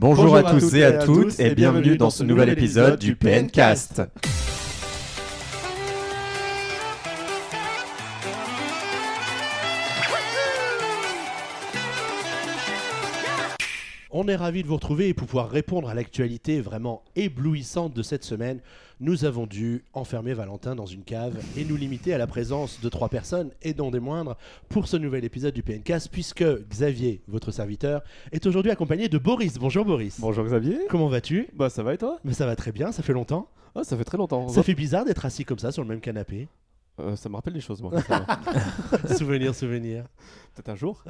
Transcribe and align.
Bonjour, 0.00 0.36
à, 0.36 0.44
tous 0.44 0.74
et 0.74 0.84
à 0.84 0.92
toutes 0.92 1.40
et 1.40 1.56
bienvenue 1.56 1.96
dans 1.96 2.10
ce 2.10 2.22
nouvel 2.22 2.50
épisode 2.50 3.00
du 3.00 3.16
PNcast. 3.16 4.00
On 14.28 14.30
est 14.30 14.36
ravis 14.36 14.62
de 14.62 14.68
vous 14.68 14.74
retrouver 14.74 15.08
et 15.08 15.14
pour 15.14 15.26
pouvoir 15.26 15.48
répondre 15.48 15.88
à 15.88 15.94
l'actualité 15.94 16.60
vraiment 16.60 17.02
éblouissante 17.16 17.94
de 17.94 18.02
cette 18.02 18.24
semaine, 18.24 18.60
nous 19.00 19.24
avons 19.24 19.46
dû 19.46 19.84
enfermer 19.94 20.34
Valentin 20.34 20.74
dans 20.74 20.84
une 20.84 21.02
cave 21.02 21.42
et 21.56 21.64
nous 21.64 21.76
limiter 21.76 22.12
à 22.12 22.18
la 22.18 22.26
présence 22.26 22.78
de 22.82 22.90
trois 22.90 23.08
personnes 23.08 23.52
et 23.62 23.72
non 23.72 23.90
des 23.90 24.00
moindres 24.00 24.36
pour 24.68 24.86
ce 24.86 24.98
nouvel 24.98 25.24
épisode 25.24 25.54
du 25.54 25.62
PNcast 25.62 26.10
puisque 26.12 26.44
Xavier, 26.68 27.22
votre 27.26 27.52
serviteur, 27.52 28.02
est 28.30 28.44
aujourd'hui 28.44 28.70
accompagné 28.70 29.08
de 29.08 29.16
Boris. 29.16 29.54
Bonjour 29.54 29.86
Boris. 29.86 30.20
Bonjour 30.20 30.44
Xavier. 30.44 30.78
Comment 30.90 31.08
vas-tu? 31.08 31.48
Bah 31.54 31.70
ça 31.70 31.82
va 31.82 31.94
et 31.94 31.98
toi? 31.98 32.18
Mais 32.22 32.34
ça 32.34 32.44
va 32.44 32.54
très 32.54 32.70
bien, 32.70 32.92
ça 32.92 33.02
fait 33.02 33.14
longtemps. 33.14 33.48
Ah 33.74 33.82
ça 33.82 33.96
fait 33.96 34.04
très 34.04 34.18
longtemps. 34.18 34.46
Ça 34.48 34.62
fait 34.62 34.74
bizarre 34.74 35.06
d'être 35.06 35.24
assis 35.24 35.46
comme 35.46 35.58
ça 35.58 35.72
sur 35.72 35.82
le 35.82 35.88
même 35.88 36.00
canapé. 36.02 36.48
Euh, 37.00 37.16
ça 37.16 37.30
me 37.30 37.36
rappelle 37.36 37.54
des 37.54 37.60
choses 37.62 37.80
moi. 37.80 37.92
souvenir, 39.16 39.54
souvenir. 39.54 40.04
Peut-être 40.54 40.68
un 40.68 40.74
jour. 40.74 41.02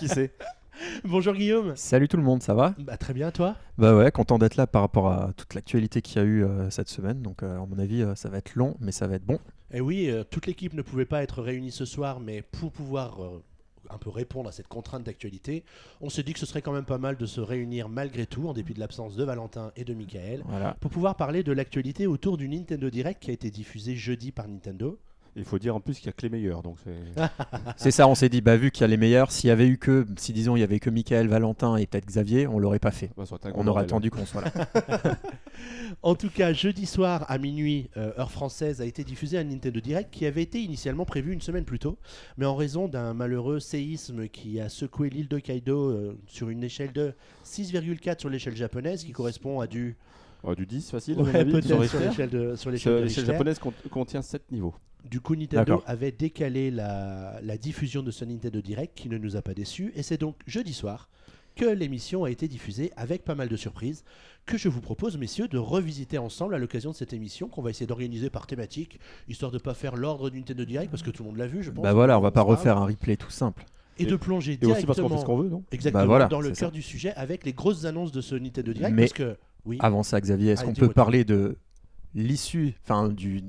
Qui 0.00 0.08
sait? 0.08 0.32
Bonjour 1.04 1.34
Guillaume. 1.34 1.74
Salut 1.76 2.08
tout 2.08 2.16
le 2.16 2.22
monde, 2.22 2.42
ça 2.42 2.54
va? 2.54 2.74
Bah 2.78 2.96
très 2.96 3.14
bien 3.14 3.30
toi? 3.30 3.56
Bah 3.78 3.96
ouais, 3.96 4.10
content 4.10 4.38
d'être 4.38 4.56
là 4.56 4.66
par 4.66 4.82
rapport 4.82 5.08
à 5.10 5.32
toute 5.36 5.54
l'actualité 5.54 6.02
qu'il 6.02 6.16
y 6.16 6.20
a 6.20 6.24
eu 6.24 6.44
euh, 6.44 6.70
cette 6.70 6.88
semaine. 6.88 7.22
Donc 7.22 7.42
euh, 7.42 7.60
à 7.60 7.66
mon 7.66 7.78
avis, 7.78 8.02
euh, 8.02 8.14
ça 8.14 8.28
va 8.28 8.38
être 8.38 8.54
long, 8.54 8.76
mais 8.80 8.92
ça 8.92 9.06
va 9.06 9.16
être 9.16 9.24
bon. 9.24 9.38
Et 9.72 9.80
oui, 9.80 10.08
euh, 10.10 10.24
toute 10.24 10.46
l'équipe 10.46 10.74
ne 10.74 10.82
pouvait 10.82 11.06
pas 11.06 11.22
être 11.22 11.42
réunie 11.42 11.70
ce 11.72 11.84
soir, 11.84 12.20
mais 12.20 12.42
pour 12.42 12.72
pouvoir 12.72 13.18
un 13.88 13.98
peu 13.98 14.10
répondre 14.10 14.48
à 14.48 14.52
cette 14.52 14.68
contrainte 14.68 15.04
d'actualité, 15.04 15.64
on 16.00 16.10
s'est 16.10 16.22
dit 16.24 16.32
que 16.32 16.40
ce 16.40 16.46
serait 16.46 16.62
quand 16.62 16.72
même 16.72 16.84
pas 16.84 16.98
mal 16.98 17.16
de 17.16 17.26
se 17.26 17.40
réunir 17.40 17.88
malgré 17.88 18.26
tout, 18.26 18.48
en 18.48 18.52
dépit 18.52 18.74
de 18.74 18.80
l'absence 18.80 19.14
de 19.16 19.24
Valentin 19.24 19.70
et 19.76 19.84
de 19.84 19.94
Michael, 19.94 20.42
Voilà. 20.46 20.76
pour 20.80 20.90
pouvoir 20.90 21.14
parler 21.16 21.42
de 21.44 21.52
l'actualité 21.52 22.06
autour 22.08 22.36
du 22.36 22.48
Nintendo 22.48 22.90
Direct 22.90 23.22
qui 23.22 23.30
a 23.30 23.34
été 23.34 23.50
diffusé 23.50 23.94
jeudi 23.94 24.32
par 24.32 24.48
Nintendo. 24.48 24.98
Il 25.38 25.44
faut 25.44 25.58
dire 25.58 25.76
en 25.76 25.80
plus 25.80 25.98
qu'il 25.98 26.06
y 26.06 26.08
a 26.08 26.12
que 26.12 26.22
les 26.22 26.30
meilleurs 26.30 26.62
donc 26.62 26.78
c'est. 26.82 27.22
C'est 27.76 27.90
ça, 27.90 28.08
on 28.08 28.14
s'est 28.14 28.28
dit, 28.30 28.40
bah 28.40 28.56
vu 28.56 28.70
qu'il 28.70 28.80
y 28.80 28.84
a 28.84 28.86
les 28.88 28.96
meilleurs, 28.96 29.30
s'il 29.30 29.48
y 29.48 29.50
avait 29.50 29.68
eu 29.68 29.76
que, 29.78 30.06
si 30.16 30.32
disons, 30.32 30.56
il 30.56 30.60
y 30.60 30.62
avait 30.62 30.80
que 30.80 30.88
Michael, 30.90 31.28
Valentin 31.28 31.76
et 31.76 31.86
peut-être 31.86 32.06
Xavier, 32.06 32.46
on 32.46 32.58
l'aurait 32.58 32.78
pas 32.78 32.90
fait. 32.90 33.10
Bah, 33.16 33.24
On 33.54 33.66
aurait 33.66 33.82
attendu 33.82 34.10
qu'on 34.10 34.24
soit 34.26 34.42
là. 34.42 34.50
En 36.02 36.14
tout 36.14 36.28
cas, 36.30 36.52
jeudi 36.52 36.86
soir 36.86 37.24
à 37.28 37.38
minuit, 37.38 37.88
euh, 37.96 38.12
heure 38.18 38.30
française, 38.30 38.80
a 38.80 38.84
été 38.84 39.04
diffusé 39.04 39.38
un 39.38 39.44
Nintendo 39.44 39.80
Direct 39.80 40.10
qui 40.12 40.26
avait 40.26 40.42
été 40.42 40.60
initialement 40.60 41.04
prévu 41.04 41.32
une 41.32 41.40
semaine 41.40 41.64
plus 41.64 41.78
tôt, 41.78 41.98
mais 42.36 42.44
en 42.46 42.54
raison 42.54 42.88
d'un 42.88 43.14
malheureux 43.14 43.60
séisme 43.60 44.28
qui 44.28 44.60
a 44.60 44.68
secoué 44.68 45.08
l'île 45.10 45.28
de 45.28 45.38
Kaido 45.38 45.90
euh, 45.90 46.18
sur 46.26 46.48
une 46.50 46.62
échelle 46.62 46.92
de 46.92 47.14
6,4 47.44 48.20
sur 48.20 48.28
l'échelle 48.28 48.56
japonaise, 48.56 49.04
qui 49.04 49.12
correspond 49.12 49.60
à 49.60 49.66
du 49.66 49.96
Ouais, 50.44 50.54
du 50.54 50.66
10 50.66 50.90
facile. 50.90 51.14
à 51.14 51.22
mon 51.22 51.24
Ouais, 51.24 51.36
avis, 51.36 51.62
sur 51.66 51.80
l'échelle 51.80 52.30
de, 52.30 52.48
sur 52.50 52.58
Sur 52.58 52.70
l'échelle 52.70 52.92
de 52.92 52.98
L'échelle 53.00 53.02
Richter. 53.24 53.32
japonaise 53.32 53.58
cont- 53.58 53.72
contient 53.90 54.22
7 54.22 54.52
niveaux. 54.52 54.74
Du 55.10 55.20
coup, 55.20 55.34
Nintendo 55.36 55.82
avait 55.86 56.12
décalé 56.12 56.70
la, 56.70 57.38
la 57.42 57.56
diffusion 57.58 58.02
de 58.02 58.10
ce 58.10 58.24
Nintendo 58.24 58.60
Direct 58.60 58.92
qui 58.96 59.08
ne 59.08 59.18
nous 59.18 59.36
a 59.36 59.42
pas 59.42 59.54
déçus. 59.54 59.92
Et 59.94 60.02
c'est 60.02 60.18
donc 60.18 60.36
jeudi 60.46 60.72
soir 60.74 61.08
que 61.54 61.64
l'émission 61.64 62.24
a 62.24 62.30
été 62.30 62.48
diffusée 62.48 62.92
avec 62.96 63.24
pas 63.24 63.34
mal 63.34 63.48
de 63.48 63.56
surprises 63.56 64.04
que 64.44 64.58
je 64.58 64.68
vous 64.68 64.80
propose, 64.82 65.16
messieurs, 65.16 65.48
de 65.48 65.58
revisiter 65.58 66.18
ensemble 66.18 66.54
à 66.54 66.58
l'occasion 66.58 66.90
de 66.90 66.96
cette 66.96 67.12
émission 67.12 67.48
qu'on 67.48 67.62
va 67.62 67.70
essayer 67.70 67.86
d'organiser 67.86 68.28
par 68.30 68.46
thématique, 68.46 69.00
histoire 69.28 69.50
de 69.50 69.58
pas 69.58 69.74
faire 69.74 69.96
l'ordre 69.96 70.28
du 70.30 70.38
Nintendo 70.38 70.64
Direct 70.64 70.90
parce 70.90 71.02
que 71.02 71.10
tout 71.10 71.22
le 71.22 71.30
monde 71.30 71.38
l'a 71.38 71.46
vu, 71.46 71.62
je 71.62 71.70
pense. 71.70 71.82
bah 71.82 71.94
voilà, 71.94 72.18
on 72.18 72.22
va 72.22 72.30
pas 72.30 72.42
refaire 72.42 72.76
un 72.76 72.84
replay 72.86 73.16
tout 73.16 73.30
simple. 73.30 73.64
Et 73.98 74.04
de 74.04 74.16
plonger 74.16 74.58
Et 74.60 74.66
aussi 74.66 74.84
parce 74.84 75.00
qu'on 75.00 75.08
fait 75.08 75.14
directement 75.14 75.18
ce 75.18 75.24
qu'on 75.24 75.36
veut 75.38 75.48
non? 75.48 75.64
Exactement 75.72 76.02
Bah 76.02 76.06
voilà, 76.06 76.26
dans 76.26 76.42
le 76.42 76.48
cœur 76.50 76.68
ça. 76.68 76.70
du 76.70 76.82
sujet 76.82 77.14
avec 77.14 77.44
les 77.46 77.54
grosses 77.54 77.86
annonces 77.86 78.12
de 78.12 78.20
ce 78.20 78.34
Nintendo 78.34 78.74
Direct 78.74 78.94
Mais- 78.94 79.02
parce 79.04 79.14
que 79.14 79.36
oui. 79.64 79.78
Avant 79.80 80.02
ça, 80.02 80.20
Xavier, 80.20 80.52
est-ce 80.52 80.62
qu'on 80.64 80.74
peut 80.74 80.90
parler 80.90 81.24
de 81.24 81.56
l'issue, 82.14 82.74
enfin, 82.84 83.08
du, 83.08 83.42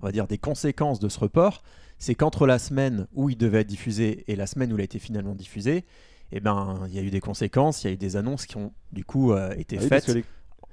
on 0.00 0.06
va 0.06 0.12
dire 0.12 0.26
des 0.26 0.38
conséquences 0.38 1.00
de 1.00 1.08
ce 1.08 1.18
report 1.18 1.62
C'est 1.98 2.14
qu'entre 2.14 2.46
la 2.46 2.58
semaine 2.58 3.06
où 3.14 3.30
il 3.30 3.36
devait 3.36 3.60
être 3.60 3.66
diffusé 3.66 4.24
et 4.28 4.36
la 4.36 4.46
semaine 4.46 4.72
où 4.72 4.76
il 4.76 4.80
a 4.80 4.84
été 4.84 4.98
finalement 4.98 5.34
diffusé, 5.34 5.84
eh 6.32 6.40
ben, 6.40 6.80
il 6.88 6.94
y 6.94 6.98
a 6.98 7.02
eu 7.02 7.10
des 7.10 7.20
conséquences, 7.20 7.84
il 7.84 7.86
y 7.88 7.90
a 7.90 7.94
eu 7.94 7.96
des 7.96 8.16
annonces 8.16 8.46
qui 8.46 8.56
ont 8.56 8.72
du 8.92 9.04
coup 9.04 9.32
euh, 9.32 9.54
été 9.56 9.76
Ah 9.78 9.82
oui, 9.82 9.88
faites 9.88 10.08
les, 10.08 10.24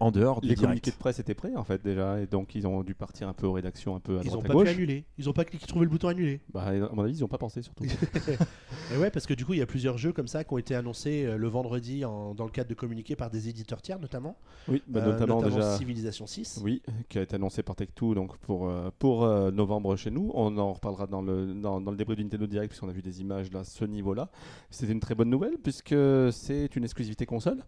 en 0.02 0.12
dehors 0.12 0.42
du 0.42 0.48
les 0.48 0.56
direct. 0.56 0.62
communiqués 0.68 0.92
de 0.92 0.96
presse 0.98 1.20
étaient 1.20 1.34
prêts 1.36 1.56
en 1.56 1.64
fait 1.64 1.82
déjà 1.84 2.20
et 2.20 2.28
donc 2.28 2.56
ils 2.56 2.66
ont 2.68 2.84
dû 2.84 2.96
partir 2.96 3.28
un 3.30 3.34
peu 3.34 3.46
aux 3.48 3.54
rédactions 3.54 3.96
un 3.96 4.00
peu 4.00 4.18
à 4.20 4.22
Ils 4.24 4.30
ont 4.30 4.34
droite 4.34 4.46
à 4.46 4.48
pas 4.50 4.54
gauche. 4.56 4.64
pu 4.66 4.70
annuler. 4.76 5.06
Ils 5.18 5.30
ont 5.30 5.34
pas 5.34 5.46
cliqué 5.46 5.66
trouvé 5.68 5.86
le 5.86 5.92
bouton 5.92 6.08
annuler. 6.10 6.42
Bah, 6.54 6.66
à 6.68 6.94
mon 6.94 7.04
avis 7.04 7.14
ils 7.14 7.24
ont 7.24 7.28
pas 7.28 7.38
pensé 7.38 7.62
surtout. 7.62 7.86
Et 8.94 8.98
ouais, 8.98 9.10
parce 9.12 9.26
que 9.26 9.34
du 9.34 9.46
coup, 9.46 9.54
il 9.54 9.60
y 9.60 9.62
a 9.62 9.66
plusieurs 9.66 9.98
jeux 9.98 10.12
comme 10.12 10.28
ça 10.28 10.44
qui 10.44 10.54
ont 10.54 10.58
été 10.58 10.76
annoncés 10.76 11.26
euh, 11.26 11.38
le 11.38 11.48
vendredi 11.48 12.04
en- 12.04 12.34
dans 12.36 12.44
le 12.46 12.52
cadre 12.52 12.70
de 12.70 12.74
communiqués 12.74 13.16
par 13.16 13.30
des 13.30 13.48
éditeurs 13.48 13.82
tiers, 13.82 14.00
notamment. 14.00 14.38
oui, 14.68 14.82
bah, 14.88 15.00
Euh, 15.02 15.14
notamment, 15.14 15.42
déjà. 15.42 15.78
Civilization 15.78 16.28
6. 16.28 16.60
Oui, 16.64 16.82
qui 17.08 17.18
a 17.20 17.22
été 17.22 17.36
annoncé 17.36 17.64
par 17.64 17.76
Tech2 17.76 18.16
donc 18.16 18.38
pour, 18.40 18.68
euh, 18.68 18.90
pour 19.00 19.24
euh, 19.24 19.52
novembre 19.52 19.96
chez 19.96 20.12
nous. 20.12 20.32
On 20.34 20.58
en 20.58 20.74
reparlera 20.74 21.08
dans 21.08 21.22
le, 21.22 21.54
dans, 21.54 21.80
dans 21.80 21.92
le 21.92 21.98
débrief 21.98 22.18
du 22.18 22.24
Nintendo 22.26 22.48
Direct 22.48 22.70
puisqu'on 22.72 22.90
a 22.90 22.94
vu 22.94 23.02
des 23.02 23.22
images 23.22 23.52
là, 23.52 23.60
à 23.60 23.64
ce 23.64 23.86
niveau-là. 23.86 24.30
C'était 24.70 24.92
une 24.92 25.00
très 25.00 25.16
bonne 25.16 25.30
nouvelle 25.30 25.58
puisque 25.64 25.96
c'est 26.32 26.76
une 26.76 26.84
exclusivité 26.84 27.26
console. 27.26 27.64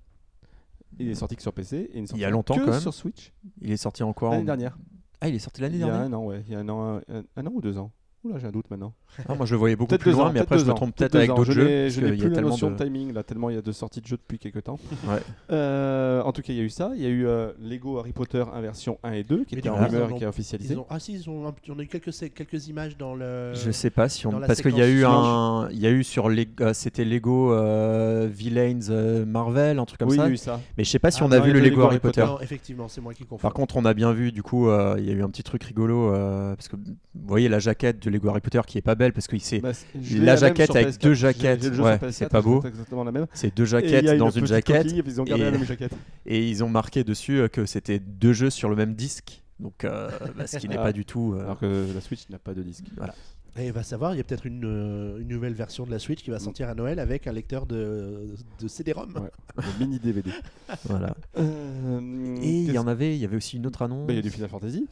Il 1.00 1.10
est 1.10 1.16
sorti 1.16 1.36
que 1.36 1.42
sur 1.42 1.54
PC 1.54 1.90
et 1.94 2.00
il, 2.00 2.06
Il 2.14 2.18
y 2.20 2.26
a 2.26 2.30
longtemps, 2.30 2.56
que 2.56 2.62
quand 2.66 2.72
même. 2.72 2.80
sur 2.80 2.94
Switch 2.94 3.34
Il 3.62 3.72
est 3.72 3.78
sorti 3.78 4.04
en 4.04 4.14
quoi 4.14 4.30
l'année 4.32 4.42
en- 4.44 4.46
dernière. 4.46 4.78
Ah, 5.22 5.30
il 5.30 5.36
est 5.36 5.40
sorti 5.40 5.62
l'année 5.62 5.76
Il 5.76 5.80
y 5.82 5.84
a 5.84 5.88
dernière 5.88 6.06
un 6.08 6.14
an, 6.14 6.26
ouais. 6.26 6.44
Il 6.48 6.52
y 6.54 6.56
a 6.56 6.60
un 6.60 6.70
an, 6.70 7.02
un, 7.08 7.24
un 7.36 7.46
an 7.48 7.52
ou 7.54 7.62
deux 7.62 7.78
ans. 7.78 7.92
Oula, 8.24 8.38
j'ai 8.40 8.48
un 8.48 8.52
doute 8.52 8.70
maintenant. 8.70 8.94
Ah, 9.28 9.36
Moi, 9.36 9.46
je 9.46 9.54
le 9.54 9.58
voyais 9.60 9.76
beaucoup 9.76 9.98
plus 9.98 10.12
loin, 10.12 10.28
ans, 10.28 10.32
mais 10.34 10.40
après, 10.40 10.60
je 10.60 10.66
me 10.66 10.74
trompe 10.74 10.96
peut-être 10.96 11.16
avec 11.16 11.30
d'autres 11.30 11.46
Je 11.46 11.52
jeux. 11.52 11.90
Je 11.90 12.02
n'ai 12.02 12.08
y 12.10 12.12
a 12.12 12.16
plus 12.18 12.30
la 12.30 12.36
tellement 12.36 12.50
notion 12.50 12.70
de- 12.72 12.76
de 12.76 12.84
timing 12.84 13.14
là, 13.14 13.24
tellement 13.24 13.50
il 13.50 13.56
y 13.56 13.60
a 13.60 13.62
de 13.62 13.72
sorties 13.72 14.02
de 14.02 14.08
jeux 14.08 14.18
depuis 14.18 14.40
quelques 14.40 14.64
temps. 14.64 14.80
Ouais. 15.08 15.20
Euh, 15.52 16.22
en 16.22 16.32
tout 16.32 16.42
cas, 16.42 16.54
il 16.54 16.58
y 16.58 16.62
a 16.62 16.64
eu 16.64 16.70
ça. 16.70 16.92
Il 16.96 17.02
y 17.02 17.06
a 17.06 17.10
eu 17.10 17.26
euh, 17.28 17.52
Lego 17.62 17.98
Harry 18.00 18.12
Potter 18.14 18.44
inversion 18.54 18.98
1 19.04 19.12
et 19.14 19.24
2 19.24 19.44
qui 19.46 19.56
Mais 19.56 19.60
était 19.60 19.70
en 19.70 19.76
rumeur 19.76 20.12
et 20.12 20.16
qui 20.16 20.26
a 20.26 20.30
officialisé. 20.30 20.74
Ils 20.74 20.80
ont... 20.80 20.86
Ah 20.90 21.00
si, 21.00 21.14
ils 21.14 21.30
ont... 21.30 21.48
un- 21.48 21.54
on 21.70 21.80
a 21.80 21.84
eu 21.84 21.88
quelques, 21.88 22.12
quelques 22.34 22.68
images 22.68 22.98
dans 22.98 23.16
le... 23.16 23.54
Je 23.54 23.72
sais 23.72 23.90
pas 23.90 24.10
si 24.10 24.26
on 24.28 24.32
parce 24.40 24.62
qu'il 24.62 24.78
y 24.78 24.82
a 24.82 24.88
eu 24.90 25.06
un 25.06 25.70
il 25.72 25.80
y 25.80 25.88
a 25.88 25.92
eu 25.92 26.04
sur 26.04 26.30
les 26.30 26.48
euh, 26.62 26.74
c'était 26.74 27.06
Lego 27.06 27.54
euh, 27.54 28.28
Villains 28.32 28.90
euh, 28.90 29.26
Marvel 29.26 29.80
un 29.80 29.86
truc 29.86 30.00
comme 30.00 30.10
oui, 30.10 30.18
ça 30.18 30.24
il 30.24 30.28
y 30.28 30.30
a 30.30 30.34
eu 30.34 30.38
ça. 30.38 30.60
mais 30.78 30.84
je 30.84 30.90
sais 30.90 31.00
pas 31.00 31.12
si 31.12 31.20
Ah, 31.22 31.26
on 31.28 31.32
a 31.32 31.40
vu 31.40 31.52
le 31.54 31.60
Lego 31.60 31.82
Harry 31.84 32.00
Potter. 32.00 32.24
Non, 32.26 32.40
effectivement, 32.42 32.88
c'est 32.88 33.02
moi 33.02 33.14
qui 33.14 33.24
confonds. 33.26 33.42
Par 33.42 33.54
contre, 33.54 33.78
on 33.78 33.86
a 33.86 33.94
bien 33.94 34.12
vu 34.14 34.32
du 34.32 34.44
coup 34.44 34.68
il 34.98 35.06
y 35.06 35.10
a 35.10 35.14
eu 35.14 35.24
un 35.24 35.30
petit 35.30 35.44
truc 35.44 35.64
rigolo 35.64 36.12
parce 36.56 36.68
que 36.68 36.76
vous 36.76 37.28
voyez 37.28 37.50
la 37.50 37.60
jaquette 37.60 38.02
de 38.04 38.10
Lego 38.10 38.30
Harry 38.30 38.42
Potter 38.42 38.62
qui 38.66 38.78
est 38.78 38.82
pas 38.82 38.96
belle 38.96 39.03
parce 39.12 39.28
que 39.28 39.38
c'est 39.40 39.60
Bah, 39.60 39.72
la 40.14 40.36
jaquette 40.36 40.76
avec 40.76 40.88
PS4. 40.96 41.02
deux 41.04 41.14
jaquettes. 41.14 41.64
le 41.66 41.74
jeu 41.74 41.84
Ouais, 41.84 41.98
sur 42.00 42.08
PS4, 42.08 42.12
c'est 42.14 42.30
pas 42.30 42.42
beau. 42.42 42.64
c'est 43.34 43.56
deux 43.56 43.64
Et 43.64 43.68
jaquettes 43.68 44.18
dans 44.18 44.30
une 44.30 44.48
jaquette 44.48 44.84
coquille, 44.84 45.00
et 45.00 45.04
ils 45.06 45.20
ont 45.20 45.24
gardé 45.26 45.42
et- 45.42 45.46
la 45.46 45.52
même 45.52 45.66
jaquette. 45.66 45.92
et 46.26 46.48
ils 46.50 46.64
ont 46.64 46.70
marqué 46.70 47.04
dessus 47.04 47.40
euh, 47.40 47.48
que 47.48 47.66
c'était 47.66 48.00
deux 48.00 48.34
jeux 48.34 48.50
sur 48.50 48.70
le 48.70 48.76
même 48.76 48.94
disque. 48.96 49.44
Donc 49.60 49.84
euh, 49.84 50.10
bah, 50.38 50.48
ce 50.48 50.58
qui 50.58 50.70
n'est 50.70 50.78
Ah. 50.78 50.84
pas 50.84 50.94
du 50.94 51.06
tout 51.06 51.34
euh, 51.36 51.42
Alors 51.44 51.60
que 51.60 51.88
la 51.94 52.02
Switch 52.02 52.30
n'a 52.30 52.40
pas 52.40 52.54
de 52.54 52.64
disque. 52.64 52.86
Et 53.56 53.70
va 53.70 53.84
savoir, 53.84 54.16
il 54.16 54.18
y 54.18 54.20
a 54.20 54.24
peut-être 54.24 54.48
une, 54.48 54.66
euh, 54.66 55.20
une 55.20 55.28
nouvelle 55.28 55.54
version 55.54 55.86
de 55.86 55.92
la 55.92 56.00
Switch 56.00 56.24
qui 56.24 56.32
va 56.32 56.40
sortir 56.40 56.70
à 56.70 56.74
Noël 56.74 56.98
avec 57.00 57.28
un 57.28 57.32
lecteur 57.32 57.68
de, 57.68 58.34
de 58.60 58.68
CD-ROM. 58.68 59.14
Ouais. 59.16 59.30
Le 59.58 59.80
mini 59.80 60.00
DVD. 60.00 60.32
voilà. 60.86 61.16
Euh, 61.38 62.36
Et 62.42 62.62
il 62.62 62.72
y 62.74 62.80
en 62.80 62.88
avait 62.88 63.16
il 63.16 63.22
y 63.22 63.26
avait 63.26 63.38
aussi 63.38 63.58
une 63.58 63.68
autre 63.68 63.84
annonce. 63.84 64.08
Bah, 64.08 64.14
il 64.14 64.16
y 64.16 64.20
a 64.20 64.24
du 64.24 64.32
Final 64.32 64.50
Fantasy. 64.50 64.88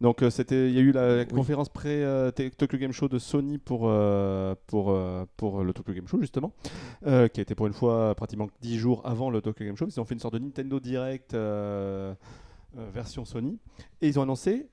Donc 0.00 0.22
euh, 0.22 0.30
c'était, 0.30 0.68
il 0.70 0.74
y 0.74 0.78
a 0.78 0.80
eu 0.80 0.90
la 0.92 1.18
Oui. 1.18 1.26
conférence 1.28 1.68
pré 1.68 2.02
euh, 2.02 2.30
Tokyo 2.32 2.78
Game 2.78 2.90
Show 2.90 3.06
de 3.08 3.18
Sony 3.20 3.58
pour 3.58 3.82
euh, 3.84 4.56
pour 4.66 4.90
euh, 4.90 5.24
pour 5.36 5.62
le 5.62 5.72
Tokyo 5.72 5.92
Game 5.92 6.08
Show 6.08 6.20
justement, 6.20 6.52
qui 7.04 7.08
a 7.10 7.24
été 7.26 7.54
pour 7.54 7.68
une 7.68 7.74
fois 7.74 8.14
pratiquement 8.16 8.48
10 8.62 8.76
jours 8.78 9.02
avant 9.04 9.30
le 9.30 9.40
Tokyo 9.40 9.64
Game 9.64 9.76
Show. 9.76 9.86
Ils 9.88 10.00
ont 10.00 10.04
fait 10.04 10.14
une 10.14 10.20
sorte 10.20 10.34
de 10.34 10.40
Nintendo 10.40 10.80
Direct 10.80 11.36
version 12.92 13.24
Sony 13.24 13.58
et 14.00 14.08
ils 14.08 14.18
ont 14.18 14.22
annoncé 14.22 14.68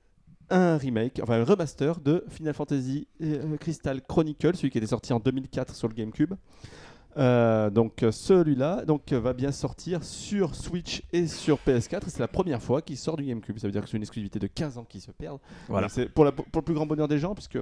un 0.50 0.76
remake, 0.76 1.20
enfin 1.22 1.40
un 1.40 1.44
remaster 1.44 2.00
de 2.00 2.24
Final 2.28 2.54
Fantasy 2.54 3.06
euh, 3.22 3.56
Crystal 3.58 4.00
Chronicle, 4.02 4.56
celui 4.56 4.70
qui 4.70 4.78
était 4.78 4.86
sorti 4.86 5.12
en 5.12 5.20
2004 5.20 5.74
sur 5.74 5.88
le 5.88 5.94
GameCube. 5.94 6.34
Euh, 7.16 7.68
donc 7.70 8.02
euh, 8.02 8.12
celui-là 8.12 8.84
donc 8.84 9.12
va 9.12 9.32
bien 9.32 9.50
sortir 9.50 10.04
sur 10.04 10.54
Switch 10.54 11.02
et 11.12 11.26
sur 11.26 11.58
PS4 11.66 12.06
et 12.06 12.10
c'est 12.10 12.20
la 12.20 12.28
première 12.28 12.62
fois 12.62 12.80
qu'il 12.80 12.96
sort 12.96 13.16
du 13.16 13.24
GameCube. 13.24 13.58
Ça 13.58 13.66
veut 13.66 13.72
dire 13.72 13.82
que 13.82 13.88
c'est 13.88 13.96
une 13.96 14.02
exclusivité 14.02 14.38
de 14.38 14.46
15 14.46 14.78
ans 14.78 14.84
qui 14.88 15.00
se 15.00 15.10
perd. 15.10 15.38
Voilà. 15.68 15.88
C'est 15.88 16.06
pour, 16.06 16.24
le 16.24 16.32
plus 16.32 16.74
grand 16.74 16.86
bonheur 16.86 17.08
des 17.08 17.18
gens 17.18 17.34
puisque 17.34 17.58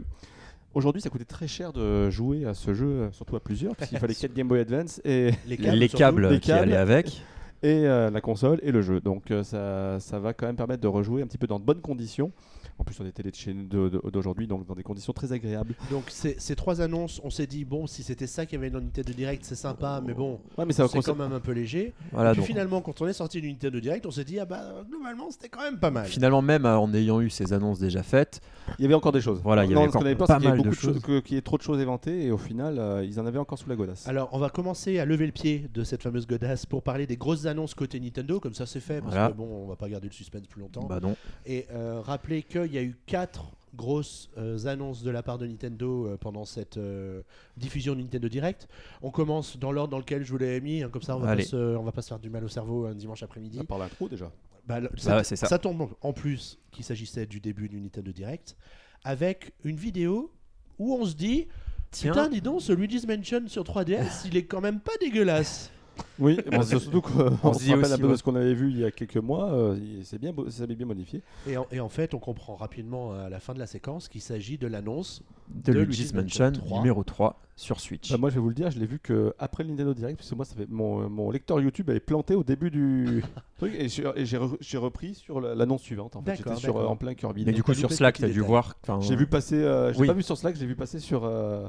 aujourd'hui 0.75 1.01
ça 1.01 1.09
coûtait 1.09 1.25
très 1.25 1.49
cher 1.49 1.73
de 1.73 2.11
jouer 2.11 2.45
à 2.45 2.55
ce 2.55 2.75
jeu, 2.75 3.09
surtout 3.13 3.37
à 3.37 3.41
plusieurs, 3.41 3.75
parce 3.77 3.89
qu'il 3.89 3.99
fallait 3.99 4.15
4 4.21 4.35
Game 4.35 4.49
Boy 4.49 4.61
Advance 4.61 5.01
et, 5.05 5.31
Les 5.47 5.57
câbles 5.89 6.29
les 6.29 6.41
qui 6.41 6.53
allaient 6.53 6.77
avec. 6.77 7.23
et 7.63 7.87
euh, 7.87 8.11
la 8.11 8.21
console 8.21 8.61
et 8.63 8.73
le 8.73 8.83
jeu. 8.83 9.01
Donc 9.01 9.31
euh, 9.31 9.43
ça, 9.43 9.99
ça 10.01 10.19
va 10.19 10.33
quand 10.35 10.47
même 10.47 10.57
permettre 10.57 10.83
de 10.83 10.89
rejouer 10.89 11.23
un 11.23 11.27
petit 11.27 11.39
peu 11.39 11.47
dans 11.47 11.59
de 11.59 11.65
bonnes 11.65 11.81
conditions 11.81 12.33
en 12.79 12.85
plus 12.85 12.99
de 12.99 13.31
chez- 13.35 13.55
de- 13.55 13.89
de- 13.89 14.11
d'aujourd'hui, 14.11 14.47
donc 14.47 14.67
dans 14.67 14.75
des 14.75 14.83
conditions 14.83 15.13
très 15.13 15.33
agréables. 15.33 15.75
Donc 15.91 16.05
ces, 16.09 16.37
ces 16.39 16.55
trois 16.57 16.81
annonces, 16.81 17.21
on 17.25 17.31
s'est 17.31 17.47
dit 17.47 17.65
bon, 17.65 17.87
si 17.87 18.03
c'était 18.03 18.27
ça 18.27 18.45
qu'il 18.47 18.57
y 18.59 18.63
avait 18.63 18.71
dans 18.71 18.81
Nintendo 18.81 19.13
Direct, 19.13 19.45
c'est 19.45 19.55
sympa, 19.55 20.03
mais 20.07 20.13
bon, 20.15 20.41
Ouais, 20.59 20.65
mais 20.67 20.73
c'est 20.73 20.83
quand 21.03 21.15
même 21.17 21.33
un 21.33 21.41
peu 21.41 21.53
léger. 21.53 21.95
Voilà, 22.13 22.31
et 22.31 22.33
puis 22.33 22.41
donc, 22.41 22.47
finalement, 22.47 22.81
quand 22.83 23.01
on 23.01 23.07
est 23.09 23.13
sorti 23.13 23.41
du 23.41 23.49
Nintendo 23.51 23.81
Direct, 23.81 24.05
on 24.07 24.11
s'est 24.11 24.25
dit 24.25 24.39
ah 24.39 24.45
bah 24.45 24.85
globalement 24.89 25.31
c'était 25.31 25.49
quand 25.49 25.63
même 25.63 25.79
pas 25.79 25.91
mal. 25.91 26.07
finalement, 26.07 26.43
même 26.43 26.67
euh, 26.67 26.77
en 26.79 26.93
ayant 26.95 27.21
eu 27.21 27.31
ces 27.31 27.53
annonces 27.53 27.79
déjà 27.79 28.03
faites, 28.03 28.41
Il 28.79 28.83
y 28.83 28.85
avait 28.85 28.95
encore 28.95 29.13
des 29.13 29.21
choses. 29.21 29.41
Voilà, 29.43 29.65
il 29.65 29.71
y 29.71 29.75
avait 29.75 29.87
encore 29.87 30.03
avait 30.03 30.15
pas 30.17 30.39
mal 30.39 30.61
de 30.61 30.69
de 30.69 30.75
choses, 30.75 31.01
que- 31.01 31.21
qu'il 31.21 31.37
y 31.37 31.39
ait 31.39 31.43
trop 31.43 31.57
de 31.57 31.63
choses 31.63 31.81
éventées, 31.81 32.25
et 32.27 32.31
au 32.31 32.39
final, 32.39 32.79
euh, 32.79 33.05
ils 33.05 33.19
en 33.21 33.27
avaient 33.27 33.39
encore 33.39 33.59
sous 33.59 33.69
la 33.69 33.77
godasse. 33.77 34.07
Alors, 34.09 34.29
on 34.33 34.39
va 34.39 34.51
commencer 34.51 34.99
à 34.99 35.05
lever 35.05 35.25
le 35.27 35.33
pied 35.33 35.69
de 35.73 35.85
cette 35.85 36.03
fameuse 36.03 36.27
godasse 36.27 36.67
pour 36.67 36.83
parler 36.83 37.07
des 37.07 37.17
grosses 37.17 37.47
annonces 37.47 37.75
côté 37.75 38.01
Nintendo, 38.01 38.41
comme 38.41 38.55
ça 38.55 38.67
c'est 38.67 38.81
fait, 38.81 39.01
parce 39.01 39.13
Voilà. 39.15 39.29
que 39.31 39.37
bon, 39.37 39.47
on 39.65 39.67
va 39.69 39.77
pas 39.77 39.89
garder 39.89 40.09
le 40.09 40.13
suspense 40.13 40.47
plus 40.49 40.61
longtemps. 40.61 40.85
bah 40.87 40.99
non. 41.01 41.17
Et 41.47 41.67
euh, 41.73 42.01
rappeler 42.03 42.43
qu'il 42.67 42.77
y 42.77 42.79
a 42.79 42.83
eu 42.83 42.97
quatre 43.07 43.53
grosses 43.75 44.31
euh, 44.39 44.67
annonces 44.67 45.03
de 45.03 45.11
la 45.11 45.23
part 45.23 45.37
de 45.39 45.47
Nintendo 45.47 46.07
euh, 46.07 46.17
pendant 46.17 46.45
cette 46.47 46.79
euh, 46.79 47.23
diffusion 47.59 47.95
de 47.95 48.01
Nintendo 48.01 48.29
Direct. 48.29 48.69
On 49.03 49.11
commence 49.11 49.59
dans 49.59 49.71
l'ordre 49.71 49.91
dans 49.91 49.99
lequel 49.99 50.25
je 50.25 50.31
vous 50.33 50.39
l'avais 50.39 50.61
mis, 50.61 50.83
hein, 50.83 50.89
comme 50.89 51.03
ça 51.03 51.15
on 51.17 51.21
va, 51.21 51.27
pas 51.27 51.33
Allez. 51.33 51.45
se, 51.45 51.57
on 51.57 51.83
va 51.83 51.93
pas 51.93 52.01
se 52.03 52.09
faire 52.09 52.19
du 52.19 52.31
mal 52.31 52.43
au 52.45 52.49
cerveau 52.49 52.87
un 52.87 52.95
dimanche 52.95 53.23
après-midi. 53.23 53.59
À 53.61 53.65
part 53.65 53.79
l'intro 53.79 54.09
déjà. 54.09 54.33
Bah, 54.67 54.81
le- 54.81 54.89
Bah 54.89 54.95
ça, 54.97 55.17
ouais, 55.19 55.25
c'est 55.25 55.37
ça. 55.37 55.47
ça 55.47 55.59
tombe 55.59 55.89
en 56.01 56.13
plus 56.13 56.59
qu'il 56.71 56.85
s'agissait 56.85 57.27
du 57.27 57.39
début 57.41 57.69
du 57.69 57.79
Nintendo 57.81 58.11
Direct, 58.13 58.57
avec 59.05 59.53
une 59.63 59.77
vidéo 59.77 60.33
où 60.79 60.95
on 60.95 61.05
se 61.05 61.15
dit 61.15 61.47
Tiens, 61.91 62.13
Putain, 62.13 62.29
dis 62.29 62.41
donc, 62.41 62.63
ce 62.63 62.73
Luigi's 62.73 63.07
Mansion 63.07 63.47
sur 63.47 63.63
3DS, 63.63 64.23
il 64.27 64.37
est 64.37 64.45
quand 64.45 64.61
même 64.61 64.81
pas 64.81 64.93
dégueulasse. 65.01 65.71
Oui, 66.19 66.39
bon, 66.51 66.63
c'est 66.63 66.79
surtout 66.79 67.01
qu'on 67.03 67.37
On 67.43 67.53
se 67.53 67.59
dit 67.61 67.71
rappelle 67.71 67.85
aussi, 67.85 67.93
un 67.95 67.99
peu 67.99 68.05
ouais. 68.07 68.13
de 68.13 68.17
ce 68.17 68.23
qu'on 68.23 68.35
avait 68.37 68.55
vu 68.55 68.71
il 68.71 68.79
y 68.79 68.85
a 68.85 68.91
quelques 68.91 69.17
mois. 69.17 69.51
euh, 69.53 69.77
c'est 70.03 70.19
bien, 70.19 70.33
beau- 70.33 70.49
ça 70.51 70.67
s'est 70.67 70.75
bien 70.75 70.87
modifié. 70.87 71.23
Et 71.47 71.57
en, 71.57 71.67
et 71.71 71.81
en 71.81 71.89
fait, 71.89 72.15
on 72.15 72.19
comprend 72.19 72.55
rapidement 72.57 73.13
à 73.13 73.29
la 73.29 73.41
fin 73.41 73.55
de 73.55 73.59
la 73.59 73.67
séquence 73.67 74.09
qu'il 74.09 74.21
s'agit 74.23 74.59
de 74.59 74.67
l'annonce. 74.67 75.23
de 75.49 75.73
de 75.73 75.79
Luigi's 75.81 76.13
Mansion 76.15 76.47
Mansion 76.47 76.63
3. 76.65 76.79
numéro 76.79 77.05
3 77.05 77.41
sur 77.57 77.81
Switch. 77.81 78.11
Bah, 78.11 78.19
moi, 78.19 78.31
je 78.31 78.35
vais 78.35 78.41
vous 78.41 78.49
le 78.49 78.55
dire, 78.55 78.71
je 78.71 78.79
l'ai 78.79 78.87
vu 78.87 78.99
que 78.99 79.35
après 79.39 79.63
le 79.65 79.71
Nintendo 79.71 79.95
Direct, 79.95 80.19
parce 80.19 80.29
que 80.31 80.35
moi, 80.35 80.45
ça 80.45 80.55
fait 80.55 80.69
mon, 80.69 81.09
mon 81.09 81.31
lecteur 81.31 81.61
YouTube 81.61 81.89
avait 81.91 82.01
planté 82.01 82.35
au 82.35 82.45
début 82.45 82.71
du 82.71 83.23
truc, 83.59 83.75
et 83.79 83.89
j'ai 83.89 84.05
j'ai 84.17 84.39
re- 84.39 84.57
j'ai 84.61 84.79
repris 84.79 85.15
sur 85.15 85.41
la- 85.41 85.55
l'annonce 85.55 85.83
suivante. 85.83 86.17
En 86.17 86.23
fait, 86.23 86.37
j'étais 86.37 86.57
sur 86.57 86.77
euh, 86.77 86.87
en 86.87 86.97
plein 86.97 87.15
Kirby. 87.15 87.45
Mais 87.47 87.53
du 87.53 87.63
coup, 87.63 87.73
t'as 87.73 87.79
sur 87.79 87.93
Slack, 87.93 88.15
petit 88.17 88.23
tu 88.25 88.29
as 88.31 88.33
dû 88.33 88.41
voir. 88.41 88.75
J'ai 89.01 89.17
vu 89.17 89.27
passer, 89.27 89.57
euh, 89.63 89.93
Oui. 89.99 90.07
pas 90.07 90.13
vu 90.13 90.23
sur 90.23 90.37
Slack, 90.37 90.57
j'ai 90.57 90.67
vu 90.67 90.77
passer 90.77 90.99
sur 90.99 91.25
euh, 91.25 91.67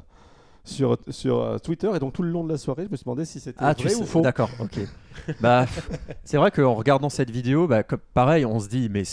sur 0.67 0.97
sur 1.09 1.41
euh, 1.41 1.57
Twitter, 1.57 1.89
et 1.95 1.99
donc 1.99 2.13
tout 2.13 2.23
le 2.23 2.29
long 2.29 2.43
de 2.43 2.51
la 2.51 2.57
soirée, 2.57 2.83
je 2.85 2.91
me 2.91 2.95
suis 2.97 3.03
demandé 3.05 3.25
si 3.25 3.39
c'était 3.39 3.57
Ah, 3.61 3.73
tu 3.73 3.83
vrai 3.83 3.93
sais, 3.95 4.01
ou 4.01 4.05
faux. 4.05 4.21
D'accord, 4.21 4.49
ok. 4.59 4.79
bah, 5.39 5.65
c'est 6.23 6.37
vrai 6.37 6.51
qu'en 6.51 6.75
regardant 6.75 7.09
cette 7.09 7.31
vidéo, 7.31 7.67
bah, 7.67 7.83
comme- 7.83 7.99
pareil, 8.13 8.45
on 8.45 8.59
se 8.59 8.67
dit, 8.67 8.89
mais 8.89 9.03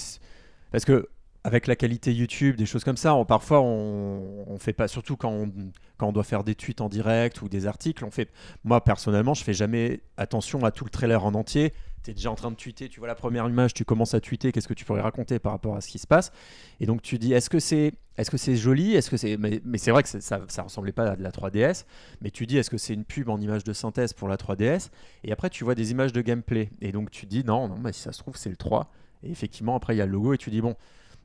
parce 0.71 0.85
que 0.85 1.09
avec 1.47 1.67
la 1.67 1.77
qualité 1.77 2.13
YouTube, 2.13 2.57
des 2.57 2.65
choses 2.67 2.85
comme 2.85 2.97
ça, 2.97 3.15
on, 3.15 3.25
parfois 3.27 3.61
on, 3.61 4.45
on 4.47 4.59
fait 4.59 4.73
pas, 4.73 4.89
surtout 4.89 5.17
quand 5.17 5.31
on, 5.31 5.53
quand 5.99 6.09
on 6.09 6.13
doit 6.13 6.25
faire 6.25 6.43
des 6.43 6.55
tweets 6.55 6.81
en 6.81 6.89
direct 6.89 7.43
ou 7.43 7.49
des 7.49 7.67
articles, 7.67 8.05
on 8.05 8.11
fait. 8.11 8.31
Moi 8.65 8.83
personnellement, 8.83 9.35
je 9.35 9.45
fais 9.45 9.53
jamais 9.53 10.01
attention 10.17 10.65
à 10.65 10.71
tout 10.71 10.85
le 10.85 10.91
trailer 10.91 11.25
en 11.25 11.35
entier. 11.35 11.73
Tu 12.05 12.11
es 12.11 12.15
déjà 12.15 12.31
en 12.31 12.35
train 12.35 12.51
de 12.51 12.57
tweeter, 12.57 12.91
tu 12.91 13.01
vois 13.01 13.09
la 13.09 13.15
première 13.15 13.49
image, 13.49 13.73
tu 13.73 13.87
commences 13.87 14.13
à 14.13 14.21
tweeter, 14.21 14.53
qu'est-ce 14.53 14.69
que 14.69 14.75
tu 14.75 14.85
pourrais 14.85 15.01
raconter 15.01 15.39
par 15.39 15.53
rapport 15.53 15.75
à 15.75 15.81
ce 15.81 15.89
qui 15.89 15.99
se 15.99 16.07
passe 16.07 16.33
Et 16.81 16.87
donc 16.87 17.01
tu 17.01 17.19
dis, 17.19 17.33
est-ce 17.33 17.49
que 17.49 17.59
c'est 17.59 17.95
est 18.19 18.31
-ce 18.31 18.37
c'est 18.37 18.57
joli 18.57 18.95
Est-ce 18.95 19.09
que 19.09 19.17
c'est 19.17 19.39
mais, 19.39 19.63
mais 19.65 19.79
c'est 19.79 19.91
vrai 19.91 20.03
que 20.03 20.09
ça 20.09 20.21
ça 20.47 20.63
ressemblait 20.63 20.93
pas 20.93 21.13
à 21.13 21.17
de 21.17 21.23
la 21.23 21.31
3DS, 21.31 21.87
mais 22.21 22.31
tu 22.31 22.47
dis, 22.47 22.59
est-ce 22.59 22.69
que 22.69 22.77
c'est 22.77 22.93
une 22.93 23.05
pub 23.07 23.31
en 23.31 23.41
image 23.41 23.65
de 23.65 23.73
synthèse 23.73 24.13
pour 24.13 24.29
la 24.29 24.37
3DS 24.37 24.91
Et 25.25 25.33
après 25.33 25.49
tu 25.49 25.65
vois 25.65 25.75
des 25.75 25.93
images 25.93 26.13
de 26.13 26.21
gameplay, 26.21 26.71
et 26.83 26.93
donc 26.93 27.11
tu 27.11 27.25
dis, 27.25 27.43
non, 27.43 27.69
non, 27.69 27.79
mais 27.79 27.93
si 27.93 28.01
ça 28.01 28.13
se 28.13 28.19
trouve 28.19 28.37
c'est 28.37 28.51
le 28.51 28.57
3. 28.57 28.91
Et 29.23 29.31
effectivement 29.31 29.75
après 29.75 29.95
il 29.95 29.99
y 29.99 30.03
a 30.03 30.07
le 30.07 30.13
logo 30.13 30.35
et 30.35 30.39
tu 30.39 30.51
dis, 30.51 30.61
bon, 30.61 30.77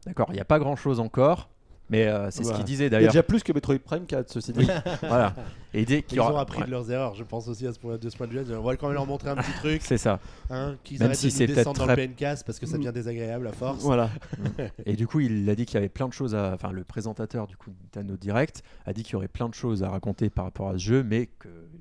d'accord, 0.06 0.28
il 0.30 0.36
n'y 0.36 0.40
a 0.40 0.46
pas 0.46 0.60
grand-chose 0.60 1.02
encore. 1.02 1.50
Mais 1.90 2.08
euh, 2.08 2.30
c'est 2.32 2.44
ce 2.44 2.54
qu'il 2.54 2.64
disait 2.64 2.84
Il 2.84 2.86
y 2.86 2.88
a 2.88 2.90
d'ailleurs. 2.92 3.12
déjà 3.12 3.24
plus 3.24 3.42
que 3.44 3.52
Metroid 3.52 3.80
Prime 3.80 4.06
4, 4.06 4.30
ceci 4.32 4.54
dit. 4.54 4.68
Voilà. 5.02 5.34
Et 5.74 5.86
dès 5.86 6.02
qu'il 6.04 6.14
y 6.14 6.16
Ils 6.18 6.20
aura- 6.22 6.34
ont 6.34 6.38
appris 6.38 6.60
ouais, 6.62 6.66
de 6.66 6.72
leurs 6.72 6.90
erreurs, 6.92 7.14
je 7.16 7.24
pense 7.24 7.48
aussi 7.48 7.66
à 7.68 7.74
ce 7.74 7.80
point, 7.80 7.98
de 7.98 8.10
ce 8.10 8.18
point 8.18 8.28
de 8.28 8.32
vue. 8.40 8.56
On 8.56 8.62
va 8.64 8.76
quand 8.76 8.88
même 8.88 8.96
leur 8.96 9.06
montrer 9.06 9.30
un 9.30 9.36
petit 9.36 9.52
truc, 9.60 9.82
C'est 9.84 9.98
ça. 9.98 10.20
hein, 10.50 10.76
qu'ils 10.84 10.98
Même 11.00 11.08
arrêtent 11.08 11.18
si 11.20 11.28
de 11.28 11.32
c'est 11.32 11.44
nous 11.44 11.48
peut-être 11.48 11.58
descendre 11.58 11.80
dans 11.80 11.86
très- 11.94 11.96
le 12.08 12.08
PNCast 12.14 12.46
parce 12.46 12.60
que 12.60 12.66
ça 12.66 12.78
devient 12.78 12.92
désagréable 12.94 13.48
à 13.48 13.52
force. 13.52 13.82
voilà. 13.84 14.10
Et 14.86 14.96
du 14.96 15.06
coup, 15.08 15.20
il 15.20 15.50
a 15.50 15.56
dit 15.56 15.66
qu'il 15.66 15.76
y 15.76 15.78
avait 15.78 15.90
plein 15.90 16.08
de 16.08 16.14
choses 16.14 16.34
à. 16.36 16.54
Enfin, 16.54 16.72
le 16.72 16.84
présentateur 16.84 17.46
du 17.48 17.56
coup 17.58 17.70
de 17.70 17.76
Nintendo 17.84 18.18
Direct 18.18 18.64
a 18.86 18.94
dit 18.94 19.04
qu'il 19.04 19.14
y 19.14 19.16
aurait 19.16 19.28
plein 19.28 19.50
de 19.50 19.54
choses 19.54 19.84
à 19.84 19.90
raconter 19.90 20.30
par 20.30 20.46
rapport 20.46 20.70
à 20.70 20.74
ce 20.74 20.78
jeu, 20.84 21.04
mais 21.04 21.28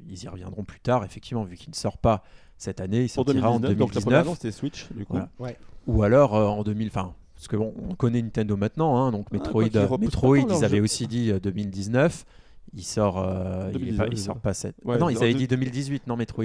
qu'ils 0.08 0.22
y 0.25 0.28
reviendront 0.28 0.64
plus 0.64 0.81
tard. 0.81 1.04
Effectivement, 1.04 1.44
vu 1.44 1.56
qu'il 1.56 1.70
ne 1.70 1.75
sort 1.76 1.99
pas 1.99 2.22
cette 2.58 2.81
année, 2.81 3.02
il 3.04 3.08
sortira 3.08 3.50
en 3.50 3.61
2019, 3.61 3.78
donc 3.78 3.94
la 3.94 4.00
première 4.00 4.25
2019. 4.25 4.26
annonce 4.26 4.38
c'était 4.38 4.52
Switch, 4.52 4.87
du 4.93 5.04
coup. 5.06 5.12
Voilà. 5.14 5.28
Ouais. 5.38 5.56
Ou 5.87 6.02
alors 6.02 6.34
euh, 6.37 6.44
en 6.46 6.62
2000. 6.62 6.90
Parce 7.38 7.46
que 7.46 7.56
bon, 7.56 7.73
on 7.88 7.94
connaît 7.94 8.20
Nintendo 8.20 8.56
maintenant, 8.56 8.96
hein, 8.96 9.12
donc 9.12 9.26
Ah, 9.31 9.35
Metroid, 9.35 9.69
quoi 9.70 9.87
repoussent 9.87 10.00
Metroid, 10.06 10.38
ils 10.38 10.64
avaient 10.64 10.79
jeu. 10.79 10.82
aussi 10.82 11.06
dit 11.06 11.31
euh, 11.31 11.38
2019. 11.38 12.25
Il 12.75 12.82
sort, 12.85 13.19
euh, 13.19 13.70
il, 13.70 13.76
est 13.76 13.79
2019, 13.79 13.96
pas, 13.96 14.12
il 14.12 14.19
sort 14.19 14.38
pas 14.40 14.52
cette. 14.55 14.75
Ouais, 14.85 14.96
Ah 14.96 14.99
non, 14.99 15.08
ils 15.08 15.17
en 15.19 15.23
avaient 15.23 15.32
dit 15.35 15.46
2018, 15.46 16.06
non 16.06 16.17
Metroid. 16.17 16.44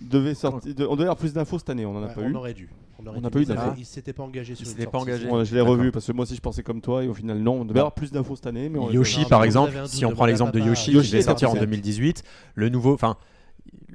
Devait 0.00 0.34
sortir, 0.34 0.74
de- 0.74 0.84
on 0.84 0.94
devait 0.96 1.04
avoir 1.04 1.16
plus 1.16 1.32
d'infos 1.32 1.58
cette 1.58 1.70
année, 1.70 1.86
on 1.86 1.96
en 1.96 2.02
a 2.02 2.08
Ouais, 2.08 2.14
pas 2.14 2.20
on 2.22 2.28
eu. 2.28 2.34
aurait 2.34 2.52
dû. 2.54 2.68
On 2.98 3.06
aurait 3.06 3.18
On 3.18 3.20
n'a 3.22 3.28
dû. 3.30 3.32
pas 3.32 3.38
eu 3.38 3.42
Ils 3.42 3.48
d'infos. 3.48 3.72
Ils 3.78 3.86
s'étaient 3.86 4.12
pas 4.12 4.22
engagés 4.24 4.54
sur 4.54 4.66
Ils 4.68 4.86
pas 4.86 4.98
engagés. 4.98 5.28
Je 5.44 5.54
l'ai 5.54 5.60
revu 5.62 5.90
parce 5.92 6.06
que 6.06 6.12
moi 6.12 6.24
aussi 6.24 6.34
je 6.36 6.40
pensais 6.42 6.62
comme 6.62 6.80
toi 6.82 7.04
et 7.04 7.08
au 7.08 7.14
final 7.14 7.38
non, 7.38 7.60
on 7.62 7.64
devait 7.64 7.78
avoir 7.80 7.94
plus 7.94 8.10
d'infos 8.12 8.36
cette 8.36 8.48
année. 8.48 8.68
Mais 8.68 8.78
on 8.80 8.90
Yoshi, 8.90 9.24
par 9.26 9.44
exemple, 9.44 9.72
si 9.86 10.04
on 10.04 10.12
prend 10.12 10.26
l'exemple 10.26 10.52
de. 10.52 10.58
Yoshi, 10.58 10.90
Yoshi 10.92 11.06
qui 11.06 11.12
devait 11.12 11.20
est 11.20 11.22
sortir 11.22 11.48
en 11.48 11.52
sorti. 11.52 11.64
2018, 11.66 12.22
le 12.56 12.68
nouveau, 12.68 12.92
enfin, 12.92 13.16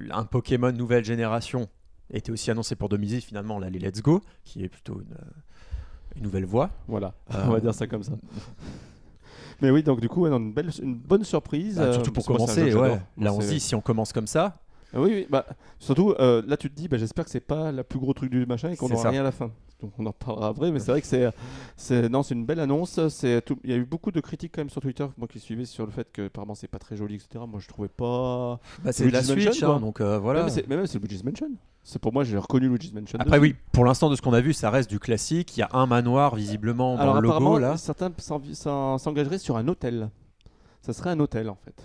un 0.10 0.24
Pokémon 0.24 0.72
nouvelle 0.72 1.04
génération 1.06 1.68
était 2.12 2.32
aussi 2.32 2.50
annoncé 2.50 2.76
pour 2.76 2.90
2018. 2.90 3.22
Finalement, 3.22 3.60
là, 3.60 3.70
les 3.70 3.80
Let's 3.80 4.02
Go, 4.02 4.22
qui 4.46 4.64
est 4.64 4.70
plutôt 4.70 5.00
une, 5.02 5.16
une 6.18 6.24
nouvelle 6.24 6.46
voie. 6.46 6.70
Voilà, 6.88 7.14
Euh, 7.34 7.44
on 7.48 7.52
va 7.52 7.60
dire 7.60 7.74
ça 7.74 7.88
comme 7.88 8.04
ça. 8.04 8.14
Mais 9.62 9.72
oui, 9.72 9.82
donc 9.82 10.00
du 10.02 10.08
coup, 10.10 10.28
une, 10.28 10.54
belle, 10.54 10.70
une 10.82 10.96
bonne 10.96 11.24
surprise. 11.24 11.78
Bah, 11.78 11.84
euh, 11.84 11.94
surtout 11.94 12.12
pour 12.12 12.26
commencer, 12.26 12.74
ouais. 12.76 13.00
Là, 13.18 13.34
on 13.34 13.42
se 13.42 13.48
dit, 13.48 13.60
si 13.60 13.74
on 13.76 13.82
commence 13.82 14.14
comme 14.14 14.28
ça, 14.28 14.60
Ah 14.94 15.02
oui, 15.02 15.10
oui, 15.14 15.28
bah, 15.30 15.46
surtout 15.80 16.14
euh, 16.20 16.42
là 16.48 16.58
tu 16.58 16.70
te 16.70 16.76
dis, 16.76 16.88
bah, 16.88 16.98
j'espère 16.98 17.26
que 17.26 17.32
c'est 17.32 17.40
pas 17.40 17.72
la 17.72 17.84
plus 17.84 18.00
gros 18.00 18.14
truc 18.14 18.30
du 18.32 18.46
machin 18.46 18.70
et 18.70 18.78
qu'on 18.78 18.88
n'aura 18.90 19.10
rien 19.10 19.22
à 19.22 19.24
la 19.24 19.32
fin. 19.32 19.52
Donc 19.82 19.92
on 20.00 20.06
en 20.08 20.12
parlera 20.12 20.48
après, 20.48 20.72
mais 20.72 20.80
c'est 20.80 20.90
vrai 20.92 21.02
que 21.02 21.08
c'est, 21.08 21.30
c'est, 21.76 22.10
non, 22.10 22.24
c'est 22.24 22.34
une 22.34 22.46
belle 22.46 22.60
annonce. 22.60 23.00
C'est 23.10 23.44
tout- 23.46 23.60
il 23.64 23.70
y 23.70 23.74
a 23.74 23.78
eu 23.78 23.86
beaucoup 23.86 24.12
de 24.12 24.20
critiques 24.20 24.52
quand 24.56 24.62
même 24.62 24.72
sur 24.72 24.82
Twitter, 24.82 25.06
moi 25.18 25.28
qui 25.28 25.40
suivais 25.40 25.66
sur 25.66 25.86
le 25.86 25.92
fait 25.92 26.12
que 26.12 26.26
apparemment 26.26 26.56
c'est 26.56 26.68
pas 26.68 26.80
très 26.80 26.98
joli, 26.98 27.16
etc. 27.16 27.44
Moi 27.48 27.60
je 27.60 27.68
trouvais 27.68 27.88
pas. 27.88 28.60
bah, 28.84 28.92
c'est 28.92 29.06
de 29.06 29.12
la 29.12 29.20
Mansion, 29.22 29.36
Switch, 29.36 29.62
hein, 29.64 29.80
donc 29.80 30.02
euh, 30.02 30.18
voilà. 30.18 30.46
Mais, 30.46 30.50
c'est, 30.50 30.68
mais 30.68 30.78
même 30.78 30.88
c'est 30.88 30.98
Luigi's 31.00 31.24
Mansion. 31.24 31.52
C'est 31.84 32.00
pour 32.00 32.12
moi 32.12 32.24
j'ai 32.24 32.38
reconnu 32.38 32.68
Luigi's 32.70 32.92
Mansion. 32.94 33.20
Après, 33.20 33.38
oui, 33.38 33.56
pour 33.72 33.86
l'instant, 33.86 34.10
de 34.10 34.16
ce 34.16 34.22
qu'on 34.24 34.34
a 34.34 34.42
vu, 34.42 34.52
ça 34.54 34.72
reste 34.72 34.90
du 34.90 35.00
classique. 35.00 35.56
Il 35.56 35.60
y 35.60 35.64
a 35.64 35.70
un 35.74 35.86
manoir 35.86 36.36
visiblement 36.36 36.96
dans 36.96 37.02
Alors 37.02 37.16
le 37.16 37.22
logo 37.22 37.36
apparemment, 37.36 37.58
là. 37.60 37.78
certains 37.78 38.12
s'en- 38.18 38.42
s'en- 38.54 38.98
s'engageraient 38.98 39.38
sur 39.38 39.58
un 39.58 39.68
hôtel. 39.68 40.10
Ça 40.82 40.92
serait 40.94 41.12
un 41.12 41.20
hôtel 41.20 41.50
en 41.50 41.56
fait. 41.64 41.76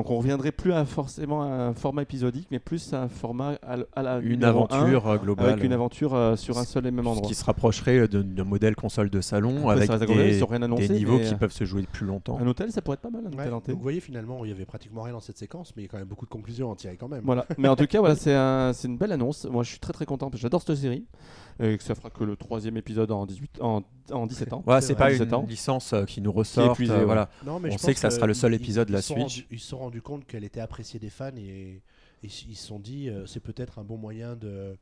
Donc 0.00 0.10
on 0.10 0.16
reviendrait 0.16 0.50
plus 0.50 0.72
à 0.72 0.86
forcément 0.86 1.42
à 1.42 1.46
un 1.46 1.74
format 1.74 2.00
épisodique, 2.02 2.48
mais 2.50 2.58
plus 2.58 2.94
à 2.94 3.02
un 3.02 3.08
format 3.08 3.58
à, 3.62 4.02
la 4.02 4.18
Une 4.20 4.44
aventure 4.44 5.06
euh, 5.06 5.18
globale. 5.18 5.50
avec 5.50 5.62
une 5.64 5.74
aventure 5.74 6.14
euh, 6.14 6.36
sur 6.36 6.56
un 6.56 6.64
seul 6.64 6.86
et 6.86 6.90
même 6.90 7.04
Ce 7.04 7.10
endroit. 7.10 7.28
qui 7.28 7.34
se 7.34 7.44
rapprocherait 7.44 8.08
d'un 8.08 8.44
modèle 8.44 8.74
console 8.74 9.10
de 9.10 9.20
salon 9.20 9.68
Après, 9.68 9.90
avec 9.90 10.08
des, 10.08 10.38
ils 10.38 10.42
ont 10.42 10.46
rien 10.46 10.62
annoncé, 10.62 10.88
des 10.88 10.94
niveaux 10.94 11.18
qui 11.18 11.34
euh, 11.34 11.36
peuvent 11.36 11.52
se 11.52 11.64
jouer 11.66 11.82
plus 11.92 12.06
longtemps. 12.06 12.38
Un 12.40 12.46
hôtel, 12.46 12.72
ça 12.72 12.80
pourrait 12.80 12.94
être 12.94 13.02
pas 13.02 13.10
mal. 13.10 13.24
Un 13.26 13.28
Ouais, 13.28 13.34
hôtel 13.34 13.50
donc 13.50 13.56
hanté. 13.64 13.72
vous 13.74 13.82
voyez 13.82 14.00
finalement, 14.00 14.42
il 14.46 14.48
y 14.48 14.54
avait 14.54 14.64
pratiquement 14.64 15.02
rien 15.02 15.12
dans 15.12 15.20
cette 15.20 15.36
séquence, 15.36 15.74
mais 15.76 15.82
il 15.82 15.84
y 15.84 15.88
a 15.88 15.90
quand 15.90 15.98
même 15.98 16.08
beaucoup 16.08 16.24
de 16.24 16.30
conclusions 16.30 16.70
à 16.70 16.72
en 16.72 16.76
tirer 16.76 16.96
quand 16.96 17.08
même. 17.08 17.20
Voilà. 17.24 17.44
Mais 17.58 17.68
en 17.68 17.76
tout 17.76 17.86
cas, 17.86 17.98
voilà, 18.00 18.14
c'est 18.16 18.34
un- 18.34 18.72
c'est 18.72 18.88
une 18.88 18.96
belle 18.96 19.12
annonce. 19.12 19.44
Moi, 19.44 19.64
je 19.64 19.68
suis 19.68 19.80
très 19.80 19.92
très 19.92 20.06
content 20.06 20.30
parce 20.30 20.40
que 20.40 20.42
j'adore 20.46 20.62
cette 20.62 20.76
série 20.76 21.04
et 21.58 21.76
que 21.76 21.82
ça 21.82 21.94
fera 21.94 22.10
que 22.10 22.24
le 22.24 22.36
troisième 22.36 22.76
épisode 22.76 23.10
en 23.10 23.26
18 23.26 23.60
en, 23.60 23.82
en 24.12 24.26
17 24.26 24.52
ans. 24.52 24.62
Voilà, 24.64 24.80
C'est 24.80 24.94
pas 24.94 25.10
17 25.10 25.28
une 25.28 25.34
ans. 25.34 25.46
licence 25.48 25.92
euh, 25.92 26.04
qui 26.04 26.20
nous 26.20 26.32
ressort. 26.32 26.72
épuisée, 26.72 26.92
euh, 26.94 26.98
ouais. 27.00 27.04
voilà. 27.04 27.28
Non, 27.44 27.58
mais 27.60 27.72
On 27.72 27.78
sait 27.78 27.94
que 27.94 28.00
ça 28.00 28.10
sera 28.10 28.26
le 28.26 28.34
seul 28.34 28.54
épisode 28.54 28.88
de 28.88 28.92
la 28.92 29.00
rendus- 29.00 29.46
ils 29.50 29.58
se 29.60 29.66
sont 29.68 29.78
rendus 29.78 30.02
compte 30.02 30.26
qu'elle 30.26 30.44
était 30.44 30.60
appréciée 30.60 31.00
des 31.00 31.10
fans 31.10 31.30
et, 31.36 31.40
et 32.22 32.26
ils 32.26 32.30
se 32.56 32.66
sont 32.66 32.78
dit 32.78 33.08
euh, 33.08 33.26
c'est 33.26 33.40
peut-être 33.40 33.78
un 33.78 33.84
bon 33.84 33.96
moyen 33.96 34.36
de 34.36 34.76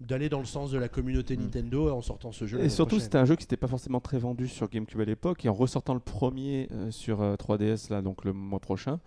d'aller 0.00 0.28
dans 0.28 0.40
le 0.40 0.46
sens 0.46 0.72
de 0.72 0.78
la 0.78 0.88
communauté 0.88 1.36
Mm. 1.36 1.40
Nintendo 1.42 1.90
en 1.92 2.00
sortant 2.02 2.32
ce 2.32 2.44
jeu. 2.44 2.58
Et 2.60 2.68
surtout, 2.68 2.98
c'était 2.98 3.18
un 3.18 3.24
jeu 3.24 3.36
qui 3.36 3.44
n'était 3.44 3.56
pas 3.56 3.68
forcément 3.68 4.00
très 4.00 4.18
vendu 4.18 4.48
sur 4.48 4.68
GameCube 4.68 5.00
à 5.00 5.04
l'époque. 5.04 5.44
Et 5.44 5.48
en 5.48 5.54
ressortant 5.54 5.94
le 5.94 6.00
premier 6.00 6.68
euh, 6.72 6.90
sur 6.90 7.20
euh, 7.22 7.36
3DS, 7.36 7.88
là, 7.90 8.02
donc 8.02 8.24
le 8.24 8.32
mois 8.32 8.58
prochain, 8.58 8.98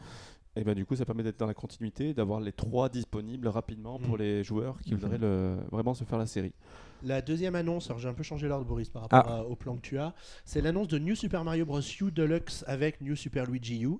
et 0.56 0.64
ben, 0.64 0.74
du 0.74 0.86
coup, 0.86 0.96
ça 0.96 1.06
permet 1.06 1.24
d'être 1.24 1.40
dans 1.40 1.48
la 1.48 1.54
continuité, 1.54 2.14
d'avoir 2.14 2.40
les 2.40 2.52
trois 2.52 2.90
disponibles 2.90 3.48
rapidement 3.48 4.00
pour 4.00 4.16
Mm. 4.16 4.20
les 4.22 4.44
joueurs 4.44 4.78
qui 4.82 4.94
Mhm. 4.94 5.00
voudraient 5.00 5.18
le- 5.18 5.58
vraiment 5.72 5.94
se 5.94 6.04
faire 6.04 6.18
la 6.18 6.26
série. 6.28 6.54
La 7.04 7.22
deuxième 7.22 7.56
annonce, 7.56 7.88
alors 7.90 8.00
j'ai 8.00 8.08
un 8.10 8.14
peu 8.14 8.24
changé 8.24 8.48
l'ordre 8.48 8.66
Boris 8.66 8.90
par 8.90 9.04
rapport 9.04 9.24
Ah. 9.28 9.38
à- 9.40 9.44
au 9.44 9.56
plan 9.56 9.76
que 9.76 9.82
tu 9.82 9.98
as, 10.00 10.14
c'est 10.46 10.62
l'annonce 10.62 10.88
de 10.88 10.98
New 10.98 11.16
Super 11.16 11.44
Mario 11.44 11.66
Bros. 11.66 11.82
U 11.82 12.12
Deluxe 12.12 12.64
avec 12.68 13.02
New 13.02 13.16
Super 13.16 13.46
Luigi 13.46 13.84
U 13.84 13.98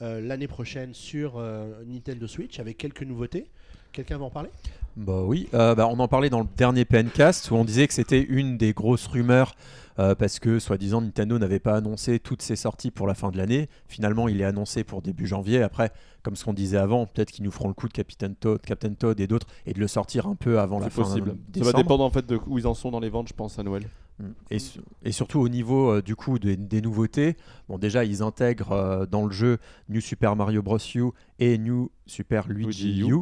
euh, 0.00 0.20
l'année 0.20 0.46
prochaine 0.48 0.94
sur 0.94 1.34
euh, 1.38 1.82
Nintendo 1.84 2.26
Switch 2.26 2.58
avec 2.60 2.78
quelques 2.78 3.02
nouveautés. 3.02 3.50
Quelqu'un 3.92 4.16
va 4.18 4.26
en 4.26 4.30
parler? 4.30 4.50
Bah 4.96 5.22
oui, 5.24 5.48
euh, 5.54 5.74
bah, 5.74 5.88
on 5.88 5.98
en 5.98 6.08
parlait 6.08 6.30
dans 6.30 6.40
le 6.40 6.46
dernier 6.56 6.84
PNcast 6.84 7.50
où 7.50 7.54
on 7.56 7.64
disait 7.64 7.86
que 7.88 7.94
c'était 7.94 8.22
une 8.22 8.56
des 8.58 8.72
grosses 8.72 9.06
rumeurs 9.08 9.54
euh, 9.98 10.14
parce 10.14 10.38
que 10.38 10.58
soi-disant 10.58 11.00
Nintendo 11.00 11.38
n'avait 11.38 11.58
pas 11.58 11.74
annoncé 11.76 12.18
toutes 12.18 12.42
ses 12.42 12.56
sorties 12.56 12.90
pour 12.90 13.06
la 13.06 13.14
fin 13.14 13.30
de 13.30 13.36
l'année. 13.36 13.68
Finalement, 13.88 14.28
il 14.28 14.40
est 14.40 14.44
annoncé 14.44 14.84
pour 14.84 15.02
début 15.02 15.26
janvier. 15.26 15.62
Après, 15.62 15.90
comme 16.22 16.36
ce 16.36 16.44
qu'on 16.44 16.54
disait 16.54 16.76
avant, 16.78 17.06
peut-être 17.06 17.30
qu'ils 17.30 17.44
nous 17.44 17.50
feront 17.50 17.68
le 17.68 17.74
coup 17.74 17.88
de 17.88 17.92
Captain 17.92 18.32
Toad, 18.32 18.60
Captain 18.62 18.94
Toad 18.94 19.18
et 19.20 19.26
d'autres 19.26 19.46
et 19.66 19.72
de 19.72 19.80
le 19.80 19.88
sortir 19.88 20.26
un 20.26 20.34
peu 20.34 20.60
avant 20.60 20.78
la 20.78 20.86
C'est 20.86 20.90
fin 20.92 21.02
possible. 21.02 21.28
Ça 21.30 21.34
va 21.34 21.50
décembre. 21.52 21.76
dépendre 21.78 22.04
en 22.04 22.10
fait 22.10 22.26
de 22.26 22.38
où 22.46 22.58
ils 22.58 22.66
en 22.66 22.74
sont 22.74 22.90
dans 22.90 23.00
les 23.00 23.10
ventes, 23.10 23.28
je 23.28 23.34
pense, 23.34 23.58
à 23.58 23.62
Noël. 23.62 23.84
Mm. 24.20 24.24
Et, 24.50 24.58
su- 24.58 24.80
et 25.04 25.12
surtout 25.12 25.38
au 25.38 25.48
niveau 25.48 25.90
euh, 25.92 26.02
du 26.02 26.16
coup 26.16 26.40
des, 26.40 26.56
des 26.56 26.80
nouveautés, 26.80 27.36
bon 27.68 27.78
déjà 27.78 28.04
ils 28.04 28.20
intègrent 28.20 28.72
euh, 28.72 29.06
dans 29.06 29.24
le 29.24 29.30
jeu 29.30 29.58
New 29.88 30.00
Super 30.00 30.34
Mario 30.34 30.60
Bros. 30.60 30.78
U 30.96 31.04
et 31.38 31.56
New 31.56 31.90
Super 32.08 32.48
Luigi, 32.48 32.92
Luigi 32.94 33.10
U, 33.10 33.14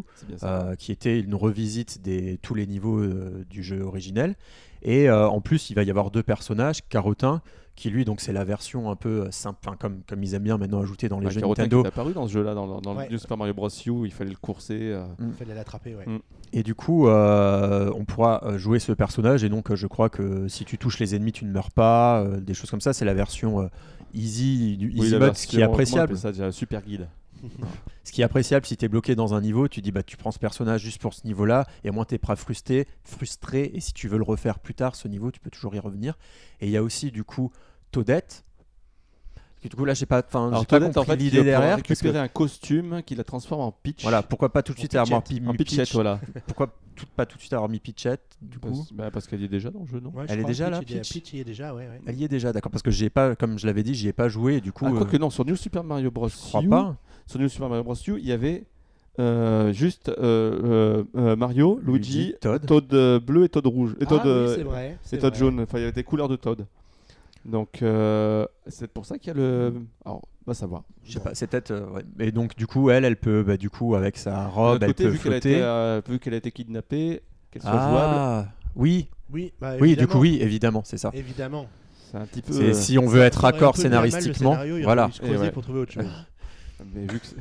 euh, 0.42 0.74
qui 0.76 0.92
était 0.92 1.20
une 1.20 1.34
revisite 1.34 2.02
des 2.02 2.38
tous 2.42 2.54
les 2.54 2.66
niveaux 2.66 2.98
euh, 3.00 3.44
du 3.50 3.62
jeu 3.62 3.82
originel. 3.82 4.34
Et 4.82 5.08
euh, 5.08 5.28
en 5.28 5.40
plus 5.40 5.70
il 5.70 5.74
va 5.74 5.82
y 5.82 5.90
avoir 5.90 6.10
deux 6.10 6.22
personnages, 6.22 6.86
Carotin 6.88 7.42
qui 7.74 7.90
lui 7.90 8.06
donc 8.06 8.22
c'est 8.22 8.32
la 8.32 8.44
version 8.44 8.90
un 8.90 8.96
peu 8.96 9.26
simple, 9.30 9.58
enfin, 9.66 9.76
comme 9.78 10.00
comme 10.08 10.22
ils 10.22 10.32
aiment 10.32 10.44
bien 10.44 10.56
maintenant 10.56 10.80
ajouter 10.80 11.10
dans 11.10 11.18
les 11.18 11.26
Bah, 11.26 11.30
jeux 11.32 11.40
Carotin 11.40 11.64
qui 11.64 11.68
Nintendo. 11.68 11.84
est 11.84 11.88
apparu 11.88 12.12
dans 12.14 12.26
ce 12.26 12.32
jeu-là, 12.32 12.54
dans, 12.54 12.80
dans 12.80 12.96
Ouais. 12.96 13.04
le 13.06 13.12
New 13.12 13.18
Super 13.18 13.36
Mario 13.36 13.52
Bros. 13.52 13.68
U, 13.68 14.06
il 14.06 14.12
fallait 14.12 14.30
le 14.30 14.36
courser. 14.36 14.78
euh, 14.80 15.04
Il 15.20 15.34
fallait 15.34 15.54
l'attraper, 15.54 15.94
ouais. 15.94 16.06
Mm. 16.06 16.18
Et 16.54 16.62
du 16.62 16.74
coup, 16.74 17.06
euh, 17.06 17.92
on 17.94 18.06
pourra 18.06 18.56
jouer 18.56 18.78
ce 18.78 18.92
personnage. 18.92 19.44
Et 19.44 19.50
donc, 19.50 19.74
je 19.74 19.86
crois 19.86 20.08
que 20.08 20.48
si 20.48 20.64
tu 20.64 20.78
touches 20.78 20.98
les 21.00 21.14
ennemis, 21.14 21.32
tu 21.32 21.44
ne 21.44 21.50
meurs 21.52 21.70
pas. 21.70 22.22
euh, 22.22 22.40
des 22.40 22.54
choses 22.54 22.70
comme 22.70 22.80
ça. 22.80 22.94
C'est 22.94 23.04
la 23.04 23.12
version 23.12 23.60
euh, 23.60 23.66
easy 24.14 24.78
du 24.78 24.86
oui, 24.86 24.92
easy 25.00 25.10
la 25.10 25.18
mode, 25.18 25.28
version- 25.28 25.42
ce 25.42 25.46
qui 25.48 25.60
est 25.60 25.62
appréciable. 25.64 26.04
appelle 26.04 26.18
ça 26.18 26.32
déjà 26.32 26.50
Super 26.52 26.80
guide. 26.82 27.08
Ce 28.04 28.12
qui 28.12 28.20
est 28.20 28.24
appréciable 28.24 28.66
si 28.66 28.76
tu 28.76 28.84
es 28.84 28.88
bloqué 28.88 29.14
dans 29.14 29.34
un 29.34 29.40
niveau, 29.40 29.68
tu 29.68 29.80
dis 29.82 29.90
bah 29.90 30.02
tu 30.02 30.16
prends 30.16 30.30
ce 30.30 30.38
personnage 30.38 30.80
juste 30.80 31.00
pour 31.00 31.14
ce 31.14 31.26
niveau-là, 31.26 31.66
et 31.84 31.90
au 31.90 31.92
moins 31.92 32.04
t'es 32.04 32.18
pas 32.18 32.36
frustré, 32.36 32.86
frustré. 33.02 33.70
Et 33.74 33.80
si 33.80 33.92
tu 33.92 34.08
veux 34.08 34.18
le 34.18 34.24
refaire 34.24 34.58
plus 34.58 34.74
tard, 34.74 34.94
ce 34.94 35.08
niveau, 35.08 35.30
tu 35.30 35.40
peux 35.40 35.50
toujours 35.50 35.74
y 35.74 35.78
revenir. 35.78 36.16
Et 36.60 36.66
il 36.66 36.72
y 36.72 36.76
a 36.76 36.82
aussi 36.82 37.10
du 37.10 37.24
coup 37.24 37.50
Du 39.68 39.76
coup 39.76 39.84
là, 39.84 39.94
j'ai 39.94 40.06
pas, 40.06 40.22
enfin, 40.26 40.48
Alors 40.48 40.60
j'ai 40.60 40.66
pas 40.66 40.78
Toadette, 40.78 40.96
en 40.96 41.00
compris 41.02 41.16
fait, 41.18 41.22
l'idée 41.24 41.44
derrière. 41.44 41.76
parce 41.76 41.82
que- 41.82 41.88
récupérer 41.94 42.18
un 42.18 42.28
costume 42.28 43.02
qui 43.04 43.14
la 43.14 43.24
transforme 43.24 43.60
en 43.62 43.72
Peach. 43.72 44.02
voilà, 44.02 44.22
pourquoi 44.22 44.52
pas 44.52 44.62
tout 44.62 44.72
de 44.72 44.78
suite 44.78 44.94
avoir 44.94 45.22
mis 45.30 45.48
En 45.48 45.54
Peachette, 45.54 45.92
voilà. 45.92 46.20
Pourquoi 46.46 46.74
tout- 46.94 47.06
pas 47.14 47.26
tout 47.26 47.36
de 47.36 47.40
suite 47.42 47.52
avoir 47.52 47.68
mis 47.68 47.78
Peachette 47.80 48.36
du 48.40 48.58
coup 48.58 48.68
Parce, 48.70 48.92
bah, 48.92 49.10
parce 49.10 49.26
qu'elle 49.26 49.40
y 49.40 49.44
est 49.44 49.48
déjà 49.48 49.70
dans 49.70 49.80
le 49.80 49.86
jeu, 49.86 50.00
non 50.00 50.10
Ouais, 50.14 50.24
je 50.26 50.32
Elle 50.32 50.38
est 50.38 50.42
crois, 50.42 50.50
déjà 50.50 50.70
là, 50.70 50.80
Peach, 50.80 50.90
il 51.32 51.38
y 51.38 51.40
est 51.40 51.44
déjà, 51.44 51.74
ouais. 51.74 51.86
ouais. 51.88 52.00
Elle 52.06 52.16
y 52.18 52.24
est 52.24 52.28
déjà, 52.28 52.52
d'accord. 52.52 52.70
Parce 52.72 52.82
que 52.82 52.90
j'ai 52.90 53.10
pas, 53.10 53.36
comme 53.36 53.58
je 53.58 53.66
l'avais 53.66 53.82
dit, 53.82 53.94
j'y 53.94 54.08
ai 54.08 54.12
pas 54.12 54.28
joué. 54.28 54.56
Et 54.56 54.60
du 54.60 54.72
coup, 54.72 54.84
Ah, 54.86 54.92
euh, 54.92 54.96
quoique 54.98 55.16
non, 55.16 55.30
sur 55.30 55.44
New 55.44 55.56
Super 55.56 55.84
Mario 55.84 56.10
Bros. 56.10 56.28
je 56.28 56.36
crois 56.36 56.62
U, 56.62 56.68
pas. 56.68 56.96
Sur 57.26 57.38
New 57.40 57.48
Super 57.48 57.68
Mario 57.68 57.84
Bros. 57.84 57.94
U, 57.94 58.18
il 58.18 58.26
y 58.26 58.32
avait 58.32 58.64
euh, 59.18 59.72
juste 59.72 60.08
euh, 60.10 60.14
euh, 60.18 61.04
euh, 61.16 61.36
Mario, 61.36 61.80
Luigi, 61.82 62.18
Luigi, 62.18 62.34
Toad. 62.40 62.66
Toad 62.66 62.94
euh, 62.94 63.18
bleu 63.20 63.44
et 63.44 63.48
Toad 63.48 63.66
rouge. 63.66 63.96
Et 64.00 64.06
Toad, 64.06 64.20
ah, 64.22 64.26
oui, 64.26 64.30
euh, 64.30 64.54
c'est 64.54 64.62
vrai. 64.62 64.98
et 65.12 65.16
vrai. 65.16 65.34
jaune. 65.34 65.60
Enfin, 65.60 65.78
il 65.78 65.80
y 65.80 65.84
avait 65.84 65.92
des 65.92 66.04
couleurs 66.04 66.28
de 66.28 66.36
Toad. 66.36 66.66
Donc, 67.46 67.80
euh, 67.82 68.44
c'est 68.66 68.88
pour 68.92 69.06
ça 69.06 69.18
qu'il 69.18 69.28
y 69.28 69.30
a 69.30 69.34
le. 69.34 69.74
Alors, 70.04 70.22
on 70.46 70.50
va 70.50 70.54
savoir. 70.54 70.82
Je 71.04 71.12
sais 71.12 71.20
pas, 71.20 71.34
c'est 71.34 71.46
peut-être. 71.46 71.70
euh, 71.70 71.86
ouais. 71.90 72.02
Mais 72.18 72.32
donc, 72.32 72.56
du 72.56 72.66
coup, 72.66 72.90
elle, 72.90 73.04
elle 73.04 73.16
peut, 73.16 73.42
bah, 73.42 73.56
du 73.56 73.70
coup, 73.70 73.94
avec 73.94 74.16
sa 74.16 74.30
D'un 74.32 74.46
robe, 74.48 74.74
autre 74.76 74.82
elle 74.84 74.88
côté, 74.90 75.04
peut 75.04 75.10
vu 75.10 75.18
qu'elle 75.18 75.32
a, 75.32 75.40
flotter. 75.40 75.52
été, 75.52 75.62
euh, 75.62 76.00
vu 76.08 76.18
qu'elle 76.18 76.34
a 76.34 76.38
été 76.38 76.50
kidnappée, 76.50 77.22
qu'elle 77.50 77.62
soit 77.62 77.70
jouable, 77.70 78.14
ah, 78.16 78.46
oui, 78.74 79.08
Oui, 79.32 79.52
bah, 79.60 79.72
oui, 79.74 79.78
du 79.78 79.84
évidemment. 79.92 80.12
coup, 80.12 80.18
oui, 80.18 80.38
évidemment, 80.40 80.82
c'est 80.84 80.98
ça. 80.98 81.10
Évidemment. 81.14 81.66
c'est 82.10 82.16
un 82.18 82.26
petit 82.26 82.42
peu. 82.42 82.52
C'est 82.52 82.70
euh, 82.70 82.74
si 82.74 82.98
on 82.98 83.06
veut 83.06 83.20
être 83.22 83.40
Ça 83.40 83.46
aurait 83.46 83.48
un 83.48 83.52
raccord 83.52 83.74
peu 83.74 83.80
mis 83.82 83.86
à 83.86 83.90
mal 83.90 84.04
le 84.04 84.10
scénaristiquement, 84.10 84.52
scénario, 84.52 84.74
il 84.76 84.78
aurait 84.78 84.84
voilà. 84.84 85.02
fallu 85.02 85.14
se 85.14 85.18
creuser 85.20 85.34
Et 85.36 85.38
ouais. 85.38 85.50
pour 85.52 85.62
trouver 85.62 85.80
autre 85.80 85.92
chose. 85.92 86.04
Mais 86.94 87.02
vu 87.02 87.20
que 87.20 87.26
c'est- 87.26 87.36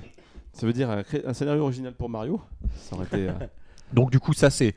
ça 0.54 0.66
veut 0.68 0.74
dire 0.74 0.90
un, 0.90 1.02
cré- 1.04 1.24
un 1.26 1.34
scénario 1.34 1.64
original 1.64 1.94
pour 1.94 2.10
Mario, 2.10 2.40
ça 2.76 2.96
aurait 2.96 3.06
été. 3.06 3.28
euh, 3.28 3.34
Donc, 3.92 4.12
du 4.12 4.20
coup, 4.20 4.34
ça, 4.34 4.50
c'est. 4.52 4.76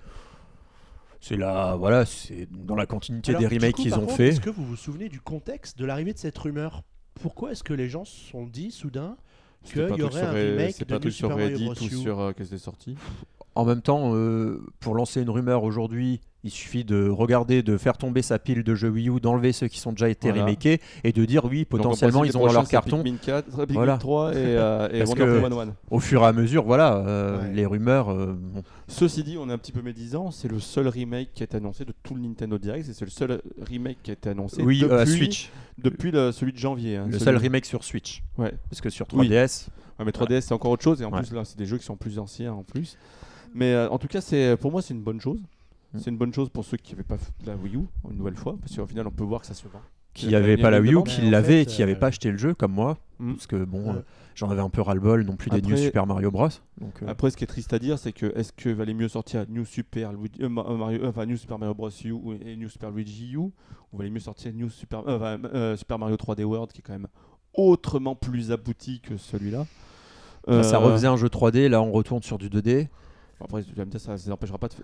C'est 1.21 1.37
la, 1.37 1.75
voilà, 1.77 2.05
c'est 2.07 2.49
dans 2.51 2.77
la 2.77 2.87
continuité 2.87 3.31
Alors, 3.35 3.41
des 3.49 3.57
remakes 3.57 3.75
qu'ils 3.77 3.95
ont 3.95 4.01
contre, 4.01 4.15
fait. 4.15 4.29
Est-ce 4.29 4.41
que 4.41 4.51
vous 4.51 4.65
vous 4.65 4.77
souvenez 4.77 5.09
du 5.09 5.21
contexte 5.21 5.79
de 5.79 5.85
l'arrivée 5.85 6.13
de 6.13 6.19
cette 6.19 6.39
rumeur? 6.39 6.83
Pourquoi 7.21 7.51
est-ce 7.53 7.65
que 7.65 7.75
les 7.75 7.89
gens 7.89 8.05
se 8.05 8.31
sont 8.31 8.47
dit 8.47 8.71
soudain 8.71 9.17
c'était 9.65 9.81
qu'il 9.81 9.89
pas 9.89 9.97
y 9.97 10.03
aurait 10.03 10.13
sur 10.21 10.29
un 10.29 10.33
Re- 10.33 10.51
remake 10.53 10.75
C'est 10.79 10.85
pas 10.85 10.99
truc 11.01 11.13
sur 11.13 11.35
Reddit 11.35 11.69
ou 11.69 11.75
sur 11.75 12.21
euh, 12.21 12.33
qu'est-ce 12.33 12.51
qui 12.51 12.55
est 12.55 12.59
sorti? 12.59 12.95
En 13.57 13.65
même 13.65 13.83
temps, 13.83 14.15
euh, 14.15 14.65
pour 14.79 14.95
lancer 14.95 15.21
une 15.21 15.31
rumeur 15.31 15.65
aujourd'hui, 15.65 16.21
il 16.45 16.51
suffit 16.51 16.85
de 16.85 17.09
regarder, 17.09 17.63
de 17.63 17.77
faire 17.77 17.99
tomber 17.99 18.23
sa 18.23 18.39
pile 18.39 18.63
de 18.63 18.75
jeux 18.75 18.89
Wii 18.91 19.09
U, 19.09 19.21
d'enlever 19.21 19.53
ceux 19.53 19.67
qui 19.67 19.81
sont 19.81 19.91
déjà 19.93 20.09
été 20.09 20.29
Voilà. 20.29 20.45
remakés 20.45 20.81
et 21.03 21.13
de 21.13 21.25
dire 21.25 21.45
oui, 21.45 21.65
potentiellement 21.65 22.23
ils 22.25 22.37
ont 22.39 22.47
dans 22.47 22.53
leur 22.53 22.69
carton. 22.69 23.03
Pikmin 23.03 23.19
4, 23.21 23.51
Pikmin 23.51 23.67
Voilà. 23.75 23.99
3 23.99 24.33
et, 24.33 24.37
euh, 24.37 24.89
et 24.93 24.99
Parce 24.99 25.11
Wonder 25.11 25.25
que- 25.25 25.41
Woman 25.43 25.69
1. 25.71 25.75
Au 25.91 25.99
fur 26.01 26.23
et 26.23 26.27
à 26.27 26.33
mesure, 26.33 26.65
voilà, 26.65 26.97
euh, 26.99 27.43
Ouais. 27.43 27.53
les 27.55 27.67
rumeurs. 27.67 28.11
euh, 28.11 28.35
bon. 28.39 28.63
Ceci 28.87 29.25
dit, 29.25 29.37
on 29.37 29.49
est 29.51 29.53
un 29.53 29.59
petit 29.59 29.73
peu 29.73 29.83
médisant. 29.83 30.31
C'est 30.31 30.49
le 30.49 30.61
seul 30.61 30.87
remake 30.89 31.31
qui 31.35 31.43
a 31.43 31.45
été 31.45 31.57
annoncé 31.57 31.85
de 31.85 31.93
tout 32.03 32.15
le 32.15 32.21
Nintendo 32.23 32.57
Direct. 32.57 32.89
et 32.89 32.93
C'est 32.93 33.05
le 33.05 33.11
seul 33.11 33.43
remake 33.61 33.99
qui 34.03 34.11
a 34.11 34.15
été 34.15 34.31
annoncé 34.31 34.63
oui, 34.63 34.81
depuis, 34.81 34.95
euh, 34.95 35.07
Switch, 35.07 35.51
depuis 35.79 36.11
le- 36.13 36.31
celui 36.33 36.53
de 36.53 36.59
janvier. 36.59 36.97
hein, 36.99 37.07
le 37.07 37.13
celui- 37.15 37.25
seul 37.25 37.37
remake 37.37 37.67
sur 37.67 37.83
Switch, 37.83 38.23
Ouais. 38.39 38.55
parce 38.71 38.81
que 38.81 38.91
sur 38.91 39.07
Oui. 39.13 39.27
3DS, 39.29 39.69
Ouais, 39.99 40.05
mais 40.05 40.13
3DS 40.13 40.43
c'est 40.47 40.55
encore 40.55 40.71
autre 40.71 40.85
chose 40.85 41.03
et 41.03 41.05
en 41.05 41.11
Ouais. 41.13 41.19
plus 41.21 41.33
là 41.33 41.45
c'est 41.45 41.59
des 41.59 41.67
jeux 41.67 41.79
qui 41.79 41.85
sont 41.85 41.97
plus 41.97 42.21
anciens 42.21 42.53
en 42.53 42.63
plus. 42.63 42.97
Mais 43.55 43.73
euh, 43.73 43.89
en 43.91 43.99
tout 43.99 44.07
cas 44.07 44.21
c'est 44.21 44.57
pour 44.57 44.71
moi 44.71 44.81
c'est 44.83 44.95
une 44.95 45.03
bonne 45.03 45.21
chose. 45.21 45.41
Mm. 45.99 46.03
C'est 46.03 46.11
une 46.11 46.17
bonne 46.19 46.33
chose 46.35 46.49
pour 46.49 46.65
ceux 46.65 46.77
qui 46.77 46.93
n'avaient 46.93 47.03
pas 47.05 47.17
la 47.47 47.55
Wii 47.57 47.77
U 47.77 47.81
une 48.11 48.17
nouvelle 48.19 48.37
fois 48.37 48.57
parce 48.61 48.75
qu'au 48.77 48.87
final 48.87 49.07
on 49.07 49.11
peut 49.11 49.25
voir 49.25 49.41
que 49.43 49.47
ça 49.47 49.55
se 49.55 49.69
vend. 49.69 49.81
qui 50.15 50.35
a 50.35 50.41
pas 50.57 50.71
la 50.71 50.81
Wii 50.81 50.95
U, 50.95 51.03
qui 51.05 51.21
l'avait 51.31 51.63
et 51.63 51.67
qui 51.67 51.81
n'avait 51.81 51.95
euh, 51.95 51.99
pas 51.99 52.09
acheté 52.09 52.31
le 52.33 52.39
jeu 52.39 52.53
comme 52.55 52.73
moi, 52.73 52.97
Mm. 53.21 53.33
parce 53.35 53.47
que 53.47 53.65
bon, 53.65 53.85
Ouais. 53.91 53.97
euh, 53.99 54.03
j'en 54.35 54.49
avais 54.51 54.61
un 54.63 54.71
peu 54.71 54.81
ras-le-bol 54.81 55.25
non 55.25 55.37
plus 55.37 55.51
des 55.51 55.61
New 55.63 55.77
Super 55.77 56.07
Mario 56.07 56.31
Bros. 56.33 56.49
Donc, 56.81 57.03
euh, 57.03 57.07
Après 57.09 57.31
ce 57.31 57.37
qui 57.37 57.45
est 57.45 57.49
triste 57.49 57.73
à 57.73 57.79
dire 57.79 57.99
c'est 57.99 58.13
que 58.13 58.27
est-ce 58.37 58.53
que 58.53 58.69
valait 58.71 58.95
mieux 58.95 59.09
sortir 59.09 59.45
New 59.49 59.65
Super 59.65 60.13
Luigi- 60.13 60.41
euh, 60.43 60.49
Ma- 60.49 60.65
Mario, 60.65 61.05
euh, 61.05 61.09
enfin, 61.11 61.25
New 61.27 61.37
Super 61.37 61.59
Mario 61.59 61.75
Bros 61.75 61.91
U 62.05 62.15
et 62.45 62.57
New 62.57 62.69
Super 62.69 62.91
Luigi 62.91 63.33
U 63.35 63.37
ou 63.39 63.53
valait 63.95 64.11
mieux 64.11 64.19
sortir 64.21 64.53
New 64.55 64.69
Super 64.71 65.07
euh, 65.09 65.17
enfin, 65.17 65.39
euh, 65.55 65.77
Super 65.77 65.99
Mario 65.99 66.17
3D 66.17 66.43
World 66.45 66.73
qui 66.73 66.79
est 66.81 66.83
quand 66.83 66.93
même 66.95 67.09
autrement 67.55 68.15
plus 68.17 68.51
abouti 68.53 69.01
que 69.01 69.17
celui-là. 69.17 69.67
enfin, 70.47 70.63
ça 70.63 70.79
refaisait 70.79 71.09
un 71.09 71.17
jeu 71.17 71.29
3D, 71.29 71.69
là 71.69 71.81
on 71.83 71.91
retourne 71.93 72.23
sur 72.23 72.39
du 72.39 72.49
2D. 72.49 72.89
Après, 73.41 73.63
ça, 73.99 74.15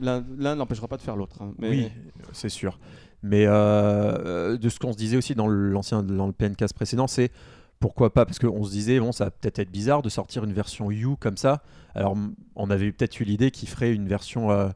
l'un 0.01 0.55
n'empêchera 0.55 0.89
pas 0.89 0.97
de 0.97 1.03
faire 1.03 1.17
l'autre. 1.17 1.43
hein, 1.43 1.53
mais 1.59 1.71
Oui, 1.71 1.91
c'est 2.33 2.49
sûr. 2.49 2.79
Mais 3.23 3.45
euh, 3.47 4.57
de 4.59 4.69
ce 4.69 4.79
qu'on 4.79 4.93
se 4.93 4.97
disait 4.99 5.17
aussi 5.17 5.35
dans 5.35 5.47
l'ancien, 5.49 6.03
dans 6.03 6.27
le 6.27 6.33
PNCast 6.33 6.75
précédent, 6.75 7.07
c'est 7.07 7.31
pourquoi 7.81 8.13
pas 8.13 8.25
Parce 8.27 8.39
qu'on 8.39 8.63
se 8.65 8.71
disait, 8.71 9.01
bon, 9.01 9.13
ça 9.13 9.25
va 9.27 9.31
peut-être 9.31 9.59
être 9.59 9.71
bizarre 9.71 10.03
de 10.03 10.09
sortir 10.09 10.45
une 10.45 10.53
version 10.53 10.91
U 10.91 11.17
comme 11.19 11.37
ça. 11.37 11.63
Alors, 11.95 12.17
on 12.55 12.71
avait 12.71 12.93
peut-être 12.93 13.19
eu 13.21 13.25
l'idée 13.25 13.51
qu'il 13.51 13.69
ferait 13.69 13.93
une 13.93 14.07
version 14.09 14.51
euh, 14.51 14.69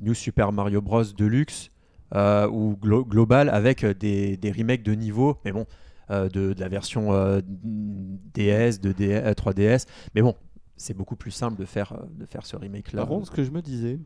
New 0.00 0.14
Super 0.14 0.52
Mario 0.52 0.80
Bros. 0.80 1.02
Deluxe 1.04 1.70
euh, 2.14 2.48
ou 2.48 2.76
glo- 2.80 3.04
global 3.06 3.48
avec 3.48 3.84
euh, 3.84 3.94
des, 3.94 4.36
des 4.36 4.52
remakes 4.52 4.82
de 4.82 4.92
niveau, 4.94 5.38
mais 5.44 5.52
bon, 5.52 5.66
euh, 6.10 6.28
de, 6.28 6.52
de 6.52 6.60
la 6.60 6.68
version 6.68 7.12
euh, 7.12 7.40
DS, 7.44 8.80
de 8.80 8.92
DS, 8.92 9.22
euh, 9.24 9.32
3DS. 9.32 9.86
Mais 10.14 10.22
bon, 10.22 10.34
c'est 10.76 10.94
beaucoup 10.94 11.16
plus 11.16 11.30
simple 11.30 11.58
de 11.58 11.64
faire, 11.64 11.92
euh, 11.92 12.04
de 12.18 12.26
faire 12.26 12.44
ce 12.46 12.56
remake-là. 12.56 13.02
Par 13.02 13.08
contre, 13.08 13.26
ce 13.26 13.30
que 13.30 13.44
je 13.44 13.50
me 13.50 13.62
disais, 13.62 13.98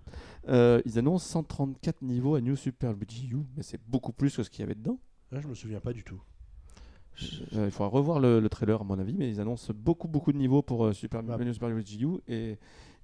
euh, 0.48 0.80
ils 0.84 0.98
annoncent 0.98 1.24
134 1.26 2.02
niveaux 2.02 2.34
à 2.34 2.40
New 2.40 2.56
Super 2.56 2.92
Luigi 2.92 3.28
U, 3.32 3.38
mais 3.56 3.62
c'est 3.62 3.80
beaucoup 3.88 4.12
plus 4.12 4.36
que 4.36 4.42
ce 4.42 4.50
qu'il 4.50 4.60
y 4.60 4.64
avait 4.64 4.74
dedans. 4.74 4.98
Là, 5.32 5.40
je 5.40 5.48
me 5.48 5.54
souviens 5.54 5.80
pas 5.80 5.92
du 5.92 6.04
tout. 6.04 6.20
Euh, 7.56 7.64
il 7.64 7.70
faudra 7.72 7.88
revoir 7.88 8.20
le, 8.20 8.38
le 8.38 8.48
trailer 8.48 8.80
à 8.80 8.84
mon 8.84 8.98
avis, 8.98 9.16
mais 9.16 9.28
ils 9.28 9.40
annoncent 9.40 9.72
beaucoup 9.74 10.06
beaucoup 10.06 10.32
de 10.32 10.38
niveaux 10.38 10.62
pour 10.62 10.84
euh, 10.86 10.92
Super, 10.92 11.20
Ah. 11.28 11.36
New 11.38 11.52
Super 11.52 11.68
Luigi 11.68 12.00
U 12.04 12.18
et 12.28 12.58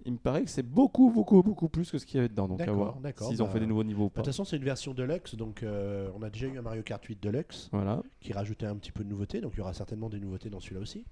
il 0.04 0.12
me 0.12 0.18
paraît 0.18 0.44
que 0.44 0.50
c'est 0.50 0.62
beaucoup 0.62 1.10
beaucoup 1.10 1.42
beaucoup 1.42 1.68
plus 1.68 1.90
que 1.90 1.98
ce 1.98 2.06
qu'il 2.06 2.18
y 2.18 2.20
avait 2.20 2.28
dedans. 2.28 2.46
Donc 2.46 2.60
à 2.60 2.70
voir 2.70 3.00
d'accord, 3.00 3.28
s'ils 3.28 3.42
ont 3.42 3.46
bah, 3.46 3.52
fait 3.52 3.60
des 3.60 3.66
nouveaux 3.66 3.82
niveaux 3.82 4.04
ou 4.04 4.08
De 4.08 4.12
pas. 4.12 4.20
toute 4.20 4.26
façon, 4.26 4.44
c'est 4.44 4.56
une 4.56 4.62
version 4.64 4.94
Deluxe, 4.94 5.34
donc 5.34 5.64
euh, 5.64 6.08
on 6.14 6.22
a 6.22 6.30
déjà 6.30 6.46
eu 6.46 6.56
un 6.56 6.62
Mario 6.62 6.82
Kart 6.84 7.04
8 7.04 7.20
Deluxe 7.20 7.70
Voilà. 7.72 8.02
qui 8.20 8.32
rajoutait 8.32 8.66
un 8.66 8.76
petit 8.76 8.92
peu 8.92 9.02
de 9.02 9.08
nouveautés, 9.08 9.40
donc 9.40 9.52
il 9.54 9.58
y 9.58 9.60
aura 9.62 9.72
certainement 9.74 10.08
des 10.08 10.20
nouveautés 10.20 10.48
dans 10.48 10.60
celui-là 10.60 10.80
aussi. 10.82 11.04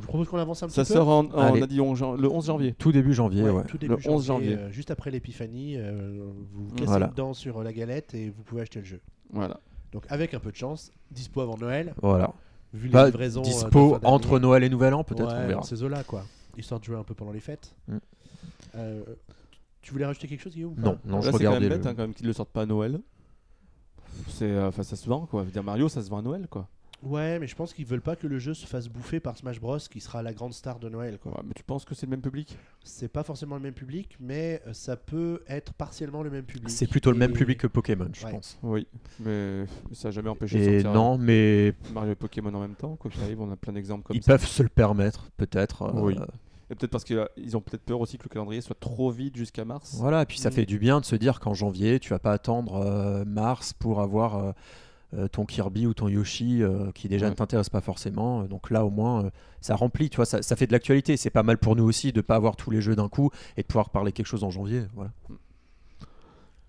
Je 0.00 0.06
propose 0.06 0.28
qu'on 0.28 0.38
avance 0.38 0.62
un 0.62 0.68
Ça 0.68 0.82
petit 0.82 0.92
peu. 0.92 0.98
sort 0.98 1.08
en, 1.08 1.24
en- 1.26 1.30
on 1.56 1.62
a 1.62 1.66
dit 1.66 1.80
on- 1.80 1.94
le 2.16 2.28
11 2.30 2.46
janvier. 2.46 2.74
Tout 2.74 2.92
début 2.92 3.14
janvier, 3.14 3.42
Ouais, 3.42 3.50
ouais. 3.50 3.64
tout 3.64 3.78
début 3.78 3.96
Le 4.02 4.10
11 4.10 4.26
janvier. 4.26 4.56
euh, 4.56 4.70
juste 4.70 4.90
après 4.90 5.10
l'épiphanie, 5.10 5.74
euh, 5.76 6.30
vous 6.52 6.70
cassez 6.74 6.86
Voilà. 6.86 7.06
dedans 7.08 7.34
sur 7.34 7.58
euh, 7.58 7.64
la 7.64 7.72
galette 7.72 8.14
et 8.14 8.30
vous 8.30 8.42
pouvez 8.42 8.62
acheter 8.62 8.78
le 8.80 8.84
jeu. 8.84 9.00
Voilà. 9.32 9.60
Donc 9.92 10.04
avec 10.08 10.34
un 10.34 10.40
peu 10.40 10.50
de 10.52 10.56
chance, 10.56 10.90
dispo 11.10 11.40
avant 11.40 11.56
Noël, 11.56 11.94
Voilà. 12.02 12.32
vu 12.74 12.86
les 12.88 12.92
Bah, 12.92 13.06
livraisons. 13.06 13.42
dispo 13.42 13.98
entre 14.04 14.38
Noël 14.38 14.62
et 14.64 14.68
Nouvel 14.68 14.94
An, 14.94 15.02
peut-être, 15.04 15.34
Ouais, 15.48 15.54
on 15.54 15.62
ces 15.62 15.82
eaux-là, 15.82 16.04
quoi. 16.04 16.24
Histoire 16.56 16.78
de 16.80 16.84
jouer 16.84 16.96
un 16.96 17.04
peu 17.04 17.14
pendant 17.14 17.32
les 17.32 17.40
fêtes. 17.40 17.74
Mm. 17.88 17.96
Euh, 18.76 19.02
tu 19.80 19.92
voulais 19.92 20.04
rajouter 20.06 20.28
quelque 20.28 20.42
chose, 20.42 20.52
Guillaume 20.54 20.74
ou 20.76 20.80
Non, 20.80 20.98
non, 21.04 21.16
Là, 21.16 21.20
je 21.20 21.26
c'est 21.26 21.30
quand 21.32 21.38
regardais. 21.38 21.60
même 21.60 21.68
le- 21.70 21.76
bête 21.76 21.86
hein, 21.86 21.94
quand 21.94 22.02
même 22.02 22.14
qu'ils 22.14 22.26
le 22.26 22.32
sortent 22.32 22.50
pas 22.50 22.62
à 22.62 22.66
Noël. 22.66 23.00
C'est, 24.28 24.44
euh, 24.50 24.68
enfin, 24.68 24.82
ça 24.82 24.96
se 24.96 25.08
vend 25.08 25.26
quoi. 25.26 25.42
Je 25.42 25.46
veux 25.46 25.52
dire, 25.52 25.62
Mario, 25.62 25.88
ça 25.88 26.02
se 26.02 26.10
vend 26.10 26.18
à 26.18 26.22
Noël 26.22 26.46
quoi. 26.50 26.68
Ouais, 27.02 27.38
mais 27.38 27.46
je 27.46 27.54
pense 27.54 27.72
qu'ils 27.72 27.86
veulent 27.86 28.00
pas 28.00 28.16
que 28.16 28.26
le 28.26 28.38
jeu 28.40 28.54
se 28.54 28.66
fasse 28.66 28.88
bouffer 28.88 29.20
par 29.20 29.36
Smash 29.36 29.60
Bros, 29.60 29.78
qui 29.78 30.00
sera 30.00 30.20
la 30.22 30.32
grande 30.32 30.52
star 30.52 30.80
de 30.80 30.88
Noël. 30.88 31.18
Quoi. 31.18 31.30
Ouais, 31.32 31.42
mais 31.46 31.52
tu 31.54 31.62
penses 31.62 31.84
que 31.84 31.94
c'est 31.94 32.06
le 32.06 32.10
même 32.10 32.20
public? 32.20 32.56
C'est 32.82 33.06
pas 33.12 33.22
forcément 33.22 33.54
le 33.54 33.62
même 33.62 33.72
public, 33.74 34.16
mais 34.18 34.60
euh, 34.66 34.72
ça 34.72 34.96
peut 34.96 35.42
être 35.48 35.72
partiellement 35.74 36.22
le 36.24 36.30
même 36.30 36.44
public. 36.44 36.70
C'est 36.70 36.88
plutôt 36.88 37.12
le 37.12 37.18
même 37.18 37.32
public 37.32 37.58
que 37.60 37.66
Pokémon, 37.68 38.08
je 38.12 38.24
Ouais. 38.26 38.32
pense. 38.32 38.58
Oui, 38.64 38.88
mais 39.20 39.64
ça 39.92 40.08
n'a 40.08 40.12
jamais 40.12 40.28
empêché 40.28 40.56
de 40.58 40.62
Et 40.62 40.80
sortir 40.82 40.92
non, 40.92 41.18
mais 41.18 41.72
Mario 41.92 42.12
et 42.12 42.16
Pokémon 42.16 42.52
en 42.54 42.60
même 42.60 42.74
temps. 42.74 42.96
Quoi 42.96 43.10
qu'il 43.10 43.22
arrive, 43.22 43.40
on 43.40 43.50
a 43.52 43.56
plein 43.56 43.72
d'exemples 43.72 44.02
comme 44.04 44.16
ils 44.16 44.22
ça. 44.22 44.32
peuvent 44.32 44.46
se 44.46 44.62
le 44.64 44.68
permettre, 44.68 45.30
peut-être. 45.36 45.82
euh, 45.82 45.90
Oui. 45.94 46.16
Et 46.70 46.74
peut-être 46.74 46.90
parce 46.90 47.04
qu'ils 47.04 47.56
ont 47.56 47.60
peut-être 47.62 47.84
peur 47.84 48.00
aussi 48.00 48.18
que 48.18 48.24
le 48.24 48.28
calendrier 48.28 48.60
soit 48.60 48.78
trop 48.78 49.10
vite 49.10 49.36
jusqu'à 49.36 49.64
mars. 49.64 49.94
Voilà, 49.98 50.22
et 50.22 50.26
puis 50.26 50.38
ça 50.38 50.50
Mm. 50.50 50.52
fait 50.52 50.66
du 50.66 50.78
bien 50.78 51.00
de 51.00 51.04
se 51.06 51.16
dire 51.16 51.40
qu'en 51.40 51.54
janvier, 51.54 51.98
tu 52.00 52.10
vas 52.10 52.18
pas 52.18 52.32
attendre 52.32 52.74
euh, 52.74 53.24
mars 53.24 53.72
pour 53.72 54.00
avoir 54.02 54.36
euh, 54.36 54.52
ton 55.32 55.46
Kirby 55.46 55.86
ou 55.86 55.94
ton 55.94 56.08
Yoshi 56.08 56.62
euh, 56.62 56.90
qui 56.92 57.08
déjà 57.08 57.26
Ouais. 57.26 57.30
ne 57.30 57.36
t'intéresse 57.36 57.70
pas 57.70 57.80
forcément. 57.80 58.42
Euh, 58.42 58.44
Donc 58.46 58.70
là, 58.70 58.84
au 58.84 58.90
moins, 58.90 59.24
euh, 59.24 59.30
ça 59.60 59.74
remplit, 59.74 60.10
tu 60.10 60.16
vois, 60.16 60.26
ça, 60.26 60.42
ça 60.42 60.54
fait 60.56 60.66
de 60.66 60.72
l'actualité. 60.72 61.16
C'est 61.16 61.30
pas 61.30 61.42
mal 61.42 61.56
pour 61.58 61.76
nous 61.76 61.84
aussi 61.84 62.12
de 62.12 62.20
pas 62.20 62.36
avoir 62.36 62.56
tous 62.56 62.70
les 62.70 62.80
jeux 62.82 62.94
d'un 62.96 63.08
coup 63.08 63.30
et 63.56 63.62
de 63.62 63.66
pouvoir 63.66 63.90
parler 63.90 64.12
quelque 64.12 64.26
chose 64.26 64.44
en 64.44 64.50
janvier. 64.50 64.82
Voilà. 64.94 65.10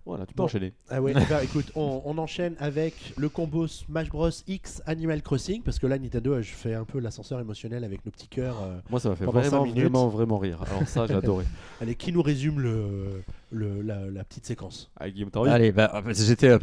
Voilà, 0.05 0.25
tu 0.25 0.33
peux 0.33 0.37
Bon. 0.37 0.45
enchaîner. 0.45 0.73
Ah 0.89 1.01
ouais, 1.01 1.13
ben, 1.13 1.39
écoute, 1.43 1.71
on, 1.75 2.01
on 2.03 2.17
enchaîne 2.17 2.55
avec 2.59 3.13
le 3.17 3.29
combo 3.29 3.67
Smash 3.67 4.09
Bros 4.09 4.29
X 4.47 4.81
Animal 4.87 5.21
Crossing 5.21 5.61
parce 5.61 5.77
que 5.77 5.85
là 5.85 5.99
Nintendo 5.99 6.33
a 6.33 6.41
fait 6.41 6.73
un 6.73 6.85
peu 6.85 6.99
l'ascenseur 6.99 7.39
émotionnel 7.39 7.83
avec 7.83 8.03
nos 8.05 8.11
petits 8.11 8.27
cœurs. 8.27 8.57
euh. 8.63 8.79
Moi, 8.89 8.99
ça 8.99 9.09
m'a 9.09 9.15
fait 9.15 9.25
vraiment, 9.25 9.65
vraiment, 9.65 10.07
vraiment 10.07 10.37
rire. 10.39 10.63
Alors 10.71 10.87
ça, 10.87 11.05
j'ai 11.05 11.13
adoré. 11.13 11.45
Allez, 11.81 11.93
qui 11.93 12.11
nous 12.11 12.23
résume 12.23 12.59
le, 12.59 13.21
le- 13.51 13.81
la, 13.83 14.05
la 14.09 14.23
petite 14.23 14.45
séquence? 14.47 14.89
Taroy. 15.31 15.49
Allez, 15.51 15.71
bah, 15.71 16.01
j'étais, 16.11 16.47
euh, 16.49 16.57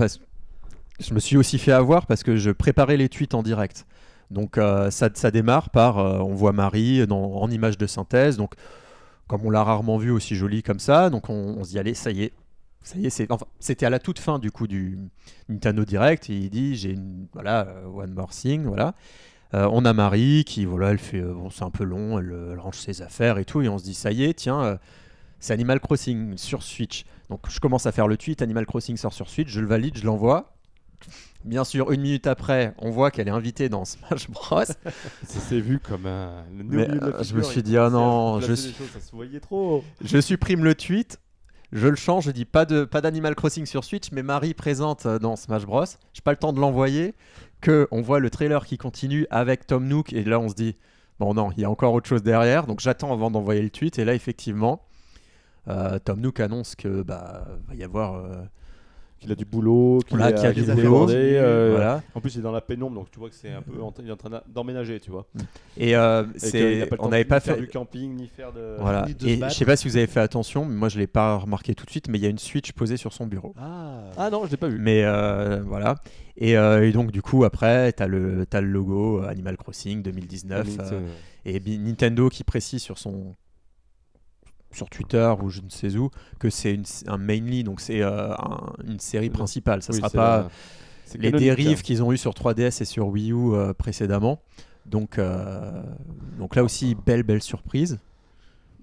je 1.01 1.15
me 1.15 1.21
suis 1.21 1.37
aussi 1.37 1.59
fait 1.59 1.73
avoir 1.73 2.07
parce 2.07 2.23
que 2.23 2.37
je 2.37 2.51
préparais 2.51 2.97
les 2.97 3.09
tweets 3.09 3.35
en 3.35 3.43
direct. 3.43 3.87
Donc 4.31 4.59
euh, 4.59 4.91
ça, 4.91 5.31
démarre 5.31 5.71
par, 5.71 5.99
euh, 5.99 6.19
on 6.19 6.35
voit 6.35 6.53
Marie 6.53 7.05
en 7.09 7.51
image 7.51 7.79
de 7.79 7.87
synthèse, 7.87 8.37
donc 8.37 8.55
comme 9.29 9.45
on 9.45 9.51
l'a 9.51 9.63
rarement 9.63 9.99
vu 9.99 10.11
aussi 10.11 10.35
jolie 10.35 10.63
comme 10.63 10.81
ça, 10.81 11.11
donc 11.11 11.31
on, 11.31 11.63
se 11.65 11.71
dit 11.71 11.79
allez, 11.79 11.95
ça 11.95 12.11
y 12.11 12.23
est, 12.23 12.33
ça 12.83 12.99
y 12.99 13.07
est, 13.07 13.23
c'était 13.61 13.87
à 13.87 13.91
la 13.91 13.99
toute 13.99 14.19
fin 14.19 14.39
du 14.39 14.51
coup 14.51 14.67
du 14.67 14.99
Nintendo 15.49 15.85
Direct, 15.85 16.29
il 16.29 16.51
dit 16.51 16.77
j'ai 16.77 16.91
une, 16.91 17.27
voilà, 17.33 17.67
euh, 17.69 17.87
one 17.87 18.15
more 18.15 18.31
thing, 18.31 18.65
voilà. 18.65 18.95
On 19.53 19.87
a 19.87 19.95
Marie 19.95 20.45
qui, 20.45 20.67
voilà, 20.67 20.91
elle 20.91 20.99
fait, 20.99 21.23
bon, 21.23 21.49
c'est 21.49 21.63
un 21.63 21.71
peu 21.71 21.85
long, 21.85 22.19
elle, 22.19 22.37
elle 22.53 22.59
range 22.59 22.77
ses 22.77 23.01
affaires 23.01 23.39
et 23.39 23.47
tout, 23.47 23.63
et 23.63 23.71
on 23.71 23.79
se 23.79 23.85
dit 23.85 23.95
ça 23.95 24.13
y 24.13 24.25
est, 24.25 24.35
tiens, 24.35 24.79
c'est 25.41 25.55
Animal 25.55 25.81
Crossing 25.81 26.37
sur 26.37 26.63
Switch. 26.63 27.07
Donc 27.31 27.41
je 27.49 27.59
commence 27.59 27.87
à 27.87 27.93
faire 27.93 28.07
le 28.07 28.19
tweet, 28.19 28.43
Animal 28.43 28.67
Crossing 28.67 28.99
sort 28.99 29.15
sur 29.15 29.31
Switch, 29.31 29.49
je 29.49 29.61
le 29.61 29.67
valide, 29.67 29.97
je 29.97 30.05
l'envoie. 30.05 30.56
Bien 31.45 31.65
sûr, 31.65 31.93
une 31.93 32.01
minute 32.01 32.27
après, 32.27 32.75
on 32.79 32.91
voit 32.91 33.11
qu'elle 33.11 33.29
est 33.29 33.33
invitée 33.33 33.69
dans 33.69 33.85
Smash 33.85 34.29
Bros. 34.31 34.65
Ça 34.65 35.41
s'est 35.41 35.61
vu 35.61 35.79
comme 35.79 36.07
un. 36.07 36.45
le 36.57 36.65
Mais, 36.65 36.87
milieu 36.89 36.99
de 36.99 37.11
la 37.11 37.17
euh, 37.17 37.23
je 37.23 37.35
me 37.35 37.43
suis 37.43 37.63
dit, 37.63 37.77
ah 37.77 37.89
non, 37.91 38.41
je 38.41 38.49
choses, 38.49 38.75
ça 38.93 39.01
se 39.01 39.13
voyait 39.13 39.41
trop. 39.41 39.85
je 40.03 40.21
supprime 40.21 40.65
le 40.65 40.75
tweet, 40.75 41.21
je 41.73 41.87
le 41.87 41.97
change, 41.97 42.25
je 42.25 42.31
dis 42.31 42.45
pas 42.45 42.65
de 42.65 42.85
pas 42.85 43.01
d'Animal 43.01 43.35
Crossing 43.35 43.67
sur 43.67 43.85
Switch, 43.85 44.11
mais 44.13 44.23
Marie 44.23 44.55
présente 44.55 45.07
euh, 45.07 45.19
dans 45.19 45.37
Smash 45.37 45.67
Bros. 45.67 45.85
J'ai 46.13 46.23
pas 46.23 46.33
le 46.33 46.37
temps 46.37 46.53
de 46.53 46.61
l'envoyer, 46.61 47.15
que 47.61 47.89
on 47.91 48.03
voit 48.03 48.19
le 48.21 48.31
trailer 48.31 48.67
qui 48.67 48.79
continue 48.79 49.27
avec 49.31 49.67
Tom 49.67 49.87
Nook 49.87 50.13
et 50.13 50.25
là 50.25 50.41
on 50.41 50.49
se 50.49 50.55
dit 50.55 50.77
bon 51.19 51.35
non, 51.35 51.51
il 51.57 51.63
y 51.63 51.65
a 51.65 51.71
encore 51.71 51.93
autre 51.93 52.09
chose 52.09 52.23
derrière, 52.23 52.67
donc 52.67 52.81
j'attends 52.81 53.13
avant 53.13 53.31
d'envoyer 53.31 53.63
le 53.63 53.71
tweet 53.71 53.99
et 53.99 54.05
là 54.05 54.15
effectivement 54.15 54.83
euh, 55.69 55.99
Tom 55.99 56.21
Nook 56.21 56.41
annonce 56.41 56.75
que 56.77 57.03
bah 57.03 57.47
va 57.67 57.75
y 57.75 57.83
avoir 57.83 58.15
euh, 58.15 58.37
Qu'il 59.19 59.33
a 59.33 59.35
du 59.35 59.47
boulot, 59.47 60.01
qu'il 60.07 60.19
Voilà, 60.19 60.31
est- 60.33 60.35
qu'il 60.35 60.47
a 60.47 60.53
du 60.53 60.61
boulot. 60.63 60.77
débordé, 60.83 61.15
euh, 61.37 61.71
voilà. 61.75 62.03
En 62.15 62.21
plus, 62.21 62.35
il 62.35 62.41
est 62.41 62.43
dans 62.43 62.53
la 62.53 62.61
pénombre, 62.61 62.97
donc 62.97 63.11
tu 63.11 63.19
vois 63.19 63.31
que 63.31 63.35
c'est 63.35 63.51
un 63.51 63.63
peu 63.63 63.81
en- 63.83 63.93
il 63.99 64.09
est 64.09 64.13
en 64.13 64.17
train 64.17 64.43
d'emménager, 64.47 65.01
tu 65.01 65.11
vois. 65.11 65.27
Et 65.79 65.97
euh, 65.97 66.25
Et 66.53 66.87
temps 66.87 66.97
on 66.99 67.09
n'avait 67.09 67.25
pas 67.25 67.41
faire 67.41 67.55
fait 67.55 67.61
du 67.63 67.67
camping 67.69 68.15
ni 68.15 68.27
faire 68.29 68.53
de. 68.53 68.77
Voilà. 68.79 69.07
Ni 69.07 69.15
de 69.15 69.27
Et 69.27 69.41
je 69.49 69.55
sais 69.55 69.65
pas 69.65 69.77
si 69.77 69.89
vous 69.89 69.97
avez 69.97 70.07
fait 70.07 70.21
attention, 70.21 70.67
mais 70.67 70.75
moi 70.75 70.91
je 70.91 70.99
l'ai 70.99 71.07
pas 71.07 71.37
remarqué 71.37 71.75
tout 71.75 71.87
de 71.87 71.91
suite, 71.91 72.09
mais 72.11 72.19
il 72.19 72.25
y 72.25 72.27
a 72.27 72.31
une 72.31 72.39
Switch 72.39 72.73
posée 72.73 72.99
sur 72.99 73.15
son 73.15 73.27
bureau. 73.27 73.55
Ah, 73.59 74.03
Ah 74.19 74.29
non, 74.31 74.45
je 74.45 74.51
l'ai 74.51 74.57
pas 74.59 74.69
vu. 74.69 74.79
Mais 74.79 75.03
euh, 75.05 75.63
voilà. 75.65 75.95
Et, 76.37 76.59
euh, 76.59 76.87
et 76.87 76.93
donc 76.93 77.11
du 77.11 77.23
coup 77.23 77.45
après, 77.45 77.93
t'as 77.93 78.07
le 78.07 78.45
as 78.53 78.61
le 78.61 78.69
logo 78.69 79.23
euh, 79.23 79.29
Animal 79.29 79.57
Crossing 79.57 80.03
2019 80.03 80.65
Limite, 80.67 80.81
euh, 80.83 80.91
euh, 80.93 81.09
et 81.47 81.79
Nintendo 81.79 82.29
qui 82.29 82.45
précise 82.45 82.83
sur 82.83 82.99
son 82.99 83.35
sur 84.77 84.89
Twitter 84.91 85.33
ou 85.43 85.49
je 85.49 85.61
ne 85.63 85.69
sais 85.71 85.97
où 85.97 86.11
que 86.39 86.51
c'est 86.51 86.75
une- 86.75 86.85
un 87.07 87.19
mainly, 87.19 87.65
donc 87.65 87.81
c'est 87.81 88.03
euh, 88.03 88.33
un- 88.35 88.73
une 88.87 89.01
série 89.01 89.31
principale. 89.31 89.83
Ça 89.83 89.93
oui, 89.93 89.99
sera 89.99 90.11
pas 90.11 90.39
la- 90.43 90.49
les 91.19 91.33
dérives 91.33 91.79
hein. 91.79 91.83
qu'ils 91.83 92.03
ont 92.03 92.13
eu 92.13 92.17
sur 92.19 92.33
3DS 92.35 92.81
et 92.81 92.85
sur 92.85 93.09
Wii 93.09 93.33
U 93.33 93.55
euh, 93.55 93.73
précédemment. 93.73 94.41
Donc, 94.87 95.19
euh, 95.19 95.83
donc 96.39 96.55
là 96.55 96.63
aussi, 96.63 96.95
belle, 96.95 97.23
belle 97.25 97.43
surprise. 97.43 97.99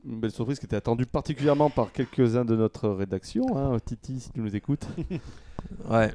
Une 0.05 0.19
belle 0.19 0.31
surprise 0.31 0.59
qui 0.59 0.65
était 0.65 0.75
attendue 0.75 1.05
particulièrement 1.05 1.69
par 1.69 1.93
quelques-uns 1.93 2.43
de 2.43 2.57
notre 2.57 2.89
rédaction. 2.89 3.45
hein. 3.55 3.77
Titi, 3.85 4.19
si 4.19 4.31
tu 4.31 4.41
nous 4.41 4.53
écoutes. 4.53 4.85
Ouais. 5.89 6.11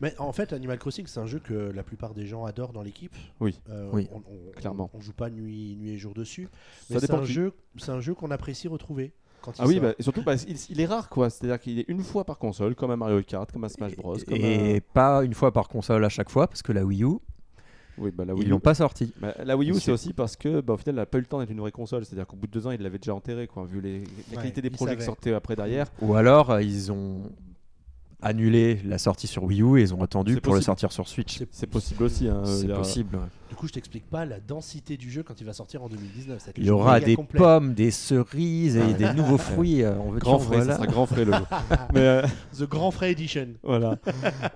mais 0.00 0.14
en 0.18 0.32
fait, 0.32 0.52
Animal 0.52 0.78
Crossing, 0.78 1.06
c'est 1.06 1.20
un 1.20 1.26
jeu 1.26 1.38
que 1.38 1.54
la 1.74 1.82
plupart 1.82 2.14
des 2.14 2.26
gens 2.26 2.44
adorent 2.44 2.72
dans 2.72 2.82
l'équipe. 2.82 3.14
Oui. 3.40 3.60
Euh, 3.70 3.88
Oui. 3.92 4.08
on, 4.12 4.18
on- 4.18 4.52
Clairement. 4.60 4.90
On, 4.94 5.00
joue 5.00 5.12
pas 5.12 5.30
nuit, 5.30 5.76
nuit 5.80 5.90
et 5.92 5.98
jour 5.98 6.14
dessus. 6.14 6.48
Mais 6.90 6.98
c'est 7.00 7.12
un 7.12 7.24
jeu, 7.24 7.52
c'est 7.78 7.90
un 7.92 8.00
jeu 8.00 8.14
qu'on 8.14 8.30
apprécie 8.30 8.68
retrouver. 8.68 9.12
Quand 9.42 9.52
il 9.58 9.62
Ah 9.62 9.66
oui, 9.66 9.78
bah, 9.78 9.92
et 9.98 10.02
surtout, 10.02 10.22
bah, 10.22 10.34
il, 10.48 10.56
il 10.70 10.80
est 10.80 10.86
rare, 10.86 11.08
quoi. 11.10 11.28
C'est-à-dire 11.28 11.60
qu'il 11.60 11.78
est 11.78 11.84
une 11.88 12.02
fois 12.02 12.24
par 12.24 12.38
console, 12.38 12.74
comme 12.74 12.90
un 12.90 12.96
Mario 12.96 13.22
Kart, 13.22 13.50
comme 13.52 13.64
un 13.64 13.68
Smash 13.68 13.94
Bros. 13.96 14.16
Comme 14.26 14.36
et 14.36 14.76
un- 14.76 14.80
pas 14.94 15.22
une 15.22 15.34
fois 15.34 15.52
par 15.52 15.68
console 15.68 16.02
à 16.04 16.08
chaque 16.08 16.30
fois, 16.30 16.46
parce 16.48 16.62
que 16.62 16.72
la 16.72 16.82
Wii 16.84 17.04
U, 17.04 17.18
Oui, 17.98 18.10
bah, 18.10 18.24
la 18.24 18.34
Wii 18.34 18.44
ils 18.44 18.48
l'ont 18.48 18.58
pas 18.58 18.74
sorti. 18.74 19.12
Bah, 19.20 19.34
la 19.44 19.56
Wii 19.56 19.70
U, 19.70 19.74
c'est 19.80 19.92
aussi 19.92 20.12
parce 20.14 20.34
que, 20.36 20.60
bah, 20.62 20.72
au 20.72 20.76
final, 20.78 20.94
elle 20.94 21.00
n'a 21.02 21.06
pas 21.06 21.18
eu 21.18 21.20
le 21.20 21.26
temps 21.26 21.38
d'être 21.40 21.50
une 21.50 21.60
vraie 21.60 21.70
console. 21.72 22.04
C'est-à-dire 22.06 22.26
qu'au 22.26 22.36
bout 22.36 22.46
de 22.46 22.52
deux 22.52 22.66
ans, 22.66 22.70
il 22.70 22.80
l'avait 22.80 22.98
déjà 22.98 23.14
enterré, 23.14 23.46
quoi, 23.46 23.66
vu 23.66 23.80
les, 23.82 24.00
la 24.00 24.04
Ouais, 24.04 24.36
qualité 24.36 24.62
des 24.62 24.70
projets 24.70 24.96
qui 24.96 25.04
sortaient 25.04 25.34
après 25.34 25.54
derrière. 25.56 25.86
Ou 26.00 26.14
alors, 26.14 26.50
euh, 26.50 26.62
ils 26.62 26.90
ont 26.90 27.20
annulé 28.24 28.80
la 28.84 28.98
sortie 28.98 29.26
sur 29.26 29.44
Wii 29.44 29.62
U 29.62 29.78
et 29.78 29.82
ils 29.82 29.94
ont 29.94 30.02
attendu 30.02 30.40
pour 30.40 30.54
le 30.54 30.60
sortir 30.60 30.90
sur 30.92 31.06
Switch. 31.08 31.42
C'est 31.50 31.66
possible 31.66 32.02
aussi. 32.04 32.28
hein, 32.28 32.42
C'est 32.44 32.70
a- 32.70 32.76
possible. 32.76 33.16
ouais. 33.16 33.22
Du 33.50 33.56
coup, 33.56 33.68
je 33.68 33.72
t'explique 33.72 34.08
pas 34.10 34.24
la 34.24 34.40
densité 34.40 34.96
du 34.96 35.10
jeu 35.12 35.22
quand 35.22 35.40
il 35.40 35.44
va 35.46 35.52
sortir 35.52 35.82
en 35.84 35.88
2019. 35.88 36.38
Ça 36.40 36.46
va 36.46 36.50
être 36.50 36.58
le 36.58 36.64
Il 36.64 36.66
y 36.66 36.70
aura 36.70 36.98
des 36.98 37.14
complet. 37.14 37.38
pommes, 37.38 37.74
des 37.74 37.92
cerises 37.92 38.76
et 38.76 38.94
des 38.94 39.12
nouveaux 39.14 39.38
fruits. 39.38 39.82
euh, 39.82 39.94
On 40.00 40.10
veut 40.10 40.18
Grand 40.18 40.38
frais, 40.40 40.56
voilà. 40.56 40.72
ça 40.72 40.76
sera 40.78 40.86
grand 40.88 41.06
frais 41.06 41.24
le 41.24 41.32
jeu. 41.32 41.38
Mais 41.94 42.00
euh, 42.00 42.22
The 42.58 42.64
Grand 42.64 42.90
Frais 42.90 43.12
Edition. 43.12 43.48
voilà. 43.62 43.96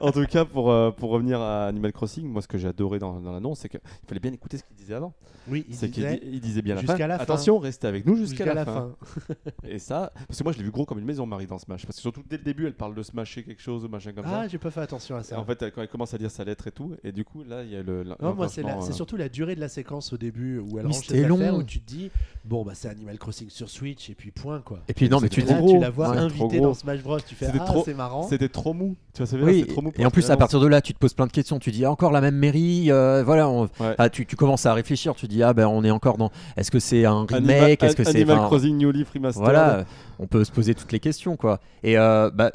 En 0.01 0.11
tout 0.11 0.25
cas, 0.27 0.45
pour, 0.45 0.73
euh, 0.73 0.91
pour 0.91 1.11
revenir 1.11 1.41
à 1.41 1.67
Animal 1.67 1.93
Crossing, 1.93 2.27
moi, 2.27 2.43
ce 2.43 2.49
que 2.49 2.59
j'ai 2.59 2.67
adoré 2.69 2.99
dans, 2.99 3.21
dans 3.21 3.33
l'annonce, 3.33 3.61
c'est 3.61 3.69
qu'il 3.69 3.81
fallait 4.09 4.21
bien 4.21 4.33
écouter 4.33 4.57
ce 4.59 4.65
qu'il 4.65 4.75
disait 4.77 4.95
avant. 4.95 5.13
Oui, 5.51 5.65
il 5.69 5.75
C'est 5.77 5.89
qu'il 5.91 6.03
disait 6.05 6.21
il 6.25 6.41
disait 6.41 6.61
bien 6.63 6.75
la 6.75 6.81
jusqu'à 6.83 6.97
fin. 6.99 7.07
la 7.07 7.17
fin. 7.19 7.23
Attention, 7.23 7.59
restez 7.59 7.87
avec 7.87 8.05
nous 8.05 8.17
jusqu'à 8.17 8.53
la, 8.53 8.65
fin. 8.67 8.91
fin. 9.03 9.35
Et 9.67 9.79
ça, 9.79 10.13
parce 10.27 10.39
que 10.39 10.45
moi, 10.45 10.53
je 10.53 10.59
l'ai 10.59 10.65
vu 10.65 10.71
gros 10.71 10.85
comme 10.85 10.99
une 10.99 11.07
maison, 11.07 11.25
Marie, 11.25 11.47
dans 11.47 11.59
Smash. 11.59 11.87
Parce 11.87 11.97
que 11.97 12.03
surtout 12.03 12.23
dès 12.29 12.37
le 12.37 12.43
début, 12.43 12.67
elle 12.67 12.75
parle 12.75 12.95
de 12.95 13.03
smasher 13.03 13.45
quelque 13.59 13.65
chose 13.65 13.85
ou 13.85 13.89
machin 13.89 14.13
comme 14.13 14.25
ça. 14.25 14.43
Ah, 14.43 14.49
j'ai 14.49 14.59
pas 14.59 14.71
fait 14.71 14.81
attention 14.81 15.17
à 15.17 15.21
Et 15.21 15.25
ça. 15.25 15.39
en 15.39 15.45
fait, 15.45 15.61
elle- 15.63 15.73
quand 15.73 15.83
elle 15.83 15.89
commence 15.89 16.15
à 16.15 16.19
dire 16.19 16.31
sa 16.31 16.45
lettre 16.45 16.67
et 16.69 16.71
tout, 16.71 16.95
et 17.03 17.13
du 17.13 17.25
coup, 17.25 17.43
là, 17.49 17.63
il 17.65 17.71
y 17.71 17.77
a 17.77 17.83
le. 17.83 18.05
Non, 18.05 18.35
moi, 18.35 18.49
c'est 18.49 18.65
euh, 18.65 18.93
surtout 18.93 19.17
la 19.17 19.29
durée 19.29 19.55
de 19.55 19.61
la 19.61 19.69
séquence 19.69 20.13
au 20.13 20.17
début 20.17 20.59
où 20.59 20.79
elle 20.79 20.87
range 20.87 20.97
c'était 20.97 21.15
ses 21.15 21.25
affaires, 21.25 21.53
long. 21.53 21.59
où 21.59 21.63
tu 21.65 21.81
te 21.81 21.87
dis, 21.87 22.11
bon, 22.45 22.65
bah 22.65 22.73
c'est 22.75 22.89
Animal 22.89 23.19
Crossing 23.19 23.51
sur 23.51 23.69
Switch 23.69 24.11
et 24.11 24.15
puis 24.15 24.31
point 24.31 24.61
quoi. 24.61 24.81
Et 24.89 24.95
puis 24.95 25.09
non, 25.09 25.21
mais 25.21 25.29
tu 25.29 25.41
là, 25.41 25.57
trop 25.57 25.67
tu 25.67 25.73
gros. 25.73 25.81
la 25.81 25.91
vois 25.91 26.09
invitée 26.09 26.59
gros. 26.59 26.69
dans 26.69 26.75
Smash 26.75 27.03
Bros. 27.03 27.19
Tu 27.21 27.35
fais 27.35 27.49
ah, 27.53 27.59
trop- 27.59 27.83
c'est 27.85 27.95
marrant. 27.95 28.23
C'était 28.29 28.49
trop 28.49 28.73
mou. 28.75 28.97
Tu 29.13 29.23
vois, 29.25 29.41
Oui, 29.45 29.61
c'était 29.61 29.73
trop 29.73 29.83
mou. 29.83 29.93
et 29.99 30.07
en 30.07 30.11
plus, 30.11 30.31
à 30.31 30.37
partir 30.37 30.61
de 30.61 30.67
là, 30.67 30.81
tu 30.81 30.95
te 30.95 30.99
poses 30.99 31.15
plein 31.15 31.27
de 31.27 31.33
questions. 31.33 31.59
Tu 31.59 31.71
dis 31.71 31.85
ah, 31.85 31.91
encore 31.91 32.13
la 32.13 32.21
même 32.21 32.37
mairie. 32.37 32.91
euh, 32.91 33.23
voilà, 33.25 33.51
ah, 33.99 34.09
tu, 34.09 34.25
commences 34.25 34.67
à 34.67 34.75
réfléchir. 34.75 35.15
Tu 35.15 35.27
dis 35.27 35.43
ah 35.43 35.53
ben 35.53 35.67
on 35.67 35.83
est 35.83 35.91
encore 35.91 36.17
dans. 36.17 36.31
Est-ce 36.57 36.71
que 36.71 36.79
c'est 36.79 37.05
un 37.05 37.27
remake 37.29 37.83
Est-ce 37.83 37.97
que 37.97 38.05
c'est 38.05 38.17
Animal 38.17 38.39
Crossing 38.47 38.77
New 38.77 38.93
Leaf 38.93 39.11
Remastered. 39.11 39.45
Voilà, 39.45 39.85
on 40.21 40.27
peut 40.27 40.45
se 40.45 40.53
poser 40.53 40.75
toutes 40.75 40.93
les 40.93 41.01
questions 41.01 41.37
quoi. 41.37 41.61
Et 41.83 41.99
euh, 41.99 42.31
bah, 42.33 42.53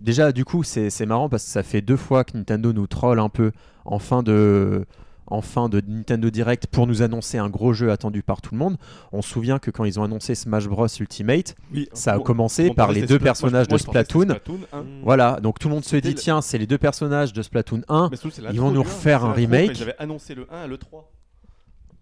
déjà 0.00 0.32
du 0.32 0.44
coup 0.44 0.62
c'est 0.62 0.90
c'est 0.90 1.06
marrant 1.06 1.28
parce 1.28 1.44
que 1.44 1.50
ça 1.50 1.62
fait 1.62 1.80
deux 1.82 1.96
fois 1.96 2.24
que 2.24 2.36
Nintendo 2.36 2.72
nous 2.72 2.86
troll 2.86 3.18
un 3.18 3.28
peu 3.28 3.52
en 3.84 3.98
fin 3.98 4.22
de 4.22 4.84
en 5.28 5.42
fin 5.42 5.68
de 5.68 5.82
Nintendo 5.84 6.30
Direct 6.30 6.68
pour 6.68 6.86
nous 6.86 7.02
annoncer 7.02 7.36
un 7.38 7.48
gros 7.50 7.72
jeu 7.72 7.90
attendu 7.90 8.22
par 8.22 8.40
tout 8.40 8.54
le 8.54 8.58
monde. 8.58 8.76
On 9.10 9.22
se 9.22 9.28
souvient 9.28 9.58
que 9.58 9.72
quand 9.72 9.84
ils 9.84 9.98
ont 9.98 10.04
annoncé 10.04 10.36
Smash 10.36 10.68
Bros 10.68 10.86
Ultimate, 11.00 11.56
Oui, 11.74 11.88
ça 11.94 12.12
a 12.12 12.20
commencé 12.20 12.68
on 12.70 12.74
par 12.74 12.92
les 12.92 13.02
deux 13.06 13.18
personnages 13.18 13.66
moi, 13.68 13.76
de 13.78 13.82
Splatoon. 13.82 14.22
Splatoon 14.22 14.60
1. 14.72 14.80
Mm. 14.82 14.84
Voilà, 15.02 15.40
donc 15.42 15.58
tout 15.58 15.66
le 15.68 15.74
monde 15.74 15.84
se 15.84 15.96
dit 15.96 16.10
le- 16.10 16.14
tiens, 16.14 16.40
c'est 16.42 16.58
les 16.58 16.68
deux 16.68 16.78
personnages 16.78 17.32
de 17.32 17.42
Splatoon 17.42 17.82
1. 17.88 18.06
Mais 18.12 18.16
surtout, 18.16 18.36
c'est 18.40 18.42
Ils 18.52 18.60
vont 18.60 18.70
nous 18.70 18.84
refaire 18.84 19.24
un 19.24 19.32
remake. 19.32 19.80
avaient 19.82 19.96
annoncé 19.98 20.36
le 20.36 20.46
1 20.48 20.66
et 20.66 20.68
le 20.68 20.78
3 20.78 21.10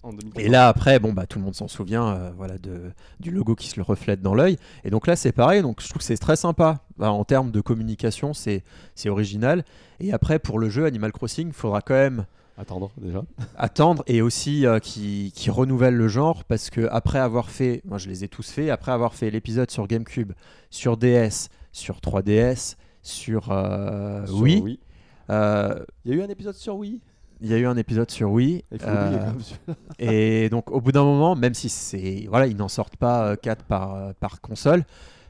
en 0.05 0.11
2014. 0.11 0.45
Et 0.45 0.49
là 0.49 0.69
après, 0.69 0.99
bon 0.99 1.13
bah 1.13 1.27
tout 1.27 1.39
le 1.39 1.45
monde 1.45 1.55
s'en 1.55 1.69
souvient, 1.69 2.09
euh, 2.09 2.31
voilà 2.37 2.59
de, 2.59 2.93
du 3.21 3.31
logo 3.31 3.55
qui 3.55 3.69
se 3.69 3.77
le 3.77 3.83
reflète 3.83 4.21
dans 4.23 4.35
l'œil. 4.35 4.59
Et 4.85 4.91
donc 4.91 5.07
là 5.07 5.17
c'est 5.17 5.33
pareil, 5.33 5.63
donc 5.63 5.83
je 5.83 5.89
trouve 5.89 5.99
que 5.99 6.05
c'est 6.05 6.17
très 6.17 6.37
sympa. 6.37 6.81
Bah, 6.97 7.11
en 7.11 7.25
termes 7.25 7.51
de 7.51 7.61
communication, 7.61 8.35
c'est 8.35 8.63
c'est 8.95 9.09
original. 9.09 9.65
Et 10.01 10.13
après 10.13 10.39
pour 10.39 10.59
le 10.59 10.69
jeu 10.71 10.85
Animal 10.85 11.11
Crossing, 11.13 11.49
il 11.49 11.53
faudra 11.55 11.81
quand 11.81 11.95
même 11.95 12.27
Attendre 12.57 12.93
déjà. 12.99 13.25
attendre 13.57 14.05
et 14.07 14.23
aussi 14.23 14.65
euh, 14.65 14.79
qui, 14.79 15.33
qui 15.35 15.51
renouvelle 15.51 15.97
le 15.97 16.07
genre 16.07 16.45
parce 16.45 16.71
que 16.71 16.87
après 16.93 17.19
avoir 17.19 17.51
fait, 17.51 17.83
moi 17.85 17.99
je 17.99 18.09
les 18.09 18.23
ai 18.23 18.29
tous 18.29 18.49
fait, 18.49 18.71
après 18.71 18.93
avoir 18.93 19.15
fait 19.15 19.29
l'épisode 19.31 19.73
sur 19.73 19.89
GameCube, 19.89 20.33
sur 20.71 20.97
DS, 20.97 21.49
sur 21.73 21.99
3DS, 21.99 22.77
sur 23.03 23.51
euh, 23.51 24.25
Sur 24.27 24.41
Wii, 24.41 24.61
Wii. 24.61 24.79
euh, 25.31 25.85
Il 26.05 26.13
y 26.13 26.15
a 26.15 26.19
eu 26.19 26.23
un 26.23 26.29
épisode 26.29 26.55
sur 26.55 26.77
Wii. 26.77 27.01
Il 27.45 27.51
y 27.51 27.55
a 27.55 27.59
eu 27.59 27.67
un 27.67 27.77
épisode 27.77 28.11
sur 28.11 28.31
Wii. 28.33 28.65
Euh, 28.85 29.31
et 29.99 30.49
donc 30.49 30.71
au 30.71 30.81
bout 30.81 30.93
d'un 30.93 31.05
moment, 31.05 31.37
même 31.37 31.55
si 31.55 31.69
c'est 31.69 32.27
voilà, 32.29 32.47
ils 32.47 32.57
n'en 32.57 32.69
sortent 32.69 32.97
pas 32.97 33.37
4 33.37 33.65
par, 33.65 33.95
euh, 33.95 34.13
par 34.19 34.41
console. 34.41 34.85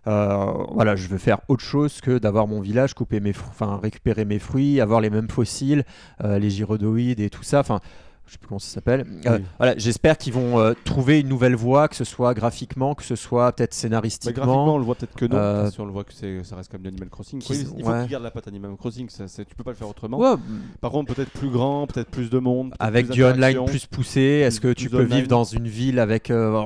euh, 0.07 0.53
voilà, 0.70 0.96
je 0.96 1.09
veux 1.09 1.18
faire 1.18 1.40
autre 1.48 1.62
chose 1.64 2.00
que 2.00 2.18
d'avoir 2.18 2.46
mon 2.46 2.61
village, 2.61 2.94
couper 2.94 3.20
mes, 3.20 3.31
enfin 3.31 3.79
récupérer 3.83 4.24
mes 4.24 4.38
fruits, 4.38 4.81
avoir 4.81 5.00
les 5.00 5.11
mêmes 5.11 5.29
fossiles, 5.31 5.85
euh, 6.22 6.38
les 6.38 6.50
gyrodoïdes 6.50 7.20
et 7.20 7.31
tout 7.31 7.42
ça. 7.42 7.61
Enfin, 7.61 7.81
je 8.26 8.32
sais 8.32 8.38
plus 8.38 8.48
comment 8.48 8.58
ça 8.58 8.68
s'appelle. 8.72 9.04
Euh, 9.26 9.38
Oui. 9.38 9.44
voilà, 9.58 9.74
j'espère 9.76 10.16
qu'ils 10.16 10.32
vont 10.32 10.58
euh, 10.58 10.72
trouver 10.84 11.20
une 11.20 11.28
nouvelle 11.28 11.54
voie, 11.54 11.88
que 11.88 11.96
ce 11.96 12.04
soit 12.04 12.32
graphiquement, 12.34 12.94
que 12.94 13.02
ce 13.04 13.16
soit 13.16 13.52
peut-être 13.52 13.72
Bah, 13.72 13.76
scénaristiquement. 13.76 14.32
graphiquement, 14.44 14.74
on 14.74 14.78
le 14.78 14.84
voit 14.84 14.94
peut-être 14.94 15.14
que 15.14 15.26
non. 15.26 15.37
Euh, 15.37 15.70
qu'on 15.70 15.84
le 15.84 15.92
voit 15.92 16.04
que 16.04 16.12
c'est- 16.14 16.42
ça 16.42 16.56
reste 16.56 16.70
comme 16.70 16.80
du 16.82 16.88
Animal 16.88 17.08
Crossing. 17.10 17.42
quoi. 17.42 17.54
Il 17.54 17.60
il 17.62 17.66
faut 17.84 17.90
ouais. 17.90 18.00
qu'ils 18.02 18.10
gardent 18.10 18.24
la 18.24 18.30
patte 18.30 18.48
Animal 18.48 18.76
Crossing. 18.76 19.08
Ça, 19.10 19.26
tu 19.26 19.54
peux 19.54 19.64
pas 19.64 19.70
le 19.72 19.76
faire 19.76 19.88
autrement. 19.88 20.18
Ouais, 20.18 20.37
Par 20.80 20.90
contre, 20.90 21.14
peut-être 21.14 21.30
plus 21.30 21.50
grand, 21.50 21.87
peut-être 21.87 22.10
plus 22.10 22.30
de 22.30 22.38
monde. 22.38 22.74
avec 22.78 23.06
plus 23.06 23.14
du 23.14 23.24
online 23.24 23.64
plus 23.66 23.87
poussé, 23.87 24.20
est-ce 24.20 24.60
que 24.60 24.72
tu 24.72 24.88
peux 24.88 24.98
online. 25.04 25.08
vivre 25.16 25.28
dans 25.28 25.44
une 25.44 25.68
ville 25.68 25.98
avec, 25.98 26.30
euh, 26.30 26.62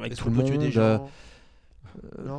avec 0.00 0.14
tout 0.16 0.28
le 0.30 0.42
tuer 0.42 0.52
monde 0.52 0.60
des 0.62 0.70
gens 0.72 0.80
Non 0.98 1.06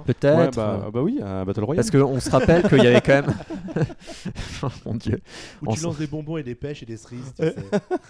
Peut-être. 0.06 0.38
Ouais, 0.38 0.52
bah, 0.56 0.90
bah 0.94 1.02
oui, 1.02 1.20
un 1.24 1.46
Battle 1.46 1.64
Royale. 1.64 1.84
Parce 1.84 1.92
qu'on 1.92 2.20
se 2.20 2.30
rappelle 2.30 2.68
qu'il 2.68 2.84
y 2.84 2.88
avait 2.88 3.02
quand 3.02 3.22
même. 3.22 3.34
Oh, 4.64 4.68
Mon 4.86 4.96
Dieu. 4.96 5.22
Où 5.62 5.74
tu 5.74 5.82
lances 5.82 5.98
des 5.98 6.08
bonbons 6.08 6.38
et 6.38 6.44
des 6.44 6.56
pêches 6.56 6.84
et 6.84 6.86
des 6.86 6.98
cerises. 6.98 7.34
tu 7.38 7.46
sais. 7.46 7.56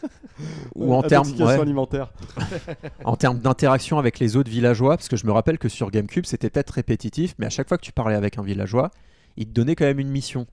Ou 0.75 0.93
en 0.93 1.01
termes 1.03 1.29
ouais, 1.39 1.59
alimentaire. 1.59 2.11
en 3.05 3.15
termes 3.15 3.39
d'interaction 3.39 3.97
avec 3.97 4.19
les 4.19 4.35
autres 4.35 4.49
villageois, 4.49 4.97
parce 4.97 5.07
que 5.07 5.17
je 5.17 5.25
me 5.25 5.31
rappelle 5.31 5.57
que 5.57 5.69
sur 5.69 5.91
GameCube 5.91 6.25
c'était 6.25 6.49
peut-être 6.49 6.71
répétitif, 6.71 7.35
mais 7.39 7.45
à 7.45 7.49
chaque 7.49 7.67
fois 7.67 7.77
que 7.77 7.83
tu 7.83 7.91
parlais 7.91 8.15
avec 8.15 8.37
un 8.37 8.43
villageois, 8.43 8.91
il 9.37 9.47
te 9.47 9.51
donnait 9.51 9.75
quand 9.75 9.85
même 9.85 9.99
une 9.99 10.09
mission. 10.09 10.47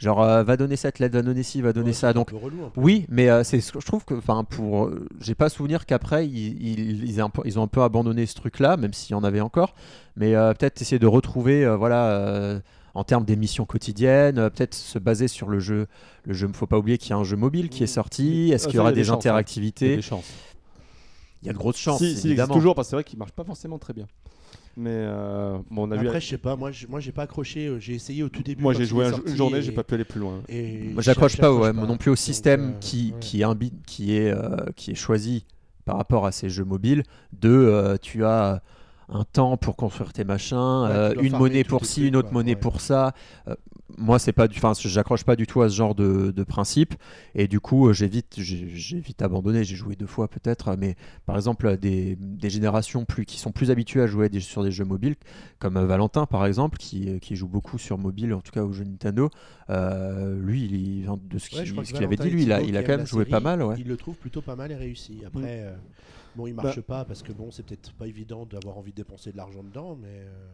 Genre, 0.00 0.22
euh, 0.22 0.42
va 0.42 0.56
donner 0.56 0.76
cette 0.76 0.98
lettre, 0.98 1.14
va 1.14 1.22
donner 1.22 1.42
ci, 1.42 1.60
va 1.60 1.72
donner 1.72 1.88
Ouais, 1.88 1.92
ça. 1.92 2.12
Donc, 2.12 2.30
relou, 2.30 2.70
peu. 2.72 2.80
Oui, 2.80 3.06
mais 3.08 3.28
euh, 3.28 3.44
c'est, 3.44 3.60
je 3.60 3.86
trouve 3.86 4.04
que, 4.04 4.14
enfin, 4.14 4.44
pour, 4.44 4.86
euh, 4.86 5.06
j'ai 5.20 5.34
pas 5.34 5.48
souvenir 5.48 5.86
qu'après 5.86 6.26
ils, 6.26 7.04
ils, 7.04 7.22
ont 7.22 7.62
un 7.62 7.68
peu 7.68 7.82
abandonné 7.82 8.26
ce 8.26 8.34
truc-là, 8.34 8.76
même 8.76 8.94
s'il 8.94 9.12
y 9.12 9.14
en 9.14 9.24
avait 9.24 9.42
encore. 9.42 9.74
Mais 10.16 10.32
peut-être 10.32 10.80
essayer 10.82 10.98
de 10.98 11.06
retrouver, 11.06 11.66
voilà, 11.76 12.60
en 12.94 13.04
termes 13.04 13.24
d'émissions 13.24 13.64
quotidiennes, 13.64 14.38
euh, 14.38 14.50
peut-être 14.50 14.74
se 14.74 14.98
baser 14.98 15.28
sur 15.28 15.48
le 15.48 15.60
jeu. 15.60 15.86
Le 16.24 16.34
jeu, 16.34 16.48
faut 16.52 16.66
pas 16.66 16.78
oublier 16.78 16.98
qu'il 16.98 17.10
y 17.10 17.12
a 17.12 17.16
un 17.16 17.24
jeu 17.24 17.36
mobile 17.36 17.68
qui 17.68 17.82
est 17.82 17.88
sorti. 17.88 18.50
Est-ce 18.52 18.66
Ah, 18.66 18.70
qu'il 18.70 18.76
y 18.76 18.80
aura 18.80 18.90
y 18.90 18.94
des 18.94 19.00
des 19.00 19.04
chances, 19.04 19.14
hein. 19.14 19.18
Il 19.20 19.26
y 19.26 19.28
a 19.28 19.32
interactivités 19.32 19.96
des 19.96 20.02
chances. 20.02 20.30
Il 21.42 21.46
y 21.46 21.50
a 21.50 21.52
de 21.52 21.58
grosses 21.58 21.78
chances, 21.78 21.98
si, 21.98 22.04
si, 22.04 22.10
il 22.10 22.10
existe 22.12 22.26
évidemment. 22.26 22.54
toujours, 22.54 22.74
parce 22.74 22.88
que 22.88 22.90
c'est 22.90 22.96
vrai 22.96 23.04
qu'il 23.04 23.18
marche 23.18 23.32
pas 23.32 23.44
forcément 23.44 23.78
très 23.78 23.94
bien. 23.94 24.06
Mais 24.80 24.90
euh, 24.94 25.58
bon, 25.70 25.86
on 25.86 25.90
a 25.90 25.96
vu. 25.96 26.06
Après, 26.06 26.20
je 26.22 26.26
sais 26.28 26.38
pas, 26.38 26.56
moi, 26.56 26.72
je- 26.72 26.86
moi 26.86 27.00
j'ai 27.00 27.12
pas 27.12 27.22
accroché, 27.24 27.66
euh, 27.66 27.78
j'ai 27.78 27.94
essayé 27.94 28.22
au 28.22 28.30
tout 28.30 28.42
début. 28.42 28.62
Moi, 28.62 28.72
j'ai 28.72 28.86
joué 28.86 29.04
un- 29.06 29.12
une 29.26 29.36
journée, 29.36 29.60
j'ai 29.60 29.72
pas 29.72 29.84
pu 29.84 29.94
aller 29.94 30.04
plus 30.04 30.20
loin. 30.20 30.40
et 30.48 30.88
Moi, 30.94 31.02
j'accroche 31.02 31.36
pas, 31.36 31.52
ouais, 31.52 31.72
moi 31.72 31.86
non 31.86 31.98
plus 31.98 32.08
au 32.10 32.12
Donc, 32.14 32.18
système 32.18 32.70
euh, 32.70 32.78
qui, 32.80 33.12
ouais. 33.12 33.18
qui, 33.20 33.42
est 33.42 33.44
imbi- 33.44 33.72
qui, 33.86 34.16
est, 34.16 34.30
euh, 34.30 34.56
qui 34.76 34.92
est 34.92 34.94
choisi 34.94 35.44
par 35.84 35.96
rapport 35.98 36.24
à 36.24 36.32
ces 36.32 36.48
jeux 36.48 36.64
mobiles. 36.64 37.02
De 37.38 37.50
euh, 37.50 37.96
tu 38.00 38.24
as 38.24 38.62
un 39.10 39.24
temps 39.24 39.56
pour 39.58 39.76
construire 39.76 40.12
tes 40.12 40.24
machins, 40.24 40.56
Ouais, 40.56 40.90
euh, 40.90 41.14
une 41.20 41.36
monnaie 41.36 41.64
pour 41.64 41.84
ci, 41.84 42.06
une 42.06 42.16
autre 42.16 42.28
quoi, 42.28 42.38
monnaie 42.38 42.52
ouais. 42.54 42.60
pour 42.60 42.80
ça. 42.80 43.12
Euh, 43.90 43.94
moi, 43.98 44.18
c'est 44.18 44.32
pas 44.32 44.48
du, 44.48 44.58
enfin, 44.58 44.72
j'accroche 44.78 45.24
pas 45.24 45.36
du 45.36 45.46
tout 45.46 45.62
à 45.62 45.68
ce 45.68 45.74
genre 45.76 45.94
de, 45.94 46.30
de 46.30 46.42
principe. 46.44 46.94
Et 47.34 47.48
du 47.48 47.60
coup, 47.60 47.88
euh, 47.88 47.92
j'ai 47.92 48.08
vite, 48.08 48.34
j'ai 48.38 49.00
vite 49.00 49.22
abandonné. 49.22 49.64
J'ai 49.64 49.76
joué 49.76 49.96
deux 49.96 50.06
fois 50.06 50.28
peut-être, 50.28 50.76
mais 50.76 50.96
par 51.26 51.36
exemple, 51.36 51.76
des, 51.76 52.16
des 52.16 52.50
générations 52.50 53.04
plus 53.04 53.24
qui 53.26 53.38
sont 53.38 53.52
plus 53.52 53.70
habituées 53.70 54.02
à 54.02 54.06
jouer 54.06 54.28
des- 54.28 54.40
sur 54.40 54.62
des 54.62 54.70
jeux 54.72 54.84
mobiles, 54.84 55.16
comme 55.58 55.76
euh, 55.76 55.86
Valentin 55.86 56.26
par 56.26 56.46
exemple, 56.46 56.78
qui, 56.78 57.18
qui 57.20 57.36
joue 57.36 57.48
beaucoup 57.48 57.78
sur 57.78 57.98
mobile, 57.98 58.32
en 58.34 58.40
tout 58.40 58.52
cas 58.52 58.62
aux 58.62 58.72
jeux 58.72 58.84
Nintendo. 58.84 59.30
euh, 59.70 60.38
lui, 60.40 60.64
il, 60.64 61.08
de 61.28 61.38
ce 61.38 61.48
qu'il 61.48 61.58
avait 62.04 62.16
dit, 62.16 62.30
lui, 62.30 62.42
il 62.44 62.52
a, 62.52 62.60
il 62.62 62.76
a 62.76 62.82
quand 62.82 62.96
même 62.96 63.06
joué 63.06 63.24
pas 63.24 63.40
mal. 63.40 63.62
Ouais. 63.62 63.76
Il 63.78 63.88
le 63.88 63.96
trouve 63.96 64.16
plutôt 64.16 64.42
pas 64.42 64.56
mal 64.56 64.72
et 64.72 64.76
réussi. 64.76 65.22
Après, 65.26 65.60
euh, 65.62 65.74
bon, 66.36 66.46
il 66.46 66.54
marche 66.54 66.80
pas 66.80 67.04
parce 67.04 67.22
que 67.22 67.32
bon, 67.32 67.50
c'est 67.50 67.64
peut-être 67.64 67.92
pas 67.92 68.06
évident 68.06 68.46
d'avoir 68.46 68.78
envie 68.78 68.90
de 68.92 68.96
dépenser 68.96 69.32
de 69.32 69.36
l'argent 69.36 69.62
dedans, 69.62 69.96
mais, 70.00 70.08
euh, 70.08 70.48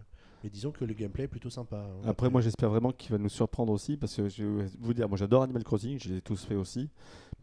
mais 0.47 0.51
disons 0.51 0.71
que 0.71 0.85
le 0.85 0.95
gameplay 0.95 1.25
est 1.25 1.29
plutôt 1.29 1.51
sympa. 1.51 1.77
hein. 1.77 2.09
Après, 2.09 2.31
moi, 2.31 2.41
j'espère 2.41 2.71
vraiment 2.71 2.93
qu'il 2.93 3.11
va 3.11 3.19
nous 3.19 3.29
surprendre 3.29 3.73
aussi, 3.73 3.97
parce 3.97 4.15
que 4.15 4.29
je 4.29 4.45
vais 4.45 4.67
vous 4.79 4.95
dire, 4.95 5.09
moi, 5.09 5.19
j'adore 5.19 5.43
Animal 5.43 5.65
Crossing, 5.65 5.99
je 6.01 6.09
les 6.11 6.17
ai 6.19 6.21
tous 6.21 6.45
fait 6.45 6.55
aussi, 6.55 6.89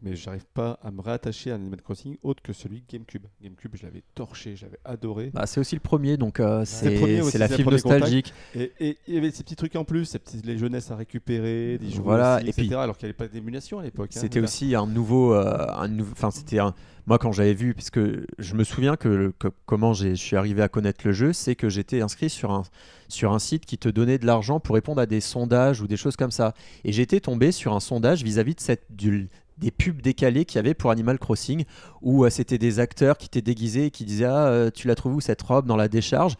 mais 0.04 0.14
j'arrive 0.16 0.44
pas 0.52 0.78
à 0.82 0.90
me 0.90 1.00
rattacher 1.00 1.50
à 1.50 1.54
Animal 1.54 1.80
Crossing 1.82 2.16
autre 2.22 2.42
que 2.42 2.52
celui 2.52 2.84
GameCube. 2.88 3.24
GameCube, 3.42 3.74
je 3.74 3.82
l'avais 3.84 4.02
torché, 4.14 4.54
j'avais 4.54 4.78
adoré. 4.84 5.30
Bah, 5.32 5.46
c'est 5.46 5.58
aussi 5.60 5.74
le 5.74 5.80
premier, 5.80 6.16
donc 6.16 6.40
euh, 6.40 6.64
c'est 6.64 7.38
la 7.38 7.48
fibre 7.48 7.70
nostalgique. 7.72 8.32
Et 8.54 8.72
il 9.08 9.14
y 9.14 9.18
avait 9.18 9.30
ces 9.30 9.42
petits 9.42 9.56
trucs 9.56 9.74
en 9.76 9.84
plus, 9.84 10.04
ces 10.04 10.18
petits, 10.18 10.42
les 10.44 10.58
jeunesses 10.58 10.90
à 10.90 10.96
récupérer, 10.96 11.78
des 11.78 11.90
jouets 11.90 12.02
Voilà, 12.04 12.36
aussi, 12.36 12.46
et 12.46 12.48
etc. 12.50 12.66
puis- 12.68 12.74
alors 12.76 12.96
qu'il 12.98 13.06
n'y 13.06 13.10
avait 13.10 13.16
pas 13.16 13.28
d'émulation 13.28 13.78
à 13.78 13.82
l'époque. 13.82 14.10
hein. 14.14 14.20
C'était 14.20 14.40
aussi 14.40 14.74
un 14.74 14.86
nouveau, 14.86 15.34
euh, 15.34 15.66
un 15.74 15.88
nouveau, 15.88 16.12
enfin 16.12 16.30
c'était 16.30 16.58
un. 16.58 16.74
Moi 17.06 17.18
quand 17.18 17.32
j'avais 17.32 17.52
vu, 17.52 17.74
parce 17.74 17.90
que 17.90 18.26
je 18.38 18.54
me 18.54 18.64
souviens 18.64 18.96
que, 18.96 19.32
que 19.38 19.48
comment 19.66 19.92
j'ai- 19.92 20.16
je 20.16 20.22
suis 20.22 20.36
arrivé 20.36 20.62
à 20.62 20.68
connaître 20.68 21.00
le 21.04 21.12
jeu, 21.12 21.32
c'est 21.34 21.54
que 21.54 21.68
j'étais 21.68 22.00
inscrit 22.00 22.30
sur 22.30 22.50
un 22.50 22.62
sur 23.08 23.32
un 23.34 23.38
site 23.38 23.66
qui 23.66 23.76
te 23.76 23.90
donnait 23.90 24.16
de 24.16 24.24
l'argent 24.26 24.58
pour 24.60 24.74
répondre 24.74 24.98
à 25.00 25.04
des 25.06 25.20
sondages 25.20 25.82
ou 25.82 25.86
des 25.86 25.98
choses 25.98 26.16
comme 26.16 26.30
ça. 26.30 26.54
Et 26.84 26.92
j'étais 26.92 27.20
tombé 27.20 27.52
sur 27.52 27.74
un 27.74 27.80
sondage 27.80 28.24
vis-à-vis 28.24 28.54
de 28.54 28.60
cette 28.60 28.86
du- 28.90 29.28
des 29.58 29.70
pubs 29.70 30.00
décalées 30.02 30.44
qu'il 30.44 30.56
y 30.56 30.58
avait 30.58 30.74
pour 30.74 30.90
Animal 30.90 31.18
Crossing 31.18 31.64
où 32.02 32.24
euh, 32.24 32.30
c'était 32.30 32.58
des 32.58 32.80
acteurs 32.80 33.18
qui 33.18 33.26
étaient 33.26 33.42
déguisés 33.42 33.86
et 33.86 33.90
qui 33.90 34.04
disaient 34.04 34.24
ah 34.24 34.46
euh, 34.46 34.70
tu 34.72 34.88
la 34.88 34.94
trouves 34.94 35.16
où 35.16 35.20
cette 35.20 35.42
robe 35.42 35.66
dans 35.66 35.76
la 35.76 35.88
décharge? 35.88 36.34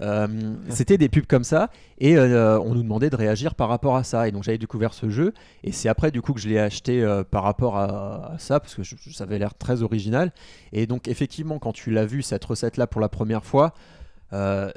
Euh, 0.00 0.28
c'était 0.68 0.96
des 0.96 1.08
pubs 1.08 1.26
comme 1.26 1.42
ça 1.42 1.70
et 1.98 2.16
euh, 2.16 2.60
on 2.60 2.74
nous 2.74 2.84
demandait 2.84 3.10
de 3.10 3.16
réagir 3.16 3.54
par 3.54 3.68
rapport 3.68 3.96
à 3.96 4.04
ça. 4.04 4.28
Et 4.28 4.32
donc 4.32 4.44
j'avais 4.44 4.58
découvert 4.58 4.94
ce 4.94 5.08
jeu 5.08 5.34
et 5.64 5.72
c'est 5.72 5.88
après 5.88 6.10
du 6.10 6.22
coup 6.22 6.32
que 6.32 6.40
je 6.40 6.48
l'ai 6.48 6.58
acheté 6.58 7.02
euh, 7.02 7.24
par 7.24 7.42
rapport 7.42 7.76
à, 7.76 8.34
à 8.34 8.38
ça 8.38 8.60
parce 8.60 8.74
que 8.74 8.82
je, 8.82 8.94
ça 9.12 9.24
avait 9.24 9.38
l'air 9.38 9.54
très 9.54 9.82
original. 9.82 10.32
Et 10.72 10.86
donc 10.86 11.08
effectivement 11.08 11.58
quand 11.58 11.72
tu 11.72 11.90
l'as 11.90 12.06
vu 12.06 12.22
cette 12.22 12.44
recette 12.44 12.76
là 12.76 12.86
pour 12.86 13.00
la 13.00 13.08
première 13.08 13.44
fois 13.44 13.74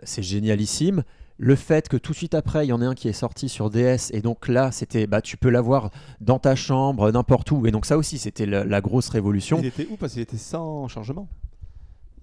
c'est 0.03 0.23
génialissime 0.23 1.03
le 1.43 1.55
fait 1.55 1.89
que 1.89 1.97
tout 1.97 2.11
de 2.11 2.17
suite 2.17 2.35
après 2.35 2.67
il 2.67 2.69
y 2.69 2.73
en 2.73 2.83
ait 2.83 2.85
un 2.85 2.93
qui 2.93 3.07
est 3.07 3.13
sorti 3.13 3.49
sur 3.49 3.71
DS 3.71 4.11
et 4.11 4.21
donc 4.21 4.47
là 4.47 4.71
c'était 4.71 5.07
bah 5.07 5.21
tu 5.21 5.37
peux 5.37 5.49
l'avoir 5.49 5.89
dans 6.19 6.37
ta 6.37 6.53
chambre 6.55 7.11
n'importe 7.11 7.49
où 7.49 7.65
et 7.65 7.71
donc 7.71 7.87
ça 7.87 7.97
aussi 7.97 8.19
c'était 8.19 8.45
la, 8.45 8.63
la 8.63 8.79
grosse 8.79 9.09
révolution 9.09 9.57
Il 9.59 9.65
était 9.65 9.87
où? 9.89 9.97
Parce 9.97 10.13
qu'il 10.13 10.21
était 10.21 10.37
sans 10.37 10.87
chargement. 10.87 11.27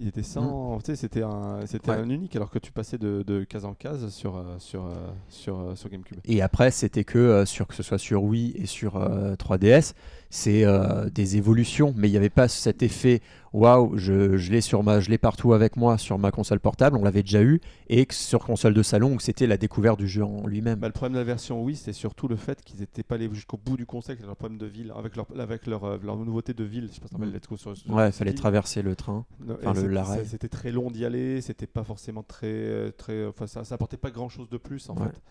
Il 0.00 0.06
était 0.06 0.22
sans. 0.22 0.78
Tu 0.78 0.84
sais, 0.92 0.94
c'était 0.96 1.22
un, 1.24 1.66
c'était 1.66 1.90
Ouais. 1.90 1.96
un 1.96 2.08
unique 2.08 2.36
alors 2.36 2.50
que 2.50 2.60
tu 2.60 2.70
passais 2.70 2.98
de, 2.98 3.24
de 3.26 3.42
case 3.42 3.64
en 3.64 3.74
case 3.74 4.10
sur, 4.10 4.36
euh, 4.36 4.44
sur, 4.60 4.86
euh, 4.86 4.90
sur, 5.28 5.58
euh, 5.58 5.74
sur 5.74 5.90
GameCube. 5.90 6.18
Et 6.24 6.40
après, 6.40 6.70
c'était 6.70 7.02
que 7.02 7.18
euh, 7.18 7.44
sur 7.44 7.66
que 7.66 7.74
ce 7.74 7.82
soit 7.82 7.98
sur 7.98 8.22
Wii 8.22 8.52
et 8.56 8.66
sur 8.66 8.94
euh, 8.96 9.34
3DS, 9.34 9.94
c'est 10.30 10.64
euh, 10.64 11.08
des 11.10 11.36
évolutions, 11.36 11.94
mais 11.96 12.08
il 12.08 12.10
n'y 12.10 12.16
avait 12.16 12.28
pas 12.30 12.48
cet 12.48 12.82
effet 12.82 13.20
waouh, 13.54 13.96
je, 13.96 14.36
je 14.36 14.52
l'ai 14.52 14.60
sur 14.60 14.82
ma, 14.82 15.00
je 15.00 15.08
l'ai 15.08 15.16
partout 15.16 15.54
avec 15.54 15.76
moi 15.76 15.96
sur 15.96 16.18
ma 16.18 16.30
console 16.30 16.60
portable, 16.60 16.98
on 16.98 17.02
l'avait 17.02 17.22
déjà 17.22 17.42
eu, 17.42 17.60
et 17.88 18.04
que 18.04 18.14
sur 18.14 18.44
console 18.44 18.74
de 18.74 18.82
salon 18.82 19.14
où 19.14 19.20
c'était 19.20 19.46
la 19.46 19.56
découverte 19.56 19.98
du 19.98 20.06
jeu 20.06 20.22
en 20.22 20.46
lui-même. 20.46 20.78
Bah, 20.78 20.86
le 20.88 20.92
problème 20.92 21.14
de 21.14 21.18
la 21.18 21.24
version 21.24 21.62
Wii, 21.64 21.74
c'était 21.76 21.94
surtout 21.94 22.28
le 22.28 22.36
fait 22.36 22.62
qu'ils 22.62 22.80
n'étaient 22.80 23.02
pas 23.02 23.14
allés 23.14 23.30
jusqu'au 23.32 23.56
bout 23.56 23.78
du 23.78 23.86
concept, 23.86 24.22
leur 24.22 24.36
problème 24.36 24.58
de 24.58 24.66
ville, 24.66 24.92
avec 24.94 25.16
leur, 25.16 25.26
avec 25.38 25.66
leur, 25.66 25.84
euh, 25.84 25.96
leur 26.02 26.16
nouveauté 26.18 26.52
de 26.52 26.62
ville. 26.64 26.88
Je 26.90 26.94
sais 26.96 27.00
pas 27.00 27.08
si 27.08 27.16
Mm. 27.16 27.32
Let's 27.32 27.48
Go 27.48 27.56
sur, 27.56 27.74
sur 27.74 27.90
ouais, 27.94 28.08
il 28.10 28.12
fallait 28.12 28.34
traverser 28.34 28.82
le 28.82 28.94
train. 28.94 29.24
Enfin, 29.48 29.72
le- 29.72 29.80
c'était- 29.80 29.88
l'arrêt. 29.94 30.18
ça- 30.18 30.24
C'était 30.26 30.48
très 30.48 30.70
long 30.70 30.90
d'y 30.90 31.06
aller, 31.06 31.40
c'était 31.40 31.66
pas 31.66 31.84
forcément 31.84 32.22
très. 32.22 32.46
euh, 32.48 32.90
très 32.90 33.24
enfin, 33.26 33.46
ça, 33.46 33.64
ça 33.64 33.76
apportait 33.76 33.96
pas 33.96 34.10
grand 34.10 34.28
chose 34.28 34.50
de 34.50 34.58
plus 34.58 34.90
en 34.90 34.94
Ouais. 34.96 35.06
fait. 35.06 35.22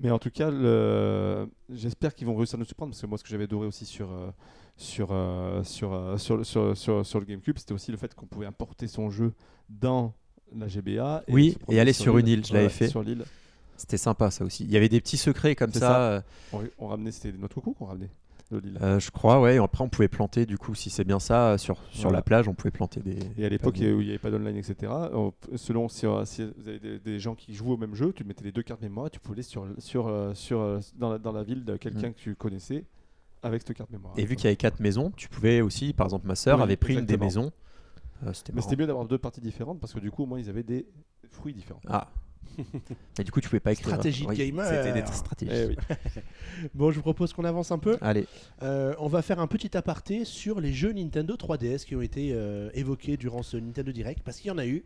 Mais 0.00 0.10
en 0.10 0.18
tout 0.18 0.30
cas, 0.30 0.50
le- 0.50 1.48
j'espère 1.72 2.14
qu'ils 2.14 2.26
vont 2.26 2.36
réussir 2.36 2.56
à 2.56 2.58
nous 2.58 2.64
surprendre 2.64 2.90
parce 2.92 3.00
que 3.00 3.06
moi, 3.06 3.16
ce 3.18 3.22
que 3.24 3.30
j'avais 3.30 3.44
adoré 3.44 3.66
aussi 3.66 3.84
sur. 3.86 4.10
euh, 4.12 4.30
sur, 4.78 5.08
euh, 5.10 5.62
sur, 5.64 5.94
euh, 5.94 6.18
sur, 6.18 6.44
sur, 6.44 6.76
sur, 6.76 7.06
sur 7.06 7.18
le 7.18 7.24
GameCube, 7.24 7.56
c'était 7.56 7.72
aussi 7.72 7.90
le 7.90 7.96
fait 7.96 8.14
qu'on 8.14 8.26
pouvait 8.26 8.44
importer 8.44 8.86
son 8.88 9.08
jeu 9.08 9.32
dans 9.70 10.12
la 10.54 10.68
GBA. 10.68 11.24
Oui, 11.28 11.56
se 11.66 11.72
et 11.74 11.80
aller 11.80 11.94
sur 11.94 12.18
une 12.18 12.28
île, 12.28 12.44
je 12.44 12.52
l'avais 12.52 12.68
fait. 12.68 12.88
Sur 12.88 13.02
l'île. 13.02 13.24
C'était 13.78 13.96
sympa 13.96 14.30
ça 14.30 14.44
aussi. 14.44 14.64
Il 14.64 14.70
y 14.70 14.76
avait 14.76 14.90
des 14.90 15.00
petits 15.00 15.16
secrets 15.16 15.54
comme 15.54 15.72
ça, 15.72 15.80
ça. 15.80 16.24
On, 16.52 16.60
on 16.78 16.88
ramenait, 16.88 17.10
c'était 17.10 17.32
notre 17.38 17.54
coucou 17.54 17.72
qu'on 17.72 17.86
ramenait 17.86 18.10
de 18.50 18.58
l'île. 18.58 18.78
euh, 18.82 18.98
je 19.00 19.10
crois, 19.10 19.40
ouais. 19.40 19.56
et 19.56 19.58
Après, 19.58 19.82
on 19.84 19.88
pouvait 19.88 20.08
planter, 20.08 20.46
du 20.46 20.58
coup, 20.58 20.74
si 20.74 20.90
c'est 20.90 21.04
bien 21.04 21.18
ça, 21.18 21.50
euh, 21.52 21.58
sur, 21.58 21.76
sur 21.90 22.02
Voilà. 22.04 22.18
la 22.18 22.22
plage, 22.22 22.48
on 22.48 22.54
pouvait 22.54 22.70
planter 22.70 23.00
des. 23.00 23.18
Et 23.38 23.44
à 23.44 23.48
l'époque 23.48 23.76
où 23.76 23.82
il 23.82 23.98
n'y 23.98 24.08
avait 24.10 24.18
pas 24.18 24.30
d'online, 24.30 24.56
etc., 24.56 24.92
on- 25.12 25.32
selon 25.56 25.88
si, 25.88 26.06
euh, 26.06 26.24
si 26.24 26.44
vous 26.56 26.68
avez 26.68 26.78
des, 26.78 26.98
des 26.98 27.18
gens 27.18 27.34
qui 27.34 27.54
jouent 27.54 27.72
au 27.72 27.76
même 27.76 27.94
jeu, 27.94 28.12
tu 28.12 28.24
mettais 28.24 28.44
les 28.44 28.52
deux 28.52 28.62
cartes 28.62 28.80
mémoire, 28.82 29.10
tu 29.10 29.20
pouvais 29.20 29.36
aller 29.36 29.42
sur, 29.42 29.66
sur, 29.78 30.06
euh, 30.08 30.34
sur, 30.34 30.60
euh, 30.60 30.80
dans, 30.96 31.10
la, 31.10 31.18
dans 31.18 31.32
la 31.32 31.42
ville 31.42 31.64
de 31.64 31.76
quelqu'un 31.76 32.08
Mm. 32.08 32.14
que 32.14 32.18
tu 32.18 32.34
connaissais 32.36 32.84
avec 33.42 33.62
cette 33.66 33.76
carte 33.76 33.90
mémoire. 33.90 34.14
Et 34.16 34.24
vu 34.24 34.36
qu'il 34.36 34.44
y 34.44 34.48
avait 34.48 34.56
quatre 34.56 34.80
maisons, 34.80 35.12
tu 35.16 35.28
pouvais 35.28 35.60
aussi, 35.60 35.92
par 35.92 36.06
exemple, 36.06 36.26
ma 36.26 36.34
sœur 36.34 36.58
Oui, 36.58 36.64
avait 36.64 36.76
pris 36.76 36.94
une 36.94 37.04
des 37.06 37.16
maisons. 37.16 37.50
Euh, 38.26 38.32
Mais 38.54 38.62
c'était 38.62 38.76
mieux 38.76 38.86
d'avoir 38.86 39.04
deux 39.04 39.18
parties 39.18 39.40
différentes 39.42 39.78
parce 39.78 39.92
que 39.92 40.00
du 40.00 40.10
coup, 40.10 40.22
au 40.22 40.26
moins, 40.26 40.38
ils 40.40 40.48
avaient 40.48 40.62
des 40.62 40.86
fruits 41.30 41.52
différents. 41.52 41.80
Ah. 41.88 42.08
Mais 43.18 43.24
du 43.24 43.30
coup, 43.30 43.40
tu 43.40 43.48
pouvais 43.48 43.60
pas 43.60 43.72
écrire. 43.72 43.88
Stratégie 43.88 44.24
de 44.24 44.28
Oui, 44.30 44.36
gamer. 44.36 44.66
C'était 44.66 44.92
des 45.02 45.06
stratégies. 45.12 45.52
Eh 45.54 45.66
oui. 45.66 45.76
Bon, 46.74 46.90
je 46.90 46.96
vous 46.96 47.02
propose 47.02 47.32
qu'on 47.34 47.44
avance 47.44 47.70
un 47.70 47.78
peu. 47.78 47.98
Allez, 48.00 48.26
Euh, 48.62 48.94
on 48.98 49.08
va 49.08 49.20
faire 49.22 49.40
un 49.40 49.46
petit 49.46 49.76
aparté 49.76 50.24
sur 50.24 50.60
les 50.60 50.72
jeux 50.72 50.92
Nintendo 50.92 51.34
3DS 51.34 51.84
qui 51.84 51.94
ont 51.96 52.00
été 52.00 52.30
euh, 52.32 52.70
évoqués 52.72 53.16
durant 53.18 53.42
ce 53.42 53.56
Nintendo 53.58 53.92
Direct, 53.92 54.22
parce 54.24 54.38
qu'il 54.40 54.48
y 54.48 54.50
en 54.50 54.58
a 54.58 54.66
eu. 54.66 54.84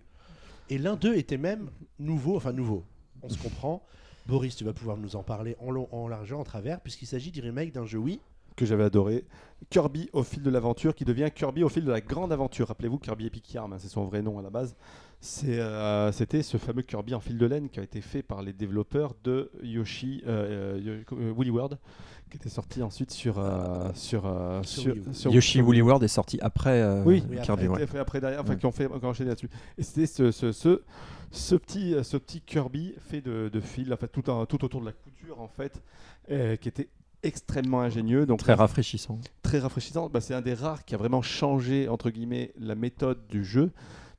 Et 0.68 0.78
l'un 0.78 0.96
d'eux 0.96 1.16
était 1.16 1.36
même 1.38 1.70
nouveau, 1.98 2.36
enfin 2.36 2.52
nouveau, 2.52 2.84
on 3.22 3.28
se 3.28 3.38
comprend. 3.38 3.84
Boris, 4.26 4.54
tu 4.56 4.64
vas 4.64 4.72
pouvoir 4.72 4.96
nous 4.96 5.16
en 5.16 5.22
parler 5.22 5.56
en 5.60 5.70
long, 5.70 5.88
en 5.92 6.08
large, 6.08 6.30
et 6.32 6.34
en 6.34 6.44
travers, 6.44 6.80
puisqu'il 6.80 7.06
s'agit 7.06 7.30
du 7.30 7.40
remake 7.40 7.72
d'un 7.72 7.86
jeu 7.86 7.98
Wii. 7.98 8.20
que 8.56 8.66
j'avais 8.66 8.84
adoré. 8.84 9.24
Kirby 9.70 10.08
au 10.12 10.22
fil 10.22 10.42
de 10.42 10.50
l'aventure 10.50 10.94
qui 10.94 11.04
devient 11.04 11.28
Kirby 11.34 11.62
au 11.64 11.68
fil 11.68 11.84
de 11.84 11.90
la 11.90 12.00
grande 12.00 12.32
aventure. 12.32 12.68
Rappelez-vous, 12.68 12.98
Kirby 12.98 13.26
Epic 13.26 13.52
Yarn, 13.52 13.72
hein, 13.72 13.76
c'est 13.78 13.88
son 13.88 14.04
vrai 14.04 14.22
nom 14.22 14.38
à 14.38 14.42
la 14.42 14.50
base. 14.50 14.74
Euh, 15.48 16.12
C'était 16.12 16.42
ce 16.42 16.56
fameux 16.56 16.82
Kirby 16.82 17.14
en 17.14 17.20
fil 17.20 17.36
de 17.38 17.46
laine 17.46 17.68
qui 17.68 17.78
a 17.80 17.82
été 17.82 18.00
fait 18.00 18.22
par 18.22 18.42
les 18.42 18.52
développeurs 18.52 19.14
de 19.24 19.50
Yoshi, 19.62 20.22
euh, 20.26 20.78
euh, 20.86 21.02
euh, 21.12 21.30
Woolly 21.32 21.50
World, 21.50 21.78
qui 22.30 22.36
était 22.38 22.48
sorti 22.48 22.82
ensuite 22.82 23.10
sur, 23.10 23.38
euh, 23.38 23.90
sur, 23.94 24.22
Sur 24.62 24.82
sur, 24.82 24.92
Wii 24.94 25.02
U. 25.02 25.14
sur- 25.14 25.30
Yoshi 25.32 25.58
sur- 25.58 25.66
Woolly 25.66 25.82
World 25.82 26.02
est 26.04 26.08
sorti 26.08 26.38
après 26.40 26.80
euh, 26.80 27.02
Oui, 27.04 27.22
Oui, 27.28 27.36
Kirby. 27.42 27.62
qui 27.62 27.68
a 27.68 27.70
ouais. 27.72 27.82
été 27.82 27.92
fait 27.92 27.98
après 27.98 28.20
derrière, 28.20 28.40
enfin 28.40 28.50
Ouais. 28.52 28.58
qui 28.58 28.66
ont 28.66 28.72
fait 28.72 28.86
ont 28.86 29.04
enchaîné 29.04 29.28
là-dessus. 29.28 29.50
Et 29.76 29.82
c'était 29.82 30.06
ce, 30.06 30.30
ce, 30.30 30.52
ce, 30.52 30.80
ce 31.30 31.54
petit 31.54 31.94
ce 32.02 32.16
petit 32.16 32.40
Kirby 32.40 32.94
fait 32.98 33.20
de, 33.20 33.50
de 33.52 33.60
fil, 33.60 33.92
en 33.92 33.96
fait 33.96 34.08
tout, 34.08 34.30
un- 34.32 34.46
tout 34.46 34.64
autour 34.64 34.80
de 34.80 34.86
la 34.86 34.92
couture 34.92 35.40
en 35.40 35.48
fait, 35.48 35.82
euh, 36.30 36.56
qui 36.56 36.68
était 36.68 36.88
extrêmement 37.22 37.82
ingénieux, 37.82 38.24
donc 38.24 38.38
Très 38.38 38.54
rafraîchissant. 38.54 39.18
très 39.42 39.58
rafraîchissant. 39.58 40.08
Bah, 40.08 40.22
c'est 40.22 40.32
un 40.32 40.40
des 40.40 40.54
rares 40.54 40.86
qui 40.86 40.94
a 40.94 40.98
vraiment 40.98 41.20
changé 41.20 41.86
entre 41.88 42.08
guillemets 42.08 42.52
la 42.58 42.74
méthode 42.74 43.18
du 43.28 43.44
jeu, 43.44 43.70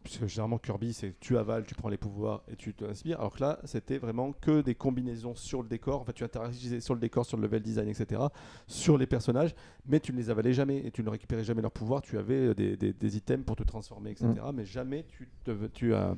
Puisque 0.03 0.25
généralement 0.25 0.57
Kirby, 0.57 0.93
c'est 0.93 1.19
tu 1.19 1.37
avales, 1.37 1.63
tu 1.65 1.75
prends 1.75 1.89
les 1.89 1.97
pouvoirs 1.97 2.41
et 2.51 2.55
tu 2.55 2.73
t'inspires. 2.73 3.19
Alors 3.19 3.33
que 3.35 3.41
là, 3.41 3.59
c'était 3.65 3.99
vraiment 3.99 4.31
que 4.33 4.61
des 4.61 4.73
combinaisons 4.73 5.35
sur 5.35 5.61
le 5.61 5.67
décor. 5.69 6.01
En 6.01 6.05
fait, 6.05 6.13
tu 6.13 6.23
interagissais 6.23 6.79
sur 6.79 6.95
le 6.95 6.99
décor, 6.99 7.25
sur 7.25 7.37
le 7.37 7.43
level 7.43 7.61
design, 7.61 7.87
etc. 7.87 8.19
Sur 8.67 8.97
les 8.97 9.05
personnages, 9.05 9.53
mais 9.85 9.99
tu 9.99 10.11
ne 10.11 10.17
les 10.17 10.29
avalais 10.31 10.53
jamais 10.53 10.79
et 10.85 10.91
tu 10.91 11.03
ne 11.03 11.09
récupérais 11.09 11.43
jamais 11.43 11.61
leurs 11.61 11.71
pouvoirs. 11.71 12.01
Tu 12.01 12.17
avais 12.17 12.47
euh, 12.47 12.53
des, 12.55 12.75
des- 12.77 12.93
des 12.93 13.17
items 13.17 13.45
pour 13.45 13.55
te 13.55 13.63
transformer, 13.63 14.11
etc. 14.11 14.27
Mais 14.53 14.65
jamais 14.65 15.05
tu, 15.07 15.29
te, 15.43 15.67
tu 15.67 15.93
as, 15.93 16.15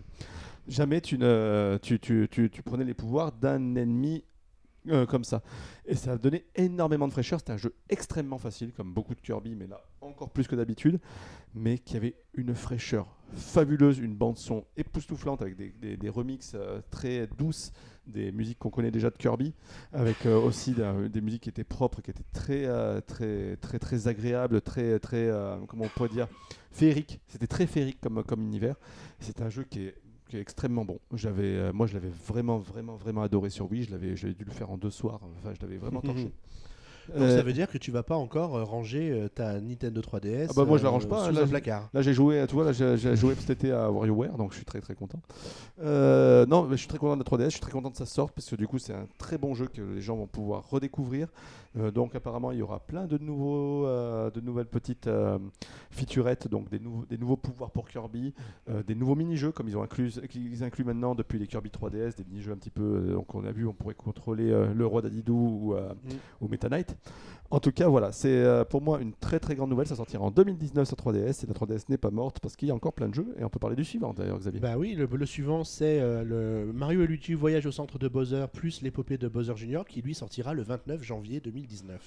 jamais 0.67 1.01
tu 1.01 1.17
ne, 1.17 1.77
tu, 1.81 1.99
tu, 1.99 2.27
tu, 2.31 2.49
tu 2.49 2.63
prenais 2.63 2.85
les 2.85 2.93
pouvoirs 2.93 3.31
d'un 3.33 3.75
ennemi 3.75 4.23
euh, 4.89 5.05
comme 5.05 5.23
ça. 5.23 5.41
Et 5.85 5.95
ça 5.95 6.13
a 6.13 6.17
donné 6.17 6.45
énormément 6.55 7.07
de 7.07 7.13
fraîcheur. 7.13 7.39
C'était 7.39 7.53
un 7.53 7.57
jeu 7.57 7.73
extrêmement 7.89 8.37
facile, 8.37 8.73
comme 8.73 8.93
beaucoup 8.93 9.15
de 9.15 9.21
Kirby, 9.21 9.55
mais 9.55 9.67
là 9.67 9.81
encore 10.01 10.29
plus 10.29 10.47
que 10.47 10.55
d'habitude, 10.55 10.99
mais 11.55 11.77
qui 11.77 11.95
avait 11.95 12.15
une 12.33 12.53
fraîcheur 12.53 13.07
fabuleuse, 13.35 13.99
une 13.99 14.15
bande 14.15 14.37
son 14.37 14.65
époustouflante 14.75 15.41
avec 15.41 15.55
des, 15.55 15.97
des, 15.97 16.09
remixes 16.09 16.53
euh, 16.55 16.81
très 16.91 17.27
douces, 17.37 17.71
des 18.05 18.33
musiques 18.33 18.59
qu'on 18.59 18.69
connaît 18.69 18.91
déjà 18.91 19.09
de 19.09 19.15
Kirby, 19.15 19.53
avec 19.93 20.25
euh, 20.25 20.37
aussi 20.37 20.75
des, 21.09 21.21
musiques 21.21 21.43
qui 21.43 21.49
étaient 21.49 21.63
propres, 21.63 22.01
qui 22.01 22.11
étaient 22.11 22.25
très 22.33 22.67
très 23.03 23.55
très 23.57 23.79
très 23.79 24.07
agréables, 24.07 24.61
très 24.61 24.99
très 24.99 25.31
comment 25.67 25.85
on 25.85 25.89
pourrait 25.89 26.09
dire 26.09 26.27
féerique. 26.71 27.21
C'était 27.27 27.47
très 27.47 27.65
féerique 27.65 28.01
comme 28.01 28.23
comme 28.23 28.41
univers. 28.41 28.75
C'est 29.19 29.41
un 29.41 29.49
jeu 29.49 29.63
qui 29.63 29.85
est 29.85 29.95
qui 30.33 30.37
est 30.37 30.41
extrêmement 30.41 30.83
bon. 30.83 30.99
J'avais, 31.13 31.43
euh, 31.43 31.71
moi, 31.73 31.85
je 31.85 31.93
l'avais 31.93 32.09
vraiment, 32.09 32.57
vraiment, 32.57 32.95
vraiment 32.95 33.21
adoré 33.21 33.51
sur 33.51 33.71
Wii. 33.71 33.83
Je 33.83 33.91
l'avais, 33.91 34.15
j'avais 34.15 34.33
dû 34.33 34.43
le 34.43 34.51
faire 34.51 34.71
en 34.71 34.77
deux 34.77 34.89
soirs. 34.89 35.19
Enfin, 35.37 35.53
je 35.53 35.61
l'avais 35.61 35.77
vraiment 35.77 36.01
torché. 36.01 36.31
Donc 37.09 37.17
Euh, 37.17 37.35
ça 37.35 37.43
veut 37.43 37.51
dire 37.51 37.67
que 37.67 37.77
tu 37.77 37.91
vas 37.91 38.01
pas 38.01 38.15
encore 38.15 38.55
euh, 38.55 38.63
ranger 38.63 39.11
euh, 39.11 39.27
ta 39.27 39.59
Nintendo 39.59 39.99
3DS 39.99 40.47
Ah 40.49 40.53
bah 40.55 40.63
moi, 40.63 40.77
je 40.77 40.83
la 40.85 40.89
range 40.89 41.05
pas, 41.05 41.25
sous 41.25 41.33
là, 41.33 41.41
un 41.41 41.47
placard. 41.47 41.89
Là, 41.93 42.01
j'ai 42.01 42.13
joué, 42.13 42.45
tu 42.47 42.55
vois, 42.55 42.63
là, 42.63 42.71
j'ai 42.71 43.15
joué 43.17 43.35
cet 43.35 43.49
été 43.49 43.73
à 43.73 43.91
WarioWare, 43.91 44.37
donc 44.37 44.51
je 44.51 44.55
suis 44.55 44.65
très 44.65 44.79
très 44.79 44.95
content. 44.95 45.19
Non, 45.77 46.63
mais 46.63 46.77
je 46.77 46.79
suis 46.79 46.87
très 46.87 46.97
content 46.97 47.17
de 47.17 47.23
la 47.23 47.25
3DS, 47.25 47.45
je 47.45 47.49
suis 47.49 47.59
très 47.59 47.73
content 47.73 47.91
que 47.91 47.97
ça 47.97 48.05
sorte 48.05 48.33
parce 48.33 48.49
que 48.49 48.55
du 48.55 48.67
coup, 48.67 48.79
c'est 48.79 48.93
un 48.93 49.07
très 49.17 49.37
bon 49.37 49.53
jeu 49.53 49.67
que 49.67 49.81
les 49.81 50.01
gens 50.01 50.15
vont 50.15 50.27
pouvoir 50.27 50.69
redécouvrir. 50.69 51.27
Euh, 51.77 51.91
donc, 51.91 52.15
apparemment, 52.15 52.51
il 52.51 52.59
y 52.59 52.61
aura 52.61 52.79
plein 52.79 53.07
de 53.07 53.17
nouveaux, 53.17 53.85
euh, 53.87 54.29
de 54.29 54.41
nouvelles 54.41 54.67
petites 54.67 55.07
euh, 55.07 55.39
featurettes, 55.91 56.47
donc 56.47 56.69
des, 56.69 56.79
nouveaux 56.79 57.05
des 57.05 57.17
nouveaux 57.17 57.37
pouvoirs 57.37 57.71
pour 57.71 57.87
Kirby, 57.89 58.33
euh, 58.69 58.83
des 58.83 58.95
nouveaux 58.95 59.15
mini-jeux 59.15 59.51
comme 59.51 59.67
ils 59.67 59.77
ont 59.77 59.83
inclus, 59.83 60.19
qu'ils 60.29 60.63
incluent 60.63 60.83
maintenant 60.83 61.15
depuis 61.15 61.39
les 61.39 61.47
Kirby 61.47 61.69
3DS, 61.69 62.17
des 62.17 62.23
mini-jeux 62.25 62.51
un 62.51 62.57
petit 62.57 62.69
peu. 62.69 63.13
donc, 63.13 63.33
on 63.35 63.43
a 63.45 63.51
vu, 63.51 63.65
on 63.65 63.73
pourrait 63.73 63.95
contrôler 63.95 64.51
le 64.73 64.85
roi 64.85 65.01
d'Adidou 65.01 65.33
ou, 65.33 65.73
Mm. 65.73 66.09
ou 66.41 66.47
Meta 66.47 66.69
Knight. 66.69 66.95
En 67.51 67.59
tout 67.59 67.71
cas, 67.71 67.87
voilà, 67.87 68.11
c'est 68.11 68.43
pour 68.69 68.81
moi 68.81 68.99
une 68.99 69.13
très 69.13 69.39
très 69.39 69.53
grande 69.55 69.69
nouvelle. 69.69 69.85
Ça 69.85 69.95
sortira 69.95 70.23
en 70.23 70.31
2019 70.31 70.87
sur 70.87 70.97
3DS 70.97 71.43
et 71.43 71.47
la 71.47 71.53
3DS 71.53 71.85
n'est 71.89 71.97
pas 71.97 72.09
morte 72.09 72.39
parce 72.39 72.55
qu'il 72.55 72.67
y 72.67 72.71
a 72.71 72.75
encore 72.75 72.93
plein 72.93 73.09
de 73.09 73.13
jeux 73.13 73.35
et 73.37 73.43
on 73.43 73.49
peut 73.49 73.59
parler 73.59 73.75
du 73.75 73.83
suivant 73.83 74.13
d'ailleurs, 74.13 74.39
Xavier. 74.39 74.59
Bah 74.59 74.75
oui, 74.77 74.95
le, 74.95 75.05
le 75.05 75.25
suivant 75.25 75.63
c'est 75.63 75.99
le 76.23 76.71
Mario 76.73 77.03
et 77.03 77.07
Luigi 77.07 77.33
Voyage 77.33 77.65
au 77.65 77.71
centre 77.71 77.99
de 77.99 78.07
Bowser 78.07 78.45
plus 78.51 78.81
l'épopée 78.81 79.17
de 79.17 79.27
Bowser 79.27 79.55
Jr. 79.55 79.83
qui 79.87 80.01
lui 80.01 80.15
sortira 80.15 80.53
le 80.53 80.63
29 80.63 81.03
janvier 81.03 81.39
2019. 81.41 81.62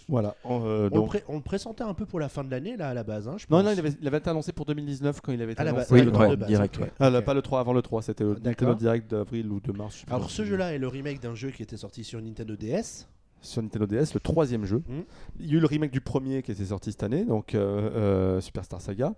Voilà, 0.08 0.34
en, 0.44 0.62
euh, 0.64 0.88
On, 0.92 0.94
donc. 0.94 1.02
le 1.04 1.08
pré- 1.20 1.24
on 1.28 1.36
le 1.36 1.42
présentait 1.42 1.84
un 1.84 1.94
peu 1.94 2.06
pour 2.06 2.20
la 2.20 2.28
fin 2.28 2.44
de 2.44 2.50
l'année 2.50 2.76
là 2.76 2.88
à 2.90 2.94
la 2.94 3.04
base. 3.04 3.28
hein, 3.28 3.36
je 3.38 3.46
Non, 3.50 3.58
pense. 3.58 3.64
non, 3.66 3.72
il 3.72 3.78
avait, 3.78 3.92
il 4.00 4.06
avait 4.06 4.18
été 4.18 4.30
annoncé 4.30 4.52
pour 4.52 4.66
2019 4.66 5.20
quand 5.20 5.32
il 5.32 5.40
avait 5.42 5.52
été 5.52 5.60
À 5.60 5.64
la 5.64 5.70
annoncé. 5.70 5.84
base, 5.84 5.92
Oui, 5.92 5.98
ouais, 6.18 6.30
de 6.30 6.36
base, 6.36 6.48
direct, 6.48 6.76
ok. 6.76 6.82
ouais. 6.84 6.92
Ah, 7.00 7.10
là, 7.10 7.22
pas 7.22 7.34
le 7.34 7.42
3 7.42 7.60
avant 7.60 7.72
le 7.72 7.82
3, 7.82 8.02
c'était 8.02 8.24
le 8.24 8.34
Direct 8.74 9.10
d'avril 9.10 9.50
ou 9.50 9.60
de 9.60 9.72
mars. 9.72 10.04
Alors 10.08 10.30
ce 10.30 10.44
jeu-là 10.44 10.74
est 10.74 10.78
le 10.78 10.88
remake 10.88 11.20
d'un 11.20 11.34
jeu 11.34 11.50
qui 11.50 11.62
était 11.62 11.76
sorti 11.76 12.04
sur 12.04 12.20
Nintendo 12.20 12.56
DS. 12.56 13.06
Sur 13.42 13.62
Nintendo 13.62 13.86
DS, 13.86 14.14
le 14.14 14.20
troisième 14.20 14.64
jeu. 14.64 14.82
Mhm. 14.88 15.04
Il 15.40 15.46
y 15.46 15.54
a 15.54 15.56
eu 15.56 15.60
le 15.60 15.66
remake 15.66 15.90
du 15.92 16.00
premier 16.00 16.42
qui 16.42 16.50
était 16.52 16.64
sorti 16.64 16.90
cette 16.90 17.02
année, 17.02 17.24
donc 17.24 17.54
euh, 17.54 17.90
euh, 17.94 18.40
Superstar 18.40 18.80
Saga. 18.80 19.14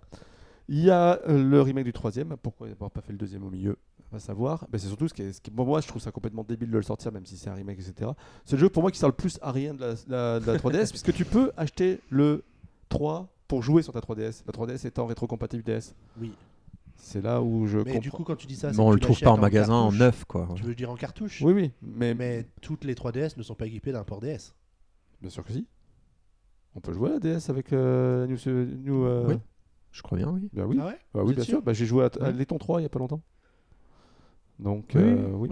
Il 0.67 0.79
y 0.83 0.91
a 0.91 1.19
euh, 1.27 1.43
le 1.43 1.61
remake 1.61 1.85
du 1.85 1.93
troisième. 1.93 2.35
Pourquoi 2.43 2.67
n'avoir 2.67 2.91
pas 2.91 3.01
fait 3.01 3.11
le 3.11 3.17
deuxième 3.17 3.43
au 3.43 3.49
milieu? 3.49 3.77
Va 4.11 4.19
savoir. 4.19 4.65
Ben, 4.71 4.77
c'est 4.79 4.87
surtout 4.87 5.07
ce 5.07 5.13
qui 5.13 5.21
est, 5.21 5.33
ce 5.33 5.41
qui- 5.41 5.51
bon, 5.51 5.65
moi, 5.65 5.81
je 5.81 5.87
trouve 5.87 6.01
ça 6.01 6.11
complètement 6.11 6.43
débile 6.43 6.71
de 6.71 6.77
le 6.77 6.83
sortir, 6.83 7.11
même 7.11 7.25
si 7.25 7.37
c'est 7.37 7.49
un 7.49 7.53
remake, 7.53 7.79
etc. 7.79 8.11
C'est 8.45 8.55
le 8.55 8.61
jeu 8.61 8.69
pour 8.69 8.81
moi 8.81 8.91
qui 8.91 8.97
sert 8.99 9.09
le 9.09 9.13
plus 9.15 9.37
à 9.41 9.51
rien 9.51 9.73
de 9.73 9.81
la, 9.81 9.93
la- 10.07 10.39
de 10.39 10.45
la 10.51 10.57
3DS, 10.57 10.89
puisque 10.89 11.13
tu 11.13 11.25
peux 11.25 11.51
acheter 11.57 11.99
le 12.09 12.43
3 12.89 13.27
pour 13.47 13.61
jouer 13.63 13.81
sur 13.83 13.93
ta 13.93 13.99
3DS. 13.99 14.43
La 14.47 14.51
3DS 14.53 14.85
étant 14.87 15.05
rétrocompatible 15.05 15.63
DS. 15.63 15.93
Oui. 16.19 16.31
C'est 17.01 17.21
là 17.21 17.41
où 17.41 17.65
je 17.65 17.77
Mais 17.77 17.83
comprends. 17.85 17.99
du 17.99 18.11
coup 18.11 18.23
quand 18.25 18.35
tu 18.35 18.45
dis 18.45 18.55
ça, 18.57 18.71
c'est 18.71 18.77
Mais 18.77 18.83
on 18.83 18.91
le 18.91 18.99
trouve 18.99 19.17
pas 19.19 19.31
en 19.31 19.37
magasin 19.37 19.73
en 19.73 19.83
cartouche. 19.83 19.99
neuf, 19.99 20.25
quoi. 20.25 20.49
Tu 20.55 20.63
veux 20.63 20.75
dire 20.75 20.89
en 20.91 20.95
cartouche 20.95 21.41
Oui, 21.41 21.53
oui, 21.53 21.71
mais, 21.81 22.13
Mais 22.13 22.45
toutes 22.61 22.83
les 22.83 22.93
3DS 22.93 23.37
ne 23.37 23.43
sont 23.43 23.55
pas 23.55 23.67
équipées 23.67 23.91
d'un 23.93 24.03
port 24.03 24.19
DS. 24.19 24.53
bien 25.21 25.29
sûr 25.29 25.43
que 25.45 25.53
si. 25.53 25.65
On 26.75 26.81
peut 26.81 26.93
jouer 26.93 27.09
à 27.09 27.13
la 27.13 27.19
DS 27.19 27.49
avec 27.49 27.71
euh, 27.73 28.27
New, 28.27 28.37
New, 28.83 29.05
euh, 29.05 29.25
Oui. 29.29 29.35
Je 29.91 30.01
crois 30.03 30.17
bien, 30.17 30.29
oui. 30.29 30.49
Bah 30.53 30.65
oui, 30.67 30.77
Ah 30.81 30.87
ouais? 30.87 30.97
Bah 31.13 31.21
oui 31.23 31.33
bien 31.33 31.43
sûr 31.43 31.53
sûr. 31.55 31.61
Bah, 31.63 31.73
j'ai 31.73 31.85
joué 31.85 32.03
à, 32.03 32.09
à 32.19 32.25
Ouais. 32.25 32.33
Letton 32.33 32.57
3 32.57 32.81
il 32.81 32.83
y 32.83 32.85
a 32.85 32.89
pas 32.89 32.99
longtemps. 32.99 33.21
Donc, 34.59 34.85
Oui, 34.93 35.01
euh, 35.01 35.47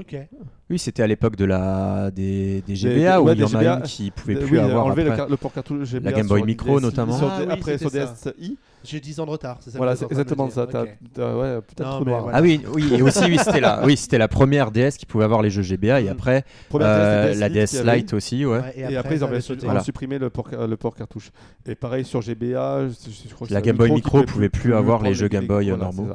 oui. 0.69 0.77
C'était 0.79 1.01
à 1.01 1.07
l'époque 1.07 1.37
de 1.37 1.45
la 1.45 2.11
des, 2.11 2.55
des 2.67 2.73
Des- 2.73 2.75
GBA 2.75 3.21
où 3.21 3.25
ouais, 3.27 3.33
il 3.35 3.39
y 3.39 3.43
en 3.43 3.47
des 3.47 3.55
a 3.55 3.59
GBA. 3.61 3.75
une 3.77 3.81
qui 3.83 4.11
pouvait 4.11 4.35
plus 4.35 4.57
oui, 4.57 4.59
avoir 4.59 4.85
enlever 4.85 5.03
le, 5.05 5.11
après. 5.11 5.21
car- 5.21 5.29
le 5.29 5.37
port 5.37 5.53
cartouche 5.53 5.87
GBA 5.87 6.11
Game 6.11 6.27
Boy 6.27 6.43
Micro, 6.43 6.77
DS, 6.77 6.83
notamment. 6.83 7.17
sur 7.17 7.27
Ah 7.29 7.39
après 7.49 7.77
sur. 7.77 7.89
DSi. 7.89 8.57
J'ai 8.83 8.99
10 8.99 9.19
ans 9.21 9.25
de 9.25 9.31
retard. 9.31 9.57
c'est 9.61 9.71
ça 9.71 9.77
Voilà, 9.77 9.95
c'est 9.95 10.05
exactement 10.11 10.45
me 10.47 10.51
ça. 10.51 10.65
ouais, 10.65 10.97
peut-être 11.15 12.03
voilà. 12.03 12.31
Ah 12.33 12.41
oui, 12.41 12.61
oui, 12.73 12.83
et 12.97 13.01
aussi 13.01 13.23
oui, 13.25 13.37
c'était 13.37 13.61
la, 13.61 13.85
oui, 13.85 13.95
c'était 13.97 14.17
la 14.17 14.27
première 14.27 14.71
DS 14.71 14.91
qui 14.97 15.05
pouvait 15.05 15.23
avoir 15.25 15.41
les 15.41 15.49
jeux 15.49 15.61
GBA 15.63 16.01
et 16.01 16.05
Mm. 16.05 16.09
après 16.09 16.43
euh, 16.75 17.33
DS, 17.33 17.39
la 17.39 17.49
DS. 17.49 17.83
Lite 17.95 18.13
aussi, 18.13 18.45
ouais. 18.45 18.59
Ouais, 18.59 18.73
Et, 18.91 18.97
après, 18.97 19.15
ils 19.15 19.23
avaient 19.23 19.41
su- 19.41 19.53
ont 19.53 19.57
Voilà. 19.63 19.79
supprimé 19.81 20.19
le 20.19 20.29
port, 20.29 20.49
le 20.51 20.75
port 20.77 20.95
cartouche. 20.95 21.31
Et 21.65 21.75
pareil 21.75 22.03
sur 22.05 22.21
GBA, 22.21 22.87
je, 22.89 22.93
je 23.29 23.33
crois 23.33 23.47
que 23.47 23.53
La 23.53 23.61
Game 23.61 23.77
Boy 23.77 23.91
Micro 23.91 24.23
pouvait 24.23 24.49
plus 24.49 24.73
avoir 24.73 25.01
les 25.01 25.13
jeux 25.13 25.27
Game 25.29 25.47
Boy, 25.47 25.71
euh, 25.71 25.77
normaux. 25.77 26.09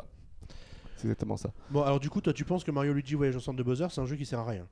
C'est 1.03 1.09
exactement 1.09 1.37
ça. 1.37 1.51
Bon, 1.71 1.83
alors 1.83 1.99
du 2.01 2.09
coup, 2.09 2.21
toi, 2.21 2.33
tu 2.33 2.45
penses 2.45 2.63
que 2.65 2.71
Mario 2.71 2.93
Luigi 2.93 3.15
Voyage 3.15 3.37
au 3.37 3.41
centre 3.41 3.59
de 3.59 3.63
Bowser, 3.63 3.87
c'est 3.91 4.01
un 4.01 4.07
jeu 4.07 4.17
qui 4.17 4.25
sert 4.25 4.39
à 4.39 4.45
rien? 4.47 4.67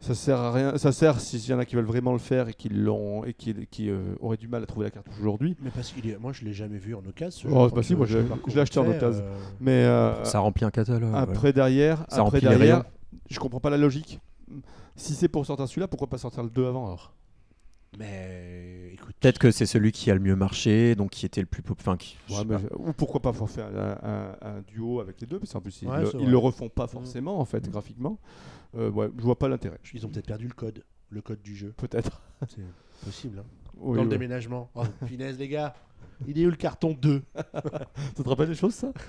Ça 0.00 0.14
sert 0.14 0.38
à 0.38 0.52
rien. 0.52 0.78
Ça 0.78 0.90
sert 0.90 1.20
s'il 1.20 1.44
y 1.48 1.52
en 1.54 1.58
a 1.60 1.64
qui 1.64 1.76
veulent 1.76 1.84
vraiment 1.84 2.12
le 2.12 2.18
faire 2.18 2.48
et 2.48 2.54
qui 2.54 2.68
l'ont 2.68 3.24
et 3.24 3.34
qui, 3.34 3.54
qui 3.70 3.88
euh, 3.88 4.14
auraient 4.20 4.36
du 4.36 4.48
mal 4.48 4.62
à 4.62 4.66
trouver 4.66 4.86
la 4.86 4.90
cartouche 4.90 5.14
aujourd'hui. 5.20 5.56
Mais 5.60 5.70
parce 5.70 5.92
qu'il 5.92 6.08
est, 6.08 6.18
moi, 6.18 6.32
je 6.32 6.44
l'ai 6.44 6.52
jamais 6.52 6.78
vu 6.78 6.94
en 6.96 7.04
occasion. 7.06 7.48
Oh, 7.52 7.68
bah 7.72 7.82
si, 7.84 7.94
moi, 7.94 8.06
je- 8.06 8.18
l'ai 8.18 8.60
acheté 8.60 8.80
en 8.80 8.88
occasion. 8.88 9.22
euh, 9.24 9.36
Mais 9.60 9.84
euh, 9.84 10.24
Ça 10.24 10.40
remplit 10.40 10.64
un 10.64 10.70
catalogue. 10.70 11.02
voilà. 11.10 11.18
après 11.22 11.52
derrière, 11.52 12.04
Ça 12.08 12.22
après 12.22 12.40
derrière, 12.40 12.82
je 13.30 13.38
comprends 13.38 13.60
pas 13.60 13.70
la 13.70 13.76
logique. 13.76 14.20
Si 14.96 15.14
c'est 15.14 15.28
pour 15.28 15.46
sortir 15.46 15.68
celui-là, 15.68 15.88
pourquoi 15.88 16.08
pas 16.08 16.18
sortir 16.18 16.42
le 16.42 16.50
2 16.50 16.66
avant 16.66 16.86
alors? 16.86 17.12
Mais 17.98 18.90
écoute. 18.94 19.14
Peut-être 19.20 19.38
que 19.38 19.50
c'est 19.50 19.66
celui 19.66 19.92
qui 19.92 20.10
a 20.10 20.14
le 20.14 20.20
mieux 20.20 20.34
marché, 20.36 20.94
donc 20.94 21.10
qui 21.10 21.26
était 21.26 21.40
le 21.42 21.46
plus 21.46 21.62
pop. 21.62 21.76
Enfin, 21.80 21.96
qui- 21.96 22.16
Ouais, 22.30 22.44
mais 22.46 22.56
Ou 22.76 22.92
pourquoi 22.92 23.20
pas 23.20 23.32
faire 23.32 23.66
un, 23.66 23.98
un- 24.02 24.36
un 24.56 24.60
duo 24.62 25.00
avec 25.00 25.20
les 25.20 25.26
deux 25.26 25.38
Parce 25.38 25.52
qu'en 25.52 25.60
plus, 25.60 25.82
ils, 25.82 25.88
Ouais, 25.88 26.00
le, 26.02 26.10
ils 26.20 26.34
refont 26.36 26.68
pas 26.68 26.84
Mm. 26.86 26.88
forcément 26.88 27.38
en 27.40 27.44
fait, 27.44 27.68
graphiquement. 27.70 28.18
Euh, 28.76 28.90
ouais, 28.90 29.10
je 29.16 29.22
vois 29.22 29.38
pas 29.38 29.48
l'intérêt. 29.48 29.78
Ils 29.92 30.06
ont 30.06 30.08
peut-être 30.08 30.26
perdu 30.26 30.48
le 30.48 30.54
code, 30.54 30.82
le 31.10 31.20
code 31.20 31.42
du 31.42 31.54
jeu. 31.54 31.74
Peut-être. 31.76 32.22
C'est 32.48 32.62
possible. 33.04 33.40
hein. 33.40 33.44
Oui, 33.76 33.96
Dans 33.96 34.04
le 34.04 34.08
déménagement. 34.10 34.70
Oh, 34.74 34.84
punaise, 35.06 35.38
les 35.38 35.48
gars. 35.48 35.74
Il 36.26 36.38
est 36.38 36.46
où 36.46 36.50
le 36.50 36.56
carton 36.56 36.96
2 37.00 37.22
Ça 37.34 38.22
te 38.22 38.28
rappelle 38.28 38.48
des 38.48 38.54
choses, 38.54 38.74
ça? 38.74 38.92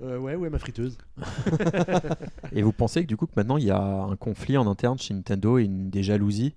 Euh, 0.00 0.18
Ouais, 0.18 0.34
ouais, 0.34 0.50
ma 0.50 0.58
friteuse. 0.58 0.98
Et 2.52 2.62
vous 2.62 2.72
pensez 2.72 3.02
que 3.02 3.06
du 3.06 3.16
coup 3.16 3.26
que 3.26 3.32
maintenant 3.36 3.56
il 3.56 3.64
y 3.64 3.70
a 3.70 3.80
un 3.80 4.16
conflit 4.16 4.56
en 4.56 4.66
interne 4.66 4.98
chez 4.98 5.14
Nintendo 5.14 5.58
et 5.58 5.64
une, 5.64 5.90
des 5.90 6.02
jalousies? 6.02 6.54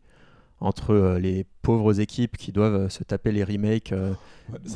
Entre 0.62 0.92
euh, 0.94 1.20
les 1.20 1.46
pauvres 1.62 2.00
équipes 2.00 2.38
qui 2.38 2.52
doivent 2.52 2.76
euh, 2.76 2.90
se 2.90 3.04
taper 3.04 3.32
les 3.32 3.44
remakes 3.44 3.92
euh, 3.92 4.14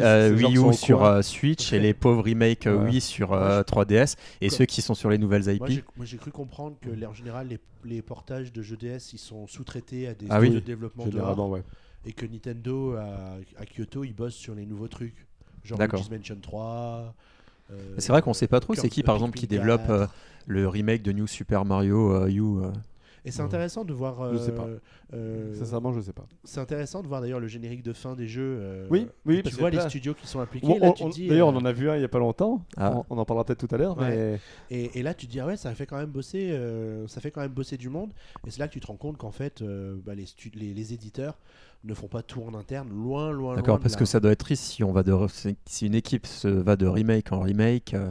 euh, 0.02 0.36
Wii 0.36 0.58
U 0.58 0.74
sur 0.74 1.04
euh, 1.06 1.22
Switch 1.22 1.72
et 1.74 1.80
les 1.80 1.94
pauvres 1.94 2.24
remakes 2.28 2.68
euh, 2.68 2.78
Ouais. 2.84 2.90
Wii 2.90 3.02
sur 3.02 3.34
euh, 3.34 3.64
3DS 3.64 4.16
et 4.42 4.50
ceux 4.50 4.66
qui 4.66 4.82
sont 4.82 4.94
sur 4.94 5.10
les 5.10 5.18
nouvelles 5.18 5.48
IP. 5.48 5.60
Moi, 5.96 6.06
j'ai- 6.06 6.18
cru 6.18 6.32
comprendre 6.32 6.76
que 6.82 6.90
les- 6.90 7.06
en 7.06 7.14
général, 7.14 7.48
les, 7.48 7.60
les 7.86 8.02
portages 8.02 8.52
de 8.52 8.62
jeux 8.62 8.76
DS, 8.78 9.14
ils 9.14 9.18
sont 9.20 9.48
sous-traités 9.48 10.08
à 10.08 10.14
des 10.14 10.26
Ah 10.30 10.38
studios 10.38 10.56
oui. 10.56 10.62
de 10.62 10.66
développement 10.66 11.04
dehors, 11.06 11.14
Généralement, 11.14 11.50
ouais. 11.50 11.64
et 12.06 12.12
que 12.14 12.26
Nintendo 12.26 12.96
à, 12.96 13.38
à 13.58 13.66
Kyoto, 13.66 14.04
ils 14.04 14.14
bossent 14.14 14.36
sur 14.36 14.56
les 14.56 14.66
nouveaux 14.66 14.88
trucs, 14.90 15.28
genre 15.64 15.78
D'accord. 15.78 16.00
Luigi's 16.02 16.12
Mansion 16.18 16.38
3. 16.42 17.14
euh, 17.72 17.76
C'est 18.00 18.12
vrai 18.12 18.22
qu'on 18.22 18.34
sait 18.34 18.48
pas 18.48 18.60
trop 18.60 18.76
c'est 18.76 18.90
qui 18.90 19.02
par 19.04 19.16
exemple 19.16 19.38
qui 19.38 19.48
développe 19.48 19.88
4. 19.88 19.92
euh, 19.92 20.06
le 20.48 20.68
remake 20.68 21.04
de 21.04 21.12
New 21.14 21.28
Super 21.28 21.64
Mario 21.64 22.12
euh, 22.14 22.28
U. 22.30 22.42
euh. 23.20 23.28
Et 23.28 23.32
c'est 23.32 23.42
intéressant 23.42 23.84
de 23.86 23.94
voir. 23.94 24.34
Je 24.34 24.38
sais 24.38 24.52
euh, 24.52 24.56
pas. 24.56 24.68
euh, 25.14 25.54
Sincèrement, 25.54 25.94
je 25.94 26.02
sais 26.02 26.14
pas. 26.14 26.26
c'est 26.44 26.60
intéressant 26.60 27.02
de 27.02 27.08
voir 27.08 27.22
d'ailleurs 27.22 27.40
le 27.40 27.48
générique 27.48 27.84
de 27.84 27.94
fin 27.94 28.16
des 28.16 28.28
jeux. 28.28 28.58
euh, 28.60 28.88
Oui, 28.90 29.08
oui, 29.26 29.42
tu 29.44 29.54
vois 29.56 29.70
les 29.70 29.78
là- 29.78 29.90
studios 29.90 30.14
qui 30.14 30.28
sont 30.28 30.40
impliqués. 30.40 30.80
D'ailleurs, 30.80 31.48
euh, 31.50 31.52
on 31.52 31.56
en 31.56 31.66
a 31.66 31.72
vu 31.72 31.90
un 31.90 31.96
il 31.96 32.02
y 32.02 32.06
a 32.06 32.10
pas 32.10 32.20
longtemps. 32.20 32.64
Ah. 32.78 32.94
On, 33.10 33.16
on 33.16 33.18
en 33.20 33.26
parlera 33.26 33.46
peut-être 33.46 33.68
tout 33.68 33.74
à 33.74 33.78
l'heure. 33.78 33.98
Ouais. 33.98 34.40
Mais 34.70 34.76
Et, 34.78 35.00
et 35.00 35.04
là, 35.04 35.14
tu 35.14 35.28
te 35.28 35.32
dis, 35.32 35.40
ah 35.40 35.46
ouais, 35.48 35.58
ça 35.58 35.74
fait 35.76 35.86
quand 35.86 35.98
même 35.98 36.10
bosser, 36.12 36.50
euh, 36.52 37.08
ça 37.08 37.22
fait 37.22 37.32
quand 37.32 37.42
même 37.42 37.52
bosser 37.52 37.78
du 37.78 37.90
monde. 37.90 38.12
Et 38.48 38.52
c'est 38.52 38.60
là 38.60 38.68
que 38.68 38.74
tu 38.74 38.80
te 38.80 38.88
rends 38.88 38.96
compte 38.98 39.18
qu'en 39.18 39.32
fait, 39.32 39.62
euh, 39.62 39.96
bah, 40.06 40.16
les, 40.16 40.26
stu- 40.26 40.52
les, 40.56 40.74
les 40.74 40.94
éditeurs 40.94 41.38
ne 41.86 41.94
font 41.94 42.08
pas 42.08 42.22
tout 42.24 42.42
en 42.44 42.54
interne, 42.56 42.90
loin, 42.90 43.32
loin, 43.32 43.56
D'accord, 43.56 43.80
parce 43.80 43.94
là. 43.94 44.00
que 44.00 44.06
ça 44.06 44.20
doit 44.20 44.32
être 44.34 44.40
triste 44.40 44.64
si 44.66 44.84
on 44.84 44.92
va 44.92 45.02
de 45.02 45.16
si 45.66 45.86
une 45.88 45.96
équipe 45.96 46.28
se 46.28 46.50
va 46.50 46.76
de 46.76 46.86
remake 46.86 47.32
en 47.32 47.40
remake 47.40 47.94
euh, 47.94 48.10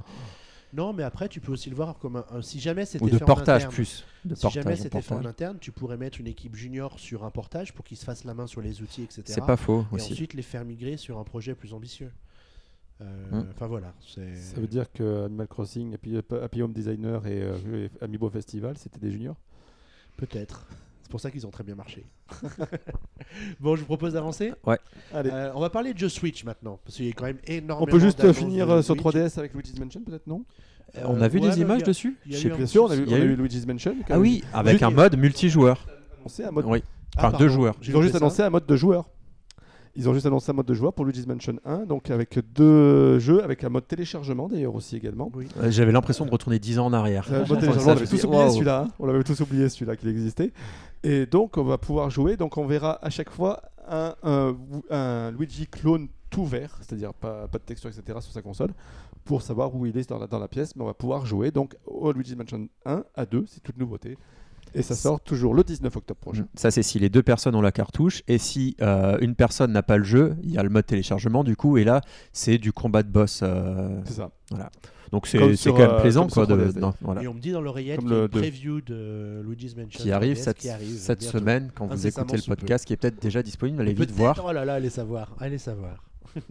Non, 0.72 0.92
mais 0.92 1.02
après, 1.02 1.28
tu 1.28 1.40
peux 1.40 1.52
aussi 1.52 1.70
le 1.70 1.76
voir 1.76 1.98
comme 1.98 2.16
un, 2.16 2.24
un- 2.30 2.42
si 2.42 2.60
jamais 2.60 2.84
c'était 2.84 3.04
ou 3.04 3.08
de 3.10 3.16
fait 3.16 3.22
en 3.24 3.26
portage 3.26 3.62
interne, 3.62 3.72
plus. 3.72 4.04
De 4.24 4.34
Si 4.34 4.42
portage 4.42 4.62
jamais 4.64 4.76
c'était 4.76 5.00
fait 5.00 5.12
en 5.12 5.16
portage. 5.16 5.26
interne, 5.30 5.58
tu 5.60 5.72
pourrais 5.72 5.96
mettre 5.96 6.20
une 6.20 6.26
équipe 6.26 6.54
junior 6.54 6.98
sur 7.00 7.24
un 7.24 7.30
portage 7.30 7.72
pour 7.72 7.84
qu'ils 7.84 7.96
se 7.96 8.04
fassent 8.04 8.24
la 8.24 8.34
main 8.34 8.46
sur 8.46 8.60
les 8.60 8.82
outils, 8.82 9.02
etc. 9.02 9.22
C'est 9.26 9.40
pas 9.46 9.56
faux 9.56 9.86
Et 9.92 9.94
aussi. 9.96 10.12
ensuite 10.12 10.34
les 10.34 10.42
faire 10.42 10.64
migrer 10.64 10.96
sur 10.98 11.18
un 11.18 11.24
projet 11.24 11.54
plus 11.54 11.72
ambitieux. 11.72 12.10
Euh, 13.00 13.04
Mm. 13.30 13.46
Enfin 13.54 13.66
voilà. 13.68 13.94
c'est- 14.06 14.34
Ça 14.34 14.60
veut 14.60 14.66
dire 14.66 14.90
que 14.92 15.24
Animal 15.26 15.46
Crossing, 15.48 15.94
Happy, 15.94 16.16
Happy 16.42 16.62
Home 16.62 16.72
Designer 16.72 17.24
et, 17.26 17.42
euh, 17.42 17.86
et 18.00 18.04
Amiibo 18.04 18.28
Festival, 18.28 18.76
c'était 18.76 18.98
des 18.98 19.10
juniors? 19.12 19.36
Peut-être. 20.16 20.66
C'est 21.08 21.12
pour 21.12 21.20
ça 21.20 21.30
qu'ils 21.30 21.46
ont 21.46 21.50
très 21.50 21.64
bien 21.64 21.74
marché. 21.74 22.04
bon, 23.60 23.76
je 23.76 23.80
vous 23.80 23.86
propose 23.86 24.12
d'avancer. 24.12 24.52
Allez. 25.14 25.30
Euh, 25.32 25.52
on 25.54 25.60
va 25.60 25.70
parler 25.70 25.94
de 25.94 25.98
jeux 25.98 26.10
Switch 26.10 26.44
maintenant, 26.44 26.78
parce 26.84 26.96
qu'il 26.98 27.06
y 27.06 27.08
a 27.08 27.12
quand 27.12 27.24
même 27.24 27.38
énormément. 27.46 27.88
On 27.88 27.90
peut 27.90 27.98
juste 27.98 28.22
euh, 28.24 28.34
finir 28.34 28.68
euh, 28.68 28.82
sur 28.82 28.94
Switch. 28.94 29.06
3DS 29.06 29.38
avec 29.38 29.54
Luigi's 29.54 29.80
Mansion, 29.80 30.02
peut-être, 30.02 30.26
non? 30.26 30.44
Euh, 30.98 31.04
On 31.06 31.18
a 31.22 31.28
vu 31.28 31.38
ouais, 31.38 31.48
des 31.48 31.56
bah, 31.56 31.62
images 31.62 31.80
y 31.80 31.84
a- 31.84 31.86
dessus. 31.86 32.18
Bien 32.26 32.66
sûr, 32.66 32.84
on 32.84 32.90
a, 32.90 32.96
vu, 32.96 33.06
on 33.08 33.14
a 33.14 33.18
eu- 33.20 33.36
Luigi's 33.36 33.66
Mansion. 33.66 33.96
Ah 34.10 34.18
oui, 34.20 34.44
avec 34.52 34.82
un 34.82 34.90
mode 34.90 35.16
multijoueur. 35.16 35.86
annoncé 36.18 36.44
un 36.44 36.50
mode 36.50 36.66
Oui. 36.66 36.84
Enfin, 37.16 37.38
deux 37.38 37.48
joueurs. 37.48 37.76
Ils 37.82 37.96
ont 37.96 38.02
juste 38.02 38.12
ça. 38.12 38.18
annoncé 38.18 38.42
un 38.42 38.50
mode 38.50 38.66
de 38.66 38.76
joueur. 38.76 39.08
Ils 39.98 40.08
ont 40.08 40.14
juste 40.14 40.26
annoncé 40.26 40.50
un 40.50 40.54
mode 40.54 40.66
de 40.66 40.74
joueur 40.74 40.92
pour 40.92 41.04
Luigi's 41.04 41.26
Mansion 41.26 41.56
1, 41.64 41.78
donc 41.86 42.08
avec 42.10 42.38
deux 42.54 43.18
jeux, 43.18 43.42
avec 43.42 43.64
un 43.64 43.68
mode 43.68 43.86
téléchargement 43.88 44.46
d'ailleurs 44.48 44.74
aussi 44.76 44.96
également. 44.96 45.28
Oui. 45.34 45.48
Euh, 45.58 45.70
J'avais 45.72 45.90
l'impression 45.90 46.24
de 46.24 46.30
retourner 46.30 46.60
10 46.60 46.78
ans 46.78 46.86
en 46.86 46.92
arrière. 46.92 47.26
Euh, 47.32 47.44
mode 47.46 47.58
téléchargement, 47.60 47.92
on 47.92 47.96
avait 47.96 48.06
tous 48.06 48.24
oublié 48.24 48.50
celui-là. 48.50 48.84
hein. 48.86 48.92
On 49.00 49.08
avait 49.08 49.24
tous 49.24 49.40
oublié 49.40 49.68
celui-là 49.68 49.96
qu'il 49.96 50.08
existait. 50.08 50.52
Et 51.02 51.26
donc 51.26 51.56
on 51.58 51.64
va 51.64 51.78
pouvoir 51.78 52.10
jouer. 52.10 52.36
Donc 52.36 52.56
on 52.56 52.64
verra 52.66 53.04
à 53.04 53.10
chaque 53.10 53.30
fois 53.30 53.60
un, 53.88 54.14
un- 54.22 54.56
un 54.90 55.30
Luigi 55.32 55.66
clone 55.66 56.06
tout 56.30 56.44
vert, 56.46 56.78
c'est-à-dire 56.80 57.12
pas, 57.12 57.48
pas 57.48 57.58
de 57.58 57.64
texture, 57.64 57.90
etc. 57.90 58.18
sur 58.20 58.32
sa 58.32 58.40
console, 58.42 58.70
pour 59.24 59.42
savoir 59.42 59.74
où 59.74 59.84
il 59.86 59.96
est 59.98 60.08
dans 60.08 60.18
la, 60.18 60.26
dans 60.28 60.38
la 60.38 60.46
pièce. 60.46 60.76
Mais 60.76 60.82
on 60.82 60.86
va 60.86 60.94
pouvoir 60.94 61.26
jouer 61.26 61.50
donc 61.50 61.74
au 61.86 62.12
Luigi's 62.12 62.36
Mansion 62.36 62.68
1 62.86 63.02
à 63.16 63.26
2, 63.26 63.46
c'est 63.48 63.62
toute 63.62 63.78
nouveauté. 63.78 64.16
Et 64.74 64.82
ça 64.82 64.94
sort 64.94 65.20
toujours 65.20 65.54
le 65.54 65.64
19 65.64 65.94
octobre 65.96 66.20
prochain. 66.20 66.46
Ça, 66.54 66.70
c'est 66.70 66.82
si 66.82 66.98
les 66.98 67.08
deux 67.08 67.22
personnes 67.22 67.54
ont 67.54 67.60
la 67.62 67.72
cartouche. 67.72 68.22
Et 68.28 68.38
si 68.38 68.76
euh, 68.80 69.16
une 69.20 69.34
personne 69.34 69.72
n'a 69.72 69.82
pas 69.82 69.96
le 69.96 70.04
jeu, 70.04 70.36
il 70.42 70.52
y 70.52 70.58
a 70.58 70.62
le 70.62 70.70
mode 70.70 70.86
téléchargement, 70.86 71.44
du 71.44 71.56
coup. 71.56 71.76
Et 71.78 71.84
là, 71.84 72.00
c'est 72.32 72.58
du 72.58 72.72
combat 72.72 73.02
de 73.02 73.08
boss. 73.10 73.40
euh, 73.42 74.00
C'est 74.04 74.14
ça. 74.14 74.30
Donc, 75.10 75.26
Comme 75.32 75.56
c'est 75.56 75.70
quand 75.70 75.78
même 75.78 75.90
euh, 75.90 76.00
plaisant. 76.00 76.26
Quoi, 76.28 76.44
de- 76.44 76.54
3DS, 76.70 76.78
non, 76.78 76.92
voilà. 77.00 77.22
Et 77.22 77.28
on 77.28 77.32
me 77.34 77.40
dit 77.40 77.50
dans 77.52 77.62
l'oreillette 77.62 78.02
le 78.02 78.22
une 78.22 78.28
deux. 78.28 78.40
preview 78.40 78.80
de 78.82 79.42
Luigi's 79.42 79.74
Mansion 79.74 79.88
Qui 80.02 80.12
arrive 80.12 80.36
3DS 80.36 80.42
cette, 80.42 80.58
qui 80.58 80.68
arrive 80.68 80.98
cette 80.98 81.20
bientôt. 81.20 81.38
semaine, 81.38 81.70
quand 81.74 81.86
vous 81.86 81.94
Incessamment 81.94 82.26
écoutez 82.26 82.42
le 82.50 82.56
podcast, 82.56 82.84
qui 82.84 82.92
est 82.92 82.96
peut-être 82.98 83.22
déjà 83.22 83.42
disponible. 83.42 83.80
Allez 83.80 83.94
vite 83.94 84.10
voir. 84.10 84.38
Oh 84.46 84.52
là 84.52 84.66
là, 84.66 84.74
allez 84.74 84.90
savoir, 84.90 85.34
allez 85.40 85.56
savoir. 85.58 86.04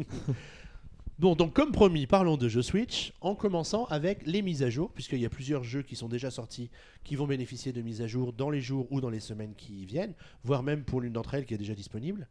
bon, 1.20 1.36
donc 1.36 1.54
comme 1.54 1.72
promis, 1.72 2.08
parlons 2.08 2.38
de 2.38 2.48
jeux 2.48 2.62
Switch, 2.62 3.14
en 3.22 3.36
commençant 3.36 3.86
avec 3.86 4.26
les 4.26 4.42
mises 4.42 4.64
à 4.64 4.70
jour, 4.70 4.92
puisqu'il 4.92 5.20
y 5.20 5.26
a 5.26 5.30
plusieurs 5.30 5.64
jeux 5.64 5.82
qui 5.82 5.96
sont 5.96 6.08
déjà 6.08 6.32
sortis, 6.32 6.70
qui 7.04 7.16
vont 7.16 7.28
bénéficier 7.28 7.72
de 7.74 7.82
mises 7.82 8.02
à 8.02 8.08
jour 8.08 8.34
dans 8.34 8.50
les 8.50 8.62
jours 8.62 8.88
ou 8.92 9.02
dans 9.02 9.10
les 9.10 9.20
semaines 9.20 9.54
qui 9.56 9.86
viennent, 9.86 10.14
voire 10.44 10.64
même 10.64 10.84
pour 10.84 11.02
l'une 11.02 11.14
d'entre 11.14 11.34
elles 11.34 11.46
qui 11.46 11.54
est 11.54 11.58
déjà 11.58 11.74
disponible, 11.76 12.28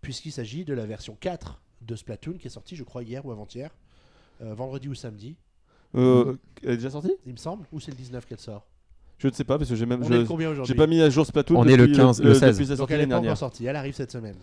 puisqu'il 0.00 0.32
s'agit 0.32 0.64
de 0.64 0.74
la 0.74 0.86
version 0.86 1.16
4 1.20 1.60
de 1.82 1.96
Splatoon, 1.96 2.34
qui 2.34 2.46
est 2.46 2.50
sortie, 2.50 2.76
je 2.76 2.84
crois, 2.84 3.02
hier 3.02 3.24
ou 3.24 3.32
avant-hier, 3.32 3.70
euh, 4.42 4.54
vendredi 4.54 4.88
ou 4.88 4.94
samedi, 4.94 5.36
Euh, 5.96 6.36
Elle 6.62 6.70
est 6.70 6.76
déjà 6.76 6.90
sortie? 6.90 7.10
Il 7.26 7.32
me 7.32 7.36
semble, 7.36 7.66
ou 7.72 7.80
c'est 7.80 7.90
le 7.90 7.96
19 7.96 8.24
qu'elle 8.24 8.38
sort? 8.38 8.64
Je 9.18 9.26
ne 9.26 9.32
sais 9.32 9.42
pas 9.42 9.58
parce 9.58 9.68
que 9.68 9.74
j'ai 9.74 9.86
même 9.86 10.02
On 10.02 10.06
je- 10.08 10.14
est 10.14 10.18
le 10.18 10.24
combien 10.24 10.48
aujourd'hui? 10.50 10.72
j'ai 10.72 10.76
pas 10.76 10.86
mis 10.86 11.02
à 11.02 11.10
jour 11.10 11.26
Splatoon. 11.26 11.58
On 11.58 11.64
est 11.66 11.76
le 11.76 11.88
depuis 11.88 11.96
15, 11.96 12.22
le 12.22 12.32
16. 12.32 12.54
depuis 12.56 12.66
sa 12.68 12.76
Donc 12.76 12.90
elle 12.92 12.98
n'est 12.98 13.06
l'année 13.06 13.10
pas 13.10 13.18
encore 13.18 13.36
sortie, 13.36 13.66
elle 13.66 13.74
arrive 13.74 13.92
cette 13.94 14.12
semaine. 14.12 14.36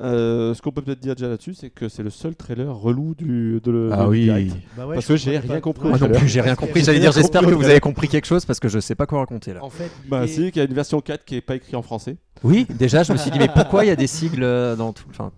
Euh, 0.00 0.54
ce 0.54 0.62
qu'on 0.62 0.70
peut 0.70 0.82
peut-être 0.82 1.00
dire 1.00 1.14
déjà 1.14 1.28
là-dessus, 1.28 1.54
c'est 1.54 1.70
que 1.70 1.88
c'est 1.88 2.02
le 2.02 2.10
seul 2.10 2.34
trailer 2.34 2.74
relou 2.74 3.14
du 3.14 3.60
de 3.62 3.70
le 3.70 3.90
Ah 3.92 4.04
de 4.04 4.08
oui. 4.08 4.22
direct. 4.24 4.54
Bah 4.76 4.86
ouais, 4.86 4.94
Parce 4.94 5.06
que 5.06 5.16
j'ai 5.16 5.38
rien 5.38 5.60
compris 5.60 5.88
Moi 5.88 5.98
non 5.98 6.08
plus, 6.08 6.28
j'ai 6.28 6.40
rien 6.40 6.54
compris. 6.54 6.82
J'allais 6.84 7.00
dire, 7.00 7.12
j'espère 7.12 7.42
que 7.42 7.50
vous 7.52 7.64
avez 7.64 7.80
compris 7.80 8.08
quelque 8.08 8.26
chose 8.26 8.44
parce 8.44 8.60
que 8.60 8.68
je 8.68 8.78
sais 8.78 8.94
pas 8.94 9.06
quoi 9.06 9.18
raconter 9.20 9.52
là. 9.52 9.64
En 9.64 9.70
fait, 9.70 9.90
Bah 10.08 10.26
si, 10.26 10.50
qu'il 10.52 10.56
y 10.56 10.60
a 10.60 10.68
une 10.68 10.74
version 10.74 11.00
4 11.00 11.24
qui 11.24 11.36
est 11.36 11.40
pas 11.40 11.56
écrite 11.56 11.74
en 11.74 11.82
français. 11.82 12.16
Oui, 12.42 12.66
déjà, 12.70 13.02
je 13.02 13.12
me 13.12 13.18
suis 13.18 13.30
dit, 13.30 13.38
mais 13.38 13.48
pourquoi 13.48 13.84
il 13.84 13.88
y 13.88 13.90
a 13.90 13.96
des 13.96 14.06
sigles 14.06 14.42
euh, 14.42 14.74
dans 14.74 14.92
tout. 14.94 15.04
Enfin, 15.10 15.30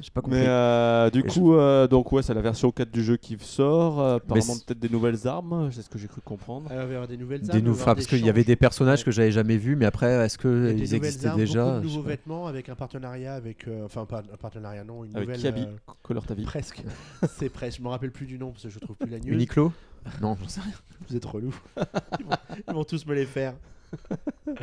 j'ai 0.00 0.10
pas- 0.10 0.22
compris. 0.22 0.38
Mais 0.40 0.46
euh, 0.48 1.10
du 1.10 1.20
Et 1.20 1.22
coup, 1.24 1.54
euh, 1.54 1.86
donc 1.86 2.10
ouais, 2.12 2.22
c'est 2.22 2.32
la 2.32 2.40
version 2.40 2.70
4 2.70 2.90
du 2.90 3.04
jeu 3.04 3.16
qui 3.18 3.36
sort. 3.38 4.00
euh, 4.00 4.16
apparemment 4.16 4.54
peut-être 4.66 4.78
des 4.78 4.88
nouvelles 4.88 5.26
armes, 5.28 5.70
c'est 5.72 5.82
ce 5.82 5.90
que 5.90 5.98
j'ai 5.98 6.08
cru 6.08 6.20
comprendre. 6.24 6.70
Alors, 6.72 6.84
il 6.84 6.86
va 6.86 6.92
y 6.92 6.96
avoir 6.96 7.08
des 7.08 7.16
nouvelles 7.18 7.50
armes, 7.50 7.60
nou- 7.60 7.76
parce 7.84 8.06
qu'il 8.06 8.24
y 8.24 8.30
avait 8.30 8.44
des 8.44 8.56
personnages 8.56 9.00
Ouais. 9.00 9.04
que 9.04 9.10
j'avais 9.10 9.30
jamais 9.32 9.58
vus, 9.58 9.76
mais 9.76 9.84
après, 9.84 10.10
est-ce 10.24 10.38
Il 10.44 10.50
y 10.50 10.70
a 10.70 10.72
des 10.72 10.74
qu'ils 10.76 10.94
existaient 10.94 11.26
armes, 11.28 11.38
déjà 11.38 11.64
beaucoup 11.64 11.80
de 11.80 11.84
nouveaux 11.84 12.02
vêtements 12.08 12.46
avec 12.46 12.68
un 12.70 12.74
partenariat 12.74 13.34
avec, 13.34 13.68
euh, 13.68 13.84
enfin 13.84 14.06
pas 14.06 14.20
un 14.32 14.36
partenariat 14.36 14.84
non, 14.84 15.04
une 15.04 15.14
Avec 15.16 15.28
nouvelle. 15.28 15.42
Kiabi, 15.42 15.62
euh, 15.62 15.92
Color 16.02 16.24
ta 16.26 16.32
vie. 16.34 16.44
presque. 16.44 16.82
C'est 17.38 17.50
presque. 17.50 17.78
Je 17.78 17.82
me 17.84 17.88
rappelle 17.88 18.10
plus 18.10 18.26
du 18.26 18.38
nom 18.38 18.52
parce 18.52 18.62
que 18.62 18.70
je 18.70 18.78
trouve 18.78 18.96
plus 18.96 19.10
la 19.10 19.18
news. 19.18 19.32
Uniqlo? 19.34 19.70
Non, 20.22 20.36
j'en 20.40 20.48
sais 20.48 20.60
rien. 20.62 20.72
Vous 21.10 21.16
êtes 21.16 21.24
relous. 21.26 21.54
ils, 22.20 22.24
vont, 22.24 22.30
ils 22.68 22.74
vont 22.74 22.84
tous 22.84 23.04
me 23.04 23.14
les 23.14 23.26
faire. 23.26 23.52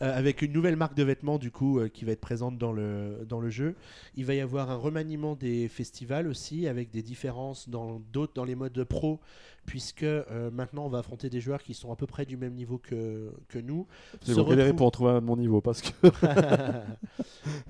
Euh, 0.00 0.18
avec 0.18 0.42
une 0.42 0.52
nouvelle 0.52 0.74
marque 0.74 0.96
de 0.96 1.04
vêtements 1.04 1.38
du 1.38 1.52
coup 1.52 1.78
euh, 1.78 1.88
qui 1.88 2.04
va 2.04 2.10
être 2.12 2.20
présente 2.20 2.58
dans 2.58 2.72
le, 2.72 3.24
dans 3.28 3.38
le 3.40 3.50
jeu. 3.50 3.76
Il 4.16 4.24
va 4.24 4.34
y 4.34 4.40
avoir 4.40 4.70
un 4.70 4.74
remaniement 4.76 5.36
des 5.36 5.68
festivals 5.68 6.26
aussi 6.26 6.66
avec 6.66 6.90
des 6.90 7.02
différences 7.02 7.68
dans 7.68 8.00
d'autres 8.12 8.32
dans 8.34 8.44
les 8.44 8.56
modes 8.56 8.82
pro 8.84 9.20
puisque 9.64 10.02
euh, 10.02 10.50
maintenant 10.50 10.86
on 10.86 10.88
va 10.88 10.98
affronter 10.98 11.30
des 11.30 11.40
joueurs 11.40 11.62
qui 11.62 11.72
sont 11.72 11.92
à 11.92 11.96
peu 11.96 12.06
près 12.06 12.26
du 12.26 12.36
même 12.36 12.54
niveau 12.54 12.78
que, 12.78 13.32
que 13.48 13.60
nous. 13.60 13.86
J'ai 14.26 14.34
galéré 14.34 14.70
retrouve- 14.70 14.76
pour 14.76 14.90
trouver 14.90 15.20
mon 15.20 15.36
niveau 15.36 15.60
parce 15.60 15.82
que 15.82 15.90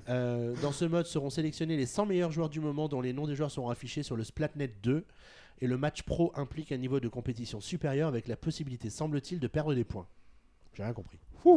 Euh, 0.09 0.55
dans 0.61 0.71
ce 0.71 0.85
mode 0.85 1.05
seront 1.05 1.29
sélectionnés 1.29 1.77
les 1.77 1.85
100 1.85 2.05
meilleurs 2.07 2.31
joueurs 2.31 2.49
du 2.49 2.59
moment 2.59 2.87
dont 2.87 3.01
les 3.01 3.13
noms 3.13 3.27
des 3.27 3.35
joueurs 3.35 3.51
seront 3.51 3.69
affichés 3.69 4.03
sur 4.03 4.15
le 4.15 4.23
Splatnet 4.23 4.71
2 4.83 5.05
et 5.61 5.67
le 5.67 5.77
match 5.77 6.01
pro 6.03 6.31
implique 6.35 6.71
un 6.71 6.77
niveau 6.77 6.99
de 6.99 7.07
compétition 7.07 7.61
supérieur 7.61 8.07
avec 8.07 8.27
la 8.27 8.35
possibilité 8.35 8.89
semble-t-il 8.89 9.39
de 9.39 9.47
perdre 9.47 9.73
des 9.73 9.83
points. 9.83 10.07
J'ai 10.75 10.83
rien 10.83 10.93
compris. 10.93 11.17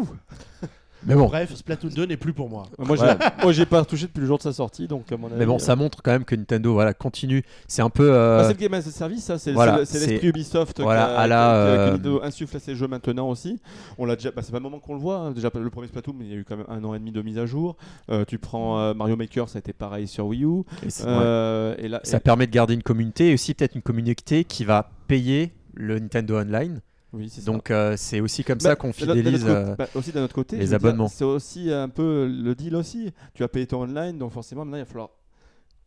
Mais 1.07 1.15
bon, 1.15 1.27
Bref, 1.27 1.55
Splatoon 1.55 1.91
2 1.91 2.07
n'est 2.07 2.17
plus 2.17 2.33
pour 2.33 2.49
moi. 2.49 2.65
moi 2.79 2.97
j'ai 2.97 3.53
j'ai 3.53 3.67
pas 3.67 3.81
retouché 3.81 4.07
depuis 4.07 4.21
le 4.23 4.27
jour 4.27 4.39
de 4.39 4.43
sa 4.43 4.53
sortie 4.53 4.89
donc 4.89 5.13
à 5.13 5.17
mon 5.17 5.29
avis. 5.29 5.37
mais 5.39 5.47
bon, 5.47 5.57
euh, 5.57 5.59
ça 5.59 5.77
montre 5.77 6.03
quand 6.03 6.11
même 6.11 6.25
que 6.25 6.35
Nintendo 6.35 6.73
voilà, 6.73 6.95
continue. 6.95 7.45
C'est 7.69 7.83
un 7.83 7.91
peu. 7.91 8.11
euh, 8.13 8.41
Ah, 8.41 8.45
c'est 8.45 8.55
le 8.55 8.59
game 8.59 8.75
as 8.75 8.89
a 8.89 8.91
service, 8.91 9.23
ça, 9.23 9.39
c'est 9.39 9.53
voilà, 9.53 9.77
l'esprit 9.79 10.19
Ubisoft 10.27 10.81
voilà, 10.81 11.05
qui 11.07 11.13
a- 11.13 11.19
à 11.19 11.27
la, 11.29 11.37
que 11.37 11.69
euh, 11.69 11.87
Nintendo 11.91 12.21
insuffle 12.25 12.57
à 12.57 12.61
ses 12.61 12.75
jeux 12.75 12.89
maintenant 12.89 13.29
aussi. 13.29 13.61
On 13.99 14.07
l'a 14.07 14.17
déjà, 14.17 14.33
bah, 14.33 14.41
c'est 14.43 14.51
pas 14.51 14.57
le 14.59 14.63
moment 14.65 14.81
qu'on 14.81 14.95
le 14.95 15.01
voit. 15.01 15.19
hein. 15.19 15.31
Déjà 15.33 15.51
le 15.55 15.71
premier 15.71 15.87
Splatoon, 15.87 16.15
mais 16.19 16.25
il 16.25 16.31
y 16.33 16.35
a 16.35 16.39
eu 16.39 16.45
quand 16.45 16.57
même 16.57 16.67
un 16.69 16.83
an 16.83 16.95
et 16.95 16.99
demi 16.99 17.13
de 17.13 17.23
mise 17.23 17.39
à 17.39 17.47
jour. 17.47 17.77
Euh, 18.11 18.25
tu 18.27 18.39
prends 18.39 18.81
euh, 18.81 18.95
Mario 18.95 19.15
Maker, 19.17 19.49
ça 19.49 19.59
a 19.59 19.61
été 19.61 19.73
pareil 19.75 20.09
sur 20.09 20.27
Wii 20.27 20.45
U. 20.45 20.61
et 20.83 20.89
Euh, 21.05 21.77
là, 21.89 22.01
Ça 22.03 22.17
et- 22.17 22.21
permet 22.21 22.47
de 22.49 22.53
garder 22.53 22.75
une 22.75 22.83
communauté 22.83 23.31
et 23.31 23.35
aussi 23.35 23.55
peut-être 23.55 23.77
une 23.77 23.83
communauté 23.83 24.43
qui 24.45 24.65
va 24.65 24.91
payer 25.07 25.53
le 25.75 25.99
Nintendo 26.01 26.39
Online. 26.41 26.81
Oui, 27.13 27.29
c'est 27.31 27.41
ça. 27.41 27.51
Donc 27.51 27.71
euh, 27.71 27.97
c'est 27.97 28.21
aussi 28.21 28.45
comme 28.45 28.59
Bah, 28.59 28.71
ça 28.71 28.77
qu'on 28.77 28.93
fidélise. 28.93 29.43
côté- 29.45 29.55
euh, 29.55 29.75
bah, 29.77 29.87
aussi 29.95 30.13
d'un 30.13 30.25
autre 30.25 30.35
côté, 30.35 30.57
les 30.59 30.75
abonnements. 30.75 31.09
C'est 31.09 31.25
aussi 31.25 31.73
un 31.73 31.89
peu 31.89 32.27
le 32.29 32.55
deal 32.55 32.75
aussi. 32.77 33.13
Tu 33.35 33.43
as 33.45 33.49
payé 33.49 33.67
ton 33.67 33.83
online, 33.83 34.19
donc 34.19 34.33
forcément 34.33 34.65
maintenant 34.65 34.79
il 34.79 34.83
va 34.83 34.87
falloir 34.87 35.11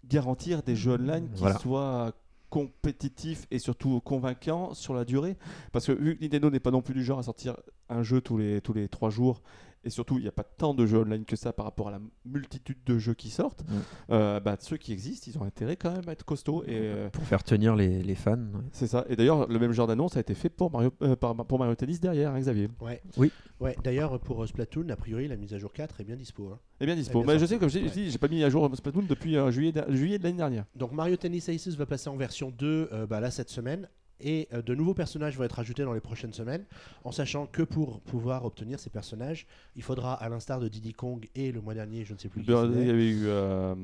garantir 0.07 0.63
des 0.63 0.75
jeux 0.75 0.93
online 0.93 1.29
qui 1.33 1.41
Voilà. 1.41 1.59
soient 1.59 2.13
compétitifs 2.49 3.45
et 3.51 3.59
surtout 3.59 3.99
convaincants 4.01 4.73
sur 4.73 4.93
la 4.95 5.05
durée. 5.05 5.37
Parce 5.71 5.85
que 5.85 5.91
vu 5.91 6.17
que 6.17 6.23
Nintendo 6.23 6.49
n'est 6.49 6.59
pas 6.59 6.71
non 6.71 6.81
plus 6.81 6.93
du 6.95 7.03
genre 7.03 7.19
à 7.19 7.23
sortir 7.23 7.55
un 7.89 8.01
jeu 8.01 8.21
tous 8.21 8.37
les 8.37 8.59
tous 8.61 8.73
les 8.73 8.87
trois 8.87 9.09
jours. 9.09 9.41
Et 9.85 9.89
surtout, 9.89 10.17
il 10.17 10.23
n'y 10.23 10.27
a 10.27 10.31
pas 10.33 10.43
tant 10.43 10.73
de 10.73 10.85
jeux 10.85 10.99
online 10.99 11.23
que 11.23 11.35
ça 11.37 11.53
par 11.53 11.65
rapport 11.65 11.87
à 11.87 11.91
la 11.91 12.01
multitude 12.25 12.77
de 12.85 12.97
jeux 12.97 13.13
qui 13.13 13.29
sortent. 13.29 13.63
Mm. 13.63 13.73
Euh, 14.11 14.39
bah, 14.41 14.57
ceux 14.59 14.75
qui 14.77 14.91
existent, 14.91 15.31
ils 15.33 15.37
ont 15.37 15.43
intérêt 15.45 15.77
quand 15.77 15.91
même 15.91 16.07
à 16.07 16.11
être 16.11 16.25
costauds. 16.25 16.63
Et 16.65 16.71
euh, 16.71 17.09
pour 17.09 17.23
faire 17.23 17.43
tenir 17.43 17.75
les, 17.75 18.03
les 18.03 18.15
fans. 18.15 18.35
ouais. 18.37 18.61
c'est 18.73 18.87
ça. 18.87 19.05
Et 19.07 19.15
d'ailleurs, 19.15 19.47
le 19.47 19.57
même 19.57 19.71
genre 19.71 19.87
d'annonce 19.87 20.17
a 20.17 20.19
été 20.19 20.33
fait 20.35 20.49
pour 20.49 20.69
Mario, 20.71 20.91
euh, 21.01 21.15
par- 21.15 21.33
pour 21.35 21.59
Mario 21.59 21.75
Tennis 21.75 21.99
derrière, 22.01 22.31
hein, 22.33 22.39
Xavier. 22.39 22.69
Ouais. 22.81 23.01
Oui. 23.17 23.31
Ouais. 23.61 23.75
D'ailleurs, 23.83 24.19
pour 24.19 24.43
euh, 24.43 24.47
Splatoon, 24.47 24.89
a 24.89 24.95
priori, 24.97 25.27
la 25.29 25.37
mise 25.37 25.53
à 25.53 25.57
jour 25.57 25.71
4 25.71 26.01
est 26.01 26.03
bien 26.03 26.15
dispo. 26.17 26.49
hein. 26.53 26.59
Eh 26.81 26.85
bien 26.85 26.95
dispo. 26.95 27.19
Bien 27.19 27.27
Bah, 27.33 27.37
je 27.37 27.45
sais, 27.45 27.57
comme 27.57 27.69
je 27.69 27.79
Ouais. 27.79 27.89
dis, 27.89 28.09
j'ai 28.11 28.17
pas 28.17 28.27
mis 28.27 28.43
à 28.43 28.49
jour 28.49 28.69
Splatoon 28.73 29.03
depuis 29.07 29.37
euh, 29.37 29.49
juillet, 29.51 29.71
de- 29.71 29.95
juillet 29.95 30.17
de 30.17 30.23
l'année 30.23 30.37
dernière. 30.37 30.65
Donc 30.75 30.91
Mario 30.91 31.15
Tennis 31.15 31.47
Aces 31.49 31.75
va 31.75 31.85
passer 31.85 32.09
en 32.09 32.17
version 32.17 32.51
2 32.51 32.89
euh, 32.91 33.05
bah, 33.07 33.19
là 33.21 33.31
cette 33.31 33.49
semaine. 33.49 33.87
Et 34.21 34.47
euh, 34.53 34.61
de 34.61 34.75
nouveaux 34.75 34.93
personnages 34.93 35.37
vont 35.37 35.43
être 35.43 35.59
ajoutés 35.59 35.83
dans 35.83 35.93
les 35.93 35.99
prochaines 36.01 36.33
semaines, 36.33 36.65
en 37.03 37.11
sachant 37.11 37.45
que 37.45 37.61
pour 37.63 38.01
pouvoir 38.01 38.45
obtenir 38.45 38.79
ces 38.79 38.89
personnages, 38.89 39.45
il 39.75 39.83
faudra, 39.83 40.13
à 40.13 40.27
l'instar 40.29 40.59
de 40.59 40.67
Diddy 40.67 40.93
Kong 40.93 41.27
et 41.35 41.51
le 41.51 41.61
mois 41.61 41.73
dernier, 41.73 42.03
je 42.05 42.13
ne 42.13 42.17
sais 42.19 42.29
plus 42.29 42.41
qui 42.41 42.47
Il 42.49 42.53
y 42.53 42.89
avait 42.89 43.09
eu. 43.09 43.23
euh, 43.27 43.75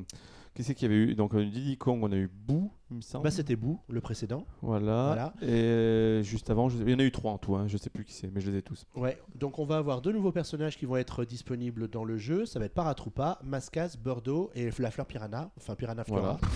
Qu'est-ce 0.54 0.72
qu'il 0.72 0.90
y 0.90 0.94
avait 0.94 1.02
eu 1.10 1.14
Donc, 1.14 1.34
euh, 1.34 1.44
Diddy 1.44 1.76
Kong, 1.76 1.98
on 2.02 2.10
a 2.10 2.16
eu 2.16 2.28
Boo, 2.32 2.70
il 2.90 2.96
me 2.96 3.02
semble. 3.02 3.24
bah, 3.24 3.30
c'était 3.30 3.56
Boo, 3.56 3.78
le 3.90 4.00
précédent. 4.00 4.46
voilà. 4.62 5.06
Voilà. 5.08 5.34
Et 5.42 5.48
euh, 5.52 6.22
juste 6.22 6.48
avant, 6.48 6.70
je- 6.70 6.78
il 6.82 6.88
y 6.88 6.94
en 6.94 6.98
a 6.98 7.02
eu 7.02 7.10
trois 7.12 7.32
en 7.32 7.36
tout, 7.36 7.56
hein, 7.56 7.66
je 7.68 7.76
sais 7.76 7.90
plus 7.90 8.04
qui 8.06 8.14
c'est, 8.14 8.30
mais 8.32 8.40
je 8.40 8.50
les 8.50 8.56
ai 8.58 8.62
tous. 8.62 8.86
Ouais, 8.94 9.18
donc 9.34 9.58
on 9.58 9.66
va 9.66 9.76
avoir 9.76 10.00
deux 10.00 10.12
nouveaux 10.12 10.32
personnages 10.32 10.78
qui 10.78 10.86
vont 10.86 10.96
être 10.96 11.26
disponibles 11.26 11.88
dans 11.88 12.04
le 12.04 12.16
jeu. 12.16 12.46
Ça 12.46 12.58
va 12.58 12.64
être 12.64 12.72
Paratroopa, 12.72 13.38
Mascas, 13.44 13.96
Bordeaux 14.02 14.50
et 14.54 14.70
la 14.80 14.90
fleur 14.90 15.04
Piranha, 15.04 15.50
enfin 15.58 15.74
Piranha 15.74 16.04
Flora. 16.04 16.38
Voilà. 16.40 16.54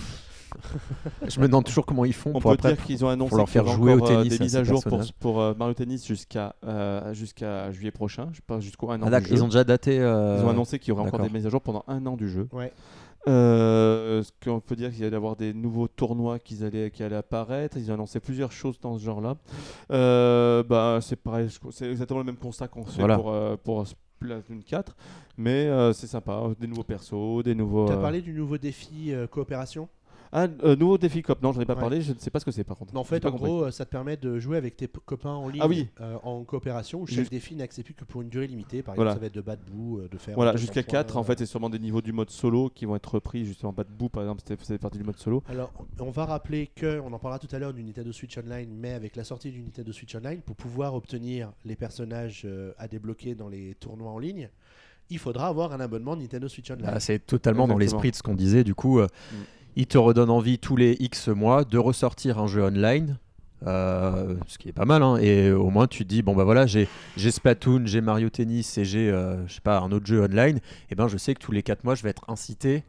Je 1.27 1.39
me 1.39 1.47
demande 1.47 1.65
toujours 1.65 1.85
comment 1.85 2.05
ils 2.05 2.13
font 2.13 2.31
On 2.33 2.39
pour 2.39 2.51
peut 2.51 2.55
après. 2.55 2.73
dire 2.73 2.83
qu'ils 2.85 3.03
ont 3.05 3.09
annoncé 3.09 3.29
pour 3.29 3.37
leur 3.37 3.49
faire 3.49 3.67
jouer 3.67 3.93
au 3.93 4.03
euh, 4.03 4.07
tennis, 4.07 4.37
des 4.37 4.43
mises 4.43 4.55
à 4.55 4.63
jour 4.63 4.83
pour, 4.83 5.01
pour 5.19 5.41
euh, 5.41 5.53
Mario 5.57 5.73
Tennis 5.73 6.05
jusqu'à 6.05 6.55
euh, 6.65 7.13
jusqu'à 7.13 7.71
juillet 7.71 7.91
prochain, 7.91 8.29
je 8.33 8.41
pense 8.45 8.63
jusqu'au 8.63 8.91
un 8.91 9.01
an 9.01 9.07
Ah, 9.11 9.19
du 9.19 9.27
jeu. 9.27 9.35
ils 9.35 9.43
ont 9.43 9.47
déjà 9.47 9.63
daté. 9.63 9.99
euh, 9.99 10.37
Ils 10.39 10.45
ont 10.45 10.49
annoncé 10.49 10.79
qu'il 10.79 10.89
y 10.89 10.91
aurait 10.97 11.07
encore 11.07 11.19
des 11.19 11.29
mises 11.29 11.45
à 11.45 11.49
jour 11.49 11.61
pendant 11.61 11.83
un 11.87 12.05
an 12.05 12.15
du 12.17 12.29
jeu. 12.29 12.47
Ouais. 12.51 12.71
Euh, 13.27 14.23
ce 14.23 14.31
qu'on 14.43 14.59
peut 14.59 14.75
dire 14.75 14.91
qu'il 14.91 15.03
allait 15.03 15.13
y 15.13 15.15
avoir 15.15 15.35
des 15.35 15.53
nouveaux 15.53 15.87
tournois 15.87 16.39
qui 16.39 16.63
allaient, 16.63 16.89
qui 16.89 17.03
allaient 17.03 17.15
apparaître. 17.17 17.77
Ils 17.77 17.91
ont 17.91 17.93
annoncé 17.93 18.19
plusieurs 18.19 18.51
choses 18.51 18.79
dans 18.79 18.97
ce 18.97 19.03
genre-là. 19.03 19.35
Euh, 19.91 20.63
bah, 20.63 20.99
c'est 21.01 21.15
pareil, 21.15 21.47
c'est 21.71 21.89
exactement 21.91 22.19
le 22.19 22.25
même 22.25 22.37
constat 22.37 22.67
qu'on 22.67 22.83
fait 22.83 22.99
Voilà. 22.99 23.17
pour, 23.17 23.31
euh, 23.31 23.55
pour 23.63 23.85
Splatoon 23.85 24.61
4. 24.65 24.95
Mais 25.37 25.67
euh, 25.67 25.93
c'est 25.93 26.07
sympa, 26.07 26.41
des 26.59 26.65
nouveaux 26.67 26.83
persos, 26.83 27.43
des 27.43 27.53
nouveaux. 27.55 27.85
Tu 27.87 27.93
as 27.93 27.97
euh, 27.97 28.01
parlé 28.01 28.21
du 28.21 28.33
nouveau 28.33 28.57
défi 28.57 29.13
euh, 29.13 29.27
coopération? 29.27 29.87
Ah, 30.33 30.47
euh, 30.63 30.75
nouveau 30.77 30.97
défi 30.97 31.21
cop. 31.21 31.41
Non, 31.41 31.51
j'en 31.51 31.59
ai 31.61 31.65
pas 31.65 31.73
Ouais. 31.73 31.79
parlé. 31.81 32.01
Je 32.01 32.13
ne 32.13 32.17
sais 32.19 32.29
pas 32.29 32.39
ce 32.39 32.45
que 32.45 32.51
c'est 32.51 32.63
par 32.63 32.77
contre. 32.77 32.95
En 32.95 33.03
fait, 33.03 33.25
en 33.25 33.31
compris. 33.31 33.45
gros, 33.49 33.63
euh, 33.65 33.71
ça 33.71 33.83
te 33.85 33.89
permet 33.89 34.15
de 34.15 34.39
jouer 34.39 34.55
avec 34.57 34.77
tes 34.77 34.87
copains 34.87 35.31
en 35.33 35.49
ligne 35.49 35.61
Ah 35.63 35.67
oui. 35.67 35.89
euh, 35.99 36.17
en 36.23 36.43
coopération 36.43 37.01
où 37.01 37.07
chaque 37.07 37.17
Juste- 37.19 37.31
défi 37.31 37.55
n'est 37.55 37.63
accepté 37.63 37.93
que 37.93 38.05
pour 38.05 38.21
une 38.21 38.29
durée 38.29 38.47
limitée. 38.47 38.81
Par 38.81 38.95
Voilà. 38.95 39.11
exemple, 39.11 39.19
ça 39.19 39.21
va 39.21 39.27
être 39.27 39.35
de 39.35 39.41
battre 39.41 39.63
bout, 39.71 39.99
euh, 39.99 40.07
de 40.09 40.17
faire. 40.17 40.35
Voilà, 40.35 40.51
200 40.53 40.61
jusqu'à 40.61 40.83
points, 40.83 40.91
4 40.91 41.17
en 41.17 41.23
fait, 41.23 41.37
c'est 41.39 41.45
sûrement 41.45 41.69
des 41.69 41.79
niveaux 41.79 42.01
du 42.01 42.13
mode 42.13 42.29
solo 42.29 42.69
qui 42.73 42.85
vont 42.85 42.95
être 42.95 43.15
repris 43.15 43.43
justement 43.45 43.73
bas 43.73 43.83
de 43.83 43.89
bout 43.91 44.07
par 44.09 44.23
exemple, 44.23 44.41
c'était- 44.47 44.63
c'est 44.63 44.77
partie 44.77 44.97
du 44.97 45.03
mode 45.03 45.17
solo. 45.17 45.43
Alors, 45.49 45.71
on 45.99 46.11
va 46.11 46.25
rappeler 46.25 46.67
que, 46.67 46.99
on 47.01 47.11
en 47.11 47.19
parlera 47.19 47.37
tout 47.39 47.53
à 47.53 47.59
l'heure 47.59 47.73
du 47.73 47.83
Nintendo 47.83 48.11
Switch 48.13 48.37
Online, 48.37 48.69
mais 48.73 48.93
avec 48.93 49.15
la 49.17 49.23
sortie 49.25 49.51
du 49.51 49.61
Nintendo 49.61 49.91
Switch 49.91 50.15
Online, 50.15 50.39
pour 50.41 50.55
pouvoir 50.55 50.95
obtenir 50.95 51.51
les 51.65 51.75
personnages 51.75 52.43
euh, 52.45 52.71
à 52.77 52.87
débloquer 52.87 53.35
dans 53.35 53.49
les 53.49 53.75
tournois 53.75 54.11
en 54.11 54.19
ligne, 54.19 54.49
il 55.09 55.19
faudra 55.19 55.47
avoir 55.47 55.73
un 55.73 55.81
abonnement 55.81 56.15
Nintendo 56.15 56.47
Switch 56.47 56.71
Online. 56.71 56.85
Ah, 56.87 56.99
c'est 57.01 57.19
totalement 57.19 57.67
dans 57.67 57.77
l'esprit 57.77 58.11
de 58.11 58.15
ce 58.15 58.23
qu'on 58.23 58.33
disait. 58.35 58.63
Du 58.63 58.73
coup, 58.75 58.99
euh, 58.99 59.07
Mm. 59.33 59.35
Il 59.75 59.87
te 59.87 59.97
redonne 59.97 60.29
envie 60.29 60.59
tous 60.59 60.75
les 60.75 60.97
X 60.99 61.27
mois 61.29 61.63
de 61.63 61.77
ressortir 61.77 62.39
un 62.39 62.47
jeu 62.47 62.63
online. 62.63 63.17
euh, 63.67 64.35
ce 64.47 64.57
qui 64.57 64.69
est 64.69 64.73
pas 64.73 64.85
mal, 64.85 65.03
hein, 65.03 65.17
et 65.17 65.51
au 65.51 65.69
moins 65.69 65.85
tu 65.85 66.03
te 66.03 66.09
dis 66.09 66.23
bon 66.23 66.35
bah 66.35 66.43
voilà 66.43 66.65
j'ai 66.65 66.87
Splatoon, 67.17 67.83
j'ai 67.85 68.01
Mario 68.01 68.29
Tennis 68.29 68.77
et 68.79 68.85
j'ai 68.85 69.11
euh, 69.11 69.45
je 69.47 69.53
sais 69.53 69.61
pas 69.61 69.79
un 69.79 69.91
autre 69.91 70.07
jeu 70.07 70.23
online, 70.23 70.59
et 70.89 70.95
ben 70.95 71.07
je 71.07 71.17
sais 71.17 71.35
que 71.35 71.39
tous 71.39 71.51
les 71.51 71.61
4 71.61 71.83
mois 71.83 71.93
je 71.93 72.01
vais 72.01 72.09
être 72.09 72.25
incité 72.27 72.83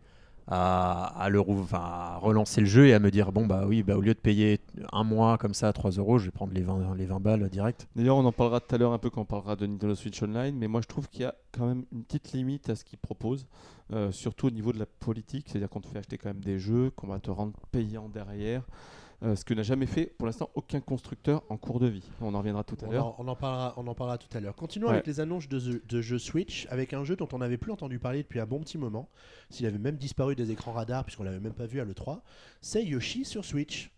à, 0.48 1.28
le 1.30 1.40
relancer 1.40 2.60
le 2.60 2.66
jeu 2.66 2.86
et 2.88 2.94
à 2.94 2.98
me 2.98 3.10
dire 3.10 3.32
bon 3.32 3.46
bah 3.46 3.64
oui 3.66 3.82
bah 3.82 3.96
au 3.96 4.00
lieu 4.00 4.12
de 4.12 4.18
payer 4.18 4.60
un 4.92 5.04
mois 5.04 5.38
comme 5.38 5.54
ça 5.54 5.68
à 5.68 5.72
3 5.72 5.92
euros 5.92 6.18
je 6.18 6.26
vais 6.26 6.30
prendre 6.30 6.52
les 6.52 6.62
20, 6.62 6.94
les 6.96 7.06
20 7.06 7.20
balles 7.20 7.48
direct. 7.48 7.86
D'ailleurs, 7.96 8.16
on 8.16 8.24
en 8.24 8.32
parlera 8.32 8.60
tout 8.60 8.74
à 8.74 8.78
l'heure 8.78 8.92
un 8.92 8.98
peu 8.98 9.10
quand 9.10 9.22
on 9.22 9.26
parlera 9.26 9.56
de 9.56 9.66
Nintendo 9.66 9.94
Switch 9.94 10.22
Online, 10.22 10.56
mais 10.56 10.68
moi 10.68 10.80
je 10.80 10.88
trouve 10.88 11.08
qu'il 11.08 11.22
y 11.22 11.24
a 11.24 11.34
quand 11.52 11.66
même 11.66 11.84
une 11.92 12.02
petite 12.04 12.32
limite 12.32 12.68
à 12.70 12.74
ce 12.74 12.84
qu'ils 12.84 12.98
proposent, 12.98 13.46
euh, 13.92 14.10
surtout 14.12 14.46
au 14.46 14.50
niveau 14.50 14.72
de 14.72 14.78
la 14.78 14.86
politique, 14.86 15.46
c'est-à-dire 15.48 15.68
qu'on 15.68 15.80
te 15.80 15.88
fait 15.88 15.98
acheter 15.98 16.18
quand 16.18 16.28
même 16.30 16.40
des 16.42 16.58
jeux, 16.58 16.90
qu'on 16.90 17.06
va 17.08 17.18
te 17.20 17.30
rendre 17.30 17.52
payant 17.70 18.08
derrière, 18.08 18.62
euh, 19.22 19.36
ce 19.36 19.44
que 19.44 19.54
n'a 19.54 19.62
jamais 19.62 19.86
fait 19.86 20.06
pour 20.18 20.26
l'instant 20.26 20.50
aucun 20.54 20.80
constructeur 20.80 21.42
en 21.48 21.56
cours 21.56 21.78
de 21.78 21.86
vie. 21.86 22.02
On 22.20 22.34
en 22.34 22.38
reviendra 22.38 22.64
tout 22.64 22.76
à 22.84 22.88
l'heure. 22.90 23.14
on 23.20 23.28
en 23.28 23.36
parlera, 23.36 23.74
on 23.76 23.86
en 23.86 23.94
parlera 23.94 24.18
tout 24.18 24.36
à 24.36 24.40
l'heure. 24.40 24.56
Continuons 24.56 24.88
Ouais. 24.88 24.94
avec 24.94 25.06
les 25.06 25.20
annonces 25.20 25.48
de, 25.48 25.58
jeux- 25.60 25.82
de 25.88 26.00
jeux 26.00 26.18
Switch, 26.18 26.66
avec 26.70 26.92
un 26.92 27.04
jeu 27.04 27.14
dont 27.16 27.28
on 27.32 27.38
n'avait 27.38 27.58
plus 27.58 27.70
entendu 27.70 27.98
parler 28.00 28.22
depuis 28.22 28.40
un 28.40 28.46
bon 28.46 28.58
petit 28.60 28.78
moment. 28.78 29.08
S'il 29.50 29.66
avait 29.66 29.78
même 29.78 29.96
disparu 29.96 30.34
des 30.34 30.50
écrans 30.50 30.72
radars, 30.72 31.04
puisqu'on 31.04 31.22
l'avait 31.24 31.38
même 31.40 31.52
pas 31.54 31.66
vu 31.66 31.80
à 31.80 31.84
l'E3, 31.84 32.20
c'est 32.60 32.84
Yoshi 32.84 33.24
sur 33.24 33.44
Switch. 33.44 33.92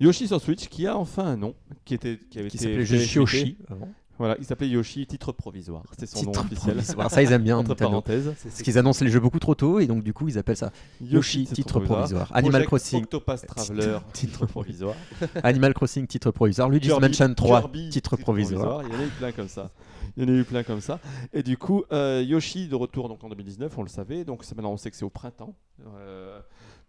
Yoshi 0.00 0.28
sur 0.28 0.40
Switch 0.40 0.66
qui 0.68 0.86
a 0.86 0.96
enfin 0.96 1.24
un 1.26 1.36
nom, 1.36 1.54
qui, 1.84 1.92
était, 1.92 2.18
qui 2.30 2.38
avait 2.38 2.48
Qui 2.48 2.56
été 2.56 2.64
s'appelait 2.64 2.86
juste 2.86 3.12
vérifié. 3.14 3.20
Yoshi 3.20 3.58
avant. 3.68 3.88
Voilà, 4.20 4.36
il 4.38 4.44
s'appelait 4.44 4.68
Yoshi, 4.68 5.06
titre 5.06 5.32
provisoire. 5.32 5.82
C'était 5.92 6.04
son 6.04 6.24
nom 6.24 6.32
Titre 6.32 6.44
officiel. 6.44 6.74
provisoire. 6.76 7.10
Ça 7.10 7.22
ils 7.22 7.32
aiment 7.32 7.42
bien 7.42 7.56
Entre 7.58 7.74
parenthèses. 7.74 8.30
Parce 8.44 8.60
qu'ils 8.60 8.76
annoncent 8.76 9.02
les 9.02 9.10
jeux 9.10 9.18
beaucoup 9.18 9.38
trop 9.38 9.54
tôt 9.54 9.80
et 9.80 9.86
donc 9.86 10.04
du 10.04 10.12
coup 10.12 10.28
ils 10.28 10.36
appellent 10.36 10.58
ça 10.58 10.72
Yoshi, 11.00 11.46
titre 11.46 11.80
provisoire. 11.80 12.30
Animal 12.34 12.66
Crossing, 12.66 13.02
Octopath 13.04 13.46
Traveler, 13.46 13.96
titre 14.12 14.44
provisoire. 14.44 14.94
Animal 15.42 15.72
Crossing, 15.72 16.06
titre 16.06 16.30
provisoire. 16.32 16.68
Luigi's 16.68 16.92
Mansion 17.00 17.32
3, 17.34 17.60
Kirby, 17.62 17.88
titre 17.88 18.16
provisoire. 18.16 18.82
Il 18.86 18.92
y 18.92 18.96
en 18.96 19.00
a 19.00 19.04
eu 19.04 19.08
plein 19.08 19.32
comme 19.32 19.48
ça. 19.48 19.70
Il 20.18 20.22
y 20.24 20.26
en 20.26 20.28
a 20.28 20.36
eu 20.36 20.44
plein 20.44 20.64
comme 20.64 20.82
ça. 20.82 21.00
Et 21.32 21.42
du 21.42 21.56
coup, 21.56 21.84
euh, 21.90 22.22
Yoshi 22.22 22.68
de 22.68 22.74
retour 22.74 23.08
donc 23.08 23.24
en 23.24 23.30
2019, 23.30 23.72
on 23.78 23.82
le 23.82 23.88
savait. 23.88 24.24
Donc 24.24 24.44
c'est- 24.44 24.54
maintenant 24.54 24.72
on 24.72 24.76
sait 24.76 24.90
que 24.90 24.96
c'est 24.98 25.04
au 25.06 25.08
printemps. 25.10 25.54
Euh, 25.96 26.40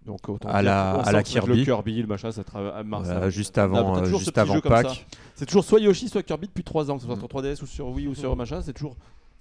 donc 0.06 0.28
autant 0.30 0.50
À 0.50 0.62
la- 0.62 0.92
à 0.94 1.12
la 1.12 1.24
Kirby. 1.24 1.60
Le 1.60 1.64
Kirby, 1.64 2.02
le 2.02 2.08
machin, 2.08 2.32
ça 2.32 2.44
travaille 2.44 2.72
à 2.74 2.84
mars. 2.84 3.08
Voilà, 3.08 3.30
juste 3.30 3.58
avant, 3.58 3.98
euh, 3.98 4.06
juste 4.06 4.38
avant. 4.38 4.60
Pâques. 4.62 5.06
C'est 5.36 5.46
toujours 5.46 5.64
soit 5.64 5.80
Yoshi, 5.80 6.10
soit 6.10 6.24
Kirby 6.24 6.48
depuis 6.48 6.64
3 6.64 6.90
ans, 6.92 6.96
que 6.96 7.02
ce 7.02 7.08
soit 7.08 7.16
Mm. 7.16 7.20
sur 7.20 7.28
3DS 7.28 7.62
ou 7.62 7.66
sur 7.66 7.88
Wii 7.90 8.08
ou 8.08 8.16
sur 8.16 8.36
machin. 8.36 8.62
C'est 8.62 8.74
toujours 8.74 8.96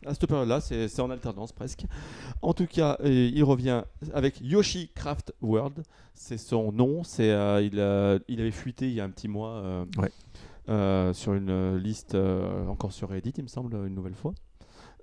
à 0.07 0.15
cette 0.15 0.27
période-là, 0.27 0.61
c'est 0.61 1.01
en 1.01 1.11
alternance 1.11 1.53
presque. 1.53 1.85
En 2.43 2.55
tout 2.55 2.67
cas, 2.67 2.97
euh, 3.05 3.31
il 3.35 3.45
revient 3.45 3.83
avec 4.15 4.41
Yoshi 4.41 4.91
Craft 4.95 5.35
World. 5.43 5.83
C'est 6.15 6.39
son 6.39 6.73
nom. 6.73 7.05
C'est 7.05 7.31
euh, 7.31 7.61
il, 7.63 7.79
a- 7.81 8.19
il 8.29 8.41
avait 8.41 8.51
fuité 8.51 8.87
il 8.89 8.95
y 8.95 9.01
a 9.01 9.05
un 9.05 9.11
petit 9.11 9.29
mois. 9.29 9.51
euh, 9.51 9.85
Ouais. 9.99 10.11
sur 11.15 11.35
une 11.35 11.77
liste 11.79 12.17
encore 12.69 12.93
sur 12.93 13.09
Reddit, 13.11 13.33
il 13.39 13.43
me 13.45 13.49
semble, 13.49 13.75
une 13.87 13.95
nouvelle 13.95 14.15
fois. 14.15 14.33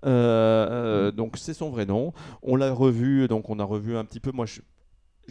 Euh, 0.05 1.11
donc 1.11 1.37
c'est 1.37 1.53
son 1.53 1.69
vrai 1.69 1.85
nom. 1.85 2.13
On 2.43 2.55
l'a 2.55 2.71
revu, 2.71 3.27
donc 3.27 3.49
on 3.49 3.59
a 3.59 3.63
revu 3.63 3.97
un 3.97 4.05
petit 4.05 4.19
peu. 4.19 4.31
Moi, 4.31 4.45
je, 4.45 4.61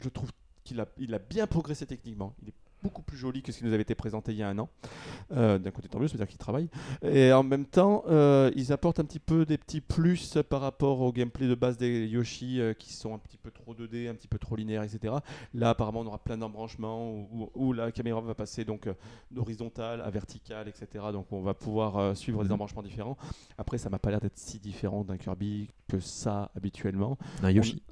je 0.02 0.08
trouve 0.08 0.30
qu'il 0.64 0.80
a, 0.80 0.86
il 0.98 1.14
a 1.14 1.18
bien 1.18 1.46
progressé 1.46 1.86
techniquement. 1.86 2.34
Il 2.42 2.48
est 2.48 2.54
beaucoup 2.82 3.02
plus 3.02 3.16
joli 3.16 3.42
que 3.42 3.50
ce 3.50 3.58
qui 3.58 3.64
nous 3.64 3.72
avait 3.72 3.82
été 3.82 3.94
présenté 3.96 4.32
il 4.32 4.38
y 4.38 4.42
a 4.42 4.48
un 4.48 4.58
an. 4.58 4.68
Euh, 5.32 5.58
D'un 5.58 5.70
côté, 5.72 5.88
tant 5.88 5.98
mieux, 5.98 6.06
ça 6.06 6.12
veut 6.12 6.18
dire 6.18 6.28
qu'il 6.28 6.38
travaille. 6.38 6.68
Et 7.02 7.32
en 7.32 7.42
même 7.42 7.64
temps, 7.64 8.04
euh, 8.06 8.50
ils 8.54 8.70
apportent 8.72 9.00
un 9.00 9.04
petit 9.04 9.18
peu 9.18 9.44
des 9.46 9.58
petits 9.58 9.80
plus 9.80 10.38
par 10.48 10.60
rapport 10.60 11.00
au 11.00 11.10
gameplay 11.10 11.48
de 11.48 11.54
base 11.56 11.78
des 11.78 12.06
Yoshi 12.06 12.60
euh, 12.60 12.74
qui 12.74 12.92
sont 12.92 13.14
un 13.14 13.18
petit 13.18 13.38
peu 13.38 13.50
trop 13.50 13.74
2D, 13.74 14.08
un 14.08 14.14
petit 14.14 14.28
peu 14.28 14.38
trop 14.38 14.54
linéaires, 14.54 14.82
etc. 14.84 15.14
Là, 15.54 15.70
apparemment, 15.70 16.00
on 16.00 16.06
aura 16.06 16.18
plein 16.18 16.36
d'embranchements 16.38 17.10
où, 17.10 17.26
où- 17.32 17.50
où 17.54 17.72
la 17.72 17.90
caméra 17.90 18.20
va 18.20 18.34
passer 18.34 18.64
donc 18.64 18.88
d'horizontale 19.30 20.00
à 20.02 20.10
verticale, 20.10 20.68
etc. 20.68 21.06
Donc, 21.12 21.26
on 21.32 21.40
va 21.42 21.54
pouvoir 21.54 22.16
suivre 22.16 22.42
des 22.42 22.48
Mhm. 22.48 22.54
embranchements 22.54 22.82
différents. 22.82 23.16
Après, 23.58 23.78
ça 23.78 23.90
m'a 23.90 23.98
pas 23.98 24.10
l'air 24.10 24.20
d'être 24.20 24.38
si 24.38 24.58
différent 24.58 25.02
d'un 25.02 25.16
Kirby 25.16 25.68
que 25.88 25.98
ça 25.98 26.50
habituellement. 26.56 27.18
Un 27.42 27.50
Yoshi. 27.50 27.82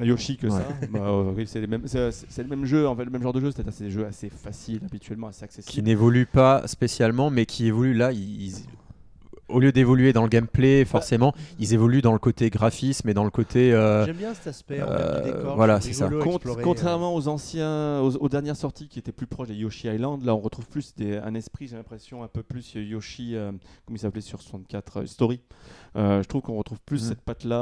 Yoshi 0.00 0.36
que 0.38 0.46
Ouais. 0.46 0.52
ça. 0.52 0.66
Bah, 0.90 1.00
euh, 1.02 1.44
c'est 1.46 1.60
les 1.60 1.66
mêmes- 1.66 1.86
c'est 1.86 2.10
c'est 2.12 2.42
le 2.42 2.48
même 2.48 2.64
jeu, 2.64 2.88
en 2.88 2.96
fait, 2.96 3.04
le 3.04 3.10
même 3.10 3.22
genre 3.22 3.32
de 3.34 3.40
jeu. 3.40 3.50
C'est-à-dire, 3.50 3.72
c'est 3.74 3.84
des 3.84 3.90
jeux 3.90 4.06
assez 4.06 4.30
faciles 4.30 4.80
habituellement, 4.84 5.26
assez 5.28 5.40
Qui 5.40 5.44
accessibles. 5.44 5.86
n'évolue 5.86 6.26
pas 6.26 6.66
spécialement, 6.66 7.28
mais 7.30 7.44
qui 7.46 7.66
évolue 7.66 7.94
là. 7.94 8.12
Ils, 8.12 8.46
ils- 8.46 8.54
au 9.48 9.60
lieu 9.60 9.70
d'évoluer 9.70 10.14
dans 10.14 10.22
le 10.22 10.30
gameplay, 10.30 10.86
forcément, 10.86 11.34
ils 11.58 11.74
évoluent 11.74 12.00
dans 12.00 12.14
le 12.14 12.18
côté 12.18 12.48
graphisme 12.48 13.06
et 13.10 13.12
dans 13.12 13.24
le 13.24 13.30
côté. 13.30 13.74
euh, 13.74 14.06
J'aime 14.06 14.16
bien 14.16 14.32
cet 14.32 14.46
aspect 14.46 14.78
euh, 14.80 15.20
du 15.20 15.30
décor. 15.30 15.56
voilà, 15.56 15.78
c'est 15.78 15.92
ça. 15.92 16.06
rigolo 16.06 16.22
à 16.22 16.24
Cont- 16.24 16.34
explorer, 16.36 16.60
euh. 16.62 16.64
contrairement 16.64 17.14
aux 17.14 17.28
anciens, 17.28 18.00
aux, 18.00 18.16
aux 18.16 18.28
dernières 18.30 18.56
sorties 18.56 18.88
qui 18.88 18.98
étaient 18.98 19.12
plus 19.12 19.26
proches 19.26 19.48
des 19.48 19.54
Yoshi 19.56 19.88
Island, 19.88 20.24
là 20.24 20.34
on 20.34 20.38
retrouve 20.40 20.66
plus 20.68 20.94
des- 20.94 21.18
un 21.18 21.34
esprit, 21.34 21.66
j'ai 21.66 21.76
l'impression, 21.76 22.22
un 22.22 22.28
peu 22.28 22.42
plus 22.42 22.72
Yoshi, 22.76 23.36
euh, 23.36 23.52
comme 23.84 23.94
il 23.96 23.98
s'appelait 23.98 24.22
sur 24.22 24.40
64, 24.40 25.00
euh, 25.02 25.06
Story. 25.06 25.42
Euh, 25.96 26.22
je 26.22 26.28
trouve 26.28 26.40
qu'on 26.40 26.56
retrouve 26.56 26.80
plus 26.86 27.02
Mhm. 27.02 27.08
cette 27.10 27.20
patte-là 27.20 27.58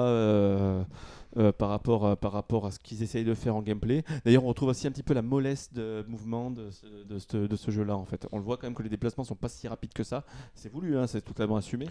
euh, 1.36 1.52
par, 1.52 1.68
rapport, 1.68 2.06
à- 2.06 2.16
par 2.16 2.32
rapport 2.32 2.66
à 2.66 2.70
ce 2.70 2.78
qu'ils 2.78 3.02
essayent 3.02 3.24
de 3.24 3.34
faire 3.34 3.54
en 3.56 3.62
gameplay. 3.62 4.02
D'ailleurs, 4.24 4.44
on 4.44 4.48
retrouve 4.48 4.68
aussi 4.70 4.86
un 4.86 4.90
petit 4.90 5.02
peu 5.02 5.14
la 5.14 5.22
mollesse 5.22 5.72
de 5.72 6.04
mouvement 6.08 6.50
de 6.50 6.70
ce, 6.70 6.86
de 7.08 7.18
ce- 7.18 7.46
de 7.46 7.56
ce 7.56 7.70
jeu-là, 7.70 7.96
en 7.96 8.04
fait. 8.04 8.26
On 8.32 8.38
le 8.38 8.42
voit 8.44 8.56
quand 8.56 8.66
même 8.66 8.74
que 8.74 8.82
les 8.82 8.88
déplacements 8.88 9.24
sont 9.24 9.34
pas 9.36 9.48
si 9.48 9.68
rapides 9.68 9.92
que 9.92 10.02
ça. 10.04 10.24
C'est 10.54 10.72
voulu, 10.72 10.96
hein, 10.96 11.06
c'est 11.06 11.20
totalement 11.20 11.56
assumé. 11.56 11.86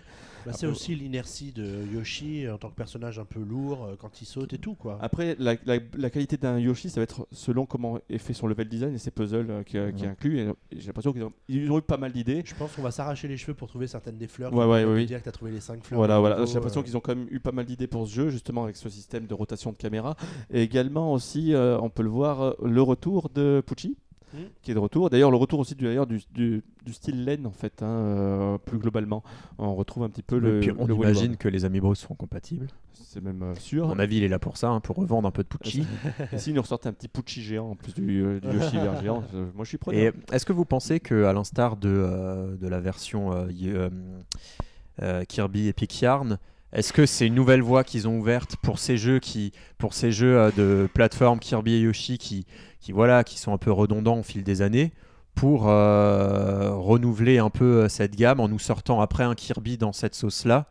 Bah, 0.46 0.52
c'est 0.54 0.68
aussi 0.68 0.96
l'inertie 0.96 1.52
de 1.52 1.86
Yoshi 1.94 2.50
en 2.50 2.58
tant 2.58 2.70
que 2.70 2.76
personnage 2.76 3.20
un 3.20 3.26
peu 3.26 3.40
lourd 3.42 3.86
euh, 3.86 3.96
quand 3.98 4.22
il 4.22 4.26
saute 4.26 4.54
et 4.54 4.58
tout 4.58 4.76
quoi. 4.76 4.98
Après, 5.02 5.36
la, 5.40 5.56
la- 5.66 5.80
la 5.98 6.10
qualité 6.10 6.38
d'un 6.38 6.60
Yoshi, 6.60 6.90
ça 6.90 7.00
va 7.00 7.04
être 7.04 7.28
selon 7.32 7.66
comment 7.66 8.00
est 8.10 8.18
fait 8.18 8.34
son 8.34 8.48
level 8.48 8.68
design 8.68 8.94
et 8.94 8.98
ses 8.98 9.12
puzzles 9.12 9.50
euh, 9.50 9.64
qui, 9.64 9.78
euh, 9.78 9.92
J'ai 10.72 10.88
l'impression 10.88 11.14
qu'ils 11.14 11.24
ont, 11.24 11.34
ils 11.48 11.72
ont 11.72 11.78
eu 11.80 11.82
pas 11.82 11.98
mal 11.98 12.12
d'idées. 12.12 12.42
Je 12.46 12.56
pense 12.56 12.74
qu'on 12.74 12.82
va 12.82 12.92
s'arracher 12.92 13.28
les 13.28 13.38
cheveux 13.38 13.54
pour 13.54 13.68
trouver 13.68 13.88
certaines 13.88 14.18
des 14.18 14.28
fleurs. 14.28 14.54
Ouais, 14.54 14.66
ouais, 14.66 14.84
oui. 14.86 15.06
dire 15.06 15.20
que 15.20 15.26
t'as 15.26 15.32
trouvé 15.32 15.52
les 15.52 15.60
5 15.62 15.84
fleurs. 15.84 15.98
Voilà, 16.00 16.20
voilà. 16.20 16.46
J'ai 16.46 16.54
l'impression 16.56 16.84
qu'ils 16.84 16.98
ont 16.98 17.00
quand 17.00 17.16
même 17.16 17.28
eu 17.32 17.40
pas 17.40 17.52
mal 17.52 17.66
d'idées 17.66 17.88
pour 17.88 18.08
ce 18.08 18.14
jeu, 18.14 18.30
justement 18.30 18.64
avec 18.64 18.76
ce 18.76 18.90
système 18.90 19.26
de 19.30 19.34
rotation 19.34 19.72
de 19.72 19.78
caméra. 19.78 20.16
Et 20.52 20.62
également 20.64 21.14
aussi, 21.14 21.54
euh, 21.54 21.80
on 21.80 21.90
peut 21.90 22.04
le 22.04 22.10
voir, 22.10 22.42
euh, 22.42 22.52
le 22.64 22.82
retour 22.82 23.30
de 23.34 23.64
Pucci, 23.66 23.96
Mhm. 24.32 24.42
qui 24.62 24.70
est 24.70 24.74
de 24.76 24.80
retour. 24.80 25.10
D'ailleurs, 25.10 25.32
le 25.32 25.38
retour 25.38 25.60
aussi 25.60 25.74
du, 25.74 25.86
d'ailleurs, 25.86 26.06
du, 26.06 26.20
du, 26.36 26.62
du 26.86 26.94
style 26.94 27.24
laine, 27.26 27.48
en 27.48 27.52
fait, 27.52 27.82
hein, 27.82 27.88
euh, 27.88 28.58
plus 28.60 28.78
globalement. 28.78 29.24
On 29.58 29.74
retrouve 29.74 30.04
un 30.04 30.10
petit 30.10 30.22
peu 30.22 30.38
le. 30.38 30.58
et 30.58 30.60
puis 30.60 30.72
on 30.78 30.86
le 30.86 30.94
imagine 30.94 31.36
que 31.36 31.48
les 31.48 31.66
amiibo 31.66 31.96
seront 31.96 32.14
compatibles. 32.14 32.68
C'est 32.94 33.24
même 33.24 33.42
euh, 33.42 33.54
À 33.54 33.60
sûr. 33.60 33.88
mon 33.88 33.98
avis, 33.98 34.18
il 34.18 34.24
est 34.24 34.28
là 34.28 34.38
pour 34.38 34.58
ça, 34.58 34.70
hein, 34.70 34.82
pour 34.82 34.98
revendre 34.98 35.28
un 35.28 35.32
peu 35.32 35.42
de 35.42 35.48
Pucci. 35.48 35.84
Et 36.32 36.38
s'il 36.38 36.54
nous 36.54 36.62
ressortait 36.62 36.90
un 36.90 36.94
petit 36.94 37.08
Pucci 37.08 37.42
géant 37.42 37.72
en 37.72 37.76
plus 37.76 37.96
du, 37.96 38.40
du 38.40 38.48
Yoshi 38.56 38.76
vert 38.78 39.02
géant, 39.02 39.24
moi 39.56 39.64
je 39.64 39.70
suis 39.70 39.80
preneur. 39.80 40.00
Et 40.32 40.36
est-ce 40.36 40.46
que 40.46 40.54
vous 40.54 40.66
pensez 40.66 41.00
que, 41.00 41.24
à 41.24 41.34
l'instar 41.34 41.76
de, 41.76 41.90
euh, 41.90 42.56
de 42.56 42.68
la 42.68 42.80
version 42.80 43.34
euh, 43.34 43.48
euh, 43.64 43.90
euh, 45.02 45.24
Kirby 45.26 45.70
Epic 45.70 46.02
Yarn, 46.02 46.38
est-ce 46.72 46.94
que 46.94 47.06
c'est 47.06 47.26
une 47.26 47.36
nouvelle 47.36 47.62
voie 47.62 47.84
qu'ils 47.84 48.08
ont 48.08 48.18
ouverte 48.18 48.56
pour 48.62 48.78
ces 48.78 48.98
jeux 48.98 49.20
qui, 49.20 49.54
pour 49.78 49.94
ces 49.94 50.12
jeux 50.12 50.38
euh, 50.38 50.52
de 50.56 50.88
plateforme 50.94 51.40
Kirby 51.40 51.74
et 51.74 51.80
Yoshi 51.80 52.18
qui, 52.18 52.46
voilà, 52.90 53.24
qui 53.24 53.40
sont 53.40 53.54
un 53.54 53.58
peu 53.58 53.72
redondants 53.72 54.20
au 54.20 54.24
fil 54.24 54.44
des 54.44 54.62
années, 54.62 54.94
pour 55.36 55.70
euh, 55.70 56.72
renouveler 56.76 57.40
un 57.40 57.50
peu 57.50 57.84
euh, 57.84 57.90
cette 57.90 58.16
gamme 58.16 58.40
en 58.40 58.50
nous 58.50 58.60
sortant 58.60 59.02
après 59.02 59.24
un 59.24 59.36
Kirby 59.36 59.78
dans 59.78 59.94
cette 59.94 60.16
sauce-là, 60.16 60.68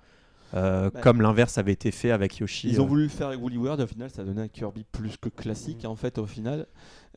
euh, 0.54 0.90
Bah, 0.90 1.00
comme 1.02 1.20
l'inverse 1.22 1.58
avait 1.58 1.72
été 1.72 1.90
fait 1.90 2.10
avec 2.10 2.38
Yoshi. 2.38 2.68
Ils 2.68 2.80
ont 2.80 2.84
euh. 2.84 2.88
voulu 2.88 3.02
le 3.04 3.08
faire 3.08 3.28
avec 3.28 3.40
Woolly 3.40 3.56
World, 3.58 3.80
au 3.80 3.86
final 3.86 4.10
ça 4.10 4.22
a 4.22 4.24
donné 4.24 4.42
un 4.42 4.48
Kirby 4.48 4.84
plus 4.90 5.16
que 5.16 5.28
classique 5.28 5.84
en 5.84 5.96
fait 5.96 6.18
au 6.18 6.26
final. 6.26 6.66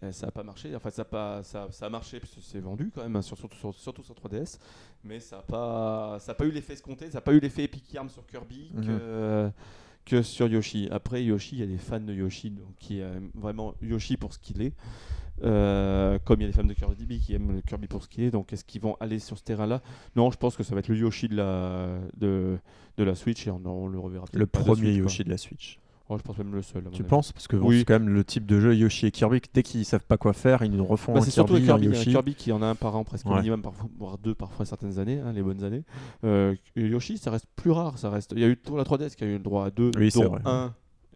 Euh, 0.03 0.11
ça 0.11 0.25
n'a 0.25 0.31
pas 0.31 0.41
marché, 0.41 0.75
enfin 0.75 0.89
ça 0.89 1.03
a, 1.03 1.05
pas, 1.05 1.43
ça, 1.43 1.67
ça 1.69 1.85
a 1.85 1.89
marché 1.89 2.19
parce 2.19 2.33
que 2.33 2.41
c'est 2.41 2.59
vendu 2.59 2.91
quand 2.93 3.03
même, 3.03 3.15
hein, 3.15 3.21
sur- 3.21 3.37
surtout, 3.37 3.55
sur, 3.57 3.73
surtout 3.75 4.01
sur 4.03 4.15
3DS, 4.15 4.57
mais 5.03 5.19
ça 5.19 5.35
n'a 5.37 5.41
pas, 5.43 6.17
ça 6.19 6.31
a 6.31 6.35
pas 6.35 6.45
eu 6.45 6.51
l'effet 6.51 6.73
escompté, 6.73 7.05
ça 7.07 7.17
n'a 7.19 7.21
pas 7.21 7.33
eu 7.33 7.39
l'effet 7.39 7.63
Epic 7.65 7.93
Yarn 7.93 8.09
sur 8.09 8.25
Kirby 8.25 8.71
que, 8.83 9.51
que 10.05 10.21
sur 10.21 10.47
Yoshi. 10.47 10.87
Après 10.91 11.23
Yoshi, 11.23 11.55
il 11.55 11.59
y 11.59 11.63
a 11.63 11.67
des 11.67 11.77
fans 11.77 11.99
de 11.99 12.13
Yoshi 12.13 12.51
donc, 12.51 12.75
qui 12.79 12.99
aiment 12.99 13.31
vraiment 13.35 13.75
Yoshi 13.81 14.17
pour 14.17 14.33
ce 14.33 14.39
qu'il 14.39 14.61
est. 14.61 14.73
Euh, 15.43 16.19
comme 16.23 16.39
il 16.39 16.43
y 16.43 16.45
a 16.45 16.51
des 16.51 16.55
fans 16.55 16.63
de 16.63 16.73
Kirby 16.73 17.19
qui 17.19 17.33
aiment 17.33 17.51
le 17.51 17.61
Kirby 17.61 17.87
pour 17.87 18.03
ce 18.03 18.07
qu'il 18.07 18.23
est, 18.23 18.29
donc 18.29 18.53
est-ce 18.53 18.63
qu'ils 18.63 18.81
vont 18.81 18.95
aller 18.99 19.17
sur 19.17 19.39
ce 19.39 19.43
terrain-là? 19.43 19.81
Non, 20.15 20.29
je 20.29 20.37
pense 20.37 20.55
que 20.55 20.61
ça 20.61 20.75
va 20.75 20.79
être 20.79 20.87
le 20.87 20.97
Yoshi 20.97 21.29
de 21.29 21.35
la, 21.35 21.99
de, 22.17 22.59
de 22.97 23.03
la 23.03 23.15
Switch 23.15 23.47
et 23.47 23.51
on, 23.51 23.59
on 23.65 23.87
le 23.87 23.97
reverra 23.97 24.25
le 24.33 24.45
premier. 24.45 24.93
Yoshi 24.93 25.23
de 25.23 25.29
la 25.29 25.37
Switch. 25.37 25.79
Oh, 26.13 26.17
je 26.17 26.23
pense 26.23 26.37
même 26.37 26.53
le 26.53 26.61
seul. 26.61 26.83
Tu 26.91 27.03
penses? 27.03 27.31
Parce 27.31 27.47
que 27.47 27.55
Oui. 27.55 27.79
c'est 27.79 27.85
quand 27.85 27.93
même 27.99 28.09
le 28.09 28.23
type 28.25 28.45
de 28.45 28.59
jeu 28.59 28.75
Yoshi 28.75 29.05
et 29.07 29.11
Kirby. 29.11 29.39
Dès 29.53 29.63
qu'ils 29.63 29.85
savent 29.85 30.03
pas 30.05 30.17
quoi 30.17 30.33
faire, 30.33 30.61
ils 30.61 30.71
nous 30.71 30.83
refont 30.83 31.13
Bah, 31.13 31.19
un 31.19 31.21
c'est 31.21 31.31
surtout 31.31 31.55
Kirby, 31.57 31.89
Kirby, 31.91 32.35
qui 32.35 32.51
en 32.51 32.61
a 32.61 32.65
un 32.67 32.75
par 32.75 32.95
an 32.97 33.03
presque 33.05 33.25
Ouais. 33.27 33.37
minimum, 33.37 33.61
parfois, 33.61 33.89
voire 33.97 34.17
deux 34.17 34.35
parfois 34.35 34.65
certaines 34.65 34.99
années, 34.99 35.19
hein, 35.19 35.31
les 35.31 35.41
bonnes 35.41 35.63
années. 35.63 35.83
Euh, 36.25 36.53
Yoshi, 36.75 37.17
ça 37.17 37.31
reste 37.31 37.47
plus 37.55 37.71
rare. 37.71 37.97
Ça 37.97 38.09
reste. 38.09 38.33
Il 38.35 38.41
y 38.41 38.43
a 38.43 38.49
eu 38.49 38.57
pour 38.57 38.77
la 38.77 38.83
3DS 38.83 39.15
qui 39.15 39.23
a 39.23 39.27
eu 39.27 39.33
le 39.33 39.39
droit 39.39 39.65
à 39.65 39.71
deux, 39.71 39.91
Oui, 39.97 40.09
dont 40.13 40.35
un. 40.43 40.73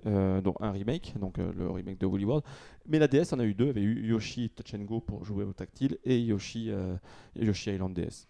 euh, 0.08 0.40
dont 0.40 0.56
un 0.62 0.72
remake, 0.72 1.14
donc 1.20 1.40
euh, 1.40 1.52
le 1.58 1.70
remake 1.70 2.00
de 2.00 2.06
Woolly 2.06 2.24
World. 2.26 2.44
Mais 2.88 3.00
la 3.00 3.08
DS 3.08 3.34
en 3.34 3.40
a 3.40 3.44
eu 3.44 3.54
deux. 3.54 3.66
Il 3.66 3.68
y 3.68 3.72
avait 3.72 3.82
eu 3.82 4.08
Yoshi 4.08 4.50
Touch 4.52 4.74
and 4.76 4.84
Go 4.84 5.00
pour 5.02 5.26
jouer 5.26 5.44
au 5.44 5.52
tactile 5.54 5.98
et 6.06 6.20
Yoshi, 6.22 6.70
euh, 6.70 6.96
Yoshi 7.36 7.72
Island 7.72 7.94
DS. 7.94 8.28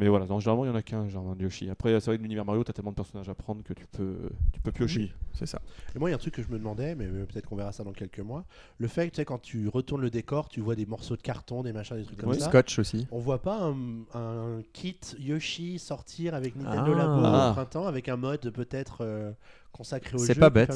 Mais 0.00 0.08
voilà, 0.08 0.24
non, 0.26 0.40
généralement 0.40 0.64
il 0.64 0.68
y 0.68 0.70
en 0.70 0.74
a 0.74 0.82
qu'un, 0.82 1.08
genre 1.10 1.36
Yoshi. 1.38 1.68
Après, 1.68 1.92
c'est 2.00 2.06
vrai 2.06 2.16
que 2.16 2.22
l'univers 2.22 2.46
Mario, 2.46 2.64
t'as 2.64 2.72
tellement 2.72 2.90
de 2.90 2.96
personnages 2.96 3.28
à 3.28 3.34
prendre 3.34 3.62
que 3.62 3.74
tu 3.74 3.86
peux, 3.86 4.16
tu 4.52 4.60
peux 4.60 4.72
piocher. 4.72 5.00
Oui, 5.00 5.12
c'est 5.34 5.44
ça. 5.44 5.60
Et 5.94 5.98
moi, 5.98 6.08
il 6.08 6.12
y 6.12 6.14
a 6.14 6.16
un 6.16 6.18
truc 6.18 6.34
que 6.34 6.42
je 6.42 6.48
me 6.48 6.58
demandais, 6.58 6.94
mais 6.94 7.06
peut-être 7.06 7.46
qu'on 7.46 7.54
verra 7.56 7.70
ça 7.72 7.84
dans 7.84 7.92
quelques 7.92 8.20
mois. 8.20 8.44
Le 8.78 8.88
fait 8.88 9.06
que 9.08 9.10
tu 9.12 9.16
sais, 9.16 9.24
quand 9.26 9.40
tu 9.42 9.68
retournes 9.68 10.00
le 10.00 10.08
décor, 10.08 10.48
tu 10.48 10.60
vois 10.62 10.74
des 10.74 10.86
morceaux 10.86 11.16
de 11.16 11.22
carton, 11.22 11.62
des 11.62 11.74
machins, 11.74 11.96
des 11.98 12.04
trucs 12.04 12.18
comme 12.18 12.30
Oui. 12.30 12.40
ça. 12.40 12.48
Scotch 12.48 12.78
aussi. 12.78 13.06
On 13.10 13.18
voit 13.18 13.42
pas 13.42 13.60
un, 13.62 13.74
un 14.14 14.62
kit 14.72 14.98
Yoshi 15.18 15.78
sortir 15.78 16.34
avec 16.34 16.56
Nintendo 16.56 16.92
Ah. 16.94 16.98
Labo 16.98 17.20
Ah. 17.24 17.50
au 17.50 17.52
printemps 17.52 17.86
avec 17.86 18.08
un 18.08 18.16
mode 18.16 18.50
peut-être 18.52 18.98
euh, 19.02 19.32
consacré 19.70 20.14
au 20.16 20.18
jeu 20.18 20.24
C'est 20.24 20.34
pas 20.34 20.48
qui 20.48 20.54
bête. 20.54 20.72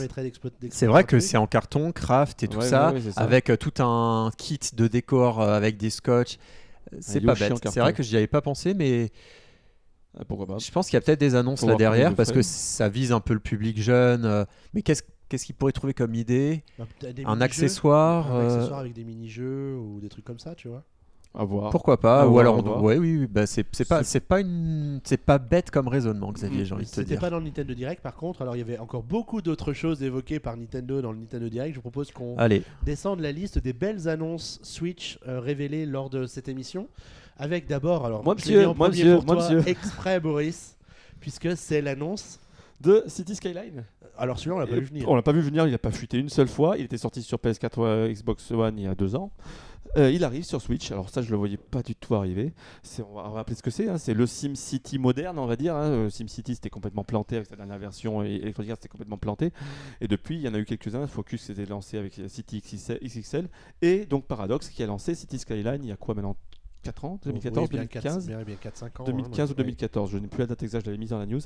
C'est 0.71 0.87
vrai 0.87 1.05
que 1.05 1.19
c'est 1.19 1.39
en 1.39 1.47
carton, 1.47 1.93
craft 1.93 2.43
et 2.43 2.49
tout 2.49 2.59
Ouais, 2.59 2.71
ouais, 2.71 2.93
ouais, 2.93 3.01
ça. 3.01 3.21
avec 3.23 3.49
euh, 3.49 3.57
tout 3.57 3.83
un 3.83 4.31
kit 4.37 4.61
de 4.75 4.87
décor 4.87 5.41
euh, 5.41 5.55
avec 5.57 5.79
des 5.79 5.89
scotch. 5.89 6.37
Euh, 6.93 6.97
C'est 7.01 7.21
pas 7.21 7.35
bête. 7.35 7.53
C'est 7.71 7.81
vrai 7.81 7.93
que 7.93 8.03
j'y 8.03 8.17
avais 8.17 8.27
pas 8.27 8.41
pensé, 8.43 8.75
mais 8.75 9.11
Ah, 10.19 10.25
pourquoi 10.25 10.47
pas 10.47 10.59
je 10.59 10.71
pense 10.71 10.87
qu'il 10.87 10.95
y 10.95 10.99
a 10.99 11.01
peut-être 11.01 11.21
des 11.21 11.35
annonces 11.35 11.61
Faut 11.61 11.69
là 11.69 11.75
derrière 11.77 12.15
parce 12.15 12.31
que 12.33 12.43
ça 12.43 12.89
vise 12.89 13.13
un 13.13 13.21
peu 13.21 13.35
le 13.35 13.41
public 13.41 13.81
jeune. 13.81 14.25
euh, 14.25 14.45
Mais 14.75 14.83
qu'est-ce 14.83 15.03
qu'est-ce 15.29 15.47
qu'ils 15.47 15.55
pourraient 15.55 15.73
trouver 15.73 15.95
comme 15.95 16.15
idée 16.15 16.63
Bah, 16.79 16.87
Un 17.25 17.41
accessoire 17.41 18.31
un 18.31 18.41
euh, 18.41 18.57
accessoire 18.57 18.79
avec 18.81 18.93
des 18.93 19.05
mini-jeux 19.05 19.77
ou 19.77 20.01
des 20.01 20.09
trucs 20.09 20.25
comme 20.25 20.39
ça, 20.39 20.55
tu 20.55 20.69
vois. 20.69 20.85
À 21.37 21.45
voir. 21.45 21.71
Pourquoi 21.71 21.99
pas 21.99 22.23
À 22.23 22.27
Ou 22.27 22.31
voir, 22.31 22.41
alors, 22.43 22.65
on- 22.65 22.83
ouais, 22.83 22.97
oui, 22.97 23.17
oui, 23.19 23.27
bah, 23.27 23.45
c'est 23.47 23.67
c'est 23.73 23.85
pas, 23.89 24.05
C'est- 24.05 24.11
c'est 24.13 24.21
pas 24.21 24.41
une, 24.41 25.01
c'est 25.03 25.17
pas 25.17 25.39
bête 25.39 25.71
comme 25.73 25.89
raisonnement, 25.89 26.31
Xavier. 26.31 26.63
Mm, 26.63 26.65
J'ai 26.65 26.75
envie 26.75 26.85
de 26.85 26.89
te 26.91 26.95
C'était 26.95 27.17
pas 27.17 27.29
dans 27.31 27.39
le 27.39 27.45
Nintendo 27.45 27.75
Direct 27.75 28.03
par 28.03 28.15
contre, 28.15 28.43
alors 28.43 28.55
il 28.55 28.61
y 28.61 28.63
avait 28.63 28.79
encore 28.79 29.03
beaucoup 29.03 29.43
d'autres 29.43 29.73
choses 29.73 30.03
évoquées 30.05 30.39
par 30.39 30.57
Nintendo 30.57 31.03
dans 31.03 31.11
le 31.11 31.19
Nintendo 31.19 31.49
Direct. 31.49 31.71
Je 31.73 31.79
vous 31.79 31.83
propose 31.83 32.13
qu'on 32.13 32.37
Allez, 32.39 32.63
descende 32.85 33.19
la 33.19 33.33
liste 33.33 33.59
des 33.59 33.73
belles 33.73 34.09
annonces 34.09 34.61
Switch 34.63 35.19
euh, 35.27 35.41
révélées 35.41 35.87
lors 35.87 36.09
de 36.09 36.27
cette 36.27 36.49
émission. 36.49 36.87
Avec 37.37 37.67
d'abord, 37.67 38.07
alors 38.07 38.23
Moi, 38.23 38.35
je 38.39 38.43
monsieur, 38.45 38.59
mis 38.61 38.65
en 38.67 38.75
moi, 38.77 38.89
premier 38.91 39.03
monsieur, 39.03 39.17
pour 39.17 39.25
moi, 39.27 39.37
toi, 39.37 39.55
monsieur. 39.55 39.69
exprès 39.69 40.21
Boris, 40.21 40.77
puisque 41.21 41.57
c'est 41.57 41.83
l'annonce. 41.83 42.39
De 42.81 43.05
City 43.07 43.35
Skyline 43.35 43.85
Alors 44.19 44.39
celui-là 44.39 44.57
on 44.57 44.59
l'a 44.59 44.67
pas 44.67 44.77
vu 44.77 44.85
venir. 44.87 45.09
On 45.09 45.15
l'a 45.17 45.23
pas 45.23 45.33
vu 45.33 45.41
venir, 45.41 45.67
il 45.67 45.71
n'a 45.71 45.79
pas 45.79 45.91
fuité 45.91 46.19
une 46.19 46.29
seule 46.29 46.49
fois. 46.49 46.77
Il 46.79 46.85
était 46.85 46.99
sorti 46.99 47.23
sur 47.23 47.39
PS4 47.39 47.81
ou 47.81 47.85
euh, 47.85 48.09
Xbox 48.13 48.51
One 48.51 48.79
il 48.79 48.85
y 48.85 48.87
a 48.87 48.95
deux 48.95 49.15
ans. 49.17 49.31
Euh, 49.97 50.11
il 50.11 50.25
arrive 50.25 50.43
sur 50.43 50.61
Switch. 50.61 50.91
Alors 50.91 51.09
ça, 51.09 51.23
je 51.23 51.31
le 51.31 51.37
voyais 51.37 51.57
pas 51.57 51.81
du 51.83 51.95
tout 51.95 52.17
arriver. 52.17 52.53
On, 52.99 53.15
va, 53.15 53.21
on 53.27 53.31
va 53.31 53.37
rappeler 53.37 53.55
ce 53.55 53.63
que 53.63 53.71
c'est. 53.71 53.89
hein. 53.89 53.97
C'est 53.97 54.13
le 54.15 54.27
SimCity 54.27 54.99
moderne, 54.99 55.39
on 55.39 55.47
va 55.47 55.55
dire. 55.55 55.77
hein. 55.77 55.89
Euh, 55.91 56.11
SimCity, 56.11 56.57
c'était 56.57 56.69
complètement 56.71 57.05
planté 57.05 57.37
avec 57.37 57.47
sa 57.49 57.55
dernière 57.55 57.79
version 57.79 58.25
et 58.25 58.35
Electronic 58.37 58.73
Arts, 58.73 58.77
c'était 58.79 58.89
complètement 58.89 59.19
planté. 59.19 59.53
Et 60.01 60.09
depuis, 60.09 60.35
il 60.35 60.41
y 60.43 60.49
en 60.49 60.55
a 60.55 60.59
eu 60.59 60.65
quelques-uns. 60.65 61.07
Focus 61.07 61.43
s'était 61.43 61.67
lancé 61.67 61.97
avec 61.97 62.21
City 62.27 62.61
XXL, 62.61 62.99
XXL. 63.05 63.49
et 63.83 64.05
donc 64.07 64.27
Paradox 64.27 64.69
qui 64.69 64.83
a 64.83 64.87
lancé 64.87 65.15
City 65.15 65.39
Skyline 65.39 65.85
il 65.85 65.89
y 65.91 65.93
a 65.93 65.97
quoi 65.97 66.15
maintenant 66.17 66.35
4 66.85 67.05
ans 67.05 67.19
2014, 67.25 67.63
Oui, 67.65 67.69
bien 67.71 67.87
2015 67.87 68.29
4, 68.29 68.45
bien 68.45 68.57
4-5 68.57 69.03
ans. 69.03 69.05
2015 69.05 69.49
hein, 69.51 69.53
ou 69.53 69.57
2014, 69.57 70.11
je 70.11 70.19
n'ai 70.19 70.29
plus 70.29 70.41
la 70.41 70.47
date 70.47 70.63
exacte, 70.63 70.85
je 70.85 70.91
l'avais 70.91 70.99
mise 70.99 71.11
dans 71.11 71.19
la 71.19 71.27
news. 71.27 71.41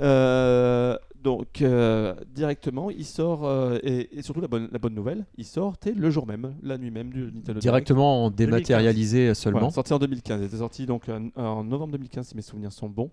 Euh, 0.00 0.96
donc 1.22 1.62
euh, 1.62 2.14
directement, 2.34 2.90
il 2.90 3.04
sort 3.04 3.44
euh, 3.44 3.78
et, 3.82 4.18
et 4.18 4.22
surtout 4.22 4.40
la 4.40 4.48
bonne, 4.48 4.68
la 4.70 4.78
bonne 4.78 4.94
nouvelle, 4.94 5.24
il 5.36 5.44
sort 5.44 5.76
le 5.94 6.10
jour 6.10 6.26
même, 6.26 6.54
la 6.62 6.78
nuit 6.78 6.90
même 6.90 7.10
du 7.10 7.24
Nintendo 7.24 7.42
Direct. 7.60 7.62
directement 7.62 8.24
en 8.24 8.30
dématérialisé 8.30 9.34
seulement. 9.34 9.60
Voilà, 9.60 9.72
sorti 9.72 9.92
en 9.92 9.98
2015, 9.98 10.40
il 10.40 10.46
était 10.46 10.56
sorti 10.58 10.86
donc 10.86 11.08
en, 11.08 11.28
en 11.40 11.64
novembre 11.64 11.92
2015 11.92 12.28
si 12.28 12.36
mes 12.36 12.42
souvenirs 12.42 12.72
sont 12.72 12.88
bons. 12.88 13.10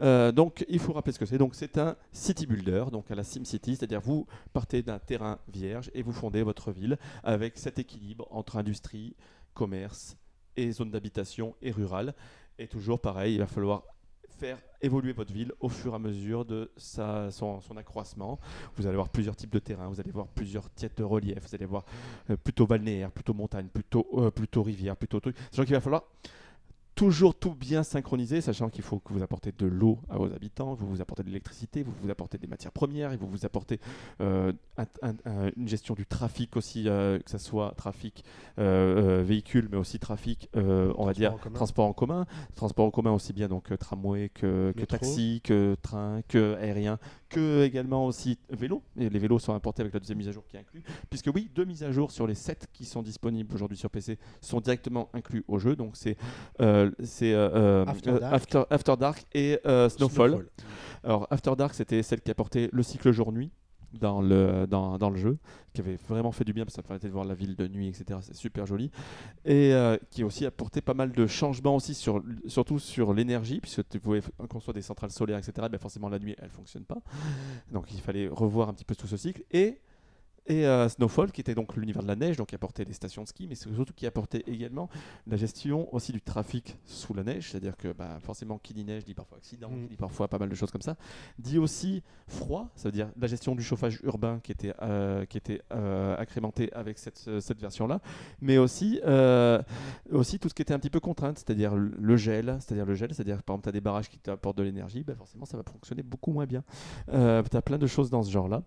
Euh, 0.00 0.32
donc 0.32 0.64
il 0.68 0.78
faut 0.78 0.92
rappeler 0.92 1.12
ce 1.12 1.18
que 1.18 1.26
c'est. 1.26 1.38
Donc 1.38 1.54
c'est 1.54 1.78
un 1.78 1.96
city 2.12 2.46
builder, 2.46 2.84
donc 2.92 3.10
à 3.10 3.14
la 3.14 3.24
SimCity, 3.24 3.76
c'est-à-dire 3.76 4.00
vous 4.00 4.26
partez 4.52 4.82
d'un 4.82 4.98
terrain 4.98 5.38
vierge 5.52 5.90
et 5.94 6.02
vous 6.02 6.12
fondez 6.12 6.42
votre 6.42 6.70
ville 6.70 6.98
avec 7.22 7.56
cet 7.56 7.78
équilibre 7.78 8.26
entre 8.30 8.56
industrie, 8.56 9.14
commerce 9.54 10.16
et 10.56 10.72
zone 10.72 10.90
d'habitation 10.90 11.54
et 11.62 11.70
rural. 11.70 12.14
Et 12.58 12.68
toujours 12.68 13.00
pareil, 13.00 13.34
il 13.34 13.38
va 13.38 13.46
falloir 13.46 13.82
faire 14.38 14.58
évoluer 14.82 15.12
votre 15.12 15.32
ville 15.32 15.52
au 15.60 15.68
fur 15.68 15.92
et 15.92 15.96
à 15.96 15.98
mesure 15.98 16.44
de 16.44 16.70
son, 16.76 17.60
accroissement. 17.76 18.38
Vous 18.76 18.86
allez 18.86 18.94
avoir 18.94 19.08
plusieurs 19.08 19.36
types 19.36 19.52
de 19.52 19.58
terrains, 19.58 19.88
vous 19.88 20.00
allez 20.00 20.10
voir 20.10 20.26
plusieurs 20.26 20.72
types 20.74 20.96
de 20.96 21.04
relief, 21.04 21.38
vous 21.40 21.54
allez 21.54 21.66
voir 21.66 21.84
euh, 22.30 22.36
plutôt 22.36 22.66
balnéaire, 22.66 23.10
plutôt 23.10 23.34
montagne, 23.34 23.68
plutôt, 23.68 24.06
euh, 24.14 24.30
plutôt 24.30 24.62
rivière, 24.62 24.96
plutôt 24.96 25.20
truc. 25.20 25.36
Sachant 25.50 25.64
qu'il 25.64 25.74
va 25.74 25.80
falloir 25.80 26.04
toujours 26.94 27.34
tout 27.34 27.54
bien 27.54 27.82
synchroniser, 27.82 28.40
sachant 28.40 28.68
qu'il 28.68 28.84
faut 28.84 28.98
que 29.00 29.12
vous 29.12 29.22
apportez 29.22 29.52
de 29.56 29.66
l'eau 29.66 29.98
à 30.08 30.16
vos 30.16 30.26
habitants, 30.32 30.74
vous 30.74 30.86
vous 30.86 31.00
apportez 31.00 31.22
de 31.22 31.28
l'électricité, 31.28 31.82
vous 31.82 31.92
vous 32.02 32.10
apportez 32.10 32.38
des 32.38 32.46
matières 32.46 32.72
premières, 32.72 33.12
et 33.12 33.16
vous 33.16 33.26
vous 33.26 33.44
apportez 33.44 33.80
euh, 34.20 34.52
un- 34.76 34.84
un- 35.02 35.14
un- 35.24 35.50
une 35.56 35.68
gestion 35.68 35.94
du 35.94 36.06
trafic 36.06 36.56
aussi, 36.56 36.88
euh, 36.88 37.18
que 37.18 37.30
ce 37.30 37.38
soit 37.38 37.74
trafic 37.76 38.24
euh, 38.58 39.22
véhicule, 39.26 39.68
mais 39.70 39.76
aussi 39.76 39.98
trafic, 39.98 40.48
on 40.54 41.04
va 41.06 41.12
dire, 41.14 41.32
en 41.34 41.38
transport 41.54 41.86
en 41.86 41.92
commun. 41.92 42.26
Transport 42.54 42.86
en 42.86 42.90
commun 42.90 43.12
aussi 43.12 43.32
bien 43.32 43.48
donc 43.48 43.76
tramway 43.78 44.28
que, 44.28 44.72
taxi, 44.86 45.40
que 45.42 45.76
train, 45.82 46.20
que 46.28 46.54
aérien, 46.56 46.98
que 47.28 47.64
également 47.64 48.06
aussi 48.06 48.38
vélo. 48.50 48.82
Et 48.98 49.08
les 49.08 49.18
vélos 49.18 49.38
sont 49.38 49.54
importés 49.54 49.82
avec 49.82 49.94
la 49.94 50.00
deuxième 50.00 50.18
mise 50.18 50.28
à 50.28 50.32
jour 50.32 50.46
qui 50.46 50.56
est 50.56 50.60
inclus. 50.60 50.82
Puisque 51.10 51.30
oui, 51.34 51.50
deux 51.54 51.64
mises 51.64 51.82
à 51.82 51.92
jour 51.92 52.10
sur 52.10 52.26
les 52.26 52.34
7 52.34 52.68
qui 52.72 52.84
sont 52.84 53.02
disponibles 53.02 53.54
aujourd'hui 53.54 53.76
sur 53.76 53.90
PC 53.90 54.18
sont 54.40 54.60
directement 54.60 55.08
inclus 55.12 55.44
au 55.48 55.58
jeu. 55.58 55.76
Donc 55.76 55.96
c'est 55.96 56.16
euh, 56.60 56.90
euh, 57.00 57.22
euh, 57.22 57.86
After 57.86 58.12
Dark. 58.18 58.34
After, 58.34 58.62
After 58.70 58.96
Dark 58.98 59.24
et 59.32 59.58
Snowfall. 59.64 60.30
Snowfall. 60.30 60.48
Alors 61.02 61.26
After 61.30 61.52
Dark, 61.56 61.74
c'était 61.74 62.02
celle 62.02 62.20
qui 62.20 62.30
apportait 62.30 62.68
le 62.72 62.82
cycle 62.82 63.12
jour-nuit 63.12 63.50
dans 63.98 64.20
le, 64.20 64.66
dans, 64.66 64.98
dans 64.98 65.10
le 65.10 65.16
jeu, 65.16 65.38
qui 65.72 65.80
avait 65.80 65.96
vraiment 66.08 66.32
fait 66.32 66.44
du 66.44 66.52
bien 66.52 66.64
parce 66.64 66.74
que 66.74 66.82
ça 66.82 66.86
permettait 66.86 67.08
de 67.08 67.12
voir 67.12 67.24
la 67.24 67.34
ville 67.34 67.56
de 67.56 67.66
nuit, 67.68 67.88
etc. 67.88 68.20
C'est 68.22 68.34
super 68.34 68.66
joli. 68.66 68.90
Et 69.44 69.72
euh, 69.74 69.96
qui 70.10 70.24
aussi 70.24 70.46
apporté 70.46 70.80
pas 70.80 70.94
mal 70.94 71.12
de 71.12 71.26
changements 71.26 71.76
aussi, 71.76 71.94
sur, 71.94 72.22
surtout 72.46 72.78
sur 72.78 73.12
l'énergie, 73.12 73.60
puisque 73.60 73.88
tu 73.88 74.00
pouvais 74.00 74.22
construire 74.48 74.74
des 74.74 74.82
centrales 74.82 75.10
solaires, 75.10 75.38
etc. 75.38 75.68
Ben 75.70 75.78
forcément, 75.78 76.08
la 76.08 76.18
nuit, 76.18 76.34
elle 76.38 76.50
fonctionne 76.50 76.84
pas. 76.84 76.98
Donc 77.72 77.92
il 77.92 78.00
fallait 78.00 78.28
revoir 78.28 78.68
un 78.68 78.74
petit 78.74 78.84
peu 78.84 78.94
tout 78.94 79.06
ce 79.06 79.16
cycle. 79.16 79.42
Et 79.50 79.80
et 80.46 80.66
euh, 80.66 80.88
Snowfall, 80.88 81.32
qui 81.32 81.40
était 81.40 81.54
donc 81.54 81.74
l'univers 81.76 82.02
de 82.02 82.08
la 82.08 82.16
neige, 82.16 82.36
donc 82.36 82.48
qui 82.48 82.54
apportait 82.54 82.84
des 82.84 82.92
stations 82.92 83.22
de 83.22 83.28
ski, 83.28 83.46
mais 83.48 83.54
surtout 83.54 83.92
qui 83.94 84.06
apportait 84.06 84.44
également 84.46 84.88
la 85.26 85.36
gestion 85.36 85.92
aussi 85.94 86.12
du 86.12 86.20
trafic 86.20 86.76
sous 86.84 87.14
la 87.14 87.22
neige, 87.24 87.50
c'est-à-dire 87.50 87.76
que 87.76 87.92
bah, 87.92 88.18
forcément 88.20 88.58
qui 88.58 88.74
dit 88.74 88.84
neige 88.84 89.04
dit 89.04 89.14
parfois 89.14 89.38
accident, 89.38 89.70
Mm. 89.70 89.82
qui 89.82 89.88
dit 89.88 89.96
parfois 89.96 90.28
pas 90.28 90.38
mal 90.38 90.48
de 90.48 90.54
choses 90.54 90.70
comme 90.70 90.82
ça, 90.82 90.96
dit 91.38 91.58
aussi 91.58 92.02
froid, 92.28 92.68
ça 92.76 92.88
veut 92.88 92.92
dire 92.92 93.08
la 93.18 93.26
gestion 93.26 93.54
du 93.54 93.62
chauffage 93.62 94.00
urbain 94.02 94.40
qui 94.42 94.52
était, 94.52 94.74
euh, 94.82 95.24
qui 95.24 95.38
était 95.38 95.62
euh, 95.72 96.16
agrémentée 96.18 96.72
avec 96.72 96.98
cette, 96.98 97.40
cette 97.40 97.60
version-là, 97.60 98.00
mais 98.40 98.58
aussi, 98.58 99.00
euh, 99.04 99.62
aussi 100.12 100.38
tout 100.38 100.48
ce 100.48 100.54
qui 100.54 100.62
était 100.62 100.74
un 100.74 100.78
petit 100.78 100.90
peu 100.90 101.00
contrainte, 101.00 101.38
c'est-à-dire 101.38 101.74
le- 101.74 101.92
le 101.98 102.16
gel, 102.16 102.56
c'est-à-dire 102.60 102.86
le 102.86 102.94
gel, 102.94 103.14
c'est-à-dire 103.14 103.42
par 103.42 103.54
exemple 103.54 103.64
tu 103.64 103.68
as 103.70 103.72
des 103.72 103.80
barrages 103.80 104.08
qui 104.10 104.18
t'apportent 104.18 104.58
de 104.58 104.62
l'énergie, 104.62 105.02
bah, 105.04 105.14
forcément 105.16 105.44
ça 105.46 105.56
va 105.56 105.62
fonctionner 105.62 106.02
beaucoup 106.02 106.32
moins 106.32 106.46
bien. 106.46 106.62
Euh, 107.12 107.42
tu 107.50 107.56
as 107.56 107.62
plein 107.62 107.78
de 107.78 107.86
choses 107.86 108.10
dans 108.10 108.22
ce 108.22 108.30
genre-là. 108.30 108.62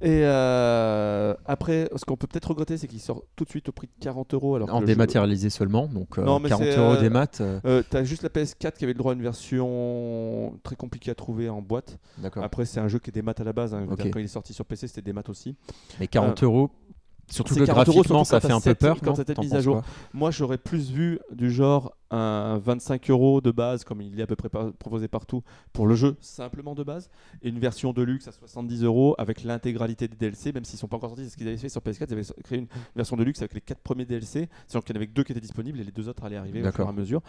Et 0.00 0.22
euh, 1.14 1.34
après, 1.46 1.88
ce 1.96 2.04
qu'on 2.04 2.16
peut 2.16 2.26
peut-être 2.26 2.48
regretter, 2.48 2.76
c'est 2.76 2.86
qu'il 2.88 3.00
sort 3.00 3.22
tout 3.36 3.44
de 3.44 3.48
suite 3.50 3.68
au 3.68 3.72
prix 3.72 3.86
de 3.86 3.92
40 4.04 4.34
euros. 4.34 4.56
Alors 4.56 4.72
En 4.74 4.80
jeu- 4.80 4.86
dématérialisé 4.86 5.50
seulement, 5.50 5.86
donc 5.86 6.18
euh, 6.18 6.22
Non, 6.24 6.40
mais 6.40 6.48
40 6.48 6.64
c'est, 6.64 6.76
euros 6.78 6.94
euh, 6.94 7.00
des 7.00 7.10
maths. 7.10 7.40
euh, 7.40 7.82
t'as 7.88 8.04
juste 8.04 8.22
la 8.22 8.28
PS4 8.28 8.72
qui 8.76 8.84
avait 8.84 8.92
le 8.92 8.98
droit 8.98 9.12
à 9.12 9.14
une 9.14 9.22
version 9.22 10.58
très 10.62 10.76
compliquée 10.76 11.10
à 11.10 11.14
trouver 11.14 11.48
en 11.48 11.62
boîte. 11.62 11.98
Après, 12.36 12.64
c'est 12.64 12.80
un 12.80 12.88
jeu 12.88 12.98
qui 12.98 13.10
est 13.10 13.12
des 13.12 13.22
maths 13.22 13.40
à 13.40 13.44
la 13.44 13.52
base. 13.52 13.74
hein. 13.74 13.86
Quand 13.88 14.18
il 14.18 14.24
est 14.24 14.28
sorti 14.28 14.52
sur 14.52 14.64
PC, 14.64 14.88
c'était 14.88 15.02
des 15.02 15.12
maths 15.12 15.28
aussi. 15.28 15.56
Mais 16.00 16.06
40 16.06 16.42
euros, 16.42 16.70
surtout 17.30 17.54
que 17.54 17.64
40 17.64 17.88
euros, 17.88 17.94
graphiquement, 18.02 18.24
surtout 18.24 18.40
ça 18.42 18.48
fait 18.48 18.52
un 18.54 18.60
peu 18.60 18.74
peur. 18.74 19.00
quand 19.02 19.14
cette 19.14 19.38
mise 19.38 19.54
à 19.54 19.60
jour. 19.60 19.82
Moi, 20.12 20.30
j'aurais 20.30 20.58
plus 20.58 20.90
vu 20.90 21.18
du 21.32 21.50
genre 21.50 21.94
un 22.10 22.58
25 22.58 23.10
euros 23.10 23.40
de 23.40 23.50
base, 23.50 23.82
comme 23.82 24.00
il 24.00 24.20
est 24.20 24.22
à 24.22 24.26
peu 24.26 24.36
près 24.36 24.48
par- 24.48 24.72
proposé 24.74 25.08
partout 25.08 25.42
pour 25.72 25.86
le 25.88 25.96
jeu, 25.96 26.16
simplement 26.20 26.74
de 26.76 26.84
base, 26.84 27.10
et 27.42 27.48
une 27.48 27.58
version 27.58 27.92
de 27.92 28.02
luxe 28.02 28.28
à 28.28 28.32
70 28.32 28.84
euros 28.84 29.14
avec 29.18 29.42
l'intégralité 29.42 30.06
des 30.06 30.16
DLC, 30.16 30.52
même 30.52 30.64
s'ils 30.64 30.78
sont 30.78 30.86
pas 30.86 30.96
encore 30.96 31.08
sortis. 31.10 31.24
C'est 31.24 31.30
ce 31.30 31.36
qu'ils 31.36 31.48
avaient 31.48 31.56
fait 31.56 31.68
sur 31.68 31.80
PS4. 31.80 32.06
Ils 32.08 32.12
avaient 32.12 32.22
créé 32.44 32.58
une 32.58 32.68
version 32.94 33.16
de 33.16 33.24
luxe 33.24 33.40
avec 33.40 33.54
les 33.54 33.60
4 33.60 33.80
premiers 33.80 34.04
DLC, 34.04 34.48
sachant 34.68 34.80
qu'il 34.82 34.94
y 34.94 34.98
en 34.98 35.00
avait 35.00 35.08
que 35.08 35.12
deux 35.14 35.24
qui 35.24 35.32
étaient 35.32 35.40
disponibles 35.40 35.80
et 35.80 35.84
les 35.84 35.90
deux 35.92 36.08
autres 36.08 36.24
allaient 36.24 36.36
arriver 36.36 36.60
au 36.60 36.72
fur 36.72 36.84
et 36.84 36.88
à 36.88 36.92
mesure. 36.92 37.20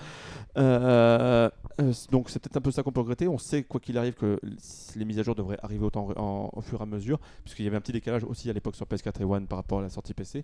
Euh, 0.57 1.49
euh, 1.81 1.91
donc, 2.11 2.29
c'est 2.29 2.39
peut-être 2.39 2.57
un 2.57 2.61
peu 2.61 2.71
ça 2.71 2.83
qu'on 2.83 2.91
peut 2.91 3.01
regretter. 3.01 3.27
On 3.27 3.37
sait, 3.37 3.63
quoi 3.63 3.79
qu'il 3.79 3.97
arrive, 3.97 4.13
que 4.13 4.39
les 4.95 5.05
mises 5.05 5.19
à 5.19 5.23
jour 5.23 5.35
devraient 5.35 5.57
arriver 5.63 5.85
autant 5.85 6.07
en- 6.15 6.49
au 6.53 6.61
fur 6.61 6.79
et 6.79 6.83
à 6.83 6.85
mesure, 6.85 7.19
puisqu'il 7.43 7.65
y 7.65 7.67
avait 7.67 7.77
un 7.77 7.81
petit 7.81 7.91
décalage 7.91 8.23
aussi 8.23 8.49
à 8.49 8.53
l'époque 8.53 8.75
sur 8.75 8.85
PS4 8.85 9.21
et 9.21 9.25
One 9.25 9.47
par 9.47 9.57
rapport 9.57 9.79
à 9.79 9.81
la 9.83 9.89
sortie 9.89 10.13
PC. 10.13 10.43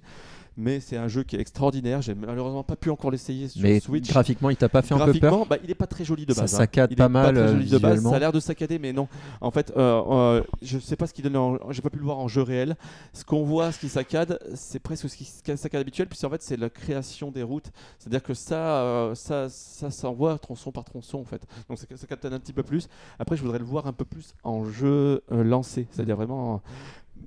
Mais 0.57 0.79
c'est 0.79 0.97
un 0.97 1.07
jeu 1.07 1.23
qui 1.23 1.35
est 1.35 1.39
extraordinaire. 1.39 2.01
J'ai 2.01 2.13
malheureusement 2.15 2.63
pas 2.63 2.75
pu 2.75 2.89
encore 2.89 3.11
l'essayer 3.11 3.47
sur 3.47 3.61
Mais 3.61 3.79
Switch. 3.79 4.09
graphiquement, 4.09 4.49
il 4.49 4.57
t'a 4.57 4.69
pas 4.69 4.81
fait 4.81 4.93
un 4.93 4.97
peu 4.97 5.05
peur 5.13 5.19
Graphiquement, 5.31 5.45
bah, 5.49 5.57
il 5.63 5.69
est 5.71 5.75
pas 5.75 5.87
très 5.87 6.03
joli 6.03 6.25
de 6.25 6.33
Ça 6.33 6.41
base. 6.41 6.53
hein. 6.55 6.57
saccade 6.57 6.91
Il 6.91 6.97
pas 6.97 7.09
mal, 7.09 7.33
très 7.35 7.43
euh, 7.43 7.51
joli 7.53 7.69
de 7.69 7.77
base. 7.77 8.03
Ça 8.03 8.15
a 8.15 8.19
l'air 8.19 8.31
de 8.31 8.39
saccader, 8.39 8.79
mais 8.79 8.91
non. 8.93 9.07
En 9.39 9.51
fait, 9.51 9.71
euh, 9.77 10.01
euh, 10.09 10.43
je 10.61 10.79
sais 10.79 10.95
pas 10.95 11.07
ce 11.07 11.13
qu'il 11.13 11.23
donne. 11.23 11.37
En... 11.37 11.71
J'ai 11.71 11.81
pas 11.81 11.89
pu 11.89 11.97
le 11.97 12.03
voir 12.03 12.19
en 12.19 12.27
jeu 12.27 12.41
réel. 12.41 12.75
Ce 13.13 13.23
qu'on 13.23 13.43
voit, 13.43 13.71
ce 13.71 13.79
qui 13.79 13.89
saccade, 13.89 14.39
c'est 14.55 14.79
presque 14.79 15.09
ce 15.09 15.15
qui 15.15 15.25
saccade 15.25 15.81
habituel, 15.81 16.07
puisqu'en 16.07 16.29
fait, 16.29 16.41
c'est 16.41 16.57
la 16.57 16.69
création 16.69 17.31
des 17.31 17.43
routes. 17.43 17.71
C'est-à-dire 17.99 18.23
que 18.23 18.33
ça, 18.33 18.81
euh, 18.81 19.15
ça, 19.15 19.47
ça 19.49 19.89
s'envoie 19.91 20.37
tronçon 20.39 20.71
par 20.71 20.83
tronçon, 20.83 21.20
en 21.21 21.25
fait. 21.25 21.45
Donc 21.69 21.77
ça, 21.77 21.85
ça 21.95 22.07
capte 22.07 22.25
un 22.25 22.39
petit 22.39 22.53
peu 22.53 22.63
plus. 22.63 22.87
Après, 23.19 23.37
je 23.37 23.41
voudrais 23.41 23.59
le 23.59 23.65
voir 23.65 23.87
un 23.87 23.93
peu 23.93 24.05
plus 24.05 24.33
en 24.43 24.65
jeu 24.65 25.23
euh, 25.31 25.43
lancé, 25.43 25.87
c'est-à-dire 25.91 26.15
vraiment. 26.15 26.61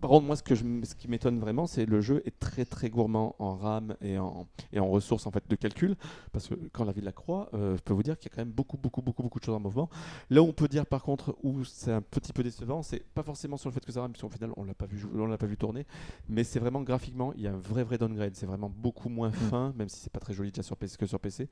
Par 0.01 0.11
contre, 0.11 0.27
moi, 0.27 0.37
ce, 0.37 0.43
que 0.43 0.55
je, 0.55 0.65
m- 0.65 0.85
ce 0.85 0.95
qui 0.95 1.09
m'étonne 1.09 1.39
vraiment, 1.39 1.67
c'est 1.67 1.87
le 1.87 2.01
jeu 2.01 2.23
est 2.27 2.39
très 2.39 2.65
très 2.65 2.91
gourmand 2.91 3.35
en 3.39 3.57
RAM 3.57 3.97
et 4.03 4.19
en, 4.19 4.47
et 4.73 4.81
en 4.81 4.89
ressources 4.89 5.27
en 5.27 5.31
fait 5.31 5.45
de 5.49 5.57
calcul. 5.57 5.97
Parce 6.33 6.49
que 6.49 6.55
quand 6.73 6.85
la 6.85 6.93
ville 6.93 7.05
la 7.05 7.13
croix, 7.13 7.49
euh, 7.55 7.77
je 7.77 7.83
peux 7.83 7.93
vous 7.95 8.03
dire 8.03 8.19
qu'il 8.19 8.31
y 8.31 8.33
a 8.33 8.37
quand 8.37 8.43
même 8.43 8.53
beaucoup, 8.53 8.77
beaucoup, 8.77 9.03
beaucoup, 9.03 9.23
beaucoup 9.23 9.39
de 9.41 9.45
choses 9.45 9.55
en 9.55 9.61
mouvement. 9.61 9.89
Là 10.31 10.43
où 10.43 10.47
on 10.47 10.53
peut 10.53 10.69
dire 10.69 10.87
par 10.87 11.03
contre 11.03 11.37
où 11.43 11.65
c'est 11.65 11.93
un 11.93 12.03
petit 12.03 12.33
peu 12.33 12.43
décevant, 12.43 12.83
c'est 12.83 13.03
pas 13.15 13.23
forcément 13.23 13.57
sur 13.57 13.69
le 13.71 13.75
fait 13.75 13.85
que 13.85 13.93
ça 13.93 14.01
rame, 14.03 14.13
puisqu'au 14.13 14.29
final 14.29 14.51
on 14.57 14.65
l'a 14.65 14.75
pas 14.75 14.87
vu, 14.87 15.05
on 15.15 15.27
l'a 15.27 15.39
pas 15.39 15.47
vu 15.47 15.57
tourner, 15.57 15.87
mais 16.29 16.45
c'est 16.45 16.59
vraiment 16.59 16.83
graphiquement, 16.83 17.33
il 17.35 17.43
y 17.43 17.47
a 17.47 17.53
un 17.53 17.59
vrai 17.59 17.85
vrai 17.85 17.99
downgrade. 17.99 18.33
C'est 18.35 18.47
vraiment 18.47 18.71
beaucoup 18.75 19.09
moins 19.09 19.31
fin, 19.31 19.73
même 19.77 19.89
si 19.89 20.01
c'est 20.01 20.13
pas 20.13 20.21
très 20.21 20.35
joli 20.35 20.51
déjà 20.51 20.63
sur 20.63 20.77
PC 20.77 20.97
que 20.97 21.07
sur 21.07 21.21
PC. 21.21 21.49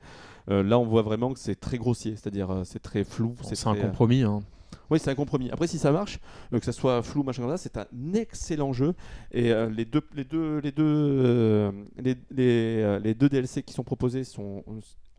Euh, 0.49 0.63
là, 0.63 0.77
on 0.79 0.85
voit 0.85 1.01
vraiment 1.01 1.33
que 1.33 1.39
c'est 1.39 1.59
très 1.59 1.77
grossier, 1.77 2.11
c'est-à-dire 2.15 2.49
euh, 2.51 2.63
c'est 2.63 2.79
très 2.79 3.03
flou. 3.03 3.35
C'est 3.43 3.67
un 3.67 3.75
euh, 3.75 3.81
compromis. 3.87 4.23
hein. 4.23 4.41
Oui, 4.89 4.99
c'est 4.99 5.09
un 5.09 5.15
compromis. 5.15 5.49
Après, 5.51 5.67
si 5.67 5.77
ça 5.77 5.91
marche, 5.91 6.19
euh, 6.53 6.59
que 6.59 6.65
ça 6.65 6.71
soit 6.71 7.01
flou, 7.03 7.23
machin 7.23 7.43
comme 7.43 7.51
ça, 7.51 7.57
c'est 7.57 7.77
un 7.77 8.13
excellent 8.13 8.73
jeu. 8.73 8.93
Et 9.31 9.51
euh, 9.51 9.69
les 9.69 9.85
deux, 9.85 10.01
les 10.13 10.23
deux, 10.23 10.59
les 10.59 10.71
deux, 10.71 10.83
euh, 10.85 11.71
les, 11.99 13.13
deux 13.13 13.29
DLC 13.29 13.63
qui 13.63 13.73
sont 13.73 13.83
proposés 13.83 14.23
sont 14.23 14.63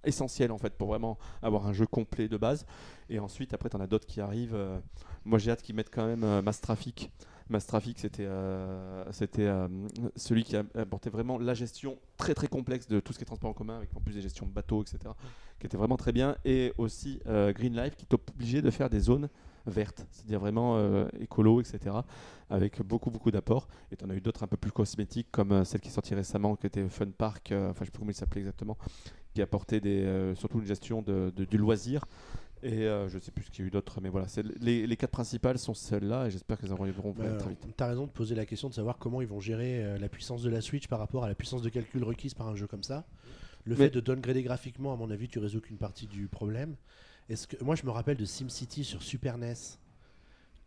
essentiels 0.05 0.53
en 0.53 0.59
fait 0.59 0.75
pour 0.75 0.89
vraiment 0.89 1.19
avoir 1.43 1.67
un 1.67 1.73
jeu 1.73 1.87
complet 1.87 2.29
de 2.29 2.37
base. 2.37 2.67
Et 3.09 3.19
ensuite, 3.19 3.55
après, 3.55 3.69
t'en 3.69 3.81
as 3.81 3.87
d'autres 3.87 4.07
qui 4.07 4.21
arrivent. 4.21 4.57
moi, 5.25 5.39
j'ai 5.39 5.51
hâte 5.51 5.62
qu'ils 5.62 5.75
mettent 5.75 5.95
quand 5.95 6.07
même 6.07 6.41
Mass 6.43 6.61
Traffic. 6.61 7.11
Mass 7.51 7.67
Traffic, 7.67 7.99
c'était 7.99 8.25
euh, 8.27 9.69
celui 10.17 10.45
qui 10.45 10.57
a 10.57 10.65
apporté 10.77 11.11
vraiment 11.11 11.39
la 11.39 11.53
gestion 11.53 11.99
très 12.17 12.35
très 12.35 12.47
complexe 12.47 12.89
de 12.89 13.01
tout 13.01 13.12
ce 13.12 13.19
qui 13.19 13.25
est 13.25 13.27
transport 13.27 13.51
en 13.51 13.55
commun, 13.55 13.77
avec 13.77 13.95
en 13.95 14.01
plus 14.01 14.15
des 14.15 14.23
gestions 14.23 14.47
de 14.47 14.51
bateaux, 14.51 14.83
etc., 14.83 14.99
qui 15.59 15.67
était 15.67 15.77
vraiment 15.77 15.97
très 15.97 16.12
bien. 16.12 16.37
Et 16.45 16.73
aussi 16.79 17.21
euh, 17.27 17.53
Green 17.53 17.77
Life, 17.77 17.97
qui 17.97 18.07
t'obligait 18.07 18.62
de 18.62 18.71
faire 18.71 18.89
des 18.89 19.01
zones 19.01 19.29
vertes, 19.67 20.07
c'est-à-dire 20.11 20.41
vraiment 20.41 20.77
euh, 20.77 21.07
écolo, 21.21 21.61
etc., 21.61 21.97
avec 22.51 22.83
beaucoup 22.83 23.11
beaucoup 23.11 23.31
d'apports. 23.31 23.69
Et 23.91 23.97
tu 23.97 24.05
en 24.05 24.11
as 24.11 24.15
eu 24.15 24.21
d'autres 24.21 24.43
un 24.43 24.47
peu 24.47 24.57
plus 24.57 24.73
cosmétiques, 24.73 25.29
comme 25.31 25.53
euh, 25.53 25.65
celle 25.65 25.81
qui 25.81 25.89
est 25.89 25.93
sortie 25.93 26.15
récemment, 26.15 26.57
qui 26.57 26.67
était 26.67 26.89
Fun 26.89 27.07
Park, 27.17 27.53
euh, 27.53 27.71
enfin 27.71 27.81
je 27.81 27.87
sais 27.87 27.91
plus 27.91 27.99
comment 28.01 28.11
il 28.11 28.15
s'appelait 28.15 28.41
exactement, 28.43 28.77
qui 29.35 29.43
apportait 29.43 29.81
des, 29.81 30.03
euh, 30.05 30.35
surtout 30.35 30.61
une 30.61 30.67
gestion 30.67 31.03
de, 31.03 31.33
de- 31.35 31.45
du 31.45 31.57
loisir. 31.59 32.05
Et 32.62 32.85
euh, 32.87 33.09
je 33.11 33.19
sais 33.19 33.31
plus 33.31 33.45
ce 33.45 33.51
qu'il 33.51 33.62
y 33.62 33.65
a 33.65 33.69
eu 33.69 33.71
d'autres, 33.71 34.01
mais 34.01 34.09
voilà, 34.09 34.27
les, 34.61 34.87
les 34.87 34.97
quatre 34.97 35.11
principales 35.11 35.59
sont 35.59 35.75
celles-là, 35.75 36.27
et 36.27 36.31
j'espère 36.31 36.59
qu'elles 36.59 36.73
arriveront 36.73 37.12
Bah, 37.12 37.31
très 37.39 37.51
vite. 37.51 37.67
T'as 37.77 37.89
raison 37.89 38.07
de 38.07 38.11
poser 38.11 38.35
la 38.35 38.47
question 38.47 38.71
de 38.71 38.75
savoir 38.75 38.97
comment 38.97 39.21
ils 39.21 39.27
vont 39.27 39.39
gérer 39.41 39.85
euh, 39.85 39.99
la 39.99 40.09
puissance 40.09 40.43
de 40.43 40.49
la 40.49 40.62
Switch 40.62 40.89
par 40.89 40.99
rapport 40.99 41.25
à 41.25 41.29
la 41.29 41.35
puissance 41.35 41.61
de 41.61 41.69
calcul 41.69 42.03
requise 42.05 42.33
par 42.33 42.49
un 42.49 42.57
jeu 42.57 42.67
comme 42.67 42.83
ça. 42.83 43.05
Le 43.65 43.75
Mais- 43.75 43.85
fait 43.85 43.91
de 43.91 44.01
downgrader 44.01 44.43
graphiquement, 44.43 44.95
à 44.95 44.97
mon 44.97 45.11
avis, 45.11 45.29
tu 45.29 45.39
résous 45.41 45.61
qu'une 45.61 45.77
partie 45.77 46.07
du 46.07 46.27
problème. 46.29 46.77
Est-ce 47.31 47.47
que 47.47 47.62
moi, 47.64 47.75
je 47.75 47.85
me 47.85 47.91
rappelle 47.91 48.16
de 48.16 48.25
SimCity 48.25 48.85
sur 48.85 49.03
Super 49.03 49.39
NES, 49.39 49.55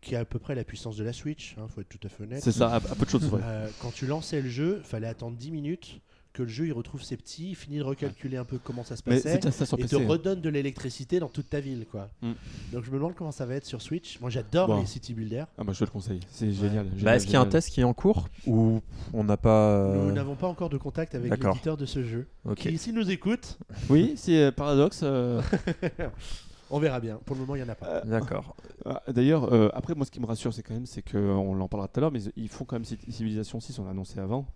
qui 0.00 0.14
a 0.16 0.20
à 0.20 0.24
peu 0.24 0.38
près 0.38 0.54
la 0.54 0.64
puissance 0.64 0.96
de 0.96 1.04
la 1.04 1.12
Switch. 1.12 1.54
hein, 1.58 1.66
faut 1.68 1.80
être 1.80 1.88
tout 1.88 2.00
à 2.04 2.08
fait 2.08 2.22
honnête. 2.24 2.42
C'est 2.42 2.52
ça, 2.52 2.68
à, 2.70 2.76
à 2.76 2.80
peu 2.80 3.04
de 3.04 3.10
choses 3.10 3.28
près. 3.28 3.40
Euh, 3.42 3.68
quand 3.80 3.92
tu 3.92 4.06
lançais 4.06 4.40
le 4.42 4.48
jeu, 4.48 4.80
fallait 4.84 5.08
attendre 5.08 5.36
10 5.36 5.50
minutes 5.50 6.00
que 6.34 6.42
le 6.44 6.48
jeu 6.50 6.66
il 6.66 6.72
retrouve 6.72 7.02
ses 7.02 7.16
petits, 7.16 7.50
il 7.50 7.54
finit 7.56 7.78
de 7.78 7.82
recalculer 7.82 8.36
un 8.36 8.44
peu 8.44 8.58
comment 8.62 8.84
ça 8.84 8.94
se 8.96 9.02
passait. 9.02 9.22
ça 9.22 9.64
Et 9.76 9.76
PC. 9.82 9.88
te 9.88 9.96
hein. 9.96 10.06
redonne 10.06 10.40
de 10.40 10.48
l'électricité 10.48 11.18
dans 11.18 11.26
toute 11.28 11.48
ta 11.50 11.58
ville, 11.58 11.84
quoi. 11.90 12.10
Mm. 12.22 12.32
Donc 12.72 12.84
je 12.84 12.90
me 12.90 12.96
demande 12.96 13.14
comment 13.16 13.32
ça 13.32 13.44
va 13.44 13.54
être 13.56 13.64
sur 13.64 13.82
Switch. 13.82 14.20
Moi 14.20 14.30
j'adore 14.30 14.68
Bon. 14.68 14.78
les 14.78 14.86
city 14.86 15.14
builders. 15.14 15.48
Ah 15.56 15.64
bah 15.64 15.72
je 15.72 15.80
te 15.80 15.84
le 15.84 15.90
conseille, 15.90 16.20
c'est 16.30 16.52
génial. 16.52 16.84
Bah, 16.86 16.96
génial, 16.96 17.16
Est-ce 17.16 17.24
qu'il 17.24 17.32
y 17.32 17.36
a 17.36 17.40
un 17.40 17.46
test 17.46 17.70
qui 17.70 17.80
est 17.80 17.84
en 17.84 17.94
cours 17.94 18.28
ou 18.46 18.82
on 19.12 19.24
n'a 19.24 19.36
pas. 19.36 19.70
euh, 19.78 20.04
Nous 20.06 20.12
n'avons 20.12 20.36
pas 20.36 20.46
encore 20.46 20.68
de 20.68 20.76
contact 20.76 21.16
avec 21.16 21.42
l'éditeur 21.42 21.76
de 21.76 21.86
ce 21.86 22.04
jeu. 22.04 22.28
Ok. 22.44 22.58
Qui 22.58 22.78
s'il 22.78 22.94
nous 22.94 23.10
écoute, 23.10 23.58
Oui, 23.90 24.12
c'est 24.16 24.38
euh, 24.40 24.52
Paradox. 24.52 25.00
euh, 25.02 25.42
on 26.70 26.78
verra 26.78 27.00
bien. 27.00 27.18
Pour 27.24 27.34
le 27.36 27.40
moment 27.42 27.54
il 27.56 27.60
y 27.60 27.62
en 27.64 27.68
a 27.68 27.74
pas. 27.74 28.00
D'accord. 28.02 28.54
Ah, 28.84 29.02
D'ailleurs, 29.08 29.52
euh, 29.52 29.68
après, 29.74 29.94
moi, 29.94 30.04
ce 30.06 30.10
qui 30.10 30.20
me 30.20 30.26
rassure, 30.26 30.52
c'est 30.54 30.62
quand 30.62 30.74
même, 30.74 30.86
c'est 30.86 31.02
qu'on 31.02 31.60
en 31.60 31.68
parlera 31.68 31.88
tout 31.88 31.98
à 31.98 32.00
l'heure, 32.02 32.12
mais 32.12 32.20
ils 32.36 32.48
font 32.48 32.64
quand 32.64 32.76
même 32.76 32.84
Ci- 32.84 32.98
Civilization 33.08 33.60
6, 33.60 33.78
on 33.78 33.84
l'a 33.84 33.90
annoncé 33.90 34.18
avant. 34.20 34.46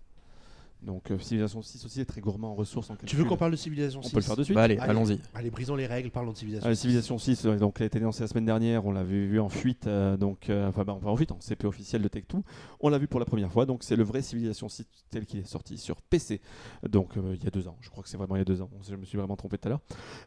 Donc, 0.83 1.11
euh, 1.11 1.17
Civilization 1.19 1.61
6 1.61 1.85
aussi 1.85 2.01
est 2.01 2.05
très 2.05 2.19
gourmand 2.19 2.51
en 2.51 2.55
ressources. 2.55 2.89
En 2.89 2.95
Tu 3.05 3.15
veux 3.15 3.23
qu'on 3.23 3.37
parle 3.37 3.51
de 3.51 3.55
Civilization 3.55 3.99
On 4.01 4.03
6 4.03 4.11
peut 4.11 4.17
le 4.19 4.23
faire 4.23 4.35
de 4.35 4.43
suite. 4.43 4.55
Bah, 4.55 4.63
allez, 4.63 4.77
Allez. 4.77 4.89
allons-y. 4.91 5.19
Allez, 5.33 5.49
brisons 5.49 5.75
les 5.75 5.85
règles, 5.87 6.09
parlons 6.11 6.31
de 6.33 6.37
Civilization. 6.37 6.69
Euh, 6.69 6.73
6. 6.75 6.81
Civilization 6.81 7.17
6, 7.17 7.45
euh, 7.45 7.57
donc, 7.57 7.75
elle 7.79 7.83
a 7.83 7.85
été 7.87 7.99
annoncée 7.99 8.21
la 8.21 8.27
semaine 8.27 8.45
dernière, 8.45 8.85
on 8.85 8.91
l'avait 8.91 9.25
vu 9.27 9.39
en 9.39 9.47
fuite, 9.49 9.87
euh, 9.87 10.17
donc, 10.17 10.49
euh, 10.49 10.67
enfin, 10.67 10.83
bah, 10.83 10.97
en 11.01 11.15
fuite, 11.15 11.31
en 11.31 11.39
CP 11.39 11.65
officiel 11.67 12.01
de 12.01 12.07
Tech2. 12.09 12.41
On 12.81 12.89
l'a 12.89 12.97
vu 12.97 13.07
pour 13.07 13.19
la 13.21 13.25
première 13.25 13.51
fois, 13.51 13.65
donc 13.65 13.83
c'est 13.83 13.95
le 13.95 14.03
vrai 14.03 14.21
Civilization 14.21 14.67
6 14.67 14.85
tel 15.09 15.25
qu'il 15.25 15.39
est 15.39 15.47
sorti 15.47 15.77
sur 15.77 16.01
PC. 16.01 16.41
Donc, 16.87 17.15
euh, 17.17 17.35
il 17.35 17.43
y 17.43 17.47
a 17.47 17.51
deux 17.51 17.67
ans, 17.69 17.77
je 17.79 17.89
crois 17.89 18.03
que 18.03 18.09
c'est 18.09 18.17
vraiment 18.17 18.35
il 18.35 18.39
y 18.39 18.41
a 18.41 18.45
deux 18.45 18.61
ans, 18.61 18.69
je 18.87 18.95
me 18.95 19.05
suis 19.05 19.17
vraiment 19.17 19.37
trompé 19.37 19.57
tout 19.57 19.67
à 19.67 19.69
l'heure. 19.69 19.81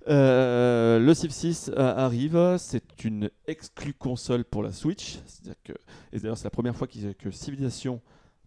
Euh, 0.09 0.99
le 0.99 1.15
Civ 1.15 1.31
6 1.31 1.71
euh, 1.77 1.95
arrive, 1.97 2.57
c'est 2.59 3.05
une 3.05 3.31
exclue 3.47 3.93
console 3.95 4.45
pour 4.45 4.63
la 4.63 4.73
Switch, 4.73 5.19
c'est-à-dire 5.27 5.57
que, 5.65 5.73
et 6.13 6.19
d'ailleurs, 6.19 6.39
c'est 6.39 6.45
la 6.45 6.51
première 6.51 6.77
fois 6.77 6.87
qu'il- 6.87 7.15
que 7.15 7.31
Civilization 7.31 8.01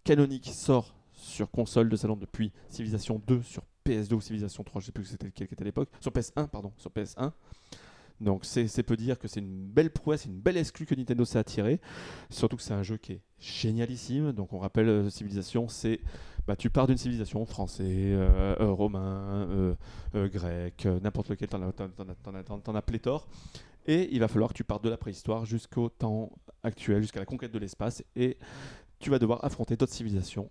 canonique 0.04 0.50
sort 0.52 0.96
sur 1.20 1.52
console 1.52 1.90
de 1.90 1.96
salon 1.96 2.16
depuis 2.16 2.52
Civilization 2.70 3.22
2 3.28 3.42
sur 3.44 3.64
PS2 3.86 4.14
ou 4.14 4.22
Civilization 4.22 4.64
3, 4.64 4.82
je 4.82 4.86
sais 4.88 4.92
plus 4.92 5.06
c'était 5.06 5.32
qui 5.32 5.44
était 5.44 5.62
à 5.62 5.66
l'époque, 5.66 5.90
sur 6.00 6.12
PS1, 6.12 6.48
pardon, 6.48 6.72
sur 6.78 6.92
PS1. 6.92 7.32
Donc 8.22 8.44
c'est 8.44 8.84
peu 8.84 8.98
dire 8.98 9.18
que 9.18 9.28
c'est 9.28 9.40
une 9.40 9.68
belle 9.68 9.92
prouesse, 9.92 10.26
une 10.26 10.40
belle 10.40 10.58
exclue 10.58 10.86
que 10.86 10.94
Nintendo 10.96 11.24
s'est 11.24 11.40
attirée. 11.40 11.80
Surtout 12.30 12.58
que 12.58 12.64
c'est 12.64 12.74
un 12.74 12.84
jeu 12.84 12.98
qui 12.98 13.14
est 13.14 13.22
génialissime. 13.40 14.34
Donc 14.34 14.52
on 14.52 14.60
rappelle 14.60 14.90
euh, 14.90 15.10
Civilization, 15.10 15.70
c'est 15.70 16.02
bah, 16.50 16.56
tu 16.56 16.70
pars 16.70 16.88
d'une 16.88 16.98
civilisation 16.98 17.46
français, 17.46 17.84
euh, 17.86 18.56
euh, 18.60 18.72
romain, 18.72 19.48
euh, 19.52 19.76
euh, 20.16 20.28
grec, 20.28 20.88
n'importe 21.02 21.30
lequel, 21.30 21.48
t'en 21.48 21.62
as, 21.62 22.78
as 22.78 22.82
pléthore. 22.82 23.28
Et 23.86 24.10
il 24.12 24.20
va 24.20 24.28
falloir 24.28 24.50
que 24.50 24.56
tu 24.56 24.64
partes 24.64 24.84
de 24.84 24.90
la 24.90 24.98
préhistoire 24.98 25.46
jusqu'au 25.46 25.90
temps 25.90 26.32
actuel, 26.64 27.02
jusqu'à 27.02 27.20
la 27.20 27.26
conquête 27.26 27.52
de 27.52 27.60
l'espace. 27.60 28.04
Et 28.16 28.38
tu 29.00 29.10
vas 29.10 29.20
devoir 29.20 29.46
affronter 29.46 29.78
d'autres 29.78 29.94
civilisations. 29.94 30.50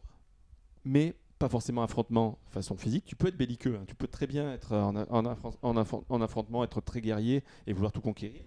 Mais 0.91 1.15
pas 1.39 1.49
forcément 1.51 1.83
affrontement 1.83 2.39
façon 2.51 2.77
physique. 2.77 3.05
Tu 3.07 3.15
peux 3.15 3.29
être 3.29 3.37
belliqueux. 3.37 3.77
hein. 3.77 3.85
Tu 3.87 3.95
peux 3.95 4.09
très 4.09 4.27
bien 4.27 4.53
être 4.53 4.73
en, 4.75 4.97
en 4.97 5.23
affron- 5.25 5.55
en 5.63 5.75
affron- 5.77 6.03
en 6.09 6.21
affrontement, 6.23 6.65
être 6.65 6.81
très 6.81 7.01
guerrier 7.03 7.45
et 7.67 7.73
vouloir 7.75 7.93
tout 7.93 8.01
conquérir. 8.01 8.41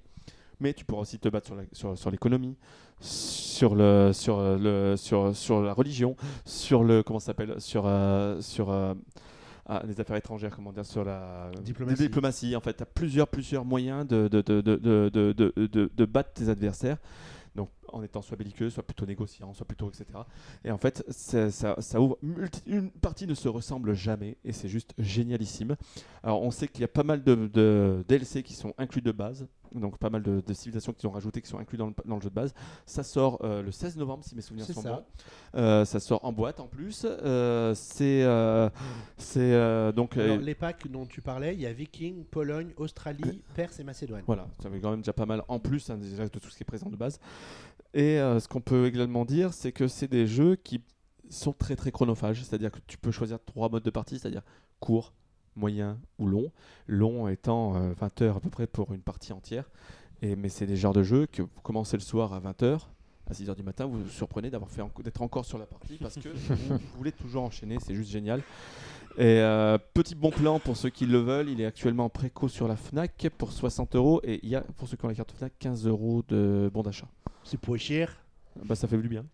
Mais 0.59 0.73
tu 0.73 0.83
pourras 0.85 1.01
aussi 1.03 1.17
te 1.19 1.29
battre 1.29 1.45
sur 1.47 1.55
la- 1.55 1.63
sur, 1.71 1.97
sur 1.97 2.09
l'économie, 2.11 2.55
sur 2.99 3.75
le 3.75 4.11
sur 4.13 4.39
le 4.41 4.95
sur, 4.97 5.35
sur 5.35 5.61
la 5.61 5.73
religion, 5.73 6.15
sur 6.45 6.83
le 6.83 7.03
comment 7.03 7.19
ça 7.19 7.27
s'appelle, 7.27 7.61
sur 7.61 7.83
euh, 7.85 8.41
sur 8.41 8.69
euh, 8.71 8.93
ah, 9.67 9.83
les 9.87 9.99
affaires 10.01 10.17
étrangères, 10.17 10.53
comment 10.55 10.71
dire, 10.73 10.85
sur 10.85 11.03
la 11.05 11.49
Diplomatie. 11.63 12.03
diplomatie. 12.03 12.55
En 12.55 12.59
fait, 12.61 12.73
tu 12.75 12.83
as 12.83 12.87
plusieurs 12.87 13.27
plusieurs 13.27 13.63
moyens 13.65 14.05
de 14.07 16.05
battre 16.05 16.33
tes 16.33 16.49
adversaires. 16.49 16.97
Donc, 17.55 17.69
en 17.89 18.01
étant 18.01 18.21
soit 18.21 18.37
belliqueux, 18.37 18.69
soit 18.69 18.83
plutôt 18.83 19.05
négociant, 19.05 19.53
soit 19.53 19.67
plutôt 19.67 19.89
etc. 19.89 20.05
Et 20.63 20.71
en 20.71 20.77
fait, 20.77 21.03
ça, 21.09 21.51
ça, 21.51 22.01
ouvre. 22.01 22.17
une 22.65 22.89
partie 22.91 23.27
ne 23.27 23.33
se 23.33 23.49
ressemble 23.49 23.93
jamais 23.93 24.37
et 24.45 24.53
c'est 24.53 24.69
juste 24.69 24.93
génialissime. 24.97 25.75
Alors, 26.23 26.41
on 26.41 26.51
sait 26.51 26.67
qu'il 26.67 26.81
y 26.81 26.85
a 26.85 26.89
pas 26.89 27.03
mal 27.03 27.23
de, 27.23 27.35
de 27.47 28.05
DLC 28.07 28.43
qui 28.43 28.53
sont 28.53 28.73
inclus 28.77 29.01
de 29.01 29.11
base, 29.11 29.47
donc 29.73 29.97
pas 29.97 30.09
mal 30.09 30.21
de, 30.21 30.41
de 30.41 30.53
civilisations 30.53 30.93
qui 30.93 31.01
sont 31.01 31.11
rajoutées, 31.11 31.41
qui 31.41 31.49
sont 31.49 31.59
inclus 31.59 31.77
dans 31.77 31.87
le, 31.87 31.93
dans 32.05 32.15
le 32.15 32.21
jeu 32.21 32.29
de 32.29 32.35
base. 32.35 32.53
Ça 32.85 33.03
sort 33.03 33.39
euh, 33.43 33.61
le 33.61 33.71
16 33.71 33.97
novembre, 33.97 34.23
si 34.23 34.35
mes 34.35 34.41
souvenirs 34.41 34.65
sont 34.65 34.81
ça. 34.81 34.91
bons. 34.91 35.05
Euh, 35.55 35.85
ça 35.85 35.99
sort 35.99 36.23
en 36.25 36.33
boîte 36.33 36.59
en 36.59 36.67
plus. 36.67 37.05
Euh, 37.05 37.73
c'est 37.75 38.23
euh, 38.23 38.69
c'est 39.17 39.93
donc. 39.93 40.17
Alors, 40.17 40.37
les 40.37 40.55
packs 40.55 40.87
dont 40.87 41.05
tu 41.05 41.21
parlais, 41.21 41.53
il 41.53 41.61
y 41.61 41.65
a 41.65 41.73
Viking, 41.73 42.25
Pologne, 42.25 42.73
Australie, 42.77 43.41
Perse 43.55 43.79
et 43.79 43.83
Macédoine. 43.83 44.23
Voilà, 44.25 44.47
ça 44.61 44.69
fait 44.69 44.79
quand 44.79 44.91
même 44.91 45.01
déjà 45.01 45.13
pas 45.13 45.25
mal 45.25 45.43
en 45.47 45.59
plus 45.59 45.89
hein, 45.89 45.97
déjà 45.97 46.23
de 46.23 46.39
tout 46.39 46.49
ce 46.49 46.57
qui 46.57 46.63
est 46.63 46.65
présent 46.65 46.89
de 46.89 46.95
base. 46.95 47.19
Et 47.93 48.17
ce 48.17 48.47
qu'on 48.47 48.61
peut 48.61 48.85
également 48.85 49.25
dire, 49.25 49.53
c'est 49.53 49.71
que 49.71 49.87
c'est 49.87 50.07
des 50.07 50.25
jeux 50.25 50.55
qui 50.55 50.81
sont 51.29 51.53
très 51.53 51.75
très 51.75 51.91
chronophages, 51.91 52.43
c'est-à-dire 52.43 52.71
que 52.71 52.79
tu 52.87 52.97
peux 52.97 53.11
choisir 53.11 53.39
trois 53.43 53.69
modes 53.69 53.83
de 53.83 53.89
partie, 53.89 54.19
c'est-à-dire 54.19 54.43
court, 54.79 55.13
moyen 55.55 55.99
ou 56.19 56.27
long. 56.27 56.51
Long 56.87 57.27
étant 57.27 57.75
euh, 57.75 57.93
20 57.93 58.21
heures 58.21 58.37
à 58.37 58.39
peu 58.39 58.49
près 58.49 58.67
pour 58.67 58.93
une 58.93 59.01
partie 59.01 59.33
entière. 59.33 59.69
Et, 60.21 60.35
mais 60.35 60.49
c'est 60.49 60.65
des 60.67 60.75
genres 60.75 60.93
de 60.93 61.03
jeux 61.03 61.25
que 61.25 61.41
vous 61.41 61.61
commencez 61.63 61.97
le 61.97 62.01
soir 62.01 62.33
à 62.33 62.39
20h, 62.39 62.79
à 63.29 63.33
6h 63.33 63.55
du 63.55 63.63
matin, 63.63 63.85
vous 63.85 64.03
vous 64.03 64.09
surprenez 64.09 64.49
d'avoir 64.49 64.69
fait 64.69 64.83
d'être 65.03 65.21
encore 65.21 65.45
sur 65.45 65.57
la 65.57 65.65
partie 65.65 65.97
parce 65.97 66.15
que 66.15 66.29
vous, 66.29 66.55
vous 66.55 66.79
voulez 66.97 67.11
toujours 67.11 67.43
enchaîner, 67.43 67.77
c'est 67.79 67.95
juste 67.95 68.11
génial. 68.11 68.41
Et 69.17 69.39
euh, 69.39 69.77
petit 69.93 70.15
bon 70.15 70.29
plan 70.29 70.59
pour 70.59 70.77
ceux 70.77 70.89
qui 70.89 71.05
le 71.05 71.17
veulent, 71.17 71.49
il 71.49 71.59
est 71.59 71.65
actuellement 71.65 72.05
en 72.05 72.09
préco 72.09 72.47
sur 72.47 72.67
la 72.67 72.75
Fnac 72.75 73.27
pour 73.37 73.51
60 73.51 73.95
euros 73.95 74.21
et 74.23 74.39
il 74.43 74.49
y 74.49 74.55
a 74.55 74.61
pour 74.61 74.87
ceux 74.87 74.95
qui 74.95 75.05
ont 75.05 75.09
la 75.09 75.15
carte 75.15 75.31
Fnac 75.31 75.53
15 75.59 75.87
euros 75.87 76.23
de 76.27 76.69
bon 76.73 76.81
d'achat. 76.81 77.07
C'est 77.43 77.59
pour 77.59 77.77
cher? 77.77 78.21
Bah, 78.65 78.75
ça 78.75 78.87
fait 78.87 78.97
du 78.97 79.07
bien. 79.07 79.25